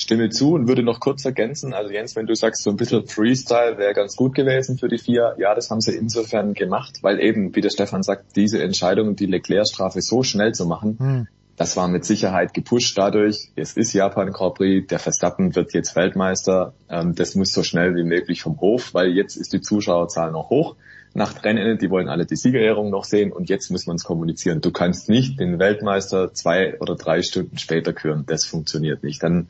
stimme 0.00 0.30
zu 0.30 0.54
und 0.54 0.68
würde 0.68 0.82
noch 0.82 1.00
kurz 1.00 1.24
ergänzen. 1.24 1.74
Also 1.74 1.90
Jens, 1.92 2.16
wenn 2.16 2.26
du 2.26 2.34
sagst, 2.34 2.62
so 2.62 2.70
ein 2.70 2.76
bisschen 2.76 3.06
Freestyle 3.06 3.78
wäre 3.78 3.94
ganz 3.94 4.16
gut 4.16 4.34
gewesen 4.34 4.78
für 4.78 4.88
die 4.88 4.98
vier. 4.98 5.34
Ja, 5.38 5.54
das 5.54 5.70
haben 5.70 5.80
sie 5.80 5.94
insofern 5.94 6.54
gemacht, 6.54 6.98
weil 7.02 7.20
eben, 7.20 7.54
wie 7.54 7.60
der 7.60 7.70
Stefan 7.70 8.02
sagt, 8.02 8.36
diese 8.36 8.62
Entscheidung, 8.62 9.16
die 9.16 9.26
Leclerc-Strafe 9.26 10.00
so 10.00 10.22
schnell 10.22 10.52
zu 10.54 10.66
machen, 10.66 10.98
hm. 10.98 11.28
Das 11.58 11.76
war 11.76 11.88
mit 11.88 12.04
Sicherheit 12.04 12.54
gepusht 12.54 12.96
dadurch. 12.96 13.50
Es 13.56 13.76
ist 13.76 13.92
Japan 13.92 14.32
Grand 14.32 14.54
Prix, 14.54 14.86
der 14.86 15.00
Verstappen 15.00 15.56
wird 15.56 15.74
jetzt 15.74 15.96
Weltmeister. 15.96 16.72
Ähm, 16.88 17.16
das 17.16 17.34
muss 17.34 17.52
so 17.52 17.64
schnell 17.64 17.96
wie 17.96 18.04
möglich 18.04 18.42
vom 18.42 18.60
Hof, 18.60 18.94
weil 18.94 19.08
jetzt 19.08 19.36
ist 19.36 19.52
die 19.52 19.60
Zuschauerzahl 19.60 20.30
noch 20.30 20.50
hoch. 20.50 20.76
Nach 21.14 21.42
Rennende, 21.42 21.76
die 21.76 21.90
wollen 21.90 22.08
alle 22.08 22.26
die 22.26 22.36
Siegerehrung 22.36 22.90
noch 22.90 23.04
sehen 23.04 23.32
und 23.32 23.48
jetzt 23.48 23.70
muss 23.70 23.86
man 23.86 23.96
es 23.96 24.04
kommunizieren. 24.04 24.60
Du 24.60 24.70
kannst 24.70 25.08
nicht 25.08 25.40
den 25.40 25.58
Weltmeister 25.58 26.32
zwei 26.32 26.78
oder 26.78 26.94
drei 26.94 27.22
Stunden 27.22 27.58
später 27.58 27.92
küren. 27.92 28.24
Das 28.26 28.44
funktioniert 28.44 29.02
nicht. 29.02 29.22
Dann 29.22 29.48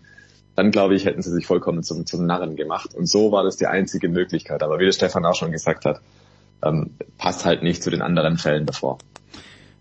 dann 0.54 0.72
glaube 0.72 0.96
ich, 0.96 1.04
hätten 1.04 1.22
sie 1.22 1.30
sich 1.30 1.46
vollkommen 1.46 1.84
zum, 1.84 2.04
zum 2.04 2.26
Narren 2.26 2.56
gemacht. 2.56 2.92
Und 2.92 3.08
so 3.08 3.30
war 3.30 3.44
das 3.44 3.58
die 3.58 3.68
einzige 3.68 4.08
Möglichkeit. 4.08 4.64
Aber 4.64 4.80
wie 4.80 4.86
der 4.86 4.92
Stefan 4.92 5.24
auch 5.24 5.36
schon 5.36 5.52
gesagt 5.52 5.84
hat, 5.84 6.00
ähm, 6.64 6.96
passt 7.16 7.44
halt 7.44 7.62
nicht 7.62 7.80
zu 7.80 7.90
den 7.90 8.02
anderen 8.02 8.38
Fällen 8.38 8.66
davor. 8.66 8.98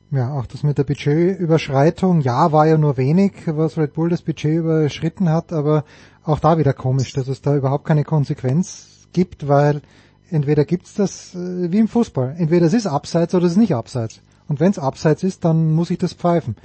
Ja, 0.10 0.32
auch 0.32 0.46
das 0.46 0.64
mit 0.64 0.78
der 0.78 0.86
Budgetüberschreitung, 0.86 2.22
ja, 2.22 2.52
war 2.54 2.66
ja 2.66 2.78
nur 2.78 2.96
wenig, 2.96 3.34
was 3.46 3.78
Red 3.78 3.94
Bull 3.94 4.10
das 4.10 4.22
Budget 4.22 4.60
überschritten 4.60 5.30
hat, 5.30 5.52
aber 5.52 5.84
auch 6.24 6.40
da 6.40 6.58
wieder 6.58 6.74
komisch, 6.74 7.12
dass 7.14 7.28
es 7.28 7.42
da 7.42 7.56
überhaupt 7.56 7.86
keine 7.86 8.06
Konsequenz 8.06 9.08
gibt, 9.12 9.50
weil 9.50 9.82
entweder 10.30 10.64
gibt's 10.64 10.94
das 10.94 11.36
äh, 11.36 11.72
wie 11.72 11.80
im 11.80 11.90
Fußball, 11.90 12.36
entweder 12.38 12.66
es 12.66 12.74
ist 12.74 12.88
abseits 12.88 13.36
oder 13.36 13.46
es 13.46 13.54
ist 13.54 13.58
nicht 13.58 13.76
abseits. 13.76 14.22
Und 14.48 14.62
wenn 14.62 14.72
es 14.72 14.80
abseits 14.80 15.24
ist, 15.24 15.44
dann 15.44 15.74
muss 15.74 15.90
ich 15.90 15.98
das 15.98 16.14
pfeifen. 16.14 16.56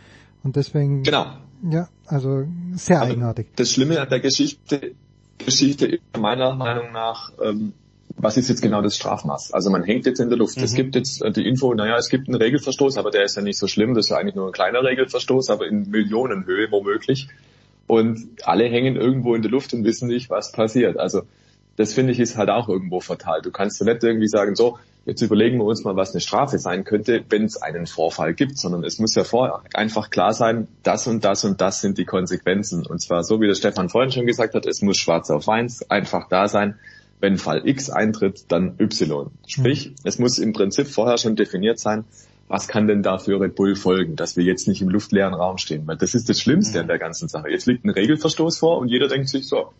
Und 0.44 0.56
deswegen. 0.56 1.02
Genau. 1.02 1.26
Ja, 1.68 1.88
also 2.06 2.44
sehr 2.74 3.00
also 3.00 3.12
eigenartig. 3.12 3.48
Das 3.56 3.70
Schlimme 3.70 4.00
an 4.00 4.08
der 4.08 4.20
Geschichte, 4.20 4.94
Geschichte 5.38 5.86
ist 5.86 6.02
meiner 6.18 6.54
Meinung 6.54 6.92
nach, 6.92 7.32
ähm, 7.42 7.72
was 8.22 8.36
ist 8.36 8.48
jetzt 8.48 8.62
genau 8.62 8.80
das 8.80 8.96
Strafmaß? 8.96 9.52
Also 9.52 9.68
man 9.68 9.82
hängt 9.82 10.06
jetzt 10.06 10.20
in 10.20 10.28
der 10.28 10.38
Luft. 10.38 10.56
Mhm. 10.56 10.62
Es 10.62 10.74
gibt 10.74 10.94
jetzt 10.94 11.22
äh, 11.22 11.32
die 11.32 11.46
Info, 11.46 11.74
naja, 11.74 11.96
es 11.96 12.08
gibt 12.08 12.28
einen 12.28 12.40
Regelverstoß, 12.40 12.96
aber 12.96 13.10
der 13.10 13.24
ist 13.24 13.36
ja 13.36 13.42
nicht 13.42 13.58
so 13.58 13.66
schlimm. 13.66 13.94
Das 13.94 14.06
ist 14.06 14.10
ja 14.10 14.16
eigentlich 14.16 14.36
nur 14.36 14.46
ein 14.46 14.52
kleiner 14.52 14.82
Regelverstoß, 14.84 15.50
aber 15.50 15.66
in 15.66 15.90
Millionenhöhe 15.90 16.70
womöglich. 16.70 17.28
Und 17.88 18.28
alle 18.44 18.64
hängen 18.68 18.94
irgendwo 18.94 19.34
in 19.34 19.42
der 19.42 19.50
Luft 19.50 19.74
und 19.74 19.84
wissen 19.84 20.06
nicht, 20.06 20.30
was 20.30 20.52
passiert. 20.52 20.98
Also 20.98 21.22
das 21.76 21.94
finde 21.94 22.12
ich 22.12 22.20
ist 22.20 22.36
halt 22.36 22.48
auch 22.48 22.68
irgendwo 22.68 23.00
fatal. 23.00 23.42
Du 23.42 23.50
kannst 23.50 23.80
ja 23.80 23.92
nicht 23.92 24.04
irgendwie 24.04 24.28
sagen, 24.28 24.54
so, 24.54 24.78
jetzt 25.04 25.20
überlegen 25.20 25.58
wir 25.58 25.64
uns 25.64 25.82
mal, 25.82 25.96
was 25.96 26.12
eine 26.12 26.20
Strafe 26.20 26.60
sein 26.60 26.84
könnte, 26.84 27.24
wenn 27.28 27.44
es 27.44 27.60
einen 27.60 27.88
Vorfall 27.88 28.34
gibt, 28.34 28.56
sondern 28.56 28.84
es 28.84 29.00
muss 29.00 29.16
ja 29.16 29.24
vorher 29.24 29.62
einfach 29.74 30.10
klar 30.10 30.32
sein, 30.32 30.68
das 30.84 31.08
und 31.08 31.24
das 31.24 31.44
und 31.44 31.60
das 31.60 31.80
sind 31.80 31.98
die 31.98 32.04
Konsequenzen. 32.04 32.86
Und 32.86 33.00
zwar 33.00 33.24
so, 33.24 33.40
wie 33.40 33.48
der 33.48 33.56
Stefan 33.56 33.88
vorhin 33.88 34.12
schon 34.12 34.26
gesagt 34.26 34.54
hat, 34.54 34.64
es 34.66 34.80
muss 34.80 34.98
schwarz 34.98 35.28
auf 35.30 35.48
weiß 35.48 35.90
einfach 35.90 36.28
da 36.28 36.46
sein. 36.46 36.78
Wenn 37.22 37.38
Fall 37.38 37.66
X 37.66 37.88
eintritt, 37.88 38.46
dann 38.48 38.74
Y. 38.80 39.30
Sprich, 39.46 39.90
mhm. 39.90 39.94
es 40.02 40.18
muss 40.18 40.38
im 40.38 40.52
Prinzip 40.52 40.88
vorher 40.88 41.18
schon 41.18 41.36
definiert 41.36 41.78
sein, 41.78 42.04
was 42.48 42.66
kann 42.66 42.88
denn 42.88 43.04
da 43.04 43.18
für 43.18 43.40
Red 43.40 43.54
Bull 43.54 43.76
folgen, 43.76 44.16
dass 44.16 44.36
wir 44.36 44.44
jetzt 44.44 44.66
nicht 44.66 44.82
im 44.82 44.88
luftleeren 44.88 45.32
Raum 45.32 45.56
stehen. 45.56 45.86
Weil 45.86 45.96
das 45.96 46.16
ist 46.16 46.28
das 46.28 46.40
Schlimmste 46.40 46.78
mhm. 46.78 46.82
an 46.82 46.88
der 46.88 46.98
ganzen 46.98 47.28
Sache. 47.28 47.48
Jetzt 47.48 47.66
liegt 47.66 47.84
ein 47.84 47.90
Regelverstoß 47.90 48.58
vor 48.58 48.78
und 48.78 48.88
jeder 48.88 49.06
denkt 49.06 49.28
sich 49.28 49.46
so, 49.46 49.72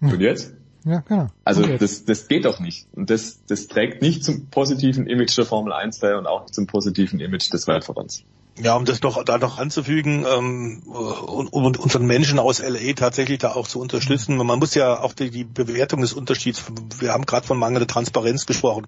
und 0.00 0.20
jetzt? 0.20 0.52
Ja, 0.84 1.04
genau. 1.06 1.28
Also 1.44 1.64
das, 1.64 2.04
das 2.04 2.26
geht 2.26 2.44
doch 2.46 2.58
nicht. 2.58 2.86
Und 2.94 3.10
das, 3.10 3.44
das 3.46 3.68
trägt 3.68 4.02
nicht 4.02 4.24
zum 4.24 4.46
positiven 4.46 5.06
Image 5.06 5.36
der 5.36 5.44
Formel 5.44 5.72
1 5.72 6.00
bei 6.00 6.16
und 6.16 6.26
auch 6.26 6.42
nicht 6.42 6.54
zum 6.54 6.66
positiven 6.66 7.20
Image 7.20 7.52
des 7.52 7.66
Weltverbands. 7.68 8.24
Ja, 8.62 8.76
um 8.76 8.84
das 8.84 9.00
noch 9.00 9.22
da 9.24 9.38
noch 9.38 9.58
anzufügen 9.58 10.26
ähm, 10.28 10.82
und, 10.84 11.48
und 11.48 11.78
unseren 11.78 12.04
Menschen 12.04 12.38
aus 12.38 12.60
LA 12.60 12.92
tatsächlich 12.94 13.38
da 13.38 13.52
auch 13.52 13.66
zu 13.66 13.80
unterstützen. 13.80 14.36
Man 14.36 14.58
muss 14.58 14.74
ja 14.74 15.00
auch 15.00 15.14
die, 15.14 15.30
die 15.30 15.44
Bewertung 15.44 16.02
des 16.02 16.12
Unterschieds, 16.12 16.62
wir 16.98 17.12
haben 17.12 17.24
gerade 17.24 17.46
von 17.46 17.58
mangelnder 17.58 17.86
Transparenz 17.86 18.44
gesprochen. 18.44 18.86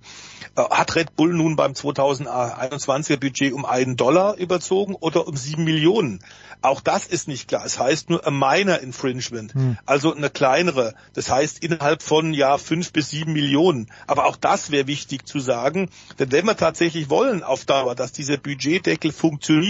Äh, 0.56 0.62
hat 0.62 0.94
Red 0.94 1.16
Bull 1.16 1.32
nun 1.32 1.56
beim 1.56 1.72
2021er 1.72 3.16
Budget 3.16 3.54
um 3.54 3.64
einen 3.64 3.96
Dollar 3.96 4.36
überzogen 4.36 4.94
oder 4.94 5.26
um 5.26 5.36
sieben 5.36 5.64
Millionen? 5.64 6.22
Auch 6.60 6.82
das 6.82 7.06
ist 7.06 7.26
nicht 7.26 7.48
klar. 7.48 7.64
Es 7.64 7.78
heißt 7.78 8.10
nur 8.10 8.26
a 8.26 8.30
minor 8.30 8.78
infringement, 8.80 9.54
hm. 9.54 9.78
also 9.86 10.14
eine 10.14 10.28
kleinere. 10.28 10.94
Das 11.14 11.30
heißt 11.30 11.64
innerhalb 11.64 12.02
von 12.02 12.34
ja 12.34 12.58
fünf 12.58 12.92
bis 12.92 13.08
sieben 13.08 13.32
Millionen. 13.32 13.90
Aber 14.06 14.26
auch 14.26 14.36
das 14.36 14.70
wäre 14.70 14.86
wichtig 14.86 15.26
zu 15.26 15.40
sagen, 15.40 15.88
denn 16.18 16.30
wenn 16.30 16.44
wir 16.44 16.56
tatsächlich 16.56 17.08
wollen 17.08 17.42
auf 17.42 17.64
Dauer, 17.64 17.94
dass 17.94 18.12
dieser 18.12 18.36
Budgetdeckel 18.36 19.12
funktioniert 19.12 19.61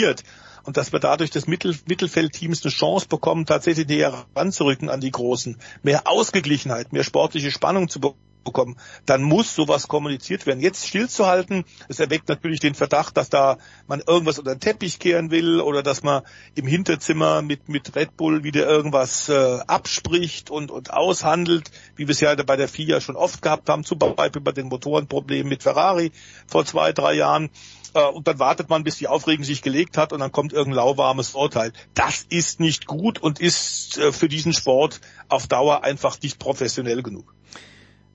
und 0.65 0.77
dass 0.77 0.93
wir 0.93 1.01
dadurch 1.01 1.31
das 1.31 1.47
Mittel 1.47 1.77
Mittelfeldteams 1.87 2.63
eine 2.63 2.71
Chance 2.71 3.09
bekommen, 3.09 3.47
tatsächlich 3.47 3.89
näher 3.89 4.27
ranzurücken 4.35 4.89
an 4.89 5.01
die 5.01 5.11
Großen, 5.11 5.59
mehr 5.83 6.07
Ausgeglichenheit, 6.07 6.93
mehr 6.93 7.05
sportliche 7.05 7.51
Spannung 7.51 7.89
zu 7.89 8.01
bekommen 8.01 8.32
bekommen, 8.45 8.77
dann 9.07 9.23
muss 9.23 9.55
sowas 9.55 9.89
kommuniziert 9.89 10.47
werden. 10.47 10.61
Jetzt 10.61 10.87
stillzuhalten, 10.87 11.65
das 11.89 12.01
erweckt 12.01 12.29
natürlich 12.29 12.61
den 12.61 12.75
Verdacht, 12.75 13.17
dass 13.17 13.31
da 13.31 13.59
man 13.87 14.03
irgendwas 14.07 14.39
unter 14.39 14.55
den 14.55 14.61
Teppich 14.61 14.99
kehren 14.99 15.31
will 15.31 15.61
oder 15.61 15.83
dass 15.83 16.03
man 16.03 16.23
im 16.55 16.67
Hinterzimmer 16.67 17.43
mit, 17.43 17.69
mit 17.69 17.95
Red 17.97 18.17
Bull 18.17 18.45
wieder 18.45 18.67
irgendwas 18.67 19.29
äh, 19.29 19.59
abspricht 19.67 20.51
und, 20.51 20.71
und 20.71 20.93
aushandelt, 20.93 21.71
wie 21.97 22.07
wir 22.07 22.13
es 22.13 22.21
ja 22.21 22.35
bei 22.35 22.57
der 22.57 22.69
FIA 22.69 23.01
schon 23.01 23.17
oft 23.17 23.43
gehabt 23.43 23.69
haben, 23.69 23.85
zum 23.85 23.99
Beispiel 23.99 24.43
bei 24.43 24.53
den 24.53 24.69
Motorenproblemen 24.69 25.49
mit 25.49 25.63
Ferrari 25.63 26.13
vor 26.47 26.65
zwei, 26.65 26.93
drei 26.93 27.15
Jahren. 27.15 27.51
Äh, 27.95 28.05
und 28.05 28.27
dann 28.27 28.39
wartet 28.39 28.69
man, 28.69 28.85
bis 28.85 28.97
die 28.97 29.09
Aufregung 29.09 29.45
sich 29.45 29.63
gelegt 29.63 29.97
hat 29.97 30.13
und 30.13 30.21
dann 30.21 30.33
kommt 30.33 30.53
irgendein 30.53 30.85
lauwarmes 30.85 31.35
Urteil. 31.35 31.73
Das 31.95 32.27
ist 32.29 32.61
nicht 32.61 32.87
gut 32.87 33.19
und 33.19 33.41
ist 33.41 33.99
äh, 33.99 34.13
für 34.13 34.29
diesen 34.29 34.53
Sport 34.53 35.01
auf 35.29 35.47
Dauer 35.47 35.85
einfach 35.85 36.21
nicht 36.23 36.39
professionell 36.39 37.03
genug. 37.03 37.35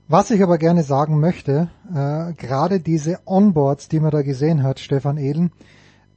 Was 0.10 0.32
ich 0.32 0.42
aber 0.42 0.58
gerne 0.58 0.84
sagen 0.84 1.20
möchte, 1.20 1.70
äh, 1.94 2.32
gerade 2.34 2.80
diese 2.80 3.20
Onboards, 3.26 3.90
die 3.90 4.00
man 4.00 4.12
da 4.12 4.22
gesehen 4.22 4.64
hat, 4.64 4.80
Stefan 4.80 5.18
Eden, 5.18 5.52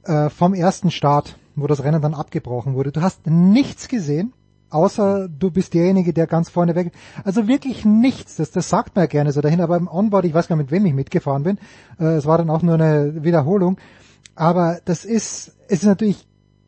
äh, 0.05 0.29
vom 0.29 0.53
ersten 0.53 0.91
Start, 0.91 1.37
wo 1.57 1.67
das 1.67 1.83
Rennen 1.83 2.01
dann 2.01 2.13
abgebrochen 2.13 2.73
wurde, 2.73 2.93
du 2.93 3.01
hast 3.01 3.27
nichts 3.27 3.89
gesehen, 3.89 4.31
außer 4.69 5.27
du 5.27 5.51
bist 5.51 5.73
derjenige, 5.73 6.13
der 6.13 6.25
ganz 6.25 6.49
vorne 6.49 6.73
weg. 6.73 6.93
Also 7.25 7.49
wirklich 7.49 7.83
nichts. 7.83 8.37
Das, 8.37 8.51
das 8.51 8.69
sagt 8.69 8.95
man 8.95 9.03
ja 9.03 9.07
gerne 9.07 9.33
so 9.33 9.41
dahin. 9.41 9.59
Aber 9.59 9.75
im 9.75 9.89
Onboard, 9.89 10.23
ich 10.23 10.33
weiß 10.33 10.47
gar 10.47 10.55
nicht, 10.55 10.71
mit 10.71 10.71
wem 10.71 10.85
ich 10.85 10.93
mitgefahren 10.93 11.43
bin. 11.43 11.57
Äh, 11.99 12.13
es 12.13 12.25
war 12.25 12.37
dann 12.37 12.49
auch 12.49 12.61
nur 12.61 12.75
eine 12.75 13.25
Wiederholung. 13.25 13.77
Aber 14.35 14.79
das 14.85 15.03
ist, 15.03 15.57
es 15.67 15.79
ist 15.79 15.85
natürlich 15.85 16.25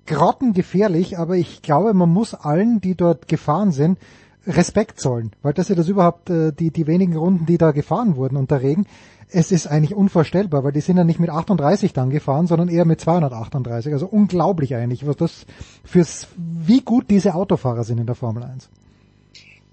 grottengefährlich, 0.07 1.17
aber 1.17 1.37
ich 1.37 1.61
glaube, 1.61 1.93
man 1.93 2.09
muss 2.09 2.33
allen, 2.33 2.81
die 2.81 2.95
dort 2.95 3.29
gefahren 3.29 3.71
sind, 3.71 3.97
Respekt 4.45 4.99
zollen, 4.99 5.31
weil 5.41 5.53
das 5.53 5.65
ist 5.65 5.69
ja 5.69 5.75
das 5.75 5.87
überhaupt 5.87 6.29
äh, 6.29 6.51
die, 6.51 6.71
die 6.71 6.87
wenigen 6.87 7.15
Runden, 7.15 7.45
die 7.45 7.57
da 7.57 7.71
gefahren 7.71 8.15
wurden 8.15 8.35
unter 8.35 8.61
Regen. 8.61 8.85
Es 9.29 9.51
ist 9.51 9.67
eigentlich 9.67 9.95
unvorstellbar, 9.95 10.63
weil 10.63 10.73
die 10.73 10.81
sind 10.81 10.97
ja 10.97 11.03
nicht 11.03 11.19
mit 11.19 11.29
38 11.29 11.93
dann 11.93 12.09
gefahren, 12.09 12.45
sondern 12.45 12.67
eher 12.67 12.85
mit 12.85 12.99
238. 13.01 13.93
Also 13.93 14.05
unglaublich 14.05 14.75
eigentlich, 14.75 15.07
was 15.07 15.17
das 15.17 15.45
fürs, 15.83 16.27
wie 16.37 16.81
gut 16.81 17.09
diese 17.09 17.33
Autofahrer 17.33 17.83
sind 17.83 17.99
in 17.99 18.05
der 18.05 18.15
Formel 18.15 18.43
1. 18.43 18.69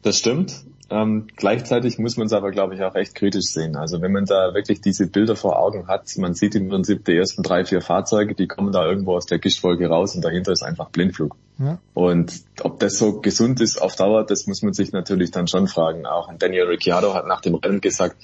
Das 0.02 0.18
stimmt. 0.18 0.64
Ähm, 0.90 1.28
gleichzeitig 1.36 1.98
muss 1.98 2.16
man 2.16 2.26
es 2.26 2.32
aber, 2.32 2.50
glaube 2.50 2.74
ich, 2.74 2.82
auch 2.82 2.96
echt 2.96 3.14
kritisch 3.14 3.46
sehen. 3.46 3.76
Also 3.76 4.02
wenn 4.02 4.10
man 4.10 4.24
da 4.24 4.54
wirklich 4.54 4.80
diese 4.80 5.06
Bilder 5.06 5.36
vor 5.36 5.60
Augen 5.60 5.86
hat, 5.86 6.10
man 6.18 6.34
sieht 6.34 6.56
im 6.56 6.68
Prinzip 6.68 7.04
die 7.04 7.16
ersten 7.16 7.44
drei, 7.44 7.64
vier 7.64 7.80
Fahrzeuge, 7.80 8.34
die 8.34 8.48
kommen 8.48 8.72
da 8.72 8.84
irgendwo 8.84 9.14
aus 9.14 9.26
der 9.26 9.38
Gischtwolke 9.38 9.86
raus 9.86 10.16
und 10.16 10.24
dahinter 10.24 10.50
ist 10.50 10.62
einfach 10.62 10.90
Blindflug. 10.90 11.36
Ja. 11.58 11.78
Und 11.94 12.32
ob 12.62 12.80
das 12.80 12.98
so 12.98 13.20
gesund 13.20 13.60
ist 13.60 13.80
auf 13.80 13.94
Dauer, 13.94 14.26
das 14.26 14.48
muss 14.48 14.62
man 14.62 14.72
sich 14.72 14.90
natürlich 14.92 15.30
dann 15.30 15.46
schon 15.46 15.68
fragen. 15.68 16.06
Auch 16.06 16.28
Daniel 16.36 16.64
Ricciardo 16.64 17.14
hat 17.14 17.26
nach 17.26 17.40
dem 17.40 17.54
Rennen 17.54 17.80
gesagt, 17.80 18.16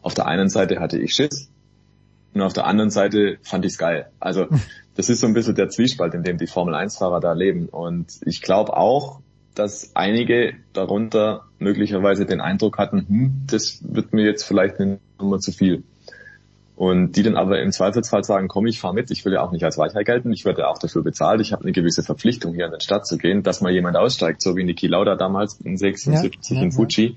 auf 0.00 0.14
der 0.14 0.26
einen 0.26 0.48
Seite 0.48 0.80
hatte 0.80 0.98
ich 0.98 1.12
Schiss 1.12 1.50
und 2.32 2.40
auf 2.40 2.52
der 2.54 2.66
anderen 2.66 2.90
Seite 2.90 3.38
fand 3.42 3.66
ich 3.66 3.72
es 3.72 3.78
geil. 3.78 4.10
Also 4.18 4.46
das 4.96 5.08
ist 5.08 5.20
so 5.20 5.26
ein 5.26 5.34
bisschen 5.34 5.54
der 5.54 5.68
Zwiespalt, 5.68 6.14
in 6.14 6.22
dem 6.22 6.38
die 6.38 6.46
Formel 6.46 6.74
1-Fahrer 6.74 7.20
da 7.20 7.32
leben. 7.32 7.68
Und 7.68 8.06
ich 8.24 8.42
glaube 8.42 8.76
auch, 8.76 9.20
dass 9.54 9.92
einige 9.94 10.54
darunter 10.72 11.44
möglicherweise 11.58 12.26
den 12.26 12.40
Eindruck 12.40 12.78
hatten, 12.78 13.06
hm, 13.08 13.42
das 13.46 13.80
wird 13.82 14.12
mir 14.12 14.24
jetzt 14.24 14.44
vielleicht 14.44 14.80
eine 14.80 14.98
Nummer 15.18 15.38
zu 15.38 15.52
viel. 15.52 15.84
Und 16.76 17.12
die 17.12 17.22
dann 17.22 17.36
aber 17.36 17.62
im 17.62 17.70
Zweifelsfall 17.70 18.24
sagen, 18.24 18.48
komm, 18.48 18.66
ich 18.66 18.80
fahre 18.80 18.94
mit, 18.94 19.10
ich 19.12 19.24
will 19.24 19.32
ja 19.32 19.42
auch 19.42 19.52
nicht 19.52 19.64
als 19.64 19.78
Weichheit 19.78 20.06
gelten, 20.06 20.32
ich 20.32 20.44
werde 20.44 20.62
ja 20.62 20.68
auch 20.68 20.78
dafür 20.78 21.04
bezahlt, 21.04 21.40
ich 21.40 21.52
habe 21.52 21.62
eine 21.62 21.70
gewisse 21.70 22.02
Verpflichtung, 22.02 22.52
hier 22.52 22.66
in 22.66 22.72
den 22.72 22.80
Stadt 22.80 23.06
zu 23.06 23.16
gehen, 23.16 23.44
dass 23.44 23.60
mal 23.60 23.72
jemand 23.72 23.96
aussteigt, 23.96 24.42
so 24.42 24.56
wie 24.56 24.64
Niki 24.64 24.88
Lauda 24.88 25.14
damals 25.14 25.60
in 25.60 25.76
76 25.76 26.50
ja, 26.50 26.62
in 26.62 26.72
Fuji. 26.72 27.16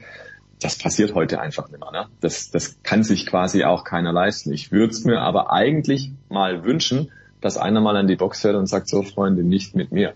Das 0.60 0.78
passiert 0.78 1.16
heute 1.16 1.40
einfach 1.40 1.70
nicht 1.70 1.80
mehr. 1.80 1.92
Ne? 1.92 2.06
Das, 2.20 2.52
das 2.52 2.82
kann 2.84 3.04
sich 3.04 3.26
quasi 3.26 3.64
auch 3.64 3.84
keiner 3.84 4.12
leisten. 4.12 4.54
Ich 4.54 4.72
würde 4.72 4.92
es 4.92 5.06
mir 5.06 5.22
aber 5.22 5.52
eigentlich 5.52 6.12
mal 6.30 6.64
wünschen, 6.64 7.12
dass 7.42 7.58
einer 7.58 7.82
mal 7.82 7.96
an 7.96 8.08
die 8.08 8.16
Box 8.16 8.42
fährt 8.42 8.56
und 8.56 8.68
sagt, 8.68 8.90
so 8.90 9.02
Freunde, 9.04 9.44
nicht 9.44 9.76
mit 9.76 9.92
mir. 9.92 10.14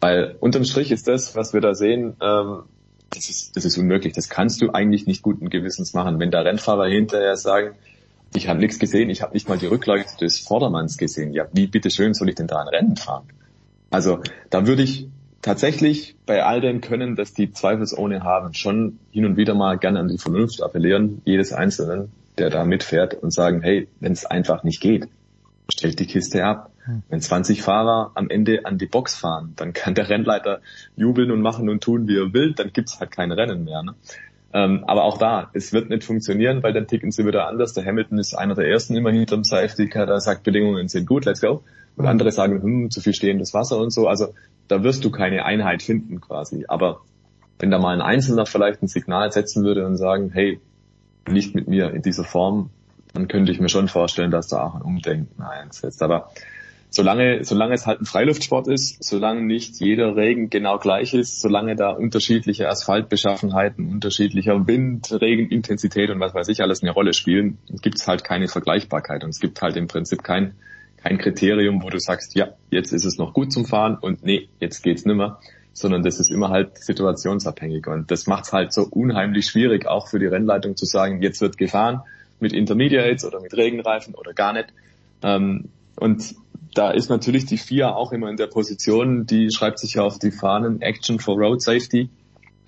Weil 0.00 0.36
unterm 0.40 0.64
Strich 0.64 0.92
ist 0.92 1.08
das, 1.08 1.34
was 1.34 1.52
wir 1.52 1.60
da 1.60 1.74
sehen, 1.74 2.16
ähm, 2.20 2.62
das 3.10 3.28
ist, 3.28 3.56
das 3.56 3.64
ist 3.64 3.78
unmöglich. 3.78 4.12
Das 4.12 4.28
kannst 4.28 4.60
du 4.60 4.70
eigentlich 4.70 5.06
nicht 5.06 5.22
guten 5.22 5.48
Gewissens 5.48 5.94
machen. 5.94 6.18
Wenn 6.18 6.30
der 6.30 6.44
Rennfahrer 6.44 6.86
hinterher 6.86 7.36
sagen, 7.36 7.74
ich 8.34 8.48
habe 8.48 8.60
nichts 8.60 8.78
gesehen, 8.78 9.08
ich 9.10 9.22
habe 9.22 9.32
nicht 9.32 9.48
mal 9.48 9.58
die 9.58 9.66
Rückleuchte 9.66 10.24
des 10.24 10.38
Vordermanns 10.38 10.98
gesehen. 10.98 11.32
Ja, 11.32 11.46
wie 11.52 11.66
bitteschön 11.66 12.14
soll 12.14 12.28
ich 12.28 12.34
denn 12.34 12.46
da 12.46 12.60
ein 12.60 12.68
Rennen 12.68 12.96
fahren? 12.96 13.28
Also 13.90 14.20
da 14.50 14.66
würde 14.66 14.82
ich 14.82 15.08
tatsächlich 15.40 16.16
bei 16.26 16.44
all 16.44 16.60
dem 16.60 16.82
Können, 16.82 17.16
dass 17.16 17.32
die 17.32 17.50
zweifelsohne 17.52 18.22
haben, 18.22 18.52
schon 18.52 18.98
hin 19.10 19.24
und 19.24 19.36
wieder 19.36 19.54
mal 19.54 19.78
gerne 19.78 20.00
an 20.00 20.08
die 20.08 20.18
Vernunft 20.18 20.62
appellieren, 20.62 21.22
jedes 21.24 21.52
Einzelnen, 21.52 22.12
der 22.36 22.50
da 22.50 22.64
mitfährt 22.64 23.14
und 23.14 23.32
sagen, 23.32 23.62
hey, 23.62 23.88
wenn 24.00 24.12
es 24.12 24.26
einfach 24.26 24.62
nicht 24.62 24.80
geht, 24.80 25.08
stellt 25.70 25.98
die 26.00 26.06
Kiste 26.06 26.44
ab. 26.44 26.70
Hm. 26.84 27.02
Wenn 27.08 27.20
20 27.20 27.62
Fahrer 27.62 28.12
am 28.14 28.30
Ende 28.30 28.64
an 28.64 28.78
die 28.78 28.86
Box 28.86 29.16
fahren, 29.16 29.52
dann 29.56 29.72
kann 29.72 29.94
der 29.94 30.08
Rennleiter 30.08 30.60
jubeln 30.96 31.30
und 31.30 31.42
machen 31.42 31.68
und 31.68 31.82
tun, 31.82 32.08
wie 32.08 32.16
er 32.16 32.32
will, 32.32 32.54
dann 32.54 32.72
gibt's 32.72 32.98
halt 33.00 33.10
kein 33.10 33.32
Rennen 33.32 33.64
mehr. 33.64 33.82
Ne? 33.82 33.94
Ähm, 34.52 34.84
aber 34.86 35.04
auch 35.04 35.18
da, 35.18 35.50
es 35.52 35.72
wird 35.72 35.90
nicht 35.90 36.04
funktionieren, 36.04 36.62
weil 36.62 36.72
dann 36.72 36.86
ticken 36.86 37.10
sie 37.10 37.26
wieder 37.26 37.46
anders. 37.46 37.74
Der 37.74 37.84
Hamilton 37.84 38.18
ist 38.18 38.34
einer 38.34 38.54
der 38.54 38.68
ersten 38.68 38.96
immer 38.96 39.10
hinterm 39.10 39.44
Safety 39.44 39.88
Car, 39.88 40.06
der 40.06 40.20
sagt, 40.20 40.42
Bedingungen 40.42 40.88
sind 40.88 41.06
gut, 41.06 41.26
let's 41.26 41.40
go. 41.40 41.62
Und 41.96 42.04
hm. 42.04 42.10
andere 42.10 42.32
sagen, 42.32 42.62
hm, 42.62 42.90
zu 42.90 43.00
viel 43.00 43.14
stehendes 43.14 43.52
Wasser 43.52 43.78
und 43.78 43.90
so. 43.90 44.08
Also 44.08 44.32
da 44.68 44.82
wirst 44.82 45.04
du 45.04 45.10
keine 45.10 45.44
Einheit 45.44 45.82
finden 45.82 46.20
quasi. 46.20 46.64
Aber 46.68 47.02
wenn 47.58 47.70
da 47.70 47.78
mal 47.78 47.94
ein 47.94 48.00
Einzelner 48.00 48.46
vielleicht 48.46 48.82
ein 48.82 48.88
Signal 48.88 49.32
setzen 49.32 49.64
würde 49.64 49.84
und 49.84 49.96
sagen, 49.96 50.30
hey, 50.32 50.60
nicht 51.28 51.54
mit 51.54 51.68
mir 51.68 51.90
in 51.92 52.02
dieser 52.02 52.24
Form, 52.24 52.70
dann 53.14 53.28
könnte 53.28 53.52
ich 53.52 53.60
mir 53.60 53.68
schon 53.68 53.88
vorstellen, 53.88 54.30
dass 54.30 54.48
da 54.48 54.62
auch 54.62 54.74
ein 54.74 54.82
Umdenken 54.82 55.42
einsetzt. 55.42 56.02
Aber 56.02 56.30
solange, 56.90 57.44
solange 57.44 57.74
es 57.74 57.86
halt 57.86 58.00
ein 58.00 58.06
Freiluftsport 58.06 58.68
ist, 58.68 59.02
solange 59.02 59.42
nicht 59.42 59.80
jeder 59.80 60.16
Regen 60.16 60.50
genau 60.50 60.78
gleich 60.78 61.14
ist, 61.14 61.40
solange 61.40 61.76
da 61.76 61.90
unterschiedliche 61.90 62.68
Asphaltbeschaffenheiten, 62.68 63.90
unterschiedlicher 63.90 64.66
Wind, 64.66 65.10
Regenintensität 65.12 66.10
und 66.10 66.20
was 66.20 66.34
weiß 66.34 66.48
ich 66.48 66.62
alles 66.62 66.82
eine 66.82 66.92
Rolle 66.92 67.12
spielen, 67.12 67.58
gibt 67.82 67.98
es 67.98 68.06
halt 68.06 68.24
keine 68.24 68.48
Vergleichbarkeit 68.48 69.24
und 69.24 69.30
es 69.30 69.40
gibt 69.40 69.60
halt 69.60 69.76
im 69.76 69.88
Prinzip 69.88 70.22
kein, 70.22 70.54
kein 70.96 71.18
Kriterium, 71.18 71.82
wo 71.82 71.90
du 71.90 71.98
sagst, 71.98 72.34
ja, 72.34 72.48
jetzt 72.70 72.92
ist 72.92 73.04
es 73.04 73.18
noch 73.18 73.34
gut 73.34 73.52
zum 73.52 73.66
Fahren 73.66 73.96
und 74.00 74.24
nee, 74.24 74.48
jetzt 74.60 74.82
geht's 74.82 75.04
nimmer, 75.04 75.40
sondern 75.72 76.02
das 76.02 76.18
ist 76.18 76.30
immer 76.30 76.48
halt 76.48 76.78
situationsabhängig 76.78 77.86
und 77.86 78.10
das 78.10 78.26
macht 78.26 78.46
es 78.46 78.52
halt 78.52 78.72
so 78.72 78.82
unheimlich 78.82 79.46
schwierig, 79.46 79.86
auch 79.86 80.08
für 80.08 80.18
die 80.18 80.26
Rennleitung 80.26 80.76
zu 80.76 80.86
sagen, 80.86 81.22
jetzt 81.22 81.40
wird 81.40 81.58
gefahren 81.58 82.02
mit 82.40 82.52
Intermediates 82.52 83.24
oder 83.24 83.40
mit 83.40 83.54
Regenreifen 83.54 84.14
oder 84.14 84.32
gar 84.32 84.52
nicht. 84.52 84.68
Ähm, 85.22 85.70
und 85.96 86.34
da 86.74 86.90
ist 86.90 87.08
natürlich 87.08 87.46
die 87.46 87.58
FIA 87.58 87.94
auch 87.94 88.12
immer 88.12 88.28
in 88.30 88.36
der 88.36 88.46
Position, 88.46 89.26
die 89.26 89.50
schreibt 89.50 89.78
sich 89.78 89.94
ja 89.94 90.02
auf 90.02 90.18
die 90.18 90.30
Fahnen 90.30 90.80
Action 90.80 91.18
for 91.18 91.36
Road 91.36 91.62
Safety. 91.62 92.08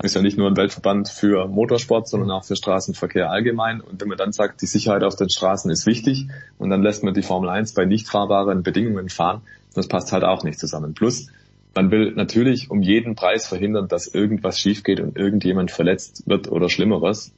Ist 0.03 0.15
ja 0.15 0.21
nicht 0.21 0.37
nur 0.37 0.47
ein 0.47 0.57
Weltverband 0.57 1.09
für 1.09 1.47
Motorsport, 1.47 2.07
sondern 2.07 2.31
auch 2.31 2.43
für 2.43 2.55
Straßenverkehr 2.55 3.29
allgemein. 3.29 3.81
Und 3.81 4.01
wenn 4.01 4.07
man 4.07 4.17
dann 4.17 4.31
sagt, 4.31 4.61
die 4.63 4.65
Sicherheit 4.65 5.03
auf 5.03 5.15
den 5.15 5.29
Straßen 5.29 5.69
ist 5.69 5.85
wichtig 5.85 6.27
und 6.57 6.71
dann 6.71 6.81
lässt 6.81 7.03
man 7.03 7.13
die 7.13 7.21
Formel 7.21 7.49
1 7.49 7.73
bei 7.73 7.85
nicht 7.85 8.07
fahrbaren 8.07 8.63
Bedingungen 8.63 9.09
fahren, 9.09 9.41
das 9.75 9.87
passt 9.87 10.11
halt 10.11 10.23
auch 10.23 10.43
nicht 10.43 10.59
zusammen. 10.59 10.95
Plus, 10.95 11.27
man 11.75 11.91
will 11.91 12.13
natürlich 12.13 12.71
um 12.71 12.81
jeden 12.81 13.15
Preis 13.15 13.47
verhindern, 13.47 13.87
dass 13.87 14.07
irgendwas 14.07 14.59
schief 14.59 14.83
geht 14.83 14.99
und 14.99 15.17
irgendjemand 15.17 15.71
verletzt 15.71 16.23
wird 16.25 16.51
oder 16.51 16.67
Schlimmeres. 16.67 17.31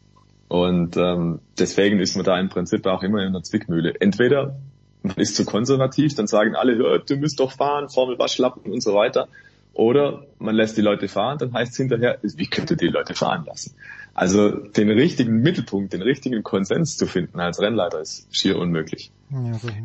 Und 0.53 0.97
ähm, 0.97 1.39
deswegen 1.57 1.99
ist 1.99 2.15
man 2.15 2.25
da 2.25 2.39
im 2.39 2.47
Prinzip 2.47 2.85
auch 2.85 3.01
immer 3.01 3.25
in 3.25 3.34
der 3.34 3.41
Zwickmühle. 3.41 3.99
Entweder 3.99 4.55
man 5.01 5.15
ist 5.15 5.35
zu 5.35 5.45
konservativ, 5.45 6.13
dann 6.13 6.27
sagen 6.27 6.55
alle, 6.55 6.99
du 6.99 7.15
müsst 7.15 7.39
doch 7.39 7.53
fahren, 7.53 7.89
Formel 7.89 8.19
Waschlappen 8.19 8.71
und 8.71 8.84
so 8.84 8.93
weiter. 8.93 9.30
Oder 9.73 10.27
man 10.38 10.53
lässt 10.53 10.77
die 10.77 10.81
Leute 10.81 11.07
fahren, 11.07 11.39
dann 11.39 11.53
heißt 11.53 11.71
es 11.71 11.77
hinterher, 11.77 12.19
wie 12.21 12.45
könnt 12.45 12.69
ihr 12.69 12.77
die 12.77 12.85
Leute 12.85 13.15
fahren 13.15 13.45
lassen? 13.47 13.73
Also 14.13 14.51
den 14.51 14.91
richtigen 14.91 15.41
Mittelpunkt, 15.41 15.91
den 15.91 16.03
richtigen 16.03 16.43
Konsens 16.43 16.97
zu 16.97 17.07
finden 17.07 17.39
als 17.39 17.59
Rennleiter 17.59 17.99
ist 17.99 18.27
schier 18.30 18.59
unmöglich. 18.59 19.11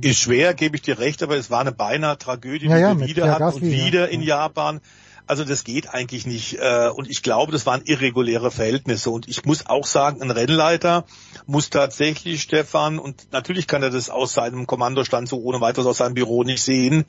Ist 0.03 0.21
schwer, 0.21 0.53
gebe 0.53 0.77
ich 0.77 0.83
dir 0.83 0.99
recht, 0.99 1.23
aber 1.23 1.39
es 1.39 1.51
war 1.51 1.63
eine 1.63 1.73
beinahe 1.73 2.19
Tragödie, 2.19 2.67
ja, 2.67 2.77
ja, 2.77 2.93
die 2.93 3.01
wir 3.01 3.07
wieder 3.07 3.31
hatten 3.31 3.55
und 3.55 3.63
wieder 3.63 4.11
in 4.11 4.21
Japan. 4.21 4.83
Also 5.29 5.45
das 5.45 5.63
geht 5.63 5.91
eigentlich 5.93 6.27
nicht. 6.27 6.55
äh, 6.55 6.89
Und 6.89 7.09
ich 7.11 7.23
glaube, 7.23 7.53
das 7.53 7.67
waren 7.67 7.83
irreguläre 7.85 8.51
Verhältnisse. 8.51 9.11
Und 9.11 9.29
ich 9.29 9.45
muss 9.45 9.67
auch 9.67 9.87
sagen, 9.87 10.23
ein 10.23 10.31
Rennleiter 10.31 11.05
muss 11.47 11.69
tatsächlich, 11.69 12.43
Stefan, 12.43 12.99
und 12.99 13.31
natürlich 13.31 13.67
kann 13.67 13.83
er 13.83 13.91
das 13.91 14.09
aus 14.09 14.33
seinem 14.33 14.67
Kommandostand 14.67 15.29
so 15.29 15.37
ohne 15.43 15.61
weiteres 15.61 15.87
aus 15.87 15.99
seinem 15.99 16.15
Büro 16.15 16.45
nicht 16.45 16.63
sehen. 16.63 17.05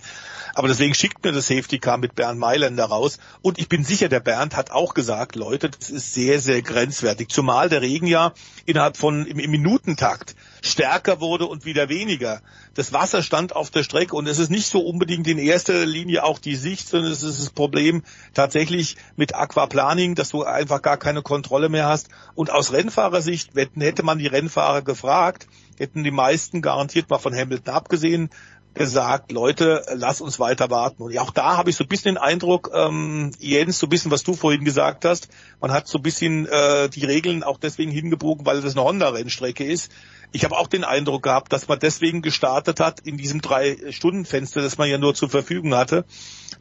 Aber 0.54 0.68
deswegen 0.68 0.94
schickt 0.94 1.24
mir 1.24 1.32
das 1.32 1.48
Safety 1.48 1.80
Car 1.80 1.98
mit 1.98 2.16
Bernd 2.16 2.40
Mailänder 2.40 2.86
raus. 2.86 3.20
Und 3.42 3.58
ich 3.58 3.70
bin 3.70 3.86
sicher, 3.86 4.10
der 4.10 4.20
Bernd 4.20 4.56
hat 4.56 4.72
auch 4.72 4.94
gesagt, 4.94 5.36
Leute, 5.36 5.70
das 5.70 5.90
ist 5.90 6.14
sehr, 6.14 6.40
sehr 6.40 6.62
grenzwertig. 6.62 7.30
Zumal 7.30 7.70
der 7.70 7.82
Regen 7.82 8.08
ja 8.08 8.34
innerhalb 8.66 8.98
von 8.98 9.26
im, 9.26 9.40
im 9.40 9.52
Minutentakt 9.52 10.36
stärker 10.62 11.20
wurde 11.20 11.46
und 11.46 11.66
wieder 11.66 11.90
weniger. 11.90 12.42
Das 12.74 12.94
Wasser 12.94 13.24
stand 13.24 13.56
auf 13.56 13.70
der 13.70 13.84
Strecke 13.84 14.16
und 14.16 14.28
es 14.28 14.40
ist 14.40 14.50
nicht 14.50 14.68
so 14.68 14.80
unbedingt 14.80 15.28
in 15.28 15.38
erster 15.38 15.86
Linie 15.86 16.24
auch 16.24 16.40
die 16.40 16.56
Sicht, 16.56 16.88
sondern 16.88 17.12
es 17.12 17.24
ist 17.24 17.40
das 17.40 17.50
Problem 17.50 18.04
tatsächlich 18.34 18.98
mit 19.16 19.36
Aquaplaning, 19.36 20.16
dass 20.16 20.30
du 20.30 20.44
einfach 20.44 20.82
gar 20.82 20.98
keine 20.98 21.22
Kontrolle 21.22 21.70
mehr 21.70 21.88
hast. 21.88 22.10
Und 22.36 22.52
aus 22.52 22.72
Rennfahrersicht 22.72 23.52
hätte 23.56 24.04
man 24.04 24.20
die 24.20 24.28
Rennfahrer 24.28 24.82
gefragt, 24.82 25.48
hätten 25.78 26.04
die 26.04 26.12
meisten 26.12 26.62
garantiert 26.62 27.10
mal 27.10 27.20
von 27.20 27.36
Hamilton 27.36 27.74
abgesehen, 27.74 28.30
gesagt, 28.74 29.32
Leute, 29.32 29.84
lass 29.96 30.22
uns 30.22 30.40
weiter 30.40 30.70
warten. 30.70 31.04
Und 31.04 31.18
auch 31.18 31.32
da 31.32 31.58
habe 31.58 31.70
ich 31.70 31.76
so 31.76 31.84
ein 31.84 31.88
bisschen 31.88 32.16
den 32.16 32.18
Eindruck, 32.18 32.72
ähm, 32.74 33.32
Jens, 33.40 33.80
so 33.80 33.88
ein 33.88 33.90
bisschen, 33.90 34.12
was 34.12 34.24
du 34.24 34.34
vorhin 34.34 34.64
gesagt 34.64 35.06
hast, 35.06 35.28
man 35.60 35.72
hat 35.72 35.88
so 35.88 36.00
ein 36.00 36.02
bisschen 36.04 36.46
äh, 36.46 36.90
die 36.90 37.06
Regeln 37.06 37.44
auch 37.44 37.58
deswegen 37.58 37.92
hingebogen, 37.92 38.46
weil 38.46 38.62
das 38.62 38.76
eine 38.78 38.86
Honda-Rennstrecke 38.86 39.66
ist. 39.66 39.92
Ich 40.32 40.44
habe 40.44 40.58
auch 40.58 40.68
den 40.68 40.84
Eindruck 40.84 41.24
gehabt, 41.24 41.52
dass 41.52 41.68
man 41.68 41.80
deswegen 41.80 42.22
gestartet 42.22 42.80
hat 42.80 43.00
in 43.00 43.18
diesem 43.18 43.42
Drei-Stunden-Fenster, 43.42 44.62
das 44.62 44.78
man 44.78 44.90
ja 44.90 44.98
nur 44.98 45.16
zur 45.16 45.30
Verfügung 45.30 45.74
hatte, 45.74 46.06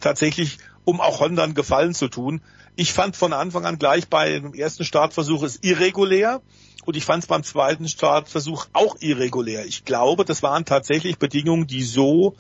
tatsächlich, 0.01 0.59
um 0.85 1.01
auch 1.01 1.21
Honda 1.21 1.45
einen 1.45 1.55
Gefallen 1.55 1.95
zu 1.95 2.09
tun. 2.09 2.41
Ich 2.77 2.93
fand 2.93 3.17
von 3.17 3.33
Anfang 3.33 3.67
an 3.67 3.79
gleich 3.79 4.09
bei 4.09 4.39
dem 4.39 4.55
ersten 4.55 4.85
Startversuch 4.85 5.43
es 5.43 5.59
irregulär. 5.63 6.41
Und 6.87 6.97
ich 6.97 7.05
fand 7.05 7.23
es 7.23 7.29
beim 7.29 7.43
zweiten 7.43 7.87
Startversuch 7.87 8.67
auch 8.73 8.97
irregulär. 9.01 9.67
Ich 9.67 9.85
glaube, 9.85 10.25
das 10.25 10.43
waren 10.43 10.65
tatsächlich 10.65 11.19
Bedingungen, 11.19 11.67
die 11.67 11.83
so 11.83 12.35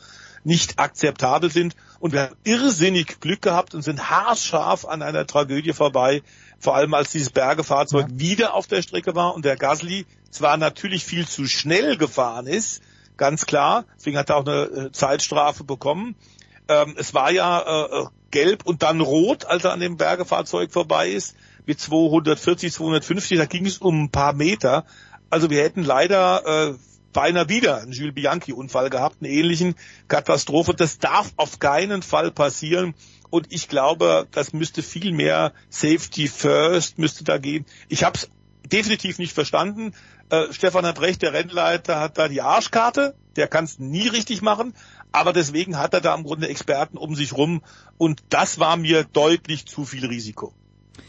nicht 0.44 0.78
akzeptabel 0.78 1.50
sind. 1.50 1.76
Und 2.00 2.12
wir 2.12 2.22
haben 2.22 2.36
irrsinnig 2.44 3.20
Glück 3.20 3.42
gehabt 3.42 3.74
und 3.74 3.82
sind 3.82 4.08
haarscharf 4.08 4.86
an 4.86 5.02
einer 5.02 5.26
Tragödie 5.26 5.74
vorbei. 5.74 6.22
Vor 6.60 6.74
allem 6.74 6.94
als 6.94 7.12
dieses 7.12 7.30
Bergefahrzeug 7.30 8.06
ja. 8.10 8.18
wieder 8.18 8.54
auf 8.54 8.66
der 8.66 8.82
Strecke 8.82 9.14
war 9.14 9.34
und 9.34 9.44
der 9.44 9.56
Gasly 9.56 10.06
zwar 10.30 10.56
natürlich 10.56 11.04
viel 11.04 11.26
zu 11.26 11.46
schnell 11.46 11.96
gefahren 11.96 12.46
ist, 12.46 12.82
ganz 13.16 13.46
klar, 13.46 13.84
deswegen 13.96 14.18
hat 14.18 14.30
er 14.30 14.36
auch 14.36 14.46
eine 14.46 14.62
äh, 14.62 14.92
Zeitstrafe 14.92 15.64
bekommen. 15.64 16.14
Ähm, 16.68 16.94
es 16.98 17.14
war 17.14 17.30
ja 17.30 17.60
äh, 17.60 18.02
äh 18.02 18.06
gelb 18.30 18.66
und 18.66 18.82
dann 18.82 19.00
rot, 19.00 19.46
als 19.46 19.64
er 19.64 19.72
an 19.72 19.80
dem 19.80 19.96
Bergefahrzeug 19.96 20.70
vorbei 20.70 21.08
ist 21.08 21.34
mit 21.64 21.80
240, 21.80 22.72
250, 22.72 23.38
da 23.38 23.46
ging 23.46 23.64
es 23.64 23.78
um 23.78 24.04
ein 24.04 24.10
paar 24.10 24.34
Meter. 24.34 24.84
Also 25.30 25.48
wir 25.48 25.62
hätten 25.62 25.82
leider 25.82 26.68
äh, 26.68 26.74
beinahe 27.12 27.48
wieder 27.48 27.78
einen 27.78 27.92
Jules 27.92 28.14
Bianchi-Unfall 28.14 28.90
gehabt, 28.90 29.16
einen 29.22 29.32
ähnlichen 29.32 29.74
Katastrophe. 30.08 30.74
Das 30.74 30.98
darf 30.98 31.32
auf 31.36 31.58
keinen 31.58 32.02
Fall 32.02 32.30
passieren. 32.30 32.94
Und 33.30 33.52
ich 33.52 33.68
glaube, 33.68 34.26
das 34.30 34.52
müsste 34.52 34.82
viel 34.82 35.12
mehr 35.12 35.52
Safety 35.68 36.28
First 36.28 36.98
müsste 36.98 37.24
da 37.24 37.38
gehen. 37.38 37.66
Ich 37.88 38.04
habe 38.04 38.16
es 38.16 38.30
definitiv 38.72 39.18
nicht 39.18 39.32
verstanden. 39.32 39.92
Äh, 40.30 40.52
Stefan 40.52 40.86
hat 40.86 41.00
recht, 41.00 41.22
der 41.22 41.32
Rennleiter 41.32 42.00
hat 42.00 42.18
da 42.18 42.28
die 42.28 42.42
Arschkarte, 42.42 43.14
der 43.36 43.48
kann 43.48 43.64
es 43.64 43.78
nie 43.78 44.08
richtig 44.08 44.42
machen, 44.42 44.74
aber 45.10 45.32
deswegen 45.32 45.78
hat 45.78 45.94
er 45.94 46.00
da 46.00 46.14
im 46.14 46.24
Grunde 46.24 46.48
Experten 46.48 46.98
um 46.98 47.14
sich 47.14 47.32
rum 47.32 47.62
und 47.96 48.22
das 48.28 48.58
war 48.58 48.76
mir 48.76 49.04
deutlich 49.04 49.66
zu 49.66 49.84
viel 49.84 50.04
Risiko. 50.06 50.52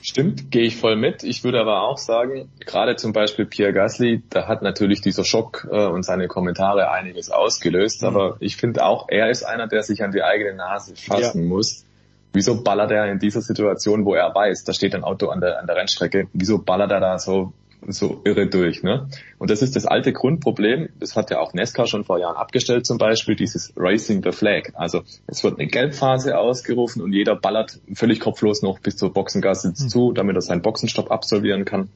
Stimmt, 0.01 0.51
gehe 0.51 0.63
ich 0.63 0.77
voll 0.77 0.95
mit. 0.95 1.23
Ich 1.23 1.43
würde 1.43 1.59
aber 1.59 1.83
auch 1.83 1.97
sagen, 1.97 2.49
gerade 2.65 2.95
zum 2.95 3.13
Beispiel 3.13 3.45
Pierre 3.45 3.73
Gasly, 3.73 4.23
da 4.29 4.47
hat 4.47 4.61
natürlich 4.61 5.01
dieser 5.01 5.23
Schock 5.23 5.67
äh, 5.71 5.85
und 5.87 6.03
seine 6.03 6.27
Kommentare 6.27 6.89
einiges 6.91 7.29
ausgelöst. 7.29 8.01
Mhm. 8.01 8.07
Aber 8.07 8.37
ich 8.39 8.55
finde 8.55 8.85
auch, 8.85 9.07
er 9.09 9.29
ist 9.29 9.43
einer, 9.43 9.67
der 9.67 9.83
sich 9.83 10.03
an 10.03 10.11
die 10.11 10.23
eigene 10.23 10.55
Nase 10.55 10.95
fassen 10.95 11.43
ja. 11.43 11.47
muss. 11.47 11.85
Wieso 12.31 12.63
ballert 12.63 12.91
er 12.91 13.11
in 13.11 13.19
dieser 13.19 13.41
Situation, 13.41 14.05
wo 14.05 14.13
er 14.13 14.33
weiß, 14.33 14.63
da 14.63 14.73
steht 14.73 14.93
ein 14.93 15.03
Auto 15.03 15.29
an 15.29 15.41
der, 15.41 15.59
an 15.59 15.67
der 15.67 15.75
Rennstrecke, 15.75 16.27
wieso 16.33 16.59
ballert 16.59 16.91
er 16.91 16.99
da 16.99 17.17
so 17.17 17.53
so 17.87 18.21
irre 18.25 18.47
durch. 18.47 18.83
Ne? 18.83 19.07
Und 19.37 19.49
das 19.49 19.61
ist 19.61 19.75
das 19.75 19.85
alte 19.85 20.13
Grundproblem, 20.13 20.89
das 20.99 21.15
hat 21.15 21.31
ja 21.31 21.39
auch 21.39 21.53
Nesca 21.53 21.85
schon 21.85 22.03
vor 22.03 22.19
Jahren 22.19 22.35
abgestellt 22.35 22.85
zum 22.85 22.97
Beispiel, 22.97 23.35
dieses 23.35 23.73
Racing 23.75 24.21
the 24.23 24.31
Flag. 24.31 24.71
Also 24.73 25.03
es 25.27 25.43
wird 25.43 25.59
eine 25.59 25.67
Gelbphase 25.67 26.37
ausgerufen 26.37 27.01
und 27.01 27.13
jeder 27.13 27.35
ballert 27.35 27.79
völlig 27.93 28.19
kopflos 28.19 28.61
noch 28.61 28.79
bis 28.79 28.97
zur 28.97 29.13
Boxengasse 29.13 29.69
mhm. 29.69 29.75
zu, 29.75 30.11
damit 30.11 30.35
er 30.35 30.41
seinen 30.41 30.61
Boxenstopp 30.61 31.11
absolvieren 31.11 31.65
kann, 31.65 31.89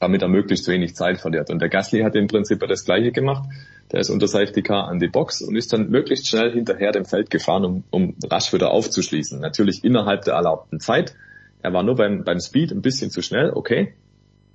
damit 0.00 0.22
er 0.22 0.28
möglichst 0.28 0.66
wenig 0.68 0.94
Zeit 0.94 1.20
verliert. 1.20 1.50
Und 1.50 1.60
der 1.60 1.68
Gasly 1.68 2.00
hat 2.00 2.16
im 2.16 2.26
Prinzip 2.26 2.60
das 2.66 2.84
gleiche 2.84 3.12
gemacht. 3.12 3.48
Der 3.92 4.00
ist 4.00 4.10
unter 4.10 4.28
Safety 4.28 4.62
Car 4.62 4.88
an 4.88 5.00
die 5.00 5.08
Box 5.08 5.42
und 5.42 5.56
ist 5.56 5.72
dann 5.72 5.90
möglichst 5.90 6.28
schnell 6.28 6.52
hinterher 6.52 6.92
dem 6.92 7.04
Feld 7.04 7.30
gefahren, 7.30 7.64
um, 7.64 7.84
um 7.90 8.16
rasch 8.24 8.52
wieder 8.52 8.70
aufzuschließen. 8.70 9.40
Natürlich 9.40 9.84
innerhalb 9.84 10.22
der 10.24 10.34
erlaubten 10.34 10.80
Zeit. 10.80 11.14
Er 11.62 11.72
war 11.72 11.82
nur 11.82 11.96
beim, 11.96 12.24
beim 12.24 12.40
Speed 12.40 12.72
ein 12.72 12.82
bisschen 12.82 13.10
zu 13.10 13.20
schnell, 13.20 13.50
okay, 13.52 13.92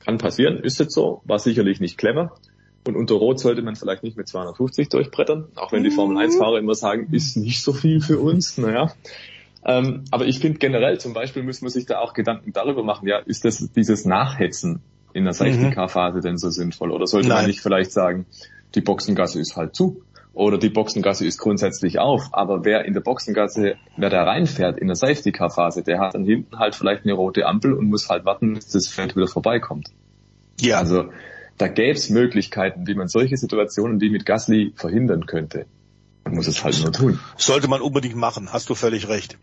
kann 0.05 0.17
passieren, 0.17 0.59
ist 0.59 0.79
jetzt 0.79 0.93
so, 0.93 1.21
war 1.25 1.39
sicherlich 1.39 1.79
nicht 1.79 1.97
clever. 1.97 2.35
Und 2.87 2.95
unter 2.95 3.15
Rot 3.15 3.39
sollte 3.39 3.63
man 3.63 3.75
vielleicht 3.75 4.03
nicht 4.03 4.15
mit 4.15 4.27
250 4.27 4.89
durchbrettern, 4.89 5.47
auch 5.55 5.71
wenn 5.71 5.83
die 5.83 5.89
Formel 5.89 6.17
1-Fahrer 6.17 6.59
immer 6.59 6.75
sagen, 6.75 7.09
ist 7.11 7.35
nicht 7.35 7.63
so 7.63 7.73
viel 7.73 7.99
für 7.99 8.19
uns, 8.19 8.57
naja. 8.59 8.93
Ähm, 9.65 10.03
aber 10.11 10.27
ich 10.27 10.37
finde 10.37 10.59
generell 10.59 10.99
zum 10.99 11.13
Beispiel 11.13 11.41
müssen 11.41 11.65
wir 11.65 11.71
sich 11.71 11.87
da 11.87 11.97
auch 11.97 12.13
Gedanken 12.13 12.53
darüber 12.53 12.83
machen, 12.83 13.07
ja, 13.07 13.17
ist 13.17 13.43
das 13.43 13.71
dieses 13.75 14.05
Nachhetzen 14.05 14.81
in 15.13 15.23
der 15.23 15.33
Safety-Car-Phase 15.33 16.19
denn 16.19 16.37
so 16.37 16.51
sinnvoll? 16.51 16.91
Oder 16.91 17.07
sollte 17.07 17.29
Nein. 17.29 17.37
man 17.37 17.45
nicht 17.47 17.61
vielleicht 17.61 17.91
sagen, 17.91 18.27
die 18.75 18.81
Boxengasse 18.81 19.39
ist 19.39 19.55
halt 19.55 19.75
zu? 19.75 20.03
Oder 20.35 20.57
die 20.57 20.69
Boxengasse 20.69 21.25
ist 21.25 21.39
grundsätzlich 21.39 21.97
auf, 21.97 22.27
aber 22.33 22.65
wer 22.65 22.83
in 22.85 22.93
der 22.93 22.99
Boxengasse, 22.99 23.77
wer 23.95 24.09
da 24.09 24.23
reinfährt 24.23 24.77
in 24.77 24.87
der 24.87 24.97
Safety-Car-Phase, 24.97 25.81
der 25.81 25.99
hat 25.99 26.13
dann 26.13 26.25
hinten 26.25 26.59
halt 26.59 26.75
vielleicht 26.75 27.05
eine 27.05 27.13
rote 27.13 27.45
Ampel 27.45 27.73
und 27.73 27.87
muss 27.87 28.09
halt 28.09 28.25
warten, 28.25 28.53
bis 28.53 28.67
das 28.67 28.89
Feld 28.89 29.15
wieder 29.15 29.27
vorbeikommt. 29.27 29.91
Ja. 30.59 30.77
Also 30.79 31.05
da 31.57 31.69
gäbe 31.69 31.97
es 31.97 32.09
Möglichkeiten, 32.09 32.85
wie 32.85 32.95
man 32.95 33.07
solche 33.07 33.37
Situationen 33.37 34.01
wie 34.01 34.09
mit 34.09 34.25
Gasly 34.25 34.73
verhindern 34.75 35.25
könnte. 35.25 35.67
Man 36.25 36.35
muss 36.35 36.47
es 36.47 36.63
halt 36.65 36.81
nur 36.83 36.91
tun. 36.91 37.19
Sollte 37.37 37.69
man 37.69 37.81
unbedingt 37.81 38.17
machen, 38.17 38.51
hast 38.51 38.69
du 38.69 38.75
völlig 38.75 39.07
recht. 39.07 39.37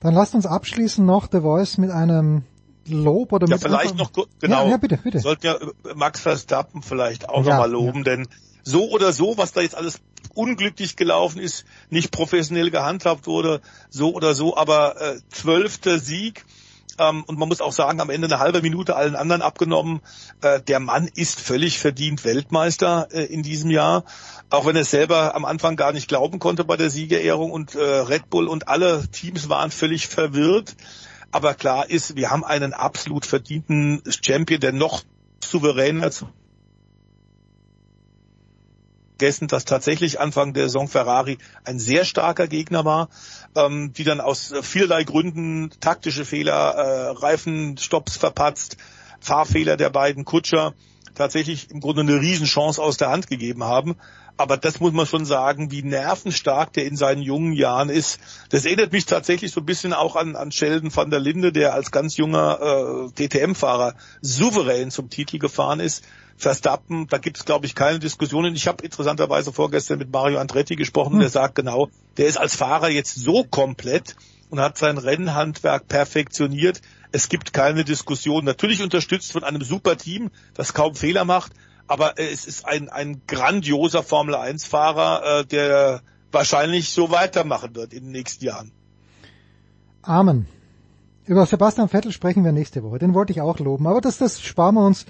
Dann 0.00 0.14
lasst 0.14 0.34
uns 0.34 0.46
abschließen 0.46 1.06
noch 1.06 1.28
The 1.30 1.40
Voice 1.40 1.78
mit 1.78 1.90
einem 1.90 2.42
Lob 2.88 3.32
oder 3.32 3.46
ja, 3.46 3.54
mit 3.54 3.62
vielleicht 3.62 3.96
noch 3.96 4.10
genau. 4.40 4.64
Ja, 4.64 4.70
ja, 4.70 4.76
bitte, 4.78 4.98
bitte. 5.02 5.20
Sollten 5.20 5.46
ja 5.46 5.56
Max 5.94 6.20
Verstappen 6.20 6.82
vielleicht 6.82 7.28
auch 7.28 7.44
ja, 7.44 7.52
nochmal 7.52 7.70
loben, 7.70 7.98
ja. 7.98 8.16
denn 8.16 8.28
so 8.66 8.90
oder 8.90 9.12
so, 9.12 9.38
was 9.38 9.52
da 9.52 9.60
jetzt 9.60 9.76
alles 9.76 10.00
unglücklich 10.34 10.96
gelaufen 10.96 11.40
ist, 11.40 11.64
nicht 11.88 12.10
professionell 12.10 12.70
gehandhabt 12.70 13.26
wurde, 13.26 13.62
so 13.88 14.12
oder 14.12 14.34
so, 14.34 14.56
aber 14.56 15.00
äh, 15.00 15.20
zwölfter 15.30 15.98
Sieg. 15.98 16.44
Ähm, 16.98 17.22
und 17.24 17.38
man 17.38 17.48
muss 17.48 17.60
auch 17.60 17.72
sagen, 17.72 18.00
am 18.00 18.10
Ende 18.10 18.26
eine 18.26 18.40
halbe 18.40 18.62
Minute 18.62 18.96
allen 18.96 19.14
anderen 19.14 19.40
abgenommen. 19.40 20.00
Äh, 20.40 20.60
der 20.62 20.80
Mann 20.80 21.08
ist 21.14 21.40
völlig 21.40 21.78
verdient 21.78 22.24
Weltmeister 22.24 23.08
äh, 23.12 23.24
in 23.24 23.44
diesem 23.44 23.70
Jahr, 23.70 24.04
auch 24.50 24.66
wenn 24.66 24.76
er 24.76 24.84
selber 24.84 25.36
am 25.36 25.44
Anfang 25.44 25.76
gar 25.76 25.92
nicht 25.92 26.08
glauben 26.08 26.40
konnte 26.40 26.64
bei 26.64 26.76
der 26.76 26.90
Siegerehrung 26.90 27.52
und 27.52 27.76
äh, 27.76 27.80
Red 27.80 28.30
Bull 28.30 28.48
und 28.48 28.66
alle 28.66 29.06
Teams 29.12 29.48
waren 29.48 29.70
völlig 29.70 30.08
verwirrt. 30.08 30.74
Aber 31.30 31.54
klar 31.54 31.88
ist, 31.88 32.16
wir 32.16 32.30
haben 32.30 32.44
einen 32.44 32.72
absolut 32.72 33.26
verdienten 33.26 34.02
Champion, 34.22 34.60
der 34.60 34.72
noch 34.72 35.02
souveräner 35.44 36.10
vergessen, 39.16 39.48
dass 39.48 39.64
tatsächlich 39.64 40.20
Anfang 40.20 40.52
der 40.52 40.64
Saison 40.64 40.88
Ferrari 40.88 41.38
ein 41.64 41.78
sehr 41.78 42.04
starker 42.04 42.48
Gegner 42.48 42.84
war, 42.84 43.08
ähm, 43.54 43.92
die 43.94 44.04
dann 44.04 44.20
aus 44.20 44.52
vielerlei 44.60 45.04
Gründen 45.04 45.70
taktische 45.80 46.26
Fehler, 46.26 46.74
äh, 46.74 47.08
Reifenstopps 47.16 48.18
verpatzt, 48.18 48.76
Fahrfehler 49.20 49.78
der 49.78 49.88
beiden 49.88 50.26
Kutscher 50.26 50.74
tatsächlich 51.14 51.70
im 51.70 51.80
Grunde 51.80 52.02
eine 52.02 52.20
Riesenchance 52.20 52.82
aus 52.82 52.98
der 52.98 53.08
Hand 53.08 53.26
gegeben 53.26 53.64
haben. 53.64 53.96
Aber 54.38 54.56
das 54.56 54.80
muss 54.80 54.92
man 54.92 55.06
schon 55.06 55.24
sagen, 55.24 55.70
wie 55.70 55.82
nervenstark 55.82 56.72
der 56.74 56.84
in 56.84 56.96
seinen 56.96 57.22
jungen 57.22 57.52
Jahren 57.52 57.88
ist. 57.88 58.20
Das 58.50 58.66
erinnert 58.66 58.92
mich 58.92 59.06
tatsächlich 59.06 59.52
so 59.52 59.60
ein 59.60 59.66
bisschen 59.66 59.92
auch 59.94 60.14
an, 60.14 60.36
an 60.36 60.52
Sheldon 60.52 60.94
van 60.94 61.10
der 61.10 61.20
Linde, 61.20 61.52
der 61.52 61.72
als 61.72 61.90
ganz 61.90 62.16
junger 62.18 63.08
äh, 63.18 63.28
DTM-Fahrer 63.28 63.94
souverän 64.20 64.90
zum 64.90 65.08
Titel 65.08 65.38
gefahren 65.38 65.80
ist. 65.80 66.04
Verstappen, 66.36 67.06
da 67.06 67.16
gibt 67.16 67.38
es, 67.38 67.46
glaube 67.46 67.64
ich, 67.64 67.74
keine 67.74 67.98
Diskussionen. 67.98 68.54
Ich 68.54 68.68
habe 68.68 68.84
interessanterweise 68.84 69.54
vorgestern 69.54 69.98
mit 69.98 70.12
Mario 70.12 70.38
Andretti 70.38 70.76
gesprochen, 70.76 71.14
hm. 71.14 71.20
der 71.20 71.30
sagt 71.30 71.54
genau, 71.54 71.88
der 72.18 72.26
ist 72.26 72.36
als 72.36 72.54
Fahrer 72.54 72.90
jetzt 72.90 73.14
so 73.14 73.42
komplett 73.44 74.16
und 74.50 74.60
hat 74.60 74.76
sein 74.76 74.98
Rennhandwerk 74.98 75.88
perfektioniert. 75.88 76.82
Es 77.10 77.30
gibt 77.30 77.54
keine 77.54 77.84
Diskussion. 77.84 78.44
Natürlich 78.44 78.82
unterstützt 78.82 79.32
von 79.32 79.44
einem 79.44 79.62
super 79.62 79.96
Team, 79.96 80.30
das 80.54 80.74
kaum 80.74 80.94
Fehler 80.94 81.24
macht, 81.24 81.52
aber 81.88 82.18
es 82.18 82.44
ist 82.44 82.66
ein, 82.66 82.88
ein 82.88 83.22
grandioser 83.26 84.02
Formel 84.02 84.34
1 84.34 84.66
Fahrer, 84.66 85.40
äh, 85.40 85.46
der 85.46 86.02
wahrscheinlich 86.32 86.90
so 86.90 87.10
weitermachen 87.10 87.74
wird 87.74 87.92
in 87.92 88.04
den 88.04 88.12
nächsten 88.12 88.44
Jahren. 88.44 88.72
Amen. 90.02 90.46
Über 91.24 91.44
Sebastian 91.46 91.88
Vettel 91.88 92.12
sprechen 92.12 92.44
wir 92.44 92.52
nächste 92.52 92.84
Woche. 92.84 92.98
Den 92.98 93.14
wollte 93.14 93.32
ich 93.32 93.40
auch 93.40 93.58
loben, 93.58 93.86
aber 93.86 94.00
das, 94.00 94.18
das 94.18 94.40
sparen 94.40 94.76
wir 94.76 94.86
uns 94.86 95.06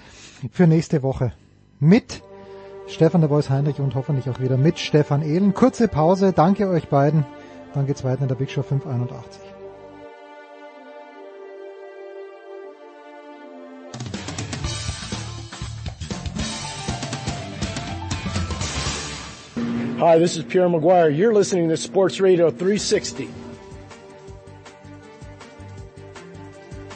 für 0.51 0.65
nächste 0.65 1.03
Woche. 1.03 1.33
Mit 1.79 2.23
Stefan 2.87 3.21
der 3.21 3.29
Voice 3.29 3.49
Heinrich 3.49 3.79
und 3.79 3.93
hoffentlich 3.93 4.29
auch 4.29 4.39
wieder 4.39 4.57
mit 4.57 4.79
Stefan 4.79 5.21
Ehlen. 5.21 5.53
Kurze 5.53 5.87
Pause. 5.87 6.33
Danke 6.33 6.69
euch 6.69 6.87
beiden. 6.87 7.25
Dann 7.73 7.85
geht's 7.85 8.03
weiter 8.03 8.23
in 8.23 8.29
der 8.29 8.35
Big 8.35 8.49
Show 8.49 8.63
581. 8.63 9.56
Hi, 19.99 20.19
this 20.19 20.37
is 20.37 20.43
Pierre 20.43 20.69
Maguire. 20.69 21.09
You're 21.09 21.33
listening 21.33 21.69
to 21.69 21.75
Sports 21.75 22.21
Radio 22.21 22.51
360. 22.51 23.27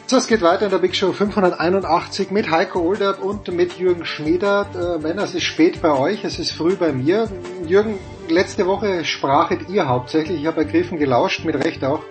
So, 0.05 0.17
es 0.17 0.27
geht 0.27 0.43
weiter 0.43 0.65
in 0.65 0.69
der 0.69 0.77
Big 0.77 0.93
Show 0.93 1.11
581 1.11 2.29
mit 2.29 2.51
Heiko 2.51 2.79
Olderb 2.81 3.23
und 3.23 3.51
mit 3.51 3.79
Jürgen 3.79 4.05
Schmieder. 4.05 4.67
Äh, 4.75 5.01
Männer, 5.01 5.23
es 5.23 5.33
ist 5.33 5.45
spät 5.45 5.81
bei 5.81 5.97
euch, 5.97 6.23
es 6.23 6.37
ist 6.37 6.51
früh 6.51 6.75
bei 6.75 6.93
mir. 6.93 7.27
Jürgen, 7.65 7.97
letzte 8.29 8.67
Woche 8.67 9.03
sprachet 9.03 9.67
ihr 9.67 9.87
hauptsächlich, 9.87 10.39
ich 10.39 10.45
habe 10.45 10.59
ergriffen 10.59 10.99
gelauscht, 10.99 11.43
mit 11.43 11.55
Recht 11.55 11.83
auch, 11.83 12.03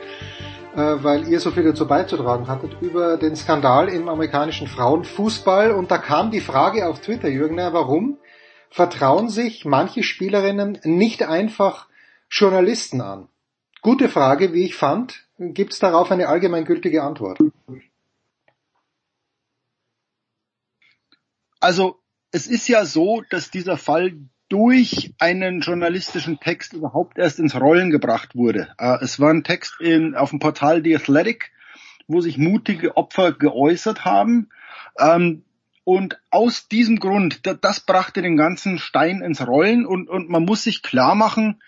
äh, 0.74 0.96
weil 1.04 1.28
ihr 1.28 1.38
so 1.38 1.52
viel 1.52 1.62
dazu 1.62 1.86
beizutragen 1.86 2.48
hattet, 2.48 2.72
über 2.80 3.16
den 3.16 3.36
Skandal 3.36 3.88
im 3.90 4.08
amerikanischen 4.08 4.66
Frauenfußball. 4.66 5.70
Und 5.70 5.92
da 5.92 5.98
kam 5.98 6.32
die 6.32 6.40
Frage 6.40 6.88
auf 6.88 6.98
Twitter, 6.98 7.28
Jürgen, 7.28 7.58
warum 7.58 8.18
vertrauen 8.70 9.28
sich 9.28 9.64
manche 9.64 10.02
Spielerinnen 10.02 10.78
nicht 10.84 11.22
einfach 11.22 11.88
Journalisten 12.30 13.00
an? 13.00 13.28
Gute 13.82 14.08
Frage, 14.08 14.52
wie 14.52 14.64
ich 14.64 14.74
fand. 14.74 15.26
Gibt 15.38 15.72
es 15.72 15.78
darauf 15.78 16.10
eine 16.10 16.28
allgemeingültige 16.28 17.02
Antwort? 17.02 17.38
Also 21.60 21.98
es 22.30 22.46
ist 22.46 22.68
ja 22.68 22.84
so, 22.84 23.22
dass 23.30 23.50
dieser 23.50 23.76
Fall 23.76 24.14
durch 24.48 25.14
einen 25.18 25.60
journalistischen 25.60 26.40
Text 26.40 26.72
überhaupt 26.72 27.18
erst 27.18 27.38
ins 27.38 27.54
Rollen 27.54 27.90
gebracht 27.90 28.34
wurde. 28.34 28.74
Äh, 28.78 28.98
es 29.02 29.20
war 29.20 29.30
ein 29.30 29.44
Text 29.44 29.80
in, 29.80 30.14
auf 30.14 30.30
dem 30.30 30.40
Portal 30.40 30.82
The 30.82 30.96
Athletic, 30.96 31.52
wo 32.08 32.20
sich 32.20 32.36
mutige 32.36 32.96
Opfer 32.96 33.32
geäußert 33.32 34.04
haben. 34.04 34.50
Ähm, 34.98 35.44
und 35.84 36.20
aus 36.30 36.68
diesem 36.68 36.98
Grund, 36.98 37.40
das 37.62 37.80
brachte 37.80 38.22
den 38.22 38.36
ganzen 38.36 38.78
Stein 38.78 39.22
ins 39.22 39.46
Rollen 39.46 39.86
und, 39.86 40.08
und 40.08 40.28
man 40.28 40.44
muss 40.44 40.64
sich 40.64 40.82
klar 40.82 41.14
machen, 41.14 41.60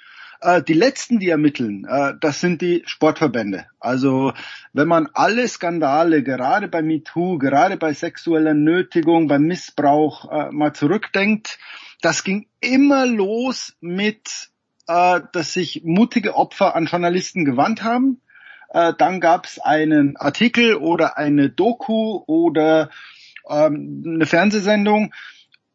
äh, 0.42 0.62
die 0.62 0.74
letzten, 0.74 1.20
die 1.20 1.28
ermitteln, 1.28 1.86
äh, 1.88 2.14
das 2.20 2.40
sind 2.40 2.62
die 2.62 2.82
Sportverbände. 2.84 3.66
Also 3.78 4.32
wenn 4.72 4.88
man 4.88 5.08
alle 5.14 5.46
Skandale, 5.46 6.22
gerade 6.22 6.66
bei 6.66 6.82
MeToo, 6.82 7.38
gerade 7.38 7.76
bei 7.76 7.94
sexueller 7.94 8.54
Nötigung, 8.54 9.28
beim 9.28 9.42
Missbrauch 9.42 10.30
äh, 10.30 10.50
mal 10.50 10.72
zurückdenkt, 10.72 11.58
das 12.00 12.24
ging 12.24 12.48
immer 12.60 13.06
los 13.06 13.76
mit, 13.80 14.50
dass 14.86 15.52
sich 15.52 15.82
mutige 15.84 16.34
Opfer 16.34 16.74
an 16.74 16.86
Journalisten 16.86 17.44
gewandt 17.44 17.84
haben. 17.84 18.20
Dann 18.72 19.20
gab 19.20 19.46
es 19.46 19.60
einen 19.60 20.16
Artikel 20.16 20.74
oder 20.74 21.16
eine 21.16 21.48
Doku 21.48 22.24
oder 22.26 22.90
ähm, 23.52 24.02
eine 24.06 24.26
Fernsehsendung. 24.26 25.12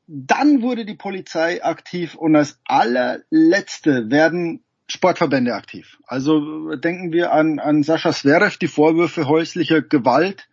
Dann 0.08 0.62
wurde 0.62 0.86
die 0.86 0.96
Polizei 0.96 1.64
aktiv 1.64 2.16
und 2.16 2.36
als 2.36 2.60
allerletzte 2.66 4.10
werden 4.10 4.64
Sportverbände 4.90 5.54
aktiv. 5.54 5.98
Also 6.08 6.76
denken 6.76 7.12
wir 7.12 7.34
an, 7.34 7.60
an 7.60 7.84
Sascha 7.84 8.12
Zverev, 8.12 8.58
die 8.58 8.70
Vorwürfe 8.70 9.28
häuslicher 9.28 9.82
Gewalt, 9.82 10.48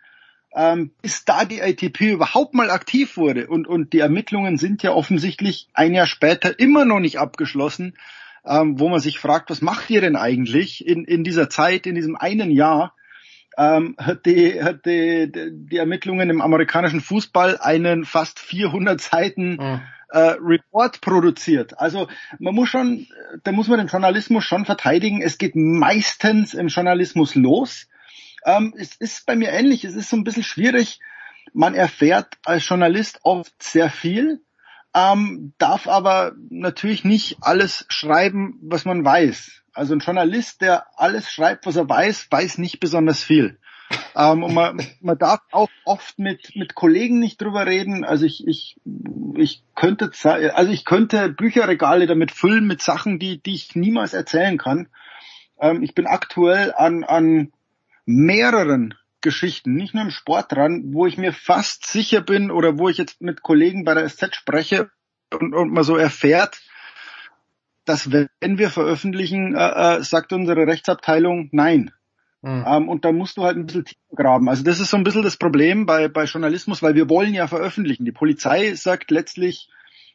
ähm, 0.55 0.90
bis 1.02 1.24
da 1.24 1.44
die 1.44 1.62
ATP 1.62 2.12
überhaupt 2.12 2.55
mal 2.55 2.70
aktiv 2.70 3.16
wurde 3.16 3.46
und, 3.46 3.68
und 3.68 3.92
die 3.92 4.01
Ermittlungen 4.01 4.59
sind 4.59 4.82
ja 4.82 4.92
offensichtlich 4.92 5.68
ein 5.72 5.94
Jahr 5.94 6.06
später 6.06 6.59
immer 6.59 6.84
noch 6.84 7.01
nicht 7.01 7.18
abgeschlossen, 7.18 7.96
ähm, 8.44 8.78
wo 8.78 8.88
man 8.88 9.01
sich 9.01 9.20
fragt, 9.20 9.51
was 9.51 9.62
macht 9.62 9.88
ihr 9.90 10.01
denn 10.01 10.16
eigentlich 10.16 10.86
in, 10.86 11.05
in 11.05 11.22
dieser 11.22 11.48
Zeit, 11.48 11.86
in 11.86 11.94
diesem 11.94 12.16
einen 12.16 12.51
Jahr, 12.51 12.94
ähm, 13.56 13.97
hat, 13.98 14.26
die, 14.26 14.62
hat 14.62 14.86
die, 14.86 15.31
die 15.32 15.76
Ermittlungen 15.76 16.31
im 16.31 16.40
amerikanischen 16.40 17.01
Fußball 17.01 17.59
einen 17.59 18.05
fast 18.05 18.39
400 18.39 19.01
Seiten 19.01 19.56
mhm. 19.56 19.81
äh, 20.10 20.36
Report 20.40 21.01
produziert. 21.01 21.78
Also 21.78 22.09
man 22.39 22.55
muss 22.55 22.68
schon, 22.68 23.06
da 23.43 23.52
muss 23.52 23.68
man 23.68 23.78
den 23.78 23.89
Journalismus 23.89 24.44
schon 24.44 24.64
verteidigen. 24.64 25.22
Es 25.22 25.39
geht 25.39 25.55
meistens 25.55 26.55
im 26.55 26.68
Journalismus 26.68 27.35
los. 27.35 27.89
Ähm, 28.44 28.74
es 28.76 28.97
ist 28.97 29.26
bei 29.26 29.36
mir 29.36 29.51
ähnlich. 29.51 29.85
Es 29.85 29.94
ist 29.94 30.10
so 30.10 30.16
ein 30.16 30.24
bisschen 30.24 30.43
schwierig. 30.43 31.01
Man 31.52 31.74
erfährt 31.74 32.39
als 32.44 32.68
Journalist 32.68 33.20
oft 33.22 33.62
sehr 33.62 33.90
viel, 33.90 34.40
ähm, 34.94 35.52
darf 35.59 35.86
aber 35.86 36.32
natürlich 36.51 37.05
nicht 37.05 37.39
alles 37.40 37.86
schreiben, 37.89 38.59
was 38.62 38.85
man 38.85 39.05
weiß. 39.05 39.64
Also 39.74 39.94
ein 39.94 40.01
Journalist, 40.01 40.60
der 40.60 40.86
alles 40.96 41.30
schreibt, 41.30 41.66
was 41.66 41.76
er 41.76 41.88
weiß, 41.88 42.28
weiß 42.30 42.59
nicht 42.59 42.80
besonders 42.80 43.22
viel. 43.22 43.59
ähm, 44.16 44.42
und 44.42 44.55
man, 44.55 44.80
man 45.01 45.18
darf 45.18 45.40
auch 45.51 45.68
oft 45.84 46.18
mit, 46.18 46.55
mit 46.55 46.74
Kollegen 46.74 47.18
nicht 47.18 47.42
drüber 47.42 47.66
reden. 47.66 48.05
Also 48.05 48.24
ich, 48.24 48.46
ich, 48.46 48.80
ich 49.36 49.62
könnte, 49.74 50.10
also 50.55 50.72
ich 50.72 50.84
könnte 50.84 51.28
Bücherregale 51.28 52.06
damit 52.06 52.30
füllen 52.30 52.66
mit 52.66 52.82
Sachen, 52.82 53.18
die, 53.18 53.42
die 53.42 53.55
ich 53.55 53.74
niemals 53.74 54.14
erzählen 54.14 54.59
kann. 54.59 54.88
Ähm, 55.60 55.82
ich 55.82 55.94
bin 55.94 56.06
aktuell 56.06 56.72
an, 56.76 57.05
an 57.05 57.52
mehreren 58.06 58.94
Geschichten, 59.20 59.74
nicht 59.74 59.94
nur 59.94 60.05
im 60.05 60.10
Sport 60.10 60.52
dran, 60.52 60.92
wo 60.92 61.06
ich 61.06 61.16
mir 61.16 61.32
fast 61.32 61.86
sicher 61.86 62.20
bin 62.20 62.51
oder 62.51 62.78
wo 62.78 62.88
ich 62.88 62.98
jetzt 62.98 63.20
mit 63.22 63.42
Kollegen 63.42 63.84
bei 63.84 63.94
der 63.94 64.09
SZ 64.09 64.36
spreche 64.36 64.90
und, 65.32 65.55
und 65.55 65.72
man 65.72 65.82
so 65.82 65.96
erfährt, 65.96 66.60
dass 67.85 68.11
wenn 68.11 68.59
wir 68.59 68.70
veröffentlichen, 68.70 69.55
äh, 69.55 69.98
äh, 69.98 70.02
sagt 70.02 70.32
unsere 70.32 70.66
Rechtsabteilung 70.66 71.48
nein. 71.52 71.90
Mhm. 72.43 72.65
Ähm, 72.66 72.89
und 72.89 73.05
da 73.05 73.12
musst 73.12 73.36
du 73.36 73.44
halt 73.44 73.56
ein 73.56 73.66
bisschen 73.66 73.86
tiefer 73.86 74.16
graben. 74.16 74.48
Also 74.48 74.62
das 74.65 74.81
ist 74.81 74.90
so 74.90 74.97
ein 74.97 75.05
bisschen 75.05 75.23
das 75.23 75.36
Problem 75.36 75.86
bei, 75.86 76.09
bei 76.09 76.24
Journalismus, 76.24 76.82
weil 76.82 76.94
wir 76.94 77.09
wollen 77.09 77.32
ja 77.32 77.47
veröffentlichen. 77.47 78.05
Die 78.05 78.12
Polizei 78.12 78.74
sagt 78.74 79.11
letztlich, 79.11 79.69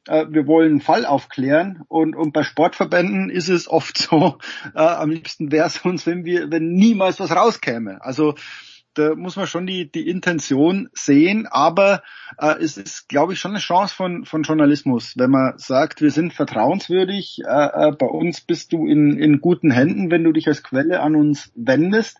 äh, 0.07 0.25
wir 0.29 0.47
wollen 0.47 0.71
einen 0.71 0.81
Fall 0.81 1.05
aufklären 1.05 1.83
und, 1.87 2.15
und 2.15 2.31
bei 2.31 2.43
Sportverbänden 2.43 3.29
ist 3.29 3.49
es 3.49 3.67
oft 3.67 3.97
so, 3.97 4.37
äh, 4.75 4.79
am 4.79 5.09
liebsten 5.09 5.51
wäre 5.51 5.67
es 5.67 5.77
uns, 5.77 6.05
wenn 6.05 6.25
wir, 6.25 6.51
wenn 6.51 6.73
niemals 6.73 7.19
was 7.19 7.35
rauskäme. 7.35 8.03
Also 8.03 8.35
da 8.93 9.15
muss 9.15 9.35
man 9.35 9.47
schon 9.47 9.65
die, 9.65 9.91
die 9.91 10.07
Intention 10.07 10.89
sehen, 10.93 11.47
aber 11.47 12.03
äh, 12.37 12.55
es 12.61 12.77
ist, 12.77 13.07
glaube 13.07 13.33
ich, 13.33 13.39
schon 13.39 13.51
eine 13.51 13.59
Chance 13.59 13.93
von, 13.93 14.25
von 14.25 14.43
Journalismus, 14.43 15.13
wenn 15.17 15.29
man 15.29 15.57
sagt, 15.57 16.01
wir 16.01 16.11
sind 16.11 16.33
vertrauenswürdig, 16.33 17.41
äh, 17.45 17.87
äh, 17.89 17.91
bei 17.91 18.07
uns 18.07 18.41
bist 18.41 18.73
du 18.73 18.87
in, 18.87 19.17
in 19.17 19.41
guten 19.41 19.71
Händen, 19.71 20.11
wenn 20.11 20.23
du 20.23 20.31
dich 20.31 20.47
als 20.47 20.63
Quelle 20.63 21.01
an 21.01 21.15
uns 21.15 21.51
wendest. 21.55 22.19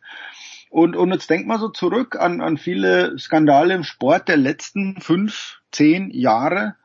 Und, 0.69 0.95
und 0.95 1.11
jetzt 1.11 1.29
denkt 1.29 1.47
man 1.47 1.59
so 1.59 1.69
zurück 1.69 2.15
an, 2.15 2.41
an 2.41 2.57
viele 2.57 3.17
Skandale 3.17 3.73
im 3.73 3.83
Sport 3.83 4.27
der 4.27 4.37
letzten 4.37 5.01
fünf, 5.01 5.61
zehn 5.71 6.11
Jahre, 6.11 6.75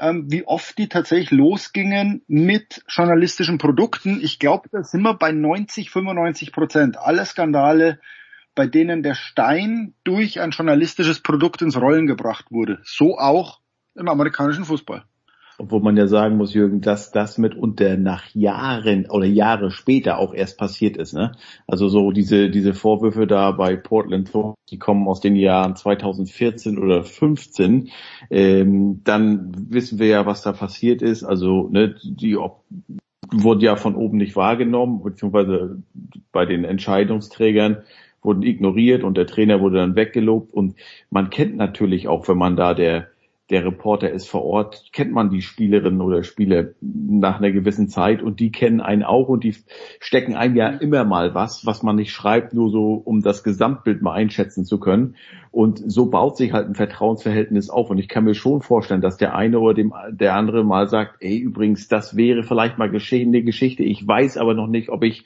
ähm, 0.00 0.26
wie 0.28 0.44
oft 0.46 0.76
die 0.78 0.88
tatsächlich 0.88 1.30
losgingen 1.30 2.22
mit 2.26 2.82
journalistischen 2.88 3.58
Produkten. 3.58 4.20
Ich 4.20 4.40
glaube, 4.40 4.68
da 4.72 4.82
sind 4.82 5.02
wir 5.02 5.14
bei 5.14 5.30
90, 5.30 5.90
95 5.90 6.52
Prozent. 6.52 6.98
Alle 6.98 7.24
Skandale, 7.24 8.00
bei 8.60 8.66
denen 8.66 9.02
der 9.02 9.14
Stein 9.14 9.94
durch 10.04 10.38
ein 10.38 10.50
journalistisches 10.50 11.20
Produkt 11.20 11.62
ins 11.62 11.80
Rollen 11.80 12.06
gebracht 12.06 12.44
wurde. 12.50 12.78
So 12.82 13.16
auch 13.16 13.60
im 13.94 14.06
amerikanischen 14.06 14.66
Fußball. 14.66 15.02
Obwohl 15.56 15.80
man 15.80 15.96
ja 15.96 16.06
sagen 16.06 16.36
muss, 16.36 16.52
Jürgen, 16.52 16.82
dass 16.82 17.10
das 17.10 17.38
mitunter 17.38 17.96
nach 17.96 18.26
Jahren 18.34 19.08
oder 19.08 19.24
Jahre 19.24 19.70
später 19.70 20.18
auch 20.18 20.34
erst 20.34 20.58
passiert 20.58 20.98
ist. 20.98 21.14
Ne? 21.14 21.32
Also 21.66 21.88
so 21.88 22.10
diese, 22.10 22.50
diese 22.50 22.74
Vorwürfe 22.74 23.26
da 23.26 23.50
bei 23.52 23.76
Portland, 23.76 24.30
die 24.68 24.78
kommen 24.78 25.08
aus 25.08 25.20
den 25.20 25.36
Jahren 25.36 25.74
2014 25.74 26.76
oder 26.76 27.02
15. 27.02 27.88
Ähm, 28.28 29.00
dann 29.04 29.52
wissen 29.70 29.98
wir 29.98 30.08
ja, 30.08 30.26
was 30.26 30.42
da 30.42 30.52
passiert 30.52 31.00
ist. 31.00 31.24
Also 31.24 31.70
ne, 31.70 31.94
die 32.04 32.36
ob, 32.36 32.62
wurden 33.32 33.62
ja 33.62 33.76
von 33.76 33.94
oben 33.94 34.18
nicht 34.18 34.36
wahrgenommen, 34.36 35.02
beziehungsweise 35.02 35.82
bei 36.30 36.44
den 36.44 36.64
Entscheidungsträgern 36.64 37.84
wurden 38.22 38.42
ignoriert 38.42 39.04
und 39.04 39.16
der 39.16 39.26
Trainer 39.26 39.60
wurde 39.60 39.78
dann 39.78 39.96
weggelobt. 39.96 40.52
Und 40.52 40.76
man 41.10 41.30
kennt 41.30 41.56
natürlich 41.56 42.08
auch, 42.08 42.28
wenn 42.28 42.38
man 42.38 42.56
da 42.56 42.74
der 42.74 43.08
der 43.50 43.64
Reporter 43.64 44.10
ist 44.10 44.28
vor 44.28 44.44
Ort, 44.44 44.84
kennt 44.92 45.12
man 45.12 45.28
die 45.28 45.42
Spielerinnen 45.42 46.00
oder 46.00 46.22
Spieler 46.22 46.68
nach 46.80 47.38
einer 47.38 47.50
gewissen 47.50 47.88
Zeit 47.88 48.22
und 48.22 48.38
die 48.38 48.52
kennen 48.52 48.80
einen 48.80 49.02
auch 49.02 49.28
und 49.28 49.42
die 49.42 49.56
stecken 49.98 50.36
einem 50.36 50.54
ja 50.54 50.68
immer 50.68 51.04
mal 51.04 51.34
was, 51.34 51.66
was 51.66 51.82
man 51.82 51.96
nicht 51.96 52.12
schreibt, 52.12 52.54
nur 52.54 52.70
so, 52.70 52.94
um 52.94 53.22
das 53.22 53.42
Gesamtbild 53.42 54.02
mal 54.02 54.12
einschätzen 54.12 54.64
zu 54.64 54.78
können. 54.78 55.16
Und 55.50 55.82
so 55.84 56.06
baut 56.06 56.36
sich 56.36 56.52
halt 56.52 56.68
ein 56.68 56.76
Vertrauensverhältnis 56.76 57.70
auf. 57.70 57.90
Und 57.90 57.98
ich 57.98 58.08
kann 58.08 58.24
mir 58.24 58.34
schon 58.34 58.62
vorstellen, 58.62 59.00
dass 59.00 59.16
der 59.16 59.34
eine 59.34 59.58
oder 59.58 59.74
dem, 59.74 59.92
der 60.10 60.36
andere 60.36 60.62
mal 60.62 60.88
sagt, 60.88 61.16
ey, 61.18 61.36
übrigens, 61.36 61.88
das 61.88 62.16
wäre 62.16 62.44
vielleicht 62.44 62.78
mal 62.78 62.90
geschehene 62.90 63.42
Geschichte. 63.42 63.82
Ich 63.82 64.06
weiß 64.06 64.36
aber 64.36 64.54
noch 64.54 64.68
nicht, 64.68 64.90
ob 64.90 65.02
ich 65.02 65.24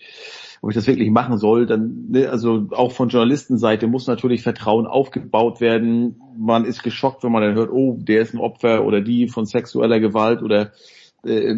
ob 0.64 0.70
ich 0.70 0.76
das 0.76 0.86
wirklich 0.86 1.10
machen 1.10 1.36
soll, 1.36 1.66
dann, 1.66 2.06
ne, 2.08 2.28
also 2.28 2.68
auch 2.70 2.90
von 2.90 3.10
Journalistenseite 3.10 3.86
muss 3.86 4.06
natürlich 4.06 4.40
Vertrauen 4.42 4.86
aufgebaut 4.86 5.60
werden. 5.60 6.18
Man 6.38 6.64
ist 6.64 6.82
geschockt, 6.82 7.22
wenn 7.22 7.32
man 7.32 7.42
dann 7.42 7.54
hört, 7.54 7.70
oh, 7.70 7.98
der 8.00 8.22
ist 8.22 8.32
ein 8.32 8.40
Opfer 8.40 8.86
oder 8.86 9.02
die 9.02 9.28
von 9.28 9.44
sexueller 9.44 10.00
Gewalt 10.00 10.42
oder 10.42 10.72
äh, 11.22 11.54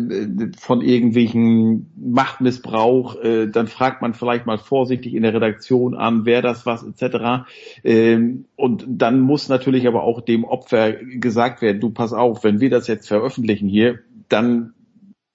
von 0.59 0.81
irgendwelchen 0.81 1.93
Machtmissbrauch, 1.97 3.15
äh, 3.23 3.47
dann 3.47 3.69
fragt 3.69 4.03
man 4.03 4.13
vielleicht 4.13 4.45
mal 4.45 4.59
vorsichtig 4.59 5.15
in 5.15 5.23
der 5.23 5.35
Redaktion 5.35 5.95
an, 5.95 6.27
wer 6.27 6.43
das 6.43 6.67
was 6.67 6.83
etc. 6.83 7.47
Ähm, 7.85 8.47
und 8.57 8.87
dann 8.89 9.21
muss 9.21 9.49
natürlich 9.49 9.87
aber 9.87 10.03
auch 10.03 10.21
dem 10.21 10.43
Opfer 10.43 10.95
gesagt 10.95 11.63
werden, 11.63 11.81
du 11.81 11.91
pass 11.91 12.13
auf, 12.13 12.43
wenn 12.43 12.59
wir 12.59 12.71
das 12.71 12.89
jetzt 12.89 13.07
veröffentlichen 13.07 13.69
hier, 13.69 14.01
dann 14.29 14.75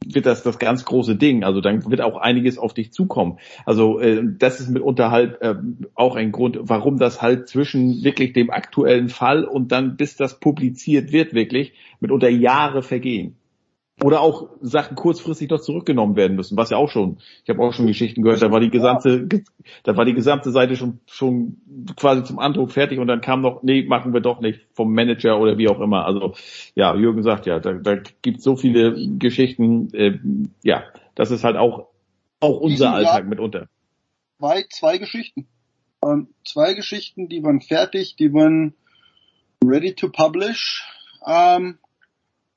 wird 0.06 0.26
das 0.26 0.44
das 0.44 0.60
ganz 0.60 0.86
große 0.86 1.16
Ding. 1.16 1.44
Also 1.44 1.62
dann 1.62 1.90
wird 1.90 2.02
auch 2.02 2.18
einiges 2.18 2.58
auf 2.58 2.74
dich 2.74 2.92
zukommen. 2.92 3.40
Also 3.66 4.00
äh, 4.00 4.24
das 4.24 4.60
ist 4.60 4.70
mitunter 4.70 5.12
halt 5.12 5.42
äh, 5.42 5.56
auch 5.96 6.16
ein 6.16 6.32
Grund, 6.32 6.58
warum 6.62 6.98
das 6.98 7.22
halt 7.22 7.48
zwischen 7.48 8.04
wirklich 8.04 8.34
dem 8.34 8.50
aktuellen 8.50 9.10
Fall 9.10 9.44
und 9.44 9.72
dann 9.72 9.98
bis 9.98 10.16
das 10.16 10.40
publiziert 10.40 11.12
wird 11.12 11.34
wirklich 11.34 11.74
mitunter 12.00 12.30
Jahre 12.30 12.82
vergehen 12.82 13.38
oder 14.04 14.22
auch 14.22 14.50
Sachen 14.62 14.96
kurzfristig 14.96 15.50
noch 15.50 15.62
zurückgenommen 15.62 16.16
werden 16.16 16.36
müssen, 16.36 16.58
was 16.58 16.72
ja 16.72 16.78
auch 16.78 16.90
schon, 16.90 17.20
ich 17.44 17.50
habe 17.50 17.62
auch 17.62 17.74
schon 17.74 17.88
Geschichten 17.88 18.24
gehört, 18.24 18.42
da 18.42 18.52
war 18.52 18.60
die 18.60 18.70
gesamte, 18.70 19.28
da 19.84 19.96
war 19.96 20.06
die 20.06 20.14
gesamte 20.14 20.52
Seite 20.52 20.76
schon, 20.76 21.00
schon 21.06 21.58
quasi 21.96 22.24
zum 22.24 22.40
Andruck 22.40 22.72
fertig 22.72 23.00
und 23.00 23.08
dann 23.08 23.22
kam 23.22 23.42
noch, 23.42 23.62
nee, 23.64 23.84
machen 23.84 24.14
wir 24.14 24.22
doch 24.22 24.42
nicht 24.42 24.62
vom 24.74 24.94
Manager 24.94 25.40
oder 25.40 25.58
wie 25.58 25.70
auch 25.70 25.80
immer. 25.80 26.06
Also 26.06 26.34
ja, 26.76 26.96
Jürgen 26.96 27.22
sagt 27.22 27.46
ja, 27.46 27.60
da, 27.60 27.74
da 27.74 27.98
gibt 28.22 28.42
so 28.42 28.56
viele 28.56 28.96
Geschichten, 29.18 29.94
äh, 29.94 30.18
ja, 30.64 30.84
das 31.16 31.30
ist 31.32 31.44
halt 31.44 31.58
auch, 31.58 31.88
auch 32.40 32.60
unser 32.60 32.94
Alltag 32.94 33.28
mitunter. 33.28 33.68
Zwei, 34.40 34.66
zwei 34.70 34.98
Geschichten. 34.98 35.48
Ähm, 36.04 36.30
zwei 36.44 36.74
Geschichten, 36.74 37.30
die 37.30 37.44
waren 37.44 37.62
fertig, 37.62 38.16
die 38.16 38.34
waren 38.34 38.74
ready 39.64 39.94
to 39.94 40.10
publish. 40.10 40.84
Ähm, 41.28 41.78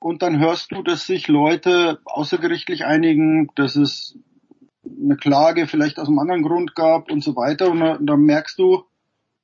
und 0.05 0.21
dann 0.21 0.39
hörst 0.39 0.71
du, 0.71 0.83
dass 0.83 1.07
sich 1.07 1.29
Leute 1.29 1.99
außergerichtlich 2.05 2.85
einigen, 2.85 3.49
dass 3.55 3.75
es 3.75 4.19
eine 4.85 5.17
Klage 5.17 5.67
vielleicht 5.67 5.99
aus 5.99 6.09
einem 6.09 6.19
anderen 6.19 6.43
Grund 6.43 6.75
gab 6.75 7.11
und 7.11 7.25
so 7.25 7.37
weiter. 7.37 7.71
Und 7.71 8.07
dann, 8.07 8.21
merkst 8.21 8.59
du, 8.59 8.85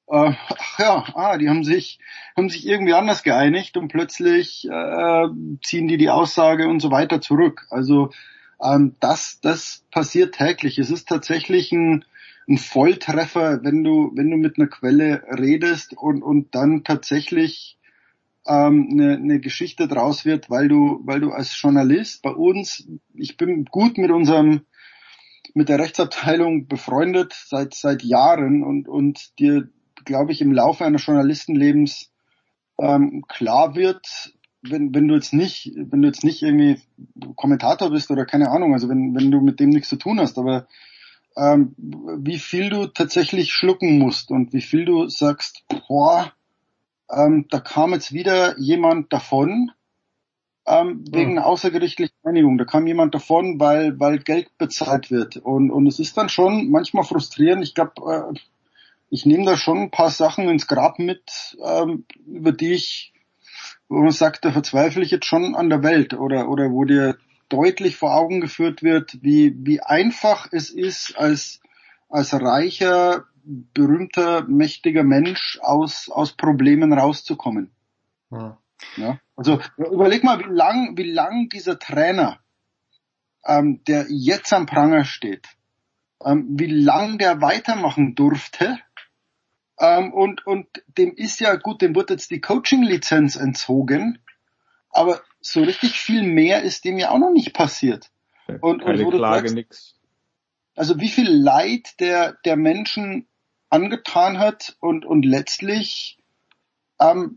äh, 0.06 0.34
ach 0.34 0.78
ja, 0.78 1.04
ah, 1.14 1.38
die 1.38 1.48
haben 1.48 1.64
sich, 1.64 1.98
haben 2.36 2.50
sich 2.50 2.66
irgendwie 2.66 2.92
anders 2.92 3.22
geeinigt 3.22 3.78
und 3.78 3.88
plötzlich 3.88 4.68
äh, 4.70 5.28
ziehen 5.64 5.88
die 5.88 5.96
die 5.96 6.10
Aussage 6.10 6.68
und 6.68 6.80
so 6.80 6.90
weiter 6.90 7.22
zurück. 7.22 7.66
Also 7.70 8.10
ähm, 8.62 8.96
das, 9.00 9.40
das 9.40 9.86
passiert 9.90 10.34
täglich. 10.34 10.78
Es 10.78 10.90
ist 10.90 11.08
tatsächlich 11.08 11.72
ein, 11.72 12.04
ein 12.46 12.58
Volltreffer, 12.58 13.64
wenn 13.64 13.82
du, 13.82 14.12
wenn 14.14 14.30
du 14.30 14.36
mit 14.36 14.58
einer 14.58 14.68
Quelle 14.68 15.22
redest 15.38 15.94
und, 15.96 16.22
und 16.22 16.54
dann 16.54 16.84
tatsächlich 16.84 17.78
ähm, 18.46 18.88
eine, 18.92 19.16
eine 19.16 19.40
Geschichte 19.40 19.88
draus 19.88 20.24
wird, 20.24 20.50
weil 20.50 20.68
du, 20.68 21.00
weil 21.04 21.20
du 21.20 21.30
als 21.30 21.60
Journalist 21.60 22.22
bei 22.22 22.30
uns, 22.30 22.88
ich 23.14 23.36
bin 23.36 23.64
gut 23.66 23.98
mit 23.98 24.10
unserem 24.10 24.62
mit 25.54 25.68
der 25.68 25.78
Rechtsabteilung 25.78 26.68
befreundet 26.68 27.32
seit 27.32 27.74
seit 27.74 28.02
Jahren 28.02 28.62
und 28.62 28.88
und 28.88 29.38
dir 29.38 29.68
glaube 30.04 30.32
ich 30.32 30.40
im 30.40 30.52
Laufe 30.52 30.84
eines 30.84 31.04
Journalistenlebens 31.04 32.12
ähm, 32.78 33.24
klar 33.28 33.74
wird, 33.74 34.32
wenn 34.62 34.94
wenn 34.94 35.08
du 35.08 35.14
jetzt 35.14 35.32
nicht 35.32 35.72
wenn 35.76 36.02
du 36.02 36.08
jetzt 36.08 36.24
nicht 36.24 36.42
irgendwie 36.42 36.80
Kommentator 37.36 37.90
bist 37.90 38.10
oder 38.10 38.26
keine 38.26 38.50
Ahnung, 38.50 38.74
also 38.74 38.88
wenn 38.88 39.14
wenn 39.14 39.30
du 39.30 39.40
mit 39.40 39.60
dem 39.60 39.70
nichts 39.70 39.88
zu 39.88 39.96
tun 39.96 40.20
hast, 40.20 40.38
aber 40.38 40.66
ähm, 41.36 41.74
wie 41.76 42.38
viel 42.38 42.70
du 42.70 42.86
tatsächlich 42.86 43.52
schlucken 43.52 43.98
musst 43.98 44.30
und 44.30 44.52
wie 44.52 44.60
viel 44.60 44.84
du 44.84 45.08
sagst, 45.08 45.64
boah, 45.68 46.32
ähm, 47.12 47.46
da 47.50 47.60
kam 47.60 47.92
jetzt 47.92 48.12
wieder 48.12 48.58
jemand 48.58 49.12
davon 49.12 49.72
ähm, 50.66 51.04
wegen 51.10 51.32
einer 51.32 51.46
außergerichtlichen 51.46 52.14
Einigung. 52.22 52.58
Da 52.58 52.64
kam 52.64 52.86
jemand 52.86 53.14
davon, 53.14 53.58
weil 53.58 53.98
weil 53.98 54.18
Geld 54.18 54.56
bezahlt 54.58 55.10
wird 55.10 55.36
und 55.36 55.70
und 55.70 55.86
es 55.86 55.98
ist 55.98 56.16
dann 56.16 56.28
schon 56.28 56.70
manchmal 56.70 57.04
frustrierend. 57.04 57.62
Ich 57.62 57.74
glaube, 57.74 58.32
äh, 58.34 58.38
ich 59.10 59.26
nehme 59.26 59.44
da 59.44 59.56
schon 59.56 59.78
ein 59.78 59.90
paar 59.90 60.10
Sachen 60.10 60.48
ins 60.48 60.66
Grab 60.66 60.98
mit, 60.98 61.56
ähm, 61.64 62.04
über 62.26 62.52
die 62.52 62.72
ich, 62.72 63.12
wo 63.88 63.98
man 63.98 64.12
sagt, 64.12 64.44
da 64.44 64.52
verzweifle 64.52 65.02
ich 65.02 65.10
jetzt 65.10 65.26
schon 65.26 65.56
an 65.56 65.70
der 65.70 65.82
Welt 65.82 66.14
oder 66.14 66.48
oder 66.48 66.70
wo 66.70 66.84
dir 66.84 67.16
deutlich 67.48 67.96
vor 67.96 68.14
Augen 68.14 68.40
geführt 68.40 68.82
wird, 68.82 69.22
wie 69.22 69.54
wie 69.56 69.80
einfach 69.80 70.48
es 70.52 70.70
ist 70.70 71.18
als 71.18 71.60
als 72.08 72.32
reicher 72.32 73.24
berühmter, 73.44 74.44
mächtiger 74.46 75.02
Mensch 75.02 75.58
aus, 75.62 76.08
aus 76.08 76.36
Problemen 76.36 76.92
rauszukommen. 76.92 77.70
Ja. 78.30 78.58
ja. 78.96 79.20
Also 79.36 79.60
überleg 79.76 80.24
mal, 80.24 80.38
wie 80.38 80.52
lang, 80.52 80.96
wie 80.96 81.10
lang 81.10 81.48
dieser 81.48 81.78
Trainer, 81.78 82.40
ähm, 83.44 83.82
der 83.84 84.06
jetzt 84.08 84.52
am 84.52 84.66
Pranger 84.66 85.04
steht, 85.04 85.48
ähm, 86.24 86.46
wie 86.50 86.66
lang 86.66 87.18
der 87.18 87.40
weitermachen 87.40 88.14
durfte. 88.14 88.78
Ähm, 89.78 90.12
und, 90.12 90.46
und 90.46 90.66
dem 90.98 91.14
ist 91.14 91.40
ja 91.40 91.56
gut, 91.56 91.82
dem 91.82 91.94
wird 91.94 92.10
jetzt 92.10 92.30
die 92.30 92.40
Coaching-Lizenz 92.40 93.36
entzogen, 93.36 94.18
aber 94.90 95.20
so 95.40 95.62
richtig 95.62 95.98
viel 95.98 96.22
mehr 96.22 96.62
ist 96.62 96.84
dem 96.84 96.98
ja 96.98 97.10
auch 97.10 97.18
noch 97.18 97.32
nicht 97.32 97.54
passiert. 97.54 98.10
Und, 98.60 98.82
Keine 98.82 99.04
und 99.04 99.14
Klage, 99.14 99.48
sagst, 99.48 99.54
nix. 99.54 99.94
Also 100.76 100.98
wie 101.00 101.08
viel 101.08 101.28
Leid 101.30 102.00
der, 102.00 102.34
der 102.44 102.56
Menschen 102.56 103.26
angetan 103.70 104.38
hat 104.38 104.76
und, 104.80 105.06
und 105.06 105.24
letztlich 105.24 106.18
ähm, 107.00 107.36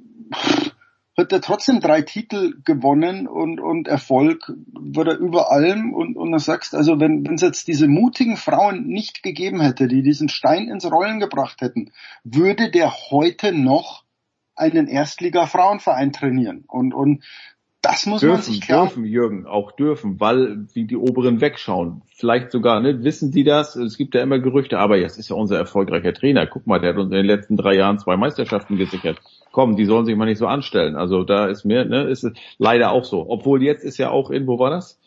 hat 1.16 1.32
er 1.32 1.42
trotzdem 1.42 1.80
drei 1.80 2.02
Titel 2.02 2.56
gewonnen 2.66 3.28
und, 3.28 3.60
und 3.60 3.88
Erfolg 3.88 4.52
war 4.74 5.08
er 5.08 5.18
über 5.18 5.52
allem. 5.52 5.94
Und, 5.94 6.18
und 6.18 6.32
du 6.32 6.40
sagst, 6.40 6.74
also 6.74 7.00
wenn 7.00 7.26
es 7.34 7.42
jetzt 7.42 7.68
diese 7.68 7.88
mutigen 7.88 8.36
Frauen 8.36 8.88
nicht 8.88 9.22
gegeben 9.22 9.62
hätte, 9.62 9.88
die 9.88 10.02
diesen 10.02 10.28
Stein 10.28 10.68
ins 10.68 10.90
Rollen 10.90 11.20
gebracht 11.20 11.62
hätten, 11.62 11.92
würde 12.24 12.72
der 12.72 12.92
heute 13.12 13.54
noch 13.54 14.04
einen 14.56 14.88
Erstliga-Frauenverein 14.88 16.12
trainieren. 16.12 16.64
Und, 16.68 16.94
und 16.94 17.24
das 17.84 18.06
muss 18.06 18.22
dürfen, 18.22 18.34
man 18.34 18.42
sich 18.42 18.62
klar. 18.62 18.86
Dürfen, 18.86 19.04
Jürgen, 19.04 19.46
auch 19.46 19.74
dürfen, 19.74 20.20
weil 20.20 20.66
wie 20.74 20.86
die 20.86 20.96
Oberen 20.96 21.42
wegschauen. 21.42 22.02
Vielleicht 22.16 22.50
sogar, 22.50 22.80
ne, 22.80 23.04
wissen 23.04 23.32
die 23.32 23.44
das? 23.44 23.76
Es 23.76 23.98
gibt 23.98 24.16
ja 24.16 24.22
immer 24.22 24.40
Gerüchte, 24.40 24.80
aber 24.80 24.98
jetzt 24.98 25.20
ist 25.20 25.30
ja 25.30 25.36
unser 25.36 25.58
erfolgreicher 25.58 26.14
Trainer. 26.14 26.48
Guck 26.48 26.66
mal, 26.66 26.80
der 26.80 26.92
hat 26.92 26.98
uns 26.98 27.12
in 27.12 27.18
den 27.18 27.26
letzten 27.26 27.58
drei 27.58 27.76
Jahren 27.76 28.00
zwei 28.00 28.16
Meisterschaften 28.16 28.78
gesichert. 28.78 29.20
Komm, 29.52 29.76
die 29.76 29.84
sollen 29.84 30.06
sich 30.06 30.16
mal 30.16 30.26
nicht 30.26 30.38
so 30.38 30.48
anstellen. 30.48 30.96
Also 30.96 31.26
da 31.26 31.48
ist 31.48 31.66
mir, 31.66 31.84
ne, 31.84 32.04
ist 32.04 32.24
es 32.24 32.32
leider 32.58 32.94
auch 32.94 33.04
so. 33.04 33.26
Obwohl 33.28 33.62
jetzt 33.62 33.84
ist 33.84 33.98
ja 33.98 34.10
auch 34.12 34.32
in, 34.32 34.48
wo 34.48 34.58
war 34.58 34.70
das? 34.70 34.98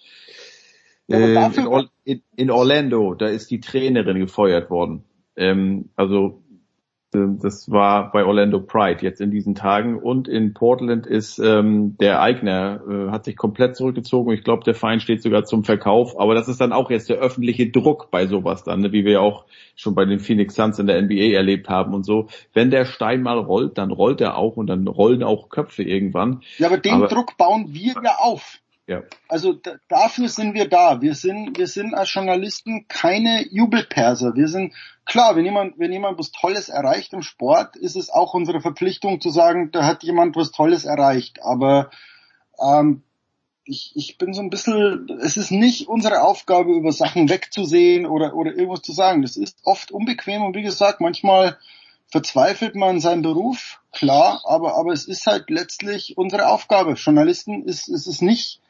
Äh, 1.08 1.34
in, 1.34 1.88
in, 2.04 2.22
in 2.36 2.50
Orlando, 2.50 3.14
da 3.14 3.26
ist 3.26 3.50
die 3.50 3.60
Trainerin 3.60 4.18
gefeuert 4.18 4.68
worden. 4.68 5.04
Ähm, 5.34 5.88
also 5.96 6.42
das 7.12 7.70
war 7.70 8.10
bei 8.10 8.24
Orlando 8.24 8.60
Pride 8.60 9.02
jetzt 9.02 9.20
in 9.20 9.30
diesen 9.30 9.54
Tagen 9.54 9.98
und 9.98 10.28
in 10.28 10.54
Portland 10.54 11.06
ist 11.06 11.38
ähm, 11.38 11.96
der 11.98 12.20
Eigner 12.20 12.80
äh, 12.88 13.10
hat 13.10 13.24
sich 13.24 13.36
komplett 13.36 13.76
zurückgezogen. 13.76 14.32
Ich 14.32 14.42
glaube, 14.42 14.64
der 14.64 14.74
Verein 14.74 15.00
steht 15.00 15.22
sogar 15.22 15.44
zum 15.44 15.64
Verkauf, 15.64 16.18
aber 16.18 16.34
das 16.34 16.48
ist 16.48 16.60
dann 16.60 16.72
auch 16.72 16.90
jetzt 16.90 17.08
der 17.08 17.18
öffentliche 17.18 17.70
Druck 17.70 18.10
bei 18.10 18.26
sowas 18.26 18.64
dann, 18.64 18.80
ne? 18.80 18.92
wie 18.92 19.04
wir 19.04 19.22
auch 19.22 19.44
schon 19.76 19.94
bei 19.94 20.04
den 20.04 20.18
Phoenix 20.18 20.54
Suns 20.54 20.78
in 20.78 20.86
der 20.86 21.00
NBA 21.00 21.34
erlebt 21.34 21.68
haben 21.68 21.94
und 21.94 22.04
so. 22.04 22.28
Wenn 22.52 22.70
der 22.70 22.84
Stein 22.84 23.22
mal 23.22 23.38
rollt, 23.38 23.78
dann 23.78 23.92
rollt 23.92 24.20
er 24.20 24.36
auch 24.36 24.56
und 24.56 24.66
dann 24.66 24.86
rollen 24.86 25.22
auch 25.22 25.48
Köpfe 25.48 25.84
irgendwann. 25.84 26.42
Ja, 26.58 26.66
aber 26.66 26.78
den 26.78 26.94
aber, 26.94 27.08
Druck 27.08 27.36
bauen 27.36 27.66
wir 27.72 27.94
ja 28.02 28.16
auf. 28.18 28.58
Ja. 28.86 29.02
Also 29.28 29.58
dafür 29.88 30.28
sind 30.28 30.54
wir 30.54 30.68
da. 30.68 31.02
Wir 31.02 31.16
sind, 31.16 31.58
wir 31.58 31.66
sind 31.66 31.94
als 31.94 32.14
Journalisten 32.14 32.86
keine 32.86 33.44
Jubelperser. 33.48 34.36
Wir 34.36 34.46
sind 34.46 34.74
klar, 35.04 35.34
wenn 35.34 35.44
jemand, 35.44 35.78
wenn 35.78 35.92
jemand 35.92 36.18
was 36.18 36.30
Tolles 36.30 36.68
erreicht 36.68 37.12
im 37.12 37.22
Sport, 37.22 37.74
ist 37.74 37.96
es 37.96 38.10
auch 38.10 38.32
unsere 38.34 38.60
Verpflichtung 38.60 39.20
zu 39.20 39.30
sagen, 39.30 39.70
da 39.72 39.84
hat 39.84 40.04
jemand 40.04 40.36
was 40.36 40.52
Tolles 40.52 40.84
erreicht. 40.84 41.42
Aber 41.42 41.90
ähm, 42.62 43.02
ich, 43.64 43.90
ich 43.96 44.18
bin 44.18 44.32
so 44.32 44.40
ein 44.40 44.50
bisschen, 44.50 45.08
es 45.20 45.36
ist 45.36 45.50
nicht 45.50 45.88
unsere 45.88 46.22
Aufgabe, 46.22 46.72
über 46.72 46.92
Sachen 46.92 47.28
wegzusehen 47.28 48.06
oder, 48.06 48.34
oder 48.34 48.52
irgendwas 48.52 48.82
zu 48.82 48.92
sagen. 48.92 49.22
Das 49.22 49.36
ist 49.36 49.58
oft 49.64 49.90
unbequem 49.90 50.44
und 50.44 50.54
wie 50.54 50.62
gesagt, 50.62 51.00
manchmal 51.00 51.58
verzweifelt 52.08 52.76
man 52.76 52.96
in 52.96 53.00
seinem 53.00 53.22
Beruf, 53.22 53.80
klar, 53.90 54.42
aber, 54.44 54.76
aber 54.76 54.92
es 54.92 55.08
ist 55.08 55.26
halt 55.26 55.50
letztlich 55.50 56.16
unsere 56.16 56.48
Aufgabe. 56.48 56.92
Journalisten 56.92 57.64
ist, 57.64 57.88
ist 57.88 58.06
es 58.06 58.22
nicht 58.22 58.60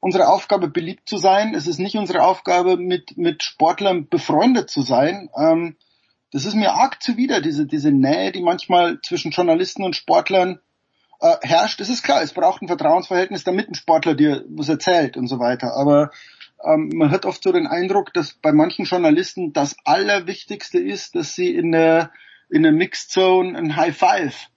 unsere 0.00 0.28
Aufgabe, 0.28 0.68
beliebt 0.68 1.08
zu 1.08 1.16
sein. 1.16 1.54
Es 1.54 1.66
ist 1.66 1.78
nicht 1.78 1.96
unsere 1.96 2.22
Aufgabe, 2.22 2.76
mit, 2.76 3.16
mit 3.16 3.42
Sportlern 3.42 4.08
befreundet 4.08 4.70
zu 4.70 4.82
sein. 4.82 5.30
Ähm, 5.36 5.76
das 6.32 6.44
ist 6.44 6.54
mir 6.54 6.72
arg 6.72 7.02
zuwider, 7.02 7.40
diese, 7.40 7.66
diese 7.66 7.92
Nähe, 7.92 8.32
die 8.32 8.42
manchmal 8.42 9.00
zwischen 9.00 9.30
Journalisten 9.30 9.84
und 9.84 9.96
Sportlern 9.96 10.60
äh, 11.20 11.36
herrscht. 11.42 11.80
Es 11.80 11.88
ist 11.88 12.02
klar, 12.02 12.22
es 12.22 12.32
braucht 12.32 12.62
ein 12.62 12.68
Vertrauensverhältnis, 12.68 13.44
damit 13.44 13.68
ein 13.68 13.74
Sportler 13.74 14.14
dir 14.14 14.44
was 14.48 14.68
erzählt 14.68 15.16
und 15.16 15.28
so 15.28 15.38
weiter. 15.38 15.74
Aber 15.74 16.10
ähm, 16.64 16.90
man 16.94 17.10
hat 17.10 17.26
oft 17.26 17.42
so 17.42 17.52
den 17.52 17.66
Eindruck, 17.66 18.12
dass 18.12 18.32
bei 18.34 18.52
manchen 18.52 18.84
Journalisten 18.84 19.52
das 19.52 19.76
Allerwichtigste 19.84 20.78
ist, 20.78 21.14
dass 21.14 21.34
sie 21.34 21.54
in 21.54 21.72
der, 21.72 22.10
in 22.50 22.62
der 22.62 22.72
Mixed 22.72 23.10
Zone 23.10 23.56
ein 23.56 23.76
High 23.76 23.96
Five 23.96 24.48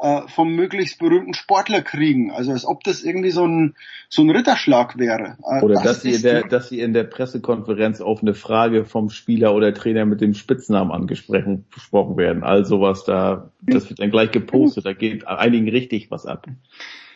äh, 0.00 0.22
vom 0.28 0.54
möglichst 0.54 0.98
berühmten 0.98 1.34
Sportler 1.34 1.82
kriegen. 1.82 2.30
Also 2.30 2.52
als 2.52 2.64
ob 2.64 2.84
das 2.84 3.02
irgendwie 3.02 3.30
so 3.30 3.46
ein, 3.46 3.74
so 4.08 4.22
ein 4.22 4.30
Ritterschlag 4.30 4.96
wäre. 4.98 5.36
Äh, 5.42 5.62
oder 5.62 5.74
das 5.74 5.82
dass 5.82 6.02
sie, 6.02 6.12
in 6.12 6.22
der, 6.22 6.42
dass 6.46 6.68
sie 6.68 6.80
in 6.80 6.92
der 6.92 7.04
Pressekonferenz 7.04 8.00
auf 8.00 8.22
eine 8.22 8.34
Frage 8.34 8.84
vom 8.84 9.10
Spieler 9.10 9.54
oder 9.54 9.74
Trainer 9.74 10.06
mit 10.06 10.20
dem 10.20 10.34
Spitznamen 10.34 10.92
angesprochen 10.92 12.16
werden. 12.16 12.44
All 12.44 12.64
sowas 12.64 13.04
da, 13.04 13.50
das 13.62 13.88
wird 13.88 14.00
dann 14.00 14.10
gleich 14.10 14.30
gepostet, 14.30 14.86
da 14.86 14.92
geht 14.92 15.26
einigen 15.26 15.68
richtig 15.68 16.10
was 16.10 16.26
ab. 16.26 16.46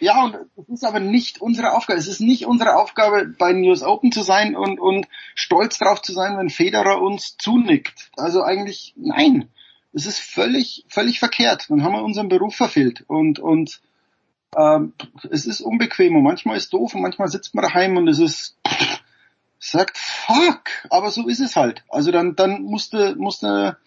Ja, 0.00 0.24
und 0.24 0.34
das 0.56 0.68
ist 0.68 0.84
aber 0.84 0.98
nicht 0.98 1.40
unsere 1.40 1.74
Aufgabe. 1.74 2.00
Es 2.00 2.08
ist 2.08 2.20
nicht 2.20 2.46
unsere 2.46 2.74
Aufgabe, 2.74 3.32
bei 3.38 3.52
News 3.52 3.84
Open 3.84 4.10
zu 4.10 4.22
sein 4.22 4.56
und, 4.56 4.80
und 4.80 5.06
stolz 5.36 5.78
drauf 5.78 6.02
zu 6.02 6.12
sein, 6.12 6.36
wenn 6.36 6.50
Federer 6.50 7.00
uns 7.00 7.36
zunickt. 7.36 8.10
Also 8.16 8.42
eigentlich 8.42 8.94
nein. 8.96 9.48
Es 9.92 10.06
ist 10.06 10.18
völlig, 10.18 10.84
völlig 10.88 11.18
verkehrt. 11.18 11.66
Dann 11.68 11.82
haben 11.82 11.92
wir 11.92 12.02
unseren 12.02 12.28
Beruf 12.28 12.54
verfehlt 12.54 13.04
und, 13.08 13.38
und 13.38 13.80
ähm, 14.56 14.92
es 15.30 15.46
ist 15.46 15.60
unbequem 15.60 16.16
und 16.16 16.22
manchmal 16.22 16.56
ist 16.56 16.72
doof 16.72 16.94
und 16.94 17.02
manchmal 17.02 17.28
sitzt 17.28 17.54
man 17.54 17.64
daheim 17.64 17.96
und 17.96 18.08
es 18.08 18.18
ist 18.18 18.56
sagt 19.58 19.96
fuck, 19.96 20.64
aber 20.90 21.10
so 21.10 21.28
ist 21.28 21.40
es 21.40 21.56
halt. 21.56 21.84
Also 21.88 22.10
dann 22.10 22.34
dann 22.34 22.62
musste 22.62 23.14
musste 23.16 23.78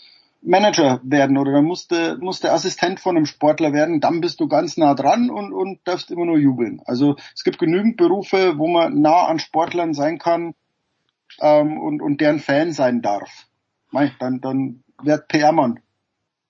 Manager 0.42 1.02
werden 1.04 1.38
oder 1.38 1.52
dann 1.52 1.66
musste 1.66 2.18
musste 2.18 2.52
Assistent 2.52 3.00
von 3.00 3.18
einem 3.18 3.26
Sportler 3.26 3.74
werden, 3.74 4.00
dann 4.00 4.22
bist 4.22 4.40
du 4.40 4.48
ganz 4.48 4.78
nah 4.78 4.96
dran 4.96 5.30
und 5.30 5.54
und 5.54 5.80
darfst 5.86 6.12
immer 6.12 6.26
nur 6.26 6.38
jubeln. 6.38 6.82
Also 6.86 7.16
es 7.36 7.44
gibt 7.44 7.60
genügend 7.60 7.98
Berufe, 7.98 8.58
wo 8.58 8.68
man 8.68 9.02
nah 9.02 9.26
an 9.26 9.40
Sportlern 9.40 9.94
sein 9.94 10.18
kann 10.18 10.56
ähm, 11.42 11.78
und 11.78 12.02
und 12.02 12.22
deren 12.22 12.40
Fan 12.40 12.72
sein 12.72 13.02
darf. 13.02 13.48
Mei, 13.92 14.14
dann 14.20 14.40
dann 14.40 14.84
wird 15.04 15.28
PR-Mann. 15.28 15.80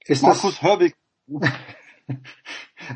Ist 0.07 0.23
Markus 0.23 0.59
das, 0.59 0.61
Hörwig. 0.61 0.93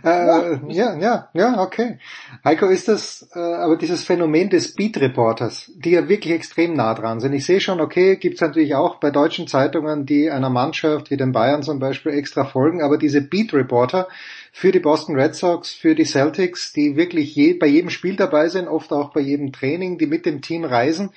äh, 0.03 0.71
ja, 0.71 0.97
ja, 0.99 1.29
ja, 1.33 1.61
okay. 1.61 1.97
Heiko, 2.45 2.67
ist 2.67 2.87
das 2.87 3.27
äh, 3.33 3.39
aber 3.39 3.77
dieses 3.77 4.03
Phänomen 4.03 4.49
des 4.49 4.75
Beat-Reporters, 4.75 5.71
die 5.75 5.91
ja 5.91 6.07
wirklich 6.07 6.33
extrem 6.33 6.75
nah 6.75 6.93
dran 6.93 7.19
sind. 7.19 7.33
Ich 7.33 7.45
sehe 7.45 7.59
schon, 7.59 7.81
okay, 7.81 8.17
gibt's 8.17 8.41
natürlich 8.41 8.75
auch 8.75 8.99
bei 8.99 9.09
deutschen 9.09 9.47
Zeitungen, 9.47 10.05
die 10.05 10.29
einer 10.29 10.51
Mannschaft 10.51 11.09
wie 11.09 11.17
den 11.17 11.31
Bayern 11.31 11.63
zum 11.63 11.79
Beispiel 11.79 12.11
extra 12.11 12.45
folgen, 12.45 12.83
aber 12.83 12.99
diese 12.99 13.21
Beat-Reporter 13.21 14.07
für 14.51 14.71
die 14.71 14.79
Boston 14.79 15.15
Red 15.15 15.33
Sox, 15.35 15.71
für 15.73 15.95
die 15.95 16.05
Celtics, 16.05 16.73
die 16.73 16.95
wirklich 16.95 17.35
je, 17.35 17.53
bei 17.53 17.67
jedem 17.67 17.89
Spiel 17.89 18.15
dabei 18.15 18.49
sind, 18.49 18.67
oft 18.67 18.91
auch 18.91 19.11
bei 19.11 19.21
jedem 19.21 19.51
Training, 19.51 19.97
die 19.97 20.07
mit 20.07 20.27
dem 20.27 20.41
Team 20.41 20.63
reisen, 20.63 21.11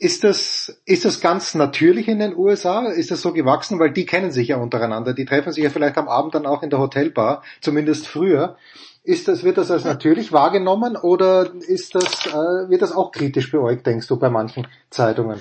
ist 0.00 0.24
das, 0.24 0.80
ist 0.86 1.04
das 1.04 1.20
ganz 1.20 1.54
natürlich 1.54 2.08
in 2.08 2.18
den 2.18 2.34
USA? 2.34 2.86
Ist 2.86 3.10
das 3.10 3.20
so 3.20 3.34
gewachsen? 3.34 3.78
Weil 3.78 3.92
die 3.92 4.06
kennen 4.06 4.30
sich 4.30 4.48
ja 4.48 4.56
untereinander. 4.56 5.12
Die 5.12 5.26
treffen 5.26 5.52
sich 5.52 5.62
ja 5.62 5.68
vielleicht 5.68 5.98
am 5.98 6.08
Abend 6.08 6.34
dann 6.34 6.46
auch 6.46 6.62
in 6.62 6.70
der 6.70 6.78
Hotelbar, 6.78 7.42
zumindest 7.60 8.06
früher. 8.06 8.56
Ist 9.04 9.28
das, 9.28 9.44
wird 9.44 9.58
das 9.58 9.70
als 9.70 9.84
natürlich 9.84 10.32
wahrgenommen 10.32 10.96
oder 10.96 11.52
ist 11.54 11.94
das, 11.94 12.26
äh, 12.26 12.70
wird 12.70 12.80
das 12.80 12.92
auch 12.92 13.12
kritisch 13.12 13.50
beäugt, 13.50 13.86
denkst 13.86 14.08
du, 14.08 14.18
bei 14.18 14.30
manchen 14.30 14.66
Zeitungen? 14.88 15.40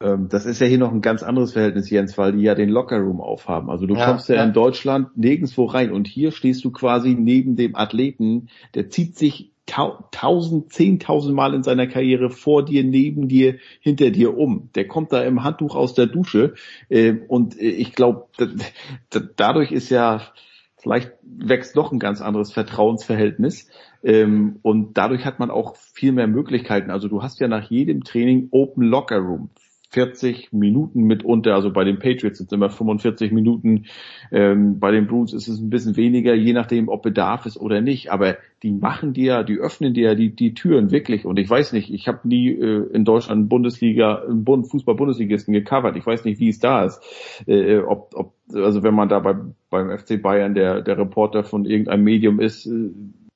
Ähm, 0.00 0.28
das 0.28 0.44
ist 0.44 0.60
ja 0.60 0.66
hier 0.66 0.78
noch 0.78 0.92
ein 0.92 1.00
ganz 1.00 1.22
anderes 1.22 1.54
Verhältnis, 1.54 1.88
Jens, 1.88 2.18
weil 2.18 2.32
die 2.32 2.42
ja 2.42 2.54
den 2.54 2.68
Lockerroom 2.68 3.22
aufhaben. 3.22 3.70
Also 3.70 3.86
du 3.86 3.94
ja, 3.94 4.04
kommst 4.04 4.28
ja, 4.28 4.36
ja 4.36 4.44
in 4.44 4.52
Deutschland 4.52 5.16
nirgendwo 5.16 5.64
rein 5.64 5.90
und 5.90 6.06
hier 6.06 6.32
stehst 6.32 6.64
du 6.64 6.70
quasi 6.70 7.14
neben 7.14 7.56
dem 7.56 7.76
Athleten, 7.76 8.48
der 8.74 8.90
zieht 8.90 9.16
sich 9.16 9.53
tausend, 9.66 10.72
zehntausend 10.72 11.34
Mal 11.34 11.54
in 11.54 11.62
seiner 11.62 11.86
Karriere 11.86 12.30
vor 12.30 12.64
dir, 12.64 12.84
neben 12.84 13.28
dir, 13.28 13.56
hinter 13.80 14.10
dir 14.10 14.36
um. 14.36 14.70
Der 14.74 14.86
kommt 14.86 15.12
da 15.12 15.22
im 15.22 15.42
Handtuch 15.42 15.74
aus 15.74 15.94
der 15.94 16.06
Dusche 16.06 16.54
äh, 16.88 17.14
und 17.28 17.58
äh, 17.58 17.68
ich 17.68 17.94
glaube, 17.94 18.26
dadurch 19.36 19.72
ist 19.72 19.90
ja 19.90 20.20
vielleicht 20.76 21.12
wächst 21.22 21.76
doch 21.78 21.92
ein 21.92 21.98
ganz 21.98 22.20
anderes 22.20 22.52
Vertrauensverhältnis 22.52 23.68
ähm, 24.02 24.58
und 24.60 24.98
dadurch 24.98 25.24
hat 25.24 25.38
man 25.38 25.50
auch 25.50 25.76
viel 25.76 26.12
mehr 26.12 26.26
Möglichkeiten. 26.26 26.90
Also 26.90 27.08
du 27.08 27.22
hast 27.22 27.40
ja 27.40 27.48
nach 27.48 27.70
jedem 27.70 28.04
Training 28.04 28.48
Open 28.50 28.84
Locker 28.84 29.18
Room 29.18 29.48
40 29.94 30.52
Minuten 30.52 31.04
mitunter, 31.04 31.54
also 31.54 31.72
bei 31.72 31.84
den 31.84 32.00
Patriots 32.00 32.38
sind 32.38 32.48
es 32.48 32.52
immer 32.52 32.68
45 32.68 33.30
Minuten, 33.30 33.84
ähm, 34.32 34.80
bei 34.80 34.90
den 34.90 35.06
Bruins 35.06 35.32
ist 35.32 35.46
es 35.46 35.60
ein 35.60 35.70
bisschen 35.70 35.96
weniger, 35.96 36.34
je 36.34 36.52
nachdem, 36.52 36.88
ob 36.88 37.02
Bedarf 37.04 37.46
ist 37.46 37.56
oder 37.56 37.80
nicht, 37.80 38.10
aber 38.10 38.36
die 38.64 38.72
machen 38.72 39.12
dir, 39.12 39.44
die 39.44 39.58
öffnen 39.58 39.94
dir 39.94 40.16
die, 40.16 40.34
die 40.34 40.54
Türen 40.54 40.90
wirklich. 40.90 41.24
Und 41.24 41.38
ich 41.38 41.48
weiß 41.48 41.72
nicht, 41.72 41.94
ich 41.94 42.08
habe 42.08 42.26
nie 42.26 42.48
äh, 42.48 42.88
in 42.92 43.04
Deutschland 43.04 43.48
Bundesliga, 43.48 44.24
Bund, 44.28 44.68
Fußball-Bundesligisten 44.68 45.54
gecovert, 45.54 45.96
ich 45.96 46.04
weiß 46.04 46.24
nicht, 46.24 46.40
wie 46.40 46.48
es 46.48 46.58
da 46.58 46.84
ist, 46.84 47.00
äh, 47.46 47.78
ob, 47.78 48.10
ob, 48.14 48.34
also 48.52 48.82
wenn 48.82 48.94
man 48.94 49.08
da 49.08 49.20
bei, 49.20 49.36
beim 49.70 49.96
FC 49.96 50.20
Bayern 50.20 50.54
der, 50.54 50.82
der 50.82 50.98
Reporter 50.98 51.44
von 51.44 51.66
irgendeinem 51.66 52.02
Medium 52.02 52.40
ist, 52.40 52.66
äh, 52.66 52.90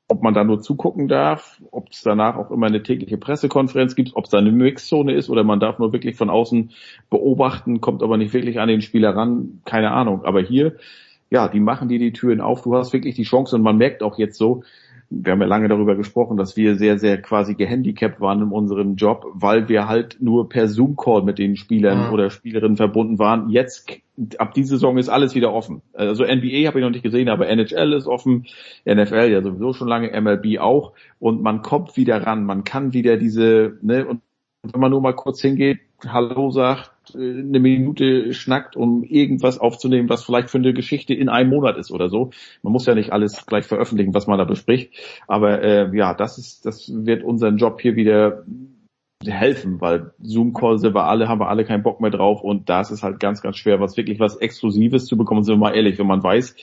ob 0.09 0.23
man 0.23 0.33
da 0.33 0.43
nur 0.43 0.61
zugucken 0.61 1.07
darf, 1.07 1.61
ob 1.71 1.91
es 1.91 2.03
danach 2.03 2.37
auch 2.37 2.51
immer 2.51 2.67
eine 2.67 2.83
tägliche 2.83 3.19
Pressekonferenz 3.19 3.95
gibt, 3.95 4.17
ob 4.17 4.25
es 4.25 4.31
da 4.31 4.39
eine 4.39 4.51
Mixzone 4.51 5.13
ist 5.13 5.29
oder 5.29 5.45
man 5.45 5.61
darf 5.61 5.79
nur 5.79 5.93
wirklich 5.93 6.17
von 6.17 6.31
außen 6.31 6.71
beobachten, 7.11 7.83
kommt 7.83 8.03
aber 8.03 8.17
nicht 8.17 8.33
wirklich 8.33 8.59
an 8.59 8.69
den 8.69 8.81
Spieler 8.81 9.15
ran, 9.15 9.61
keine 9.67 9.91
Ahnung. 9.91 10.25
Aber 10.25 10.41
hier, 10.41 10.77
ja, 11.29 11.49
die 11.49 11.61
machen 11.61 11.91
dir 11.91 11.99
die 11.99 12.15
Türen 12.15 12.41
auf, 12.41 12.63
du 12.63 12.75
hast 12.75 12.95
wirklich 12.95 13.17
die 13.17 13.25
Chance 13.25 13.57
und 13.57 13.63
man 13.63 13.77
merkt 13.77 14.03
auch 14.03 14.19
jetzt 14.19 14.39
so, 14.39 14.63
wir 15.11 15.33
haben 15.33 15.41
ja 15.41 15.47
lange 15.47 15.69
darüber 15.69 15.97
gesprochen, 15.97 16.37
dass 16.37 16.57
wir 16.57 16.77
sehr, 16.77 16.99
sehr 16.99 17.21
quasi 17.23 17.55
gehandicapt 17.55 18.21
waren 18.21 18.43
in 18.43 18.49
unserem 18.49 18.97
Job, 18.97 19.25
weil 19.33 19.69
wir 19.69 19.89
halt 19.89 20.19
nur 20.21 20.49
per 20.51 20.69
Zoom-Call 20.69 21.23
mit 21.23 21.39
den 21.39 21.57
Spielern 21.57 22.09
mhm. 22.09 22.13
oder 22.13 22.31
Spielerinnen 22.31 22.77
verbunden 22.77 23.19
waren. 23.19 23.49
Jetzt, 23.49 23.91
ab 24.37 24.53
dieser 24.53 24.77
Saison 24.77 24.99
ist 24.99 25.09
alles 25.09 25.35
wieder 25.35 25.53
offen. 25.53 25.81
Also 25.95 26.25
NBA 26.25 26.67
habe 26.67 26.79
ich 26.79 26.85
noch 26.85 26.91
nicht 26.91 27.03
gesehen, 27.03 27.31
aber 27.31 27.49
NHL 27.49 27.95
ist 27.95 28.07
offen, 28.07 28.47
NFL 28.85 29.31
ja 29.31 29.43
sowieso 29.43 29.73
schon 29.73 29.89
lange, 29.89 30.19
MLB 30.21 30.59
auch. 30.59 30.93
Und 31.19 31.43
man 31.43 31.63
kommt 31.63 31.97
wieder 31.97 32.27
ran, 32.27 32.45
man 32.45 32.65
kann 32.65 32.93
wieder 32.93 33.17
diese, 33.17 33.79
ne, 33.81 34.07
und 34.07 34.21
wenn 34.63 34.81
man 34.81 34.91
nur 34.91 35.01
mal 35.01 35.15
kurz 35.15 35.41
hingeht, 35.41 35.81
Hallo 36.07 36.51
sagt, 36.51 36.93
äh, 37.15 37.19
eine 37.19 37.61
Minute 37.61 38.33
schnackt, 38.33 38.77
um 38.77 39.05
irgendwas 39.05 39.59
aufzunehmen, 39.59 40.09
was 40.09 40.25
vielleicht 40.25 40.51
für 40.51 40.59
eine 40.59 40.73
Geschichte 40.73 41.15
in 41.15 41.29
einem 41.29 41.51
Monat 41.51 41.77
ist 41.77 41.91
oder 41.91 42.09
so. 42.09 42.31
Man 42.63 42.73
muss 42.73 42.87
ja 42.87 42.95
nicht 42.95 43.13
alles 43.13 43.47
gleich 43.47 43.67
veröffentlichen, 43.67 44.15
was 44.15 44.27
man 44.27 44.39
da 44.39 44.45
bespricht. 44.45 44.93
Aber 45.27 45.63
äh, 45.63 45.97
ja, 45.97 46.15
das 46.15 46.39
ist, 46.39 46.67
das 46.67 46.91
wird 46.93 47.25
unseren 47.25 47.57
Job 47.57 47.81
hier 47.81 47.97
wieder 47.97 48.45
helfen, 49.27 49.81
weil 49.81 50.13
Zoom-Calls 50.21 50.83
wir 50.83 50.95
alle, 51.05 51.29
haben 51.29 51.41
wir 51.41 51.49
alle 51.49 51.65
keinen 51.65 51.83
Bock 51.83 52.01
mehr 52.01 52.11
drauf 52.11 52.43
und 52.43 52.69
da 52.69 52.81
ist 52.81 52.91
es 52.91 53.03
halt 53.03 53.19
ganz, 53.19 53.43
ganz 53.43 53.57
schwer, 53.57 53.81
was 53.81 53.97
wirklich 53.97 54.21
was 54.21 54.37
Exklusives 54.37 55.07
zu 55.07 55.17
bekommen. 55.17 55.43
Sind 55.43 55.55
wir 55.55 55.59
mal 55.59 55.75
ehrlich, 55.75 55.99
wenn 55.99 56.07
man 56.07 56.23
weiß, 56.23 56.55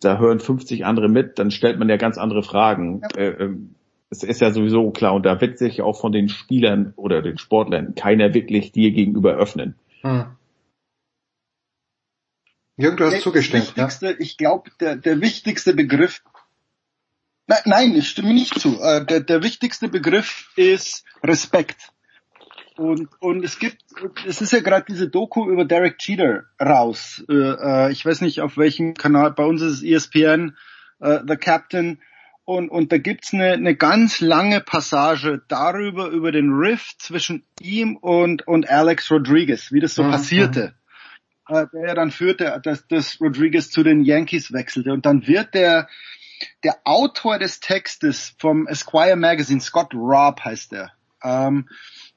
da 0.00 0.18
hören 0.18 0.40
50 0.40 0.84
andere 0.84 1.08
mit, 1.08 1.38
dann 1.38 1.50
stellt 1.50 1.78
man 1.78 1.88
ja 1.88 1.96
ganz 1.96 2.18
andere 2.18 2.42
Fragen. 2.42 3.02
Ja. 3.16 3.22
Äh, 3.22 3.44
ähm, 3.44 3.74
es 4.22 4.22
ist 4.22 4.40
ja 4.40 4.50
sowieso 4.50 4.90
klar 4.90 5.14
und 5.14 5.24
da 5.24 5.40
wird 5.40 5.58
sich 5.58 5.82
auch 5.82 6.00
von 6.00 6.12
den 6.12 6.28
Spielern 6.28 6.92
oder 6.96 7.22
den 7.22 7.38
Sportlern 7.38 7.94
keiner 7.94 8.34
wirklich 8.34 8.72
dir 8.72 8.90
gegenüber 8.90 9.34
öffnen. 9.34 9.74
Hm. 10.02 10.26
Jürgen, 12.76 12.96
du 12.96 13.04
hast 13.04 13.12
der 13.12 13.20
zugestimmt. 13.20 13.74
Ja? 13.76 13.88
Ich 14.18 14.36
glaube, 14.36 14.70
der, 14.80 14.96
der 14.96 15.20
wichtigste 15.20 15.74
Begriff 15.74 16.22
Nein, 17.46 17.60
nein, 17.66 17.94
ich 17.94 18.08
stimme 18.08 18.32
nicht 18.32 18.58
zu. 18.58 18.80
Äh, 18.80 19.04
der, 19.04 19.20
der 19.20 19.42
wichtigste 19.42 19.88
Begriff 19.88 20.50
ist 20.56 21.04
Respekt. 21.22 21.90
Und, 22.76 23.08
und 23.20 23.44
es 23.44 23.58
gibt, 23.58 23.82
es 24.26 24.40
ist 24.40 24.52
ja 24.52 24.60
gerade 24.60 24.86
diese 24.88 25.08
Doku 25.08 25.48
über 25.48 25.64
Derek 25.64 25.98
Cheater 25.98 26.44
raus. 26.60 27.22
Äh, 27.28 27.34
äh, 27.34 27.92
ich 27.92 28.04
weiß 28.04 28.22
nicht 28.22 28.40
auf 28.40 28.56
welchem 28.56 28.94
Kanal, 28.94 29.32
bei 29.32 29.44
uns 29.44 29.60
ist 29.60 29.74
es 29.74 29.82
ESPN, 29.82 30.56
The 31.00 31.36
Captain. 31.36 32.00
Und, 32.46 32.68
und 32.68 32.92
da 32.92 32.98
gibt's 32.98 33.32
eine, 33.32 33.52
eine 33.52 33.74
ganz 33.74 34.20
lange 34.20 34.60
Passage 34.60 35.42
darüber, 35.48 36.08
über 36.08 36.30
den 36.30 36.52
Rift 36.52 37.00
zwischen 37.00 37.44
ihm 37.60 37.96
und, 37.96 38.46
und 38.46 38.68
Alex 38.68 39.10
Rodriguez, 39.10 39.72
wie 39.72 39.80
das 39.80 39.94
so 39.94 40.04
mhm. 40.04 40.10
passierte. 40.10 40.74
Der 41.48 41.68
ja 41.74 41.94
dann 41.94 42.10
führte, 42.10 42.58
dass, 42.62 42.86
dass 42.86 43.20
Rodriguez 43.20 43.70
zu 43.70 43.82
den 43.82 44.02
Yankees 44.02 44.52
wechselte. 44.52 44.92
Und 44.92 45.04
dann 45.04 45.26
wird 45.26 45.54
der, 45.54 45.88
der 46.62 46.78
Autor 46.84 47.38
des 47.38 47.60
Textes 47.60 48.34
vom 48.38 48.66
Esquire 48.66 49.16
Magazine, 49.16 49.60
Scott 49.60 49.94
Robb 49.94 50.40
heißt 50.40 50.72
er, 50.72 50.92
ähm, 51.22 51.68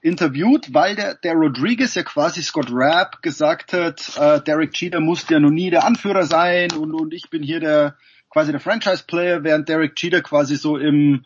interviewt, 0.01 0.73
weil 0.73 0.95
der, 0.95 1.15
der 1.15 1.33
Rodriguez 1.33 1.95
ja 1.95 2.03
quasi 2.03 2.41
Scott 2.41 2.67
Rapp 2.71 3.21
gesagt 3.21 3.73
hat, 3.73 4.17
äh, 4.17 4.41
Derek 4.41 4.71
Cheater 4.71 4.99
musste 4.99 5.33
ja 5.33 5.39
noch 5.39 5.49
nie 5.49 5.69
der 5.69 5.85
Anführer 5.85 6.23
sein 6.23 6.71
und, 6.71 6.93
und 6.93 7.13
ich 7.13 7.29
bin 7.29 7.43
hier 7.43 7.59
der 7.59 7.97
quasi 8.29 8.51
der 8.51 8.61
Franchise-Player, 8.61 9.43
während 9.43 9.69
Derek 9.69 9.95
Cheater 9.95 10.21
quasi 10.21 10.55
so 10.55 10.77
im, 10.77 11.25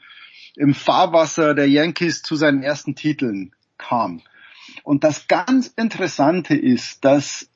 im 0.55 0.73
Fahrwasser 0.73 1.53
der 1.53 1.69
Yankees 1.69 2.21
zu 2.21 2.35
seinen 2.35 2.63
ersten 2.63 2.95
Titeln 2.95 3.53
kam. 3.77 4.21
Und 4.83 5.03
das 5.03 5.27
ganz 5.27 5.67
Interessante 5.67 6.55
ist, 6.55 7.03
dass 7.03 7.51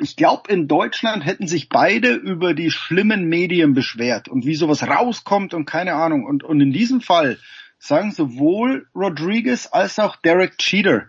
ich 0.00 0.16
glaube, 0.16 0.52
in 0.52 0.68
Deutschland 0.68 1.24
hätten 1.24 1.46
sich 1.46 1.68
beide 1.68 2.14
über 2.14 2.54
die 2.54 2.70
schlimmen 2.70 3.28
Medien 3.28 3.74
beschwert 3.74 4.28
und 4.28 4.44
wie 4.44 4.54
sowas 4.54 4.82
rauskommt 4.82 5.54
und 5.54 5.66
keine 5.66 5.94
Ahnung. 5.94 6.24
Und, 6.24 6.42
und 6.42 6.60
in 6.60 6.72
diesem 6.72 7.00
Fall 7.00 7.38
sagen 7.78 8.12
sowohl 8.12 8.88
Rodriguez 8.94 9.68
als 9.70 9.98
auch 9.98 10.16
Derek 10.16 10.58
Cheater, 10.58 11.08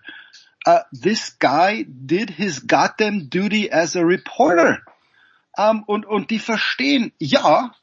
uh, 0.68 0.80
this 0.92 1.38
guy 1.40 1.85
did 1.88 2.32
his 2.32 2.68
goddamn 2.68 3.30
duty 3.30 3.72
as 3.72 3.95
a 3.95 4.02
reporter. 4.02 4.82
Um, 5.56 5.83
und, 5.83 6.06
und 6.06 6.32
die 6.32 6.40
verstehen, 6.40 7.14
ja, 7.19 7.75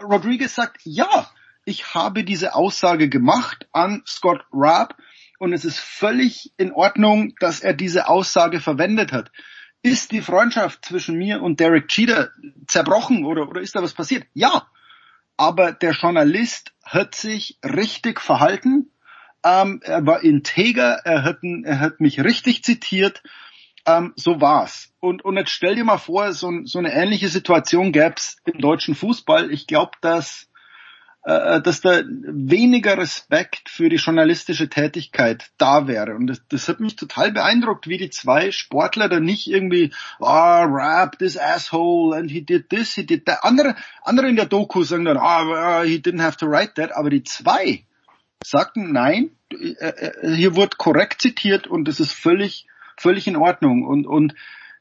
Rodriguez 0.00 0.54
sagt, 0.54 0.80
ja, 0.84 1.28
ich 1.64 1.94
habe 1.94 2.22
diese 2.22 2.54
Aussage 2.54 3.08
gemacht 3.08 3.66
an 3.72 4.02
Scott 4.06 4.44
Rapp 4.52 4.96
und 5.38 5.52
es 5.52 5.64
ist 5.64 5.78
völlig 5.78 6.52
in 6.56 6.72
Ordnung, 6.72 7.34
dass 7.40 7.60
er 7.60 7.74
diese 7.74 8.08
Aussage 8.08 8.60
verwendet 8.60 9.12
hat. 9.12 9.32
Ist 9.82 10.12
die 10.12 10.20
Freundschaft 10.20 10.84
zwischen 10.84 11.16
mir 11.16 11.42
und 11.42 11.60
Derek 11.60 11.88
Cheater 11.88 12.30
zerbrochen 12.66 13.24
oder, 13.24 13.48
oder 13.48 13.60
ist 13.60 13.74
da 13.74 13.82
was 13.82 13.94
passiert? 13.94 14.26
Ja. 14.32 14.68
Aber 15.36 15.72
der 15.72 15.92
Journalist 15.92 16.72
hat 16.82 17.14
sich 17.14 17.58
richtig 17.62 18.20
verhalten. 18.20 18.90
Ähm, 19.44 19.80
er 19.84 20.06
war 20.06 20.22
integer, 20.22 21.00
er 21.04 21.24
hat, 21.24 21.38
er 21.42 21.80
hat 21.80 22.00
mich 22.00 22.20
richtig 22.20 22.64
zitiert. 22.64 23.22
Ähm, 23.86 24.12
so 24.16 24.40
war's. 24.40 24.92
Und, 25.00 25.24
und 25.24 25.36
jetzt 25.36 25.50
stell 25.50 25.76
dir 25.76 25.84
mal 25.84 25.98
vor, 25.98 26.32
so, 26.32 26.50
so 26.64 26.78
eine 26.78 26.92
ähnliche 26.92 27.28
Situation 27.28 27.92
gäb's 27.92 28.36
im 28.44 28.58
deutschen 28.58 28.94
Fußball. 28.94 29.52
Ich 29.52 29.66
glaube, 29.66 29.92
dass 30.00 30.48
äh, 31.26 31.60
dass 31.60 31.80
da 31.80 32.02
weniger 32.06 32.96
Respekt 32.98 33.68
für 33.68 33.88
die 33.88 33.96
journalistische 33.96 34.68
Tätigkeit 34.68 35.50
da 35.58 35.88
wäre. 35.88 36.14
Und 36.14 36.28
das, 36.28 36.40
das 36.48 36.68
hat 36.68 36.78
mich 36.78 36.94
total 36.94 37.32
beeindruckt, 37.32 37.88
wie 37.88 37.98
die 37.98 38.10
zwei 38.10 38.52
Sportler 38.52 39.08
da 39.08 39.18
nicht 39.18 39.48
irgendwie, 39.48 39.92
ah, 40.20 40.64
oh, 40.64 40.72
rap 40.72 41.18
this 41.18 41.36
asshole 41.36 42.16
and 42.16 42.30
he 42.30 42.42
did 42.42 42.70
this, 42.70 42.94
he 42.94 43.04
did 43.04 43.26
that. 43.26 43.42
Andere, 43.42 43.74
andere 44.02 44.28
in 44.28 44.36
der 44.36 44.46
Doku 44.46 44.84
sagen 44.84 45.04
dann, 45.04 45.16
ah, 45.16 45.80
oh, 45.80 45.82
he 45.84 45.96
didn't 45.96 46.22
have 46.22 46.36
to 46.36 46.46
write 46.46 46.74
that. 46.74 46.94
Aber 46.94 47.10
die 47.10 47.24
zwei 47.24 47.84
sagten, 48.44 48.92
nein, 48.92 49.30
äh, 49.50 49.88
äh, 49.88 50.36
hier 50.36 50.54
wird 50.54 50.78
korrekt 50.78 51.22
zitiert 51.22 51.66
und 51.66 51.88
das 51.88 51.98
ist 51.98 52.12
völlig, 52.12 52.68
völlig 52.96 53.26
in 53.26 53.36
Ordnung. 53.36 53.84
Und, 53.84 54.06
und 54.06 54.34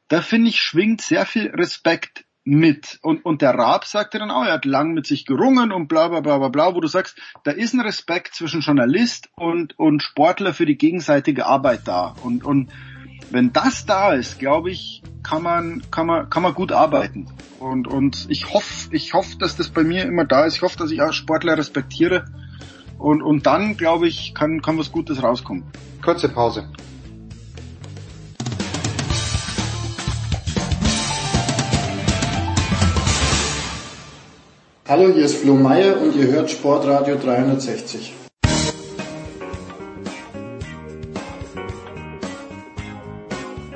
da 0.07 0.21
finde 0.21 0.49
ich 0.49 0.59
schwingt 0.61 1.01
sehr 1.01 1.25
viel 1.25 1.47
Respekt 1.47 2.25
mit. 2.43 2.99
Und, 3.01 3.25
und 3.25 3.41
der 3.41 3.55
Raab 3.55 3.85
sagte 3.85 4.19
dann 4.19 4.31
auch, 4.31 4.45
er 4.45 4.53
hat 4.53 4.65
lang 4.65 4.93
mit 4.93 5.07
sich 5.07 5.25
gerungen 5.25 5.71
und 5.71 5.87
bla 5.87 6.07
bla 6.07 6.19
bla 6.19 6.37
bla 6.37 6.49
bla, 6.49 6.75
wo 6.75 6.79
du 6.79 6.87
sagst, 6.87 7.17
da 7.43 7.51
ist 7.51 7.73
ein 7.73 7.81
Respekt 7.81 8.35
zwischen 8.35 8.61
Journalist 8.61 9.29
und, 9.35 9.77
und 9.79 10.03
Sportler 10.03 10.53
für 10.53 10.67
die 10.67 10.77
gegenseitige 10.77 11.47
Arbeit 11.47 11.81
da. 11.85 12.15
Und, 12.23 12.45
und 12.45 12.71
wenn 13.31 13.51
das 13.51 13.87
da 13.87 14.13
ist, 14.13 14.37
glaube 14.37 14.69
ich, 14.69 15.01
kann 15.23 15.41
man, 15.41 15.81
kann 15.89 16.05
man, 16.05 16.29
kann 16.29 16.43
man 16.43 16.53
gut 16.53 16.71
arbeiten. 16.71 17.27
Und, 17.59 17.87
und 17.87 18.27
ich 18.29 18.53
hoffe, 18.53 18.89
ich 18.91 19.15
hoffe, 19.15 19.37
dass 19.39 19.57
das 19.57 19.69
bei 19.69 19.83
mir 19.83 20.03
immer 20.05 20.25
da 20.25 20.45
ist. 20.45 20.57
Ich 20.57 20.61
hoffe, 20.61 20.77
dass 20.77 20.91
ich 20.91 21.01
auch 21.01 21.13
Sportler 21.13 21.57
respektiere. 21.57 22.25
Und, 22.99 23.23
und 23.23 23.47
dann, 23.47 23.75
glaube 23.75 24.07
ich, 24.07 24.35
kann, 24.35 24.61
kann 24.61 24.77
was 24.77 24.91
Gutes 24.91 25.23
rauskommen. 25.23 25.63
Kurze 26.03 26.29
Pause. 26.29 26.69
Hallo, 34.87 35.11
hier 35.11 35.25
ist 35.25 35.37
Flo 35.37 35.55
Meyer 35.55 35.99
und 35.99 36.15
ihr 36.15 36.27
hört 36.27 36.51
Sportradio 36.51 37.15
360. 37.15 38.13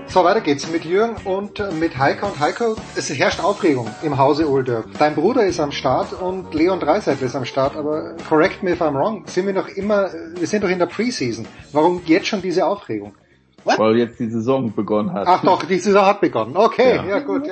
So, 0.05 0.23
weiter 0.23 0.41
geht's 0.41 0.71
mit 0.71 0.85
Jürgen 0.85 1.15
und 1.25 1.63
mit 1.79 1.97
Heiko. 1.97 2.27
Und 2.27 2.39
Heiko, 2.39 2.75
es 2.95 3.09
herrscht 3.09 3.43
Aufregung 3.43 3.87
im 4.03 4.19
Hause 4.19 4.47
Olderb. 4.47 4.85
Dein 4.99 5.15
Bruder 5.15 5.47
ist 5.47 5.59
am 5.59 5.71
Start 5.71 6.13
und 6.13 6.53
Leon 6.53 6.79
Dreiseitel 6.79 7.25
ist 7.25 7.35
am 7.35 7.45
Start, 7.45 7.75
aber 7.75 8.15
correct 8.29 8.61
me 8.61 8.73
if 8.73 8.81
I'm 8.83 8.93
wrong, 8.93 9.23
sind 9.25 9.47
wir 9.47 9.53
noch 9.53 9.67
immer, 9.67 10.11
wir 10.37 10.45
sind 10.45 10.63
doch 10.63 10.69
in 10.69 10.77
der 10.77 10.85
Preseason. 10.85 11.47
Warum 11.71 12.03
jetzt 12.05 12.27
schon 12.27 12.43
diese 12.43 12.67
Aufregung? 12.67 13.15
What? 13.63 13.79
Weil 13.79 13.97
jetzt 13.97 14.19
die 14.19 14.29
Saison 14.29 14.71
begonnen 14.71 15.11
hat. 15.11 15.25
Ach 15.27 15.41
doch, 15.41 15.65
die 15.65 15.79
Saison 15.79 16.05
hat 16.05 16.21
begonnen. 16.21 16.55
Okay, 16.55 16.97
ja, 16.97 17.03
ja 17.03 17.19
gut. 17.21 17.47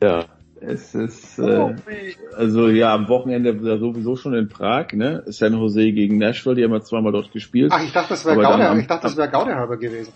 Ja. 0.00 0.20
ja. 0.20 0.24
Es 0.60 0.94
ist, 0.94 1.38
äh, 1.38 1.74
also 2.36 2.68
ja, 2.68 2.94
am 2.94 3.08
Wochenende 3.08 3.58
sowieso 3.78 4.16
schon 4.16 4.34
in 4.34 4.48
Prag, 4.48 4.92
ne? 4.92 5.22
San 5.26 5.54
Jose 5.54 5.92
gegen 5.92 6.18
Nashville, 6.18 6.56
die 6.56 6.64
haben 6.64 6.72
wir 6.72 6.82
zweimal 6.82 7.12
dort 7.12 7.32
gespielt. 7.32 7.70
Ach, 7.74 7.82
ich 7.82 7.92
dachte, 7.92 8.10
das 8.10 8.24
wäre 8.24 8.40
Gaudi, 8.40 8.80
ich 8.80 8.86
dachte, 8.86 9.02
das 9.02 9.16
wäre 9.16 9.28
Gaudi 9.28 9.52
halber 9.52 9.76
gewesen. 9.76 10.12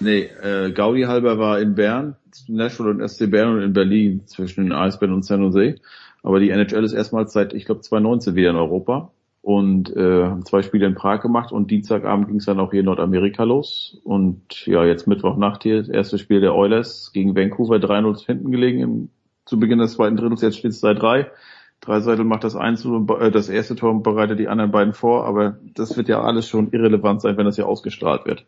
Nee, 0.00 0.28
äh, 0.42 0.72
Gaudi 0.72 1.02
halber 1.02 1.38
war 1.38 1.60
in 1.60 1.74
Bern, 1.74 2.16
Nashville 2.48 2.90
und 2.90 3.08
SC 3.08 3.30
Bern 3.30 3.54
und 3.54 3.62
in 3.62 3.72
Berlin 3.72 4.26
zwischen 4.26 4.64
den 4.64 4.72
Eisbären 4.72 5.14
und 5.14 5.24
San 5.24 5.42
Jose. 5.42 5.76
Aber 6.22 6.40
die 6.40 6.50
NHL 6.50 6.84
ist 6.84 6.92
erstmals 6.92 7.32
seit, 7.32 7.52
ich 7.52 7.66
glaube, 7.66 7.80
2019 7.80 8.34
wieder 8.34 8.50
in 8.50 8.56
Europa 8.56 9.10
und 9.42 9.94
äh, 9.94 10.24
haben 10.24 10.44
zwei 10.44 10.62
Spiele 10.62 10.86
in 10.86 10.94
Prag 10.94 11.20
gemacht 11.20 11.52
und 11.52 11.70
Dienstagabend 11.70 12.28
ging 12.28 12.36
es 12.36 12.46
dann 12.46 12.60
auch 12.60 12.70
hier 12.70 12.80
in 12.80 12.86
Nordamerika 12.86 13.42
los. 13.42 14.00
Und 14.04 14.66
ja, 14.66 14.84
jetzt 14.84 15.08
Mittwochnacht 15.08 15.64
hier, 15.64 15.78
das 15.78 15.88
erste 15.88 16.18
Spiel 16.18 16.40
der 16.40 16.54
Oilers 16.54 17.10
gegen 17.12 17.34
Vancouver 17.34 17.76
3-0 17.76 18.24
hinten 18.24 18.52
gelegen 18.52 18.80
im 18.80 19.08
zu 19.44 19.58
Beginn 19.58 19.78
des 19.78 19.94
zweiten 19.94 20.16
Drittels, 20.16 20.42
jetzt 20.42 20.58
steht 20.58 20.72
es 20.72 20.82
3-3. 20.82 21.26
Dreiseitel 21.80 22.24
macht 22.24 22.44
das, 22.44 22.54
Einzel, 22.54 23.04
äh, 23.20 23.30
das 23.30 23.48
erste 23.48 23.74
Tor 23.74 23.90
und 23.90 24.02
bereitet 24.02 24.38
die 24.38 24.48
anderen 24.48 24.70
beiden 24.70 24.94
vor, 24.94 25.26
aber 25.26 25.58
das 25.74 25.96
wird 25.96 26.08
ja 26.08 26.22
alles 26.22 26.48
schon 26.48 26.70
irrelevant 26.70 27.20
sein, 27.20 27.36
wenn 27.36 27.44
das 27.44 27.56
ja 27.56 27.64
ausgestrahlt 27.64 28.24
wird. 28.24 28.46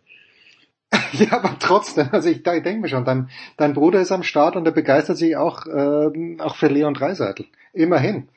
Ja, 1.12 1.32
aber 1.32 1.56
trotzdem, 1.58 2.08
also 2.12 2.28
ich, 2.28 2.39
ich 2.39 2.42
denke 2.42 2.81
mir 2.81 2.89
schon, 2.89 3.05
dein, 3.05 3.28
dein 3.56 3.73
Bruder 3.73 4.00
ist 4.00 4.12
am 4.12 4.23
Start 4.23 4.56
und 4.56 4.66
er 4.66 4.73
begeistert 4.73 5.16
sich 5.16 5.36
auch, 5.36 5.66
äh, 5.66 6.39
auch 6.39 6.56
für 6.56 6.68
Leon 6.68 6.94
Dreiseitel. 6.94 7.47
Immerhin. 7.73 8.28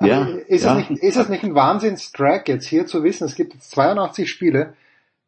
ja, 0.00 0.22
also, 0.22 0.38
ist, 0.38 0.64
ja. 0.64 0.78
Es 0.78 0.90
nicht, 0.90 1.02
ist 1.02 1.16
es 1.16 1.28
nicht 1.28 1.44
ein 1.44 1.54
Wahnsinns-Track 1.54 2.48
jetzt 2.48 2.66
hier 2.66 2.86
zu 2.86 3.02
wissen, 3.04 3.24
es 3.24 3.34
gibt 3.34 3.54
jetzt 3.54 3.70
82 3.70 4.28
Spiele, 4.30 4.74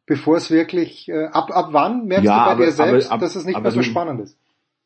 bevor 0.05 0.37
es 0.37 0.49
wirklich, 0.51 1.09
äh, 1.09 1.25
ab, 1.25 1.49
ab 1.51 1.69
wann 1.71 2.05
merkst 2.05 2.25
ja, 2.25 2.33
du 2.33 2.45
bei 2.45 2.51
aber, 2.51 2.65
dir 2.65 2.71
selbst, 2.71 3.07
aber, 3.07 3.15
aber, 3.15 3.25
dass 3.25 3.35
es 3.35 3.45
nicht 3.45 3.59
mehr 3.59 3.71
so 3.71 3.83
spannend 3.83 4.21
ist? 4.21 4.37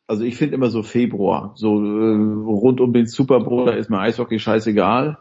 Also 0.07 0.23
ich 0.23 0.35
finde 0.35 0.55
immer 0.55 0.69
so 0.69 0.83
Februar, 0.83 1.53
so 1.55 1.79
äh, 1.79 2.15
rund 2.15 2.81
um 2.81 2.93
den 2.93 3.07
Super 3.07 3.39
Bowl, 3.39 3.65
da 3.65 3.71
ist 3.71 3.89
mir 3.89 3.99
Eishockey 3.99 4.39
scheißegal. 4.39 5.17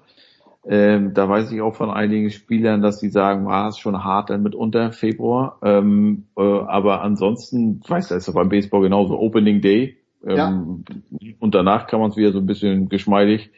Ähm, 0.65 1.13
da 1.13 1.29
weiß 1.29 1.51
ich 1.51 1.61
auch 1.61 1.75
von 1.75 1.91
einigen 1.91 2.31
Spielern, 2.31 2.83
dass 2.83 3.01
sie 3.01 3.09
sagen, 3.09 3.47
war 3.47 3.69
es 3.69 3.79
schon 3.79 4.05
hart 4.05 4.31
dann 4.31 4.45
mitunter 4.45 4.93
Februar. 4.93 5.59
Ähm, 5.63 6.27
äh, 6.37 6.43
aber 6.43 7.03
ansonsten, 7.03 7.81
ich 7.83 7.91
weiß, 7.91 8.09
das 8.09 8.19
ist 8.19 8.27
ja 8.29 8.33
beim 8.33 8.49
Baseball 8.49 8.83
genauso. 8.83 9.19
Opening 9.19 9.61
Day. 9.61 9.97
Ähm, 10.25 10.37
ja. 10.37 11.33
Und 11.41 11.55
danach 11.57 11.89
kann 11.89 12.01
man 12.01 12.11
es 12.11 12.17
wieder 12.17 12.31
so 12.31 12.39
ein 12.39 12.47
bisschen 12.47 12.89
geschmeidig, 12.89 13.51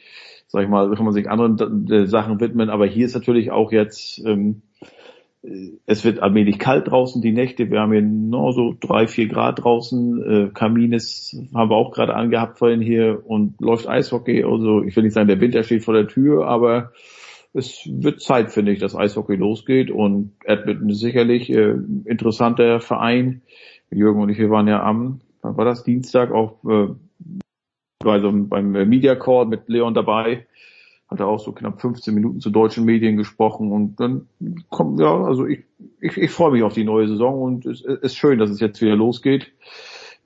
sag 0.47 0.62
ich 0.62 0.69
mal, 0.70 0.94
kann 0.94 1.05
man 1.05 1.12
sich 1.12 1.28
anderen 1.28 1.91
äh, 1.91 2.07
Sachen 2.07 2.41
widmen. 2.41 2.70
Aber 2.70 2.86
hier 2.86 3.05
ist 3.05 3.15
natürlich 3.15 3.51
auch 3.51 3.70
jetzt, 3.70 4.25
ähm, 4.25 4.62
es 5.86 6.05
wird 6.05 6.20
allmählich 6.20 6.58
kalt 6.58 6.90
draußen 6.90 7.20
die 7.20 7.32
Nächte. 7.32 7.70
Wir 7.70 7.81
haben 7.81 7.92
hier 7.92 8.02
nur 8.02 8.52
so 8.52 8.74
drei, 8.78 9.06
vier 9.06 9.28
Grad 9.28 9.62
draußen. 9.62 10.48
Äh, 10.48 10.50
Kamin 10.55 10.92
ist, 10.92 11.36
haben 11.55 11.70
wir 11.70 11.76
auch 11.76 11.92
gerade 11.92 12.14
angehabt 12.14 12.58
vorhin 12.58 12.81
hier 12.81 13.23
und 13.26 13.60
läuft 13.60 13.86
Eishockey. 13.86 14.44
Also 14.44 14.82
ich 14.82 14.97
will 14.97 15.02
nicht 15.02 15.12
sagen, 15.12 15.28
der 15.28 15.40
Winter 15.40 15.62
steht 15.62 15.84
vor 15.84 15.94
der 15.94 16.08
Tür, 16.08 16.47
aber 16.47 16.92
es 17.52 17.86
wird 17.90 18.20
Zeit, 18.20 18.50
finde 18.50 18.73
ich, 18.73 18.78
dass 18.78 18.97
Eishockey 18.97 19.36
losgeht 19.36 19.90
und 19.90 20.32
Edmonton 20.44 20.89
ist 20.89 21.00
sicherlich 21.00 21.50
äh, 21.50 21.74
interessanter 22.05 22.81
Verein. 22.81 23.42
Jürgen 23.90 24.23
und 24.23 24.31
ich, 24.31 24.39
wir 24.39 24.50
waren 24.50 24.66
ja 24.66 24.82
am, 24.82 25.20
wann 25.42 25.56
war 25.56 25.64
das, 25.64 25.84
Dienstag 25.84 26.32
auch 26.32 26.64
äh, 26.64 26.89
bei 28.02 28.18
so, 28.18 28.32
beim 28.32 28.73
Media 28.73 29.14
Call 29.14 29.47
mit 29.47 29.68
Leon 29.68 29.94
dabei 29.94 30.47
hat 31.15 31.20
er 31.20 31.28
auch 31.28 31.41
so 31.41 31.52
knapp 31.52 31.81
15 31.81 32.15
Minuten 32.15 32.41
zu 32.41 32.51
deutschen 32.51 32.84
Medien 32.84 33.17
gesprochen 33.17 33.73
und 33.73 33.99
dann 34.01 34.26
kommt, 34.68 35.01
ja, 35.01 35.25
also 35.25 35.47
ich, 35.47 35.65
ich, 36.01 36.17
ich 36.17 36.31
freue 36.31 36.52
mich 36.52 36.62
auf 36.62 36.75
die 36.75 36.84
neue 36.84 37.09
Saison 37.09 37.41
und 37.41 37.67
es 37.67 37.81
ist 37.81 38.17
schön, 38.17 38.39
dass 38.39 38.51
es 38.51 38.60
jetzt 38.60 38.81
wieder 38.81 38.97
losgeht. 38.97 39.52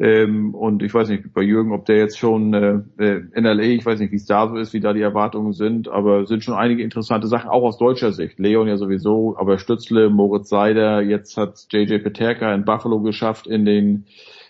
Ähm, 0.01 0.55
und 0.55 0.85
ich 0.85 0.95
weiß 0.95 1.09
nicht 1.09 1.33
bei 1.35 1.43
Jürgen, 1.43 1.73
ob 1.73 1.85
der 1.85 1.97
jetzt 1.97 2.19
schon 2.19 2.55
äh, 2.55 2.81
äh 2.99 3.23
in 3.35 3.45
LA, 3.45 3.63
ich 3.63 3.85
weiß 3.85 3.99
nicht, 3.99 4.13
wie 4.13 4.17
es 4.17 4.27
da 4.27 4.49
so 4.49 4.57
ist, 4.57 4.73
wie 4.73 4.79
da 4.79 4.93
die 4.93 5.01
Erwartungen 5.03 5.53
sind, 5.53 5.89
aber 5.89 6.25
sind 6.27 6.45
schon 6.45 6.55
einige 6.55 6.85
interessante 6.85 7.27
Sachen, 7.27 7.51
auch 7.51 7.65
aus 7.65 7.79
deutscher 7.79 8.13
Sicht. 8.13 8.39
Leon 8.39 8.69
ja 8.69 8.77
sowieso, 8.77 9.37
aber 9.37 9.59
Stützle, 9.59 10.09
Moritz 10.09 10.51
Seider, 10.51 11.03
jetzt 11.03 11.37
hat 11.37 11.67
JJ 11.71 11.99
Peterka 11.99 12.55
in 12.55 12.65
Buffalo 12.65 13.01
geschafft 13.01 13.49
in 13.49 13.65
den 13.65 14.05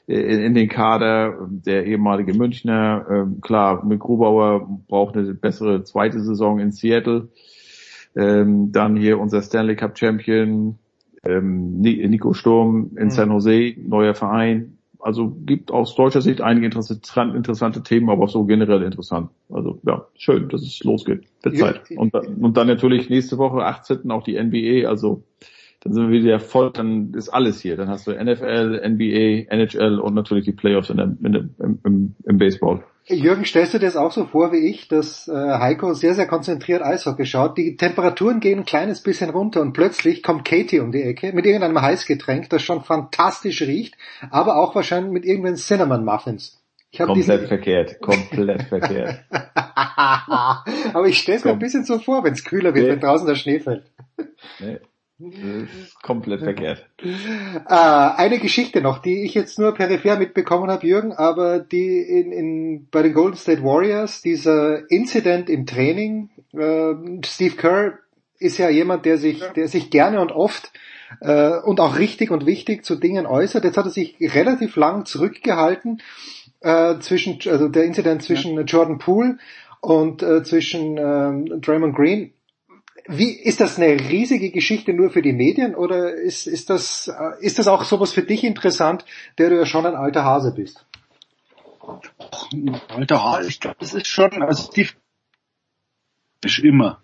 in, 0.08 0.54
den 0.54 0.68
Kader, 0.68 1.46
der 1.50 1.84
ehemalige 1.84 2.32
Münchner, 2.32 3.04
ähm, 3.10 3.40
klar, 3.42 3.84
mit 3.84 4.00
Grubauer 4.00 4.66
braucht 4.88 5.16
eine 5.16 5.34
bessere 5.34 5.84
zweite 5.84 6.20
Saison 6.20 6.58
in 6.60 6.72
Seattle. 6.72 7.28
Ähm, 8.16 8.72
dann 8.72 8.96
hier 8.96 9.20
unser 9.20 9.42
Stanley 9.42 9.76
Cup 9.76 9.98
Champion, 9.98 10.78
ähm, 11.24 11.80
Nico 11.82 12.32
Sturm 12.32 12.92
in 12.96 13.04
mhm. 13.04 13.10
San 13.10 13.30
Jose, 13.30 13.74
neuer 13.76 14.14
Verein. 14.14 14.78
Also 14.98 15.28
gibt 15.44 15.70
aus 15.70 15.94
deutscher 15.94 16.22
Sicht 16.22 16.40
einige 16.40 16.66
interessante, 16.66 17.36
interessante 17.36 17.82
Themen, 17.82 18.08
aber 18.08 18.24
auch 18.24 18.30
so 18.30 18.44
generell 18.46 18.82
interessant. 18.82 19.28
Also 19.50 19.78
ja, 19.86 20.06
schön, 20.16 20.48
dass 20.48 20.62
es 20.62 20.82
losgeht. 20.84 21.24
Wird 21.42 21.58
Zeit. 21.58 21.82
Und, 21.96 22.14
und 22.14 22.56
dann 22.56 22.66
natürlich 22.66 23.10
nächste 23.10 23.36
Woche, 23.36 23.64
18. 23.64 24.10
auch 24.10 24.24
die 24.24 24.42
NBA, 24.42 24.88
also 24.88 25.22
dann 25.80 25.92
sind 25.92 26.10
wir 26.10 26.22
wieder 26.22 26.40
voll, 26.40 26.72
dann 26.72 27.12
ist 27.14 27.28
alles 27.28 27.60
hier. 27.60 27.76
Dann 27.76 27.88
hast 27.88 28.06
du 28.06 28.12
NFL, 28.12 28.82
NBA, 28.84 29.52
NHL 29.54 30.00
und 30.00 30.14
natürlich 30.14 30.44
die 30.44 30.52
Playoffs 30.52 30.90
in 30.90 30.96
der, 30.96 31.16
in 31.22 31.32
der, 31.32 31.48
im, 31.60 32.14
im, 32.24 32.38
Baseball. 32.38 32.82
Jürgen, 33.06 33.44
stellst 33.44 33.74
du 33.74 33.78
dir 33.78 33.86
das 33.86 33.96
auch 33.96 34.10
so 34.10 34.26
vor 34.26 34.52
wie 34.52 34.68
ich, 34.68 34.88
dass 34.88 35.28
äh, 35.28 35.32
Heiko 35.32 35.94
sehr, 35.94 36.14
sehr 36.14 36.26
konzentriert 36.26 36.82
Eishockey 36.82 37.24
schaut? 37.26 37.56
Die 37.56 37.76
Temperaturen 37.76 38.40
gehen 38.40 38.58
ein 38.58 38.64
kleines 38.64 39.02
bisschen 39.02 39.30
runter 39.30 39.60
und 39.62 39.72
plötzlich 39.72 40.22
kommt 40.22 40.44
Katie 40.44 40.80
um 40.80 40.90
die 40.90 41.02
Ecke 41.02 41.32
mit 41.32 41.46
irgendeinem 41.46 41.80
Heißgetränk, 41.80 42.50
das 42.50 42.62
schon 42.62 42.82
fantastisch 42.82 43.62
riecht, 43.62 43.94
aber 44.30 44.56
auch 44.56 44.74
wahrscheinlich 44.74 45.12
mit 45.12 45.24
irgendwelchen 45.24 45.58
Cinnamon 45.58 46.04
Muffins. 46.04 46.60
Ich 46.90 46.98
komplett 46.98 47.16
diesen... 47.16 47.46
verkehrt, 47.46 48.00
komplett 48.00 48.64
verkehrt. 48.64 49.24
aber 50.92 51.06
ich 51.06 51.18
stelle 51.18 51.38
es 51.38 51.44
mir 51.44 51.52
ein 51.52 51.58
bisschen 51.58 51.84
so 51.84 51.98
vor, 51.98 52.24
wenn 52.24 52.32
es 52.32 52.44
kühler 52.44 52.74
wird, 52.74 52.86
nee. 52.86 52.92
wenn 52.92 53.00
draußen 53.00 53.26
der 53.26 53.36
Schnee 53.36 53.60
fällt. 53.60 53.84
Nee 54.58 54.78
komplett 56.02 56.42
verkehrt. 56.42 56.86
Äh, 57.02 57.64
eine 57.68 58.38
Geschichte 58.38 58.80
noch, 58.80 58.98
die 58.98 59.24
ich 59.24 59.34
jetzt 59.34 59.58
nur 59.58 59.74
peripher 59.74 60.16
mitbekommen 60.16 60.70
habe, 60.70 60.86
Jürgen, 60.86 61.12
aber 61.12 61.58
die 61.58 61.98
in, 61.98 62.32
in 62.32 62.88
bei 62.90 63.02
den 63.02 63.14
Golden 63.14 63.36
State 63.36 63.62
Warriors, 63.62 64.22
dieser 64.22 64.88
Incident 64.90 65.50
im 65.50 65.66
Training, 65.66 66.30
äh, 66.52 66.94
Steve 67.24 67.56
Kerr 67.56 67.98
ist 68.38 68.58
ja 68.58 68.68
jemand, 68.68 69.04
der 69.04 69.18
sich, 69.18 69.42
der 69.56 69.66
sich 69.66 69.90
gerne 69.90 70.20
und 70.20 70.30
oft 70.30 70.70
äh, 71.20 71.58
und 71.58 71.80
auch 71.80 71.98
richtig 71.98 72.30
und 72.30 72.46
wichtig 72.46 72.84
zu 72.84 72.94
Dingen 72.94 73.26
äußert. 73.26 73.64
Jetzt 73.64 73.76
hat 73.76 73.86
er 73.86 73.90
sich 73.90 74.16
relativ 74.20 74.76
lang 74.76 75.04
zurückgehalten 75.04 76.00
äh, 76.60 76.98
zwischen, 77.00 77.38
also 77.50 77.68
der 77.68 77.84
Incident 77.84 78.22
zwischen 78.22 78.54
ja. 78.54 78.62
Jordan 78.62 78.98
Poole 78.98 79.38
und 79.80 80.22
äh, 80.22 80.42
zwischen 80.44 80.96
äh, 80.96 81.58
Draymond 81.60 81.96
Green 81.96 82.32
wie 83.08 83.30
ist 83.30 83.60
das 83.60 83.78
eine 83.78 83.98
riesige 83.98 84.50
Geschichte 84.50 84.92
nur 84.92 85.10
für 85.10 85.22
die 85.22 85.32
Medien 85.32 85.74
oder 85.74 86.12
ist, 86.12 86.46
ist 86.46 86.68
das 86.68 87.08
äh, 87.08 87.44
ist 87.44 87.58
das 87.58 87.66
auch 87.66 87.84
sowas 87.84 88.12
für 88.12 88.22
dich 88.22 88.44
interessant, 88.44 89.04
der 89.38 89.48
du 89.48 89.56
ja 89.56 89.64
schon 89.64 89.86
ein 89.86 89.94
alter 89.94 90.24
Hase 90.24 90.52
bist? 90.54 90.84
Alter 92.88 93.24
Hase, 93.24 93.48
ich 93.48 93.60
glaube, 93.60 93.78
das 93.80 93.94
ist 93.94 94.06
schon, 94.06 94.42
also 94.42 94.70
die 94.72 94.86
ist 96.44 96.58
immer. 96.58 97.00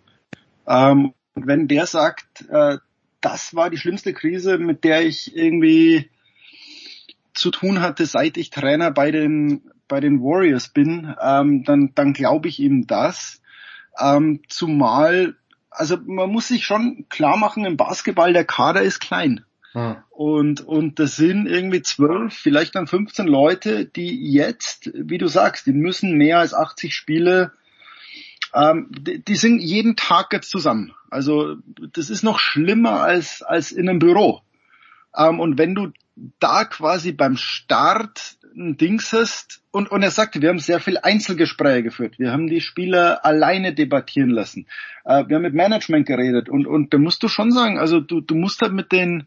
Ähm, 0.66 1.14
wenn 1.34 1.68
der 1.68 1.86
sagt, 1.86 2.44
äh, 2.50 2.76
das 3.22 3.54
war 3.54 3.70
die 3.70 3.78
schlimmste 3.78 4.12
Krise, 4.12 4.58
mit 4.58 4.84
der 4.84 5.06
ich 5.06 5.34
irgendwie 5.34 6.10
zu 7.32 7.50
tun 7.50 7.80
hatte, 7.80 8.04
seit 8.04 8.36
ich 8.36 8.50
Trainer 8.50 8.90
bei 8.90 9.10
den 9.10 9.70
bei 9.88 10.00
den 10.00 10.20
Warriors 10.20 10.68
bin, 10.68 11.14
ähm, 11.20 11.64
dann 11.64 11.92
dann 11.94 12.12
glaube 12.12 12.48
ich 12.48 12.60
ihm 12.60 12.86
das. 12.86 13.40
Ähm, 13.98 14.42
zumal 14.48 15.36
also 15.74 15.98
man 16.06 16.30
muss 16.30 16.48
sich 16.48 16.64
schon 16.64 17.06
klar 17.08 17.36
machen, 17.36 17.64
im 17.64 17.76
Basketball 17.76 18.32
der 18.32 18.44
Kader 18.44 18.82
ist 18.82 19.00
klein. 19.00 19.44
Hm. 19.72 19.96
Und, 20.10 20.60
und 20.60 20.98
das 20.98 21.16
sind 21.16 21.46
irgendwie 21.46 21.82
zwölf, 21.82 22.32
vielleicht 22.32 22.76
dann 22.76 22.86
15 22.86 23.26
Leute, 23.26 23.84
die 23.84 24.32
jetzt, 24.32 24.90
wie 24.94 25.18
du 25.18 25.26
sagst, 25.26 25.66
die 25.66 25.72
müssen 25.72 26.16
mehr 26.16 26.38
als 26.38 26.54
80 26.54 26.94
Spiele, 26.94 27.52
ähm, 28.54 28.86
die, 28.90 29.22
die 29.22 29.36
sind 29.36 29.58
jeden 29.58 29.96
Tag 29.96 30.32
jetzt 30.32 30.50
zusammen. 30.50 30.92
Also 31.10 31.56
das 31.92 32.08
ist 32.08 32.22
noch 32.22 32.38
schlimmer 32.38 33.00
als, 33.00 33.42
als 33.42 33.72
in 33.72 33.88
einem 33.88 33.98
Büro. 33.98 34.42
Ähm, 35.16 35.40
und 35.40 35.58
wenn 35.58 35.74
du 35.74 35.90
da 36.16 36.64
quasi 36.64 37.12
beim 37.12 37.36
Start 37.36 38.36
ein 38.56 38.76
Dings 38.76 39.12
hast 39.12 39.62
und, 39.72 39.90
und 39.90 40.02
er 40.02 40.10
sagte, 40.10 40.40
wir 40.40 40.48
haben 40.48 40.60
sehr 40.60 40.78
viel 40.78 40.96
Einzelgespräche 40.98 41.82
geführt. 41.82 42.18
Wir 42.18 42.30
haben 42.30 42.46
die 42.46 42.60
Spieler 42.60 43.24
alleine 43.24 43.74
debattieren 43.74 44.30
lassen. 44.30 44.66
Äh, 45.04 45.24
wir 45.26 45.36
haben 45.36 45.42
mit 45.42 45.54
Management 45.54 46.06
geredet 46.06 46.48
und, 46.48 46.66
und 46.66 46.94
da 46.94 46.98
musst 46.98 47.22
du 47.22 47.28
schon 47.28 47.50
sagen, 47.50 47.78
also 47.78 48.00
du, 48.00 48.20
du 48.20 48.36
musst 48.36 48.60
halt 48.60 48.72
mit 48.72 48.92
den 48.92 49.26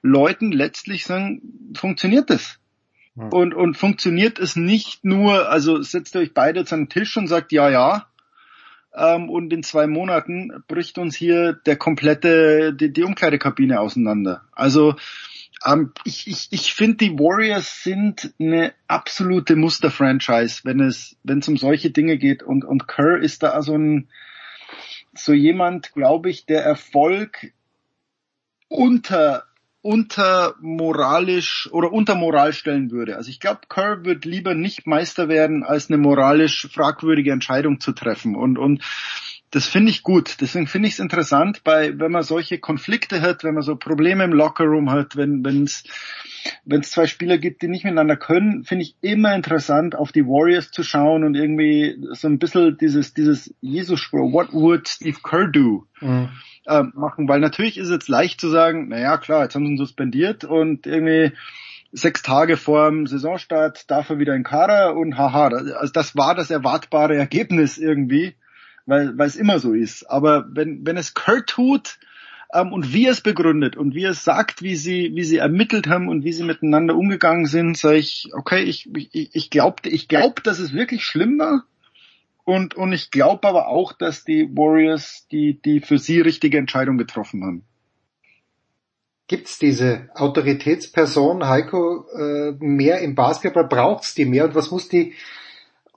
Leuten 0.00 0.52
letztlich 0.52 1.04
sagen, 1.04 1.42
funktioniert 1.76 2.30
das? 2.30 2.58
Ja. 3.14 3.24
Und, 3.24 3.52
und 3.52 3.76
funktioniert 3.76 4.38
es 4.38 4.56
nicht 4.56 5.04
nur, 5.04 5.50
also 5.50 5.82
setzt 5.82 6.16
euch 6.16 6.32
beide 6.32 6.64
zu 6.64 6.74
einem 6.74 6.88
Tisch 6.88 7.16
und 7.18 7.26
sagt, 7.26 7.52
ja, 7.52 7.68
ja, 7.68 8.06
ähm, 8.94 9.30
und 9.30 9.52
in 9.52 9.62
zwei 9.62 9.86
Monaten 9.86 10.64
bricht 10.66 10.98
uns 10.98 11.16
hier 11.16 11.52
der 11.52 11.76
komplette, 11.76 12.74
die, 12.74 12.92
die 12.92 13.04
Umkleidekabine 13.04 13.80
auseinander. 13.80 14.42
Also 14.52 14.94
ähm, 15.64 15.92
ich 16.04 16.26
ich, 16.26 16.48
ich 16.50 16.74
finde, 16.74 16.96
die 16.98 17.18
Warriors 17.18 17.82
sind 17.82 18.34
eine 18.38 18.74
absolute 18.88 19.56
Muster-Franchise, 19.56 20.60
wenn 20.64 20.80
es 20.80 21.16
wenn 21.22 21.38
es 21.38 21.48
um 21.48 21.56
solche 21.56 21.90
Dinge 21.90 22.18
geht. 22.18 22.42
Und, 22.42 22.64
und 22.64 22.88
Kerr 22.88 23.18
ist 23.18 23.42
da 23.42 23.60
so 23.62 23.76
ein 23.76 24.08
so 25.14 25.32
jemand, 25.32 25.92
glaube 25.92 26.30
ich, 26.30 26.46
der 26.46 26.64
Erfolg 26.64 27.52
unter 28.68 29.44
unter 29.82 30.54
moralisch 30.60 31.68
oder 31.72 31.92
unter 31.92 32.14
Moral 32.14 32.52
stellen 32.52 32.92
würde. 32.92 33.16
Also 33.16 33.30
ich 33.30 33.40
glaube, 33.40 33.62
Kerr 33.68 34.04
wird 34.04 34.24
lieber 34.24 34.54
nicht 34.54 34.86
Meister 34.86 35.28
werden, 35.28 35.64
als 35.64 35.90
eine 35.90 35.98
moralisch 35.98 36.68
fragwürdige 36.72 37.32
Entscheidung 37.32 37.80
zu 37.80 37.90
treffen. 37.90 38.36
Und, 38.36 38.58
und 38.58 38.80
das 39.52 39.66
finde 39.66 39.90
ich 39.90 40.02
gut. 40.02 40.38
Deswegen 40.40 40.66
finde 40.66 40.88
ich 40.88 40.94
es 40.94 40.98
interessant, 40.98 41.62
bei, 41.62 41.98
wenn 41.98 42.10
man 42.10 42.22
solche 42.22 42.58
Konflikte 42.58 43.20
hat, 43.20 43.44
wenn 43.44 43.54
man 43.54 43.62
so 43.62 43.76
Probleme 43.76 44.24
im 44.24 44.32
Lockerroom 44.32 44.90
hat, 44.90 45.16
wenn 45.16 45.44
es 45.62 45.84
wenn 46.64 46.80
es 46.80 46.90
zwei 46.90 47.06
Spieler 47.06 47.38
gibt, 47.38 47.62
die 47.62 47.68
nicht 47.68 47.84
miteinander 47.84 48.16
können, 48.16 48.64
finde 48.64 48.82
ich 48.82 48.96
immer 49.00 49.34
interessant, 49.34 49.94
auf 49.94 50.10
die 50.10 50.26
Warriors 50.26 50.70
zu 50.70 50.82
schauen 50.82 51.22
und 51.22 51.36
irgendwie 51.36 51.96
so 52.12 52.26
ein 52.28 52.38
bisschen 52.38 52.76
dieses, 52.78 53.14
dieses 53.14 53.54
Jesus-Spruch, 53.60 54.32
what 54.32 54.52
would 54.52 54.88
Steve 54.88 55.18
Kerr 55.22 55.46
do? 55.46 55.86
Mhm. 56.00 56.30
Äh, 56.66 56.82
machen, 56.94 57.28
weil 57.28 57.40
natürlich 57.40 57.76
ist 57.76 57.88
es 57.88 57.92
jetzt 57.92 58.08
leicht 58.08 58.40
zu 58.40 58.48
sagen, 58.48 58.88
naja 58.88 59.18
klar, 59.18 59.42
jetzt 59.42 59.54
haben 59.54 59.66
sie 59.66 59.72
ihn 59.72 59.78
suspendiert 59.78 60.44
und 60.44 60.86
irgendwie 60.86 61.36
sechs 61.92 62.22
Tage 62.22 62.56
vor 62.56 62.88
dem 62.88 63.06
Saisonstart 63.06 63.90
darf 63.90 64.10
er 64.10 64.18
wieder 64.18 64.34
in 64.34 64.44
Kader 64.44 64.96
und 64.96 65.18
haha, 65.18 65.48
also 65.48 65.92
das 65.92 66.16
war 66.16 66.34
das 66.34 66.50
erwartbare 66.50 67.16
Ergebnis 67.16 67.78
irgendwie 67.78 68.34
weil 68.86 69.16
weil 69.18 69.26
es 69.26 69.36
immer 69.36 69.58
so 69.58 69.72
ist. 69.72 70.04
Aber 70.10 70.46
wenn 70.50 70.86
wenn 70.86 70.96
es 70.96 71.14
Kurt 71.14 71.48
tut 71.48 71.98
ähm, 72.52 72.72
und 72.72 72.92
wie 72.92 73.06
er 73.06 73.12
es 73.12 73.20
begründet 73.20 73.76
und 73.76 73.94
wie 73.94 74.04
er 74.04 74.10
es 74.10 74.24
sagt, 74.24 74.62
wie 74.62 74.76
sie 74.76 75.12
wie 75.14 75.24
sie 75.24 75.38
ermittelt 75.38 75.86
haben 75.86 76.08
und 76.08 76.24
wie 76.24 76.32
sie 76.32 76.44
miteinander 76.44 76.96
umgegangen 76.96 77.46
sind, 77.46 77.76
sage 77.76 77.98
ich, 77.98 78.30
okay, 78.34 78.62
ich 78.62 78.88
ich, 78.94 79.34
ich 79.34 79.50
glaube, 79.50 79.88
ich 79.88 80.08
glaub, 80.08 80.42
dass 80.42 80.58
es 80.58 80.72
wirklich 80.72 81.04
schlimm 81.04 81.38
war. 81.38 81.64
Und, 82.44 82.74
und 82.74 82.92
ich 82.92 83.10
glaube 83.10 83.46
aber 83.46 83.68
auch, 83.68 83.92
dass 83.92 84.24
die 84.24 84.48
Warriors 84.56 85.26
die, 85.30 85.60
die 85.62 85.80
für 85.80 85.98
sie 85.98 86.20
richtige 86.20 86.58
Entscheidung 86.58 86.98
getroffen 86.98 87.44
haben. 87.44 87.64
Gibt's 89.28 89.58
diese 89.58 90.10
Autoritätsperson, 90.14 91.46
Heiko, 91.46 92.06
äh, 92.18 92.52
mehr 92.58 93.00
im 93.00 93.14
Basketball? 93.14 93.68
Braucht's 93.68 94.14
die 94.14 94.24
mehr? 94.24 94.44
Und 94.44 94.54
was 94.54 94.70
muss 94.70 94.88
die, 94.88 95.14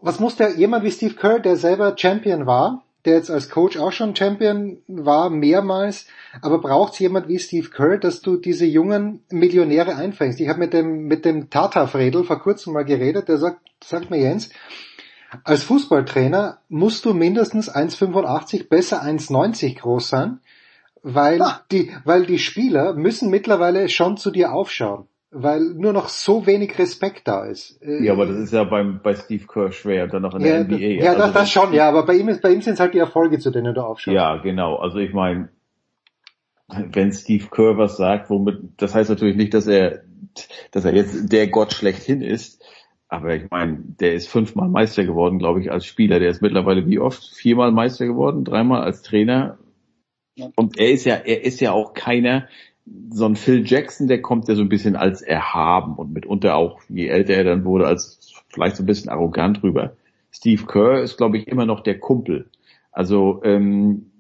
was 0.06 0.20
muss 0.20 0.36
der 0.36 0.56
jemand 0.56 0.84
wie 0.84 0.92
Steve 0.92 1.16
Kerr, 1.16 1.40
der 1.40 1.56
selber 1.56 1.96
Champion 1.98 2.46
war, 2.46 2.84
der 3.06 3.16
jetzt 3.16 3.32
als 3.32 3.50
Coach 3.50 3.76
auch 3.78 3.92
schon 3.92 4.16
Champion 4.16 4.78
war, 4.88 5.32
mehrmals, 5.32 6.06
aber 6.44 6.60
braucht's 6.60 7.00
jemand 7.00 7.28
wie 7.28 7.40
Steve 7.40 7.70
Kerr, 7.72 7.98
dass 7.98 8.22
du 8.22 8.38
diese 8.38 8.68
jungen 8.68 9.24
Millionäre 9.32 9.96
einfängst? 9.96 10.40
Ich 10.40 10.48
habe 10.48 10.60
mit 10.60 10.74
dem, 10.74 11.08
mit 11.08 11.26
dem 11.26 11.50
Tata 11.50 11.88
Fredel 11.88 12.24
vor 12.24 12.40
kurzem 12.40 12.74
mal 12.74 12.86
geredet, 12.86 13.30
der 13.30 13.40
sagt, 13.40 13.62
sagt 13.84 14.12
mir 14.12 14.20
Jens, 14.20 14.52
als 15.44 15.64
Fußballtrainer 15.64 16.60
musst 16.70 17.04
du 17.06 17.16
mindestens 17.16 17.74
1,85, 17.74 18.70
besser 18.70 19.04
1,90 19.04 19.80
groß 19.80 20.08
sein, 20.08 20.40
weil 21.02 21.42
ah. 21.42 21.62
die, 21.72 21.92
weil 22.04 22.28
die 22.28 22.40
Spieler 22.40 22.94
müssen 22.94 23.32
mittlerweile 23.32 23.90
schon 23.90 24.18
zu 24.18 24.30
dir 24.30 24.54
aufschauen, 24.54 25.08
weil 25.38 25.60
nur 25.76 25.92
noch 25.92 26.08
so 26.08 26.46
wenig 26.46 26.80
Respekt 26.80 27.28
da 27.28 27.46
ist. 27.46 27.80
Ja, 27.82 28.14
aber 28.14 28.26
das 28.26 28.38
ist 28.38 28.54
ja 28.54 28.64
beim, 28.64 29.02
bei 29.04 29.14
Steve 29.16 29.46
Kerr 29.46 29.74
schwer, 29.74 30.08
dann 30.08 30.22
noch 30.22 30.34
in 30.36 30.42
ja, 30.42 30.64
der 30.64 30.64
NBA. 30.64 31.04
Ja, 31.04 31.12
also 31.12 31.24
das, 31.24 31.34
das 31.34 31.52
schon, 31.52 31.74
ja, 31.74 31.90
aber 31.90 32.06
bei 32.06 32.14
ihm 32.14 32.30
ist, 32.30 32.42
bei 32.42 32.52
ihm 32.52 32.62
sind 32.62 32.76
es 32.76 32.80
halt 32.80 32.94
die 32.94 33.00
Erfolge, 33.00 33.38
zu 33.38 33.52
denen 33.52 33.74
du 33.74 33.82
aufschaust. 33.82 34.16
Ja, 34.16 34.38
genau. 34.38 34.78
Also 34.78 35.00
ich 35.00 35.14
meine, 35.14 35.50
wenn 36.68 37.12
Steve 37.12 37.48
Kerr 37.52 37.78
was 37.78 37.98
sagt, 37.98 38.30
womit, 38.30 38.60
das 38.78 38.96
heißt 38.96 39.10
natürlich 39.10 39.36
nicht, 39.36 39.54
dass 39.54 39.68
er, 39.68 40.04
dass 40.72 40.86
er 40.86 40.96
jetzt 40.96 41.32
der 41.32 41.48
Gott 41.48 41.74
schlechthin 41.74 42.22
ist, 42.22 42.64
aber 43.10 43.36
ich 43.36 43.50
meine, 43.52 43.80
der 44.00 44.14
ist 44.14 44.30
fünfmal 44.30 44.70
Meister 44.70 45.04
geworden, 45.04 45.38
glaube 45.38 45.60
ich, 45.60 45.70
als 45.72 45.86
Spieler. 45.86 46.20
Der 46.20 46.30
ist 46.30 46.42
mittlerweile 46.42 46.88
wie 46.88 47.00
oft? 47.00 47.24
Viermal 47.36 47.72
Meister 47.72 48.06
geworden, 48.06 48.46
dreimal 48.46 48.84
als 48.84 49.04
Trainer. 49.04 49.58
Und 50.56 50.80
er 50.80 50.92
ist 50.92 51.06
ja, 51.06 51.16
er 51.16 51.44
ist 51.44 51.62
ja 51.62 51.72
auch 51.72 51.94
keiner, 51.94 52.48
so 53.10 53.26
ein 53.26 53.36
Phil 53.36 53.66
Jackson, 53.66 54.08
der 54.08 54.22
kommt 54.22 54.48
ja 54.48 54.56
so 54.56 54.62
ein 54.62 54.70
bisschen 54.70 54.96
als 54.96 55.22
erhaben 55.22 55.96
und 55.96 56.14
mitunter 56.14 56.56
auch, 56.56 56.82
je 56.88 57.08
älter 57.08 57.34
er 57.34 57.44
dann 57.44 57.66
wurde, 57.66 57.88
als 57.88 58.44
vielleicht 58.50 58.76
so 58.76 58.84
ein 58.84 58.86
bisschen 58.86 59.10
arrogant 59.10 59.64
rüber. 59.64 59.96
Steve 60.32 60.66
Kerr 60.66 61.02
ist, 61.02 61.18
glaube 61.18 61.38
ich, 61.38 61.48
immer 61.48 61.66
noch 61.66 61.82
der 61.82 62.00
Kumpel. 62.00 62.50
Also, 62.92 63.42
ähm, 63.44 64.12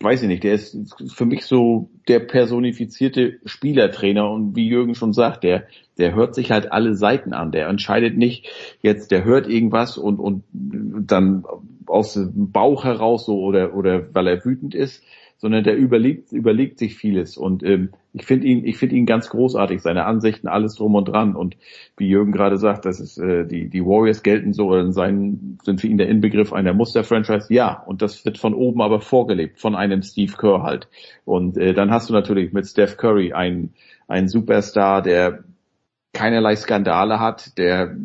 weiß 0.00 0.22
ich 0.22 0.28
nicht, 0.28 0.44
der 0.44 0.54
ist 0.54 0.94
für 1.12 1.26
mich 1.26 1.44
so 1.44 1.90
der 2.06 2.20
personifizierte 2.20 3.40
Spielertrainer 3.44 4.30
und 4.30 4.54
wie 4.54 4.68
Jürgen 4.68 4.94
schon 4.94 5.12
sagt, 5.12 5.42
der, 5.44 5.66
der 5.98 6.14
hört 6.14 6.34
sich 6.34 6.50
halt 6.50 6.70
alle 6.70 6.94
Seiten 6.94 7.32
an. 7.32 7.50
Der 7.50 7.68
entscheidet 7.68 8.16
nicht 8.16 8.48
jetzt, 8.80 9.10
der 9.10 9.24
hört 9.24 9.48
irgendwas 9.48 9.98
und, 9.98 10.18
und 10.20 10.44
dann 10.52 11.44
aus 11.86 12.14
dem 12.14 12.52
Bauch 12.52 12.84
heraus 12.84 13.26
so 13.26 13.40
oder, 13.40 13.74
oder 13.74 14.14
weil 14.14 14.28
er 14.28 14.44
wütend 14.44 14.74
ist, 14.74 15.02
sondern 15.38 15.62
der 15.64 15.76
überlegt, 15.76 16.32
überlegt 16.32 16.78
sich 16.78 16.96
vieles. 16.96 17.36
Und 17.36 17.62
ähm, 17.62 17.90
ich 18.12 18.26
finde 18.26 18.48
ihn, 18.48 18.64
ich 18.64 18.76
finde 18.76 18.96
ihn 18.96 19.06
ganz 19.06 19.30
großartig, 19.30 19.80
seine 19.80 20.04
Ansichten, 20.04 20.48
alles 20.48 20.74
drum 20.74 20.96
und 20.96 21.06
dran. 21.06 21.36
Und 21.36 21.56
wie 21.96 22.08
Jürgen 22.08 22.32
gerade 22.32 22.58
sagt, 22.58 22.84
das 22.84 23.00
ist 23.00 23.18
äh, 23.18 23.46
die 23.46 23.68
die 23.68 23.84
Warriors 23.84 24.22
gelten 24.22 24.52
so 24.52 24.66
oder 24.66 24.92
sein, 24.92 25.58
sind 25.62 25.80
für 25.80 25.86
ihn 25.86 25.98
der 25.98 26.08
Inbegriff 26.08 26.52
einer 26.52 26.74
Muster-Franchise. 26.74 27.52
Ja, 27.54 27.82
und 27.86 28.02
das 28.02 28.24
wird 28.24 28.38
von 28.38 28.52
oben 28.52 28.82
aber 28.82 29.00
vorgelebt 29.00 29.60
von 29.60 29.76
einem 29.76 30.02
Steve 30.02 30.32
Kerr 30.36 30.64
halt. 30.64 30.88
Und 31.24 31.56
äh, 31.56 31.72
dann 31.72 31.90
hast 31.90 32.10
du 32.10 32.12
natürlich 32.12 32.52
mit 32.52 32.66
Steph 32.66 32.96
Curry 32.96 33.32
einen 33.32 33.74
einen 34.08 34.28
Superstar, 34.28 35.02
der 35.02 35.44
keinerlei 36.12 36.56
Skandale 36.56 37.20
hat, 37.20 37.56
der 37.58 37.96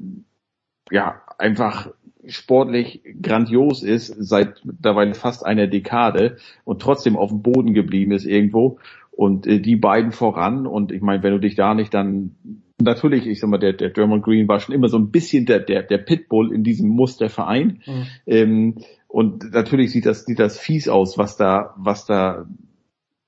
ja 0.92 1.22
einfach 1.38 1.90
sportlich 2.27 3.02
grandios 3.22 3.84
ist 3.84 4.08
seit 4.08 4.64
mittlerweile 4.66 5.14
fast 5.14 5.45
einer 5.45 5.68
Dekade 5.68 6.38
und 6.64 6.82
trotzdem 6.82 7.18
auf 7.18 7.30
dem 7.30 7.42
Boden 7.42 7.74
geblieben 7.74 8.11
ist 8.11 8.26
irgendwo 8.26 8.80
und 9.11 9.45
äh, 9.48 9.60
die 9.60 9.76
beiden 9.76 10.11
voran 10.11 10.66
und 10.66 10.92
ich 10.92 11.02
meine, 11.02 11.24
wenn 11.24 11.34
du 11.34 11.40
dich 11.40 11.56
da 11.56 11.74
nicht 11.74 11.93
dann 11.93 12.35
natürlich, 12.82 13.27
ich 13.27 13.40
sag 13.40 13.50
mal, 13.50 13.58
der, 13.58 13.74
der 13.74 13.90
Dermot 13.90 14.24
Green 14.24 14.48
war 14.48 14.60
schon 14.60 14.76
immer 14.76 14.90
so 14.90 14.98
ein 14.98 15.11
bisschen 15.11 15.45
der, 15.45 15.60
der, 15.60 15.84
der 15.84 15.98
Pitbull 16.00 16.53
in 16.53 16.64
diesem 16.64 16.90
Musterverein. 16.90 17.82
Mhm. 17.85 18.06
Ähm, 18.26 18.76
und 19.08 19.53
natürlich 19.53 19.92
sieht 19.92 20.06
das, 20.06 20.26
sieht 20.26 20.40
das 20.40 20.60
fies 20.60 20.88
aus, 20.90 21.18
was 21.18 21.38
da, 21.38 21.74
was 21.77 22.06
da, 22.06 22.48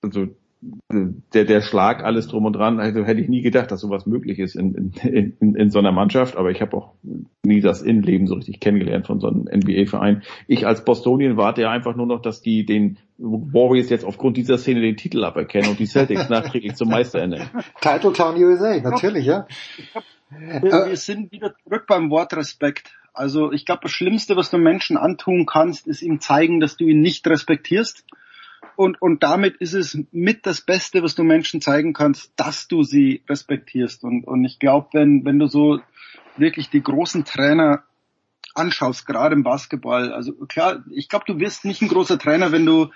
also 0.02 0.28
der, 0.62 1.46
der 1.46 1.62
Schlag, 1.62 2.04
alles 2.04 2.28
drum 2.28 2.46
und 2.46 2.54
dran, 2.54 2.80
also 2.80 3.04
hätte 3.06 3.22
ich 3.22 3.30
nie 3.30 3.42
gedacht, 3.42 3.72
dass 3.72 3.82
sowas 3.82 4.06
möglich 4.06 4.40
ist 4.40 4.56
in, 4.56 4.92
in, 5.04 5.36
in, 5.40 5.56
in 5.56 5.70
so 5.70 5.80
einer 5.80 5.92
Mannschaft, 5.92 6.36
aber 6.38 6.50
ich 6.50 6.62
habe 6.62 6.76
auch 6.78 6.94
nie 7.44 7.62
das 7.62 7.82
Innenleben 7.82 8.28
so 8.28 8.36
richtig 8.36 8.60
kennengelernt 8.60 9.06
von 9.06 9.20
so 9.20 9.28
einem 9.28 9.48
NBA-Verein. 9.52 10.24
Ich 10.48 10.66
als 10.66 10.84
Bostonien 10.84 11.38
warte 11.38 11.62
ja 11.62 11.72
einfach 11.72 11.96
nur 11.96 12.08
noch, 12.08 12.22
dass 12.22 12.42
die 12.42 12.66
den 12.66 12.98
Warriors 13.18 13.90
jetzt 13.90 14.06
aufgrund 14.06 14.38
dieser 14.38 14.58
Szene 14.58 14.82
den 14.82 14.98
Titel 14.98 15.24
aberkennen 15.24 15.70
und 15.70 15.80
die 15.80 15.86
Celtics 15.86 16.30
nachträglich 16.30 16.76
zum 16.76 16.90
Meister 16.90 17.20
ernennen. 17.20 17.50
Title 17.82 18.14
Town 18.14 18.36
USA, 18.42 18.80
natürlich, 18.80 19.26
ja. 19.26 19.48
Wir 20.30 20.96
sind 20.96 21.32
wieder 21.32 21.54
zurück 21.64 21.86
beim 21.88 22.10
Wort 22.10 22.36
Respekt. 22.36 22.92
Also 23.14 23.52
ich 23.52 23.66
glaube, 23.66 23.82
das 23.84 23.92
Schlimmste, 23.92 24.36
was 24.36 24.50
du 24.50 24.58
Menschen 24.58 24.98
antun 24.98 25.46
kannst, 25.46 25.88
ist 25.88 26.02
ihm 26.02 26.20
zeigen, 26.20 26.60
dass 26.60 26.76
du 26.76 26.86
ihn 26.86 27.00
nicht 27.00 27.26
respektierst 27.28 28.04
und, 28.76 29.02
und 29.02 29.24
damit 29.24 29.58
ist 29.58 29.74
es 29.74 29.98
mit 30.12 30.46
das 30.46 30.62
Beste, 30.62 31.04
was 31.04 31.16
du 31.16 31.24
Menschen 31.24 31.62
zeigen 31.62 31.94
kannst, 31.94 32.32
dass 32.36 32.68
du 32.68 32.84
sie 32.84 33.24
respektierst. 33.30 34.04
Und, 34.04 34.26
und 34.26 34.46
ich 34.46 34.60
glaube, 34.60 34.90
wenn, 34.94 35.26
wenn 35.26 35.40
du 35.40 35.48
so 35.48 35.80
wirklich 36.38 36.70
die 36.70 36.84
großen 36.84 37.26
Trainer 37.26 37.84
anschaust, 38.54 39.06
gerade 39.06 39.36
im 39.36 39.44
Basketball, 39.44 40.14
also 40.14 40.34
klar, 40.34 40.84
ich 40.92 41.10
glaube, 41.10 41.26
du 41.28 41.40
wirst 41.40 41.66
nicht 41.66 41.82
ein 41.82 41.88
großer 41.88 42.18
Trainer, 42.18 42.52
wenn 42.52 42.66
du 42.66 42.90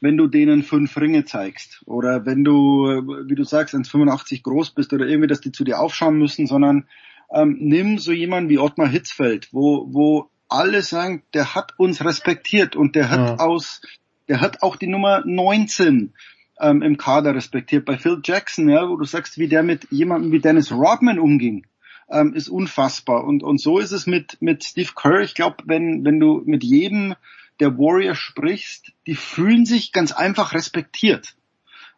wenn 0.00 0.16
du 0.16 0.26
denen 0.26 0.62
fünf 0.62 0.96
Ringe 0.96 1.26
zeigst 1.26 1.82
oder 1.84 2.24
wenn 2.24 2.42
du, 2.42 2.86
wie 3.26 3.34
du 3.34 3.44
sagst, 3.44 3.74
1,85 3.74 4.42
groß 4.42 4.70
bist 4.70 4.92
oder 4.94 5.06
irgendwie, 5.06 5.28
dass 5.28 5.42
die 5.42 5.52
zu 5.52 5.62
dir 5.62 5.78
aufschauen 5.78 6.16
müssen, 6.16 6.46
sondern 6.46 6.86
ähm, 7.32 7.58
nimm 7.60 7.98
so 7.98 8.12
jemanden 8.12 8.48
wie 8.48 8.58
Ottmar 8.58 8.88
Hitzfeld, 8.88 9.48
wo, 9.52 9.86
wo 9.92 10.30
alle 10.48 10.82
sagen, 10.82 11.22
der 11.34 11.54
hat 11.54 11.74
uns 11.78 12.04
respektiert 12.04 12.76
und 12.76 12.96
der 12.96 13.10
hat 13.10 13.20
ja. 13.20 13.36
aus 13.36 13.82
der 14.30 14.40
hat 14.40 14.62
auch 14.62 14.76
die 14.76 14.86
Nummer 14.86 15.22
19 15.26 16.14
ähm, 16.60 16.82
im 16.82 16.96
Kader 16.96 17.34
respektiert. 17.34 17.84
Bei 17.84 17.98
Phil 17.98 18.20
Jackson, 18.24 18.68
ja, 18.68 18.88
wo 18.88 18.96
du 18.96 19.04
sagst, 19.04 19.38
wie 19.38 19.48
der 19.48 19.64
mit 19.64 19.88
jemandem 19.90 20.30
wie 20.30 20.38
Dennis 20.38 20.70
Rodman 20.70 21.18
umging, 21.18 21.66
ähm, 22.08 22.32
ist 22.32 22.48
unfassbar. 22.48 23.24
Und, 23.24 23.42
und 23.42 23.60
so 23.60 23.80
ist 23.80 23.90
es 23.90 24.06
mit, 24.06 24.40
mit 24.40 24.62
Steve 24.62 24.90
Kerr. 24.94 25.20
Ich 25.20 25.34
glaube, 25.34 25.56
wenn, 25.66 26.04
wenn 26.04 26.20
du 26.20 26.42
mit 26.46 26.62
jedem 26.62 27.16
der 27.58 27.76
Warrior 27.76 28.14
sprichst, 28.14 28.92
die 29.08 29.16
fühlen 29.16 29.66
sich 29.66 29.90
ganz 29.90 30.12
einfach 30.12 30.54
respektiert. 30.54 31.34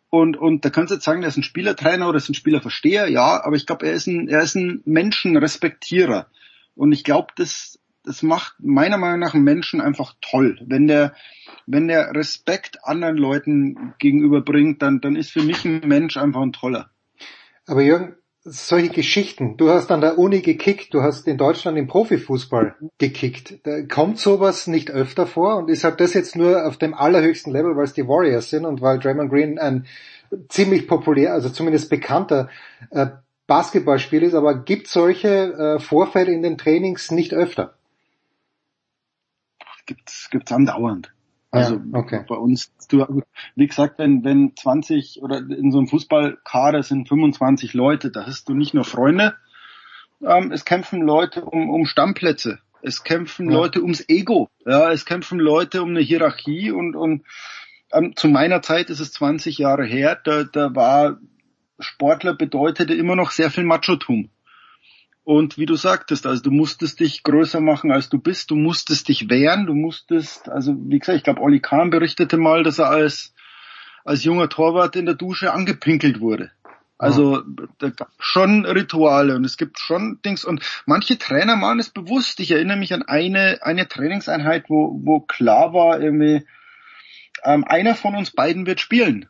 Und, 0.09 0.39
und 0.39 0.65
da 0.65 0.71
kannst 0.71 0.91
du 0.91 0.95
jetzt 0.95 1.05
sagen, 1.05 1.23
er 1.23 1.29
ist 1.29 1.37
ein 1.37 1.43
Spielertrainer 1.43 2.09
oder 2.09 2.17
ist 2.17 2.31
ein 2.31 2.35
Spielerversteher, 2.35 3.09
ja, 3.09 3.45
aber 3.45 3.57
ich 3.57 3.67
glaube, 3.67 3.87
er 3.87 3.93
ist 3.93 4.07
ein, 4.07 4.29
er 4.29 4.43
ist 4.43 4.55
ein 4.55 4.81
Menschenrespektierer. 4.87 6.27
Und 6.75 6.93
ich 6.93 7.05
glaube, 7.05 7.29
das, 7.37 7.79
das 8.05 8.23
macht 8.23 8.55
meiner 8.59 8.99
Meinung 8.99 9.21
nach 9.21 9.35
einen 9.35 9.45
Menschen 9.45 9.81
einfach 9.81 10.15
toll. 10.21 10.59
Wenn 10.67 10.87
der, 10.87 11.15
wenn 11.67 11.89
der 11.89 12.15
Respekt 12.15 12.79
anderen 12.83 13.17
Leuten 13.17 13.95
gegenüberbringt, 13.99 14.83
dann, 14.83 15.01
dann 15.01 15.17
ist 15.17 15.31
für 15.31 15.43
mich 15.43 15.65
ein 15.65 15.83
Mensch 15.87 16.17
einfach 16.17 16.43
ein 16.43 16.53
toller. 16.53 16.91
Aber 17.67 17.83
Jürgen, 17.83 18.17
solche 18.45 18.89
Geschichten, 18.89 19.57
du 19.57 19.71
hast 19.71 19.93
an 19.93 20.01
der 20.01 20.19
Uni 20.19 20.41
gekickt, 20.41 20.93
du 20.95 21.03
hast 21.03 21.29
in 21.29 21.39
Deutschland 21.39 21.79
im 21.79 21.87
Profifußball 21.87 22.75
gekickt. 22.99 23.61
Da 23.65 23.83
kommt 23.83 24.19
sowas 24.19 24.67
nicht 24.67 24.91
öfter 24.91 25.29
vor 25.29 25.59
und 25.59 25.71
ich 25.71 25.79
sage 25.79 25.97
das 25.97 26.13
jetzt 26.15 26.35
nur 26.35 26.67
auf 26.67 26.77
dem 26.77 26.95
allerhöchsten 26.95 27.53
Level, 27.53 27.77
weil 27.77 27.85
es 27.85 27.93
die 27.93 28.09
Warriors 28.09 28.51
sind 28.51 28.65
und 28.65 28.81
weil 28.81 28.99
Draymond 28.99 29.31
Green 29.31 29.59
ein 29.61 29.87
ziemlich 30.49 30.89
populär, 30.89 31.35
also 31.35 31.51
zumindest 31.51 31.89
bekannter 31.89 32.49
äh, 32.91 33.09
Basketballspiel 33.47 34.23
ist, 34.23 34.35
aber 34.35 34.65
gibt 34.65 34.89
solche 34.89 35.29
äh, 35.29 35.79
Vorfälle 35.79 36.33
in 36.33 36.43
den 36.43 36.59
Trainings 36.59 37.11
nicht 37.11 37.35
öfter? 37.35 37.75
Gibt's, 39.87 40.29
gibt's 40.31 40.53
andauernd. 40.53 41.13
Also 41.53 41.75
ja, 41.75 41.83
okay. 41.93 42.25
bei 42.27 42.35
uns, 42.35 42.73
du, 42.89 43.23
wie 43.57 43.67
gesagt, 43.67 43.99
wenn, 43.99 44.25
wenn 44.25 44.57
20 44.57 45.21
oder 45.23 45.39
in 45.39 45.71
so 45.71 45.79
einem 45.79 45.87
Fußballkader 45.87 46.83
sind 46.83 47.09
25 47.09 47.75
Leute, 47.75 48.11
da 48.11 48.27
hast 48.27 48.49
du 48.49 48.55
nicht 48.55 48.73
nur 48.73 48.85
Freunde, 48.85 49.35
ähm, 50.23 50.51
es 50.51 50.65
kämpfen 50.65 51.03
Leute 51.03 51.45
um, 51.45 51.69
um 51.69 51.85
Stammplätze, 51.85 52.59
es 52.81 53.05
kämpfen 53.05 53.51
ja. 53.51 53.59
Leute 53.59 53.83
ums 53.83 54.03
Ego, 54.09 54.49
ja, 54.65 54.91
es 54.93 55.05
kämpfen 55.05 55.39
Leute 55.39 55.83
um 55.83 55.91
eine 55.91 56.01
Hierarchie 56.01 56.71
und, 56.71 56.97
und 56.97 57.23
ähm, 57.93 58.17
zu 58.17 58.29
meiner 58.29 58.63
Zeit 58.63 58.89
ist 58.89 59.01
es 59.01 59.13
20 59.13 59.59
Jahre 59.59 59.85
her, 59.85 60.19
da, 60.25 60.45
da 60.45 60.75
war 60.75 61.19
Sportler 61.79 62.35
bedeutete 62.35 62.95
immer 62.95 63.17
noch 63.17 63.31
sehr 63.31 63.51
viel 63.51 63.65
Machotum. 63.65 64.31
Und 65.25 65.57
wie 65.57 65.67
du 65.67 65.77
sagtest, 65.77 66.27
also 66.27 66.43
du 66.43 66.51
musstest 66.51 66.99
dich 66.99 67.23
größer 67.23 67.61
machen, 67.61 67.93
als 67.93 68.09
du 68.09 68.19
bist, 68.19 68.51
du 68.51 68.57
musstest 68.57 69.09
dich 69.09 69.31
wehren, 69.31 69.67
du 69.67 69.75
musstest, 69.75 70.49
also 70.49 70.75
wie 70.77 70.99
gesagt, 70.99 71.17
ich 71.17 71.25
glaube, 71.25 71.41
Olli 71.41 71.61
Kahn 71.61 71.91
berichtete 71.91 72.37
mal, 72.39 72.65
dass 72.65 72.81
er 72.81 72.91
als, 72.91 73.33
als 74.05 74.25
junger 74.25 74.49
Torwart 74.49 74.97
in 74.97 75.07
der 75.07 75.15
Dusche 75.15 75.53
angepinkelt 75.53 76.21
wurde. 76.21 76.51
Also 76.99 77.43
da 77.79 77.91
gab 77.91 78.11
schon 78.21 78.65
Rituale 78.65 79.35
und 79.35 79.45
es 79.45 79.57
gibt 79.57 79.81
schon 79.81 80.21
Dings 80.25 80.45
und 80.45 80.63
manche 80.87 81.19
Trainer 81.19 81.57
machen 81.57 81.81
es 81.81 81.91
bewusst. 81.91 82.39
Ich 82.39 82.53
erinnere 82.53 82.77
mich 82.77 82.95
an 82.95 83.03
eine 83.03 83.59
eine 83.63 83.89
Trainingseinheit, 83.89 84.67
wo 84.69 85.01
wo 85.03 85.19
klar 85.19 85.75
war 85.75 86.01
irgendwie 86.01 86.47
ähm, 87.43 87.65
einer 87.65 87.97
von 87.97 88.15
uns 88.15 88.31
beiden 88.31 88.67
wird 88.67 88.79
spielen. 88.79 89.29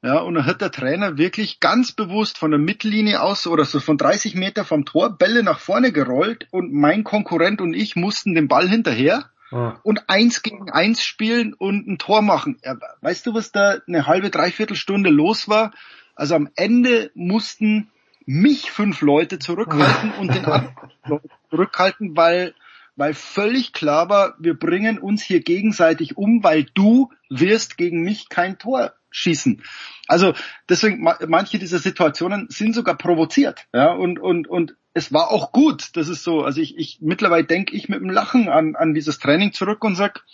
Ja, 0.00 0.18
und 0.20 0.34
dann 0.34 0.46
hat 0.46 0.60
der 0.60 0.70
Trainer 0.70 1.18
wirklich 1.18 1.58
ganz 1.58 1.90
bewusst 1.90 2.38
von 2.38 2.52
der 2.52 2.60
Mittellinie 2.60 3.20
aus 3.20 3.48
oder 3.48 3.64
so 3.64 3.80
von 3.80 3.98
30 3.98 4.36
Meter 4.36 4.64
vom 4.64 4.84
Tor 4.84 5.18
Bälle 5.18 5.42
nach 5.42 5.58
vorne 5.58 5.90
gerollt 5.90 6.46
und 6.52 6.72
mein 6.72 7.02
Konkurrent 7.02 7.60
und 7.60 7.74
ich 7.74 7.96
mussten 7.96 8.34
den 8.34 8.46
Ball 8.46 8.68
hinterher 8.68 9.28
ja. 9.50 9.80
und 9.82 10.08
eins 10.08 10.42
gegen 10.42 10.70
eins 10.70 11.02
spielen 11.02 11.52
und 11.52 11.88
ein 11.88 11.98
Tor 11.98 12.22
machen. 12.22 12.58
Ja, 12.64 12.76
weißt 13.00 13.26
du, 13.26 13.34
was 13.34 13.50
da 13.50 13.78
eine 13.88 14.06
halbe, 14.06 14.30
dreiviertel 14.30 14.76
Stunde 14.76 15.10
los 15.10 15.48
war? 15.48 15.72
Also 16.14 16.36
am 16.36 16.48
Ende 16.54 17.10
mussten 17.14 17.90
mich 18.24 18.70
fünf 18.70 19.00
Leute 19.00 19.40
zurückhalten 19.40 20.12
und 20.12 20.32
den 20.32 20.44
anderen 20.44 20.76
zurückhalten, 21.50 22.16
weil 22.16 22.54
weil 22.94 23.14
völlig 23.14 23.72
klar 23.72 24.08
war, 24.08 24.34
wir 24.40 24.54
bringen 24.54 24.98
uns 24.98 25.22
hier 25.22 25.40
gegenseitig 25.40 26.16
um, 26.16 26.42
weil 26.42 26.64
du 26.74 27.12
wirst 27.30 27.76
gegen 27.76 28.02
mich 28.02 28.28
kein 28.28 28.58
Tor 28.58 28.92
schießen. 29.10 29.62
Also 30.06 30.34
deswegen 30.68 31.02
manche 31.02 31.58
dieser 31.58 31.78
Situationen 31.78 32.46
sind 32.50 32.74
sogar 32.74 32.96
provoziert, 32.96 33.66
ja 33.72 33.92
und 33.92 34.18
und 34.18 34.48
und 34.48 34.76
es 34.94 35.12
war 35.12 35.30
auch 35.30 35.52
gut. 35.52 35.90
Das 35.94 36.08
ist 36.08 36.24
so. 36.24 36.42
Also 36.42 36.60
ich, 36.60 36.76
ich 36.76 36.98
mittlerweile 37.00 37.44
denke 37.44 37.74
ich 37.74 37.88
mit 37.88 38.00
dem 38.00 38.10
Lachen 38.10 38.48
an 38.48 38.76
an 38.76 38.94
dieses 38.94 39.18
Training 39.18 39.52
zurück 39.52 39.84
und 39.84 39.94
sag, 39.94 40.24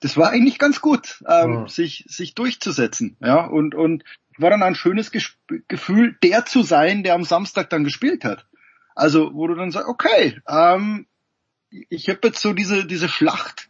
das 0.00 0.16
war 0.16 0.30
eigentlich 0.30 0.58
ganz 0.58 0.80
gut, 0.80 1.22
ähm, 1.28 1.52
ja. 1.52 1.68
sich 1.68 2.04
sich 2.08 2.34
durchzusetzen, 2.34 3.16
ja 3.20 3.44
und 3.44 3.74
und 3.74 4.04
war 4.36 4.50
dann 4.50 4.62
ein 4.62 4.76
schönes 4.76 5.10
Gefühl, 5.66 6.16
der 6.22 6.46
zu 6.46 6.62
sein, 6.62 7.02
der 7.02 7.14
am 7.14 7.24
Samstag 7.24 7.70
dann 7.70 7.82
gespielt 7.82 8.24
hat. 8.24 8.46
Also 8.94 9.34
wo 9.34 9.48
du 9.48 9.54
dann 9.54 9.72
sagst, 9.72 9.88
okay, 9.88 10.40
ähm, 10.48 11.06
ich 11.70 12.08
habe 12.08 12.20
jetzt 12.24 12.40
so 12.40 12.52
diese 12.52 12.86
diese 12.86 13.08
Schlacht 13.08 13.68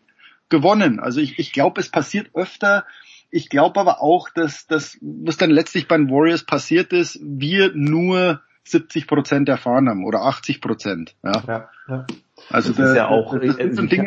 gewonnen. 0.49 1.01
Also 1.01 1.21
ich, 1.21 1.39
ich 1.39 1.53
glaube, 1.53 1.81
es 1.81 1.91
passiert 1.91 2.35
öfter, 2.35 2.87
ich 3.31 3.49
glaube 3.49 3.79
aber 3.81 4.03
auch, 4.03 4.29
dass 4.31 4.67
das, 4.67 4.99
was 5.01 5.37
dann 5.37 5.51
letztlich 5.51 5.89
bei 5.89 5.97
den 5.97 6.11
Warriors 6.11 6.45
passiert 6.45 6.93
ist, 6.93 7.21
wir 7.23 7.73
nur 7.75 8.41
70 8.65 9.07
Prozent 9.07 9.49
erfahren 9.49 9.89
haben 9.89 10.05
oder 10.05 10.23
80 10.23 10.61
Prozent. 10.61 11.15
Ja. 11.23 11.43
ja, 11.47 11.69
ja. 11.89 12.07
Also 12.51 12.71
das, 12.71 12.79
das 12.79 12.91
ist 12.91 12.97
ja 12.97 13.09
auch. 13.09 13.39
Das, 13.39 13.57
das 13.57 13.59
also 13.59 13.83
ich, 13.85 14.03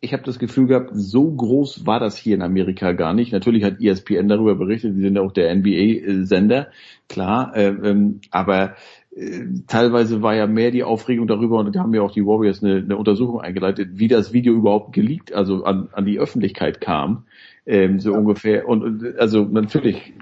ich 0.00 0.12
habe 0.12 0.22
das 0.24 0.38
Gefühl 0.38 0.66
gehabt, 0.66 0.90
so 0.92 1.30
groß 1.30 1.86
war 1.86 2.00
das 2.00 2.16
hier 2.16 2.34
in 2.34 2.42
Amerika 2.42 2.92
gar 2.92 3.14
nicht. 3.14 3.32
Natürlich 3.32 3.64
hat 3.64 3.80
ESPN 3.80 4.28
darüber 4.28 4.54
berichtet, 4.54 4.96
die 4.96 5.00
sind 5.00 5.16
ja 5.16 5.22
auch 5.22 5.32
der 5.32 5.54
NBA-Sender, 5.54 6.68
klar. 7.08 7.54
Äh, 7.54 7.68
ähm, 7.68 8.20
aber 8.30 8.74
äh, 9.14 9.44
teilweise 9.66 10.22
war 10.22 10.34
ja 10.34 10.46
mehr 10.46 10.70
die 10.70 10.84
Aufregung 10.84 11.26
darüber 11.26 11.58
und 11.58 11.74
da 11.74 11.80
haben 11.80 11.94
ja 11.94 12.02
auch 12.02 12.12
die 12.12 12.26
Warriors 12.26 12.62
eine, 12.62 12.76
eine 12.76 12.96
Untersuchung 12.96 13.40
eingeleitet, 13.40 13.90
wie 13.92 14.08
das 14.08 14.32
Video 14.32 14.54
überhaupt 14.54 14.92
geleakt, 14.92 15.32
also 15.32 15.64
an, 15.64 15.88
an 15.92 16.04
die 16.04 16.18
Öffentlichkeit 16.18 16.80
kam 16.80 17.24
ähm, 17.66 18.00
so 18.00 18.12
ja. 18.12 18.18
ungefähr. 18.18 18.68
Und, 18.68 18.82
und 18.82 19.18
also 19.18 19.44
natürlich 19.44 20.14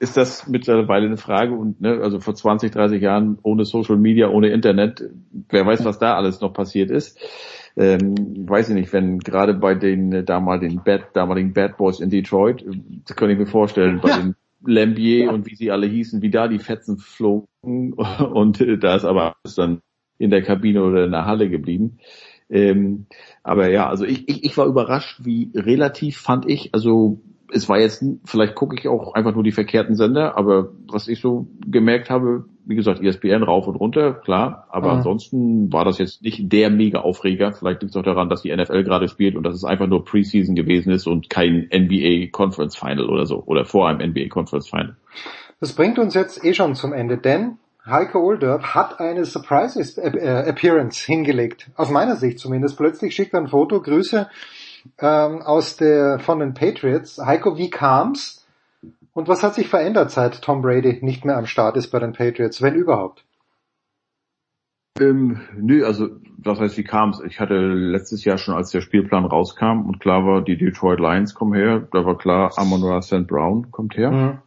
ist 0.00 0.16
das 0.16 0.46
mittlerweile 0.46 1.06
eine 1.06 1.16
Frage 1.16 1.54
und 1.54 1.80
ne, 1.80 2.00
also 2.02 2.20
vor 2.20 2.34
20, 2.34 2.70
30 2.70 3.02
Jahren 3.02 3.38
ohne 3.42 3.64
Social 3.64 3.96
Media, 3.96 4.28
ohne 4.28 4.48
Internet, 4.48 5.02
wer 5.48 5.66
weiß, 5.66 5.84
was 5.84 5.98
da 5.98 6.16
alles 6.16 6.40
noch 6.40 6.52
passiert 6.52 6.90
ist. 6.90 7.18
Ähm, 7.76 8.14
weiß 8.48 8.70
ich 8.70 8.74
nicht, 8.74 8.92
wenn 8.92 9.18
gerade 9.18 9.54
bei 9.54 9.74
den 9.74 10.12
äh, 10.12 10.24
damaligen 10.24 10.82
Bad, 10.84 11.14
damaligen 11.14 11.52
Bad 11.52 11.76
Boys 11.76 12.00
in 12.00 12.10
Detroit, 12.10 12.64
das 13.06 13.16
könnte 13.16 13.34
ich 13.34 13.38
mir 13.38 13.46
vorstellen, 13.46 14.00
bei 14.00 14.10
ja. 14.10 14.16
den 14.18 14.34
Lambier 14.64 15.26
ja. 15.26 15.30
und 15.30 15.46
wie 15.46 15.54
sie 15.54 15.70
alle 15.70 15.86
hießen, 15.86 16.22
wie 16.22 16.30
da 16.30 16.48
die 16.48 16.58
Fetzen 16.58 16.98
flogen 16.98 17.46
und 18.32 18.60
äh, 18.60 18.78
da 18.78 18.96
ist 18.96 19.04
aber 19.04 19.36
alles 19.42 19.54
dann 19.54 19.80
in 20.18 20.30
der 20.30 20.42
Kabine 20.42 20.82
oder 20.82 21.04
in 21.04 21.12
der 21.12 21.26
Halle 21.26 21.48
geblieben. 21.48 21.98
Ähm, 22.50 23.06
aber 23.42 23.68
ja, 23.70 23.88
also 23.88 24.04
ich, 24.04 24.28
ich, 24.28 24.44
ich 24.44 24.56
war 24.56 24.66
überrascht, 24.66 25.20
wie 25.24 25.50
relativ 25.54 26.18
fand 26.18 26.48
ich, 26.48 26.74
also 26.74 27.20
es 27.50 27.68
war 27.68 27.78
jetzt, 27.78 28.04
vielleicht 28.24 28.54
gucke 28.54 28.76
ich 28.78 28.88
auch 28.88 29.14
einfach 29.14 29.34
nur 29.34 29.42
die 29.42 29.52
verkehrten 29.52 29.94
Sender, 29.94 30.36
aber 30.36 30.70
was 30.86 31.08
ich 31.08 31.20
so 31.20 31.46
gemerkt 31.66 32.10
habe, 32.10 32.44
wie 32.66 32.74
gesagt, 32.74 33.02
ESPN 33.02 33.42
rauf 33.42 33.66
und 33.66 33.76
runter, 33.76 34.12
klar, 34.12 34.66
aber 34.70 34.88
mhm. 34.88 34.96
ansonsten 34.98 35.72
war 35.72 35.84
das 35.86 35.98
jetzt 35.98 36.22
nicht 36.22 36.52
der 36.52 36.68
mega 36.68 37.00
Aufreger. 37.00 37.52
Vielleicht 37.52 37.80
liegt 37.80 37.94
es 37.94 37.96
auch 37.96 38.04
daran, 38.04 38.28
dass 38.28 38.42
die 38.42 38.54
NFL 38.54 38.84
gerade 38.84 39.08
spielt 39.08 39.36
und 39.36 39.42
dass 39.42 39.54
es 39.54 39.64
einfach 39.64 39.86
nur 39.86 40.04
Preseason 40.04 40.54
gewesen 40.54 40.92
ist 40.92 41.06
und 41.06 41.30
kein 41.30 41.68
NBA 41.72 42.30
Conference 42.30 42.76
Final 42.76 43.08
oder 43.08 43.24
so, 43.24 43.42
oder 43.46 43.64
vor 43.64 43.88
einem 43.88 44.10
NBA 44.10 44.28
Conference 44.28 44.68
Final. 44.68 44.96
Das 45.60 45.72
bringt 45.72 45.98
uns 45.98 46.14
jetzt 46.14 46.44
eh 46.44 46.52
schon 46.52 46.74
zum 46.74 46.92
Ende, 46.92 47.16
denn 47.16 47.56
Heiko 47.88 48.20
Olderb 48.20 48.62
hat 48.74 49.00
eine 49.00 49.24
Surprise 49.24 49.80
äh, 50.00 50.48
Appearance 50.48 51.04
hingelegt. 51.04 51.70
Aus 51.76 51.90
meiner 51.90 52.16
Sicht 52.16 52.38
zumindest. 52.38 52.76
Plötzlich 52.76 53.14
schickt 53.14 53.34
er 53.34 53.40
ein 53.40 53.48
Foto, 53.48 53.80
Grüße 53.80 54.28
ähm, 54.98 55.42
aus 55.42 55.76
der, 55.76 56.18
von 56.18 56.38
den 56.38 56.54
Patriots. 56.54 57.18
Heiko, 57.18 57.56
wie 57.56 57.70
kam's? 57.70 58.46
Und 59.12 59.26
was 59.26 59.42
hat 59.42 59.54
sich 59.54 59.68
verändert, 59.68 60.10
seit 60.10 60.42
Tom 60.42 60.62
Brady 60.62 60.98
nicht 61.02 61.24
mehr 61.24 61.36
am 61.36 61.46
Start 61.46 61.76
ist 61.76 61.88
bei 61.90 61.98
den 61.98 62.12
Patriots, 62.12 62.62
wenn 62.62 62.74
überhaupt? 62.74 63.24
Ähm, 65.00 65.40
nö, 65.56 65.84
also 65.84 66.08
was 66.38 66.60
heißt, 66.60 66.76
wie 66.76 66.84
kam's? 66.84 67.20
Ich 67.26 67.40
hatte 67.40 67.54
letztes 67.54 68.24
Jahr 68.24 68.38
schon, 68.38 68.54
als 68.54 68.70
der 68.70 68.80
Spielplan 68.80 69.24
rauskam 69.24 69.86
und 69.86 70.00
klar 70.00 70.24
war, 70.24 70.42
die 70.42 70.56
Detroit 70.56 71.00
Lions 71.00 71.34
kommen 71.34 71.54
her, 71.54 71.88
da 71.92 72.04
war 72.04 72.16
klar, 72.16 72.52
Amon 72.56 73.02
St. 73.02 73.26
Brown 73.26 73.70
kommt 73.70 73.96
her. 73.96 74.10
Mhm. 74.10 74.38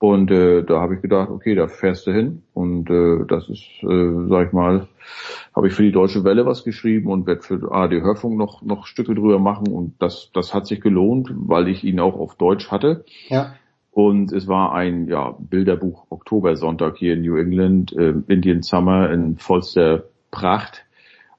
Und 0.00 0.30
äh, 0.30 0.62
da 0.62 0.80
habe 0.80 0.94
ich 0.94 1.02
gedacht, 1.02 1.28
okay, 1.28 1.54
da 1.54 1.68
fährst 1.68 2.06
du 2.06 2.12
hin. 2.12 2.42
Und 2.54 2.88
äh, 2.88 3.26
das 3.28 3.50
ist, 3.50 3.66
äh, 3.82 4.28
sag 4.30 4.46
ich 4.46 4.52
mal, 4.54 4.88
habe 5.54 5.68
ich 5.68 5.74
für 5.74 5.82
die 5.82 5.92
Deutsche 5.92 6.24
Welle 6.24 6.46
was 6.46 6.64
geschrieben 6.64 7.10
und 7.10 7.26
werde 7.26 7.42
für 7.42 7.70
AD 7.70 8.00
Hörfunk 8.00 8.38
noch, 8.38 8.62
noch 8.62 8.86
Stücke 8.86 9.14
drüber 9.14 9.38
machen. 9.38 9.68
Und 9.68 10.00
das, 10.00 10.30
das 10.32 10.54
hat 10.54 10.66
sich 10.66 10.80
gelohnt, 10.80 11.30
weil 11.34 11.68
ich 11.68 11.84
ihn 11.84 12.00
auch 12.00 12.18
auf 12.18 12.36
Deutsch 12.36 12.70
hatte. 12.70 13.04
Ja. 13.28 13.52
Und 13.90 14.32
es 14.32 14.48
war 14.48 14.72
ein 14.72 15.06
ja, 15.06 15.36
Bilderbuch 15.38 16.06
Oktobersonntag 16.08 16.96
hier 16.96 17.12
in 17.12 17.20
New 17.20 17.36
England, 17.36 17.92
äh, 17.92 18.14
Indian 18.26 18.62
Summer 18.62 19.10
in 19.10 19.36
vollster 19.36 20.04
Pracht. 20.30 20.86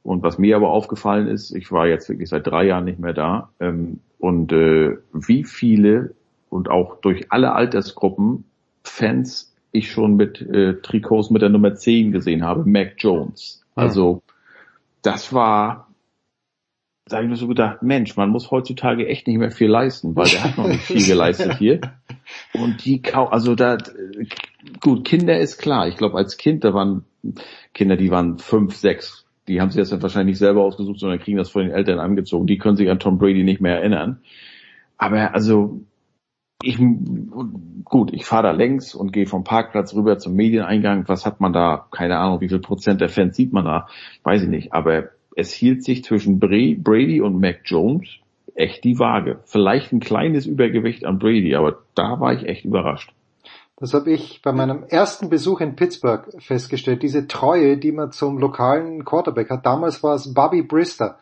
Und 0.04 0.22
was 0.22 0.38
mir 0.38 0.56
aber 0.56 0.70
aufgefallen 0.70 1.28
ist, 1.28 1.50
ich 1.56 1.72
war 1.72 1.88
jetzt 1.88 2.10
wirklich 2.10 2.30
seit 2.30 2.46
drei 2.46 2.66
Jahren 2.66 2.86
nicht 2.86 3.00
mehr 3.00 3.14
da, 3.14 3.50
ähm, 3.60 4.02
und 4.20 4.52
äh, 4.52 4.98
wie 5.14 5.46
viele 5.46 6.14
und 6.50 6.70
auch 6.70 7.02
durch 7.02 7.32
alle 7.32 7.54
Altersgruppen 7.54 8.44
Fans 8.84 9.52
ich 9.72 9.92
schon 9.92 10.16
mit 10.16 10.42
äh, 10.42 10.82
Trikots 10.82 11.30
mit 11.30 11.42
der 11.42 11.50
Nummer 11.50 11.74
10 11.74 12.12
gesehen 12.12 12.44
habe, 12.44 12.66
Mac 12.66 12.96
Jones. 12.98 13.64
Ah. 13.76 13.84
Also 13.84 14.22
das 15.02 15.34
war, 15.34 15.88
da 17.06 17.18
habe 17.18 17.26
ich 17.26 17.30
mir 17.30 17.38
so 17.38 17.48
gedacht, 17.48 17.82
Mensch, 17.82 18.16
man 18.18 18.30
muss 18.30 18.52
heutzutage 18.52 19.08
echt 19.08 19.28
nicht 19.28 19.38
mehr 19.38 19.52
viel 19.52 19.70
leisten, 19.70 20.16
weil 20.16 20.30
der 20.30 20.44
hat 20.44 20.58
noch 20.58 20.68
nicht 20.68 20.84
viel 20.84 21.06
geleistet 21.06 21.58
hier. 21.58 21.82
Und 22.54 22.86
die, 22.86 23.02
also 23.14 23.56
da, 23.56 23.78
gut, 24.80 25.06
Kinder 25.06 25.40
ist 25.40 25.58
klar. 25.58 25.88
Ich 25.88 25.98
glaube, 25.98 26.18
als 26.18 26.38
Kind, 26.38 26.64
da 26.64 26.74
waren 26.74 27.06
Kinder, 27.74 27.98
die 27.98 28.12
waren 28.12 28.38
fünf, 28.38 28.76
sechs, 28.76 29.26
die 29.48 29.60
haben 29.60 29.70
sich 29.70 29.80
das 29.80 29.90
dann 29.90 30.02
wahrscheinlich 30.02 30.34
nicht 30.34 30.40
selber 30.40 30.64
ausgesucht, 30.64 31.00
sondern 31.00 31.20
kriegen 31.20 31.38
das 31.38 31.50
von 31.50 31.64
den 31.64 31.72
Eltern 31.72 32.00
angezogen. 32.00 32.48
Die 32.48 32.58
können 32.58 32.78
sich 32.78 32.90
an 32.90 33.00
Tom 33.00 33.18
Brady 33.18 33.44
nicht 33.44 33.62
mehr 33.62 33.78
erinnern. 33.78 34.22
Aber 34.98 35.34
also 35.34 35.82
ich, 36.64 36.78
gut, 37.86 38.14
ich 38.14 38.26
fahre 38.26 38.44
da 38.44 38.52
längs 38.52 38.96
und 38.96 39.12
gehe 39.12 39.26
vom 39.26 39.44
Parkplatz 39.44 39.94
rüber 39.94 40.18
zum 40.18 40.34
Medieneingang. 40.34 41.08
Was 41.08 41.26
hat 41.26 41.40
man 41.40 41.54
da? 41.54 41.88
Keine 41.92 42.18
Ahnung, 42.18 42.42
wie 42.42 42.50
viel 42.50 42.60
Prozent 42.60 43.02
der 43.02 43.10
Fans 43.10 43.36
sieht 43.36 43.54
man 43.54 43.66
da? 43.66 43.88
Weiß 44.24 44.44
ich 44.44 44.50
nicht. 44.50 44.74
Aber 44.74 45.10
es 45.36 45.52
hielt 45.54 45.84
sich 45.84 46.04
zwischen 46.04 46.40
Brady 46.40 47.22
und 47.22 47.40
Mac 47.40 47.62
Jones 47.66 48.08
echt 48.56 48.84
die 48.84 49.00
Waage. 49.00 49.40
Vielleicht 49.46 49.92
ein 49.92 50.00
kleines 50.00 50.46
Übergewicht 50.46 51.06
an 51.06 51.20
Brady, 51.20 51.56
aber 51.56 51.80
da 51.96 52.20
war 52.20 52.34
ich 52.34 52.46
echt 52.46 52.66
überrascht. 52.66 53.14
Das 53.78 53.96
habe 53.96 54.12
ich 54.12 54.42
bei 54.44 54.52
meinem 54.52 54.84
ersten 54.84 55.30
Besuch 55.30 55.60
in 55.60 55.76
Pittsburgh 55.76 56.28
festgestellt. 56.38 57.02
Diese 57.02 57.28
Treue, 57.28 57.78
die 57.78 57.92
man 57.92 58.12
zum 58.12 58.38
lokalen 58.38 59.06
Quarterback 59.06 59.50
hat. 59.50 59.66
Damals 59.66 60.04
war 60.04 60.14
es 60.14 60.36
Bobby 60.36 60.62
Brister. 60.62 61.18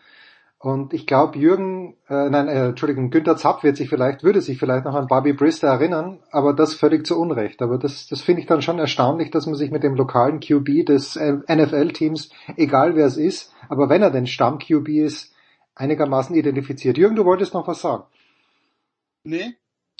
Und 0.61 0.93
ich 0.93 1.07
glaube, 1.07 1.39
Jürgen, 1.39 1.95
äh, 2.09 2.29
nein, 2.29 2.49
äh, 2.49 2.67
Entschuldigung, 2.67 3.11
Günther 3.11 3.37
Zapp 3.37 3.63
wird 3.63 3.77
sich 3.77 3.87
vielleicht, 3.87 4.23
würde 4.23 4.41
sich 4.41 4.59
vielleicht 4.59 4.83
noch 4.83 4.93
an 4.93 5.07
Bobby 5.07 5.31
Brister 5.31 5.69
erinnern, 5.69 6.19
aber 6.31 6.53
das 6.53 6.73
völlig 6.73 7.07
zu 7.07 7.17
Unrecht. 7.17 7.61
Aber 7.61 7.77
das, 7.77 8.07
das 8.07 8.21
finde 8.21 8.41
ich 8.41 8.47
dann 8.47 8.61
schon 8.61 8.77
erstaunlich, 8.77 9.31
dass 9.31 9.45
man 9.45 9.55
sich 9.55 9.71
mit 9.71 9.83
dem 9.83 9.95
lokalen 9.95 10.41
QB 10.41 10.85
des 10.85 11.15
äh, 11.15 11.37
NFL-Teams, 11.47 12.29
egal 12.57 12.97
wer 12.97 13.05
es 13.05 13.15
ist, 13.15 13.53
aber 13.69 13.87
wenn 13.87 14.01
er 14.01 14.11
denn 14.11 14.27
Stamm-QB 14.27 14.89
ist, 14.89 15.33
einigermaßen 15.75 16.35
identifiziert. 16.35 16.97
Jürgen, 16.97 17.15
du 17.15 17.23
wolltest 17.23 17.53
noch 17.53 17.65
was 17.65 17.79
sagen? 17.79 18.03
Nee, 19.23 19.55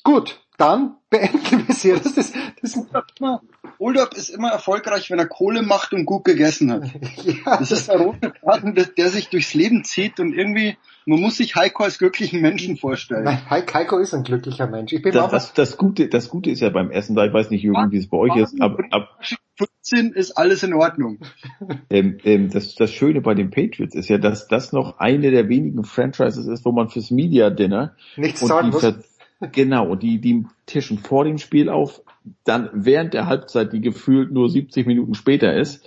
Gut, 0.10 0.42
dann 0.58 0.96
beenden 1.12 1.52
wir 1.52 1.70
es 1.70 1.84
hier. 1.84 1.96
Das 1.98 2.18
ist, 2.18 2.36
das 2.64 2.76
ist 2.76 2.88
Oldup 3.78 4.16
ist 4.16 4.30
immer 4.30 4.50
erfolgreich, 4.50 5.12
wenn 5.12 5.20
er 5.20 5.28
Kohle 5.28 5.62
macht 5.62 5.94
und 5.94 6.06
gut 6.06 6.26
gegessen 6.26 6.72
hat. 6.72 6.90
ja, 7.24 7.58
das 7.60 7.72
ist 7.72 7.90
der 7.90 8.00
rote 8.00 8.34
Faden, 8.44 8.74
der 8.74 9.10
sich 9.10 9.30
durchs 9.30 9.54
Leben 9.54 9.84
zieht 9.84 10.20
und 10.20 10.34
irgendwie, 10.34 10.78
man 11.06 11.20
muss 11.22 11.38
sich 11.38 11.56
Heiko 11.56 11.84
als 11.84 12.00
glücklichen 12.00 12.42
Menschen 12.42 12.76
vorstellen. 12.76 13.26
Nein, 13.26 13.40
Heiko 13.52 14.00
ist 14.00 14.16
ein 14.16 14.24
glücklicher 14.24 14.66
Mensch. 14.66 14.94
Ich 14.94 15.04
bin 15.04 15.14
Das, 15.14 15.26
auch 15.26 15.30
das, 15.30 15.54
das, 15.54 15.78
Gute, 15.78 16.08
das 16.08 16.28
Gute 16.28 16.50
ist 16.50 16.62
ja 16.62 16.72
beim 16.72 16.90
Essen, 16.90 17.16
da 17.16 17.24
ich 17.28 17.32
weiß 17.32 17.52
nicht, 17.52 17.62
Jürgen, 17.62 17.92
wie 17.92 17.98
es 17.98 18.10
bei 18.10 18.18
euch 18.18 18.36
ist, 18.36 18.60
aber 18.60 18.84
ab, 18.90 19.10
15 19.58 20.14
ist 20.14 20.32
alles 20.32 20.64
in 20.64 20.74
Ordnung. 20.74 21.20
ähm, 21.92 22.18
ähm, 22.24 22.50
das, 22.50 22.74
das 22.74 22.92
Schöne 22.92 23.22
bei 23.22 23.36
den 23.36 23.52
Patriots 23.52 23.94
ist 23.94 24.10
ja, 24.10 24.18
dass 24.18 24.48
das 24.48 24.74
noch 24.74 24.98
eine 24.98 25.30
der 25.30 25.50
wenigen 25.50 25.84
Franchises 25.84 26.48
ist, 26.48 26.66
wo 26.66 26.72
man 26.72 26.90
fürs 26.90 27.12
Media 27.12 27.52
Dinner 27.52 27.96
Nichts 28.18 28.42
und 28.42 28.48
sagen 28.48 28.70
muss. 28.70 28.82
Genau, 29.42 29.88
und 29.88 30.04
die, 30.04 30.20
die 30.20 30.46
tischen 30.66 30.98
vor 30.98 31.24
dem 31.24 31.38
Spiel 31.38 31.70
auf, 31.70 32.02
dann 32.44 32.70
während 32.74 33.14
der 33.14 33.28
Halbzeit, 33.28 33.72
die 33.72 33.80
gefühlt 33.80 34.32
nur 34.32 34.50
70 34.50 34.86
Minuten 34.86 35.14
später 35.14 35.54
ist, 35.54 35.86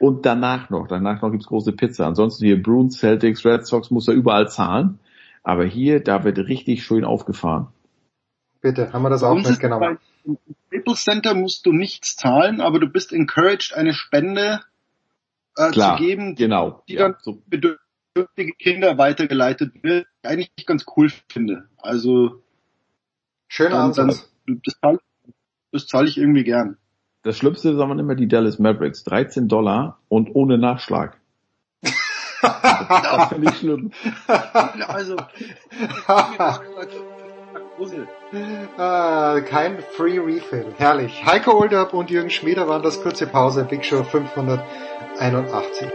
und 0.00 0.26
danach 0.26 0.68
noch, 0.70 0.88
danach 0.88 1.22
noch 1.22 1.30
gibt's 1.30 1.46
große 1.46 1.72
Pizza. 1.72 2.06
Ansonsten 2.06 2.46
hier 2.46 2.60
Bruins, 2.60 2.98
Celtics, 2.98 3.44
Red 3.44 3.66
Sox 3.66 3.90
muss 3.92 4.08
er 4.08 4.14
überall 4.14 4.48
zahlen, 4.48 4.98
aber 5.44 5.64
hier, 5.64 6.00
da 6.00 6.24
wird 6.24 6.38
richtig 6.38 6.82
schön 6.82 7.04
aufgefahren. 7.04 7.68
Bitte, 8.60 8.92
haben 8.92 9.02
wir 9.02 9.10
das 9.10 9.22
auch 9.22 9.36
mitgenommen. 9.36 9.98
Im 10.24 10.38
Staples 10.66 11.04
Center 11.04 11.34
musst 11.34 11.64
du 11.66 11.72
nichts 11.72 12.16
zahlen, 12.16 12.60
aber 12.60 12.80
du 12.80 12.88
bist 12.88 13.12
encouraged, 13.12 13.74
eine 13.74 13.92
Spende 13.92 14.60
äh, 15.56 15.70
Klar, 15.70 15.96
zu 15.96 16.04
geben, 16.04 16.34
genau. 16.34 16.82
die 16.88 16.94
ja, 16.94 17.10
dann 17.10 17.42
bedürftige 17.46 18.52
Kinder 18.58 18.98
weitergeleitet 18.98 19.84
wird, 19.84 20.06
eigentlich 20.24 20.66
ganz 20.66 20.84
cool 20.96 21.12
finde. 21.28 21.68
Also 21.78 22.42
Schöner 23.48 23.70
dann, 23.70 23.80
Ansatz. 23.86 24.30
Dann, 24.46 24.60
das 24.64 24.74
zahle 24.80 24.98
das 25.72 25.86
zahl 25.86 26.06
ich 26.06 26.16
irgendwie 26.16 26.44
gern. 26.44 26.76
Das 27.22 27.36
Schlimmste 27.36 27.74
sagen 27.76 27.90
wir 27.90 27.98
immer 27.98 28.14
die 28.14 28.28
Dallas 28.28 28.58
Mavericks. 28.58 29.04
13 29.04 29.48
Dollar 29.48 29.98
und 30.08 30.34
ohne 30.34 30.56
Nachschlag. 30.56 31.18
das 32.42 33.28
finde 33.28 33.50
ich 33.50 33.58
schlimm. 33.58 33.92
also 34.86 35.16
Ah, 38.76 39.40
kein 39.40 39.78
Free 39.96 40.18
Refill. 40.18 40.66
Herrlich. 40.76 41.24
Heiko 41.24 41.58
Oldup 41.58 41.94
und 41.94 42.10
Jürgen 42.10 42.30
Schmieder 42.30 42.68
waren 42.68 42.82
das 42.82 43.02
kurze 43.02 43.26
Pause. 43.26 43.64
Big 43.64 43.84
Show 43.84 44.02
581. 44.02 45.88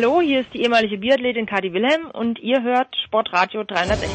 Hallo, 0.00 0.20
hier 0.20 0.42
ist 0.42 0.54
die 0.54 0.62
ehemalige 0.62 0.96
Biathletin 0.96 1.44
Kadi 1.44 1.72
Wilhelm 1.72 2.08
und 2.12 2.38
ihr 2.38 2.62
hört 2.62 2.86
Sportradio 3.04 3.64
360. 3.64 4.08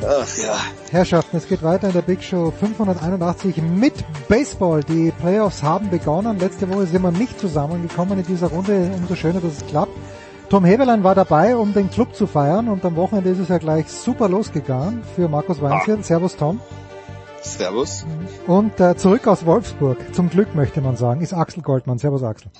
Ach 0.00 0.38
ja. 0.38 0.54
Herrschaften, 0.90 1.36
es 1.36 1.46
geht 1.46 1.62
weiter 1.62 1.88
in 1.88 1.92
der 1.92 2.00
Big 2.00 2.22
Show 2.22 2.50
581 2.50 3.58
mit 3.58 3.92
Baseball. 4.28 4.82
Die 4.82 5.12
Playoffs 5.20 5.62
haben 5.62 5.90
begonnen. 5.90 6.38
Letzte 6.38 6.66
Woche 6.70 6.86
sind 6.86 7.02
wir 7.02 7.10
nicht 7.10 7.38
zusammengekommen 7.38 8.18
in 8.18 8.24
dieser 8.24 8.46
Runde. 8.46 8.90
Umso 8.96 9.14
schöner, 9.14 9.42
dass 9.42 9.58
es 9.58 9.66
klappt. 9.66 9.92
Tom 10.48 10.64
Heberlein 10.64 11.04
war 11.04 11.14
dabei, 11.14 11.54
um 11.54 11.74
den 11.74 11.90
Club 11.90 12.14
zu 12.14 12.26
feiern 12.26 12.70
und 12.70 12.82
am 12.82 12.96
Wochenende 12.96 13.28
ist 13.28 13.40
es 13.40 13.48
ja 13.50 13.58
gleich 13.58 13.88
super 13.88 14.30
losgegangen 14.30 15.02
für 15.14 15.28
Markus 15.28 15.60
Weinzierl. 15.60 16.02
Servus 16.02 16.34
Tom. 16.38 16.62
Servus. 17.42 18.06
Und 18.46 18.80
äh, 18.80 18.96
zurück 18.96 19.26
aus 19.26 19.44
Wolfsburg, 19.44 19.98
zum 20.14 20.30
Glück 20.30 20.54
möchte 20.54 20.80
man 20.80 20.96
sagen, 20.96 21.20
ist 21.20 21.34
Axel 21.34 21.62
Goldmann. 21.62 21.98
Servus 21.98 22.22
Axel. 22.22 22.50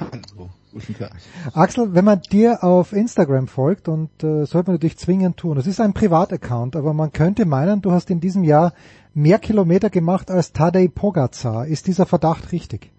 Hallo, 0.00 0.50
guten 0.72 0.94
Tag. 0.98 1.12
Axel, 1.54 1.94
wenn 1.94 2.04
man 2.04 2.20
dir 2.22 2.62
auf 2.64 2.92
Instagram 2.92 3.46
folgt, 3.48 3.88
und 3.88 4.10
äh, 4.22 4.44
sollte 4.44 4.68
man 4.70 4.74
natürlich 4.76 4.98
zwingend 4.98 5.36
tun, 5.36 5.56
es 5.58 5.66
ist 5.66 5.80
ein 5.80 5.92
Privataccount, 5.94 6.76
aber 6.76 6.92
man 6.92 7.12
könnte 7.12 7.44
meinen, 7.46 7.80
du 7.82 7.92
hast 7.92 8.10
in 8.10 8.20
diesem 8.20 8.44
Jahr 8.44 8.72
mehr 9.14 9.38
Kilometer 9.38 9.90
gemacht 9.90 10.30
als 10.30 10.52
Tadej 10.52 10.88
Pogacar. 10.88 11.66
Ist 11.66 11.86
dieser 11.86 12.06
Verdacht 12.06 12.52
richtig? 12.52 12.90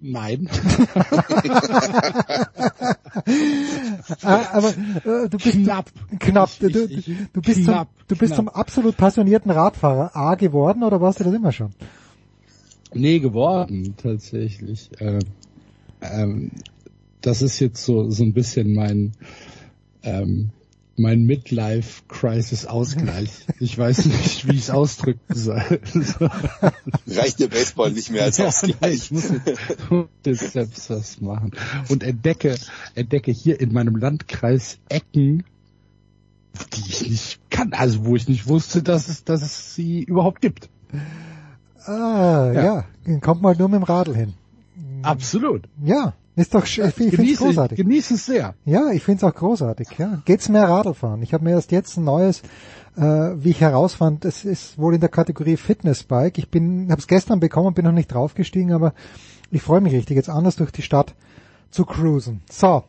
Nein. 0.00 0.48
Ah, 4.22 4.40
aber 4.52 4.68
äh, 4.68 5.28
du 5.28 5.36
bist 5.38 5.52
Knapp. 5.52 5.90
knapp. 6.20 6.48
Ich- 6.48 6.58
du, 6.72 6.84
ich- 6.84 7.04
du, 7.06 7.12
du 7.34 7.42
bist 7.42 7.64
knapp, 7.64 7.88
zum, 7.88 8.06
du 8.08 8.16
bist 8.16 8.32
knapp. 8.34 8.36
zum 8.36 8.48
absolut 8.48 8.96
passionierten 8.96 9.50
Radfahrer 9.50 10.14
A 10.16 10.34
geworden 10.36 10.82
oder 10.84 11.00
warst 11.00 11.20
du 11.20 11.24
das 11.24 11.34
immer 11.34 11.52
schon? 11.52 11.70
Nee, 12.92 13.20
geworden, 13.20 13.94
tatsächlich. 13.96 14.90
Ähm, 14.98 15.20
ähm, 16.00 16.50
das 17.20 17.40
ist 17.42 17.60
jetzt 17.60 17.84
so, 17.84 18.10
so 18.10 18.24
ein 18.24 18.32
bisschen 18.32 18.74
mein, 18.74 19.12
ähm, 20.02 20.50
mein 20.96 21.22
Midlife-Crisis-Ausgleich. 21.24 23.30
Ich 23.60 23.76
weiß 23.78 24.06
nicht, 24.06 24.48
wie 24.48 24.52
ich 24.52 24.60
es 24.62 24.70
ausdrücken 24.70 25.34
soll. 25.34 25.62
Reicht 27.06 27.38
dir 27.38 27.48
Baseball 27.48 27.92
nicht 27.92 28.10
mehr 28.10 28.24
als 28.24 28.38
Ja, 28.38 28.46
Ausgleich? 28.48 28.94
ich 28.94 29.10
muss 29.10 29.30
jetzt, 29.30 29.90
muss 29.90 30.06
jetzt 30.24 30.52
selbst 30.52 30.90
was 30.90 31.20
machen. 31.20 31.52
Und 31.88 32.02
entdecke, 32.02 32.56
entdecke 32.94 33.30
hier 33.32 33.60
in 33.60 33.72
meinem 33.72 33.96
Landkreis 33.96 34.78
Ecken, 34.88 35.44
die 36.74 36.82
ich 36.88 37.08
nicht 37.08 37.40
kann, 37.50 37.72
also 37.72 38.04
wo 38.04 38.16
ich 38.16 38.28
nicht 38.28 38.46
wusste, 38.48 38.82
dass 38.82 39.08
es, 39.08 39.24
dass 39.24 39.42
es 39.42 39.74
sie 39.74 40.02
überhaupt 40.02 40.40
gibt. 40.40 40.68
Ah, 41.86 42.50
ja. 42.54 42.84
Ja. 43.06 43.18
Kommt 43.20 43.42
mal 43.42 43.56
nur 43.56 43.68
mit 43.68 43.78
dem 43.80 43.84
Radl 43.84 44.14
hin. 44.14 44.34
Absolut. 45.02 45.62
Ja, 45.82 46.12
ist 46.36 46.54
doch, 46.54 46.64
sch- 46.64 46.86
ich 46.86 46.94
finde 46.94 47.30
es 47.32 47.38
großartig. 47.38 47.76
genieße 47.78 48.14
es 48.14 48.26
sehr. 48.26 48.54
Ja, 48.64 48.90
ich 48.92 49.02
finde 49.02 49.18
es 49.26 49.30
auch 49.30 49.34
großartig. 49.34 49.88
Ja. 49.98 50.20
Geht's 50.24 50.48
mehr 50.48 50.68
Radl 50.68 50.94
fahren? 50.94 51.22
Ich 51.22 51.32
habe 51.32 51.44
mir 51.44 51.50
erst 51.52 51.72
jetzt 51.72 51.96
ein 51.96 52.04
neues, 52.04 52.42
äh, 52.96 53.02
wie 53.02 53.50
ich 53.50 53.60
herausfand, 53.60 54.24
es 54.24 54.44
ist 54.44 54.78
wohl 54.78 54.94
in 54.94 55.00
der 55.00 55.08
Kategorie 55.08 55.56
Fitnessbike. 55.56 56.38
Ich 56.38 56.50
bin, 56.50 56.90
habe 56.90 57.00
es 57.00 57.06
gestern 57.06 57.40
bekommen, 57.40 57.74
bin 57.74 57.84
noch 57.84 57.92
nicht 57.92 58.12
draufgestiegen, 58.12 58.72
aber 58.72 58.92
ich 59.50 59.62
freue 59.62 59.80
mich 59.80 59.92
richtig, 59.94 60.16
jetzt 60.16 60.28
anders 60.30 60.56
durch 60.56 60.70
die 60.72 60.82
Stadt 60.82 61.14
zu 61.70 61.84
cruisen. 61.86 62.42
So. 62.50 62.84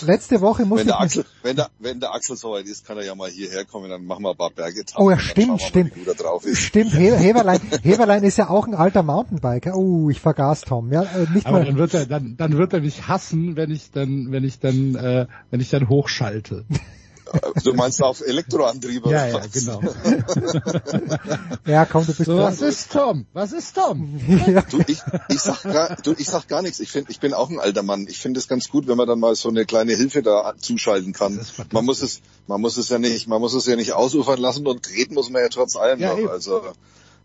Letzte 0.00 0.40
Woche 0.40 0.64
musste 0.64 0.86
Wenn 0.86 0.86
der, 0.86 0.96
ich 0.96 1.02
Axel, 1.02 1.24
wenn, 1.42 1.56
der, 1.56 1.70
wenn 1.78 2.00
der 2.00 2.14
Axel 2.14 2.36
soweit 2.36 2.66
ist, 2.66 2.86
kann 2.86 2.96
er 2.96 3.04
ja 3.04 3.14
mal 3.14 3.30
hierher 3.30 3.64
kommen, 3.64 3.90
dann 3.90 4.04
machen 4.04 4.22
wir 4.22 4.30
ein 4.30 4.36
paar 4.36 4.50
Berge. 4.50 4.84
Oh 4.96 5.10
ja, 5.10 5.18
stimmt, 5.18 5.60
stimmt. 5.60 5.94
Mal, 5.94 6.00
wie 6.00 6.04
gut 6.06 6.22
drauf 6.22 6.44
ist. 6.46 6.60
Stimmt, 6.60 6.92
He 6.92 7.10
Heberlein, 7.10 7.60
Heberlein 7.82 8.22
ist 8.24 8.38
ja 8.38 8.48
auch 8.48 8.66
ein 8.66 8.74
alter 8.74 9.02
Mountainbiker. 9.02 9.76
Oh, 9.76 10.08
ich 10.10 10.20
vergaß 10.20 10.62
Tom. 10.62 10.92
Ja, 10.92 11.02
äh, 11.02 11.26
nicht 11.32 11.46
Aber 11.46 11.58
mal. 11.58 11.66
dann 11.66 11.76
wird 11.76 11.94
er, 11.94 12.06
dann, 12.06 12.36
dann 12.36 12.56
wird 12.56 12.72
er 12.72 12.80
mich 12.80 13.06
hassen, 13.06 13.54
wenn 13.56 13.70
ich 13.70 13.90
dann, 13.90 14.32
wenn 14.32 14.44
ich 14.44 14.58
dann, 14.58 14.94
äh, 14.94 15.26
wenn 15.50 15.60
ich 15.60 15.70
dann 15.70 15.88
hochschalte. 15.88 16.64
Du 17.64 17.72
meinst 17.74 18.02
auf 18.02 18.20
Elektroantriebe? 18.20 19.10
Ja, 19.10 19.26
ja, 19.26 19.34
was? 19.34 19.50
genau. 19.52 19.80
Ja, 21.66 21.84
komm, 21.86 22.04
du 22.06 22.12
bist 22.12 22.24
So, 22.26 22.36
dran. 22.36 22.44
was 22.52 22.60
ist 22.60 22.92
Tom? 22.92 23.26
Was 23.32 23.52
ist 23.52 23.74
Tom? 23.74 24.20
Ja. 24.46 24.62
Du, 24.62 24.80
ich, 24.86 24.98
ich 25.28 25.40
sag 25.40 25.62
gar, 25.62 25.96
du, 26.02 26.14
ich 26.18 26.26
sag 26.26 26.48
gar 26.48 26.62
nichts. 26.62 26.80
Ich 26.80 26.90
finde, 26.90 27.10
ich 27.10 27.20
bin 27.20 27.32
auch 27.32 27.48
ein 27.50 27.58
alter 27.60 27.82
Mann. 27.82 28.06
Ich 28.08 28.18
finde 28.18 28.38
es 28.40 28.48
ganz 28.48 28.68
gut, 28.68 28.86
wenn 28.88 28.96
man 28.96 29.06
dann 29.06 29.20
mal 29.20 29.34
so 29.34 29.48
eine 29.48 29.64
kleine 29.64 29.94
Hilfe 29.94 30.22
da 30.22 30.54
zuschalten 30.58 31.12
kann. 31.12 31.40
Man 31.72 31.84
muss 31.84 32.02
es, 32.02 32.20
man 32.46 32.60
muss 32.60 32.76
es 32.76 32.88
ja 32.88 32.98
nicht, 32.98 33.28
man 33.28 33.40
muss 33.40 33.54
es 33.54 33.66
ja 33.66 33.76
nicht 33.76 33.92
ausufern 33.92 34.40
lassen 34.40 34.66
und 34.66 34.88
reden 34.90 35.14
muss 35.14 35.30
man 35.30 35.42
ja 35.42 35.48
trotz 35.48 35.76
allem 35.76 36.00
Ja, 36.00 36.10
noch. 36.10 36.18
eben. 36.18 36.28
Also, 36.28 36.60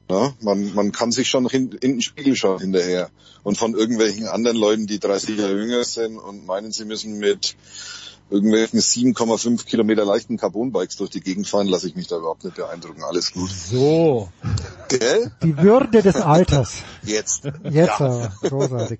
ne, 0.10 0.34
man, 0.42 0.74
man 0.74 0.92
kann 0.92 1.12
sich 1.12 1.28
schon 1.30 1.50
hin, 1.50 1.72
in 1.82 1.94
den 1.94 2.02
Spiegel 2.02 2.36
schauen 2.36 2.60
hinterher. 2.60 3.10
Und 3.44 3.58
von 3.58 3.74
irgendwelchen 3.76 4.28
anderen 4.28 4.58
Leuten, 4.58 4.88
die 4.88 5.00
30 5.00 5.38
Jahre 5.38 5.54
jünger 5.58 5.84
sind 5.84 6.18
und 6.18 6.46
meinen, 6.46 6.72
sie 6.72 6.86
müssen 6.86 7.18
mit 7.18 7.56
irgendwelchen 8.30 8.80
7,5 8.80 9.66
Kilometer 9.66 10.06
leichten 10.06 10.38
Carbon-Bikes 10.38 10.98
durch 10.98 11.10
die 11.10 11.22
Gegend 11.22 11.48
fahren, 11.48 11.68
lasse 11.68 11.88
ich 11.88 11.96
mich 11.96 12.08
da 12.08 12.18
überhaupt 12.18 12.44
nicht 12.44 12.56
beeindrucken. 12.56 13.04
Alles 13.04 13.32
gut. 13.32 13.50
So. 13.50 14.30
Gell? 14.90 15.32
Die 15.44 15.58
Würde 15.58 16.02
des 16.02 16.18
Alters. 16.18 16.76
Jetzt. 17.04 17.46
Jetzt 17.64 18.00
Ja. 18.00 18.06
aber, 18.06 18.32
großartig. 18.42 19.00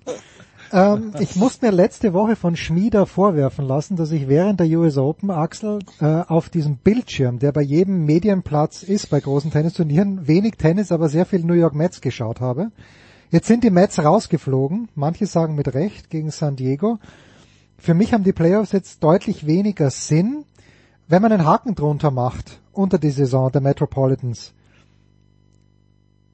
ähm, 0.72 1.12
ich 1.20 1.36
musste 1.36 1.66
mir 1.66 1.72
letzte 1.72 2.12
Woche 2.14 2.36
von 2.36 2.56
Schmieder 2.56 3.06
vorwerfen 3.06 3.66
lassen, 3.66 3.96
dass 3.96 4.12
ich 4.12 4.28
während 4.28 4.60
der 4.60 4.66
US 4.78 4.96
Open, 4.96 5.30
Axel, 5.30 5.80
äh, 6.00 6.22
auf 6.26 6.48
diesem 6.48 6.76
Bildschirm, 6.76 7.38
der 7.38 7.52
bei 7.52 7.62
jedem 7.62 8.04
Medienplatz 8.06 8.82
ist 8.82 9.10
bei 9.10 9.20
großen 9.20 9.50
Tennisturnieren, 9.50 10.26
wenig 10.26 10.54
Tennis, 10.56 10.90
aber 10.92 11.08
sehr 11.08 11.26
viel 11.26 11.40
New 11.40 11.54
York 11.54 11.74
Mets 11.74 12.00
geschaut 12.00 12.40
habe. 12.40 12.70
Jetzt 13.30 13.46
sind 13.46 13.62
die 13.62 13.70
Mets 13.70 13.98
rausgeflogen, 13.98 14.88
manche 14.94 15.26
sagen 15.26 15.54
mit 15.54 15.74
Recht, 15.74 16.08
gegen 16.08 16.30
San 16.30 16.56
Diego. 16.56 16.98
Für 17.78 17.94
mich 17.94 18.12
haben 18.12 18.24
die 18.24 18.32
Playoffs 18.32 18.72
jetzt 18.72 19.02
deutlich 19.02 19.46
weniger 19.46 19.90
Sinn, 19.90 20.44
wenn 21.06 21.22
man 21.22 21.32
einen 21.32 21.46
Haken 21.46 21.74
drunter 21.74 22.10
macht 22.10 22.60
unter 22.72 22.98
die 22.98 23.10
Saison 23.10 23.50
der 23.50 23.60
Metropolitans. 23.60 24.52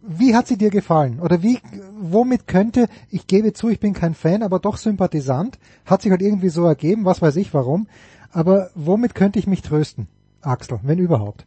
Wie 0.01 0.35
hat 0.35 0.47
sie 0.47 0.59
dir 0.59 0.71
gefallen? 0.71 1.21
Oder 1.21 1.43
wie, 1.43 1.59
womit 1.99 2.47
könnte, 2.47 2.89
ich 3.11 3.27
gebe 3.27 3.53
zu, 3.53 3.69
ich 3.69 3.81
bin 3.81 3.95
kein 3.95 4.15
Fan, 4.15 4.43
aber 4.43 4.59
doch 4.59 4.77
Sympathisant, 4.77 5.59
hat 5.87 6.03
sich 6.03 6.11
halt 6.11 6.23
irgendwie 6.23 6.49
so 6.49 6.65
ergeben, 6.65 7.05
was 7.05 7.23
weiß 7.23 7.37
ich 7.37 7.55
warum, 7.55 7.87
aber 8.31 8.71
womit 8.75 9.15
könnte 9.15 9.39
ich 9.39 9.47
mich 9.47 9.63
trösten, 9.63 10.09
Axel, 10.43 10.81
wenn 10.83 10.99
überhaupt? 10.99 11.47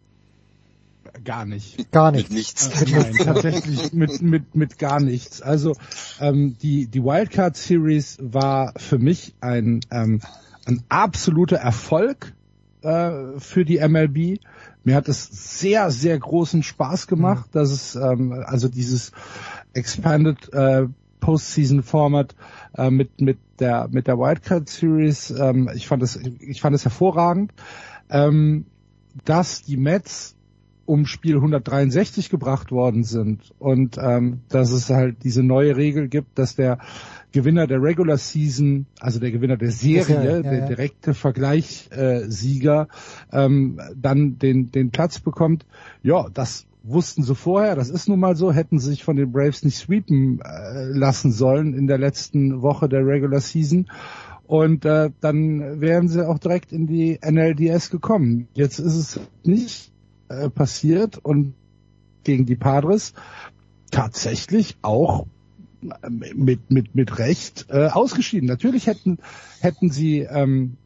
Gar 1.27 1.45
nicht. 1.45 1.91
Gar 1.91 2.11
nicht. 2.13 2.29
Mit 2.29 2.37
nichts. 2.37 2.81
Äh, 2.81 2.89
nein, 2.89 3.13
tatsächlich 3.23 3.93
mit, 3.93 4.21
mit, 4.21 4.55
mit 4.55 4.79
gar 4.79 5.01
nichts. 5.01 5.41
Also 5.41 5.75
ähm, 6.21 6.57
die, 6.61 6.87
die 6.87 7.03
Wildcard 7.03 7.57
Series 7.57 8.17
war 8.21 8.73
für 8.77 8.97
mich 8.97 9.35
ein, 9.41 9.81
ähm, 9.91 10.21
ein 10.65 10.83
absoluter 10.87 11.57
Erfolg 11.57 12.33
äh, 12.81 13.11
für 13.39 13.65
die 13.65 13.85
MLB. 13.85 14.39
Mir 14.85 14.95
hat 14.95 15.09
es 15.09 15.59
sehr, 15.59 15.91
sehr 15.91 16.17
großen 16.17 16.63
Spaß 16.63 17.07
gemacht, 17.07 17.49
dass 17.51 17.71
es 17.71 17.95
ähm, 17.95 18.31
also 18.31 18.69
dieses 18.69 19.11
Expanded 19.73 20.53
äh, 20.53 20.87
Postseason 21.19 21.83
Format 21.83 22.35
äh, 22.77 22.89
mit 22.89 23.19
mit 23.19 23.39
der 23.59 23.89
mit 23.91 24.07
der 24.07 24.17
Wildcard 24.17 24.69
Series. 24.69 25.29
Ähm, 25.31 25.69
ich 25.75 25.87
fand 25.87 26.03
es 26.03 26.15
ich 26.15 26.61
fand 26.61 26.73
es 26.73 26.85
hervorragend, 26.85 27.53
ähm, 28.09 28.65
dass 29.25 29.63
die 29.63 29.75
Mets 29.75 30.36
um 30.87 31.05
Spiel 31.05 31.35
163 31.35 32.29
gebracht 32.29 32.71
worden 32.71 33.03
sind 33.03 33.53
und 33.59 33.97
ähm, 34.01 34.39
dass 34.49 34.71
es 34.71 34.89
halt 34.89 35.17
diese 35.23 35.43
neue 35.43 35.75
Regel 35.75 36.07
gibt, 36.07 36.39
dass 36.39 36.55
der 36.55 36.79
Gewinner 37.33 37.67
der 37.67 37.81
Regular 37.81 38.17
Season, 38.17 38.87
also 38.99 39.19
der 39.19 39.31
Gewinner 39.31 39.57
der 39.57 39.71
Serie, 39.71 40.15
Ja, 40.15 40.35
ja, 40.37 40.41
der 40.41 40.59
ja. 40.59 40.65
direkte 40.65 41.13
Vergleichsieger, 41.13 42.87
äh, 43.31 43.45
ähm, 43.45 43.79
dann 43.95 44.39
den, 44.39 44.71
den 44.71 44.91
Platz 44.91 45.19
bekommt. 45.19 45.65
Ja, 46.03 46.27
das 46.33 46.65
wussten 46.83 47.23
sie 47.23 47.35
vorher, 47.35 47.75
das 47.75 47.89
ist 47.89 48.07
nun 48.07 48.21
mal 48.21 48.37
so, 48.37 48.53
hätten 48.53 48.79
sie 48.79 48.91
sich 48.91 49.03
von 49.03 49.17
den 49.17 49.33
Braves 49.33 49.63
nicht 49.63 49.77
sweepen 49.77 50.39
äh, 50.39 50.85
lassen 50.85 51.33
sollen 51.33 51.73
in 51.73 51.87
der 51.87 51.97
letzten 51.97 52.61
Woche 52.61 52.87
der 52.87 53.05
Regular 53.05 53.41
Season. 53.41 53.87
Und 54.45 54.85
äh, 54.85 55.09
dann 55.19 55.81
wären 55.81 56.07
sie 56.07 56.25
auch 56.25 56.39
direkt 56.39 56.71
in 56.71 56.87
die 56.87 57.19
NLDS 57.21 57.89
gekommen. 57.89 58.47
Jetzt 58.53 58.79
ist 58.79 58.95
es 58.95 59.19
nicht 59.43 59.91
äh, 60.29 60.49
passiert 60.49 61.17
und 61.17 61.53
gegen 62.23 62.45
die 62.45 62.55
Padres 62.55 63.13
tatsächlich 63.91 64.77
auch 64.81 65.27
mit 66.09 66.69
mit 66.71 66.95
mit 66.95 67.19
Recht 67.19 67.67
äh, 67.69 67.87
ausgeschieden. 67.87 68.47
Natürlich 68.47 68.87
hätten 68.87 69.19
hätten 69.61 69.91
sie 69.91 70.19
ähm, 70.19 70.77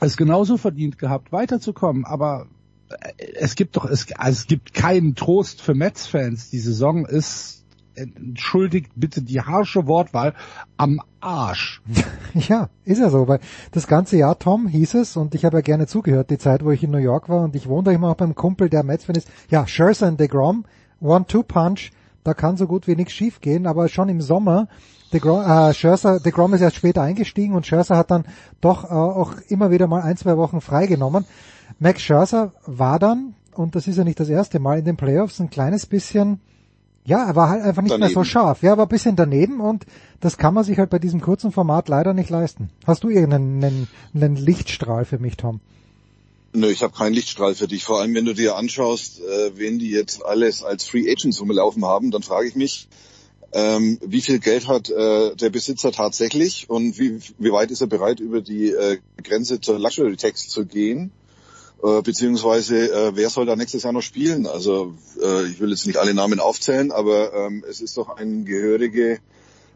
es 0.00 0.16
genauso 0.16 0.56
verdient 0.56 0.98
gehabt, 0.98 1.32
weiterzukommen, 1.32 2.04
aber 2.04 2.46
äh, 2.88 3.12
es 3.34 3.54
gibt 3.56 3.76
doch 3.76 3.84
es, 3.84 4.06
also 4.12 4.40
es 4.40 4.46
gibt 4.46 4.72
keinen 4.72 5.14
Trost 5.14 5.60
für 5.60 5.74
Mets-Fans. 5.74 6.50
Die 6.50 6.60
Saison 6.60 7.04
ist 7.04 7.65
entschuldigt 7.96 8.92
bitte 8.94 9.22
die 9.22 9.40
harsche 9.40 9.86
Wortwahl 9.86 10.34
am 10.76 11.00
Arsch. 11.20 11.82
Ja, 12.34 12.68
ist 12.84 12.98
ja 12.98 13.08
so, 13.08 13.28
weil 13.28 13.40
das 13.72 13.86
ganze 13.86 14.18
Jahr, 14.18 14.38
Tom, 14.38 14.68
hieß 14.68 14.92
es, 14.94 15.16
und 15.16 15.34
ich 15.34 15.46
habe 15.46 15.56
ja 15.56 15.60
gerne 15.62 15.86
zugehört, 15.86 16.28
die 16.28 16.36
Zeit, 16.36 16.62
wo 16.62 16.70
ich 16.70 16.82
in 16.82 16.90
New 16.90 16.98
York 16.98 17.30
war, 17.30 17.42
und 17.44 17.56
ich 17.56 17.66
wohne 17.66 17.84
da 17.84 17.90
immer 17.92 18.10
auch 18.10 18.16
beim 18.16 18.34
Kumpel, 18.34 18.68
der 18.68 18.82
Mets-Fan 18.82 19.16
ist, 19.16 19.30
ja, 19.48 19.66
Scherzer 19.66 20.08
und 20.08 20.20
DeGrom, 20.20 20.66
One-Two-Punch, 21.00 21.92
da 22.24 22.34
kann 22.34 22.58
so 22.58 22.66
gut 22.66 22.86
wie 22.88 22.94
nichts 22.94 23.14
schief 23.14 23.40
gehen, 23.40 23.66
aber 23.66 23.88
schon 23.88 24.10
im 24.10 24.20
Sommer, 24.20 24.68
DeGrom, 25.14 25.40
äh, 25.48 25.72
Scherzer, 25.72 26.20
DeGrom 26.20 26.52
ist 26.52 26.60
erst 26.60 26.76
später 26.76 27.00
eingestiegen 27.00 27.54
und 27.54 27.66
Scherzer 27.66 27.96
hat 27.96 28.10
dann 28.10 28.24
doch 28.60 28.84
äh, 28.84 28.88
auch 28.88 29.32
immer 29.48 29.70
wieder 29.70 29.86
mal 29.86 30.02
ein, 30.02 30.18
zwei 30.18 30.36
Wochen 30.36 30.60
freigenommen. 30.60 31.24
Max 31.78 32.02
Scherzer 32.02 32.52
war 32.66 32.98
dann, 32.98 33.34
und 33.54 33.74
das 33.74 33.86
ist 33.86 33.96
ja 33.96 34.04
nicht 34.04 34.20
das 34.20 34.28
erste 34.28 34.58
Mal 34.58 34.78
in 34.78 34.84
den 34.84 34.96
Playoffs, 34.96 35.40
ein 35.40 35.48
kleines 35.48 35.86
bisschen, 35.86 36.40
ja, 37.06 37.24
er 37.24 37.36
war 37.36 37.48
halt 37.48 37.62
einfach 37.62 37.82
nicht 37.82 37.96
mehr 37.98 38.08
so 38.08 38.14
Daneben. 38.16 38.24
scharf. 38.30 38.62
Ja, 38.62 38.70
er 38.70 38.78
war 38.78 38.86
ein 38.86 38.90
bisschen 38.90 39.16
daneben 39.16 39.60
und 39.60 39.86
das 40.20 40.36
kann 40.36 40.54
man 40.54 40.64
sich 40.64 40.78
halt 40.78 40.90
bei 40.90 40.98
diesem 40.98 41.20
kurzen 41.20 41.52
Format 41.52 41.88
leider 41.88 42.14
nicht 42.14 42.30
leisten. 42.30 42.70
Hast 42.84 43.04
du 43.04 43.08
irgendeinen 43.08 43.64
einen, 43.64 43.88
einen 44.14 44.36
Lichtstrahl 44.36 45.04
für 45.04 45.18
mich, 45.18 45.36
Tom? 45.36 45.60
Nö, 46.52 46.68
ich 46.68 46.82
habe 46.82 46.96
keinen 46.96 47.12
Lichtstrahl 47.12 47.54
für 47.54 47.68
dich. 47.68 47.84
Vor 47.84 48.00
allem, 48.00 48.14
wenn 48.14 48.24
du 48.24 48.34
dir 48.34 48.56
anschaust, 48.56 49.20
äh, 49.20 49.56
wen 49.56 49.78
die 49.78 49.90
jetzt 49.90 50.24
alles 50.24 50.64
als 50.64 50.84
Free 50.84 51.10
Agents 51.10 51.40
rumlaufen 51.40 51.84
haben, 51.84 52.10
dann 52.10 52.22
frage 52.22 52.48
ich 52.48 52.56
mich, 52.56 52.88
ähm, 53.52 53.98
wie 54.04 54.20
viel 54.20 54.40
Geld 54.40 54.66
hat 54.66 54.90
äh, 54.90 55.36
der 55.36 55.50
Besitzer 55.50 55.92
tatsächlich 55.92 56.68
und 56.68 56.98
wie, 56.98 57.20
wie 57.38 57.52
weit 57.52 57.70
ist 57.70 57.82
er 57.82 57.86
bereit, 57.86 58.20
über 58.20 58.40
die 58.40 58.70
äh, 58.70 58.98
Grenze 59.22 59.60
zur 59.60 59.78
Luxury 59.78 60.16
Tax 60.16 60.48
zu 60.48 60.66
gehen? 60.66 61.12
Äh, 61.82 62.02
beziehungsweise 62.02 62.90
äh, 62.90 63.16
wer 63.16 63.28
soll 63.28 63.46
da 63.46 63.54
nächstes 63.54 63.82
Jahr 63.82 63.92
noch 63.92 64.02
spielen? 64.02 64.46
Also 64.46 64.94
äh, 65.22 65.44
ich 65.46 65.60
will 65.60 65.70
jetzt 65.70 65.86
nicht 65.86 65.98
alle 65.98 66.14
Namen 66.14 66.40
aufzählen, 66.40 66.90
aber 66.90 67.34
ähm, 67.34 67.64
es 67.68 67.80
ist 67.80 67.96
doch 67.96 68.16
eine 68.16 68.44
gehörige 68.44 69.18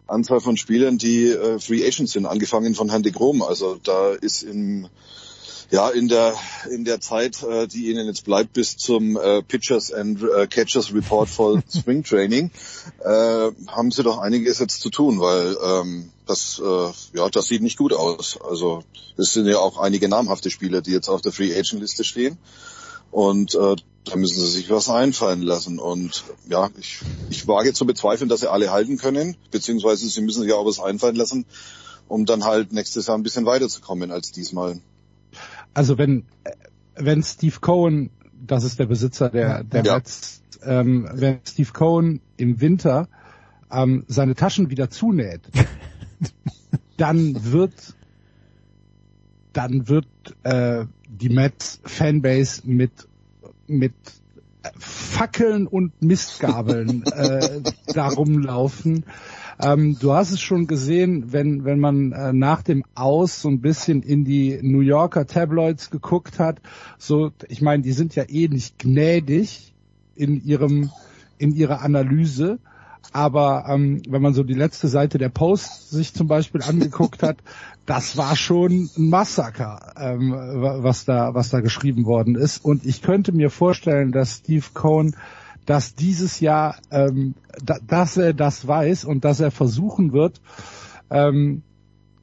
Anzahl 0.07 0.41
von 0.41 0.57
Spielern, 0.57 0.99
die 0.99 1.29
äh, 1.29 1.59
Free 1.59 1.87
Agents 1.87 2.13
sind, 2.13 2.27
angefangen 2.27 2.75
von 2.75 2.89
Herrn 2.89 3.03
de 3.03 3.13
Grom. 3.13 3.43
Also 3.43 3.79
da 3.83 4.13
ist 4.13 4.43
im 4.43 4.89
ja, 5.71 5.89
in 5.89 6.09
der 6.09 6.35
in 6.71 6.85
der 6.85 7.01
Zeit, 7.01 7.43
äh, 7.43 7.67
die 7.67 7.91
Ihnen 7.91 8.07
jetzt 8.07 8.25
bleibt 8.25 8.53
bis 8.53 8.77
zum 8.77 9.17
äh, 9.17 9.43
Pitchers 9.43 9.93
and 9.93 10.23
äh, 10.23 10.47
Catchers 10.47 10.93
Report 10.93 11.29
for 11.29 11.63
Spring 11.75 12.03
Training, 12.03 12.51
äh, 13.05 13.51
haben 13.69 13.91
Sie 13.91 14.03
doch 14.03 14.19
einiges 14.19 14.59
jetzt 14.59 14.81
zu 14.81 14.91
tun, 14.91 15.21
weil 15.21 15.57
ähm, 15.63 16.11
das 16.27 16.61
äh, 16.65 17.19
ja 17.19 17.29
das 17.31 17.47
sieht 17.47 17.63
nicht 17.63 17.79
gut 17.79 17.93
aus. 17.93 18.39
Also 18.43 18.83
es 19.17 19.33
sind 19.33 19.47
ja 19.47 19.59
auch 19.59 19.79
einige 19.79 20.09
namhafte 20.09 20.51
Spieler, 20.51 20.81
die 20.81 20.93
jetzt 20.93 21.09
auf 21.09 21.21
der 21.21 21.33
Free 21.33 21.53
Agent 21.53 21.81
Liste 21.81 22.05
stehen 22.05 22.39
und 23.11 23.55
äh, 23.55 23.77
da 24.05 24.17
müssen 24.17 24.41
Sie 24.41 24.51
sich 24.51 24.71
was 24.71 24.89
einfallen 24.89 25.43
lassen. 25.43 25.79
Und 25.79 26.25
ja, 26.49 26.71
ich, 26.79 27.01
ich 27.29 27.47
wage 27.47 27.73
zu 27.73 27.87
bezweifeln, 27.87 28.29
dass 28.29 28.41
sie 28.41 28.51
alle 28.51 28.71
halten 28.71 28.99
können, 28.99 29.37
beziehungsweise 29.51 30.09
Sie 30.09 30.21
müssen 30.23 30.43
sich 30.43 30.53
auch 30.53 30.65
was 30.65 30.81
einfallen 30.81 31.17
lassen, 31.17 31.45
um 32.09 32.25
dann 32.25 32.45
halt 32.45 32.73
nächstes 32.73 33.07
Jahr 33.07 33.19
ein 33.19 33.23
bisschen 33.23 33.47
weiterzukommen 33.47 34.11
als 34.11 34.33
diesmal. 34.33 34.81
Also 35.75 35.99
wenn 35.99 36.25
wenn 36.97 37.23
Steve 37.23 37.57
Cohen, 37.61 38.11
das 38.47 38.65
ist 38.65 38.79
der 38.79 38.87
Besitzer 38.87 39.31
der 39.31 39.65
der 39.65 39.85
Ja. 39.85 39.95
Mets, 39.97 40.43
ähm, 40.63 41.09
wenn 41.13 41.39
Steve 41.47 41.73
Cohen 41.73 42.21
im 42.37 42.61
Winter 42.61 43.09
ähm, 43.71 44.05
seine 44.09 44.35
Taschen 44.35 44.71
wieder 44.71 44.91
zunäht, 44.91 45.43
dann 46.97 47.53
wird 47.53 47.95
dann 49.53 49.89
wird 49.89 50.07
äh, 50.43 50.87
die 51.09 51.29
Mets 51.29 51.81
Fanbase 51.85 52.63
mit 52.65 53.09
mit 53.67 53.95
Fackeln 54.79 55.67
und 55.67 56.03
Mistgabeln 56.03 57.05
äh, 57.05 57.63
darum 57.95 58.41
laufen. 58.41 59.05
Ähm, 59.63 59.97
du 60.01 60.13
hast 60.13 60.31
es 60.31 60.41
schon 60.41 60.67
gesehen, 60.67 61.33
wenn, 61.33 61.65
wenn 61.65 61.79
man 61.81 62.13
äh, 62.13 62.33
nach 62.33 62.63
dem 62.63 62.85
Aus 62.95 63.43
so 63.43 63.49
ein 63.49 63.61
bisschen 63.61 64.03
in 64.03 64.25
die 64.25 64.59
New 64.63 64.81
Yorker 64.81 65.27
Tabloids 65.27 65.91
geguckt 65.91 66.39
hat. 66.39 66.61
So, 66.99 67.31
ich 67.49 67.61
meine, 67.61 67.83
die 67.83 67.93
sind 67.93 68.15
ja 68.15 68.25
eh 68.29 68.49
nicht 68.49 68.79
gnädig 68.79 69.75
in 70.15 70.43
ihrem, 70.45 70.91
in 71.39 71.53
ihrer 71.55 71.83
Analyse. 71.83 72.59
Aber 73.13 73.65
ähm, 73.69 74.03
wenn 74.09 74.23
man 74.23 74.35
so 74.35 74.45
die 74.45 74.55
letzte 74.55 74.87
Seite 74.87 75.19
der 75.19 75.31
Post 75.31 75.91
sich 75.91 76.15
zum 76.15 76.29
Beispiel 76.29 76.63
angeguckt 76.63 77.23
hat, 77.23 77.39
das 77.87 78.17
war 78.17 78.37
schon 78.37 78.89
ein 78.97 79.09
Massaker, 79.09 79.93
ähm, 79.99 80.31
wa- 80.33 80.83
was 80.83 81.05
da 81.07 81.35
was 81.35 81.51
da 81.51 81.61
geschrieben 81.61 82.05
worden 82.07 82.37
ist. 82.37 82.65
Und 82.65 82.87
ich 82.87 83.03
könnte 83.03 83.33
mir 83.33 83.51
vorstellen, 83.51 84.13
dass 84.13 84.37
Steve 84.39 84.67
Cohn 84.75 85.17
dass 85.67 85.95
dieses 85.95 86.41
Jahr, 86.41 86.77
ähm, 86.91 87.35
da, 87.65 87.79
dass 87.87 88.17
er 88.17 88.35
das 88.35 88.67
weiß 88.67 89.05
und 89.05 89.25
dass 89.25 89.41
er 89.41 89.51
versuchen 89.51 90.13
wird, 90.13 90.41
ähm, 91.11 91.63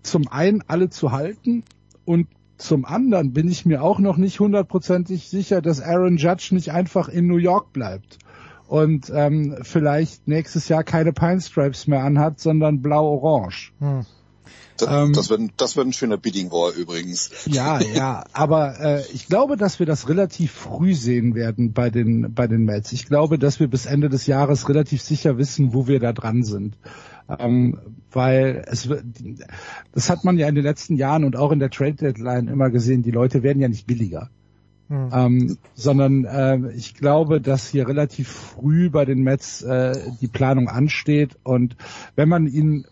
zum 0.02 0.28
einen 0.30 0.64
alle 0.68 0.90
zu 0.90 1.12
halten 1.12 1.64
und 2.06 2.28
zum 2.58 2.86
anderen 2.86 3.34
bin 3.34 3.48
ich 3.50 3.66
mir 3.66 3.84
auch 3.84 4.00
noch 4.00 4.18
nicht 4.18 4.40
hundertprozentig 4.40 5.30
sicher, 5.30 5.62
dass 5.62 5.82
Aaron 5.82 6.18
Judge 6.18 6.50
nicht 6.52 6.72
einfach 6.72 7.08
in 7.08 7.28
New 7.28 7.38
York 7.38 7.72
bleibt 7.72 8.18
und 8.68 9.12
ähm, 9.14 9.58
vielleicht 9.62 10.28
nächstes 10.28 10.68
Jahr 10.68 10.84
keine 10.84 11.14
Pinestripes 11.14 11.88
mehr 11.88 12.04
anhat, 12.04 12.40
sondern 12.40 12.82
blau-orange. 12.82 13.74
Hm. 13.80 14.06
Das, 14.82 15.12
das, 15.12 15.30
wird, 15.30 15.40
ein- 15.42 15.52
das 15.58 15.76
wird 15.76 15.88
ein 15.88 15.94
schöner 15.94 16.18
Bidding 16.18 16.52
War 16.52 16.72
übrigens. 16.74 17.32
Ja, 17.46 17.80
ja, 17.80 18.24
aber 18.34 18.80
äh, 18.80 19.04
ich 19.14 19.28
glaube, 19.28 19.58
dass 19.58 19.80
wir 19.80 19.86
das 19.86 20.08
relativ 20.10 20.52
früh 20.52 20.94
sehen 20.94 21.36
werden 21.36 21.74
bei 21.74 21.90
den 21.90 22.34
bei 22.34 22.48
den 22.48 22.66
Mets. 22.66 22.92
Ich 22.92 23.06
glaube, 23.06 23.38
dass 23.40 23.60
wir 23.60 23.68
bis 23.68 23.86
Ende 23.86 24.10
des 24.10 24.28
Jahres 24.28 24.68
relativ 24.70 25.02
sicher 25.02 25.38
wissen, 25.38 25.74
wo 25.74 25.88
wir 25.88 26.00
da 26.00 26.14
dran 26.14 26.44
sind. 26.44 26.78
Ähm, 27.40 27.78
weil 28.12 28.64
es 28.68 28.88
wird- 28.88 29.04
das 29.94 30.10
hat 30.10 30.24
man 30.24 30.38
ja 30.38 30.48
in 30.48 30.56
den 30.56 30.64
letzten 30.64 30.96
Jahren 30.96 31.24
und 31.26 31.36
auch 31.36 31.52
in 31.52 31.60
der 31.60 31.70
Trade 31.70 31.96
Deadline 31.96 32.48
immer 32.48 32.70
gesehen, 32.70 33.04
die 33.04 33.12
Leute 33.12 33.44
werden 33.44 33.62
ja 33.62 33.68
nicht 33.68 33.86
billiger. 33.88 34.30
Hm. 34.90 35.10
Ähm, 35.12 35.58
sondern 35.76 36.24
äh, 36.24 36.72
ich 36.72 36.94
glaube, 36.94 37.42
dass 37.42 37.68
hier 37.68 37.90
relativ 37.90 38.30
früh 38.30 38.90
bei 38.90 39.04
den 39.04 39.22
Mets 39.22 39.62
äh, 39.62 39.94
die 40.22 40.30
Planung 40.30 40.70
ansteht 40.70 41.36
und 41.44 41.76
wenn 42.16 42.30
man 42.30 42.48
ihn 42.48 42.86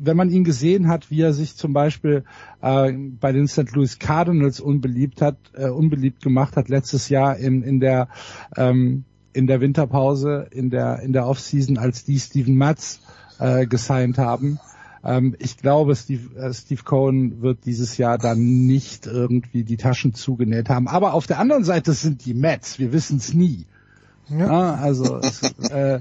wenn 0.00 0.16
man 0.16 0.30
ihn 0.30 0.44
gesehen 0.44 0.88
hat, 0.88 1.10
wie 1.10 1.22
er 1.22 1.32
sich 1.32 1.56
zum 1.56 1.72
Beispiel 1.72 2.24
äh, 2.60 2.92
bei 2.92 3.32
den 3.32 3.46
St. 3.48 3.72
Louis 3.72 3.98
Cardinals 3.98 4.60
unbeliebt 4.60 5.22
hat, 5.22 5.36
äh, 5.54 5.68
unbeliebt 5.68 6.22
gemacht 6.22 6.56
hat 6.56 6.68
letztes 6.68 7.08
Jahr 7.08 7.36
in, 7.36 7.62
in 7.62 7.80
der 7.80 8.08
ähm, 8.56 9.04
in 9.32 9.46
der 9.46 9.60
Winterpause, 9.60 10.48
in 10.50 10.70
der 10.70 11.00
in 11.00 11.12
der 11.12 11.26
Offseason, 11.26 11.78
als 11.78 12.04
die 12.04 12.18
Steven 12.18 12.56
Matz 12.56 13.00
äh, 13.38 13.66
gesigned 13.66 14.18
haben. 14.18 14.58
Ähm, 15.04 15.36
ich 15.38 15.56
glaube, 15.56 15.94
Steve, 15.94 16.34
äh, 16.36 16.52
Steve 16.52 16.82
Cohen 16.82 17.40
wird 17.40 17.64
dieses 17.64 17.96
Jahr 17.98 18.18
dann 18.18 18.66
nicht 18.66 19.06
irgendwie 19.06 19.64
die 19.64 19.76
Taschen 19.76 20.14
zugenäht 20.14 20.68
haben. 20.68 20.88
Aber 20.88 21.14
auf 21.14 21.26
der 21.26 21.38
anderen 21.38 21.64
Seite 21.64 21.92
sind 21.92 22.24
die 22.24 22.34
Mets. 22.34 22.78
Wir 22.78 22.92
wissen 22.92 23.18
es 23.18 23.32
nie. 23.34 23.66
Ja. 24.28 24.74
also 24.74 25.16
es, 25.18 25.42
äh, 25.70 26.00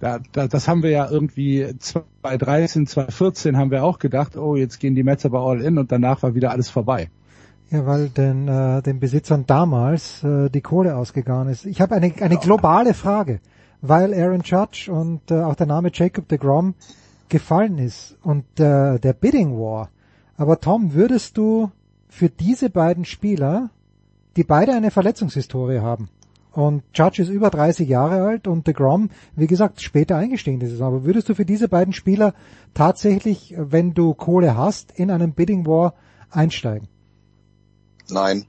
da, 0.00 0.18
da, 0.32 0.48
das 0.48 0.66
haben 0.66 0.82
wir 0.82 0.90
ja 0.90 1.08
irgendwie 1.08 1.74
2013, 1.78 2.86
2014 2.86 3.56
haben 3.56 3.70
wir 3.70 3.84
auch 3.84 3.98
gedacht, 3.98 4.36
oh, 4.36 4.56
jetzt 4.56 4.80
gehen 4.80 4.94
die 4.94 5.02
Mets 5.02 5.24
aber 5.26 5.40
all 5.40 5.60
in 5.60 5.78
und 5.78 5.92
danach 5.92 6.22
war 6.22 6.34
wieder 6.34 6.50
alles 6.50 6.70
vorbei. 6.70 7.10
Ja, 7.70 7.86
weil 7.86 8.08
den, 8.08 8.48
äh, 8.48 8.82
den 8.82 8.98
Besitzern 8.98 9.44
damals 9.46 10.24
äh, 10.24 10.48
die 10.48 10.62
Kohle 10.62 10.96
ausgegangen 10.96 11.50
ist. 11.50 11.66
Ich 11.66 11.80
habe 11.80 11.94
eine, 11.94 12.12
eine 12.20 12.38
globale 12.38 12.94
Frage, 12.94 13.40
weil 13.82 14.12
Aaron 14.14 14.40
Judge 14.42 14.90
und 14.90 15.30
äh, 15.30 15.42
auch 15.42 15.54
der 15.54 15.66
Name 15.66 15.90
Jacob 15.92 16.26
de 16.28 16.38
Grom 16.38 16.74
gefallen 17.28 17.78
ist 17.78 18.16
und 18.22 18.44
äh, 18.58 18.98
der 18.98 19.12
Bidding 19.12 19.56
War. 19.56 19.90
Aber 20.36 20.60
Tom, 20.60 20.94
würdest 20.94 21.36
du 21.36 21.70
für 22.08 22.30
diese 22.30 22.70
beiden 22.70 23.04
Spieler, 23.04 23.70
die 24.36 24.44
beide 24.44 24.72
eine 24.72 24.90
Verletzungshistorie 24.90 25.78
haben, 25.80 26.08
und 26.52 26.82
Judge 26.94 27.22
ist 27.22 27.28
über 27.28 27.50
30 27.50 27.88
Jahre 27.88 28.22
alt 28.22 28.46
und 28.46 28.66
DeGrom, 28.66 29.10
wie 29.36 29.46
gesagt, 29.46 29.80
später 29.82 30.16
eingestiegen 30.16 30.60
ist 30.60 30.72
es. 30.72 30.80
Aber 30.80 31.04
würdest 31.04 31.28
du 31.28 31.34
für 31.34 31.44
diese 31.44 31.68
beiden 31.68 31.92
Spieler 31.92 32.34
tatsächlich, 32.74 33.54
wenn 33.56 33.94
du 33.94 34.14
Kohle 34.14 34.56
hast, 34.56 34.92
in 34.92 35.10
einen 35.10 35.32
Bidding 35.32 35.66
War 35.66 35.94
einsteigen? 36.30 36.88
Nein. 38.08 38.46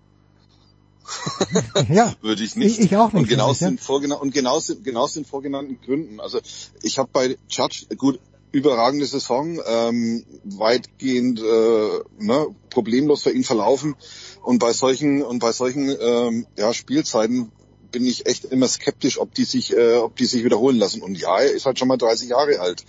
ja, 1.90 2.14
würde 2.22 2.44
ich 2.44 2.56
nicht. 2.56 2.80
Ich, 2.80 2.96
auch 2.96 3.14
nicht. 3.14 3.22
Und 3.22 3.30
genau, 3.30 3.50
mich, 3.50 3.58
sind 3.58 3.82
ja. 3.88 4.16
und 4.16 4.34
genau, 4.34 4.60
genau 4.84 5.08
sind 5.08 5.28
vorgenannten 5.28 5.80
Gründen. 5.82 6.20
Also 6.20 6.40
ich 6.82 6.98
habe 6.98 7.10
bei 7.12 7.38
Judge, 7.50 7.86
gut, 7.98 8.20
überragende 8.52 9.06
Saison, 9.06 9.60
ähm, 9.66 10.26
weitgehend 10.44 11.40
äh, 11.40 12.00
ne, 12.20 12.48
problemlos 12.70 13.24
für 13.24 13.32
ihn 13.32 13.44
verlaufen. 13.44 13.96
Und 14.44 14.60
bei 14.60 14.74
solchen 14.74 15.22
und 15.22 15.40
bei 15.40 15.52
solchen 15.52 15.96
ähm, 16.00 16.48
ja, 16.58 16.74
Spielzeiten 16.74 17.52
bin 17.92 18.06
ich 18.06 18.26
echt 18.26 18.46
immer 18.46 18.68
skeptisch, 18.68 19.20
ob 19.20 19.34
die 19.34 19.44
sich, 19.44 19.76
äh, 19.76 19.98
ob 19.98 20.16
die 20.16 20.26
sich 20.26 20.44
wiederholen 20.44 20.78
lassen. 20.78 21.02
Und 21.02 21.20
ja, 21.20 21.40
er 21.40 21.52
ist 21.52 21.66
halt 21.66 21.80
schon 21.80 21.88
mal 21.88 21.98
30 21.98 22.30
Jahre 22.30 22.60
alt. 22.60 22.86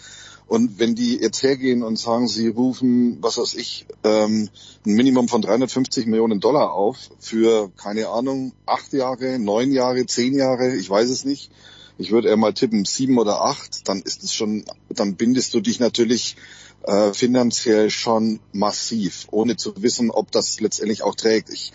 Und 0.46 0.78
wenn 0.78 0.94
die 0.94 1.16
jetzt 1.16 1.42
hergehen 1.42 1.82
und 1.82 1.98
sagen, 1.98 2.28
sie 2.28 2.48
rufen, 2.48 3.18
was 3.22 3.38
weiß 3.38 3.54
ich, 3.54 3.86
ähm, 4.04 4.50
ein 4.84 4.94
Minimum 4.94 5.28
von 5.28 5.40
350 5.40 6.06
Millionen 6.06 6.40
Dollar 6.40 6.74
auf 6.74 6.98
für, 7.20 7.70
keine 7.76 8.08
Ahnung, 8.08 8.52
acht 8.66 8.92
Jahre, 8.92 9.38
neun 9.38 9.72
Jahre, 9.72 10.04
zehn 10.04 10.34
Jahre, 10.34 10.76
ich 10.76 10.90
weiß 10.90 11.08
es 11.08 11.24
nicht. 11.24 11.50
Ich 11.96 12.10
würde 12.10 12.28
eher 12.28 12.36
mal 12.36 12.52
tippen, 12.52 12.84
sieben 12.84 13.18
oder 13.18 13.42
acht, 13.42 13.88
dann 13.88 14.02
ist 14.02 14.24
es 14.24 14.34
schon, 14.34 14.64
dann 14.88 15.14
bindest 15.14 15.54
du 15.54 15.60
dich 15.60 15.78
natürlich 15.78 16.36
äh, 16.82 17.12
finanziell 17.12 17.90
schon 17.90 18.40
massiv, 18.52 19.28
ohne 19.30 19.56
zu 19.56 19.74
wissen, 19.82 20.10
ob 20.10 20.32
das 20.32 20.60
letztendlich 20.60 21.02
auch 21.02 21.14
trägt. 21.14 21.48
Ich 21.50 21.72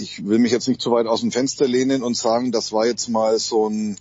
ich 0.00 0.26
will 0.26 0.38
mich 0.38 0.52
jetzt 0.52 0.68
nicht 0.68 0.80
zu 0.80 0.90
weit 0.90 1.06
aus 1.06 1.20
dem 1.20 1.32
Fenster 1.32 1.68
lehnen 1.68 2.02
und 2.02 2.16
sagen, 2.16 2.52
das 2.52 2.72
war 2.72 2.86
jetzt 2.86 3.08
mal 3.08 3.38
so 3.38 3.68
ein, 3.68 3.96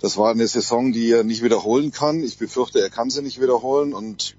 das 0.00 0.16
war 0.16 0.30
eine 0.30 0.46
Saison, 0.46 0.92
die 0.92 1.10
er 1.10 1.24
nicht 1.24 1.42
wiederholen 1.42 1.92
kann. 1.92 2.22
Ich 2.22 2.38
befürchte, 2.38 2.80
er 2.80 2.90
kann 2.90 3.10
sie 3.10 3.22
nicht 3.22 3.40
wiederholen 3.40 3.94
und 3.94 4.36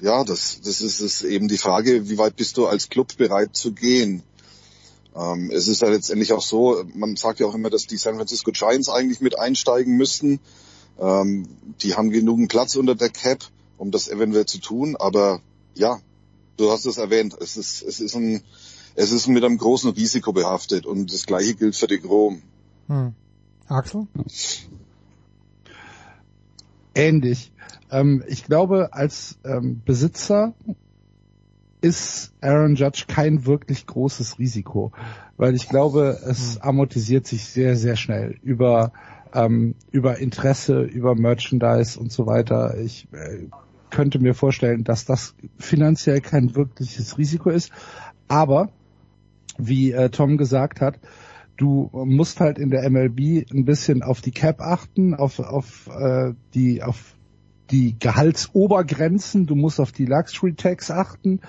ja, 0.00 0.24
das, 0.24 0.60
das 0.62 0.80
ist, 0.80 1.00
ist 1.00 1.22
eben 1.22 1.48
die 1.48 1.58
Frage, 1.58 2.08
wie 2.08 2.18
weit 2.18 2.36
bist 2.36 2.56
du 2.56 2.66
als 2.66 2.88
Club 2.88 3.16
bereit 3.16 3.56
zu 3.56 3.72
gehen? 3.72 4.22
Ähm, 5.16 5.50
es 5.52 5.68
ist 5.68 5.82
ja 5.82 5.88
letztendlich 5.88 6.32
auch 6.32 6.42
so, 6.42 6.84
man 6.94 7.16
sagt 7.16 7.40
ja 7.40 7.46
auch 7.46 7.54
immer, 7.54 7.70
dass 7.70 7.86
die 7.86 7.96
San 7.96 8.16
Francisco 8.16 8.50
Giants 8.52 8.88
eigentlich 8.88 9.20
mit 9.20 9.38
einsteigen 9.38 9.96
müssten. 9.96 10.40
Ähm, 10.98 11.48
die 11.82 11.94
haben 11.94 12.10
genügend 12.10 12.48
Platz 12.48 12.76
unter 12.76 12.94
der 12.94 13.10
Cap, 13.10 13.44
um 13.78 13.90
das 13.90 14.08
eventuell 14.08 14.46
zu 14.46 14.58
tun, 14.58 14.96
aber 14.96 15.40
ja, 15.74 16.00
du 16.56 16.70
hast 16.70 16.86
es 16.86 16.98
erwähnt, 16.98 17.36
es 17.40 17.56
ist, 17.56 17.82
es 17.82 18.00
ist 18.00 18.14
ein, 18.14 18.42
es 18.96 19.12
ist 19.12 19.26
mit 19.28 19.44
einem 19.44 19.58
großen 19.58 19.90
Risiko 19.90 20.32
behaftet 20.32 20.86
und 20.86 21.12
das 21.12 21.26
gleiche 21.26 21.54
gilt 21.54 21.76
für 21.76 21.86
die 21.86 22.00
Grom. 22.00 22.42
Hm. 22.88 23.14
Axel? 23.68 24.06
Ähnlich. 26.94 27.52
Ähm, 27.90 28.22
ich 28.28 28.44
glaube, 28.44 28.90
als 28.92 29.38
ähm, 29.44 29.82
Besitzer 29.84 30.54
ist 31.80 32.32
Aaron 32.40 32.76
Judge 32.76 33.04
kein 33.08 33.46
wirklich 33.46 33.86
großes 33.86 34.38
Risiko, 34.38 34.92
weil 35.36 35.54
ich 35.54 35.68
glaube, 35.68 36.20
es 36.24 36.54
hm. 36.54 36.62
amortisiert 36.62 37.26
sich 37.26 37.44
sehr, 37.44 37.76
sehr 37.76 37.96
schnell 37.96 38.38
über 38.42 38.92
ähm, 39.34 39.74
über 39.90 40.18
Interesse, 40.18 40.82
über 40.82 41.14
Merchandise 41.16 41.98
und 41.98 42.12
so 42.12 42.26
weiter. 42.26 42.78
Ich 42.78 43.08
äh, 43.12 43.48
könnte 43.90 44.20
mir 44.20 44.34
vorstellen, 44.34 44.84
dass 44.84 45.04
das 45.04 45.34
finanziell 45.58 46.20
kein 46.20 46.54
wirkliches 46.54 47.18
Risiko 47.18 47.50
ist, 47.50 47.70
aber 48.28 48.70
wie 49.58 49.92
äh, 49.92 50.10
Tom 50.10 50.36
gesagt 50.36 50.80
hat, 50.80 50.98
du 51.56 51.90
musst 51.92 52.40
halt 52.40 52.58
in 52.58 52.70
der 52.70 52.88
MLB 52.88 53.46
ein 53.52 53.64
bisschen 53.64 54.02
auf 54.02 54.20
die 54.20 54.32
Cap 54.32 54.60
achten, 54.60 55.14
auf, 55.14 55.38
auf 55.38 55.88
äh, 55.88 56.32
die 56.54 56.82
auf 56.82 57.14
die 57.70 57.98
Gehaltsobergrenzen, 57.98 59.46
du 59.46 59.54
musst 59.54 59.80
auf 59.80 59.92
die 59.92 60.06
Luxury 60.06 60.54
Tax 60.54 60.90
achten. 60.90 61.40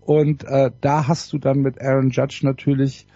Und 0.00 0.44
äh, 0.44 0.70
da 0.80 1.06
hast 1.06 1.32
du 1.32 1.38
dann 1.38 1.60
mit 1.60 1.80
Aaron 1.80 2.10
Judge 2.10 2.40
natürlich 2.42 3.06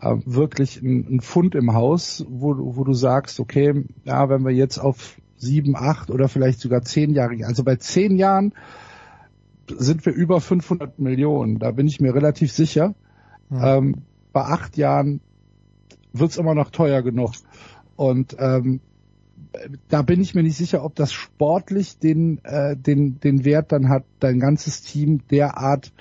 äh, 0.00 0.14
wirklich 0.24 0.80
ein, 0.80 1.16
ein 1.16 1.20
Fund 1.20 1.54
im 1.54 1.74
Haus, 1.74 2.24
wo, 2.28 2.54
wo 2.76 2.84
du 2.84 2.92
sagst, 2.92 3.40
okay, 3.40 3.84
ja, 4.04 4.28
wenn 4.28 4.44
wir 4.44 4.52
jetzt 4.52 4.78
auf 4.78 5.16
sieben, 5.36 5.74
acht 5.76 6.10
oder 6.10 6.28
vielleicht 6.28 6.60
sogar 6.60 6.82
zehn 6.82 7.10
Jahre, 7.10 7.44
also 7.44 7.64
bei 7.64 7.76
zehn 7.76 8.16
Jahren 8.16 8.54
sind 9.68 10.06
wir 10.06 10.12
über 10.12 10.40
500 10.40 10.98
Millionen, 10.98 11.58
da 11.58 11.70
bin 11.70 11.86
ich 11.86 12.00
mir 12.00 12.14
relativ 12.14 12.52
sicher. 12.52 12.94
Ähm, 13.52 14.02
bei 14.32 14.42
acht 14.42 14.76
Jahren 14.76 15.20
wird's 16.12 16.36
immer 16.36 16.54
noch 16.54 16.70
teuer 16.70 17.02
genug. 17.02 17.32
Und 17.96 18.36
ähm, 18.38 18.80
da 19.88 20.02
bin 20.02 20.20
ich 20.20 20.34
mir 20.34 20.42
nicht 20.42 20.56
sicher, 20.56 20.84
ob 20.84 20.94
das 20.94 21.12
sportlich 21.12 21.98
den, 21.98 22.44
äh, 22.44 22.76
den, 22.76 23.20
den 23.20 23.44
Wert 23.44 23.72
dann 23.72 23.88
hat, 23.88 24.04
dein 24.20 24.40
ganzes 24.40 24.82
Team 24.82 25.20
derart 25.30 25.92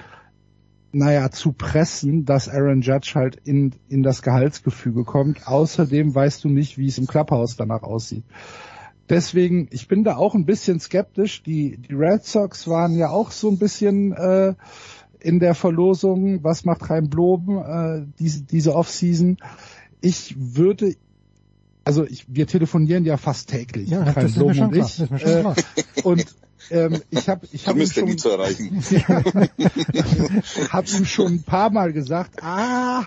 naja, 0.93 1.31
zu 1.31 1.53
pressen, 1.53 2.23
dass 2.25 2.47
Aaron 2.47 2.81
Judge 2.81 3.13
halt 3.15 3.35
in, 3.43 3.73
in 3.89 4.03
das 4.03 4.21
Gehaltsgefüge 4.21 5.03
kommt. 5.03 5.47
Außerdem 5.47 6.13
weißt 6.13 6.43
du 6.43 6.49
nicht, 6.49 6.77
wie 6.77 6.87
es 6.87 6.99
im 6.99 7.07
Clubhouse 7.07 7.55
danach 7.55 7.81
aussieht. 7.81 8.23
Deswegen, 9.09 9.67
ich 9.71 9.87
bin 9.87 10.03
da 10.03 10.15
auch 10.15 10.35
ein 10.35 10.45
bisschen 10.45 10.79
skeptisch. 10.79 11.41
Die, 11.43 11.77
die 11.77 11.93
Red 11.93 12.23
Sox 12.25 12.67
waren 12.67 12.95
ja 12.95 13.09
auch 13.09 13.31
so 13.31 13.49
ein 13.49 13.57
bisschen 13.57 14.13
äh, 14.13 14.53
in 15.23 15.39
der 15.39 15.55
Verlosung, 15.55 16.43
was 16.43 16.65
macht 16.65 16.89
Reim 16.89 17.09
Bloben 17.09 17.57
äh, 17.57 18.05
diese, 18.19 18.43
diese 18.43 18.75
Offseason. 18.75 19.37
Ich 20.01 20.35
würde 20.37 20.95
also 21.85 22.05
ich, 22.05 22.25
wir 22.27 22.47
telefonieren 22.47 23.03
ja 23.03 23.17
fast 23.17 23.49
täglich, 23.49 23.89
ja, 23.89 24.03
Reim 24.03 24.15
das 24.15 24.33
Bloben 24.33 24.59
und 24.61 24.75
ich. 24.75 24.99
Äh, 24.99 25.43
und 26.03 26.25
ähm, 26.71 27.01
ich 27.09 27.27
habe 27.27 27.45
ich 27.51 27.67
habe 27.67 27.81
ihm 27.81 27.87
schon 27.87 28.05
nie 28.05 28.15
zu 28.15 28.29
erreichen. 28.29 28.81
habe 30.69 30.87
ihm 30.87 31.05
schon 31.05 31.33
ein 31.33 31.43
paar 31.43 31.69
Mal 31.71 31.91
gesagt, 31.91 32.41
ah, 32.41 33.03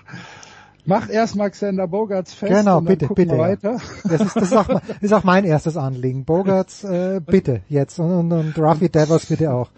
mach 0.85 1.09
erst 1.09 1.35
mal 1.35 1.49
Xander 1.49 1.87
Bogarts 1.87 2.33
fest 2.33 2.51
genau, 2.51 2.77
und 2.77 2.85
dann 2.85 2.97
bitte, 2.97 3.13
bitte, 3.13 3.37
weiter. 3.37 3.73
Ja. 3.73 4.17
Das 4.17 4.21
ist, 4.21 4.35
das, 4.35 4.43
ist 4.43 4.55
auch, 4.55 4.67
das 4.67 4.81
ist 5.01 5.13
auch 5.13 5.23
mein 5.23 5.43
erstes 5.43 5.75
Anliegen. 5.75 6.25
Bogarts, 6.25 6.83
äh, 6.83 7.19
bitte 7.25 7.61
jetzt 7.69 7.99
und, 7.99 8.11
und, 8.11 8.31
und 8.31 8.59
Rafi 8.59 8.89
Devers 8.89 9.25
bitte 9.25 9.51
auch. 9.53 9.69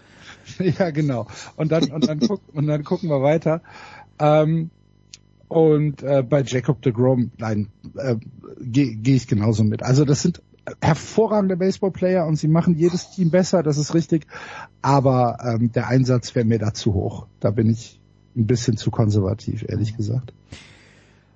ja, 0.78 0.90
genau. 0.90 1.26
Und 1.56 1.72
dann, 1.72 1.90
und 1.90 2.06
dann, 2.06 2.20
guck, 2.20 2.40
und 2.52 2.66
dann 2.66 2.84
gucken 2.84 3.08
wir 3.08 3.22
weiter. 3.22 3.62
Ähm, 4.18 4.70
und 5.48 6.02
äh, 6.02 6.22
bei 6.22 6.42
Jacob 6.42 6.80
de 6.82 6.92
Grom, 6.92 7.32
nein, 7.38 7.68
äh, 7.96 8.16
gehe 8.60 8.94
geh 8.94 9.16
ich 9.16 9.26
genauso 9.26 9.64
mit. 9.64 9.82
Also 9.82 10.04
das 10.04 10.22
sind 10.22 10.42
hervorragende 10.80 11.56
Baseballplayer 11.56 12.26
und 12.26 12.36
sie 12.36 12.48
machen 12.48 12.76
jedes 12.76 13.10
Team 13.10 13.30
besser, 13.30 13.62
das 13.62 13.78
ist 13.78 13.94
richtig. 13.94 14.26
Aber 14.82 15.38
ähm, 15.44 15.72
der 15.72 15.88
Einsatz 15.88 16.34
wäre 16.34 16.44
mir 16.44 16.58
da 16.58 16.72
zu 16.72 16.94
hoch. 16.94 17.26
Da 17.40 17.50
bin 17.50 17.68
ich 17.68 18.00
ein 18.36 18.46
bisschen 18.46 18.76
zu 18.76 18.90
konservativ, 18.90 19.64
ehrlich 19.68 19.96
gesagt. 19.96 20.32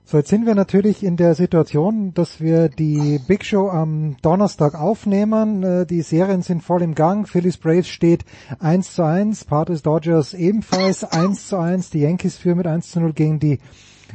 So, 0.07 0.19
jetzt 0.19 0.29
sind 0.29 0.45
wir 0.45 0.55
natürlich 0.55 1.03
in 1.03 1.17
der 1.17 1.35
Situation, 1.35 2.13
dass 2.13 2.39
wir 2.39 2.69
die 2.69 3.19
Big 3.27 3.43
Show 3.43 3.71
am 3.71 4.19
Donnerstag 4.21 4.75
aufnehmen. 4.75 5.63
Äh, 5.63 5.87
die 5.87 6.03
Serien 6.03 6.43
sind 6.43 6.63
voll 6.63 6.83
im 6.83 6.95
Gang. 6.95 7.27
Phillies 7.27 7.57
Braves 7.57 7.89
steht 7.89 8.27
1 8.59 8.97
zu 8.97 9.03
1, 9.03 9.47
Padres 9.47 9.83
Dodgers 9.83 10.35
ebenfalls 10.35 11.05
1 11.05 11.49
zu 11.49 11.57
1. 11.57 11.89
Die 11.89 12.01
Yankees 12.01 12.37
führen 12.37 12.59
mit 12.59 12.67
1 12.67 12.91
zu 12.91 13.01
0 13.01 13.15
gegen 13.15 13.41
die 13.41 13.61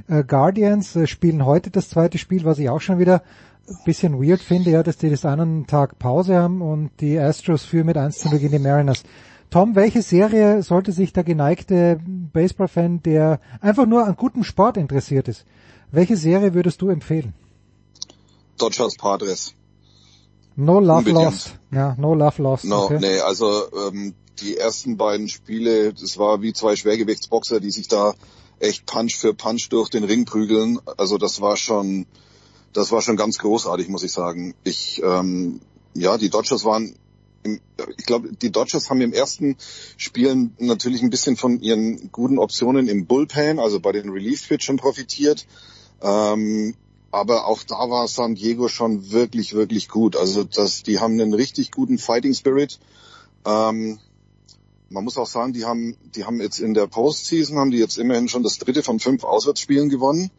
äh, 0.08 0.24
Guardians, 0.24 0.95
äh, 0.95 1.08
spielen 1.08 1.43
heute 1.43 1.72
das 1.72 1.90
zweite 1.90 2.19
Spiel, 2.19 2.45
was 2.45 2.59
ich 2.59 2.69
auch 2.69 2.82
schon 2.82 3.00
wieder 3.00 3.24
ein 3.68 3.77
bisschen 3.84 4.22
weird 4.22 4.42
finde, 4.42 4.69
ja, 4.69 4.84
dass 4.84 4.98
die 4.98 5.09
das 5.09 5.26
einen 5.26 5.66
Tag 5.66 5.98
Pause 5.98 6.38
haben 6.38 6.61
und 6.61 6.92
die 7.00 7.18
Astros 7.18 7.66
führen 7.66 7.88
mit 7.88 7.98
1 7.98 8.19
zu 8.19 8.30
0 8.30 8.38
gegen 8.38 8.51
die 8.51 8.59
Mariners. 8.59 9.01
Tom, 9.50 9.74
welche 9.74 10.03
Serie 10.03 10.61
sollte 10.61 10.92
sich 10.92 11.14
der 11.14 11.24
geneigte 11.24 12.00
Baseball-Fan, 12.06 13.01
der 13.01 13.40
einfach 13.59 13.88
nur 13.88 14.06
an 14.06 14.16
gutem 14.16 14.43
Sport 14.43 14.77
interessiert 14.77 15.27
ist, 15.27 15.48
welche 15.92 16.18
Serie 16.18 16.53
würdest 16.53 16.82
du 16.82 16.90
empfehlen? 16.90 17.34
Dodgers 18.58 18.95
Padres. 18.95 19.53
No 20.56 20.80
Love 20.80 21.00
Unbedingt. 21.00 21.24
Lost. 21.24 21.56
Ja, 21.72 21.95
No 21.98 22.14
Love 22.14 22.42
Lost. 22.42 22.66
No, 22.66 22.84
okay. 22.84 23.00
nee, 23.00 23.19
also 23.19 23.64
ähm, 23.88 24.14
die 24.42 24.58
ersten 24.58 24.98
beiden 24.98 25.30
Spiele, 25.30 25.93
das 25.93 26.18
war 26.18 26.42
wie 26.42 26.53
zwei 26.53 26.76
Schwergewichtsboxer, 26.76 27.59
die 27.59 27.72
sich 27.72 27.88
da 27.88 28.14
echt 28.59 28.85
Punch 28.85 29.16
für 29.16 29.34
Punch 29.34 29.69
durch 29.69 29.90
den 29.90 30.03
Ring 30.03 30.26
prügeln. 30.26 30.80
Also 30.98 31.18
das 31.18 31.42
war 31.42 31.56
schon, 31.56 32.06
das 32.74 32.92
war 32.92 33.01
schon 33.01 33.16
ganz 33.16 33.38
großartig, 33.38 33.88
muss 33.88 34.03
ich 34.03 34.11
sagen. 34.11 34.53
Ich, 34.64 35.01
ähm, 35.03 35.61
ja, 35.93 36.18
die 36.18 36.30
Dodgers 36.30 36.66
waren 36.66 36.95
im, 37.43 37.61
ich 37.98 38.06
glaube, 38.06 38.34
die 38.34 38.51
Dodgers 38.51 38.90
haben 38.90 39.01
im 39.01 39.14
ersten 39.14 39.56
Spiel 39.95 40.50
natürlich 40.58 41.01
ein 41.01 41.09
bisschen 41.09 41.38
von 41.38 41.61
ihren 41.61 42.11
guten 42.11 42.38
Optionen 42.38 42.90
im 42.90 43.06
Bullpen, 43.06 43.59
also 43.59 43.80
bei 43.80 43.93
den 43.93 44.09
Relief-Pitchern 44.09 44.77
profitiert. 44.77 45.45
Ähm, 46.02 46.76
aber 47.11 47.48
auch 47.48 47.64
da 47.64 47.90
war 47.90 48.08
San 48.08 48.36
Diego 48.36 48.68
schon 48.68 49.11
wirklich, 49.11 49.53
wirklich 49.53 49.90
gut. 49.90 50.16
Also 50.16 50.44
das, 50.44 50.84
die 50.84 51.00
haben 51.00 51.14
einen 51.14 51.34
richtig 51.34 51.72
guten 51.72 51.98
Fighting 51.98 52.34
Spirit. 52.34 52.80
Ähm, 53.45 54.00
man 54.90 55.03
muss 55.03 55.18
auch 55.18 55.28
sagen, 55.28 55.53
die 55.53 55.66
haben, 55.66 55.98
die 56.16 56.26
haben 56.26 56.42
jetzt 56.42 56.60
in 56.60 56.74
der 56.74 56.88
Postseason 56.88 57.58
haben 57.58 57.72
die 57.72 57.78
jetzt 57.78 57.98
immerhin 57.98 58.28
schon 58.28 58.44
das 58.44 58.58
dritte 58.58 58.84
von 58.84 59.00
fünf 59.00 59.24
Auswärtsspielen 59.24 59.90
gewonnen. 59.90 60.32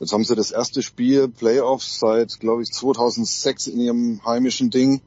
Jetzt 0.00 0.12
haben 0.12 0.24
sie 0.24 0.34
das 0.34 0.50
erste 0.50 0.82
Spiel 0.82 1.28
Playoffs 1.28 2.00
seit, 2.00 2.40
glaube 2.40 2.62
ich, 2.62 2.72
2006 2.72 3.68
in 3.68 3.80
ihrem 3.80 4.24
heimischen 4.24 4.70
Ding. 4.70 5.00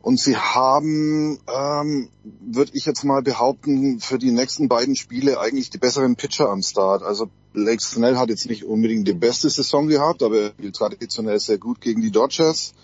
Und 0.00 0.18
sie 0.20 0.36
haben, 0.36 1.38
ähm, 1.48 2.08
würde 2.40 2.70
ich 2.74 2.86
jetzt 2.86 3.04
mal 3.04 3.22
behaupten, 3.22 4.00
für 4.00 4.18
die 4.18 4.30
nächsten 4.30 4.68
beiden 4.68 4.96
Spiele 4.96 5.40
eigentlich 5.40 5.70
die 5.70 5.78
besseren 5.78 6.16
Pitcher 6.16 6.48
am 6.48 6.62
Start. 6.62 7.02
Also 7.02 7.28
Blake 7.52 7.82
Snell 7.82 8.16
hat 8.16 8.28
jetzt 8.28 8.48
nicht 8.48 8.64
unbedingt 8.64 9.08
die 9.08 9.12
beste 9.12 9.50
Saison 9.50 9.88
gehabt, 9.88 10.22
aber 10.22 10.38
er 10.38 10.50
spielt 10.50 10.76
traditionell 10.76 11.40
sehr 11.40 11.58
gut 11.58 11.80
gegen 11.80 12.00
die 12.00 12.10
Dodgers. 12.10 12.74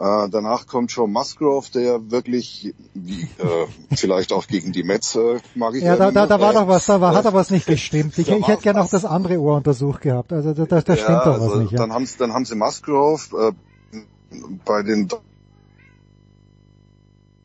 Äh, 0.00 0.28
danach 0.30 0.68
kommt 0.68 0.92
Joe 0.92 1.08
Musgrove, 1.08 1.66
der 1.74 2.10
wirklich, 2.10 2.72
wie, 2.94 3.22
äh, 3.22 3.96
vielleicht 3.96 4.32
auch 4.32 4.46
gegen 4.46 4.70
die 4.70 4.84
Mets, 4.84 5.16
äh, 5.16 5.40
mag 5.56 5.74
ich 5.74 5.82
Ja, 5.82 5.96
da, 5.96 6.12
da, 6.12 6.26
da 6.26 6.40
war 6.40 6.52
doch 6.52 6.68
was, 6.68 6.86
da 6.86 7.00
war, 7.00 7.16
hat 7.16 7.24
doch 7.24 7.34
was 7.34 7.50
nicht 7.50 7.66
gestimmt. 7.66 8.16
Ich, 8.16 8.28
ich 8.28 8.46
hätte 8.46 8.62
gerne 8.62 8.82
auch 8.82 8.88
das 8.88 9.04
andere 9.04 9.38
Ohr 9.38 9.56
untersucht 9.56 10.02
gehabt. 10.02 10.32
Also 10.32 10.54
da, 10.54 10.66
da, 10.66 10.82
da 10.82 10.94
ja, 10.94 11.02
stimmt 11.02 11.18
doch 11.18 11.40
was 11.40 11.42
also 11.42 11.60
nicht. 11.62 11.72
Ja. 11.72 11.78
Dann 11.78 11.92
haben 11.92 12.06
sie, 12.06 12.16
dann 12.16 12.32
haben 12.32 12.44
sie 12.44 12.54
Musgrove 12.54 13.20
äh, 13.36 13.52
bei 14.64 14.82
den 14.84 15.08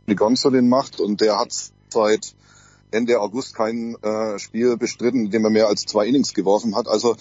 die 0.07 0.15
Gonsolin 0.15 0.67
macht 0.67 0.99
und 0.99 1.21
der 1.21 1.39
hat 1.39 1.53
seit 1.89 2.35
Ende 2.91 3.19
August 3.19 3.55
kein 3.55 3.95
äh, 4.03 4.37
Spiel 4.39 4.77
bestritten, 4.77 5.25
in 5.25 5.31
dem 5.31 5.45
er 5.45 5.49
mehr 5.49 5.67
als 5.67 5.83
zwei 5.85 6.05
Innings 6.07 6.33
geworfen 6.33 6.75
hat. 6.75 6.87
Also 6.87 7.15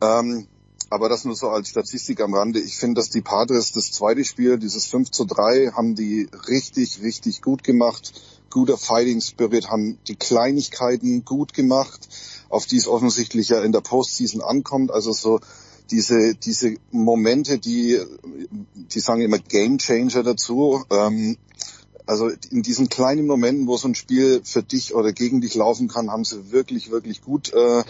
ähm, 0.00 0.48
aber 0.92 1.08
das 1.08 1.24
nur 1.24 1.34
so 1.34 1.48
als 1.48 1.70
Statistik 1.70 2.20
am 2.20 2.34
Rande. 2.34 2.60
Ich 2.60 2.76
finde, 2.76 3.00
dass 3.00 3.08
die 3.08 3.22
Padres 3.22 3.72
das 3.72 3.92
zweite 3.92 4.26
Spiel, 4.26 4.58
dieses 4.58 4.86
5 4.86 5.10
zu 5.10 5.24
3, 5.24 5.72
haben 5.72 5.94
die 5.94 6.28
richtig, 6.48 7.00
richtig 7.00 7.40
gut 7.40 7.64
gemacht. 7.64 8.12
Guter 8.50 8.76
Fighting 8.76 9.22
Spirit, 9.22 9.70
haben 9.70 9.98
die 10.06 10.16
Kleinigkeiten 10.16 11.24
gut 11.24 11.54
gemacht, 11.54 12.08
auf 12.50 12.66
die 12.66 12.76
es 12.76 12.86
offensichtlich 12.86 13.48
ja 13.48 13.62
in 13.62 13.72
der 13.72 13.80
Postseason 13.80 14.42
ankommt. 14.42 14.90
Also 14.90 15.12
so 15.12 15.40
diese, 15.90 16.34
diese 16.34 16.76
Momente, 16.90 17.58
die, 17.58 17.98
die 18.74 19.00
sagen 19.00 19.22
immer 19.22 19.38
Game 19.38 19.78
Changer 19.78 20.22
dazu. 20.22 20.84
Ähm, 20.90 21.38
also 22.06 22.30
in 22.50 22.62
diesen 22.62 22.88
kleinen 22.88 23.26
Momenten, 23.26 23.66
wo 23.66 23.76
so 23.76 23.88
ein 23.88 23.94
Spiel 23.94 24.42
für 24.44 24.62
dich 24.62 24.94
oder 24.94 25.12
gegen 25.12 25.40
dich 25.40 25.54
laufen 25.54 25.88
kann, 25.88 26.10
haben 26.10 26.24
sie 26.24 26.52
wirklich, 26.52 26.90
wirklich 26.90 27.22
gut 27.22 27.52
äh, 27.52 27.84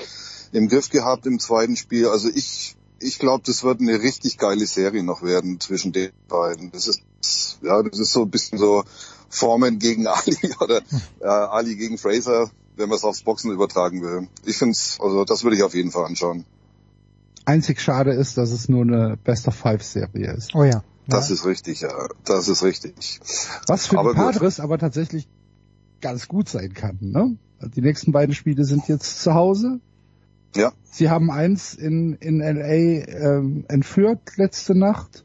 im 0.53 0.69
Griff 0.69 0.91
gehabt 0.91 1.27
im 1.27 1.39
zweiten 1.39 1.77
Spiel. 1.77 2.09
Also 2.09 2.29
ich, 2.29 2.77
ich 3.01 3.19
glaube, 3.19 3.43
das 3.47 3.65
wird 3.65 3.81
eine 3.81 4.01
richtig 4.03 4.39
geile 4.39 4.67
Serie 4.67 5.03
noch 5.03 5.23
werden 5.23 5.61
zwischen 5.61 5.93
den 5.93 6.11
beiden. 6.29 6.71
Das 6.73 6.87
ist, 6.89 7.03
ja, 7.63 7.83
das 7.83 7.99
ist 7.99 8.13
so 8.13 8.23
ein 8.23 8.31
bisschen 8.31 8.59
so 8.59 8.85
Formen 9.29 9.79
gegen 9.79 10.07
Ali 10.09 10.55
oder 10.61 10.83
äh, 11.21 11.27
Ali 11.27 11.77
gegen 11.77 11.99
Fraser, 11.99 12.51
wenn 12.77 12.89
man 12.89 12.99
es 12.99 13.05
aufs 13.05 13.23
Boxen 13.23 13.51
übertragen 13.51 14.03
will. 14.03 14.29
Ich 14.45 14.57
finde 14.57 14.77
also 15.01 15.25
das 15.25 15.43
würde 15.43 15.57
ich 15.57 15.63
auf 15.63 15.75
jeden 15.75 15.91
Fall 15.91 16.05
anschauen. 16.05 16.45
Einzig 17.45 17.81
schade 17.81 18.13
ist, 18.13 18.39
dass 18.39 18.53
es 18.53 18.69
nur 18.69 18.83
eine 18.83 19.17
Best 19.17 19.49
of 19.49 19.57
Five 19.57 19.83
Serie 19.83 20.33
ist. 20.33 20.55
Oh 20.55 20.63
ja. 20.63 20.85
Das 21.07 21.31
ist 21.31 21.45
richtig, 21.45 21.81
ja. 21.81 22.09
Das 22.25 22.49
ist 22.49 22.63
richtig. 22.63 23.21
Was 23.67 23.87
für 23.87 23.99
Aber. 23.99 24.15
Padres 24.15 24.61
aber 24.61 24.79
tatsächlich 24.79 25.29
ganz 26.01 26.29
gut 26.29 26.49
sein 26.49 26.73
kann. 26.75 26.99
Ne? 27.01 27.37
Die 27.75 27.81
nächsten 27.81 28.13
beiden 28.13 28.35
Spiele 28.35 28.65
sind 28.65 28.89
jetzt 28.89 29.23
zu 29.23 29.35
Hause. 29.35 29.81
Ja. 30.55 30.73
Sie 30.83 31.09
haben 31.09 31.31
eins 31.31 31.75
in, 31.75 32.15
in 32.15 32.39
LA 32.41 33.07
ähm, 33.07 33.65
entführt 33.69 34.37
letzte 34.37 34.75
Nacht. 34.75 35.25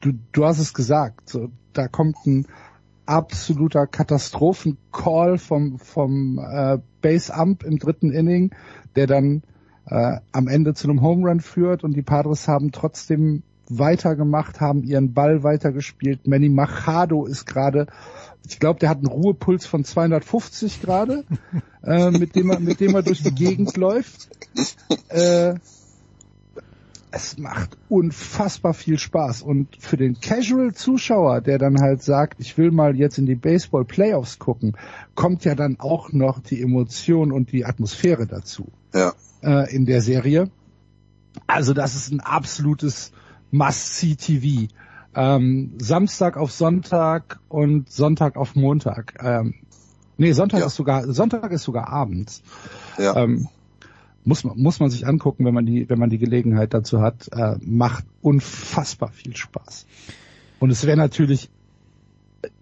Du, 0.00 0.12
du 0.32 0.44
hast 0.44 0.58
es 0.58 0.72
gesagt. 0.72 1.28
So, 1.28 1.50
da 1.72 1.88
kommt 1.88 2.16
ein 2.26 2.46
absoluter 3.04 3.86
Katastrophencall 3.86 5.38
vom, 5.38 5.78
vom 5.78 6.38
äh, 6.38 6.78
Base 7.00 7.32
Ump 7.32 7.62
im 7.62 7.78
dritten 7.78 8.10
Inning, 8.10 8.54
der 8.96 9.06
dann 9.06 9.42
äh, 9.86 10.18
am 10.32 10.48
Ende 10.48 10.74
zu 10.74 10.88
einem 10.88 11.02
Home 11.02 11.28
Run 11.28 11.40
führt 11.40 11.84
und 11.84 11.94
die 11.94 12.02
Padres 12.02 12.48
haben 12.48 12.72
trotzdem 12.72 13.42
weitergemacht, 13.68 14.60
haben 14.60 14.82
ihren 14.82 15.12
Ball 15.14 15.42
weitergespielt. 15.42 16.26
Manny 16.26 16.48
Machado 16.48 17.26
ist 17.26 17.46
gerade, 17.46 17.86
ich 18.48 18.58
glaube, 18.58 18.80
der 18.80 18.88
hat 18.88 18.98
einen 18.98 19.06
Ruhepuls 19.06 19.66
von 19.66 19.84
250 19.84 20.80
gerade, 20.82 21.24
äh, 21.82 22.10
mit 22.10 22.34
dem 22.36 22.50
er, 22.50 22.60
mit 22.60 22.80
dem 22.80 22.94
er 22.94 23.02
durch 23.02 23.22
die 23.22 23.34
Gegend 23.34 23.76
läuft. 23.76 24.28
Äh, 25.08 25.54
es 27.12 27.38
macht 27.38 27.78
unfassbar 27.88 28.74
viel 28.74 28.98
Spaß 28.98 29.40
und 29.42 29.68
für 29.78 29.96
den 29.96 30.20
Casual-Zuschauer, 30.20 31.40
der 31.40 31.56
dann 31.58 31.80
halt 31.80 32.02
sagt, 32.02 32.40
ich 32.40 32.58
will 32.58 32.70
mal 32.70 32.94
jetzt 32.94 33.16
in 33.16 33.24
die 33.26 33.36
Baseball-Playoffs 33.36 34.38
gucken, 34.38 34.76
kommt 35.14 35.44
ja 35.44 35.54
dann 35.54 35.80
auch 35.80 36.12
noch 36.12 36.40
die 36.40 36.60
Emotion 36.60 37.32
und 37.32 37.52
die 37.52 37.64
Atmosphäre 37.64 38.26
dazu 38.26 38.68
Ja. 38.92 39.14
äh, 39.42 39.74
in 39.74 39.86
der 39.86 40.02
Serie. 40.02 40.50
Also 41.46 41.72
das 41.72 41.94
ist 41.94 42.12
ein 42.12 42.20
absolutes 42.20 43.12
Must-See-TV. 43.50 44.72
Ähm, 45.14 45.72
Samstag 45.78 46.36
auf 46.36 46.52
Sonntag 46.52 47.40
und 47.48 47.90
Sonntag 47.90 48.36
auf 48.36 48.54
Montag. 48.54 49.14
Ähm, 49.22 49.54
nee, 50.18 50.32
Sonntag 50.32 50.64
ist 50.64 50.74
sogar 50.74 51.10
Sonntag 51.12 51.50
ist 51.52 51.62
sogar 51.62 51.88
abends. 51.88 52.42
Ja. 52.98 53.16
Ähm, 53.16 53.48
muss 54.24 54.44
man 54.44 54.58
muss 54.58 54.80
man 54.80 54.90
sich 54.90 55.06
angucken, 55.06 55.44
wenn 55.46 55.54
man 55.54 55.64
die 55.64 55.88
wenn 55.88 55.98
man 55.98 56.10
die 56.10 56.18
Gelegenheit 56.18 56.74
dazu 56.74 57.00
hat. 57.00 57.28
Äh, 57.32 57.56
macht 57.62 58.04
unfassbar 58.20 59.10
viel 59.10 59.34
Spaß. 59.34 59.86
Und 60.58 60.70
es 60.70 60.86
wäre 60.86 60.96
natürlich 60.96 61.48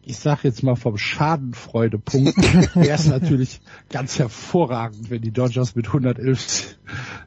ich 0.03 0.19
sag 0.19 0.45
jetzt 0.45 0.63
mal 0.63 0.77
vom 0.77 0.97
Schadenfreudepunkt, 0.99 2.37
wäre 2.75 2.99
es 2.99 3.07
natürlich 3.07 3.61
ganz 3.91 4.19
hervorragend, 4.19 5.11
wenn 5.11 5.23
die 5.23 5.31
Dodgers 5.31 5.75
mit 5.75 5.87
111 5.87 6.77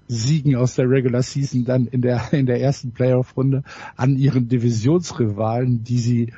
Siegen 0.08 0.56
aus 0.56 0.76
der 0.76 0.90
Regular 0.90 1.24
Season 1.24 1.66
dann 1.66 1.88
in 1.88 2.02
der 2.02 2.32
in 2.34 2.46
der 2.46 2.62
ersten 2.62 2.92
Playoff-Runde 2.92 3.64
an 3.96 4.18
ihren 4.18 4.48
Divisionsrivalen, 4.48 5.84
die 5.84 6.00
sie 6.00 6.34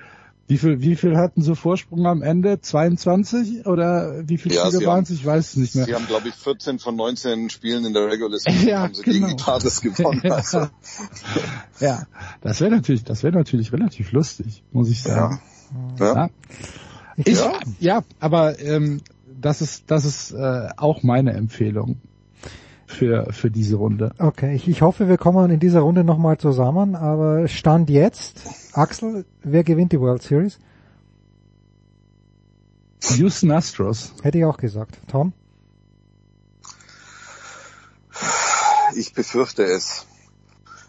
wie 0.50 0.58
viel 0.58 0.82
wie 0.82 0.96
viel 0.96 1.16
hatten 1.16 1.44
sie 1.44 1.56
Vorsprung 1.56 2.08
am 2.08 2.24
Ende? 2.24 2.60
22 2.60 3.68
oder 3.68 4.28
wie 4.28 4.40
viele 4.40 4.56
Ja, 4.56 4.66
Spiele 4.66 4.88
waren 4.88 5.04
es? 5.04 5.12
Ich 5.12 5.24
weiß 5.24 5.50
es 5.50 5.56
nicht 5.58 5.76
mehr. 5.76 5.86
Sie 5.86 5.94
haben, 5.94 6.08
glaube 6.08 6.28
ich, 6.28 6.34
14 6.34 6.80
von 6.80 6.96
19 6.96 7.52
Spielen 7.52 7.86
in 7.86 7.94
der 7.94 8.08
Regular 8.08 8.40
Season 8.40 8.68
Ja, 8.68 8.80
haben 8.82 8.96
sie 8.96 9.04
genau. 9.04 9.28
gegen 9.28 9.38
die 9.38 9.44
Padres 9.44 9.80
gewonnen. 9.82 10.22
Ja. 10.24 10.34
Also, 10.34 10.68
Ja, 11.80 12.08
das 12.42 12.62
wäre 12.62 12.72
natürlich, 12.72 13.04
das 13.04 13.22
wäre 13.22 13.36
natürlich 13.36 13.72
relativ 13.72 14.12
lustig, 14.12 14.64
muss 14.72 14.90
ich 14.90 15.04
sagen. 15.04 15.36
Ja. 15.36 15.59
Ich, 17.18 17.40
ja. 17.80 18.04
aber 18.20 18.60
ähm, 18.60 19.02
das 19.28 19.62
ist, 19.62 19.92
das 19.92 20.06
ist 20.06 20.32
äh, 20.32 20.70
auch 20.78 21.04
meine 21.04 21.34
Empfehlung 21.34 21.98
für 22.88 23.32
für 23.32 23.52
diese 23.52 23.76
Runde. 23.76 24.14
Okay, 24.18 24.56
ich, 24.56 24.68
ich 24.68 24.82
hoffe, 24.82 25.10
wir 25.10 25.18
kommen 25.18 25.52
in 25.52 25.60
dieser 25.60 25.82
Runde 25.82 26.04
nochmal 26.04 26.38
zusammen, 26.38 26.96
aber 26.96 27.48
Stand 27.48 27.90
jetzt, 27.90 28.42
Axel, 28.74 29.26
wer 29.44 29.64
gewinnt 29.64 29.92
die 29.92 30.00
World 30.00 30.22
Series? 30.22 30.60
Houston 33.16 33.52
Astros. 33.52 34.14
Hätte 34.24 34.38
ich 34.38 34.46
auch 34.46 34.58
gesagt. 34.58 35.00
Tom? 35.08 35.34
ich 38.96 39.14
befürchte 39.14 39.64
es. 39.64 40.06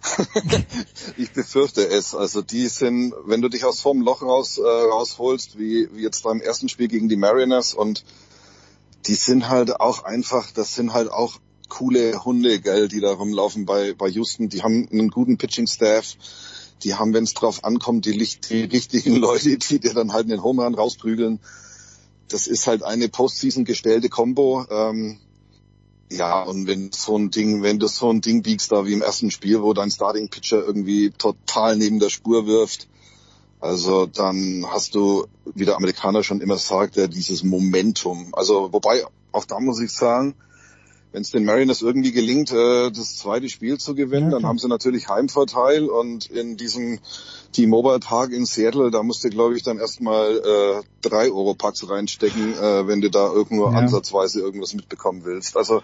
ich 1.17 1.33
befürchte 1.33 1.87
es. 1.87 2.15
Also 2.15 2.43
die 2.43 2.69
sind, 2.69 3.15
wenn 3.25 3.43
du 3.43 3.49
dich 3.49 3.65
aus 3.65 3.81
vom 3.81 4.01
Loch 4.03 4.23
raus 4.23 4.59
äh, 4.59 4.63
rausholst, 4.63 5.59
wie, 5.59 5.89
wie 5.95 6.03
jetzt 6.03 6.23
beim 6.23 6.41
ersten 6.41 6.69
Spiel 6.69 6.89
gegen 6.89 7.09
die 7.09 7.17
Mariners 7.17 7.75
und 7.75 8.05
die 9.07 9.15
sind 9.15 9.49
halt 9.49 9.81
auch 9.81 10.05
einfach, 10.05 10.51
das 10.53 10.75
sind 10.75 10.93
halt 10.93 11.11
auch 11.11 11.39
coole 11.69 12.25
Hunde, 12.25 12.61
gell, 12.61 12.89
die 12.89 13.01
da 13.01 13.13
rumlaufen 13.13 13.65
bei, 13.65 13.95
bei 13.95 14.09
Houston. 14.09 14.49
Die 14.49 14.63
haben 14.63 14.89
einen 14.91 15.09
guten 15.09 15.39
Pitching-Staff. 15.39 16.17
Die 16.83 16.95
haben, 16.95 17.15
wenn 17.15 17.25
es 17.25 17.35
drauf 17.35 17.65
ankommt, 17.65 18.07
die, 18.07 18.17
die 18.17 18.65
richtigen 18.65 19.17
Leute, 19.17 19.57
die 19.57 19.79
dir 19.79 19.95
dann 19.95 20.13
halt 20.13 20.31
einen 20.31 20.43
Home 20.43 20.63
Run 20.63 20.75
rausprügeln. 20.75 21.41
Das 22.29 22.47
ist 22.47 22.67
halt 22.67 22.83
eine 22.83 23.09
Postseason 23.09 23.65
gestellte 23.65 24.09
Combo. 24.09 24.67
Ähm, 24.71 25.19
ja, 26.11 26.43
und 26.43 26.67
wenn 26.67 26.91
so 26.93 27.17
ein 27.17 27.31
Ding, 27.31 27.63
wenn 27.63 27.79
du 27.79 27.87
so 27.87 28.11
ein 28.11 28.21
Ding 28.21 28.43
biegst 28.43 28.73
da 28.73 28.85
wie 28.85 28.93
im 28.93 29.03
ersten 29.03 29.31
Spiel, 29.31 29.63
wo 29.63 29.73
dein 29.75 29.91
Starting 29.91 30.29
Pitcher 30.29 30.65
irgendwie 30.65 31.11
total 31.11 31.77
neben 31.77 32.01
der 32.01 32.11
Spur 32.11 32.47
wirft, 32.47 32.89
also 33.61 34.07
dann 34.07 34.65
hast 34.69 34.95
du, 34.95 35.27
wie 35.55 35.67
der 35.67 35.77
Amerikaner 35.77 36.23
schon 36.23 36.41
immer 36.41 36.57
sagt, 36.57 36.97
ja, 36.97 37.07
dieses 37.07 37.45
Momentum. 37.45 38.31
Also 38.33 38.73
wobei, 38.73 39.05
auch 39.33 39.45
da 39.45 39.61
muss 39.61 39.81
ich 39.81 39.93
sagen, 39.93 40.35
wenn 41.13 41.23
es 41.23 41.31
den 41.31 41.45
Mariners 41.45 41.83
irgendwie 41.83 42.13
gelingt, 42.13 42.53
äh, 42.53 42.91
das 42.91 43.17
zweite 43.17 43.49
Spiel 43.49 43.79
zu 43.79 43.95
gewinnen, 43.95 44.31
dann 44.31 44.45
haben 44.47 44.59
sie 44.59 44.69
natürlich 44.69 45.09
Heimvorteil 45.09 45.87
und 45.87 46.27
in 46.31 46.57
diesem 46.57 47.01
T-Mobile 47.53 47.99
Park 47.99 48.31
in 48.33 48.47
Seattle, 48.47 48.91
da 48.93 49.03
musst 49.03 49.25
du, 49.25 49.29
glaube 49.29 49.57
ich, 49.57 49.63
dann 49.65 49.79
erstmal 49.79 50.37
äh, 50.39 50.83
drei 51.03 51.27
Euro 51.33 51.55
Packs 51.55 51.89
reinstecken, 51.89 52.55
äh, 52.55 52.87
wenn 52.87 53.01
du 53.01 53.11
da 53.11 53.27
irgendwo 53.33 53.65
Ja. 53.71 53.79
ansatzweise 53.79 54.41
irgendwas 54.41 54.73
mitbekommen 54.75 55.25
willst. 55.25 55.57
Also 55.57 55.83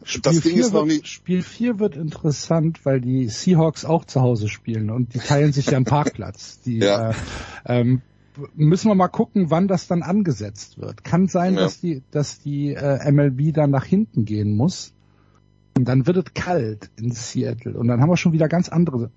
das 0.00 0.36
Spiel 0.36 0.40
Ding 0.40 0.52
4 0.52 0.60
ist 0.60 0.72
noch 0.72 0.80
wird, 0.86 0.86
nicht. 0.86 1.08
Spiel 1.08 1.42
4 1.42 1.80
wird 1.80 1.96
interessant, 1.96 2.84
weil 2.84 3.00
die 3.00 3.28
Seahawks 3.28 3.84
auch 3.84 4.04
zu 4.04 4.20
Hause 4.20 4.48
spielen 4.48 4.90
und 4.90 5.12
die 5.14 5.18
teilen 5.18 5.52
sich 5.52 5.66
ja 5.66 5.76
einen 5.76 5.86
Parkplatz. 5.86 6.60
Die, 6.64 6.78
Ja. 6.78 7.10
äh, 7.10 7.14
ähm, 7.66 8.02
müssen 8.54 8.88
wir 8.88 8.94
mal 8.94 9.08
gucken, 9.08 9.50
wann 9.50 9.68
das 9.68 9.86
dann 9.88 10.02
angesetzt 10.02 10.78
wird. 10.78 11.04
Kann 11.04 11.28
sein, 11.28 11.54
Ja. 11.54 11.60
dass 11.62 11.80
die, 11.80 12.02
dass 12.10 12.40
die 12.40 12.74
äh, 12.74 13.10
MLB 13.10 13.52
dann 13.54 13.70
nach 13.70 13.84
hinten 13.84 14.24
gehen 14.24 14.56
muss. 14.56 14.92
Und 15.76 15.86
dann 15.86 16.06
wird 16.06 16.16
es 16.16 16.34
kalt 16.34 16.90
in 16.96 17.12
Seattle 17.12 17.78
und 17.78 17.86
dann 17.88 18.00
haben 18.00 18.10
wir 18.10 18.16
schon 18.16 18.32
wieder 18.32 18.48
ganz 18.48 18.68
andere 18.68 19.10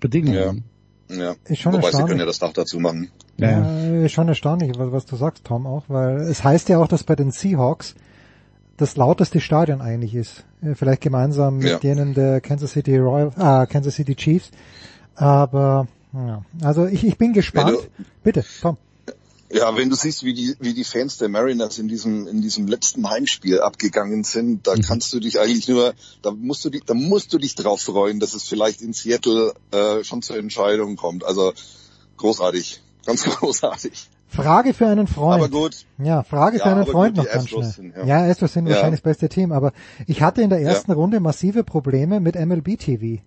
Bedingungen. 0.00 0.64
Ja. 1.10 1.34
Ist 1.44 1.60
schon 1.60 1.72
Wobei 1.74 1.90
sie 1.92 2.02
können 2.04 2.18
ja 2.20 2.26
das 2.26 2.38
Dach 2.38 2.52
dazu 2.52 2.80
machen. 2.80 3.10
Ja, 3.36 4.02
ist 4.02 4.12
schon 4.12 4.26
erstaunlich, 4.28 4.72
was, 4.78 4.90
was 4.92 5.04
du 5.06 5.16
sagst, 5.16 5.44
Tom, 5.44 5.66
auch, 5.66 5.84
weil 5.88 6.16
es 6.22 6.42
heißt 6.42 6.68
ja 6.70 6.78
auch, 6.78 6.88
dass 6.88 7.04
bei 7.04 7.14
den 7.16 7.30
Seahawks 7.30 7.94
das 8.78 8.96
lauteste 8.96 9.40
Stadion 9.40 9.80
eigentlich 9.82 10.14
ist. 10.14 10.44
Äh, 10.62 10.74
Vielleicht 10.74 11.02
gemeinsam 11.02 11.58
mit 11.58 11.68
Ja. 11.68 11.78
denen 11.78 12.14
der 12.14 12.40
Kansas 12.40 12.72
City 12.72 12.96
Royal, 12.98 13.30
ah, 13.36 13.66
Kansas 13.66 13.94
City 13.94 14.14
Chiefs. 14.16 14.50
Aber, 15.14 15.86
ja. 16.16 16.42
Also 16.62 16.86
ich, 16.86 17.04
ich 17.04 17.18
bin 17.18 17.32
gespannt. 17.32 17.78
Bitte, 18.22 18.44
Tom. 18.60 18.76
Ja, 19.50 19.76
wenn 19.76 19.90
du 19.90 19.94
siehst, 19.96 20.24
wie 20.24 20.34
die, 20.34 20.56
wie 20.58 20.74
die 20.74 20.82
Fans 20.82 21.18
der 21.18 21.28
Mariners 21.28 21.78
in 21.78 21.86
diesem, 21.86 22.26
in 22.26 22.42
diesem 22.42 22.66
letzten 22.66 23.08
Heimspiel 23.08 23.60
abgegangen 23.60 24.24
sind, 24.24 24.66
da 24.66 24.74
kannst 24.74 25.12
du 25.12 25.20
dich 25.20 25.38
eigentlich 25.38 25.68
nur, 25.68 25.94
da 26.22 26.32
musst 26.32 26.64
du 26.64 26.70
dich, 26.70 26.82
da 26.84 26.94
musst 26.94 27.32
du 27.32 27.38
dich 27.38 27.54
drauf 27.54 27.80
freuen, 27.80 28.18
dass 28.18 28.34
es 28.34 28.42
vielleicht 28.42 28.82
in 28.82 28.92
Seattle 28.92 29.54
äh, 29.70 30.02
schon 30.02 30.22
zur 30.22 30.36
Entscheidung 30.36 30.96
kommt. 30.96 31.24
Also 31.24 31.52
großartig, 32.16 32.82
ganz 33.04 33.24
großartig. 33.36 34.10
Frage 34.28 34.74
für 34.74 34.88
einen 34.88 35.06
Freund. 35.06 35.44
Aber 35.44 35.48
gut. 35.48 35.86
Ja, 35.98 36.24
Frage 36.24 36.58
Ja, 36.58 36.64
für 36.64 36.70
einen 36.70 36.86
Freund 36.86 37.16
gut, 37.16 37.24
noch 37.24 37.32
ganz 37.32 37.48
schnell. 37.48 37.62
Sind, 37.64 37.94
ja. 37.96 38.04
ja, 38.04 38.30
Astros 38.30 38.52
sind 38.52 38.66
Ja. 38.66 38.74
wahrscheinlich 38.74 39.00
das 39.00 39.04
beste 39.04 39.28
Team, 39.28 39.52
aber 39.52 39.72
ich 40.08 40.22
hatte 40.22 40.42
in 40.42 40.50
der 40.50 40.60
ersten 40.60 40.90
Runde 40.90 41.20
massive 41.20 41.62
Probleme 41.62 42.18
mit 42.18 42.34
MLB 42.34 42.78
TV. 42.78 43.22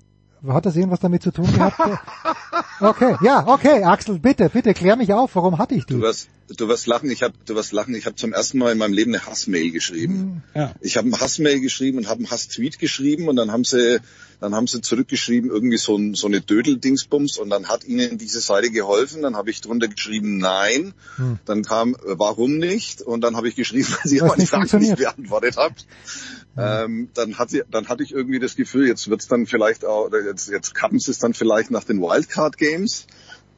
Hat 0.48 0.66
das 0.66 0.76
irgendwas 0.76 1.00
damit 1.00 1.22
zu 1.22 1.32
tun 1.32 1.52
gehabt? 1.52 1.80
okay, 2.80 3.16
ja, 3.22 3.46
okay, 3.48 3.84
Axel, 3.84 4.20
bitte, 4.20 4.50
bitte 4.50 4.74
klär 4.74 4.96
mich 4.96 5.14
auf, 5.14 5.36
warum 5.36 5.58
hatte 5.58 5.76
ich 5.76 5.86
die? 5.86 5.96
Du 5.96 6.02
wirst, 6.02 6.30
du 6.48 6.68
wirst 6.68 6.88
lachen, 6.88 7.12
ich 7.12 7.24
habe 7.24 7.34
du 7.46 7.56
wirst 7.56 7.74
lachen, 7.74 7.94
ich 7.94 8.06
habe 8.06 8.16
zum 8.16 8.32
ersten 8.34 8.58
Mal 8.58 8.72
in 8.72 8.78
meinem 8.78 8.94
Leben 8.94 9.14
eine 9.14 9.26
Hassmail 9.26 9.72
geschrieben. 9.72 10.44
Ja. 10.56 10.74
Ich 10.82 10.98
habe 10.98 11.06
einen 11.06 11.20
Hassmail 11.20 11.60
geschrieben 11.60 11.98
und 11.98 12.08
habe 12.08 12.20
einen 12.20 12.32
Hasstweet 12.32 12.80
geschrieben 12.80 13.28
und 13.28 13.36
dann 13.36 13.52
haben 13.52 13.64
sie 13.64 14.00
dann 14.40 14.56
haben 14.56 14.68
sie 14.68 14.82
zurückgeschrieben 14.82 15.50
irgendwie 15.50 15.78
so, 15.78 15.98
ein, 15.98 16.14
so 16.14 16.28
eine 16.28 16.40
Dödel-Dingsbums 16.40 17.38
und 17.38 17.50
dann 17.50 17.68
hat 17.68 17.84
ihnen 17.84 18.18
diese 18.18 18.40
Seite 18.40 18.72
geholfen. 18.72 19.22
Dann 19.22 19.36
habe 19.36 19.50
ich 19.50 19.60
drunter 19.60 19.90
geschrieben 19.90 20.38
Nein. 20.38 20.94
Hm. 21.18 21.40
Dann 21.46 21.64
kam 21.64 21.94
äh, 21.96 21.98
Warum 22.18 22.58
nicht 22.58 23.02
und 23.02 23.22
dann 23.22 23.36
habe 23.36 23.50
ich 23.50 23.56
geschrieben, 23.56 23.88
weil 24.02 24.10
sie 24.10 24.22
Was 24.22 24.30
meine 24.30 24.40
nicht 24.42 24.50
Frage 24.50 24.64
nicht 24.64 24.72
funktioniert. 24.72 24.98
beantwortet 24.98 25.58
habt. 25.58 25.86
Ähm, 26.60 27.10
dann 27.14 27.38
hat 27.38 27.50
sie, 27.50 27.64
dann 27.70 27.88
hatte 27.88 28.04
ich 28.04 28.12
irgendwie 28.12 28.40
das 28.40 28.56
Gefühl, 28.56 28.88
jetzt 28.88 29.10
wird's 29.10 29.28
dann 29.28 29.46
vielleicht 29.46 29.86
auch, 29.86 30.06
oder 30.06 30.24
jetzt 30.24 30.50
jetzt 30.50 30.76
kappen 30.76 31.00
sie 31.00 31.12
es 31.12 31.20
dann 31.20 31.34
vielleicht 31.34 31.72
nach 31.72 31.84
den 31.84 32.02
Wildcard 32.02 32.58
Games. 32.58 33.08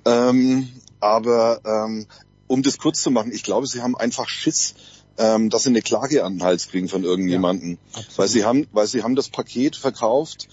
Ähm, 0.05 0.69
aber 0.99 1.61
ähm, 1.65 2.07
um 2.47 2.63
das 2.63 2.77
kurz 2.77 3.01
zu 3.01 3.11
machen, 3.11 3.31
ich 3.31 3.43
glaube, 3.43 3.67
sie 3.67 3.81
haben 3.81 3.95
einfach 3.95 4.27
Schiss, 4.27 4.75
ähm, 5.17 5.49
dass 5.49 5.63
sie 5.63 5.69
eine 5.69 5.81
Klage 5.81 6.23
an 6.23 6.35
den 6.35 6.43
Hals 6.43 6.67
kriegen 6.67 6.89
von 6.89 7.03
irgendjemanden, 7.03 7.77
weil 8.15 8.27
sie 8.27 8.43
haben, 8.45 8.67
weil 8.71 8.88
sie 8.88 9.03
haben 9.03 9.15
das 9.15 9.30
Paket 9.30 9.75
verkauft, 9.75 10.47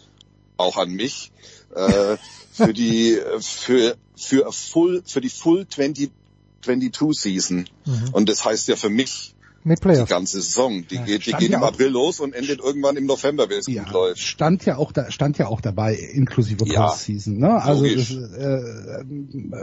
auch 0.56 0.76
an 0.76 0.90
mich, 0.90 1.32
äh, 1.74 2.16
für 2.52 2.72
die 2.72 3.18
für 3.40 3.96
für 4.16 4.52
full 4.52 5.02
für 5.06 5.20
die 5.20 5.28
Full 5.28 5.66
2022 5.68 6.10
Season 7.12 7.68
Mhm. 7.86 8.08
und 8.12 8.28
das 8.28 8.44
heißt 8.44 8.68
ja 8.68 8.76
für 8.76 8.90
mich 8.90 9.34
Mit 9.68 9.78
die 9.78 9.88
Playoffs. 9.88 10.10
ganze 10.10 10.40
Saison. 10.40 10.84
Die 10.90 10.98
geht, 10.98 11.26
die 11.26 11.32
geht 11.32 11.50
ja 11.50 11.58
im 11.58 11.64
April 11.64 11.88
los 11.88 12.20
und 12.20 12.34
endet 12.34 12.60
irgendwann 12.60 12.96
im 12.96 13.06
November, 13.06 13.48
wenn 13.48 13.58
es 13.58 13.66
gut 13.66 13.92
läuft. 13.92 14.18
Stand 14.20 14.64
ja 14.64 14.76
auch 14.76 14.92
da, 14.92 15.10
stand 15.10 15.38
ja 15.38 15.46
auch 15.46 15.60
dabei, 15.60 15.94
inklusive 15.94 16.66
Ja, 16.66 16.86
Postseason. 16.88 17.38
Ne? 17.38 17.62
Also 17.62 17.84
das, 17.84 18.10
äh, 18.10 19.04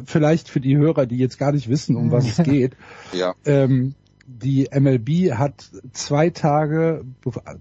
vielleicht 0.06 0.50
für 0.50 0.62
die 0.62 0.78
Hörer, 0.78 1.06
die 1.06 1.18
jetzt 1.18 1.38
gar 1.38 1.52
nicht 1.52 1.70
wissen, 1.70 1.96
um 1.96 2.12
was 2.12 2.26
es 2.28 2.38
geht. 2.44 2.74
Ja. 3.14 3.36
Ähm, 3.46 3.96
die 4.28 4.68
MLB 4.74 5.34
hat 5.34 5.70
zwei 5.94 6.32
Tage, 6.32 7.06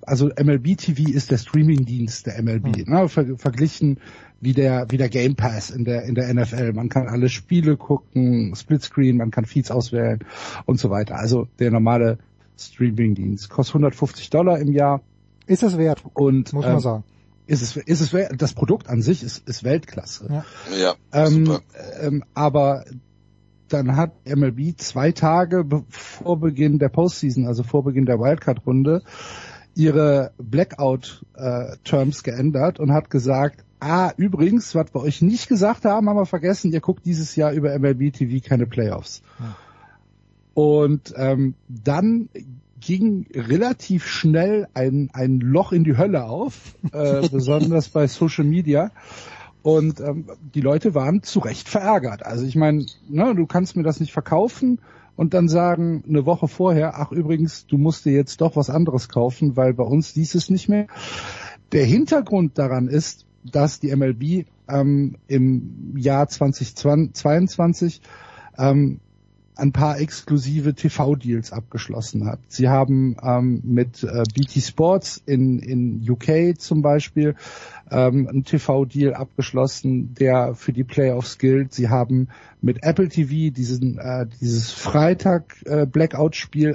also 0.02 0.28
MLB 0.28 0.78
TV 0.78 1.10
ist 1.10 1.31
der 1.31 1.36
Streamingdienst 1.39 2.26
der 2.26 2.42
MLB, 2.42 2.86
ne, 2.86 3.08
ver 3.08 3.36
verglichen 3.36 4.00
wie 4.40 4.52
der 4.52 4.86
wie 4.90 4.97
der 4.97 5.08
Game 5.08 5.36
Pass 5.36 5.70
in 5.70 5.84
der 5.84 6.05
in 6.05 6.14
der 6.14 6.32
NFL. 6.32 6.73
Man 6.73 6.89
kann 6.89 7.06
alle 7.06 7.28
Spiele 7.28 7.76
gucken, 7.76 8.55
Splitscreen, 8.55 9.16
man 9.16 9.31
kann 9.31 9.44
Feeds 9.44 9.70
auswählen 9.70 10.20
und 10.64 10.78
so 10.78 10.90
weiter. 10.90 11.16
Also 11.16 11.48
der 11.58 11.70
normale 11.70 12.18
Streamingdienst 12.58 13.50
kostet 13.50 13.74
150 13.76 14.31
Dollar 14.31 14.58
im 14.58 14.73
Jahr. 14.73 15.02
Ist 15.47 15.62
es 15.62 15.76
wert? 15.76 16.02
Und 16.15 16.52
Muss 16.52 16.65
man 16.65 16.74
ähm, 16.74 16.81
sagen. 16.81 17.05
Ist 17.47 17.62
es 17.62 17.76
ist 17.76 18.00
es 18.00 18.12
wert? 18.15 18.33
das 18.41 18.55
Produkt 18.55 18.89
an 18.89 19.02
sich 19.02 19.23
ist 19.23 19.47
ist 19.47 19.65
Weltklasse. 19.65 20.26
Ja. 20.31 20.44
Ja, 20.78 20.94
Ähm, 21.12 21.47
super. 21.47 21.60
ähm, 22.00 22.24
aber 22.33 22.84
dann 23.68 23.97
hat 23.97 24.12
MLB 24.26 24.78
zwei 24.78 25.12
Tage 25.12 25.65
vor 25.89 26.39
Beginn 26.39 26.78
der 26.78 26.89
Postseason, 26.89 27.47
also 27.47 27.62
vor 27.62 27.83
Beginn 27.84 28.07
der 28.07 28.18
Wildcard-Runde, 28.18 29.02
ihre 29.74 30.33
Blackout-Terms 30.39 32.23
geändert 32.23 32.78
und 32.81 32.92
hat 32.92 33.10
gesagt, 33.10 33.65
ah, 33.81 34.12
übrigens, 34.16 34.74
was 34.74 34.94
wir 34.94 35.00
euch 35.02 35.23
nicht 35.23 35.49
gesagt 35.49 35.84
haben, 35.84 36.08
haben 36.08 36.16
wir 36.16 36.26
vergessen, 36.26 36.73
ihr 36.73 36.81
guckt 36.81 37.05
dieses 37.05 37.36
Jahr 37.36 37.52
über 37.52 37.76
MLB 37.78 38.12
TV 38.12 38.47
keine 38.47 38.66
Playoffs. 38.66 39.23
Und 40.55 41.12
ähm, 41.16 41.55
dann 41.68 42.28
ging 42.81 43.26
relativ 43.34 44.07
schnell 44.07 44.68
ein, 44.74 45.10
ein 45.12 45.41
Loch 45.41 45.73
in 45.73 45.84
die 45.84 45.97
Hölle 45.97 46.24
auf, 46.24 46.76
äh, 46.92 47.28
besonders 47.33 47.89
bei 47.89 48.07
Social 48.07 48.44
Media. 48.44 48.91
Und 49.62 50.00
ähm, 50.00 50.26
die 50.55 50.60
Leute 50.60 50.94
waren 50.94 51.23
zu 51.23 51.39
Recht 51.39 51.68
verärgert. 51.68 52.24
Also 52.24 52.44
ich 52.44 52.55
meine, 52.55 52.84
ne, 53.08 53.34
du 53.34 53.47
kannst 53.47 53.76
mir 53.76 53.83
das 53.83 53.99
nicht 53.99 54.12
verkaufen 54.12 54.78
und 55.16 55.33
dann 55.33 55.49
sagen 55.49 56.05
eine 56.07 56.26
Woche 56.26 56.49
vorher, 56.49 56.99
ach 56.99 57.12
übrigens, 57.12 57.66
du 57.66 57.78
musst 57.78 58.05
dir 58.05 58.12
jetzt 58.12 58.41
doch 58.41 58.57
was 58.57 58.68
anderes 58.68 59.08
kaufen, 59.08 59.57
weil 59.57 59.73
bei 59.73 59.84
uns 59.84 60.12
dies 60.12 60.34
es 60.34 60.50
nicht 60.50 60.68
mehr. 60.68 60.86
Der 61.73 61.86
Hintergrund 61.86 62.58
daran 62.58 62.89
ist, 62.89 63.24
dass 63.42 63.81
die 63.81 63.94
MLB 63.94 64.47
ähm, 64.68 65.16
im 65.28 65.94
Jahr 65.97 66.28
2022 66.28 68.02
ähm, 68.58 69.00
ein 69.57 69.73
paar 69.73 70.00
exklusive 70.00 70.74
TV-Deals 70.74 71.52
abgeschlossen 71.52 72.26
hat. 72.26 72.41
Sie 72.49 72.68
haben 72.68 73.16
ähm, 73.23 73.60
mit 73.65 74.02
äh, 74.02 74.24
BT 74.34 74.62
Sports 74.62 75.23
in, 75.26 75.60
in 75.60 76.05
UK 76.08 76.58
zum 76.58 76.83
Beispiel 76.83 77.36
ähm, 77.91 78.26
einen 78.28 78.44
TV-Deal 78.44 79.15
abgeschlossen, 79.15 80.15
der 80.15 80.55
für 80.55 80.73
die 80.73 80.84
Playoffs 80.84 81.39
gilt. 81.39 81.73
Sie 81.73 81.89
haben 81.89 82.28
mit 82.60 82.83
Apple 82.83 83.08
TV 83.08 83.55
diesen, 83.55 83.99
äh, 83.99 84.26
dieses 84.41 84.73
Freitag 84.73 85.57
äh, 85.66 85.86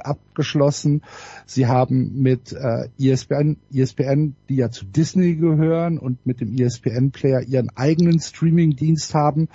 abgeschlossen. 0.01 1.01
Sie 1.45 1.67
haben 1.67 2.22
mit 2.22 2.53
äh, 2.53 2.88
ESPN, 2.99 3.58
ESPN, 3.74 4.35
die 4.48 4.56
ja 4.56 4.69
zu 4.69 4.85
Disney 4.85 5.35
gehören 5.35 5.98
und 5.98 6.25
mit 6.25 6.41
dem 6.41 6.56
ESPN-Player 6.56 7.41
ihren 7.41 7.69
eigenen 7.75 8.19
Streaming-Dienst 8.19 9.14
haben, 9.14 9.49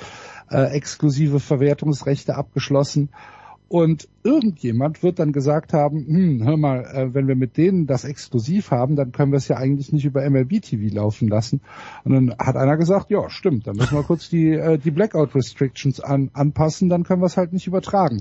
äh, 0.50 0.64
exklusive 0.74 1.40
Verwertungsrechte 1.40 2.36
abgeschlossen. 2.36 3.08
Und 3.68 4.08
irgendjemand 4.22 5.02
wird 5.02 5.18
dann 5.18 5.32
gesagt 5.32 5.72
haben, 5.72 6.06
hm, 6.06 6.44
hör 6.44 6.56
mal, 6.56 6.84
äh, 6.84 7.14
wenn 7.14 7.26
wir 7.26 7.34
mit 7.34 7.56
denen 7.56 7.86
das 7.86 8.04
exklusiv 8.04 8.70
haben, 8.70 8.94
dann 8.94 9.10
können 9.10 9.32
wir 9.32 9.38
es 9.38 9.48
ja 9.48 9.56
eigentlich 9.56 9.92
nicht 9.92 10.04
über 10.04 10.28
MLB 10.28 10.60
TV 10.60 10.94
laufen 10.94 11.28
lassen. 11.28 11.60
Und 12.04 12.12
dann 12.12 12.38
hat 12.38 12.56
einer 12.56 12.76
gesagt, 12.76 13.10
ja, 13.10 13.28
stimmt, 13.30 13.66
dann 13.66 13.76
müssen 13.76 13.96
wir 13.96 14.04
kurz 14.04 14.28
die, 14.28 14.50
äh, 14.50 14.78
die 14.78 14.90
Blackout 14.92 15.34
Restrictions 15.34 15.98
an, 15.98 16.30
anpassen, 16.34 16.88
dann 16.88 17.02
können 17.04 17.22
wir 17.22 17.26
es 17.26 17.36
halt 17.36 17.52
nicht 17.52 17.66
übertragen. 17.66 18.20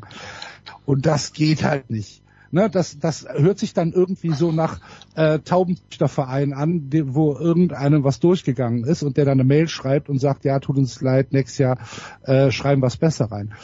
Und 0.85 1.06
das 1.06 1.34
geht 1.34 1.64
halt 1.64 1.90
nicht. 1.90 2.23
Ne, 2.54 2.70
das, 2.70 3.00
das 3.00 3.26
hört 3.28 3.58
sich 3.58 3.74
dann 3.74 3.94
irgendwie 3.94 4.32
so 4.32 4.52
nach 4.52 4.80
äh, 5.16 5.40
Taubenzüchterverein 5.40 6.54
an, 6.54 6.88
wo 7.08 7.36
irgendeinem 7.36 8.04
was 8.04 8.20
durchgegangen 8.20 8.84
ist 8.84 9.02
und 9.02 9.18
der 9.18 9.26
dann 9.26 9.40
eine 9.40 9.44
Mail 9.44 9.68
schreibt 9.68 10.08
und 10.08 10.20
sagt, 10.20 10.46
ja, 10.46 10.60
tut 10.60 10.78
uns 10.78 11.02
leid, 11.02 11.34
nächstes 11.34 11.58
Jahr 11.58 11.80
äh, 12.22 12.52
schreiben 12.52 12.84
wir 12.84 12.88
es 12.88 12.98
besser 12.98 13.32
rein. 13.32 13.56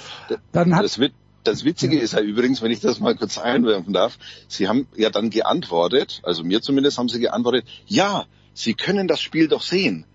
Dann 0.53 0.76
hat, 0.76 0.85
das, 0.85 1.00
das 1.43 1.66
Witzige 1.66 2.00
ist 2.00 2.14
ja 2.14 2.22
übrigens, 2.22 2.64
wenn 2.64 2.72
ich 2.72 2.80
das 2.80 3.00
mal 3.00 3.16
kurz 3.16 3.38
einwerfen 3.38 3.93
darf, 3.93 4.18
Sie 4.48 4.68
haben 4.68 4.88
ja 4.98 5.11
dann 5.11 5.30
geantwortet, 5.30 6.22
also 6.24 6.43
mir 6.43 6.59
zumindest 6.64 6.98
haben 6.98 7.09
Sie 7.09 7.19
geantwortet, 7.19 7.66
ja, 7.85 8.26
Sie 8.56 8.74
können 8.74 9.08
das 9.08 9.22
Spiel 9.22 9.50
doch 9.50 9.61
sehen. 9.61 10.06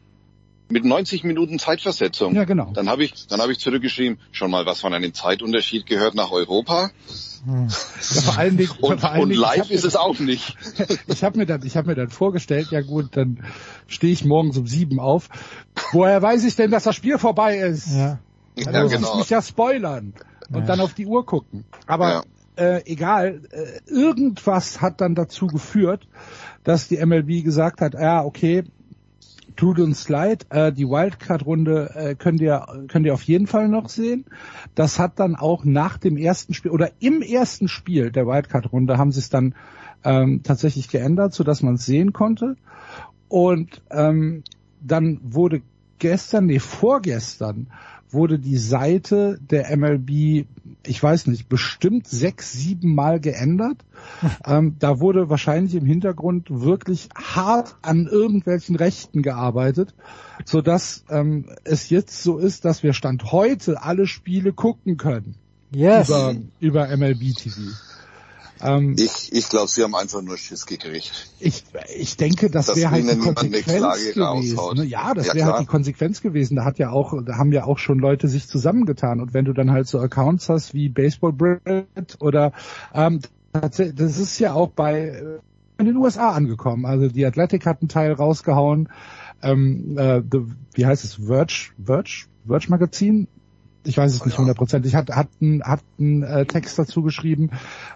Mit 0.70 0.84
90 0.84 1.24
Minuten 1.24 1.58
Zeitversetzung. 1.58 2.34
Ja, 2.34 2.44
genau. 2.44 2.72
Dann 2.72 2.88
habe 2.88 3.04
ich, 3.04 3.26
dann 3.26 3.40
habe 3.40 3.52
ich 3.52 3.58
zurückgeschrieben, 3.58 4.18
schon 4.32 4.50
mal 4.50 4.64
was 4.64 4.80
von 4.80 4.94
einem 4.94 5.12
Zeitunterschied 5.12 5.84
gehört 5.84 6.14
nach 6.14 6.30
Europa. 6.30 6.90
Hm. 7.44 7.68
Ja, 7.68 8.20
vor 8.22 8.38
allen 8.38 8.56
Dingen, 8.56 8.70
und, 8.80 9.00
vor 9.00 9.10
allen 9.10 9.22
und 9.24 9.28
Dingen, 9.28 9.40
live 9.40 9.66
ich 9.66 9.72
ist 9.72 9.84
es 9.84 9.94
auch 9.96 10.18
nicht. 10.18 10.56
ich 11.06 11.22
habe 11.22 11.38
mir 11.38 11.44
dann, 11.46 11.62
ich 11.66 11.76
habe 11.76 11.88
mir 11.88 11.94
dann 11.94 12.08
vorgestellt, 12.08 12.68
ja 12.70 12.80
gut, 12.80 13.08
dann 13.16 13.44
stehe 13.86 14.12
ich 14.12 14.24
morgens 14.24 14.56
um 14.56 14.66
sieben 14.66 15.00
auf. 15.00 15.28
Woher 15.92 16.22
weiß 16.22 16.44
ich 16.44 16.56
denn, 16.56 16.70
dass 16.70 16.84
das 16.84 16.96
Spiel 16.96 17.18
vorbei 17.18 17.58
ist? 17.58 17.88
Ja. 17.88 18.18
Dann 18.56 18.74
Ja, 18.74 18.82
muss 18.82 18.92
ich 18.92 18.98
genau. 18.98 19.16
mich 19.18 19.28
ja 19.30 19.42
spoilern 19.42 20.14
und 20.48 20.60
Ja. 20.60 20.66
dann 20.66 20.80
auf 20.80 20.94
die 20.94 21.06
Uhr 21.06 21.26
gucken. 21.26 21.64
Aber 21.86 22.08
Ja. 22.08 22.22
äh, 22.56 22.82
egal, 22.90 23.42
äh, 23.50 23.80
irgendwas 23.90 24.80
hat 24.80 25.02
dann 25.02 25.14
dazu 25.14 25.46
geführt, 25.48 26.06
dass 26.62 26.88
die 26.88 26.96
MLB 27.04 27.42
gesagt 27.44 27.82
hat, 27.82 27.92
ja 27.94 28.24
okay, 28.24 28.64
tut 29.56 29.78
uns 29.78 30.08
leid, 30.08 30.46
äh, 30.50 30.72
die 30.72 30.88
Wildcard-Runde 30.88 31.90
äh, 31.94 32.14
könnt 32.14 32.40
ihr 32.40 32.66
könnt 32.88 33.06
ihr 33.06 33.14
auf 33.14 33.22
jeden 33.22 33.46
Fall 33.46 33.68
noch 33.68 33.88
sehen. 33.88 34.24
Das 34.74 34.98
hat 34.98 35.18
dann 35.18 35.36
auch 35.36 35.64
nach 35.64 35.98
dem 35.98 36.16
ersten 36.16 36.54
Spiel 36.54 36.70
oder 36.70 36.90
im 37.00 37.22
ersten 37.22 37.68
Spiel 37.68 38.10
der 38.10 38.26
Wildcard-Runde 38.26 38.98
haben 38.98 39.12
sie 39.12 39.20
es 39.20 39.30
dann 39.30 39.54
ähm, 40.04 40.42
tatsächlich 40.42 40.88
geändert, 40.88 41.34
so 41.34 41.44
dass 41.44 41.62
man 41.62 41.74
es 41.74 41.86
sehen 41.86 42.12
konnte. 42.12 42.56
Und 43.28 43.82
ähm, 43.90 44.42
dann 44.80 45.20
wurde 45.22 45.62
gestern, 45.98 46.46
nee, 46.46 46.58
vorgestern 46.58 47.68
wurde 48.14 48.38
die 48.38 48.56
Seite 48.56 49.38
der 49.40 49.76
MLB, 49.76 50.46
ich 50.86 51.02
weiß 51.02 51.26
nicht, 51.26 51.48
bestimmt 51.48 52.08
sechs, 52.08 52.52
sieben 52.52 52.94
Mal 52.94 53.20
geändert. 53.20 53.84
ähm, 54.46 54.76
da 54.78 55.00
wurde 55.00 55.28
wahrscheinlich 55.28 55.74
im 55.74 55.84
Hintergrund 55.84 56.48
wirklich 56.50 57.08
hart 57.14 57.76
an 57.82 58.06
irgendwelchen 58.06 58.76
Rechten 58.76 59.22
gearbeitet, 59.22 59.94
so 60.44 60.62
dass 60.62 61.04
ähm, 61.10 61.50
es 61.64 61.90
jetzt 61.90 62.22
so 62.22 62.38
ist, 62.38 62.64
dass 62.64 62.82
wir 62.82 62.92
Stand 62.92 63.32
heute 63.32 63.82
alle 63.82 64.06
Spiele 64.06 64.52
gucken 64.52 64.96
können 64.96 65.34
Yes. 65.74 66.08
über, 66.08 66.34
über 66.60 66.96
MLB 66.96 67.34
TV. 67.34 67.60
Ähm, 68.62 68.96
Ich, 68.98 69.32
ich 69.32 69.48
glaube, 69.48 69.68
sie 69.68 69.82
haben 69.82 69.94
einfach 69.94 70.22
nur 70.22 70.36
Schiss 70.38 70.66
gekriegt. 70.66 71.28
ich, 71.40 71.64
ich 71.96 72.16
denke, 72.16 72.50
das 72.50 72.74
wäre 72.76 72.90
halt 72.90 73.10
die 73.10 73.18
Konsequenz 73.18 74.14
gewesen. 74.14 74.76
Ne? 74.76 74.84
Ja, 74.84 75.14
das 75.14 75.26
Ja, 75.28 75.34
wäre 75.34 75.52
halt 75.52 75.62
die 75.62 75.66
Konsequenz 75.66 76.20
gewesen. 76.20 76.56
Da 76.56 76.64
hat 76.64 76.78
ja 76.78 76.90
auch, 76.90 77.14
da 77.24 77.36
haben 77.36 77.52
ja 77.52 77.64
auch 77.64 77.78
schon 77.78 77.98
Leute 77.98 78.28
sich 78.28 78.46
zusammengetan. 78.48 79.20
Und 79.20 79.34
wenn 79.34 79.44
du 79.44 79.52
dann 79.52 79.70
halt 79.70 79.88
so 79.88 79.98
Accounts 79.98 80.48
hast 80.48 80.74
wie 80.74 80.88
Baseball 80.88 81.32
Brit 81.32 81.86
oder 82.20 82.52
ähm, 82.94 83.20
das 83.52 83.78
ist 83.78 84.38
ja 84.38 84.52
auch 84.54 84.70
bei 84.70 85.08
äh, 85.08 85.38
in 85.78 85.86
den 85.86 85.96
USA 85.96 86.30
angekommen. 86.30 86.86
Also 86.86 87.08
die 87.08 87.26
Athletic 87.26 87.66
hat 87.66 87.80
einen 87.80 87.88
Teil 87.88 88.12
rausgehauen. 88.12 88.88
Ähm, 89.42 89.98
äh, 89.98 90.22
the, 90.30 90.42
wie 90.74 90.86
heißt 90.86 91.04
es? 91.04 91.14
Verge, 91.14 91.72
Verge, 91.82 92.26
Verge 92.46 92.66
Magazin? 92.70 93.28
Ich 93.86 93.96
weiß 93.98 94.14
es 94.14 94.24
nicht 94.24 94.38
hundertprozentig. 94.38 94.94
Hat, 94.94 95.10
hat 95.10 95.28
einen 95.40 95.62
hat 95.62 95.80
einen, 95.98 96.22
äh, 96.22 96.46
Text 96.46 96.78
dazu 96.78 97.02
geschrieben. 97.02 97.50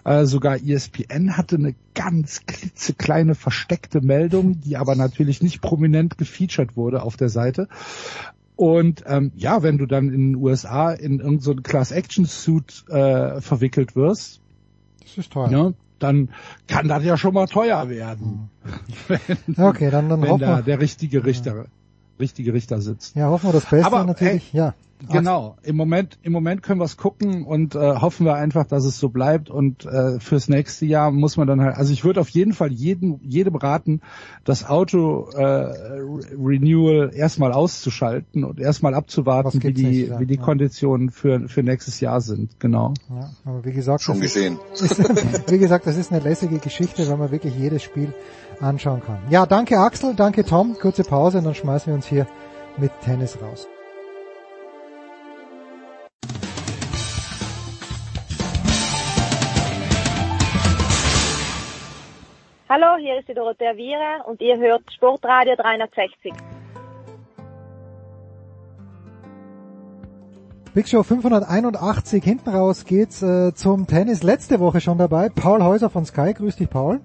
Äh, 0.05 0.25
sogar 0.25 0.57
ESPN 0.57 1.35
hatte 1.35 1.55
eine 1.55 1.75
ganz 1.95 2.45
klitzekleine 2.45 3.35
versteckte 3.35 4.01
Meldung, 4.01 4.61
die 4.61 4.77
aber 4.77 4.95
natürlich 4.95 5.41
nicht 5.41 5.61
prominent 5.61 6.17
gefeatured 6.17 6.77
wurde 6.77 7.01
auf 7.03 7.17
der 7.17 7.29
Seite. 7.29 7.67
Und 8.55 9.03
ähm, 9.07 9.31
ja, 9.35 9.63
wenn 9.63 9.77
du 9.77 9.85
dann 9.85 10.09
in 10.09 10.33
den 10.33 10.35
USA 10.35 10.91
in 10.91 11.19
irgendeinen 11.19 11.39
so 11.39 11.55
Class-Action-Suit 11.55 12.85
äh, 12.89 13.39
verwickelt 13.41 13.95
wirst, 13.95 14.41
Das 15.01 15.17
ist 15.17 15.31
toll. 15.31 15.49
ne, 15.49 15.73
dann 15.97 16.29
kann 16.67 16.87
das 16.87 17.03
ja 17.03 17.17
schon 17.17 17.33
mal 17.33 17.47
teuer 17.47 17.89
werden. 17.89 18.49
wenn, 19.07 19.55
Okay, 19.65 19.89
dann, 19.89 20.09
dann 20.09 20.21
wenn 20.21 20.29
hoffen 20.29 20.41
da 20.41 20.57
wir, 20.57 20.63
der 20.63 20.79
richtige 20.81 21.25
Richter, 21.25 21.65
richtige 22.19 22.53
Richter 22.53 22.81
sitzt. 22.81 23.15
ja, 23.15 23.29
hoffen 23.29 23.47
wir 23.47 23.53
das 23.53 23.65
Beste 23.65 23.85
Aber, 23.87 24.03
natürlich. 24.03 24.51
ja. 24.53 24.73
Genau, 25.07 25.55
im 25.63 25.77
Moment, 25.77 26.19
im 26.23 26.33
Moment 26.33 26.61
können 26.61 26.81
wir 26.81 26.85
es 26.85 26.97
gucken 26.97 27.45
und 27.45 27.73
äh, 27.73 27.79
hoffen 27.79 28.25
wir 28.25 28.35
einfach, 28.35 28.65
dass 28.65 28.83
es 28.83 28.99
so 28.99 29.07
bleibt 29.07 29.49
und 29.49 29.85
äh, 29.85 30.19
fürs 30.19 30.49
nächste 30.49 30.85
Jahr 30.85 31.11
muss 31.11 31.37
man 31.37 31.47
dann 31.47 31.61
halt, 31.61 31.77
also 31.77 31.93
ich 31.93 32.03
würde 32.03 32.19
auf 32.19 32.27
jeden 32.29 32.51
Fall 32.51 32.69
jedem, 32.71 33.17
jedem 33.23 33.55
raten, 33.55 34.01
das 34.43 34.67
Auto 34.67 35.29
äh, 35.29 35.41
Re- 35.41 36.19
Renewal 36.37 37.11
erstmal 37.15 37.53
auszuschalten 37.53 38.43
und 38.43 38.59
erstmal 38.59 38.93
abzuwarten, 38.93 39.63
wie 39.63 39.71
die, 39.73 40.11
wie 40.17 40.25
die 40.25 40.35
Ja. 40.35 40.41
Konditionen 40.41 41.11
für, 41.11 41.47
für 41.47 41.63
nächstes 41.63 42.01
Jahr 42.01 42.19
sind, 42.19 42.59
genau. 42.59 42.93
Ja, 43.09 43.29
aber 43.45 43.63
wie 43.63 43.71
gesagt, 43.71 44.01
Schon 44.01 44.15
das 44.19 44.33
gesehen. 44.33 44.59
Ist, 44.73 45.49
wie 45.49 45.59
gesagt, 45.59 45.87
das 45.87 45.95
ist 45.97 46.11
eine 46.11 46.21
lässige 46.21 46.57
Geschichte, 46.59 47.07
weil 47.07 47.15
man 47.17 47.31
wirklich 47.31 47.55
jedes 47.55 47.83
Spiel 47.83 48.13
anschauen 48.59 49.01
kann. 49.01 49.19
Ja, 49.29 49.45
danke 49.45 49.79
Axel, 49.79 50.13
danke 50.15 50.43
Tom. 50.43 50.75
Kurze 50.77 51.03
Pause 51.03 51.37
und 51.37 51.45
dann 51.45 51.55
schmeißen 51.55 51.87
wir 51.87 51.95
uns 51.95 52.05
hier 52.05 52.27
mit 52.77 52.91
Tennis 53.01 53.37
raus. 53.41 53.65
Hallo, 62.71 62.97
hier 62.99 63.17
ist 63.17 63.27
die 63.27 63.33
Dorothea 63.33 63.73
Viere 63.73 64.23
und 64.27 64.39
ihr 64.41 64.55
hört 64.59 64.83
Sportradio 64.93 65.55
360. 65.55 66.31
Big 70.75 70.87
Show 70.87 71.01
581, 71.01 72.23
hinten 72.23 72.49
raus 72.51 72.85
geht's 72.85 73.23
äh, 73.23 73.55
zum 73.55 73.87
Tennis. 73.87 74.21
Letzte 74.21 74.59
Woche 74.59 74.81
schon 74.81 74.99
dabei. 74.99 75.29
Paul 75.29 75.63
Häuser 75.63 75.89
von 75.89 76.05
Sky, 76.05 76.35
grüß 76.35 76.57
dich 76.57 76.69
Paul. 76.69 77.01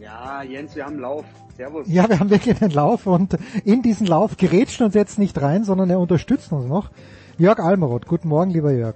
Ja, 0.00 0.44
Jens, 0.44 0.76
wir 0.76 0.84
haben 0.84 1.00
Lauf. 1.00 1.24
Servus. 1.56 1.88
Ja, 1.88 2.08
wir 2.08 2.20
haben 2.20 2.30
wirklich 2.30 2.62
einen 2.62 2.70
Lauf 2.70 3.08
und 3.08 3.36
in 3.64 3.82
diesen 3.82 4.06
Lauf 4.06 4.36
gerätscht 4.36 4.80
uns 4.80 4.94
jetzt 4.94 5.18
nicht 5.18 5.42
rein, 5.42 5.64
sondern 5.64 5.90
er 5.90 5.98
unterstützt 5.98 6.52
uns 6.52 6.66
noch. 6.66 6.92
Jörg 7.36 7.58
Almeroth, 7.58 8.06
guten 8.06 8.28
Morgen, 8.28 8.52
lieber 8.52 8.70
Jörg. 8.70 8.94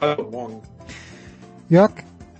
Hallo, 0.00 0.30
morgen. 0.30 0.62
Jörg, 1.68 1.92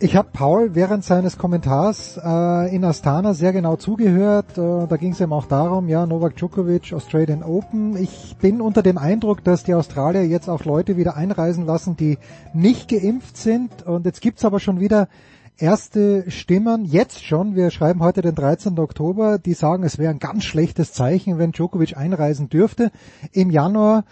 ich 0.03 0.17
habe 0.17 0.31
Paul 0.33 0.75
während 0.75 1.05
seines 1.05 1.39
Kommentars 1.39 2.19
äh, 2.23 2.75
in 2.75 2.85
Astana 2.85 3.35
sehr 3.35 3.53
genau 3.53 3.77
zugehört. 3.77 4.59
Äh, 4.59 4.89
da 4.89 4.97
ging 4.97 5.13
es 5.13 5.21
eben 5.21 5.33
auch 5.33 5.47
darum, 5.47 5.89
ja, 5.89 6.07
Novak 6.07 6.37
Djokovic, 6.37 6.93
Australian 6.93 7.45
Open. 7.45 7.97
Ich 7.97 8.37
bin 8.41 8.61
unter 8.61 8.83
dem 8.83 8.99
Eindruck, 8.99 9.45
dass 9.45 9.63
die 9.63 9.75
Australier 9.75 10.27
jetzt 10.27 10.49
auch 10.49 10.65
Leute 10.65 10.97
wieder 10.97 11.17
einreisen 11.17 11.67
lassen, 11.67 11.97
die 11.97 12.19
nicht 12.53 12.89
geimpft 12.89 13.37
sind. 13.37 13.87
Und 13.87 14.05
jetzt 14.05 14.21
gibt's 14.21 14.45
aber 14.45 14.59
schon 14.59 14.81
wieder 14.81 15.09
erste 15.57 16.29
Stimmen, 16.33 16.85
jetzt 16.85 17.25
schon, 17.25 17.55
wir 17.55 17.71
schreiben 17.71 18.01
heute 18.01 18.23
den 18.23 18.35
13. 18.35 18.77
Oktober, 18.81 19.39
die 19.39 19.55
sagen, 19.55 19.85
es 19.85 19.99
wäre 19.99 20.11
ein 20.11 20.19
ganz 20.19 20.43
schlechtes 20.43 20.93
Zeichen, 20.93 21.39
wenn 21.39 21.53
Djokovic 21.53 21.97
einreisen 21.97 22.49
dürfte. 22.49 22.91
Im 23.31 23.51
Januar 23.51 24.05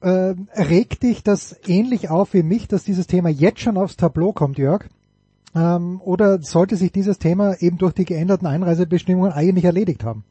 äh, 0.00 0.34
regt 0.54 1.02
dich 1.02 1.24
das 1.24 1.56
ähnlich 1.66 2.08
auf 2.08 2.34
wie 2.34 2.44
mich, 2.44 2.68
dass 2.68 2.84
dieses 2.84 3.08
Thema 3.08 3.30
jetzt 3.30 3.60
schon 3.60 3.76
aufs 3.76 3.96
Tableau 3.96 4.32
kommt, 4.32 4.58
Jörg? 4.58 4.84
Ähm, 5.58 6.00
oder 6.04 6.40
sollte 6.40 6.76
sich 6.76 6.92
dieses 6.92 7.18
Thema 7.18 7.56
eben 7.60 7.78
durch 7.78 7.92
die 7.92 8.04
geänderten 8.04 8.46
Einreisebestimmungen 8.46 9.32
eigentlich 9.32 9.64
erledigt 9.64 10.04
haben? 10.04 10.22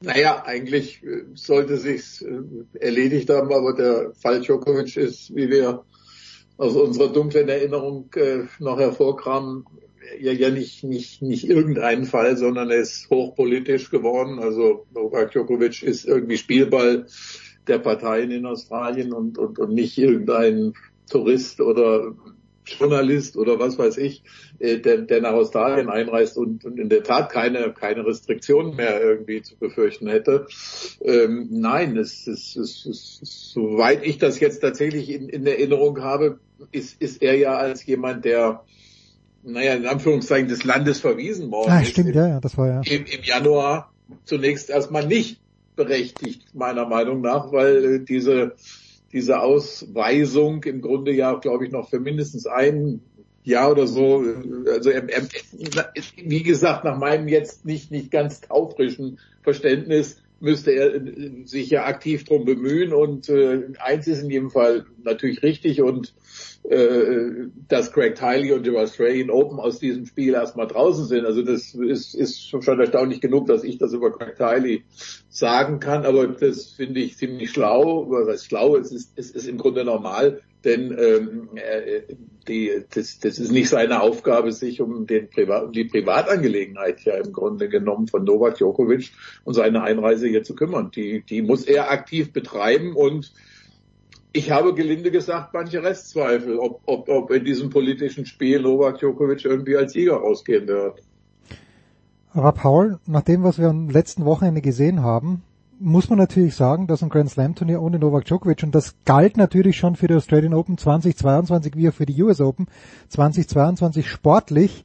Naja, 0.00 0.42
eigentlich 0.44 1.02
äh, 1.02 1.22
sollte 1.34 1.76
sich's 1.76 2.22
äh, 2.22 2.40
erledigt 2.78 3.30
haben, 3.30 3.52
aber 3.52 3.74
der 3.74 4.12
Fall 4.14 4.40
Djokovic 4.40 4.96
ist, 4.96 5.34
wie 5.34 5.48
wir 5.48 5.84
aus 6.58 6.74
unserer 6.74 7.12
dunklen 7.12 7.48
Erinnerung 7.48 8.10
äh, 8.14 8.40
noch 8.58 8.78
hervorkramen, 8.78 9.64
ja, 10.20 10.32
ja 10.32 10.50
nicht, 10.50 10.84
nicht, 10.84 11.22
nicht 11.22 11.48
irgendein 11.48 12.04
Fall, 12.04 12.36
sondern 12.36 12.70
er 12.70 12.80
ist 12.80 13.08
hochpolitisch 13.10 13.90
geworden. 13.90 14.38
Also 14.38 14.86
Novak 14.92 15.32
Djokovic 15.32 15.82
ist 15.82 16.04
irgendwie 16.04 16.36
Spielball 16.36 17.06
der 17.66 17.78
Parteien 17.78 18.30
in 18.30 18.46
Australien 18.46 19.12
und, 19.12 19.38
und, 19.38 19.58
und 19.58 19.72
nicht 19.72 19.96
irgendein 19.98 20.74
Tourist 21.08 21.60
oder 21.60 22.14
Journalist 22.78 23.36
oder 23.36 23.58
was 23.58 23.78
weiß 23.78 23.96
ich, 23.98 24.22
äh, 24.58 24.78
der, 24.78 24.98
der 24.98 25.20
nach 25.20 25.32
Australien 25.32 25.88
einreist 25.88 26.36
und, 26.36 26.64
und 26.64 26.78
in 26.78 26.88
der 26.88 27.02
Tat 27.02 27.30
keine, 27.30 27.72
keine 27.72 28.04
Restriktionen 28.04 28.76
mehr 28.76 29.00
irgendwie 29.00 29.42
zu 29.42 29.56
befürchten 29.56 30.08
hätte. 30.08 30.46
Ähm, 31.00 31.48
nein, 31.50 31.96
es 31.96 32.26
ist, 32.26 32.56
es 32.56 32.86
ist, 32.86 33.20
es, 33.22 33.52
soweit 33.52 34.04
ich 34.04 34.18
das 34.18 34.40
jetzt 34.40 34.60
tatsächlich 34.60 35.10
in, 35.10 35.28
in 35.28 35.46
Erinnerung 35.46 36.02
habe, 36.02 36.38
ist, 36.72 37.00
ist 37.00 37.22
er 37.22 37.36
ja 37.36 37.56
als 37.56 37.86
jemand, 37.86 38.24
der 38.24 38.64
naja, 39.42 39.74
in 39.74 39.86
Anführungszeichen 39.86 40.48
des 40.48 40.64
Landes 40.64 41.00
verwiesen 41.00 41.50
worden 41.50 41.70
Ah, 41.70 41.80
ist 41.80 41.90
stimmt, 41.90 42.14
ja, 42.14 42.28
ja, 42.28 42.40
das 42.40 42.58
war 42.58 42.66
ja. 42.66 42.80
im, 42.84 43.04
im 43.06 43.22
Januar 43.22 43.92
zunächst 44.24 44.70
erstmal 44.70 45.06
nicht 45.06 45.40
berechtigt, 45.76 46.54
meiner 46.54 46.86
Meinung 46.86 47.20
nach, 47.20 47.52
weil 47.52 47.84
äh, 47.84 48.04
diese, 48.04 48.56
diese 49.12 49.40
Ausweisung 49.40 50.64
im 50.64 50.80
Grunde 50.80 51.12
ja, 51.12 51.34
glaube 51.34 51.66
ich, 51.66 51.72
noch 51.72 51.88
für 51.88 52.00
mindestens 52.00 52.46
ein 52.46 53.00
Jahr 53.44 53.72
oder 53.72 53.86
so, 53.86 54.22
äh, 54.24 54.70
also 54.70 54.90
ähm, 54.90 55.08
ähm, 55.10 55.28
wie 56.16 56.42
gesagt, 56.42 56.84
nach 56.84 56.98
meinem 56.98 57.28
jetzt 57.28 57.64
nicht, 57.64 57.90
nicht 57.90 58.10
ganz 58.10 58.42
taufrischen 58.42 59.18
Verständnis 59.42 60.20
müsste 60.40 60.72
er 60.72 60.94
äh, 60.94 61.44
sich 61.44 61.70
ja 61.70 61.86
aktiv 61.86 62.24
drum 62.24 62.44
bemühen 62.44 62.92
und 62.92 63.28
äh, 63.28 63.68
eins 63.78 64.06
ist 64.06 64.22
in 64.22 64.30
jedem 64.30 64.50
Fall 64.50 64.86
natürlich 65.02 65.42
richtig 65.42 65.82
und 65.82 66.14
äh, 66.68 67.48
dass 67.66 67.92
Craig 67.92 68.14
Tiley 68.14 68.52
und 68.52 68.66
Joe 68.66 68.80
Australian 68.80 69.30
Open 69.30 69.58
aus 69.58 69.78
diesem 69.78 70.04
Spiel 70.04 70.34
erstmal 70.34 70.66
draußen 70.66 71.06
sind. 71.06 71.24
Also 71.24 71.42
das 71.42 71.74
ist, 71.74 72.14
ist 72.14 72.48
schon 72.48 72.78
erstaunlich 72.78 73.22
genug, 73.22 73.46
dass 73.46 73.64
ich 73.64 73.78
das 73.78 73.94
über 73.94 74.12
Craig 74.12 74.36
Tiley 74.36 74.84
sagen 75.30 75.80
kann, 75.80 76.04
aber 76.04 76.26
das 76.26 76.72
finde 76.72 77.00
ich 77.00 77.16
ziemlich 77.16 77.50
schlau. 77.50 78.10
Was 78.10 78.28
heißt 78.28 78.46
schlau? 78.46 78.76
Es 78.76 78.92
ist, 78.92 79.12
es 79.16 79.30
ist 79.30 79.48
im 79.48 79.56
Grunde 79.56 79.82
normal, 79.84 80.42
denn 80.64 80.94
ähm, 80.98 81.48
äh, 81.54 82.02
die, 82.48 82.84
das, 82.94 83.18
das 83.18 83.38
ist 83.38 83.50
nicht 83.50 83.70
seine 83.70 84.02
Aufgabe, 84.02 84.52
sich 84.52 84.82
um, 84.82 85.06
den 85.06 85.30
Privat, 85.30 85.74
die 85.74 85.84
Privatangelegenheit 85.84 87.00
ja 87.02 87.14
im 87.16 87.32
Grunde 87.32 87.70
genommen 87.70 88.08
von 88.08 88.24
Novak 88.24 88.56
Djokovic 88.56 89.12
und 89.44 89.54
seine 89.54 89.82
Einreise 89.82 90.28
hier 90.28 90.42
zu 90.42 90.54
kümmern. 90.54 90.90
Die, 90.90 91.22
die 91.22 91.40
muss 91.40 91.64
er 91.64 91.90
aktiv 91.90 92.32
betreiben 92.32 92.94
und 92.94 93.32
ich 94.32 94.50
habe 94.50 94.74
gelinde 94.74 95.10
gesagt 95.10 95.54
manche 95.54 95.82
Restzweifel, 95.82 96.58
ob, 96.58 96.80
ob, 96.86 97.08
ob 97.08 97.30
in 97.30 97.44
diesem 97.44 97.70
politischen 97.70 98.26
Spiel 98.26 98.60
Novak 98.60 98.98
Djokovic 98.98 99.44
irgendwie 99.44 99.76
als 99.76 99.92
Sieger 99.92 100.16
rausgehen 100.16 100.66
wird. 100.66 101.02
Aber 102.32 102.52
Paul, 102.52 102.98
nach 103.06 103.22
dem, 103.22 103.42
was 103.42 103.58
wir 103.58 103.68
am 103.68 103.88
letzten 103.88 104.24
Wochenende 104.24 104.60
gesehen 104.60 105.02
haben, 105.02 105.42
muss 105.80 106.10
man 106.10 106.18
natürlich 106.18 106.54
sagen, 106.54 106.86
dass 106.86 107.02
ein 107.02 107.08
Grand 107.08 107.30
Slam 107.30 107.54
Turnier 107.54 107.80
ohne 107.80 107.98
Novak 107.98 108.24
Djokovic 108.24 108.62
und 108.62 108.74
das 108.74 108.96
galt 109.04 109.36
natürlich 109.36 109.76
schon 109.76 109.96
für 109.96 110.08
die 110.08 110.14
Australian 110.14 110.54
Open 110.54 110.76
2022 110.76 111.76
wie 111.76 111.88
auch 111.88 111.94
für 111.94 112.06
die 112.06 112.20
US 112.22 112.40
Open 112.40 112.66
2022 113.08 114.08
sportlich, 114.08 114.84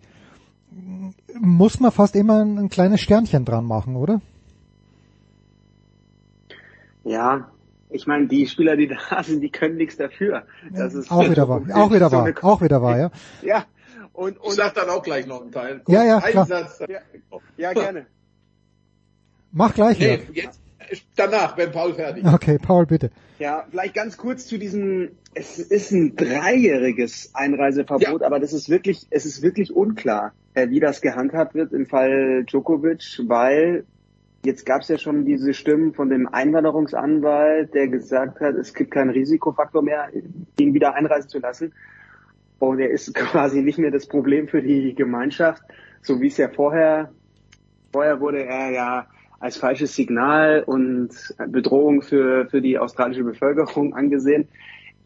muss 1.39 1.80
man 1.80 1.91
fast 1.91 2.15
immer 2.15 2.41
ein, 2.41 2.57
ein 2.57 2.69
kleines 2.69 3.01
Sternchen 3.01 3.43
dran 3.43 3.65
machen, 3.65 3.95
oder? 3.95 4.22
Ja, 7.03 7.49
ich 7.93 8.07
meine, 8.07 8.27
die 8.27 8.47
Spieler, 8.47 8.75
die 8.75 8.88
da 9.09 9.23
sind, 9.23 9.41
die 9.41 9.51
können 9.51 9.77
nichts 9.77 9.97
dafür. 9.97 10.43
Das 10.72 10.93
ist 10.93 11.11
auch 11.11 11.30
wieder 11.30 11.47
wahr, 11.47 11.61
auch 11.73 11.91
wieder 11.91 12.11
wahr, 12.11 12.33
auch 12.41 12.61
wieder 12.61 12.81
wahr, 12.81 12.97
ja. 12.97 13.11
Ja. 13.41 13.65
Und, 14.11 14.38
und 14.39 14.49
ich 14.49 14.55
sag 14.55 14.75
dann 14.75 14.89
auch 14.89 15.01
gleich 15.01 15.25
noch 15.25 15.41
einen 15.41 15.51
Teil. 15.51 15.81
Kurz 15.83 15.95
ja, 15.95 16.03
ja, 16.03 16.22
klar. 16.22 16.45
Satz. 16.45 16.80
Ja, 16.88 16.99
ja, 17.57 17.73
gerne. 17.73 18.05
Mach 19.51 19.73
gleich. 19.73 19.97
Nee, 19.97 20.22
jetzt, 20.33 20.59
danach, 21.15 21.57
wenn 21.57 21.72
Paul 21.72 21.95
fertig 21.95 22.23
ist. 22.23 22.33
Okay, 22.33 22.59
Paul, 22.59 22.85
bitte. 22.85 23.09
Ja, 23.39 23.65
vielleicht 23.72 23.95
ganz 23.95 24.17
kurz 24.17 24.45
zu 24.45 24.59
diesem, 24.59 25.13
es 25.33 25.57
ist 25.57 25.91
ein 25.91 26.15
dreijähriges 26.15 27.31
Einreiseverbot, 27.33 28.22
ja. 28.22 28.27
aber 28.27 28.39
das 28.39 28.53
ist 28.53 28.69
wirklich, 28.69 29.07
es 29.09 29.25
ist 29.25 29.41
wirklich 29.41 29.75
unklar, 29.75 30.33
äh, 30.53 30.69
wie 30.69 30.80
das 30.80 31.01
gehandhabt 31.01 31.55
wird 31.55 31.73
im 31.73 31.88
Fall 31.88 32.43
Djokovic, 32.45 33.19
weil 33.25 33.85
Jetzt 34.45 34.65
gab 34.65 34.81
es 34.81 34.89
ja 34.89 34.97
schon 34.97 35.23
diese 35.23 35.53
Stimmen 35.53 35.93
von 35.93 36.09
dem 36.09 36.27
Einwanderungsanwalt, 36.27 37.73
der 37.73 37.88
gesagt 37.88 38.41
hat, 38.41 38.55
es 38.55 38.73
gibt 38.73 38.91
keinen 38.91 39.11
Risikofaktor 39.11 39.81
mehr, 39.81 40.09
ihn 40.59 40.73
wieder 40.73 40.95
einreisen 40.95 41.30
zu 41.30 41.39
lassen. 41.39 41.73
Und 42.59 42.80
er 42.80 42.89
ist 42.89 43.13
quasi 43.15 43.61
nicht 43.61 43.77
mehr 43.77 43.91
das 43.91 44.05
Problem 44.05 44.49
für 44.49 44.61
die 44.61 44.95
Gemeinschaft, 44.95 45.63
so 46.01 46.19
wie 46.19 46.27
es 46.27 46.35
ja 46.35 46.49
vorher, 46.49 47.11
vorher 47.93 48.19
wurde 48.19 48.43
er 48.43 48.72
ja 48.72 49.07
als 49.39 49.57
falsches 49.57 49.95
Signal 49.95 50.63
und 50.65 51.09
Bedrohung 51.47 52.01
für, 52.01 52.47
für 52.49 52.61
die 52.61 52.77
australische 52.77 53.23
Bevölkerung 53.23 53.93
angesehen. 53.93 54.47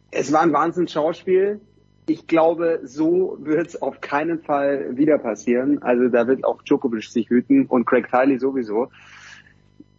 Es 0.09 0.32
war 0.32 0.41
ein 0.41 0.53
Wahnsinns-Schauspiel. 0.53 1.59
Ich 2.07 2.25
glaube, 2.27 2.80
so 2.83 3.38
wird 3.41 3.67
es 3.67 3.82
auf 3.82 4.01
keinen 4.01 4.40
Fall 4.40 4.95
wieder 4.98 5.17
passieren. 5.17 5.82
Also 5.83 6.07
da 6.07 6.27
wird 6.27 6.43
auch 6.43 6.61
Djokovic 6.64 7.03
sich 7.03 7.30
hüten 7.30 7.66
und 7.66 7.85
Craig 7.85 8.09
Tiley 8.09 8.40
sowieso. 8.40 8.90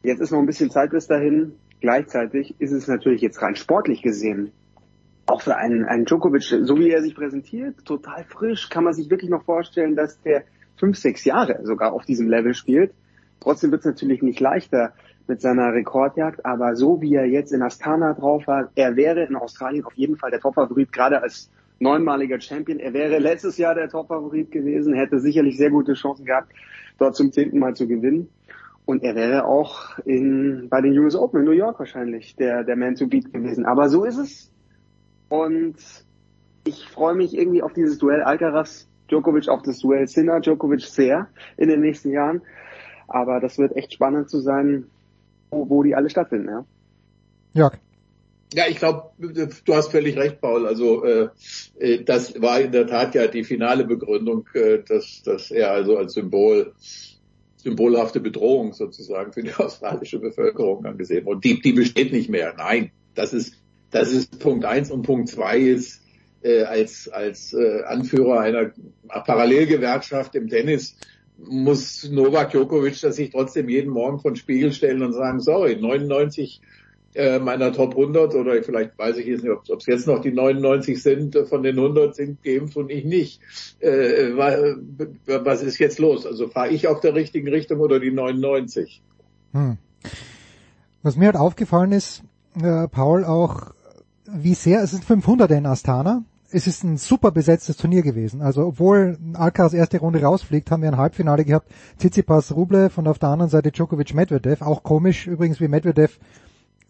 Jetzt 0.02 0.20
ist 0.20 0.30
noch 0.30 0.38
ein 0.38 0.46
bisschen 0.46 0.70
Zeit 0.70 0.90
bis 0.90 1.06
dahin. 1.06 1.52
Gleichzeitig 1.80 2.54
ist 2.58 2.72
es 2.72 2.88
natürlich 2.88 3.20
jetzt 3.20 3.40
rein 3.42 3.56
sportlich 3.56 4.02
gesehen 4.02 4.52
auch 5.28 5.42
für 5.42 5.56
einen, 5.56 5.84
einen 5.84 6.06
Djokovic, 6.06 6.42
so 6.42 6.78
wie 6.78 6.90
er 6.90 7.02
sich 7.02 7.14
präsentiert, 7.14 7.84
total 7.84 8.24
frisch, 8.24 8.70
kann 8.70 8.84
man 8.84 8.94
sich 8.94 9.10
wirklich 9.10 9.30
noch 9.30 9.44
vorstellen, 9.44 9.94
dass 9.94 10.20
der 10.22 10.44
fünf, 10.76 10.96
sechs 10.96 11.24
Jahre 11.24 11.60
sogar 11.64 11.92
auf 11.92 12.04
diesem 12.04 12.28
Level 12.28 12.54
spielt. 12.54 12.92
Trotzdem 13.40 13.70
wird 13.70 13.80
es 13.80 13.86
natürlich 13.86 14.22
nicht 14.22 14.40
leichter 14.40 14.94
mit 15.26 15.42
seiner 15.42 15.72
Rekordjagd, 15.74 16.46
aber 16.46 16.76
so 16.76 17.02
wie 17.02 17.14
er 17.14 17.26
jetzt 17.26 17.52
in 17.52 17.62
Astana 17.62 18.14
drauf 18.14 18.46
war, 18.46 18.70
er 18.74 18.96
wäre 18.96 19.24
in 19.24 19.36
Australien 19.36 19.84
auf 19.84 19.92
jeden 19.94 20.16
Fall 20.16 20.30
der 20.30 20.40
Topfavorit, 20.40 20.92
gerade 20.92 21.22
als 21.22 21.50
neunmaliger 21.78 22.40
Champion. 22.40 22.80
Er 22.80 22.94
wäre 22.94 23.18
letztes 23.18 23.58
Jahr 23.58 23.74
der 23.74 23.90
Topfavorit 23.90 24.50
gewesen, 24.50 24.94
hätte 24.94 25.20
sicherlich 25.20 25.58
sehr 25.58 25.70
gute 25.70 25.92
Chancen 25.92 26.24
gehabt, 26.24 26.52
dort 26.98 27.14
zum 27.14 27.32
zehnten 27.32 27.58
Mal 27.58 27.74
zu 27.74 27.86
gewinnen. 27.86 28.30
Und 28.88 29.02
er 29.02 29.14
wäre 29.14 29.44
auch 29.44 29.98
in, 30.06 30.70
bei 30.70 30.80
den 30.80 30.98
US 30.98 31.14
Open 31.14 31.40
in 31.40 31.44
New 31.44 31.52
York 31.52 31.78
wahrscheinlich 31.78 32.36
der, 32.36 32.64
der 32.64 32.74
Man 32.74 32.94
to 32.94 33.06
Beat 33.06 33.30
gewesen. 33.34 33.66
Aber 33.66 33.90
so 33.90 34.04
ist 34.04 34.16
es. 34.16 34.50
Und 35.28 35.76
ich 36.64 36.88
freue 36.88 37.14
mich 37.14 37.36
irgendwie 37.36 37.62
auf 37.62 37.74
dieses 37.74 37.98
Duell 37.98 38.22
Alcaraz 38.22 38.88
Djokovic, 39.10 39.50
auf 39.50 39.60
das 39.60 39.80
Duell 39.80 40.08
Sinner 40.08 40.40
Djokovic 40.40 40.80
sehr 40.80 41.28
in 41.58 41.68
den 41.68 41.82
nächsten 41.82 42.12
Jahren. 42.12 42.40
Aber 43.08 43.40
das 43.40 43.58
wird 43.58 43.76
echt 43.76 43.92
spannend 43.92 44.30
zu 44.30 44.40
sein, 44.40 44.86
wo, 45.50 45.68
wo 45.68 45.82
die 45.82 45.94
alle 45.94 46.08
stattfinden, 46.08 46.48
ja. 46.48 46.64
Jörg. 47.52 47.74
Ja, 48.54 48.68
ich 48.70 48.78
glaube, 48.78 49.10
du 49.18 49.74
hast 49.74 49.90
völlig 49.90 50.16
recht, 50.16 50.40
Paul. 50.40 50.66
Also 50.66 51.04
äh, 51.04 51.28
äh, 51.78 52.04
das 52.04 52.40
war 52.40 52.58
in 52.58 52.72
der 52.72 52.86
Tat 52.86 53.14
ja 53.14 53.26
die 53.26 53.44
finale 53.44 53.84
Begründung, 53.84 54.48
äh, 54.54 54.78
dass, 54.78 55.22
dass 55.22 55.50
er 55.50 55.72
also 55.72 55.98
als 55.98 56.14
Symbol 56.14 56.72
symbolhafte 57.58 58.20
Bedrohung 58.20 58.72
sozusagen 58.72 59.32
für 59.32 59.42
die 59.42 59.52
australische 59.54 60.18
Bevölkerung 60.18 60.84
angesehen 60.86 61.26
wurde. 61.26 61.36
Und 61.36 61.44
die, 61.44 61.60
die 61.60 61.72
besteht 61.72 62.12
nicht 62.12 62.30
mehr. 62.30 62.54
Nein, 62.56 62.92
das 63.14 63.32
ist, 63.32 63.54
das 63.90 64.12
ist 64.12 64.38
Punkt 64.38 64.64
eins 64.64 64.90
und 64.90 65.02
Punkt 65.02 65.28
zwei 65.28 65.58
ist, 65.58 66.02
äh, 66.42 66.62
als, 66.62 67.08
als 67.08 67.52
äh, 67.52 67.82
Anführer 67.82 68.40
einer 68.40 68.72
Parallelgewerkschaft 69.08 70.34
im 70.36 70.48
Tennis 70.48 70.96
muss 71.36 72.08
Novak 72.10 72.50
Djokovic 72.50 73.00
das 73.00 73.16
sich 73.16 73.30
trotzdem 73.30 73.68
jeden 73.68 73.90
Morgen 73.90 74.18
von 74.18 74.34
Spiegel 74.36 74.72
stellen 74.72 75.02
und 75.02 75.12
sagen, 75.12 75.40
sorry, 75.40 75.76
99 75.76 76.60
meiner 77.40 77.72
Top 77.72 77.96
100 77.96 78.34
oder 78.34 78.62
vielleicht 78.62 78.96
weiß 78.98 79.16
ich 79.18 79.26
jetzt 79.26 79.42
nicht, 79.42 79.52
ob 79.52 79.80
es 79.80 79.86
jetzt 79.86 80.06
noch 80.06 80.20
die 80.20 80.32
99 80.32 81.02
sind, 81.02 81.34
äh, 81.34 81.44
von 81.44 81.62
den 81.62 81.76
100 81.78 82.14
sind 82.14 82.42
geimpft 82.42 82.76
und 82.76 82.90
ich 82.90 83.04
nicht. 83.04 83.40
Äh, 83.80 84.36
was 84.36 85.62
ist 85.62 85.78
jetzt 85.78 85.98
los? 85.98 86.26
Also 86.26 86.48
fahre 86.48 86.70
ich 86.70 86.86
auf 86.88 87.00
der 87.00 87.14
richtigen 87.14 87.48
Richtung 87.48 87.80
oder 87.80 87.98
die 88.00 88.10
99? 88.10 89.02
Hm. 89.52 89.78
Was 91.02 91.16
mir 91.16 91.26
halt 91.26 91.36
aufgefallen 91.36 91.92
ist, 91.92 92.22
äh, 92.62 92.88
Paul, 92.88 93.24
auch 93.24 93.72
wie 94.30 94.54
sehr, 94.54 94.82
es 94.82 94.90
sind 94.90 95.04
500 95.04 95.50
in 95.50 95.66
Astana, 95.66 96.22
es 96.50 96.66
ist 96.66 96.82
ein 96.82 96.96
super 96.96 97.30
besetztes 97.30 97.76
Turnier 97.76 98.02
gewesen. 98.02 98.40
Also 98.40 98.66
obwohl 98.66 99.18
Alcaraz 99.34 99.74
erste 99.74 99.98
Runde 99.98 100.22
rausfliegt, 100.22 100.70
haben 100.70 100.82
wir 100.82 100.90
ein 100.90 100.96
Halbfinale 100.96 101.44
gehabt. 101.44 101.70
Tsitsipas 101.98 102.54
Rublev 102.54 102.96
und 102.96 103.06
auf 103.06 103.18
der 103.18 103.28
anderen 103.28 103.50
Seite 103.50 103.70
Djokovic 103.70 104.14
Medvedev. 104.14 104.62
Auch 104.62 104.82
komisch 104.82 105.26
übrigens, 105.26 105.60
wie 105.60 105.68
Medvedev 105.68 106.18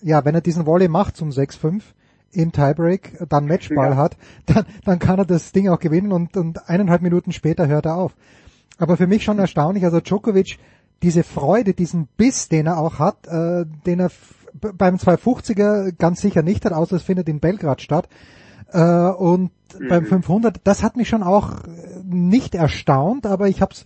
ja, 0.03 0.25
wenn 0.25 0.35
er 0.35 0.41
diesen 0.41 0.67
Volley 0.67 0.89
macht 0.89 1.17
zum 1.17 1.31
6-5 1.31 1.83
im 2.33 2.53
Tiebreak, 2.53 3.25
dann 3.29 3.47
Matchball 3.47 3.91
ja. 3.91 3.97
hat, 3.97 4.17
dann, 4.47 4.65
dann 4.85 4.99
kann 4.99 5.19
er 5.19 5.25
das 5.25 5.53
Ding 5.53 5.69
auch 5.69 5.81
gewinnen 5.81 6.13
und, 6.13 6.37
und 6.37 6.69
eineinhalb 6.69 7.03
Minuten 7.03 7.33
später 7.33 7.67
hört 7.67 7.87
er 7.87 7.97
auf. 7.97 8.15
Aber 8.79 8.97
für 8.97 9.07
mich 9.07 9.25
schon 9.25 9.39
erstaunlich, 9.39 9.85
also 9.85 10.01
Djokovic, 10.01 10.59
diese 11.03 11.23
Freude, 11.23 11.75
diesen 11.75 12.09
Biss, 12.17 12.49
den 12.49 12.67
er 12.67 12.79
auch 12.79 12.99
hat, 12.99 13.27
äh, 13.27 13.65
den 13.87 14.01
er 14.01 14.11
beim 14.53 14.97
250er 14.97 15.93
ganz 15.93 16.21
sicher 16.21 16.43
nicht 16.43 16.65
hat, 16.65 16.73
außer 16.73 16.97
es 16.97 17.03
findet 17.03 17.29
in 17.29 17.41
Belgrad 17.41 17.81
statt. 17.81 18.09
Äh, 18.73 18.83
und 18.83 19.51
mhm. 19.79 19.89
beim 19.89 20.07
500, 20.07 20.61
das 20.65 20.83
hat 20.83 20.97
mich 20.97 21.09
schon 21.09 21.23
auch 21.23 21.53
nicht 22.05 22.55
erstaunt, 22.55 23.27
aber 23.27 23.49
ich 23.49 23.63
hab's 23.63 23.85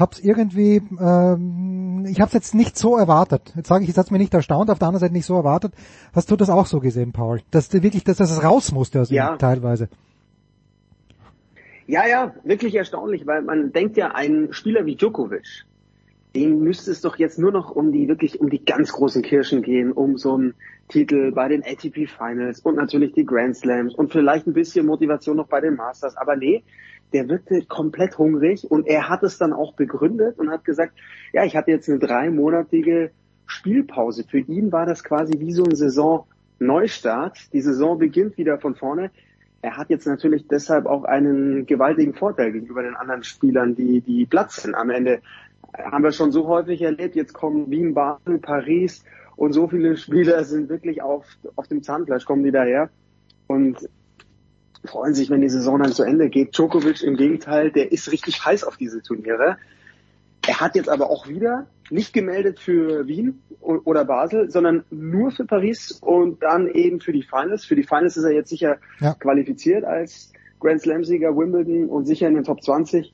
hab's 0.00 0.20
irgendwie, 0.20 0.82
ähm, 1.00 2.06
ich 2.08 2.20
habe 2.20 2.28
es 2.28 2.34
jetzt 2.34 2.54
nicht 2.54 2.76
so 2.76 2.96
erwartet. 2.96 3.52
Jetzt 3.56 3.68
sage 3.68 3.84
ich, 3.84 3.90
es 3.90 3.98
hat 3.98 4.10
mir 4.10 4.18
nicht 4.18 4.34
erstaunt, 4.34 4.70
auf 4.70 4.78
der 4.78 4.88
anderen 4.88 5.00
Seite 5.00 5.12
nicht 5.12 5.26
so 5.26 5.34
erwartet. 5.34 5.72
Hast 6.12 6.30
du 6.30 6.36
das 6.36 6.50
auch 6.50 6.66
so 6.66 6.80
gesehen, 6.80 7.12
Paul? 7.12 7.40
Dass 7.50 7.68
du 7.68 7.82
wirklich, 7.82 8.04
dass, 8.04 8.20
es 8.20 8.42
raus 8.42 8.72
musste 8.72 9.00
aus 9.00 9.10
ja. 9.10 9.34
ihm 9.34 9.38
teilweise. 9.38 9.88
Ja, 11.86 12.06
ja, 12.06 12.34
wirklich 12.44 12.74
erstaunlich, 12.74 13.26
weil 13.26 13.42
man 13.42 13.72
denkt 13.72 13.96
ja, 13.96 14.14
ein 14.14 14.48
Spieler 14.52 14.84
wie 14.84 14.96
Djokovic, 14.96 15.64
dem 16.34 16.60
müsste 16.60 16.90
es 16.90 17.00
doch 17.00 17.16
jetzt 17.16 17.38
nur 17.38 17.50
noch 17.50 17.70
um 17.70 17.92
die 17.92 18.08
wirklich 18.08 18.40
um 18.40 18.50
die 18.50 18.62
ganz 18.62 18.92
großen 18.92 19.22
Kirschen 19.22 19.62
gehen, 19.62 19.92
um 19.92 20.18
so 20.18 20.34
einen 20.34 20.54
Titel 20.88 21.32
bei 21.32 21.48
den 21.48 21.62
ATP 21.62 22.06
Finals 22.06 22.60
und 22.60 22.76
natürlich 22.76 23.12
die 23.12 23.24
Grand 23.24 23.56
Slams 23.56 23.94
und 23.94 24.12
vielleicht 24.12 24.46
ein 24.46 24.52
bisschen 24.52 24.86
Motivation 24.86 25.36
noch 25.36 25.48
bei 25.48 25.60
den 25.60 25.76
Masters. 25.76 26.16
Aber 26.16 26.36
nee, 26.36 26.62
der 27.12 27.28
wirkte 27.28 27.62
komplett 27.62 28.18
hungrig 28.18 28.70
und 28.70 28.86
er 28.86 29.08
hat 29.08 29.22
es 29.22 29.38
dann 29.38 29.52
auch 29.52 29.74
begründet 29.74 30.38
und 30.38 30.50
hat 30.50 30.64
gesagt, 30.64 30.92
ja, 31.32 31.44
ich 31.44 31.56
hatte 31.56 31.70
jetzt 31.70 31.88
eine 31.88 31.98
dreimonatige 31.98 33.10
Spielpause. 33.46 34.24
Für 34.28 34.38
ihn 34.38 34.72
war 34.72 34.86
das 34.86 35.02
quasi 35.02 35.38
wie 35.38 35.52
so 35.52 35.64
ein 35.64 35.74
Saison-Neustart. 35.74 37.52
Die 37.52 37.60
Saison 37.60 37.98
beginnt 37.98 38.36
wieder 38.36 38.58
von 38.58 38.74
vorne. 38.74 39.10
Er 39.62 39.76
hat 39.76 39.90
jetzt 39.90 40.06
natürlich 40.06 40.46
deshalb 40.46 40.86
auch 40.86 41.04
einen 41.04 41.66
gewaltigen 41.66 42.14
Vorteil 42.14 42.52
gegenüber 42.52 42.82
den 42.82 42.94
anderen 42.94 43.24
Spielern, 43.24 43.74
die, 43.74 44.00
die 44.00 44.26
Platz 44.26 44.62
sind. 44.62 44.74
Am 44.74 44.90
Ende 44.90 45.20
haben 45.76 46.04
wir 46.04 46.12
schon 46.12 46.30
so 46.30 46.46
häufig 46.46 46.82
erlebt. 46.82 47.16
Jetzt 47.16 47.32
kommen 47.32 47.70
Wien, 47.70 47.94
Basel, 47.94 48.38
Paris 48.38 49.04
und 49.36 49.52
so 49.52 49.68
viele 49.68 49.96
Spieler 49.96 50.44
sind 50.44 50.68
wirklich 50.68 51.02
auf, 51.02 51.24
auf 51.56 51.68
dem 51.68 51.82
Zahnfleisch, 51.82 52.24
kommen 52.24 52.44
die 52.44 52.50
daher 52.50 52.90
und 53.46 53.88
freuen 54.84 55.14
sich, 55.14 55.30
wenn 55.30 55.40
die 55.40 55.48
Saison 55.48 55.78
dann 55.78 55.92
zu 55.92 56.02
Ende 56.02 56.28
geht. 56.28 56.56
Djokovic 56.56 57.02
im 57.02 57.16
Gegenteil, 57.16 57.70
der 57.70 57.92
ist 57.92 58.10
richtig 58.12 58.44
heiß 58.44 58.64
auf 58.64 58.76
diese 58.76 59.02
Turniere. 59.02 59.56
Er 60.46 60.60
hat 60.60 60.76
jetzt 60.76 60.88
aber 60.88 61.10
auch 61.10 61.28
wieder 61.28 61.66
nicht 61.90 62.12
gemeldet 62.12 62.60
für 62.60 63.06
Wien 63.06 63.42
oder 63.60 64.04
Basel, 64.04 64.50
sondern 64.50 64.84
nur 64.90 65.30
für 65.30 65.44
Paris 65.44 65.98
und 66.00 66.42
dann 66.42 66.68
eben 66.68 67.00
für 67.00 67.12
die 67.12 67.22
Finals. 67.22 67.64
Für 67.64 67.76
die 67.76 67.82
Finals 67.82 68.16
ist 68.16 68.24
er 68.24 68.32
jetzt 68.32 68.50
sicher 68.50 68.78
ja. 69.00 69.14
qualifiziert 69.14 69.84
als 69.84 70.32
Grand 70.60 70.80
Slam-Sieger 70.80 71.36
Wimbledon 71.36 71.88
und 71.88 72.06
sicher 72.06 72.28
in 72.28 72.34
den 72.34 72.44
Top 72.44 72.62
20. 72.62 73.12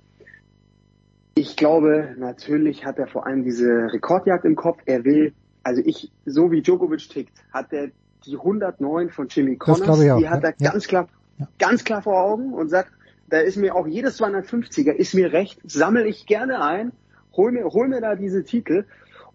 Ich 1.36 1.56
glaube, 1.56 2.14
natürlich 2.16 2.84
hat 2.84 2.98
er 2.98 3.08
vor 3.08 3.26
allem 3.26 3.44
diese 3.44 3.92
Rekordjagd 3.92 4.44
im 4.44 4.54
Kopf. 4.54 4.78
Er 4.86 5.04
will, 5.04 5.32
also 5.62 5.82
ich, 5.84 6.12
so 6.24 6.52
wie 6.52 6.62
Djokovic 6.62 7.08
tickt, 7.08 7.36
hat 7.52 7.72
er 7.72 7.88
die 8.24 8.36
109 8.36 9.10
von 9.10 9.28
Jimmy 9.28 9.56
Connors, 9.56 9.98
die 9.98 10.28
hat 10.28 10.44
er 10.44 10.54
ja. 10.58 10.70
ganz 10.70 10.86
klar, 10.86 11.08
ganz 11.58 11.84
klar 11.84 12.02
vor 12.02 12.20
Augen 12.20 12.52
und 12.52 12.68
sagt, 12.68 12.92
da 13.28 13.38
ist 13.38 13.56
mir 13.56 13.74
auch 13.74 13.86
jedes 13.86 14.20
250er 14.20 14.92
ist 14.92 15.14
mir 15.14 15.32
recht, 15.32 15.58
sammle 15.64 16.06
ich 16.06 16.26
gerne 16.26 16.62
ein, 16.62 16.92
hol 17.32 17.52
mir, 17.52 17.64
hol 17.64 17.88
mir 17.88 18.00
da 18.00 18.14
diese 18.14 18.44
Titel. 18.44 18.84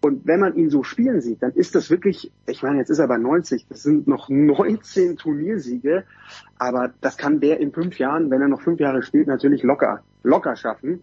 Und 0.02 0.26
wenn 0.26 0.40
man 0.40 0.54
ihn 0.56 0.70
so 0.70 0.82
spielen 0.82 1.20
sieht, 1.20 1.42
dann 1.42 1.52
ist 1.52 1.74
das 1.74 1.90
wirklich, 1.90 2.32
ich 2.46 2.62
meine, 2.62 2.78
jetzt 2.78 2.88
ist 2.88 3.00
er 3.00 3.08
bei 3.08 3.18
90, 3.18 3.66
das 3.68 3.82
sind 3.82 4.06
noch 4.06 4.30
19 4.30 5.18
Turniersiege, 5.18 6.04
aber 6.58 6.94
das 7.02 7.18
kann 7.18 7.40
der 7.40 7.60
in 7.60 7.72
fünf 7.72 7.98
Jahren, 7.98 8.30
wenn 8.30 8.40
er 8.40 8.48
noch 8.48 8.62
fünf 8.62 8.80
Jahre 8.80 9.02
spielt, 9.02 9.26
natürlich 9.26 9.62
locker, 9.62 10.02
locker 10.22 10.56
schaffen. 10.56 11.02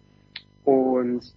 Und 0.63 1.35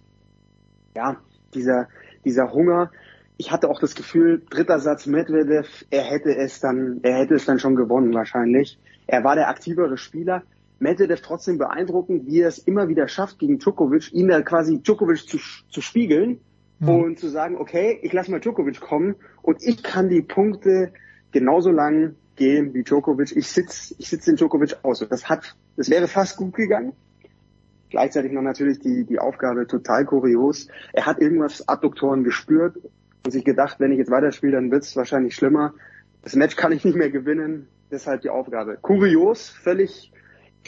ja, 0.95 1.17
dieser, 1.53 1.87
dieser 2.25 2.51
Hunger, 2.51 2.89
ich 3.37 3.51
hatte 3.51 3.69
auch 3.69 3.79
das 3.79 3.93
Gefühl, 3.93 4.41
dritter 4.49 4.79
Satz 4.79 5.05
Medvedev, 5.05 5.67
er 5.91 6.03
hätte 6.03 6.35
es 6.35 6.59
dann, 6.61 6.99
er 7.03 7.19
hätte 7.19 7.35
es 7.35 7.45
dann 7.45 7.59
schon 7.59 7.75
gewonnen 7.75 8.13
wahrscheinlich. 8.13 8.79
Er 9.07 9.23
war 9.23 9.35
der 9.35 9.49
aktivere 9.49 9.97
Spieler. 9.97 10.43
Medvedev 10.79 11.21
trotzdem 11.21 11.57
beeindruckend, 11.57 12.25
wie 12.25 12.41
er 12.41 12.47
es 12.47 12.57
immer 12.57 12.87
wieder 12.87 13.07
schafft, 13.07 13.37
gegen 13.39 13.59
Djokovic, 13.59 14.11
ihn 14.13 14.27
da 14.27 14.41
quasi 14.41 14.81
Djokovic 14.81 15.27
zu, 15.27 15.37
zu 15.69 15.81
spiegeln 15.81 16.39
mhm. 16.79 16.89
und 16.89 17.19
zu 17.19 17.29
sagen, 17.29 17.57
okay, 17.57 17.99
ich 18.01 18.11
lasse 18.13 18.31
mal 18.31 18.39
Djokovic 18.39 18.79
kommen 18.79 19.15
und 19.43 19.61
ich 19.61 19.83
kann 19.83 20.09
die 20.09 20.23
Punkte 20.23 20.91
genauso 21.31 21.71
lang 21.71 22.15
gehen 22.35 22.73
wie 22.73 22.83
Djokovic. 22.83 23.35
Ich 23.35 23.47
sitz, 23.47 23.93
ich 23.97 24.09
sitz 24.09 24.25
den 24.25 24.35
Djokovic 24.35 24.77
aus. 24.81 25.01
Und 25.01 25.11
das 25.11 25.29
hat, 25.29 25.55
das 25.77 25.89
wäre 25.89 26.07
fast 26.07 26.37
gut 26.37 26.55
gegangen. 26.55 26.93
Gleichzeitig 27.91 28.31
noch 28.31 28.41
natürlich 28.41 28.79
die, 28.79 29.03
die 29.03 29.19
Aufgabe 29.19 29.67
total 29.67 30.05
kurios. 30.05 30.67
Er 30.93 31.05
hat 31.05 31.19
irgendwas 31.19 31.67
Adduktoren 31.67 32.23
gespürt 32.23 32.77
und 33.25 33.31
sich 33.31 33.43
gedacht, 33.43 33.79
wenn 33.79 33.91
ich 33.91 33.99
jetzt 33.99 34.09
weiterspiele, 34.09 34.53
dann 34.53 34.71
wird 34.71 34.83
es 34.83 34.95
wahrscheinlich 34.95 35.35
schlimmer. 35.35 35.73
Das 36.23 36.35
Match 36.35 36.55
kann 36.55 36.71
ich 36.71 36.85
nicht 36.85 36.95
mehr 36.95 37.11
gewinnen, 37.11 37.67
deshalb 37.91 38.21
die 38.21 38.29
Aufgabe. 38.29 38.77
Kurios, 38.81 39.49
völlig, 39.49 40.11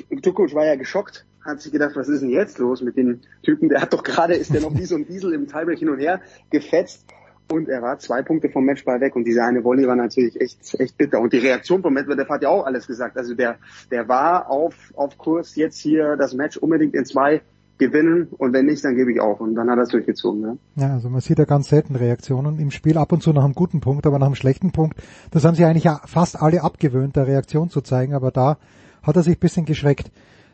Djokovic 0.09 0.53
war 0.53 0.65
ja 0.65 0.75
geschockt, 0.75 1.25
hat 1.43 1.61
sich 1.61 1.71
gedacht, 1.71 1.95
was 1.95 2.09
ist 2.09 2.21
denn 2.21 2.29
jetzt 2.29 2.57
los 2.57 2.81
mit 2.81 2.97
den 2.97 3.21
Typen? 3.43 3.69
Der 3.69 3.81
hat 3.81 3.93
doch 3.93 4.03
gerade, 4.03 4.33
ist 4.33 4.53
der 4.53 4.61
noch 4.61 4.75
wie 4.75 4.85
so 4.85 4.95
ein 4.95 5.05
Diesel 5.05 5.33
im 5.33 5.47
Tiebreak 5.47 5.79
hin 5.79 5.89
und 5.89 5.99
her 5.99 6.21
gefetzt 6.49 7.05
und 7.51 7.69
er 7.69 7.81
war 7.81 7.99
zwei 7.99 8.21
Punkte 8.21 8.49
vom 8.49 8.65
Matchball 8.65 9.01
weg 9.01 9.15
und 9.15 9.25
diese 9.25 9.43
eine 9.43 9.63
Volley 9.63 9.87
war 9.87 9.95
natürlich 9.95 10.39
echt, 10.39 10.79
echt 10.79 10.97
bitter. 10.97 11.19
Und 11.19 11.33
die 11.33 11.39
Reaktion 11.39 11.81
von 11.81 11.93
Medvedev 11.93 12.29
hat 12.29 12.41
ja 12.41 12.49
auch 12.49 12.65
alles 12.65 12.87
gesagt. 12.87 13.17
Also 13.17 13.35
der, 13.35 13.57
der 13.91 14.07
war 14.07 14.49
auf, 14.49 14.75
auf 14.95 15.17
Kurs, 15.17 15.55
jetzt 15.55 15.77
hier 15.77 16.15
das 16.15 16.33
Match 16.33 16.57
unbedingt 16.57 16.95
in 16.95 17.05
zwei 17.05 17.41
gewinnen 17.83 18.27
und 18.37 18.53
wenn 18.53 18.65
nicht, 18.65 18.83
dann 18.83 18.95
gebe 18.95 19.11
ich 19.11 19.19
auf. 19.19 19.39
Und 19.39 19.55
dann 19.55 19.69
hat 19.69 19.77
er 19.77 19.83
es 19.83 19.89
durchgezogen. 19.89 20.41
Ne? 20.41 20.57
Ja, 20.75 20.93
also 20.93 21.09
man 21.09 21.21
sieht 21.21 21.39
ja 21.39 21.45
ganz 21.45 21.69
selten 21.69 21.95
Reaktionen 21.95 22.59
im 22.59 22.71
Spiel, 22.71 22.97
ab 22.97 23.11
und 23.11 23.21
zu 23.21 23.33
nach 23.33 23.43
einem 23.43 23.53
guten 23.53 23.81
Punkt, 23.81 24.05
aber 24.05 24.19
nach 24.19 24.27
einem 24.27 24.35
schlechten 24.35 24.71
Punkt. 24.71 25.01
Das 25.31 25.43
haben 25.43 25.55
sie 25.55 25.65
eigentlich 25.65 25.83
ja 25.83 26.01
fast 26.05 26.41
alle 26.41 26.63
abgewöhnt, 26.63 27.15
der 27.15 27.27
Reaktion 27.27 27.69
zu 27.69 27.81
zeigen, 27.81 28.13
aber 28.13 28.31
da 28.31 28.57
hat 29.01 29.15
er 29.15 29.23
sich 29.23 29.37
ein 29.37 29.39
bisschen 29.39 29.65
geschreckt, 29.65 30.11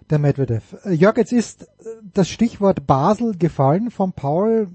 der 0.10 0.20
Medvedev. 0.20 0.76
Jörg, 0.90 1.18
jetzt 1.18 1.34
ist 1.34 1.68
das 2.14 2.30
Stichwort 2.30 2.88
Basel 2.88 3.38
gefallen 3.38 3.92
von 3.92 4.14
Paul 4.14 4.68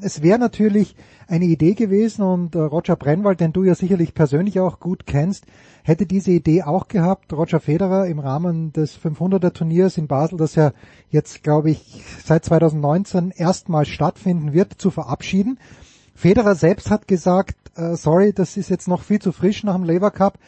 es 0.00 0.22
wäre 0.22 0.38
natürlich 0.38 0.96
eine 1.28 1.44
Idee 1.44 1.74
gewesen 1.74 2.22
und 2.22 2.54
äh, 2.54 2.58
Roger 2.58 2.96
Brennwald, 2.96 3.40
den 3.40 3.52
du 3.52 3.64
ja 3.64 3.74
sicherlich 3.74 4.14
persönlich 4.14 4.60
auch 4.60 4.80
gut 4.80 5.06
kennst, 5.06 5.46
hätte 5.82 6.06
diese 6.06 6.30
Idee 6.30 6.62
auch 6.62 6.88
gehabt, 6.88 7.32
Roger 7.32 7.60
Federer 7.60 8.06
im 8.06 8.18
Rahmen 8.18 8.72
des 8.72 8.98
500er 8.98 9.52
Turniers 9.52 9.98
in 9.98 10.06
Basel, 10.06 10.38
das 10.38 10.54
ja 10.54 10.72
jetzt, 11.10 11.42
glaube 11.42 11.70
ich, 11.70 12.02
seit 12.24 12.44
2019 12.44 13.30
erstmals 13.30 13.88
stattfinden 13.88 14.52
wird, 14.52 14.74
zu 14.74 14.90
verabschieden. 14.90 15.58
Federer 16.14 16.54
selbst 16.54 16.90
hat 16.90 17.08
gesagt, 17.08 17.56
äh, 17.76 17.96
sorry, 17.96 18.32
das 18.32 18.56
ist 18.56 18.70
jetzt 18.70 18.88
noch 18.88 19.02
viel 19.02 19.20
zu 19.20 19.32
frisch 19.32 19.64
nach 19.64 19.74
dem 19.74 19.84
Lever 19.84 20.10
Cup, 20.10 20.38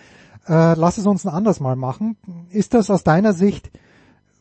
äh, 0.46 0.74
lass 0.74 0.98
es 0.98 1.06
uns 1.06 1.24
ein 1.24 1.34
anderes 1.34 1.60
Mal 1.60 1.76
machen. 1.76 2.16
Ist 2.50 2.74
das 2.74 2.90
aus 2.90 3.04
deiner 3.04 3.32
Sicht 3.32 3.70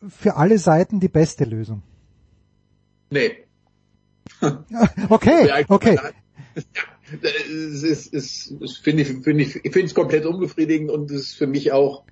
für 0.08 0.36
alle 0.36 0.58
Seiten 0.58 1.00
die 1.00 1.08
beste 1.08 1.44
Lösung? 1.44 1.82
Nee, 3.10 3.30
okay, 5.08 5.64
okay. 5.68 5.98
Es 7.10 7.82
ist, 7.84 8.12
ist, 8.12 8.50
ist 8.60 8.78
finde 8.78 9.02
ich, 9.02 9.08
finde 9.08 9.42
ich, 9.42 9.56
ich 9.56 9.72
finde 9.72 9.86
es 9.86 9.94
komplett 9.94 10.26
unbefriedigend 10.26 10.90
und 10.90 11.10
es 11.10 11.22
ist 11.22 11.38
für 11.38 11.46
mich 11.46 11.72
auch 11.72 12.04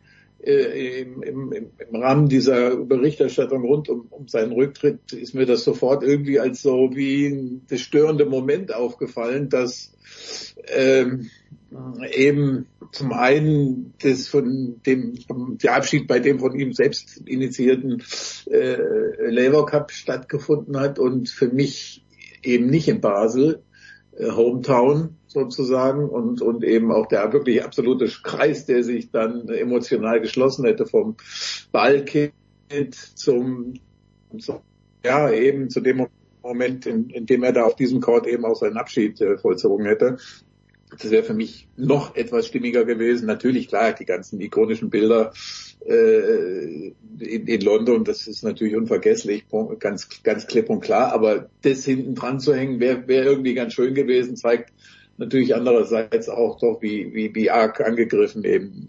äh, 0.43 1.03
im, 1.03 1.23
im, 1.23 1.53
im 1.53 1.97
Rahmen 1.97 2.29
dieser 2.29 2.77
Berichterstattung 2.77 3.65
rund 3.65 3.89
um, 3.89 4.07
um 4.11 4.29
seinen 4.29 4.53
Rücktritt 4.53 5.13
ist 5.13 5.35
mir 5.35 5.45
das 5.45 5.65
sofort 5.65 6.03
irgendwie 6.03 6.41
als 6.41 6.63
so 6.63 6.91
wie 6.95 7.27
ein 7.27 7.63
störende 7.77 8.27
Moment 8.27 8.75
aufgefallen, 8.75 9.49
dass 9.49 9.93
ähm, 10.69 11.31
eben 12.13 12.67
zum 12.93 13.13
einen 13.13 13.95
das 14.01 14.29
von 14.29 14.81
dem 14.87 15.15
der 15.59 15.75
Abschied 15.75 16.07
bei 16.07 16.21
dem 16.21 16.39
von 16.39 16.59
ihm 16.59 16.73
selbst 16.73 17.23
initiierten 17.27 18.03
äh, 18.51 18.77
Labour 19.29 19.67
Cup 19.67 19.91
stattgefunden 19.91 20.79
hat 20.79 20.99
und 20.99 21.29
für 21.29 21.49
mich 21.49 22.06
eben 22.47 22.67
nicht 22.67 22.89
in 22.89 23.01
Basel, 23.01 23.63
äh, 24.17 24.31
Hometown 24.31 25.17
sozusagen 25.27 26.09
und, 26.09 26.41
und 26.41 26.65
eben 26.65 26.93
auch 26.93 27.07
der 27.07 27.33
wirklich 27.33 27.63
absolute 27.63 28.07
Kreis, 28.23 28.67
der 28.67 28.83
sich 28.83 29.11
dann 29.11 29.49
emotional 29.49 30.21
geschlossen 30.21 30.65
hätte 30.65 30.87
vom 30.87 31.17
Ballkind 31.73 32.33
zum, 33.15 33.75
zum 34.39 34.61
ja, 35.05 35.31
eben 35.31 35.71
zu 35.71 35.81
dem 35.81 36.07
Moment, 36.43 36.87
in, 36.87 37.11
in 37.11 37.27
dem 37.27 37.43
er 37.43 37.53
da 37.53 37.65
auf 37.65 37.77
diesem 37.77 38.01
Court 38.01 38.27
eben 38.27 38.45
auch 38.45 38.57
seinen 38.57 38.77
Abschied 38.77 39.21
äh, 39.21 39.37
vollzogen 39.37 39.87
hätte. 39.87 40.17
Das 41.01 41.11
wäre 41.11 41.23
für 41.23 41.35
mich 41.35 41.69
noch 41.77 42.17
etwas 42.17 42.47
stimmiger 42.47 42.85
gewesen. 42.85 43.27
Natürlich, 43.27 43.69
klar, 43.69 43.93
die 43.93 44.05
ganzen 44.05 44.41
ikonischen 44.41 44.91
Bilder 44.91 45.33
äh, 45.87 46.93
in, 47.19 47.47
in 47.47 47.61
London, 47.61 48.05
das 48.05 48.27
ist 48.27 48.43
natürlich 48.43 48.77
unvergesslich, 48.77 49.45
ganz, 49.79 50.09
ganz 50.23 50.47
klipp 50.47 50.71
und 50.71 50.81
klar. 50.81 51.13
Aber 51.13 51.49
das 51.63 51.85
hinten 51.85 52.15
dran 52.15 52.41
zu 52.41 52.55
hängen, 52.55 52.81
wäre 52.81 53.07
wär 53.09 53.25
irgendwie 53.25 53.55
ganz 53.55 53.75
schön 53.75 53.95
gewesen, 53.95 54.37
zeigt 54.37 54.73
natürlich 55.19 55.55
andererseits 55.55 56.29
auch 56.29 56.59
doch, 56.59 56.83
wie, 56.83 57.15
wie, 57.15 57.35
wie 57.35 57.51
arg 57.51 57.81
angegriffen 57.81 58.45
eben 58.45 58.89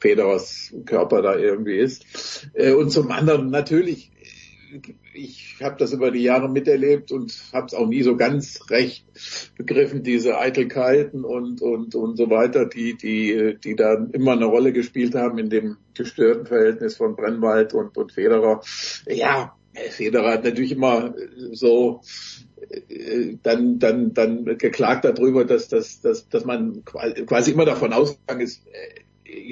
Federers 0.00 0.74
Körper 0.86 1.22
da 1.22 1.36
irgendwie 1.36 1.76
ist. 1.76 2.50
Äh, 2.54 2.72
und 2.72 2.90
zum 2.90 3.10
anderen 3.10 3.50
natürlich 3.50 4.10
ich 5.14 5.56
habe 5.62 5.76
das 5.78 5.92
über 5.92 6.10
die 6.10 6.22
Jahre 6.22 6.48
miterlebt 6.48 7.12
und 7.12 7.32
habe 7.52 7.66
es 7.66 7.74
auch 7.74 7.88
nie 7.88 8.02
so 8.02 8.16
ganz 8.16 8.60
recht 8.70 9.04
begriffen, 9.56 10.02
diese 10.02 10.38
Eitelkeiten 10.38 11.24
und 11.24 11.62
und 11.62 11.94
und 11.94 12.16
so 12.16 12.30
weiter, 12.30 12.66
die 12.66 12.96
die 12.96 13.56
die 13.62 13.76
da 13.76 13.94
immer 14.12 14.32
eine 14.32 14.46
Rolle 14.46 14.72
gespielt 14.72 15.14
haben 15.14 15.38
in 15.38 15.50
dem 15.50 15.76
gestörten 15.94 16.46
Verhältnis 16.46 16.96
von 16.96 17.16
Brennwald 17.16 17.74
und 17.74 17.96
und 17.96 18.12
Federer. 18.12 18.60
Ja, 19.06 19.56
Federer 19.90 20.32
hat 20.32 20.44
natürlich 20.44 20.72
immer 20.72 21.14
so 21.52 22.00
äh, 22.88 23.36
dann 23.42 23.78
dann 23.78 24.14
dann 24.14 24.44
geklagt 24.58 25.04
darüber, 25.04 25.44
dass 25.44 25.68
dass 25.68 26.00
dass 26.00 26.28
dass 26.28 26.44
man 26.44 26.84
quasi 26.84 27.52
immer 27.52 27.64
davon 27.64 27.92
ausgegangen 27.92 28.42
ist, 28.42 28.66
äh, 28.66 29.00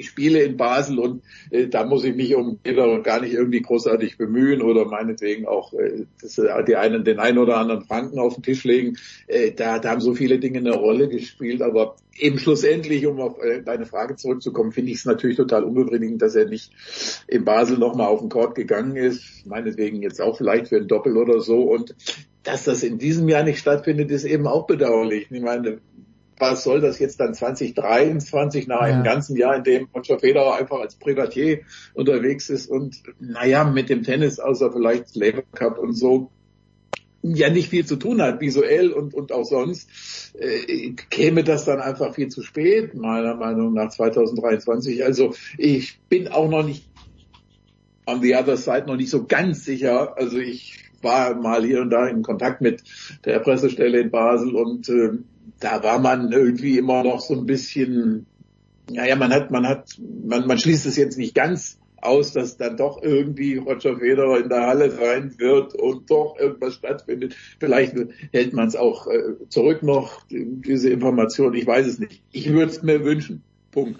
spiele 0.01 0.41
in 0.41 0.57
Basel 0.57 0.99
und 0.99 1.23
äh, 1.51 1.67
da 1.67 1.85
muss 1.85 2.03
ich 2.03 2.15
mich 2.15 2.35
um 2.35 2.59
jeder 2.65 2.99
gar 3.01 3.21
nicht 3.21 3.33
irgendwie 3.33 3.61
großartig 3.61 4.17
bemühen 4.17 4.61
oder 4.61 4.85
meinetwegen 4.85 5.47
auch 5.47 5.73
äh, 5.73 6.05
das, 6.21 6.37
äh, 6.37 6.63
die 6.65 6.75
einen, 6.75 7.03
den 7.03 7.19
einen 7.19 7.37
oder 7.37 7.57
anderen 7.57 7.85
Franken 7.85 8.19
auf 8.19 8.35
den 8.35 8.43
Tisch 8.43 8.63
legen. 8.63 8.97
Äh, 9.27 9.51
da, 9.51 9.79
da 9.79 9.91
haben 9.91 10.01
so 10.01 10.13
viele 10.13 10.39
Dinge 10.39 10.59
eine 10.59 10.73
Rolle 10.73 11.09
gespielt, 11.09 11.61
aber 11.61 11.95
eben 12.17 12.39
schlussendlich, 12.39 13.05
um 13.05 13.19
auf 13.19 13.41
äh, 13.41 13.61
deine 13.61 13.85
Frage 13.85 14.15
zurückzukommen, 14.15 14.71
finde 14.71 14.91
ich 14.91 14.99
es 14.99 15.05
natürlich 15.05 15.37
total 15.37 15.63
unbefriedigend, 15.63 16.21
dass 16.21 16.35
er 16.35 16.45
nicht 16.45 16.71
in 17.27 17.45
Basel 17.45 17.77
nochmal 17.77 18.07
auf 18.07 18.19
den 18.19 18.29
Court 18.29 18.55
gegangen 18.55 18.95
ist. 18.95 19.45
Meinetwegen 19.45 20.01
jetzt 20.01 20.21
auch 20.21 20.37
vielleicht 20.37 20.67
für 20.67 20.77
ein 20.77 20.87
Doppel 20.87 21.17
oder 21.17 21.39
so 21.39 21.63
und 21.63 21.95
dass 22.43 22.63
das 22.63 22.83
in 22.83 22.97
diesem 22.97 23.27
Jahr 23.27 23.43
nicht 23.43 23.59
stattfindet, 23.59 24.11
ist 24.11 24.23
eben 24.23 24.47
auch 24.47 24.65
bedauerlich. 24.65 25.27
Ich 25.29 25.41
meine, 25.41 25.79
was 26.39 26.63
soll 26.63 26.81
das 26.81 26.99
jetzt 26.99 27.19
dann 27.19 27.33
2023 27.33 28.67
nach 28.67 28.81
einem 28.81 29.03
ja. 29.05 29.13
ganzen 29.13 29.35
Jahr, 29.35 29.55
in 29.57 29.63
dem 29.63 29.87
Roger 29.93 30.19
Federer 30.19 30.55
einfach 30.55 30.79
als 30.79 30.95
Privatier 30.95 31.59
unterwegs 31.93 32.49
ist 32.49 32.69
und 32.69 33.03
naja, 33.19 33.65
mit 33.65 33.89
dem 33.89 34.03
Tennis, 34.03 34.39
außer 34.39 34.71
vielleicht 34.71 35.15
Labour 35.15 35.43
Cup 35.53 35.77
und 35.77 35.93
so, 35.93 36.31
ja 37.21 37.49
nicht 37.49 37.69
viel 37.69 37.85
zu 37.85 37.97
tun 37.97 38.21
hat, 38.21 38.39
visuell 38.39 38.91
und, 38.91 39.13
und 39.13 39.31
auch 39.31 39.43
sonst, 39.43 39.89
äh, 40.39 40.91
käme 41.09 41.43
das 41.43 41.65
dann 41.65 41.81
einfach 41.81 42.15
viel 42.15 42.29
zu 42.29 42.41
spät, 42.41 42.95
meiner 42.95 43.35
Meinung 43.35 43.73
nach 43.73 43.89
2023. 43.89 45.03
Also 45.03 45.35
ich 45.57 45.99
bin 46.07 46.29
auch 46.29 46.49
noch 46.49 46.65
nicht 46.65 46.85
on 48.05 48.21
the 48.21 48.35
other 48.35 48.57
side 48.57 48.85
noch 48.87 48.95
nicht 48.95 49.09
so 49.09 49.25
ganz 49.25 49.65
sicher. 49.65 50.17
Also 50.17 50.37
ich 50.39 50.85
war 51.01 51.35
mal 51.35 51.63
hier 51.63 51.81
und 51.81 51.89
da 51.89 52.07
in 52.07 52.23
Kontakt 52.23 52.61
mit 52.61 52.83
der 53.25 53.39
Pressestelle 53.39 53.99
in 53.99 54.11
Basel 54.11 54.55
und 54.55 54.89
äh, 54.89 55.11
da 55.59 55.83
war 55.83 55.99
man 55.99 56.31
irgendwie 56.31 56.77
immer 56.77 57.03
noch 57.03 57.19
so 57.19 57.33
ein 57.33 57.45
bisschen, 57.45 58.25
naja, 58.89 59.15
man 59.15 59.31
hat, 59.31 59.51
man 59.51 59.67
hat, 59.67 59.99
man, 59.99 60.47
man 60.47 60.57
schließt 60.57 60.85
es 60.85 60.95
jetzt 60.95 61.17
nicht 61.17 61.35
ganz 61.35 61.77
aus, 62.01 62.31
dass 62.31 62.57
dann 62.57 62.77
doch 62.77 63.01
irgendwie 63.01 63.57
Roger 63.57 63.97
Federer 63.97 64.39
in 64.39 64.49
der 64.49 64.67
Halle 64.67 64.91
sein 64.91 65.37
wird 65.37 65.75
und 65.75 66.09
doch 66.09 66.37
irgendwas 66.39 66.75
stattfindet. 66.75 67.35
Vielleicht 67.59 67.95
hält 68.31 68.53
man 68.53 68.67
es 68.67 68.75
auch 68.75 69.07
äh, 69.07 69.47
zurück 69.49 69.83
noch, 69.83 70.21
diese 70.29 70.89
Information. 70.89 71.53
Ich 71.55 71.67
weiß 71.67 71.87
es 71.87 71.99
nicht. 71.99 72.23
Ich 72.31 72.51
würde 72.51 72.71
es 72.71 72.81
mir 72.81 73.03
wünschen. 73.03 73.43
Punkt. 73.71 73.99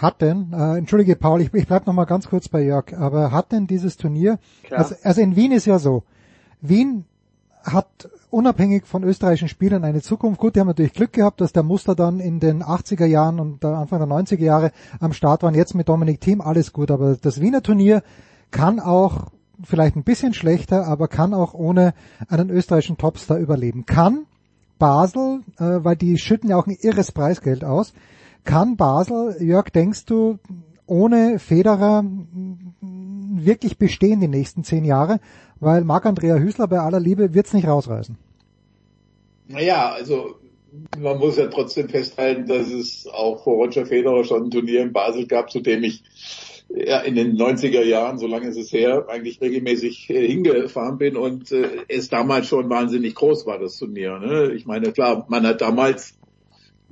Hat 0.00 0.20
denn, 0.20 0.52
äh, 0.52 0.78
entschuldige 0.78 1.16
Paul, 1.16 1.42
ich, 1.42 1.52
ich 1.54 1.66
bleib 1.66 1.86
noch 1.86 1.94
mal 1.94 2.04
ganz 2.04 2.28
kurz 2.28 2.48
bei 2.48 2.62
Jörg, 2.62 2.92
aber 2.94 3.30
hat 3.30 3.52
denn 3.52 3.66
dieses 3.66 3.96
Turnier, 3.96 4.38
also, 4.70 4.94
also 5.02 5.20
in 5.20 5.36
Wien 5.36 5.52
ist 5.52 5.66
ja 5.66 5.78
so, 5.78 6.04
Wien 6.60 7.04
hat 7.64 8.08
unabhängig 8.32 8.86
von 8.86 9.04
österreichischen 9.04 9.48
Spielern 9.48 9.84
eine 9.84 10.00
Zukunft. 10.00 10.40
Gut, 10.40 10.56
die 10.56 10.60
haben 10.60 10.66
natürlich 10.66 10.94
Glück 10.94 11.12
gehabt, 11.12 11.40
dass 11.40 11.52
der 11.52 11.62
Muster 11.62 11.94
dann 11.94 12.18
in 12.18 12.40
den 12.40 12.62
80er 12.62 13.04
Jahren 13.04 13.38
und 13.38 13.64
Anfang 13.64 13.98
der 13.98 14.08
90er 14.08 14.42
Jahre 14.42 14.72
am 15.00 15.12
Start 15.12 15.42
waren. 15.42 15.54
Jetzt 15.54 15.74
mit 15.74 15.88
Dominik 15.88 16.20
Thiem 16.20 16.40
alles 16.40 16.72
gut, 16.72 16.90
aber 16.90 17.16
das 17.16 17.40
Wiener 17.40 17.62
Turnier 17.62 18.02
kann 18.50 18.80
auch 18.80 19.26
vielleicht 19.62 19.96
ein 19.96 20.04
bisschen 20.04 20.34
schlechter, 20.34 20.86
aber 20.86 21.08
kann 21.08 21.34
auch 21.34 21.54
ohne 21.54 21.94
einen 22.28 22.50
österreichischen 22.50 22.96
Topstar 22.96 23.38
überleben. 23.38 23.84
Kann 23.86 24.26
Basel, 24.78 25.40
äh, 25.58 25.84
weil 25.84 25.96
die 25.96 26.18
schütten 26.18 26.50
ja 26.50 26.56
auch 26.56 26.66
ein 26.66 26.76
irres 26.80 27.12
Preisgeld 27.12 27.64
aus, 27.64 27.92
kann 28.44 28.76
Basel, 28.76 29.36
Jörg, 29.40 29.70
denkst 29.70 30.06
du, 30.06 30.38
ohne 30.92 31.38
Federer 31.38 32.04
wirklich 32.80 33.78
bestehen 33.78 34.20
die 34.20 34.28
nächsten 34.28 34.62
zehn 34.62 34.84
Jahre? 34.84 35.20
Weil 35.58 35.84
Marc-Andrea 35.84 36.36
Hüßler 36.36 36.68
bei 36.68 36.78
aller 36.78 37.00
Liebe 37.00 37.34
wird's 37.34 37.54
nicht 37.54 37.66
rausreißen. 37.66 38.18
Naja, 39.48 39.92
also 39.92 40.36
man 40.98 41.18
muss 41.18 41.38
ja 41.38 41.46
trotzdem 41.46 41.88
festhalten, 41.88 42.46
dass 42.46 42.68
es 42.68 43.06
auch 43.06 43.42
vor 43.42 43.56
Roger 43.56 43.86
Federer 43.86 44.24
schon 44.24 44.44
ein 44.44 44.50
Turnier 44.50 44.82
in 44.82 44.92
Basel 44.92 45.26
gab, 45.26 45.50
zu 45.50 45.60
dem 45.60 45.82
ich 45.82 46.02
ja, 46.68 47.00
in 47.00 47.14
den 47.14 47.36
90er 47.36 47.82
Jahren, 47.82 48.18
so 48.18 48.26
lange 48.26 48.48
ist 48.48 48.56
es 48.56 48.72
her, 48.72 49.06
eigentlich 49.08 49.40
regelmäßig 49.40 50.08
äh, 50.10 50.26
hingefahren 50.26 50.98
bin 50.98 51.16
und 51.16 51.52
äh, 51.52 51.84
es 51.88 52.08
damals 52.08 52.46
schon 52.48 52.70
wahnsinnig 52.70 53.14
groß 53.14 53.46
war, 53.46 53.58
das 53.58 53.78
Turnier. 53.78 54.18
Ne? 54.18 54.52
Ich 54.54 54.64
meine, 54.66 54.92
klar, 54.92 55.26
man 55.28 55.46
hat 55.46 55.60
damals 55.60 56.14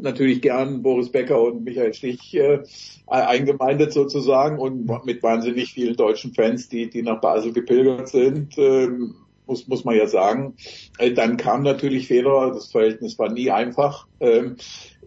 natürlich 0.03 0.43
gern 0.43 0.83
Boris 0.83 1.11
Becker 1.11 1.41
und 1.41 1.65
Michael 1.65 1.95
Stich 1.95 2.35
äh, 2.35 2.61
eingemeindet 3.07 3.93
sozusagen 3.93 4.59
und 4.59 5.05
mit 5.05 5.23
wahnsinnig 5.23 5.73
vielen 5.73 5.97
deutschen 5.97 6.35
Fans, 6.35 6.69
die, 6.69 6.91
die 6.91 7.03
nach 7.03 7.21
Basel 7.21 7.53
gepilgert 7.53 8.09
sind, 8.09 8.57
ähm, 8.59 9.15
muss, 9.47 9.67
muss 9.69 9.85
man 9.85 9.97
ja 9.97 10.07
sagen. 10.07 10.55
Äh, 10.99 11.13
dann 11.13 11.37
kam 11.37 11.63
natürlich 11.63 12.07
Federer, 12.07 12.53
das 12.53 12.71
Verhältnis 12.71 13.19
war 13.19 13.33
nie 13.33 13.51
einfach. 13.51 14.07
Ähm, 14.21 14.57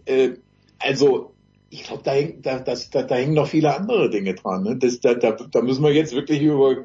äh, 0.04 0.30
also 0.78 1.32
ich 1.70 1.84
glaube, 1.84 2.02
da, 2.04 2.14
da, 2.40 2.58
das, 2.60 2.90
da, 2.90 3.02
da 3.02 3.16
hängen 3.16 3.34
noch 3.34 3.48
viele 3.48 3.74
andere 3.74 4.10
Dinge 4.10 4.34
dran. 4.34 4.62
Ne? 4.62 4.76
Das, 4.76 5.00
da, 5.00 5.14
da, 5.14 5.32
da 5.32 5.62
müssen 5.62 5.82
wir 5.82 5.92
jetzt 5.92 6.14
wirklich 6.14 6.40
über 6.40 6.84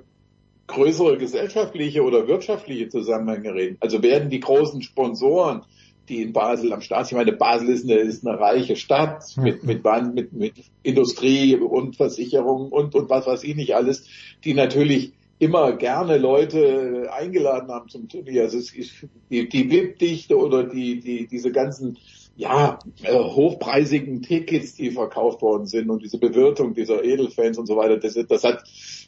größere 0.65 1.17
gesellschaftliche 1.17 2.03
oder 2.03 2.27
wirtschaftliche 2.27 2.89
Zusammenhänge 2.89 3.53
reden. 3.53 3.77
Also 3.81 4.01
werden 4.01 4.29
die 4.29 4.39
großen 4.39 4.81
Sponsoren 4.81 5.63
die 6.09 6.21
in 6.21 6.33
Basel 6.33 6.73
am 6.73 6.81
Start. 6.81 7.07
Ich 7.07 7.13
meine, 7.13 7.31
Basel 7.31 7.69
ist 7.69 7.85
eine, 7.85 7.95
ist 7.95 8.25
eine 8.25 8.39
reiche 8.39 8.75
Stadt 8.75 9.37
mit, 9.37 9.63
mit, 9.63 9.83
mit, 10.13 10.33
mit 10.33 10.53
Industrie 10.83 11.55
und 11.55 11.95
Versicherung 11.95 12.69
und, 12.71 12.95
und 12.95 13.09
was 13.09 13.27
weiß 13.27 13.43
ich 13.43 13.55
nicht 13.55 13.75
alles, 13.75 14.05
die 14.43 14.53
natürlich 14.53 15.13
immer 15.39 15.71
gerne 15.71 16.17
Leute 16.17 17.09
eingeladen 17.13 17.69
haben 17.69 17.87
zum 17.87 18.09
Turnier. 18.09 18.43
Also 18.43 18.57
es 18.57 18.73
ist 18.73 19.07
die, 19.29 19.47
die 19.47 19.71
VIP-Dichte 19.71 20.37
oder 20.37 20.63
die, 20.65 20.99
die, 20.99 21.27
diese 21.27 21.51
ganzen 21.51 21.97
ja, 22.35 22.79
äh, 23.03 23.17
hochpreisigen 23.17 24.21
Tickets, 24.21 24.75
die 24.75 24.91
verkauft 24.91 25.41
worden 25.41 25.65
sind 25.65 25.89
und 25.89 26.03
diese 26.03 26.17
Bewirtung 26.17 26.73
dieser 26.73 27.03
Edelfans 27.03 27.57
und 27.57 27.65
so 27.65 27.75
weiter, 27.75 27.97
das, 27.97 28.13
das 28.13 28.43
hat, 28.45 28.63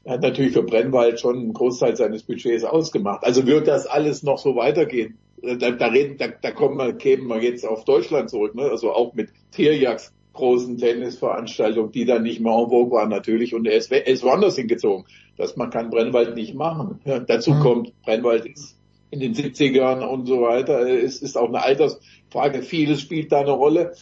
hat 0.05 0.21
natürlich 0.21 0.51
für 0.51 0.63
Brennwald 0.63 1.19
schon 1.19 1.37
einen 1.37 1.53
Großteil 1.53 1.95
seines 1.95 2.23
Budgets 2.23 2.65
ausgemacht. 2.65 3.23
Also 3.23 3.47
wird 3.47 3.67
das 3.67 3.85
alles 3.85 4.23
noch 4.23 4.37
so 4.37 4.55
weitergehen? 4.55 5.17
Da, 5.41 5.71
da, 5.71 5.87
reden, 5.87 6.17
da, 6.17 6.27
da 6.27 6.51
kommen 6.51 6.77
wir, 6.77 6.93
kämen 6.93 7.27
wir 7.27 7.41
jetzt 7.41 7.65
auf 7.65 7.85
Deutschland 7.85 8.29
zurück, 8.29 8.55
ne? 8.55 8.63
also 8.63 8.91
auch 8.91 9.13
mit 9.13 9.29
Tirjaks 9.51 10.13
großen 10.33 10.77
Tennisveranstaltungen, 10.77 11.91
die 11.91 12.05
dann 12.05 12.23
nicht 12.23 12.39
mehr 12.39 12.53
en 12.53 12.69
vogue 12.69 12.91
waren 12.91 13.09
natürlich 13.09 13.53
und 13.53 13.67
er 13.67 13.75
ist, 13.75 13.91
er 13.91 14.07
ist 14.07 14.23
woanders 14.23 14.55
hingezogen. 14.55 15.05
Das 15.37 15.57
man 15.57 15.69
kann 15.69 15.89
Brennwald 15.89 16.35
nicht 16.35 16.53
machen. 16.55 16.99
Ja, 17.05 17.19
dazu 17.19 17.51
mhm. 17.51 17.59
kommt, 17.59 18.01
Brennwald 18.03 18.45
ist 18.45 18.77
in 19.09 19.19
den 19.19 19.33
70ern 19.33 20.05
und 20.05 20.25
so 20.25 20.41
weiter. 20.41 20.87
Es 20.87 21.21
ist 21.21 21.37
auch 21.37 21.49
eine 21.49 21.63
Altersfrage. 21.63 22.63
Vieles 22.63 23.01
spielt 23.01 23.31
da 23.31 23.41
eine 23.41 23.51
Rolle. 23.51 23.93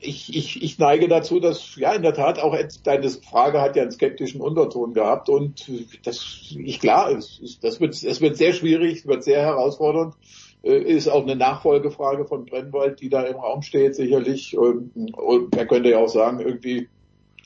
Ich, 0.00 0.34
ich, 0.34 0.62
ich 0.62 0.78
neige 0.78 1.08
dazu, 1.08 1.38
dass 1.40 1.76
ja 1.76 1.92
in 1.92 2.02
der 2.02 2.14
Tat 2.14 2.38
auch 2.38 2.56
deine 2.82 3.08
Frage 3.10 3.60
hat 3.60 3.76
ja 3.76 3.82
einen 3.82 3.90
skeptischen 3.90 4.40
Unterton 4.40 4.94
gehabt 4.94 5.28
und 5.28 5.70
das 6.04 6.24
ich 6.50 6.80
klar, 6.80 7.10
es, 7.10 7.58
das 7.60 7.80
wird 7.80 8.02
es 8.02 8.20
wird 8.20 8.36
sehr 8.36 8.52
schwierig, 8.52 9.06
wird 9.06 9.22
sehr 9.22 9.42
herausfordernd, 9.42 10.14
äh, 10.62 10.78
ist 10.78 11.08
auch 11.08 11.22
eine 11.22 11.36
Nachfolgefrage 11.36 12.24
von 12.24 12.46
Brennwald, 12.46 13.00
die 13.00 13.08
da 13.08 13.22
im 13.22 13.36
Raum 13.36 13.62
steht 13.62 13.94
sicherlich 13.94 14.56
und, 14.56 14.92
und 15.14 15.56
er 15.56 15.66
könnte 15.66 15.90
ja 15.90 15.98
auch 15.98 16.08
sagen 16.08 16.40
irgendwie, 16.40 16.88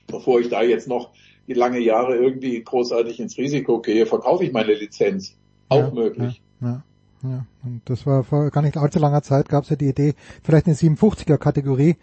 bevor 0.07 0.41
ich 0.41 0.49
da 0.49 0.63
jetzt 0.63 0.89
noch 0.89 1.11
die 1.47 1.55
lange 1.55 1.81
Jahre 1.81 2.17
irgendwie 2.17 2.63
großartig 2.63 3.21
ins 3.21 3.37
Risiko 3.37 3.81
gehe, 3.81 4.07
verkaufe 4.07 4.45
ich 4.45 4.53
meine 4.53 4.75
Lizenz. 4.75 5.37
Auch 5.69 5.89
ja, 5.89 5.91
möglich. 5.91 6.43
Ja, 6.61 6.69
ja. 6.69 6.85
Ja, 7.23 7.45
und 7.65 7.83
das 7.85 8.07
war 8.07 8.25
vor 8.25 8.51
gar 8.51 8.63
nicht 8.63 8.79
allzu 8.79 8.99
langer 8.99 9.23
Zeit, 9.23 9.49
gab 9.51 9.65
es 9.65 9.71
ja 9.71 9.77
die 9.77 9.89
Idee, 9.89 10.15
vielleicht 10.43 10.67
eine 10.67 10.75
57er 10.75 11.37
Kategorie 11.37 11.97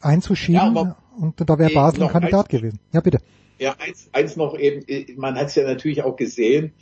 einzuschieben 0.00 0.74
ja, 0.74 0.96
und 1.18 1.34
da 1.38 1.58
wäre 1.58 1.72
Basel 1.72 2.04
ein 2.04 2.08
Kandidat 2.08 2.46
eins, 2.46 2.60
gewesen. 2.60 2.80
Ja, 2.92 3.00
bitte. 3.00 3.18
Ja, 3.58 3.74
eins, 3.78 4.08
eins 4.12 4.36
noch 4.36 4.58
eben, 4.58 4.84
man 5.18 5.36
hat 5.36 5.48
es 5.48 5.54
ja 5.54 5.64
natürlich 5.64 6.02
auch 6.02 6.16
gesehen, 6.16 6.72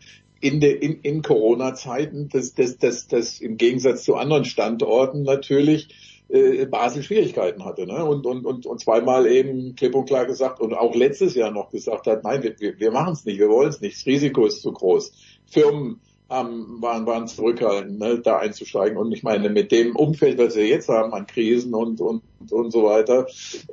in, 0.41 0.61
de, 0.61 0.73
in, 0.73 1.01
in 1.03 1.23
Corona-Zeiten, 1.23 2.29
dass, 2.31 2.55
dass, 2.55 2.79
dass, 2.79 3.07
dass 3.09 3.41
im 3.41 3.57
Gegensatz 3.59 4.05
zu 4.05 4.17
anderen 4.17 4.47
Standorten 4.47 5.23
natürlich 5.23 5.89
äh, 6.29 6.65
Basel 6.67 7.03
Schwierigkeiten 7.03 7.65
hatte 7.65 7.87
ne? 7.87 8.05
und, 8.05 8.25
und, 8.25 8.47
und, 8.47 8.65
und 8.65 8.81
zweimal 8.81 9.27
eben 9.27 9.75
klipp 9.75 9.95
und 9.95 10.07
klar 10.07 10.25
gesagt 10.25 10.61
und 10.61 10.73
auch 10.73 10.95
letztes 10.95 11.35
Jahr 11.35 11.51
noch 11.51 11.71
gesagt 11.71 12.07
hat, 12.07 12.25
nein, 12.25 12.43
wir, 12.43 12.59
wir, 12.59 12.79
wir 12.79 12.91
machen 12.91 13.13
es 13.13 13.25
nicht, 13.25 13.39
wir 13.39 13.49
wollen 13.49 13.69
es 13.69 13.81
nicht, 13.81 13.97
das 13.97 14.07
Risiko 14.07 14.47
ist 14.47 14.63
zu 14.63 14.73
groß. 14.73 15.13
Firmen 15.47 16.01
ähm, 16.31 16.77
waren, 16.81 17.07
waren 17.07 17.27
zurückhaltend, 17.27 17.99
ne, 17.99 18.21
da 18.21 18.39
einzusteigen. 18.39 18.97
Und 18.97 19.13
ich 19.13 19.23
meine, 19.23 19.51
mit 19.51 19.73
dem 19.73 19.97
Umfeld, 19.97 20.39
was 20.39 20.57
wir 20.57 20.67
jetzt 20.67 20.89
haben 20.89 21.13
an 21.13 21.27
Krisen 21.27 21.75
und, 21.75 22.01
und, 22.01 22.23
und 22.51 22.71
so 22.71 22.85
weiter, 22.85 23.27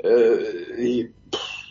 äh, 0.03 1.07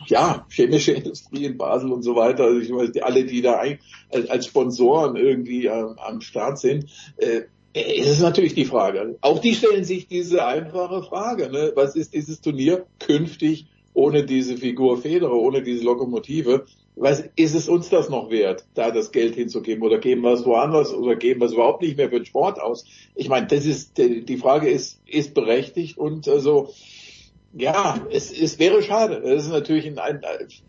ja, 0.07 0.45
chemische 0.49 0.93
Industrie 0.93 1.45
in 1.45 1.57
Basel 1.57 1.91
und 1.91 2.03
so 2.03 2.15
weiter, 2.15 2.45
also 2.45 2.59
ich 2.59 2.71
weiß, 2.71 2.91
die, 2.91 3.03
alle, 3.03 3.25
die 3.25 3.41
da 3.41 3.59
ein, 3.59 3.79
als, 4.11 4.29
als 4.29 4.45
Sponsoren 4.45 5.15
irgendwie 5.17 5.65
ähm, 5.65 5.95
am 5.97 6.21
Start 6.21 6.59
sind, 6.59 6.85
äh, 7.17 7.41
es 7.73 8.07
ist 8.07 8.21
natürlich 8.21 8.55
die 8.55 8.65
Frage. 8.65 9.17
Auch 9.21 9.39
die 9.39 9.53
stellen 9.53 9.83
sich 9.83 10.07
diese 10.07 10.45
einfache 10.45 11.03
Frage. 11.03 11.51
Ne? 11.51 11.73
Was 11.75 11.95
ist 11.95 12.13
dieses 12.13 12.41
Turnier 12.41 12.87
künftig 12.99 13.67
ohne 13.93 14.25
diese 14.25 14.57
Figur 14.57 14.99
Federer, 14.99 15.33
ohne 15.33 15.61
diese 15.61 15.83
Lokomotive? 15.83 16.65
Was 16.99 17.23
ist 17.35 17.55
es 17.55 17.69
uns 17.69 17.89
das 17.89 18.09
noch 18.09 18.29
wert, 18.29 18.65
da 18.73 18.91
das 18.91 19.11
Geld 19.11 19.35
hinzugeben 19.35 19.83
oder 19.83 19.99
geben 19.99 20.21
wir 20.21 20.33
es 20.33 20.45
woanders 20.45 20.93
oder 20.93 21.15
geben 21.15 21.41
wir 21.41 21.45
es 21.45 21.53
überhaupt 21.53 21.81
nicht 21.81 21.97
mehr 21.97 22.09
für 22.09 22.17
den 22.17 22.25
Sport 22.25 22.59
aus? 22.59 22.85
Ich 23.15 23.29
meine, 23.29 23.47
das 23.47 23.65
ist 23.65 23.97
die 23.97 24.37
Frage 24.37 24.69
ist 24.69 24.99
ist 25.05 25.33
berechtigt 25.33 25.97
und 25.97 26.27
also 26.27 26.69
ja, 27.53 27.99
es, 28.11 28.31
es 28.31 28.59
wäre 28.59 28.83
schade. 28.83 29.15
Es 29.15 29.45
ist 29.45 29.51
natürlich 29.51 29.87
ein, 29.87 29.97
ein, 29.97 30.21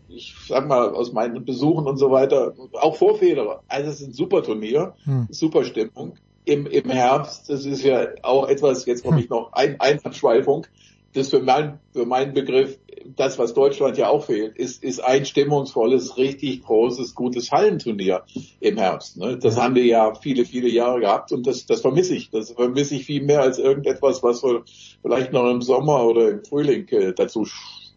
ich 0.07 0.35
sag 0.47 0.67
mal 0.67 0.89
aus 0.89 1.11
meinen 1.13 1.45
Besuchen 1.45 1.85
und 1.85 1.97
so 1.97 2.09
weiter, 2.09 2.53
auch 2.73 2.95
vor 2.95 3.17
Federer. 3.17 3.63
Also 3.67 3.89
es 3.91 4.01
ist 4.01 4.07
ein 4.07 4.13
super 4.13 4.43
Turnier, 4.43 4.95
hm. 5.03 5.27
super 5.29 5.63
Stimmung. 5.63 6.15
Im, 6.45 6.65
Im 6.65 6.89
Herbst, 6.89 7.49
das 7.49 7.65
ist 7.65 7.83
ja 7.83 8.07
auch 8.23 8.47
etwas, 8.47 8.85
jetzt 8.87 9.03
komme 9.03 9.19
ich 9.19 9.29
noch, 9.29 9.53
ein, 9.53 9.79
eine 9.79 10.03
Abschweifung, 10.03 10.65
das 11.13 11.29
für, 11.29 11.41
mein, 11.41 11.79
für 11.93 12.05
meinen 12.05 12.33
Begriff, 12.33 12.77
das, 13.15 13.39
was 13.39 13.53
Deutschland 13.53 13.97
ja 13.97 14.09
auch 14.09 14.25
fehlt, 14.25 14.57
ist, 14.57 14.83
ist 14.83 14.99
ein 15.03 15.25
stimmungsvolles, 15.25 16.17
richtig 16.17 16.63
großes, 16.63 17.15
gutes 17.15 17.51
Hallenturnier 17.51 18.23
im 18.59 18.77
Herbst. 18.77 19.17
Ne? 19.17 19.37
Das 19.37 19.57
haben 19.57 19.75
wir 19.75 19.85
ja 19.85 20.13
viele, 20.13 20.45
viele 20.45 20.69
Jahre 20.69 20.99
gehabt 20.99 21.31
und 21.31 21.47
das, 21.47 21.65
das 21.65 21.81
vermisse 21.81 22.15
ich. 22.15 22.29
Das 22.29 22.51
vermisse 22.51 22.95
ich 22.95 23.05
viel 23.05 23.23
mehr 23.23 23.41
als 23.41 23.57
irgendetwas, 23.57 24.21
was 24.21 24.43
wir 24.43 24.63
vielleicht 25.01 25.33
noch 25.33 25.49
im 25.49 25.61
Sommer 25.61 26.03
oder 26.05 26.29
im 26.29 26.43
Frühling 26.43 26.87
äh, 26.89 27.13
dazu 27.13 27.47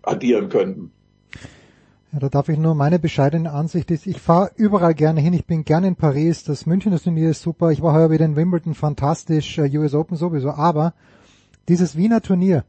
addieren 0.03 0.49
könnten. 0.49 0.93
Ja, 2.13 2.19
da 2.19 2.29
darf 2.29 2.49
ich 2.51 2.59
nur 2.59 2.75
meine 2.75 2.99
bescheidene 2.99 3.53
Ansicht 3.53 3.91
ist, 3.91 4.07
ich 4.07 4.21
fahre 4.21 4.51
überall 4.57 4.93
gerne 4.95 5.21
hin, 5.21 5.33
ich 5.33 5.47
bin 5.47 5.65
gerne 5.65 5.89
in 5.89 5.97
Paris, 5.97 6.45
das 6.45 6.67
Münchner 6.67 7.01
Turnier 7.01 7.31
ist 7.31 7.41
super, 7.41 7.71
ich 7.71 7.81
war 7.81 7.95
heuer 7.95 8.11
wieder 8.11 8.27
in 8.27 8.37
Wimbledon, 8.37 8.75
fantastisch, 8.75 9.57
äh, 9.57 9.79
US 9.79 9.95
Open 9.95 10.19
sowieso, 10.19 10.51
aber 10.51 10.93
dieses 11.69 11.97
Wiener 11.97 12.21
Turnier, 12.21 12.65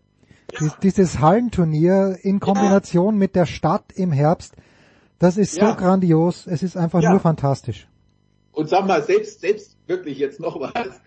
ja. 0.60 0.76
dieses 0.82 1.20
Hallenturnier 1.20 2.18
in 2.22 2.40
Kombination 2.40 3.18
mit 3.18 3.36
der 3.36 3.46
Stadt 3.46 3.86
im 3.96 4.12
Herbst, 4.12 4.56
das 5.20 5.38
ist 5.38 5.54
so 5.54 5.74
grandios, 5.76 6.48
es 6.48 6.64
ist 6.64 6.76
einfach 6.76 7.02
nur 7.02 7.20
fantastisch. 7.20 7.88
Und 8.52 8.70
sag 8.70 8.86
mal, 8.86 9.02
selbst, 9.04 9.42
selbst 9.42 9.78
wirklich 9.88 10.20
jetzt 10.20 10.40
noch 10.40 10.60
was, 10.60 11.02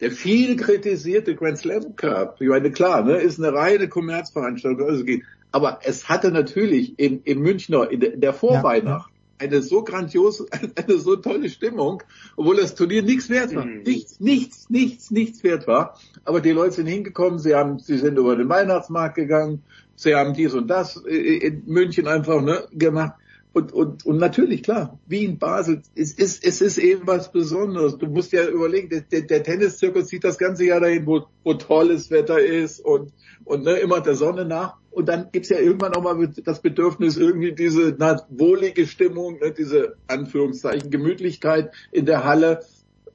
der 0.00 0.10
viel 0.10 0.56
kritisierte 0.56 1.34
Grand 1.34 1.58
Slam 1.58 1.96
Cup, 1.96 2.40
ich 2.40 2.48
meine, 2.48 2.70
klar, 2.70 3.02
ne, 3.02 3.16
ist 3.16 3.38
eine 3.38 3.52
reine 3.52 3.88
Kommerzveranstaltung, 3.88 4.88
also 4.88 5.04
geht, 5.04 5.22
aber 5.52 5.80
es 5.82 6.08
hatte 6.08 6.30
natürlich 6.30 6.98
in, 6.98 7.22
in 7.24 7.40
Münchner, 7.40 7.90
in 7.90 8.20
der, 8.20 8.32
Vorweihnacht. 8.32 9.10
Eine 9.40 9.62
so 9.62 9.82
grandiose, 9.82 10.46
eine 10.76 10.98
so 10.98 11.16
tolle 11.16 11.48
Stimmung, 11.48 12.02
obwohl 12.36 12.56
das 12.56 12.74
Turnier 12.74 13.02
nichts 13.02 13.28
wert 13.28 13.54
war. 13.54 13.64
Mhm. 13.64 13.82
Nichts, 13.82 14.20
nichts, 14.20 14.70
nichts, 14.70 15.10
nichts 15.10 15.42
wert 15.42 15.66
war. 15.66 15.98
Aber 16.24 16.40
die 16.40 16.50
Leute 16.50 16.74
sind 16.76 16.86
hingekommen, 16.86 17.38
sie 17.38 17.54
haben, 17.54 17.78
sie 17.78 17.98
sind 17.98 18.18
über 18.18 18.36
den 18.36 18.48
Weihnachtsmarkt 18.48 19.16
gegangen, 19.16 19.62
sie 19.96 20.14
haben 20.14 20.34
dies 20.34 20.54
und 20.54 20.68
das 20.68 20.96
in 20.96 21.62
München 21.66 22.06
einfach 22.06 22.40
ne, 22.42 22.68
gemacht. 22.72 23.14
Und, 23.52 23.72
und, 23.72 24.06
und 24.06 24.18
natürlich, 24.18 24.62
klar, 24.62 24.98
Wien, 25.06 25.38
Basel, 25.38 25.82
es 25.96 26.12
ist, 26.12 26.44
es 26.44 26.60
ist 26.60 26.78
eben 26.78 27.06
was 27.06 27.32
Besonderes. 27.32 27.98
Du 27.98 28.06
musst 28.06 28.32
ja 28.32 28.46
überlegen, 28.46 29.04
der, 29.10 29.22
der 29.22 29.42
Tenniszirkus 29.42 30.06
zieht 30.06 30.22
das 30.22 30.38
ganze 30.38 30.64
Jahr 30.64 30.80
dahin, 30.80 31.04
wo, 31.06 31.26
wo 31.42 31.54
tolles 31.54 32.10
Wetter 32.10 32.38
ist 32.38 32.78
und, 32.80 33.12
und 33.44 33.64
ne, 33.64 33.72
immer 33.78 34.00
der 34.00 34.14
Sonne 34.14 34.44
nach. 34.44 34.76
Und 34.92 35.08
dann 35.08 35.28
gibt's 35.32 35.48
ja 35.48 35.58
irgendwann 35.58 35.94
auch 35.94 36.02
mal 36.02 36.28
das 36.44 36.62
Bedürfnis, 36.62 37.16
irgendwie 37.16 37.52
diese 37.52 37.94
na, 37.98 38.22
wohlige 38.28 38.86
Stimmung, 38.86 39.40
ne, 39.40 39.52
diese 39.52 39.96
Anführungszeichen 40.06 40.90
Gemütlichkeit 40.90 41.72
in 41.90 42.06
der 42.06 42.24
Halle, 42.24 42.60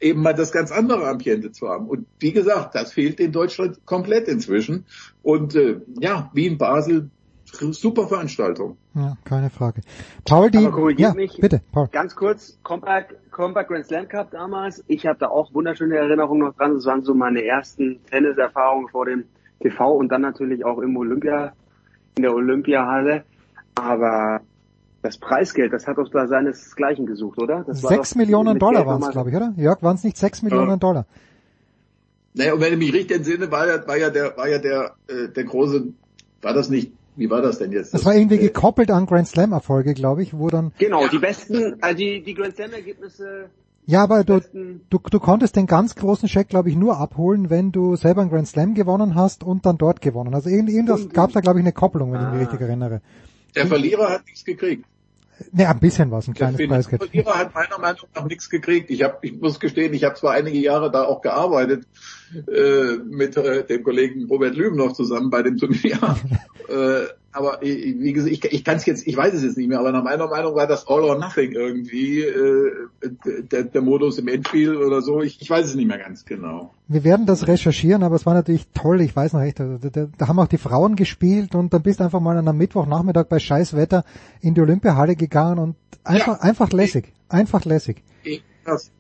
eben 0.02 0.22
mal 0.22 0.34
das 0.34 0.52
ganz 0.52 0.72
andere 0.72 1.08
Ambiente 1.08 1.52
zu 1.52 1.70
haben. 1.70 1.88
Und 1.88 2.08
wie 2.20 2.34
gesagt, 2.34 2.76
das 2.76 2.92
fehlt 2.92 3.22
in 3.22 3.32
Deutschland 3.32 3.86
komplett 3.86 4.28
inzwischen. 4.28 4.86
Und 5.24 5.56
äh, 5.56 5.80
ja, 6.00 6.30
Wien, 6.34 6.58
Basel, 6.58 7.10
super 7.46 8.08
Veranstaltung. 8.08 8.78
Ja, 8.94 9.18
keine 9.24 9.50
Frage. 9.50 9.82
Paul, 10.26 10.52
die, 10.52 10.70
ja, 10.98 11.14
mich 11.14 11.38
bitte, 11.40 11.62
Paul. 11.72 11.88
Ganz 11.92 12.16
kurz, 12.16 12.58
Compact, 12.64 13.32
Compact 13.32 13.70
Grand 13.70 13.86
Slam 13.86 14.08
Cup 14.08 14.32
damals. 14.32 14.84
Ich 14.88 15.06
habe 15.06 15.20
da 15.20 15.28
auch 15.30 15.54
wunderschöne 15.54 15.96
Erinnerungen 15.96 16.42
noch 16.42 16.56
dran. 16.56 16.74
Das 16.74 16.86
waren 16.86 17.04
so 17.04 17.14
meine 17.14 17.44
ersten 17.44 18.00
Tenniserfahrungen 18.06 18.90
vor 18.90 19.06
dem 19.06 19.26
TV 19.62 19.96
und 19.96 20.10
dann 20.10 20.22
natürlich 20.22 20.66
auch 20.66 20.80
im 20.80 20.96
Olympia, 20.98 21.54
in 22.16 22.24
der 22.24 22.34
Olympiahalle. 22.34 23.24
Aber 23.76 24.42
das 25.02 25.18
Preisgeld, 25.18 25.72
das 25.72 25.88
hat 25.88 25.98
doch 25.98 26.10
da 26.10 26.28
seinesgleichen 26.28 27.06
gesucht, 27.06 27.42
oder? 27.42 27.64
Das 27.66 27.82
sechs 27.82 28.16
Millionen 28.16 28.58
Dollar 28.58 28.86
waren 28.86 29.04
es, 29.04 29.10
glaube 29.12 29.30
ich, 29.30 29.36
oder? 29.36 29.54
Jörg, 29.56 29.82
waren 29.84 29.96
es 29.96 30.04
nicht 30.04 30.18
sechs 30.18 30.42
Millionen 30.42 30.70
ja. 30.72 30.78
Dollar? 30.78 31.06
Naja, 32.34 32.54
und 32.54 32.60
wenn 32.60 32.74
ich 32.74 32.80
mich 32.80 32.94
richtig 32.94 33.18
entsinne, 33.18 33.50
war 33.52 33.68
ja, 33.68 33.88
war 33.88 33.98
ja 33.98 34.10
der, 34.10 34.36
war 34.36 34.50
ja 34.50 34.58
der, 34.58 34.96
äh, 35.08 35.30
der 35.30 35.44
große, 35.46 35.94
war 36.42 36.54
das 36.54 36.70
nicht 36.70 36.92
wie 37.16 37.30
war 37.30 37.42
das 37.42 37.60
denn 37.60 37.72
jetzt? 37.72 37.94
Das, 37.94 38.02
das 38.02 38.06
war 38.06 38.16
irgendwie 38.16 38.38
gekoppelt 38.38 38.92
an 38.92 39.06
Grand 39.06 39.28
Slam 39.28 39.52
Erfolge, 39.52 39.94
glaube 39.94 40.24
ich, 40.24 40.38
wo 40.38 40.50
dann. 40.50 40.74
Genau, 40.78 41.08
die 41.08 41.20
besten, 41.20 41.78
also 41.82 41.98
die, 41.98 42.24
die 42.24 42.34
Grand 42.34 42.56
Slam 42.56 42.74
Ergebnisse. 42.74 43.50
Ja, 43.88 44.04
aber 44.04 44.24
du, 44.24 44.42
du, 44.90 45.00
du 45.00 45.20
konntest 45.20 45.56
den 45.56 45.68
ganz 45.68 45.96
großen 45.96 46.28
Scheck, 46.28 46.50
glaube 46.50 46.70
ich, 46.70 46.76
nur 46.76 46.98
abholen, 46.98 47.52
wenn 47.52 47.72
du 47.72 47.96
selber 47.96 48.22
einen 48.22 48.32
Grand 48.32 48.48
Slam 48.48 48.74
gewonnen 48.74 49.14
hast 49.14 49.44
und 49.44 49.66
dann 49.66 49.78
dort 49.78 50.02
gewonnen. 50.02 50.34
Also 50.34 50.50
irgendwas 50.50 51.10
gab 51.10 51.30
es 51.30 51.36
da, 51.36 51.42
glaube 51.42 51.60
ich, 51.60 51.64
eine 51.64 51.74
Kopplung, 51.74 52.12
wenn 52.12 52.20
ah. 52.20 52.28
ich 52.28 52.40
mich 52.40 52.48
richtig 52.48 52.68
erinnere. 52.68 53.02
Der 53.56 53.68
Verlierer 53.68 54.10
hat 54.10 54.26
nichts 54.26 54.44
gekriegt. 54.44 54.86
Ne, 55.52 55.68
ein 55.68 55.80
bisschen 55.80 56.12
was, 56.12 56.28
ein 56.28 56.34
kleines 56.34 56.58
Preisgeld. 56.68 57.02
Der 57.02 57.08
Verlierer 57.10 57.40
hat 57.40 57.54
meiner 57.54 57.78
Meinung 57.78 58.08
nach 58.14 58.26
nichts 58.26 58.50
gekriegt. 58.50 58.90
Ich 58.90 59.04
hab, 59.04 59.24
ich 59.24 59.40
muss 59.40 59.60
gestehen, 59.60 59.94
ich 59.94 60.04
habe 60.04 60.16
zwar 60.16 60.34
einige 60.34 60.58
Jahre 60.58 60.92
da 60.92 61.04
auch 61.04 61.22
gearbeitet 61.22 61.86
äh, 62.48 62.98
mit 63.06 63.36
äh, 63.38 63.66
dem 63.66 63.84
Kollegen 63.84 64.26
Robert 64.26 64.56
Lüben 64.56 64.78
noch 64.78 64.94
zusammen 64.94 65.30
bei 65.30 65.44
dem 65.44 65.58
Turnier. 65.58 66.00
äh, 66.70 67.06
aber 67.36 67.60
wie 67.62 68.14
gesagt, 68.14 68.32
ich, 68.32 68.44
ich 68.46 68.64
kann 68.64 68.78
es 68.78 68.86
jetzt, 68.86 69.06
ich 69.06 69.18
weiß 69.18 69.34
es 69.34 69.44
jetzt 69.44 69.58
nicht 69.58 69.68
mehr, 69.68 69.80
aber 69.80 69.92
nach 69.92 70.04
meiner 70.04 70.28
Meinung 70.28 70.56
war 70.56 70.68
das 70.68 70.88
All 70.88 71.02
or 71.02 71.20
Nothing 71.20 71.52
irgendwie 71.52 72.22
äh, 72.22 72.72
der, 73.52 73.66
der 73.66 73.82
Modus 73.82 74.18
im 74.18 74.30
Endspiel 74.30 74.78
oder 74.78 75.02
so. 75.02 75.22
Ich, 75.22 75.42
ich 75.42 75.50
weiß 75.50 75.66
es 75.66 75.76
nicht 75.76 75.88
mehr 75.88 75.98
ganz 75.98 76.24
genau. 76.24 76.74
Wir 76.88 77.04
werden 77.04 77.26
das 77.26 77.48
recherchieren, 77.48 78.04
aber 78.04 78.16
es 78.16 78.26
war 78.26 78.34
natürlich 78.34 78.68
toll. 78.74 79.02
Ich 79.02 79.16
weiß 79.16 79.34
noch 79.34 79.42
echt, 79.42 79.60
da, 79.60 79.78
da, 79.82 80.08
da 80.18 80.28
haben 80.28 80.40
auch 80.40 80.48
die 80.48 80.58
Frauen 80.58 80.96
gespielt 80.96 81.56
und 81.56 81.74
dann 81.74 81.82
bist 81.82 82.00
du 82.00 82.06
einfach 82.06 82.22
mal 82.22 82.38
an 82.38 82.48
einem 82.48 82.58
Mittwochnachmittag 82.58 83.26
bei 83.26 83.40
Scheißwetter 83.40 84.06
in 84.40 84.54
die 84.54 84.62
Olympiahalle 84.62 85.18
gegangen 85.18 85.60
und 85.60 85.76
einfach, 86.06 86.38
ja. 86.38 86.42
einfach 86.42 86.72
lässig, 86.72 87.12
einfach 87.28 87.66
lässig. 87.66 88.02
Das, 88.64 88.92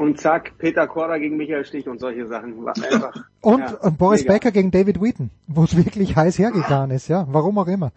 und 0.00 0.20
zack, 0.20 0.52
Peter 0.58 0.86
Korda 0.86 1.18
gegen 1.18 1.36
Michael 1.36 1.64
Stich 1.64 1.88
und 1.88 2.00
solche 2.00 2.26
Sachen. 2.26 2.66
Einfach, 2.66 3.14
und, 3.40 3.60
ja, 3.60 3.90
Boris 3.90 4.22
mega. 4.22 4.32
Becker 4.32 4.50
gegen 4.50 4.70
David 4.70 5.00
Wheaton, 5.00 5.30
wo 5.46 5.64
es 5.64 5.76
wirklich 5.76 6.16
heiß 6.16 6.38
hergegangen 6.38 6.90
ist, 6.90 7.08
ja, 7.08 7.26
warum 7.30 7.58
auch 7.58 7.68
immer. 7.68 7.92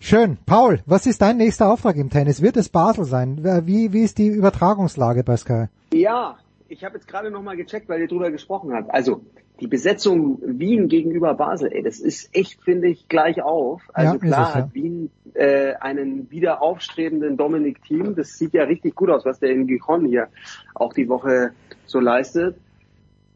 Schön. 0.00 0.36
Paul, 0.44 0.80
was 0.86 1.06
ist 1.06 1.22
dein 1.22 1.38
nächster 1.38 1.70
Auftrag 1.70 1.96
im 1.96 2.10
Tennis? 2.10 2.42
Wird 2.42 2.56
es 2.56 2.68
Basel 2.68 3.04
sein? 3.04 3.38
Wie, 3.66 3.92
wie 3.92 4.02
ist 4.02 4.18
die 4.18 4.26
Übertragungslage 4.26 5.24
bei 5.24 5.36
Sky? 5.36 5.66
Ja, 5.94 6.36
ich 6.74 6.84
habe 6.84 6.96
jetzt 6.96 7.06
gerade 7.06 7.30
nochmal 7.30 7.56
gecheckt, 7.56 7.88
weil 7.88 8.00
ihr 8.00 8.08
drüber 8.08 8.30
gesprochen 8.30 8.74
habt. 8.74 8.92
Also 8.92 9.24
die 9.60 9.68
Besetzung 9.68 10.40
Wien 10.42 10.88
gegenüber 10.88 11.34
Basel, 11.34 11.72
ey, 11.72 11.82
das 11.82 12.00
ist 12.00 12.34
echt, 12.36 12.60
finde 12.62 12.88
ich, 12.88 13.08
gleich 13.08 13.40
auf. 13.42 13.82
Also 13.92 14.14
ja, 14.14 14.18
klar 14.18 14.48
es, 14.48 14.48
ja. 14.48 14.54
hat 14.54 14.74
Wien 14.74 15.10
äh, 15.34 15.74
einen 15.74 16.30
wieder 16.30 16.60
aufstrebenden 16.60 17.36
Dominik 17.36 17.82
Team. 17.82 18.16
Das 18.16 18.36
sieht 18.36 18.52
ja 18.54 18.64
richtig 18.64 18.96
gut 18.96 19.10
aus, 19.10 19.24
was 19.24 19.38
der 19.38 19.50
in 19.50 19.68
Gijon 19.68 20.06
hier 20.06 20.28
auch 20.74 20.92
die 20.92 21.08
Woche 21.08 21.52
so 21.86 22.00
leistet. 22.00 22.56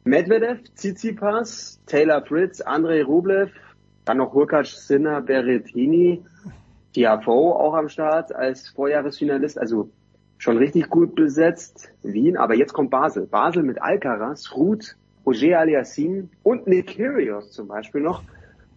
Medvedev, 0.02 0.60
Tsitsipas, 0.74 1.80
Taylor 1.86 2.24
Fritz, 2.26 2.60
Andrei 2.60 3.04
Rublev, 3.04 3.52
dann 4.04 4.16
noch 4.16 4.34
Hurkacz, 4.34 4.88
Sinner, 4.88 5.20
Berrettini, 5.20 6.24
Tiafoe 6.92 7.54
auch 7.54 7.74
am 7.74 7.88
Start 7.88 8.34
als 8.34 8.68
Vorjahresfinalist. 8.70 9.58
Also 9.58 9.90
schon 10.38 10.56
richtig 10.56 10.88
gut 10.88 11.14
besetzt. 11.14 11.90
Wien, 12.02 12.36
aber 12.36 12.54
jetzt 12.54 12.72
kommt 12.72 12.90
Basel. 12.90 13.26
Basel 13.26 13.62
mit 13.62 13.82
Alcaraz, 13.82 14.52
Ruth, 14.54 14.96
Roger 15.26 15.58
Aliassim 15.58 16.30
und 16.42 16.66
Nick 16.66 16.96
Kyrgios 16.96 17.50
zum 17.50 17.68
Beispiel 17.68 18.00
noch. 18.00 18.22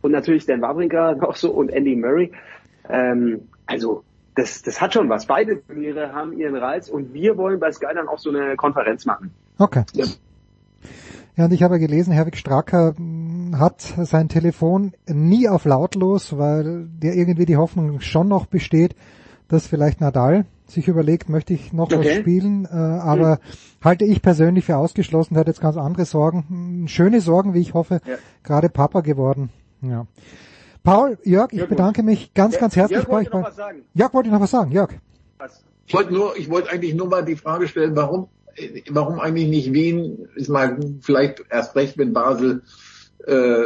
Und 0.01 0.11
natürlich 0.11 0.45
Dan 0.45 0.61
Wawrinka 0.61 1.15
noch 1.21 1.35
so 1.35 1.51
und 1.51 1.69
Andy 1.69 1.95
Murray. 1.95 2.31
Ähm, 2.89 3.47
also 3.67 4.03
das, 4.35 4.63
das 4.63 4.81
hat 4.81 4.93
schon 4.93 5.09
was. 5.09 5.27
Beide 5.27 5.63
Turniere 5.65 6.13
haben 6.13 6.33
ihren 6.33 6.55
Reiz 6.55 6.89
und 6.89 7.13
wir 7.13 7.37
wollen 7.37 7.59
bei 7.59 7.71
Sky 7.71 7.93
dann 7.93 8.07
auch 8.07 8.19
so 8.19 8.29
eine 8.29 8.55
Konferenz 8.55 9.05
machen. 9.05 9.31
Okay. 9.57 9.83
Ja. 9.93 10.05
Ja, 11.37 11.45
und 11.45 11.53
ich 11.53 11.63
habe 11.63 11.79
gelesen, 11.79 12.11
Herwig 12.11 12.35
Stracker 12.35 12.93
hm, 12.97 13.57
hat 13.57 13.81
sein 13.81 14.27
Telefon 14.27 14.93
nie 15.07 15.47
auf 15.47 15.65
lautlos, 15.65 16.37
weil 16.37 16.87
der 17.01 17.13
irgendwie 17.13 17.45
die 17.45 17.57
Hoffnung 17.57 18.01
schon 18.01 18.27
noch 18.27 18.47
besteht, 18.47 18.95
dass 19.51 19.67
vielleicht 19.67 19.99
Nadal 19.99 20.45
sich 20.65 20.87
überlegt, 20.87 21.27
möchte 21.27 21.53
ich 21.53 21.73
noch 21.73 21.91
okay. 21.91 21.97
was 21.97 22.15
spielen, 22.15 22.65
äh, 22.65 22.69
aber 22.69 23.35
mhm. 23.35 23.85
halte 23.85 24.05
ich 24.05 24.21
persönlich 24.21 24.63
für 24.65 24.77
ausgeschlossen, 24.77 25.33
der 25.33 25.41
hat 25.41 25.47
jetzt 25.47 25.59
ganz 25.59 25.75
andere 25.75 26.05
Sorgen, 26.05 26.85
schöne 26.87 27.19
Sorgen, 27.19 27.53
wie 27.53 27.59
ich 27.59 27.73
hoffe, 27.73 27.99
ja. 28.05 28.15
gerade 28.43 28.69
Papa 28.69 29.01
geworden. 29.01 29.49
Ja. 29.81 30.07
Paul, 30.83 31.17
Jörg, 31.23 31.51
ich 31.51 31.67
bedanke 31.67 32.01
mich 32.01 32.33
ganz, 32.33 32.57
ganz 32.57 32.75
herzlich 32.75 32.99
Jörg 32.99 33.09
bei 33.09 33.17
euch. 33.17 33.31
Noch 33.31 33.43
was 33.43 33.55
sagen. 33.55 33.81
Jörg 33.93 34.13
wollte 34.13 34.29
noch 34.29 34.39
was 34.39 34.51
sagen, 34.51 34.71
Jörg. 34.71 34.91
Ich 35.85 35.93
wollte 35.93 36.13
nur, 36.13 36.37
ich 36.37 36.49
wollte 36.49 36.71
eigentlich 36.71 36.95
nur 36.95 37.09
mal 37.09 37.25
die 37.25 37.35
Frage 37.35 37.67
stellen, 37.67 37.95
warum, 37.95 38.29
warum 38.89 39.19
eigentlich 39.19 39.49
nicht 39.49 39.73
Wien, 39.73 40.29
ist 40.35 40.49
mal 40.49 40.79
vielleicht 41.01 41.43
erst 41.49 41.75
recht, 41.75 41.97
wenn 41.97 42.13
Basel 42.13 42.63
äh, 43.27 43.63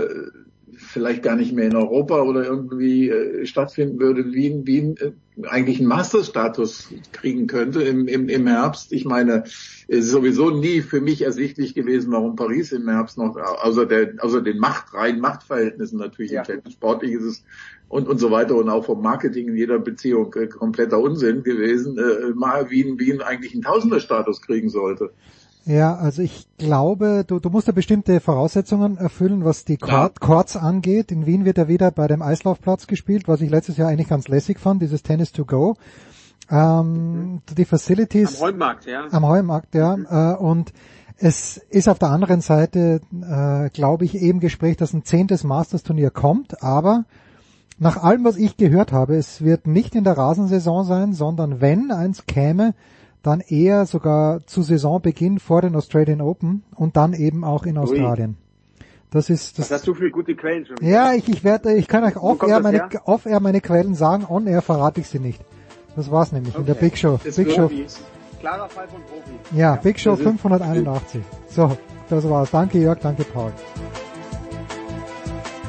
vielleicht 0.78 1.24
gar 1.24 1.36
nicht 1.36 1.54
mehr 1.54 1.66
in 1.66 1.76
Europa 1.76 2.22
oder 2.22 2.46
irgendwie 2.46 3.10
äh, 3.10 3.46
stattfinden 3.46 4.00
würde, 4.00 4.34
Wien, 4.34 4.66
Wien 4.66 4.96
äh, 4.98 5.12
eigentlich 5.48 5.80
einen 5.80 5.88
Masterstatus 5.88 6.90
kriegen 7.12 7.48
könnte 7.48 7.84
im, 7.84 8.08
im, 8.08 8.30
im 8.30 8.48
Herbst. 8.48 8.94
Ich 8.94 9.06
meine, 9.06 9.44
es 9.46 10.06
ist 10.06 10.12
sowieso 10.12 10.50
nie 10.50 10.82
für 10.82 11.02
mich 11.02 11.22
ersichtlich 11.22 11.74
gewesen, 11.74 12.12
warum 12.12 12.36
Paris 12.36 12.72
im 12.72 12.88
Herbst 12.88 13.18
noch, 13.18 13.36
außer, 13.36 13.86
der, 13.86 14.14
außer 14.20 14.42
den 14.42 14.60
Macht, 14.60 14.94
rein 14.94 15.20
Machtverhältnissen 15.20 16.00
natürlich 16.00 16.32
ja. 16.32 16.44
im 16.44 16.70
sportlich 16.72 17.12
ist 17.12 17.24
es 17.24 17.44
und, 17.88 18.08
und 18.08 18.18
so 18.18 18.32
weiter 18.32 18.56
und 18.56 18.70
auch 18.70 18.86
vom 18.86 19.02
Marketing 19.02 19.50
in 19.50 19.58
jeder 19.58 19.80
Beziehung 19.80 20.34
äh, 20.36 20.48
kompletter 20.48 21.00
Unsinn 21.00 21.44
gewesen, 21.44 21.98
äh, 21.98 22.34
mal 22.34 22.70
Wien, 22.70 23.00
Wien 23.00 23.22
eigentlich 23.22 23.54
einen 23.54 23.64
Tausenderstatus 23.64 24.42
kriegen 24.42 24.70
sollte. 24.70 25.12
Ja, 25.66 25.96
also 25.96 26.22
ich 26.22 26.48
glaube, 26.58 27.24
du, 27.26 27.40
du 27.40 27.50
musst 27.50 27.66
ja 27.66 27.74
bestimmte 27.74 28.20
Voraussetzungen 28.20 28.98
erfüllen, 28.98 29.44
was 29.44 29.66
die 29.66 29.78
Court, 29.78 30.18
ja. 30.22 30.28
Courts 30.28 30.56
angeht. 30.56 31.12
In 31.12 31.26
Wien 31.26 31.44
wird 31.44 31.58
er 31.58 31.68
wieder 31.68 31.90
bei 31.90 32.08
dem 32.08 32.22
Eislaufplatz 32.22 32.86
gespielt, 32.86 33.28
was 33.28 33.42
ich 33.42 33.50
letztes 33.50 33.78
Jahr 33.78 33.90
eigentlich 33.90 34.08
ganz 34.08 34.28
lässig 34.28 34.60
fand, 34.60 34.82
dieses 34.82 35.02
Tennis 35.02 35.32
to 35.32 35.44
go. 35.44 35.76
Ähm, 36.52 37.34
mhm. 37.34 37.42
Die 37.58 37.66
Facilities. 37.66 38.40
Am 38.40 38.48
Heumarkt, 38.48 38.86
ja. 38.86 39.08
Am 39.10 39.26
Heumarkt, 39.26 39.74
ja. 39.74 39.98
Mhm. 39.98 40.08
Äh, 40.08 40.36
und 40.36 40.72
es 41.18 41.58
ist 41.58 41.90
auf 41.90 41.98
der 41.98 42.10
anderen 42.10 42.42
Seite, 42.42 43.02
äh, 43.12 43.70
glaube 43.72 44.06
ich, 44.06 44.16
eben 44.16 44.40
Gespräch, 44.40 44.78
dass 44.78 44.94
ein 44.94 45.04
zehntes 45.04 45.44
Masters-Turnier 45.44 46.12
kommt, 46.12 46.62
aber 46.62 47.06
nach 47.78 48.02
allem, 48.02 48.24
was 48.24 48.38
ich 48.38 48.56
gehört 48.58 48.92
habe, 48.92 49.16
es 49.16 49.44
wird 49.44 49.68
nicht 49.68 49.96
in 49.96 50.04
der 50.04 50.18
Rasensaison 50.18 50.86
sein, 50.86 51.14
sondern 51.14 51.60
wenn 51.60 51.92
eins 51.92 52.26
käme, 52.26 52.74
dann 53.26 53.42
eher 53.42 53.86
sogar 53.86 54.46
zu 54.46 54.62
Saisonbeginn 54.62 55.40
vor 55.40 55.62
den 55.62 55.76
Australian 55.76 56.22
Open 56.22 56.64
und 56.76 56.96
dann 56.96 57.14
eben 57.14 57.44
auch 57.44 57.66
in 57.66 57.78
Australien. 57.78 58.38
Das 59.10 59.30
ist 59.30 59.58
das. 59.58 59.70
Das 59.70 59.80
hast 59.80 59.88
du 59.88 59.94
viele 59.94 60.12
gute 60.12 60.36
Quellen 60.36 60.66
schon. 60.66 60.76
Ja, 60.82 61.14
ich, 61.14 61.28
ich 61.30 61.44
werde, 61.44 61.74
ich 61.74 61.88
kann 61.88 62.04
euch 62.04 62.18
off-air 62.18 62.60
meine, 62.60 62.78
her? 62.90 63.02
off-air 63.06 63.40
meine 63.40 63.62
Quellen 63.62 63.96
sagen, 63.96 64.26
on-air 64.28 64.62
verrate 64.62 65.02
ich 65.02 65.08
sie 65.08 65.20
nicht. 65.20 65.42
Das 65.96 66.12
war's 66.12 66.32
nämlich 66.34 66.56
in 66.56 66.66
der 66.66 66.74
Big 66.74 66.98
Show. 66.98 67.20
Das 67.24 67.38
Big 67.38 67.52
Show. 67.52 67.70
Klarer 68.42 68.68
Fall 68.70 68.88
von 68.88 69.02
Profi. 69.04 69.58
Ja, 69.58 69.76
Big 69.78 70.00
Show 70.00 70.12
das 70.12 70.20
ist- 70.20 70.26
581. 70.26 71.22
So, 71.48 71.78
das 72.10 72.30
war's. 72.30 72.52
Danke 72.52 72.80
Jörg, 72.80 73.00
danke 73.00 73.24
Paul. 73.24 73.52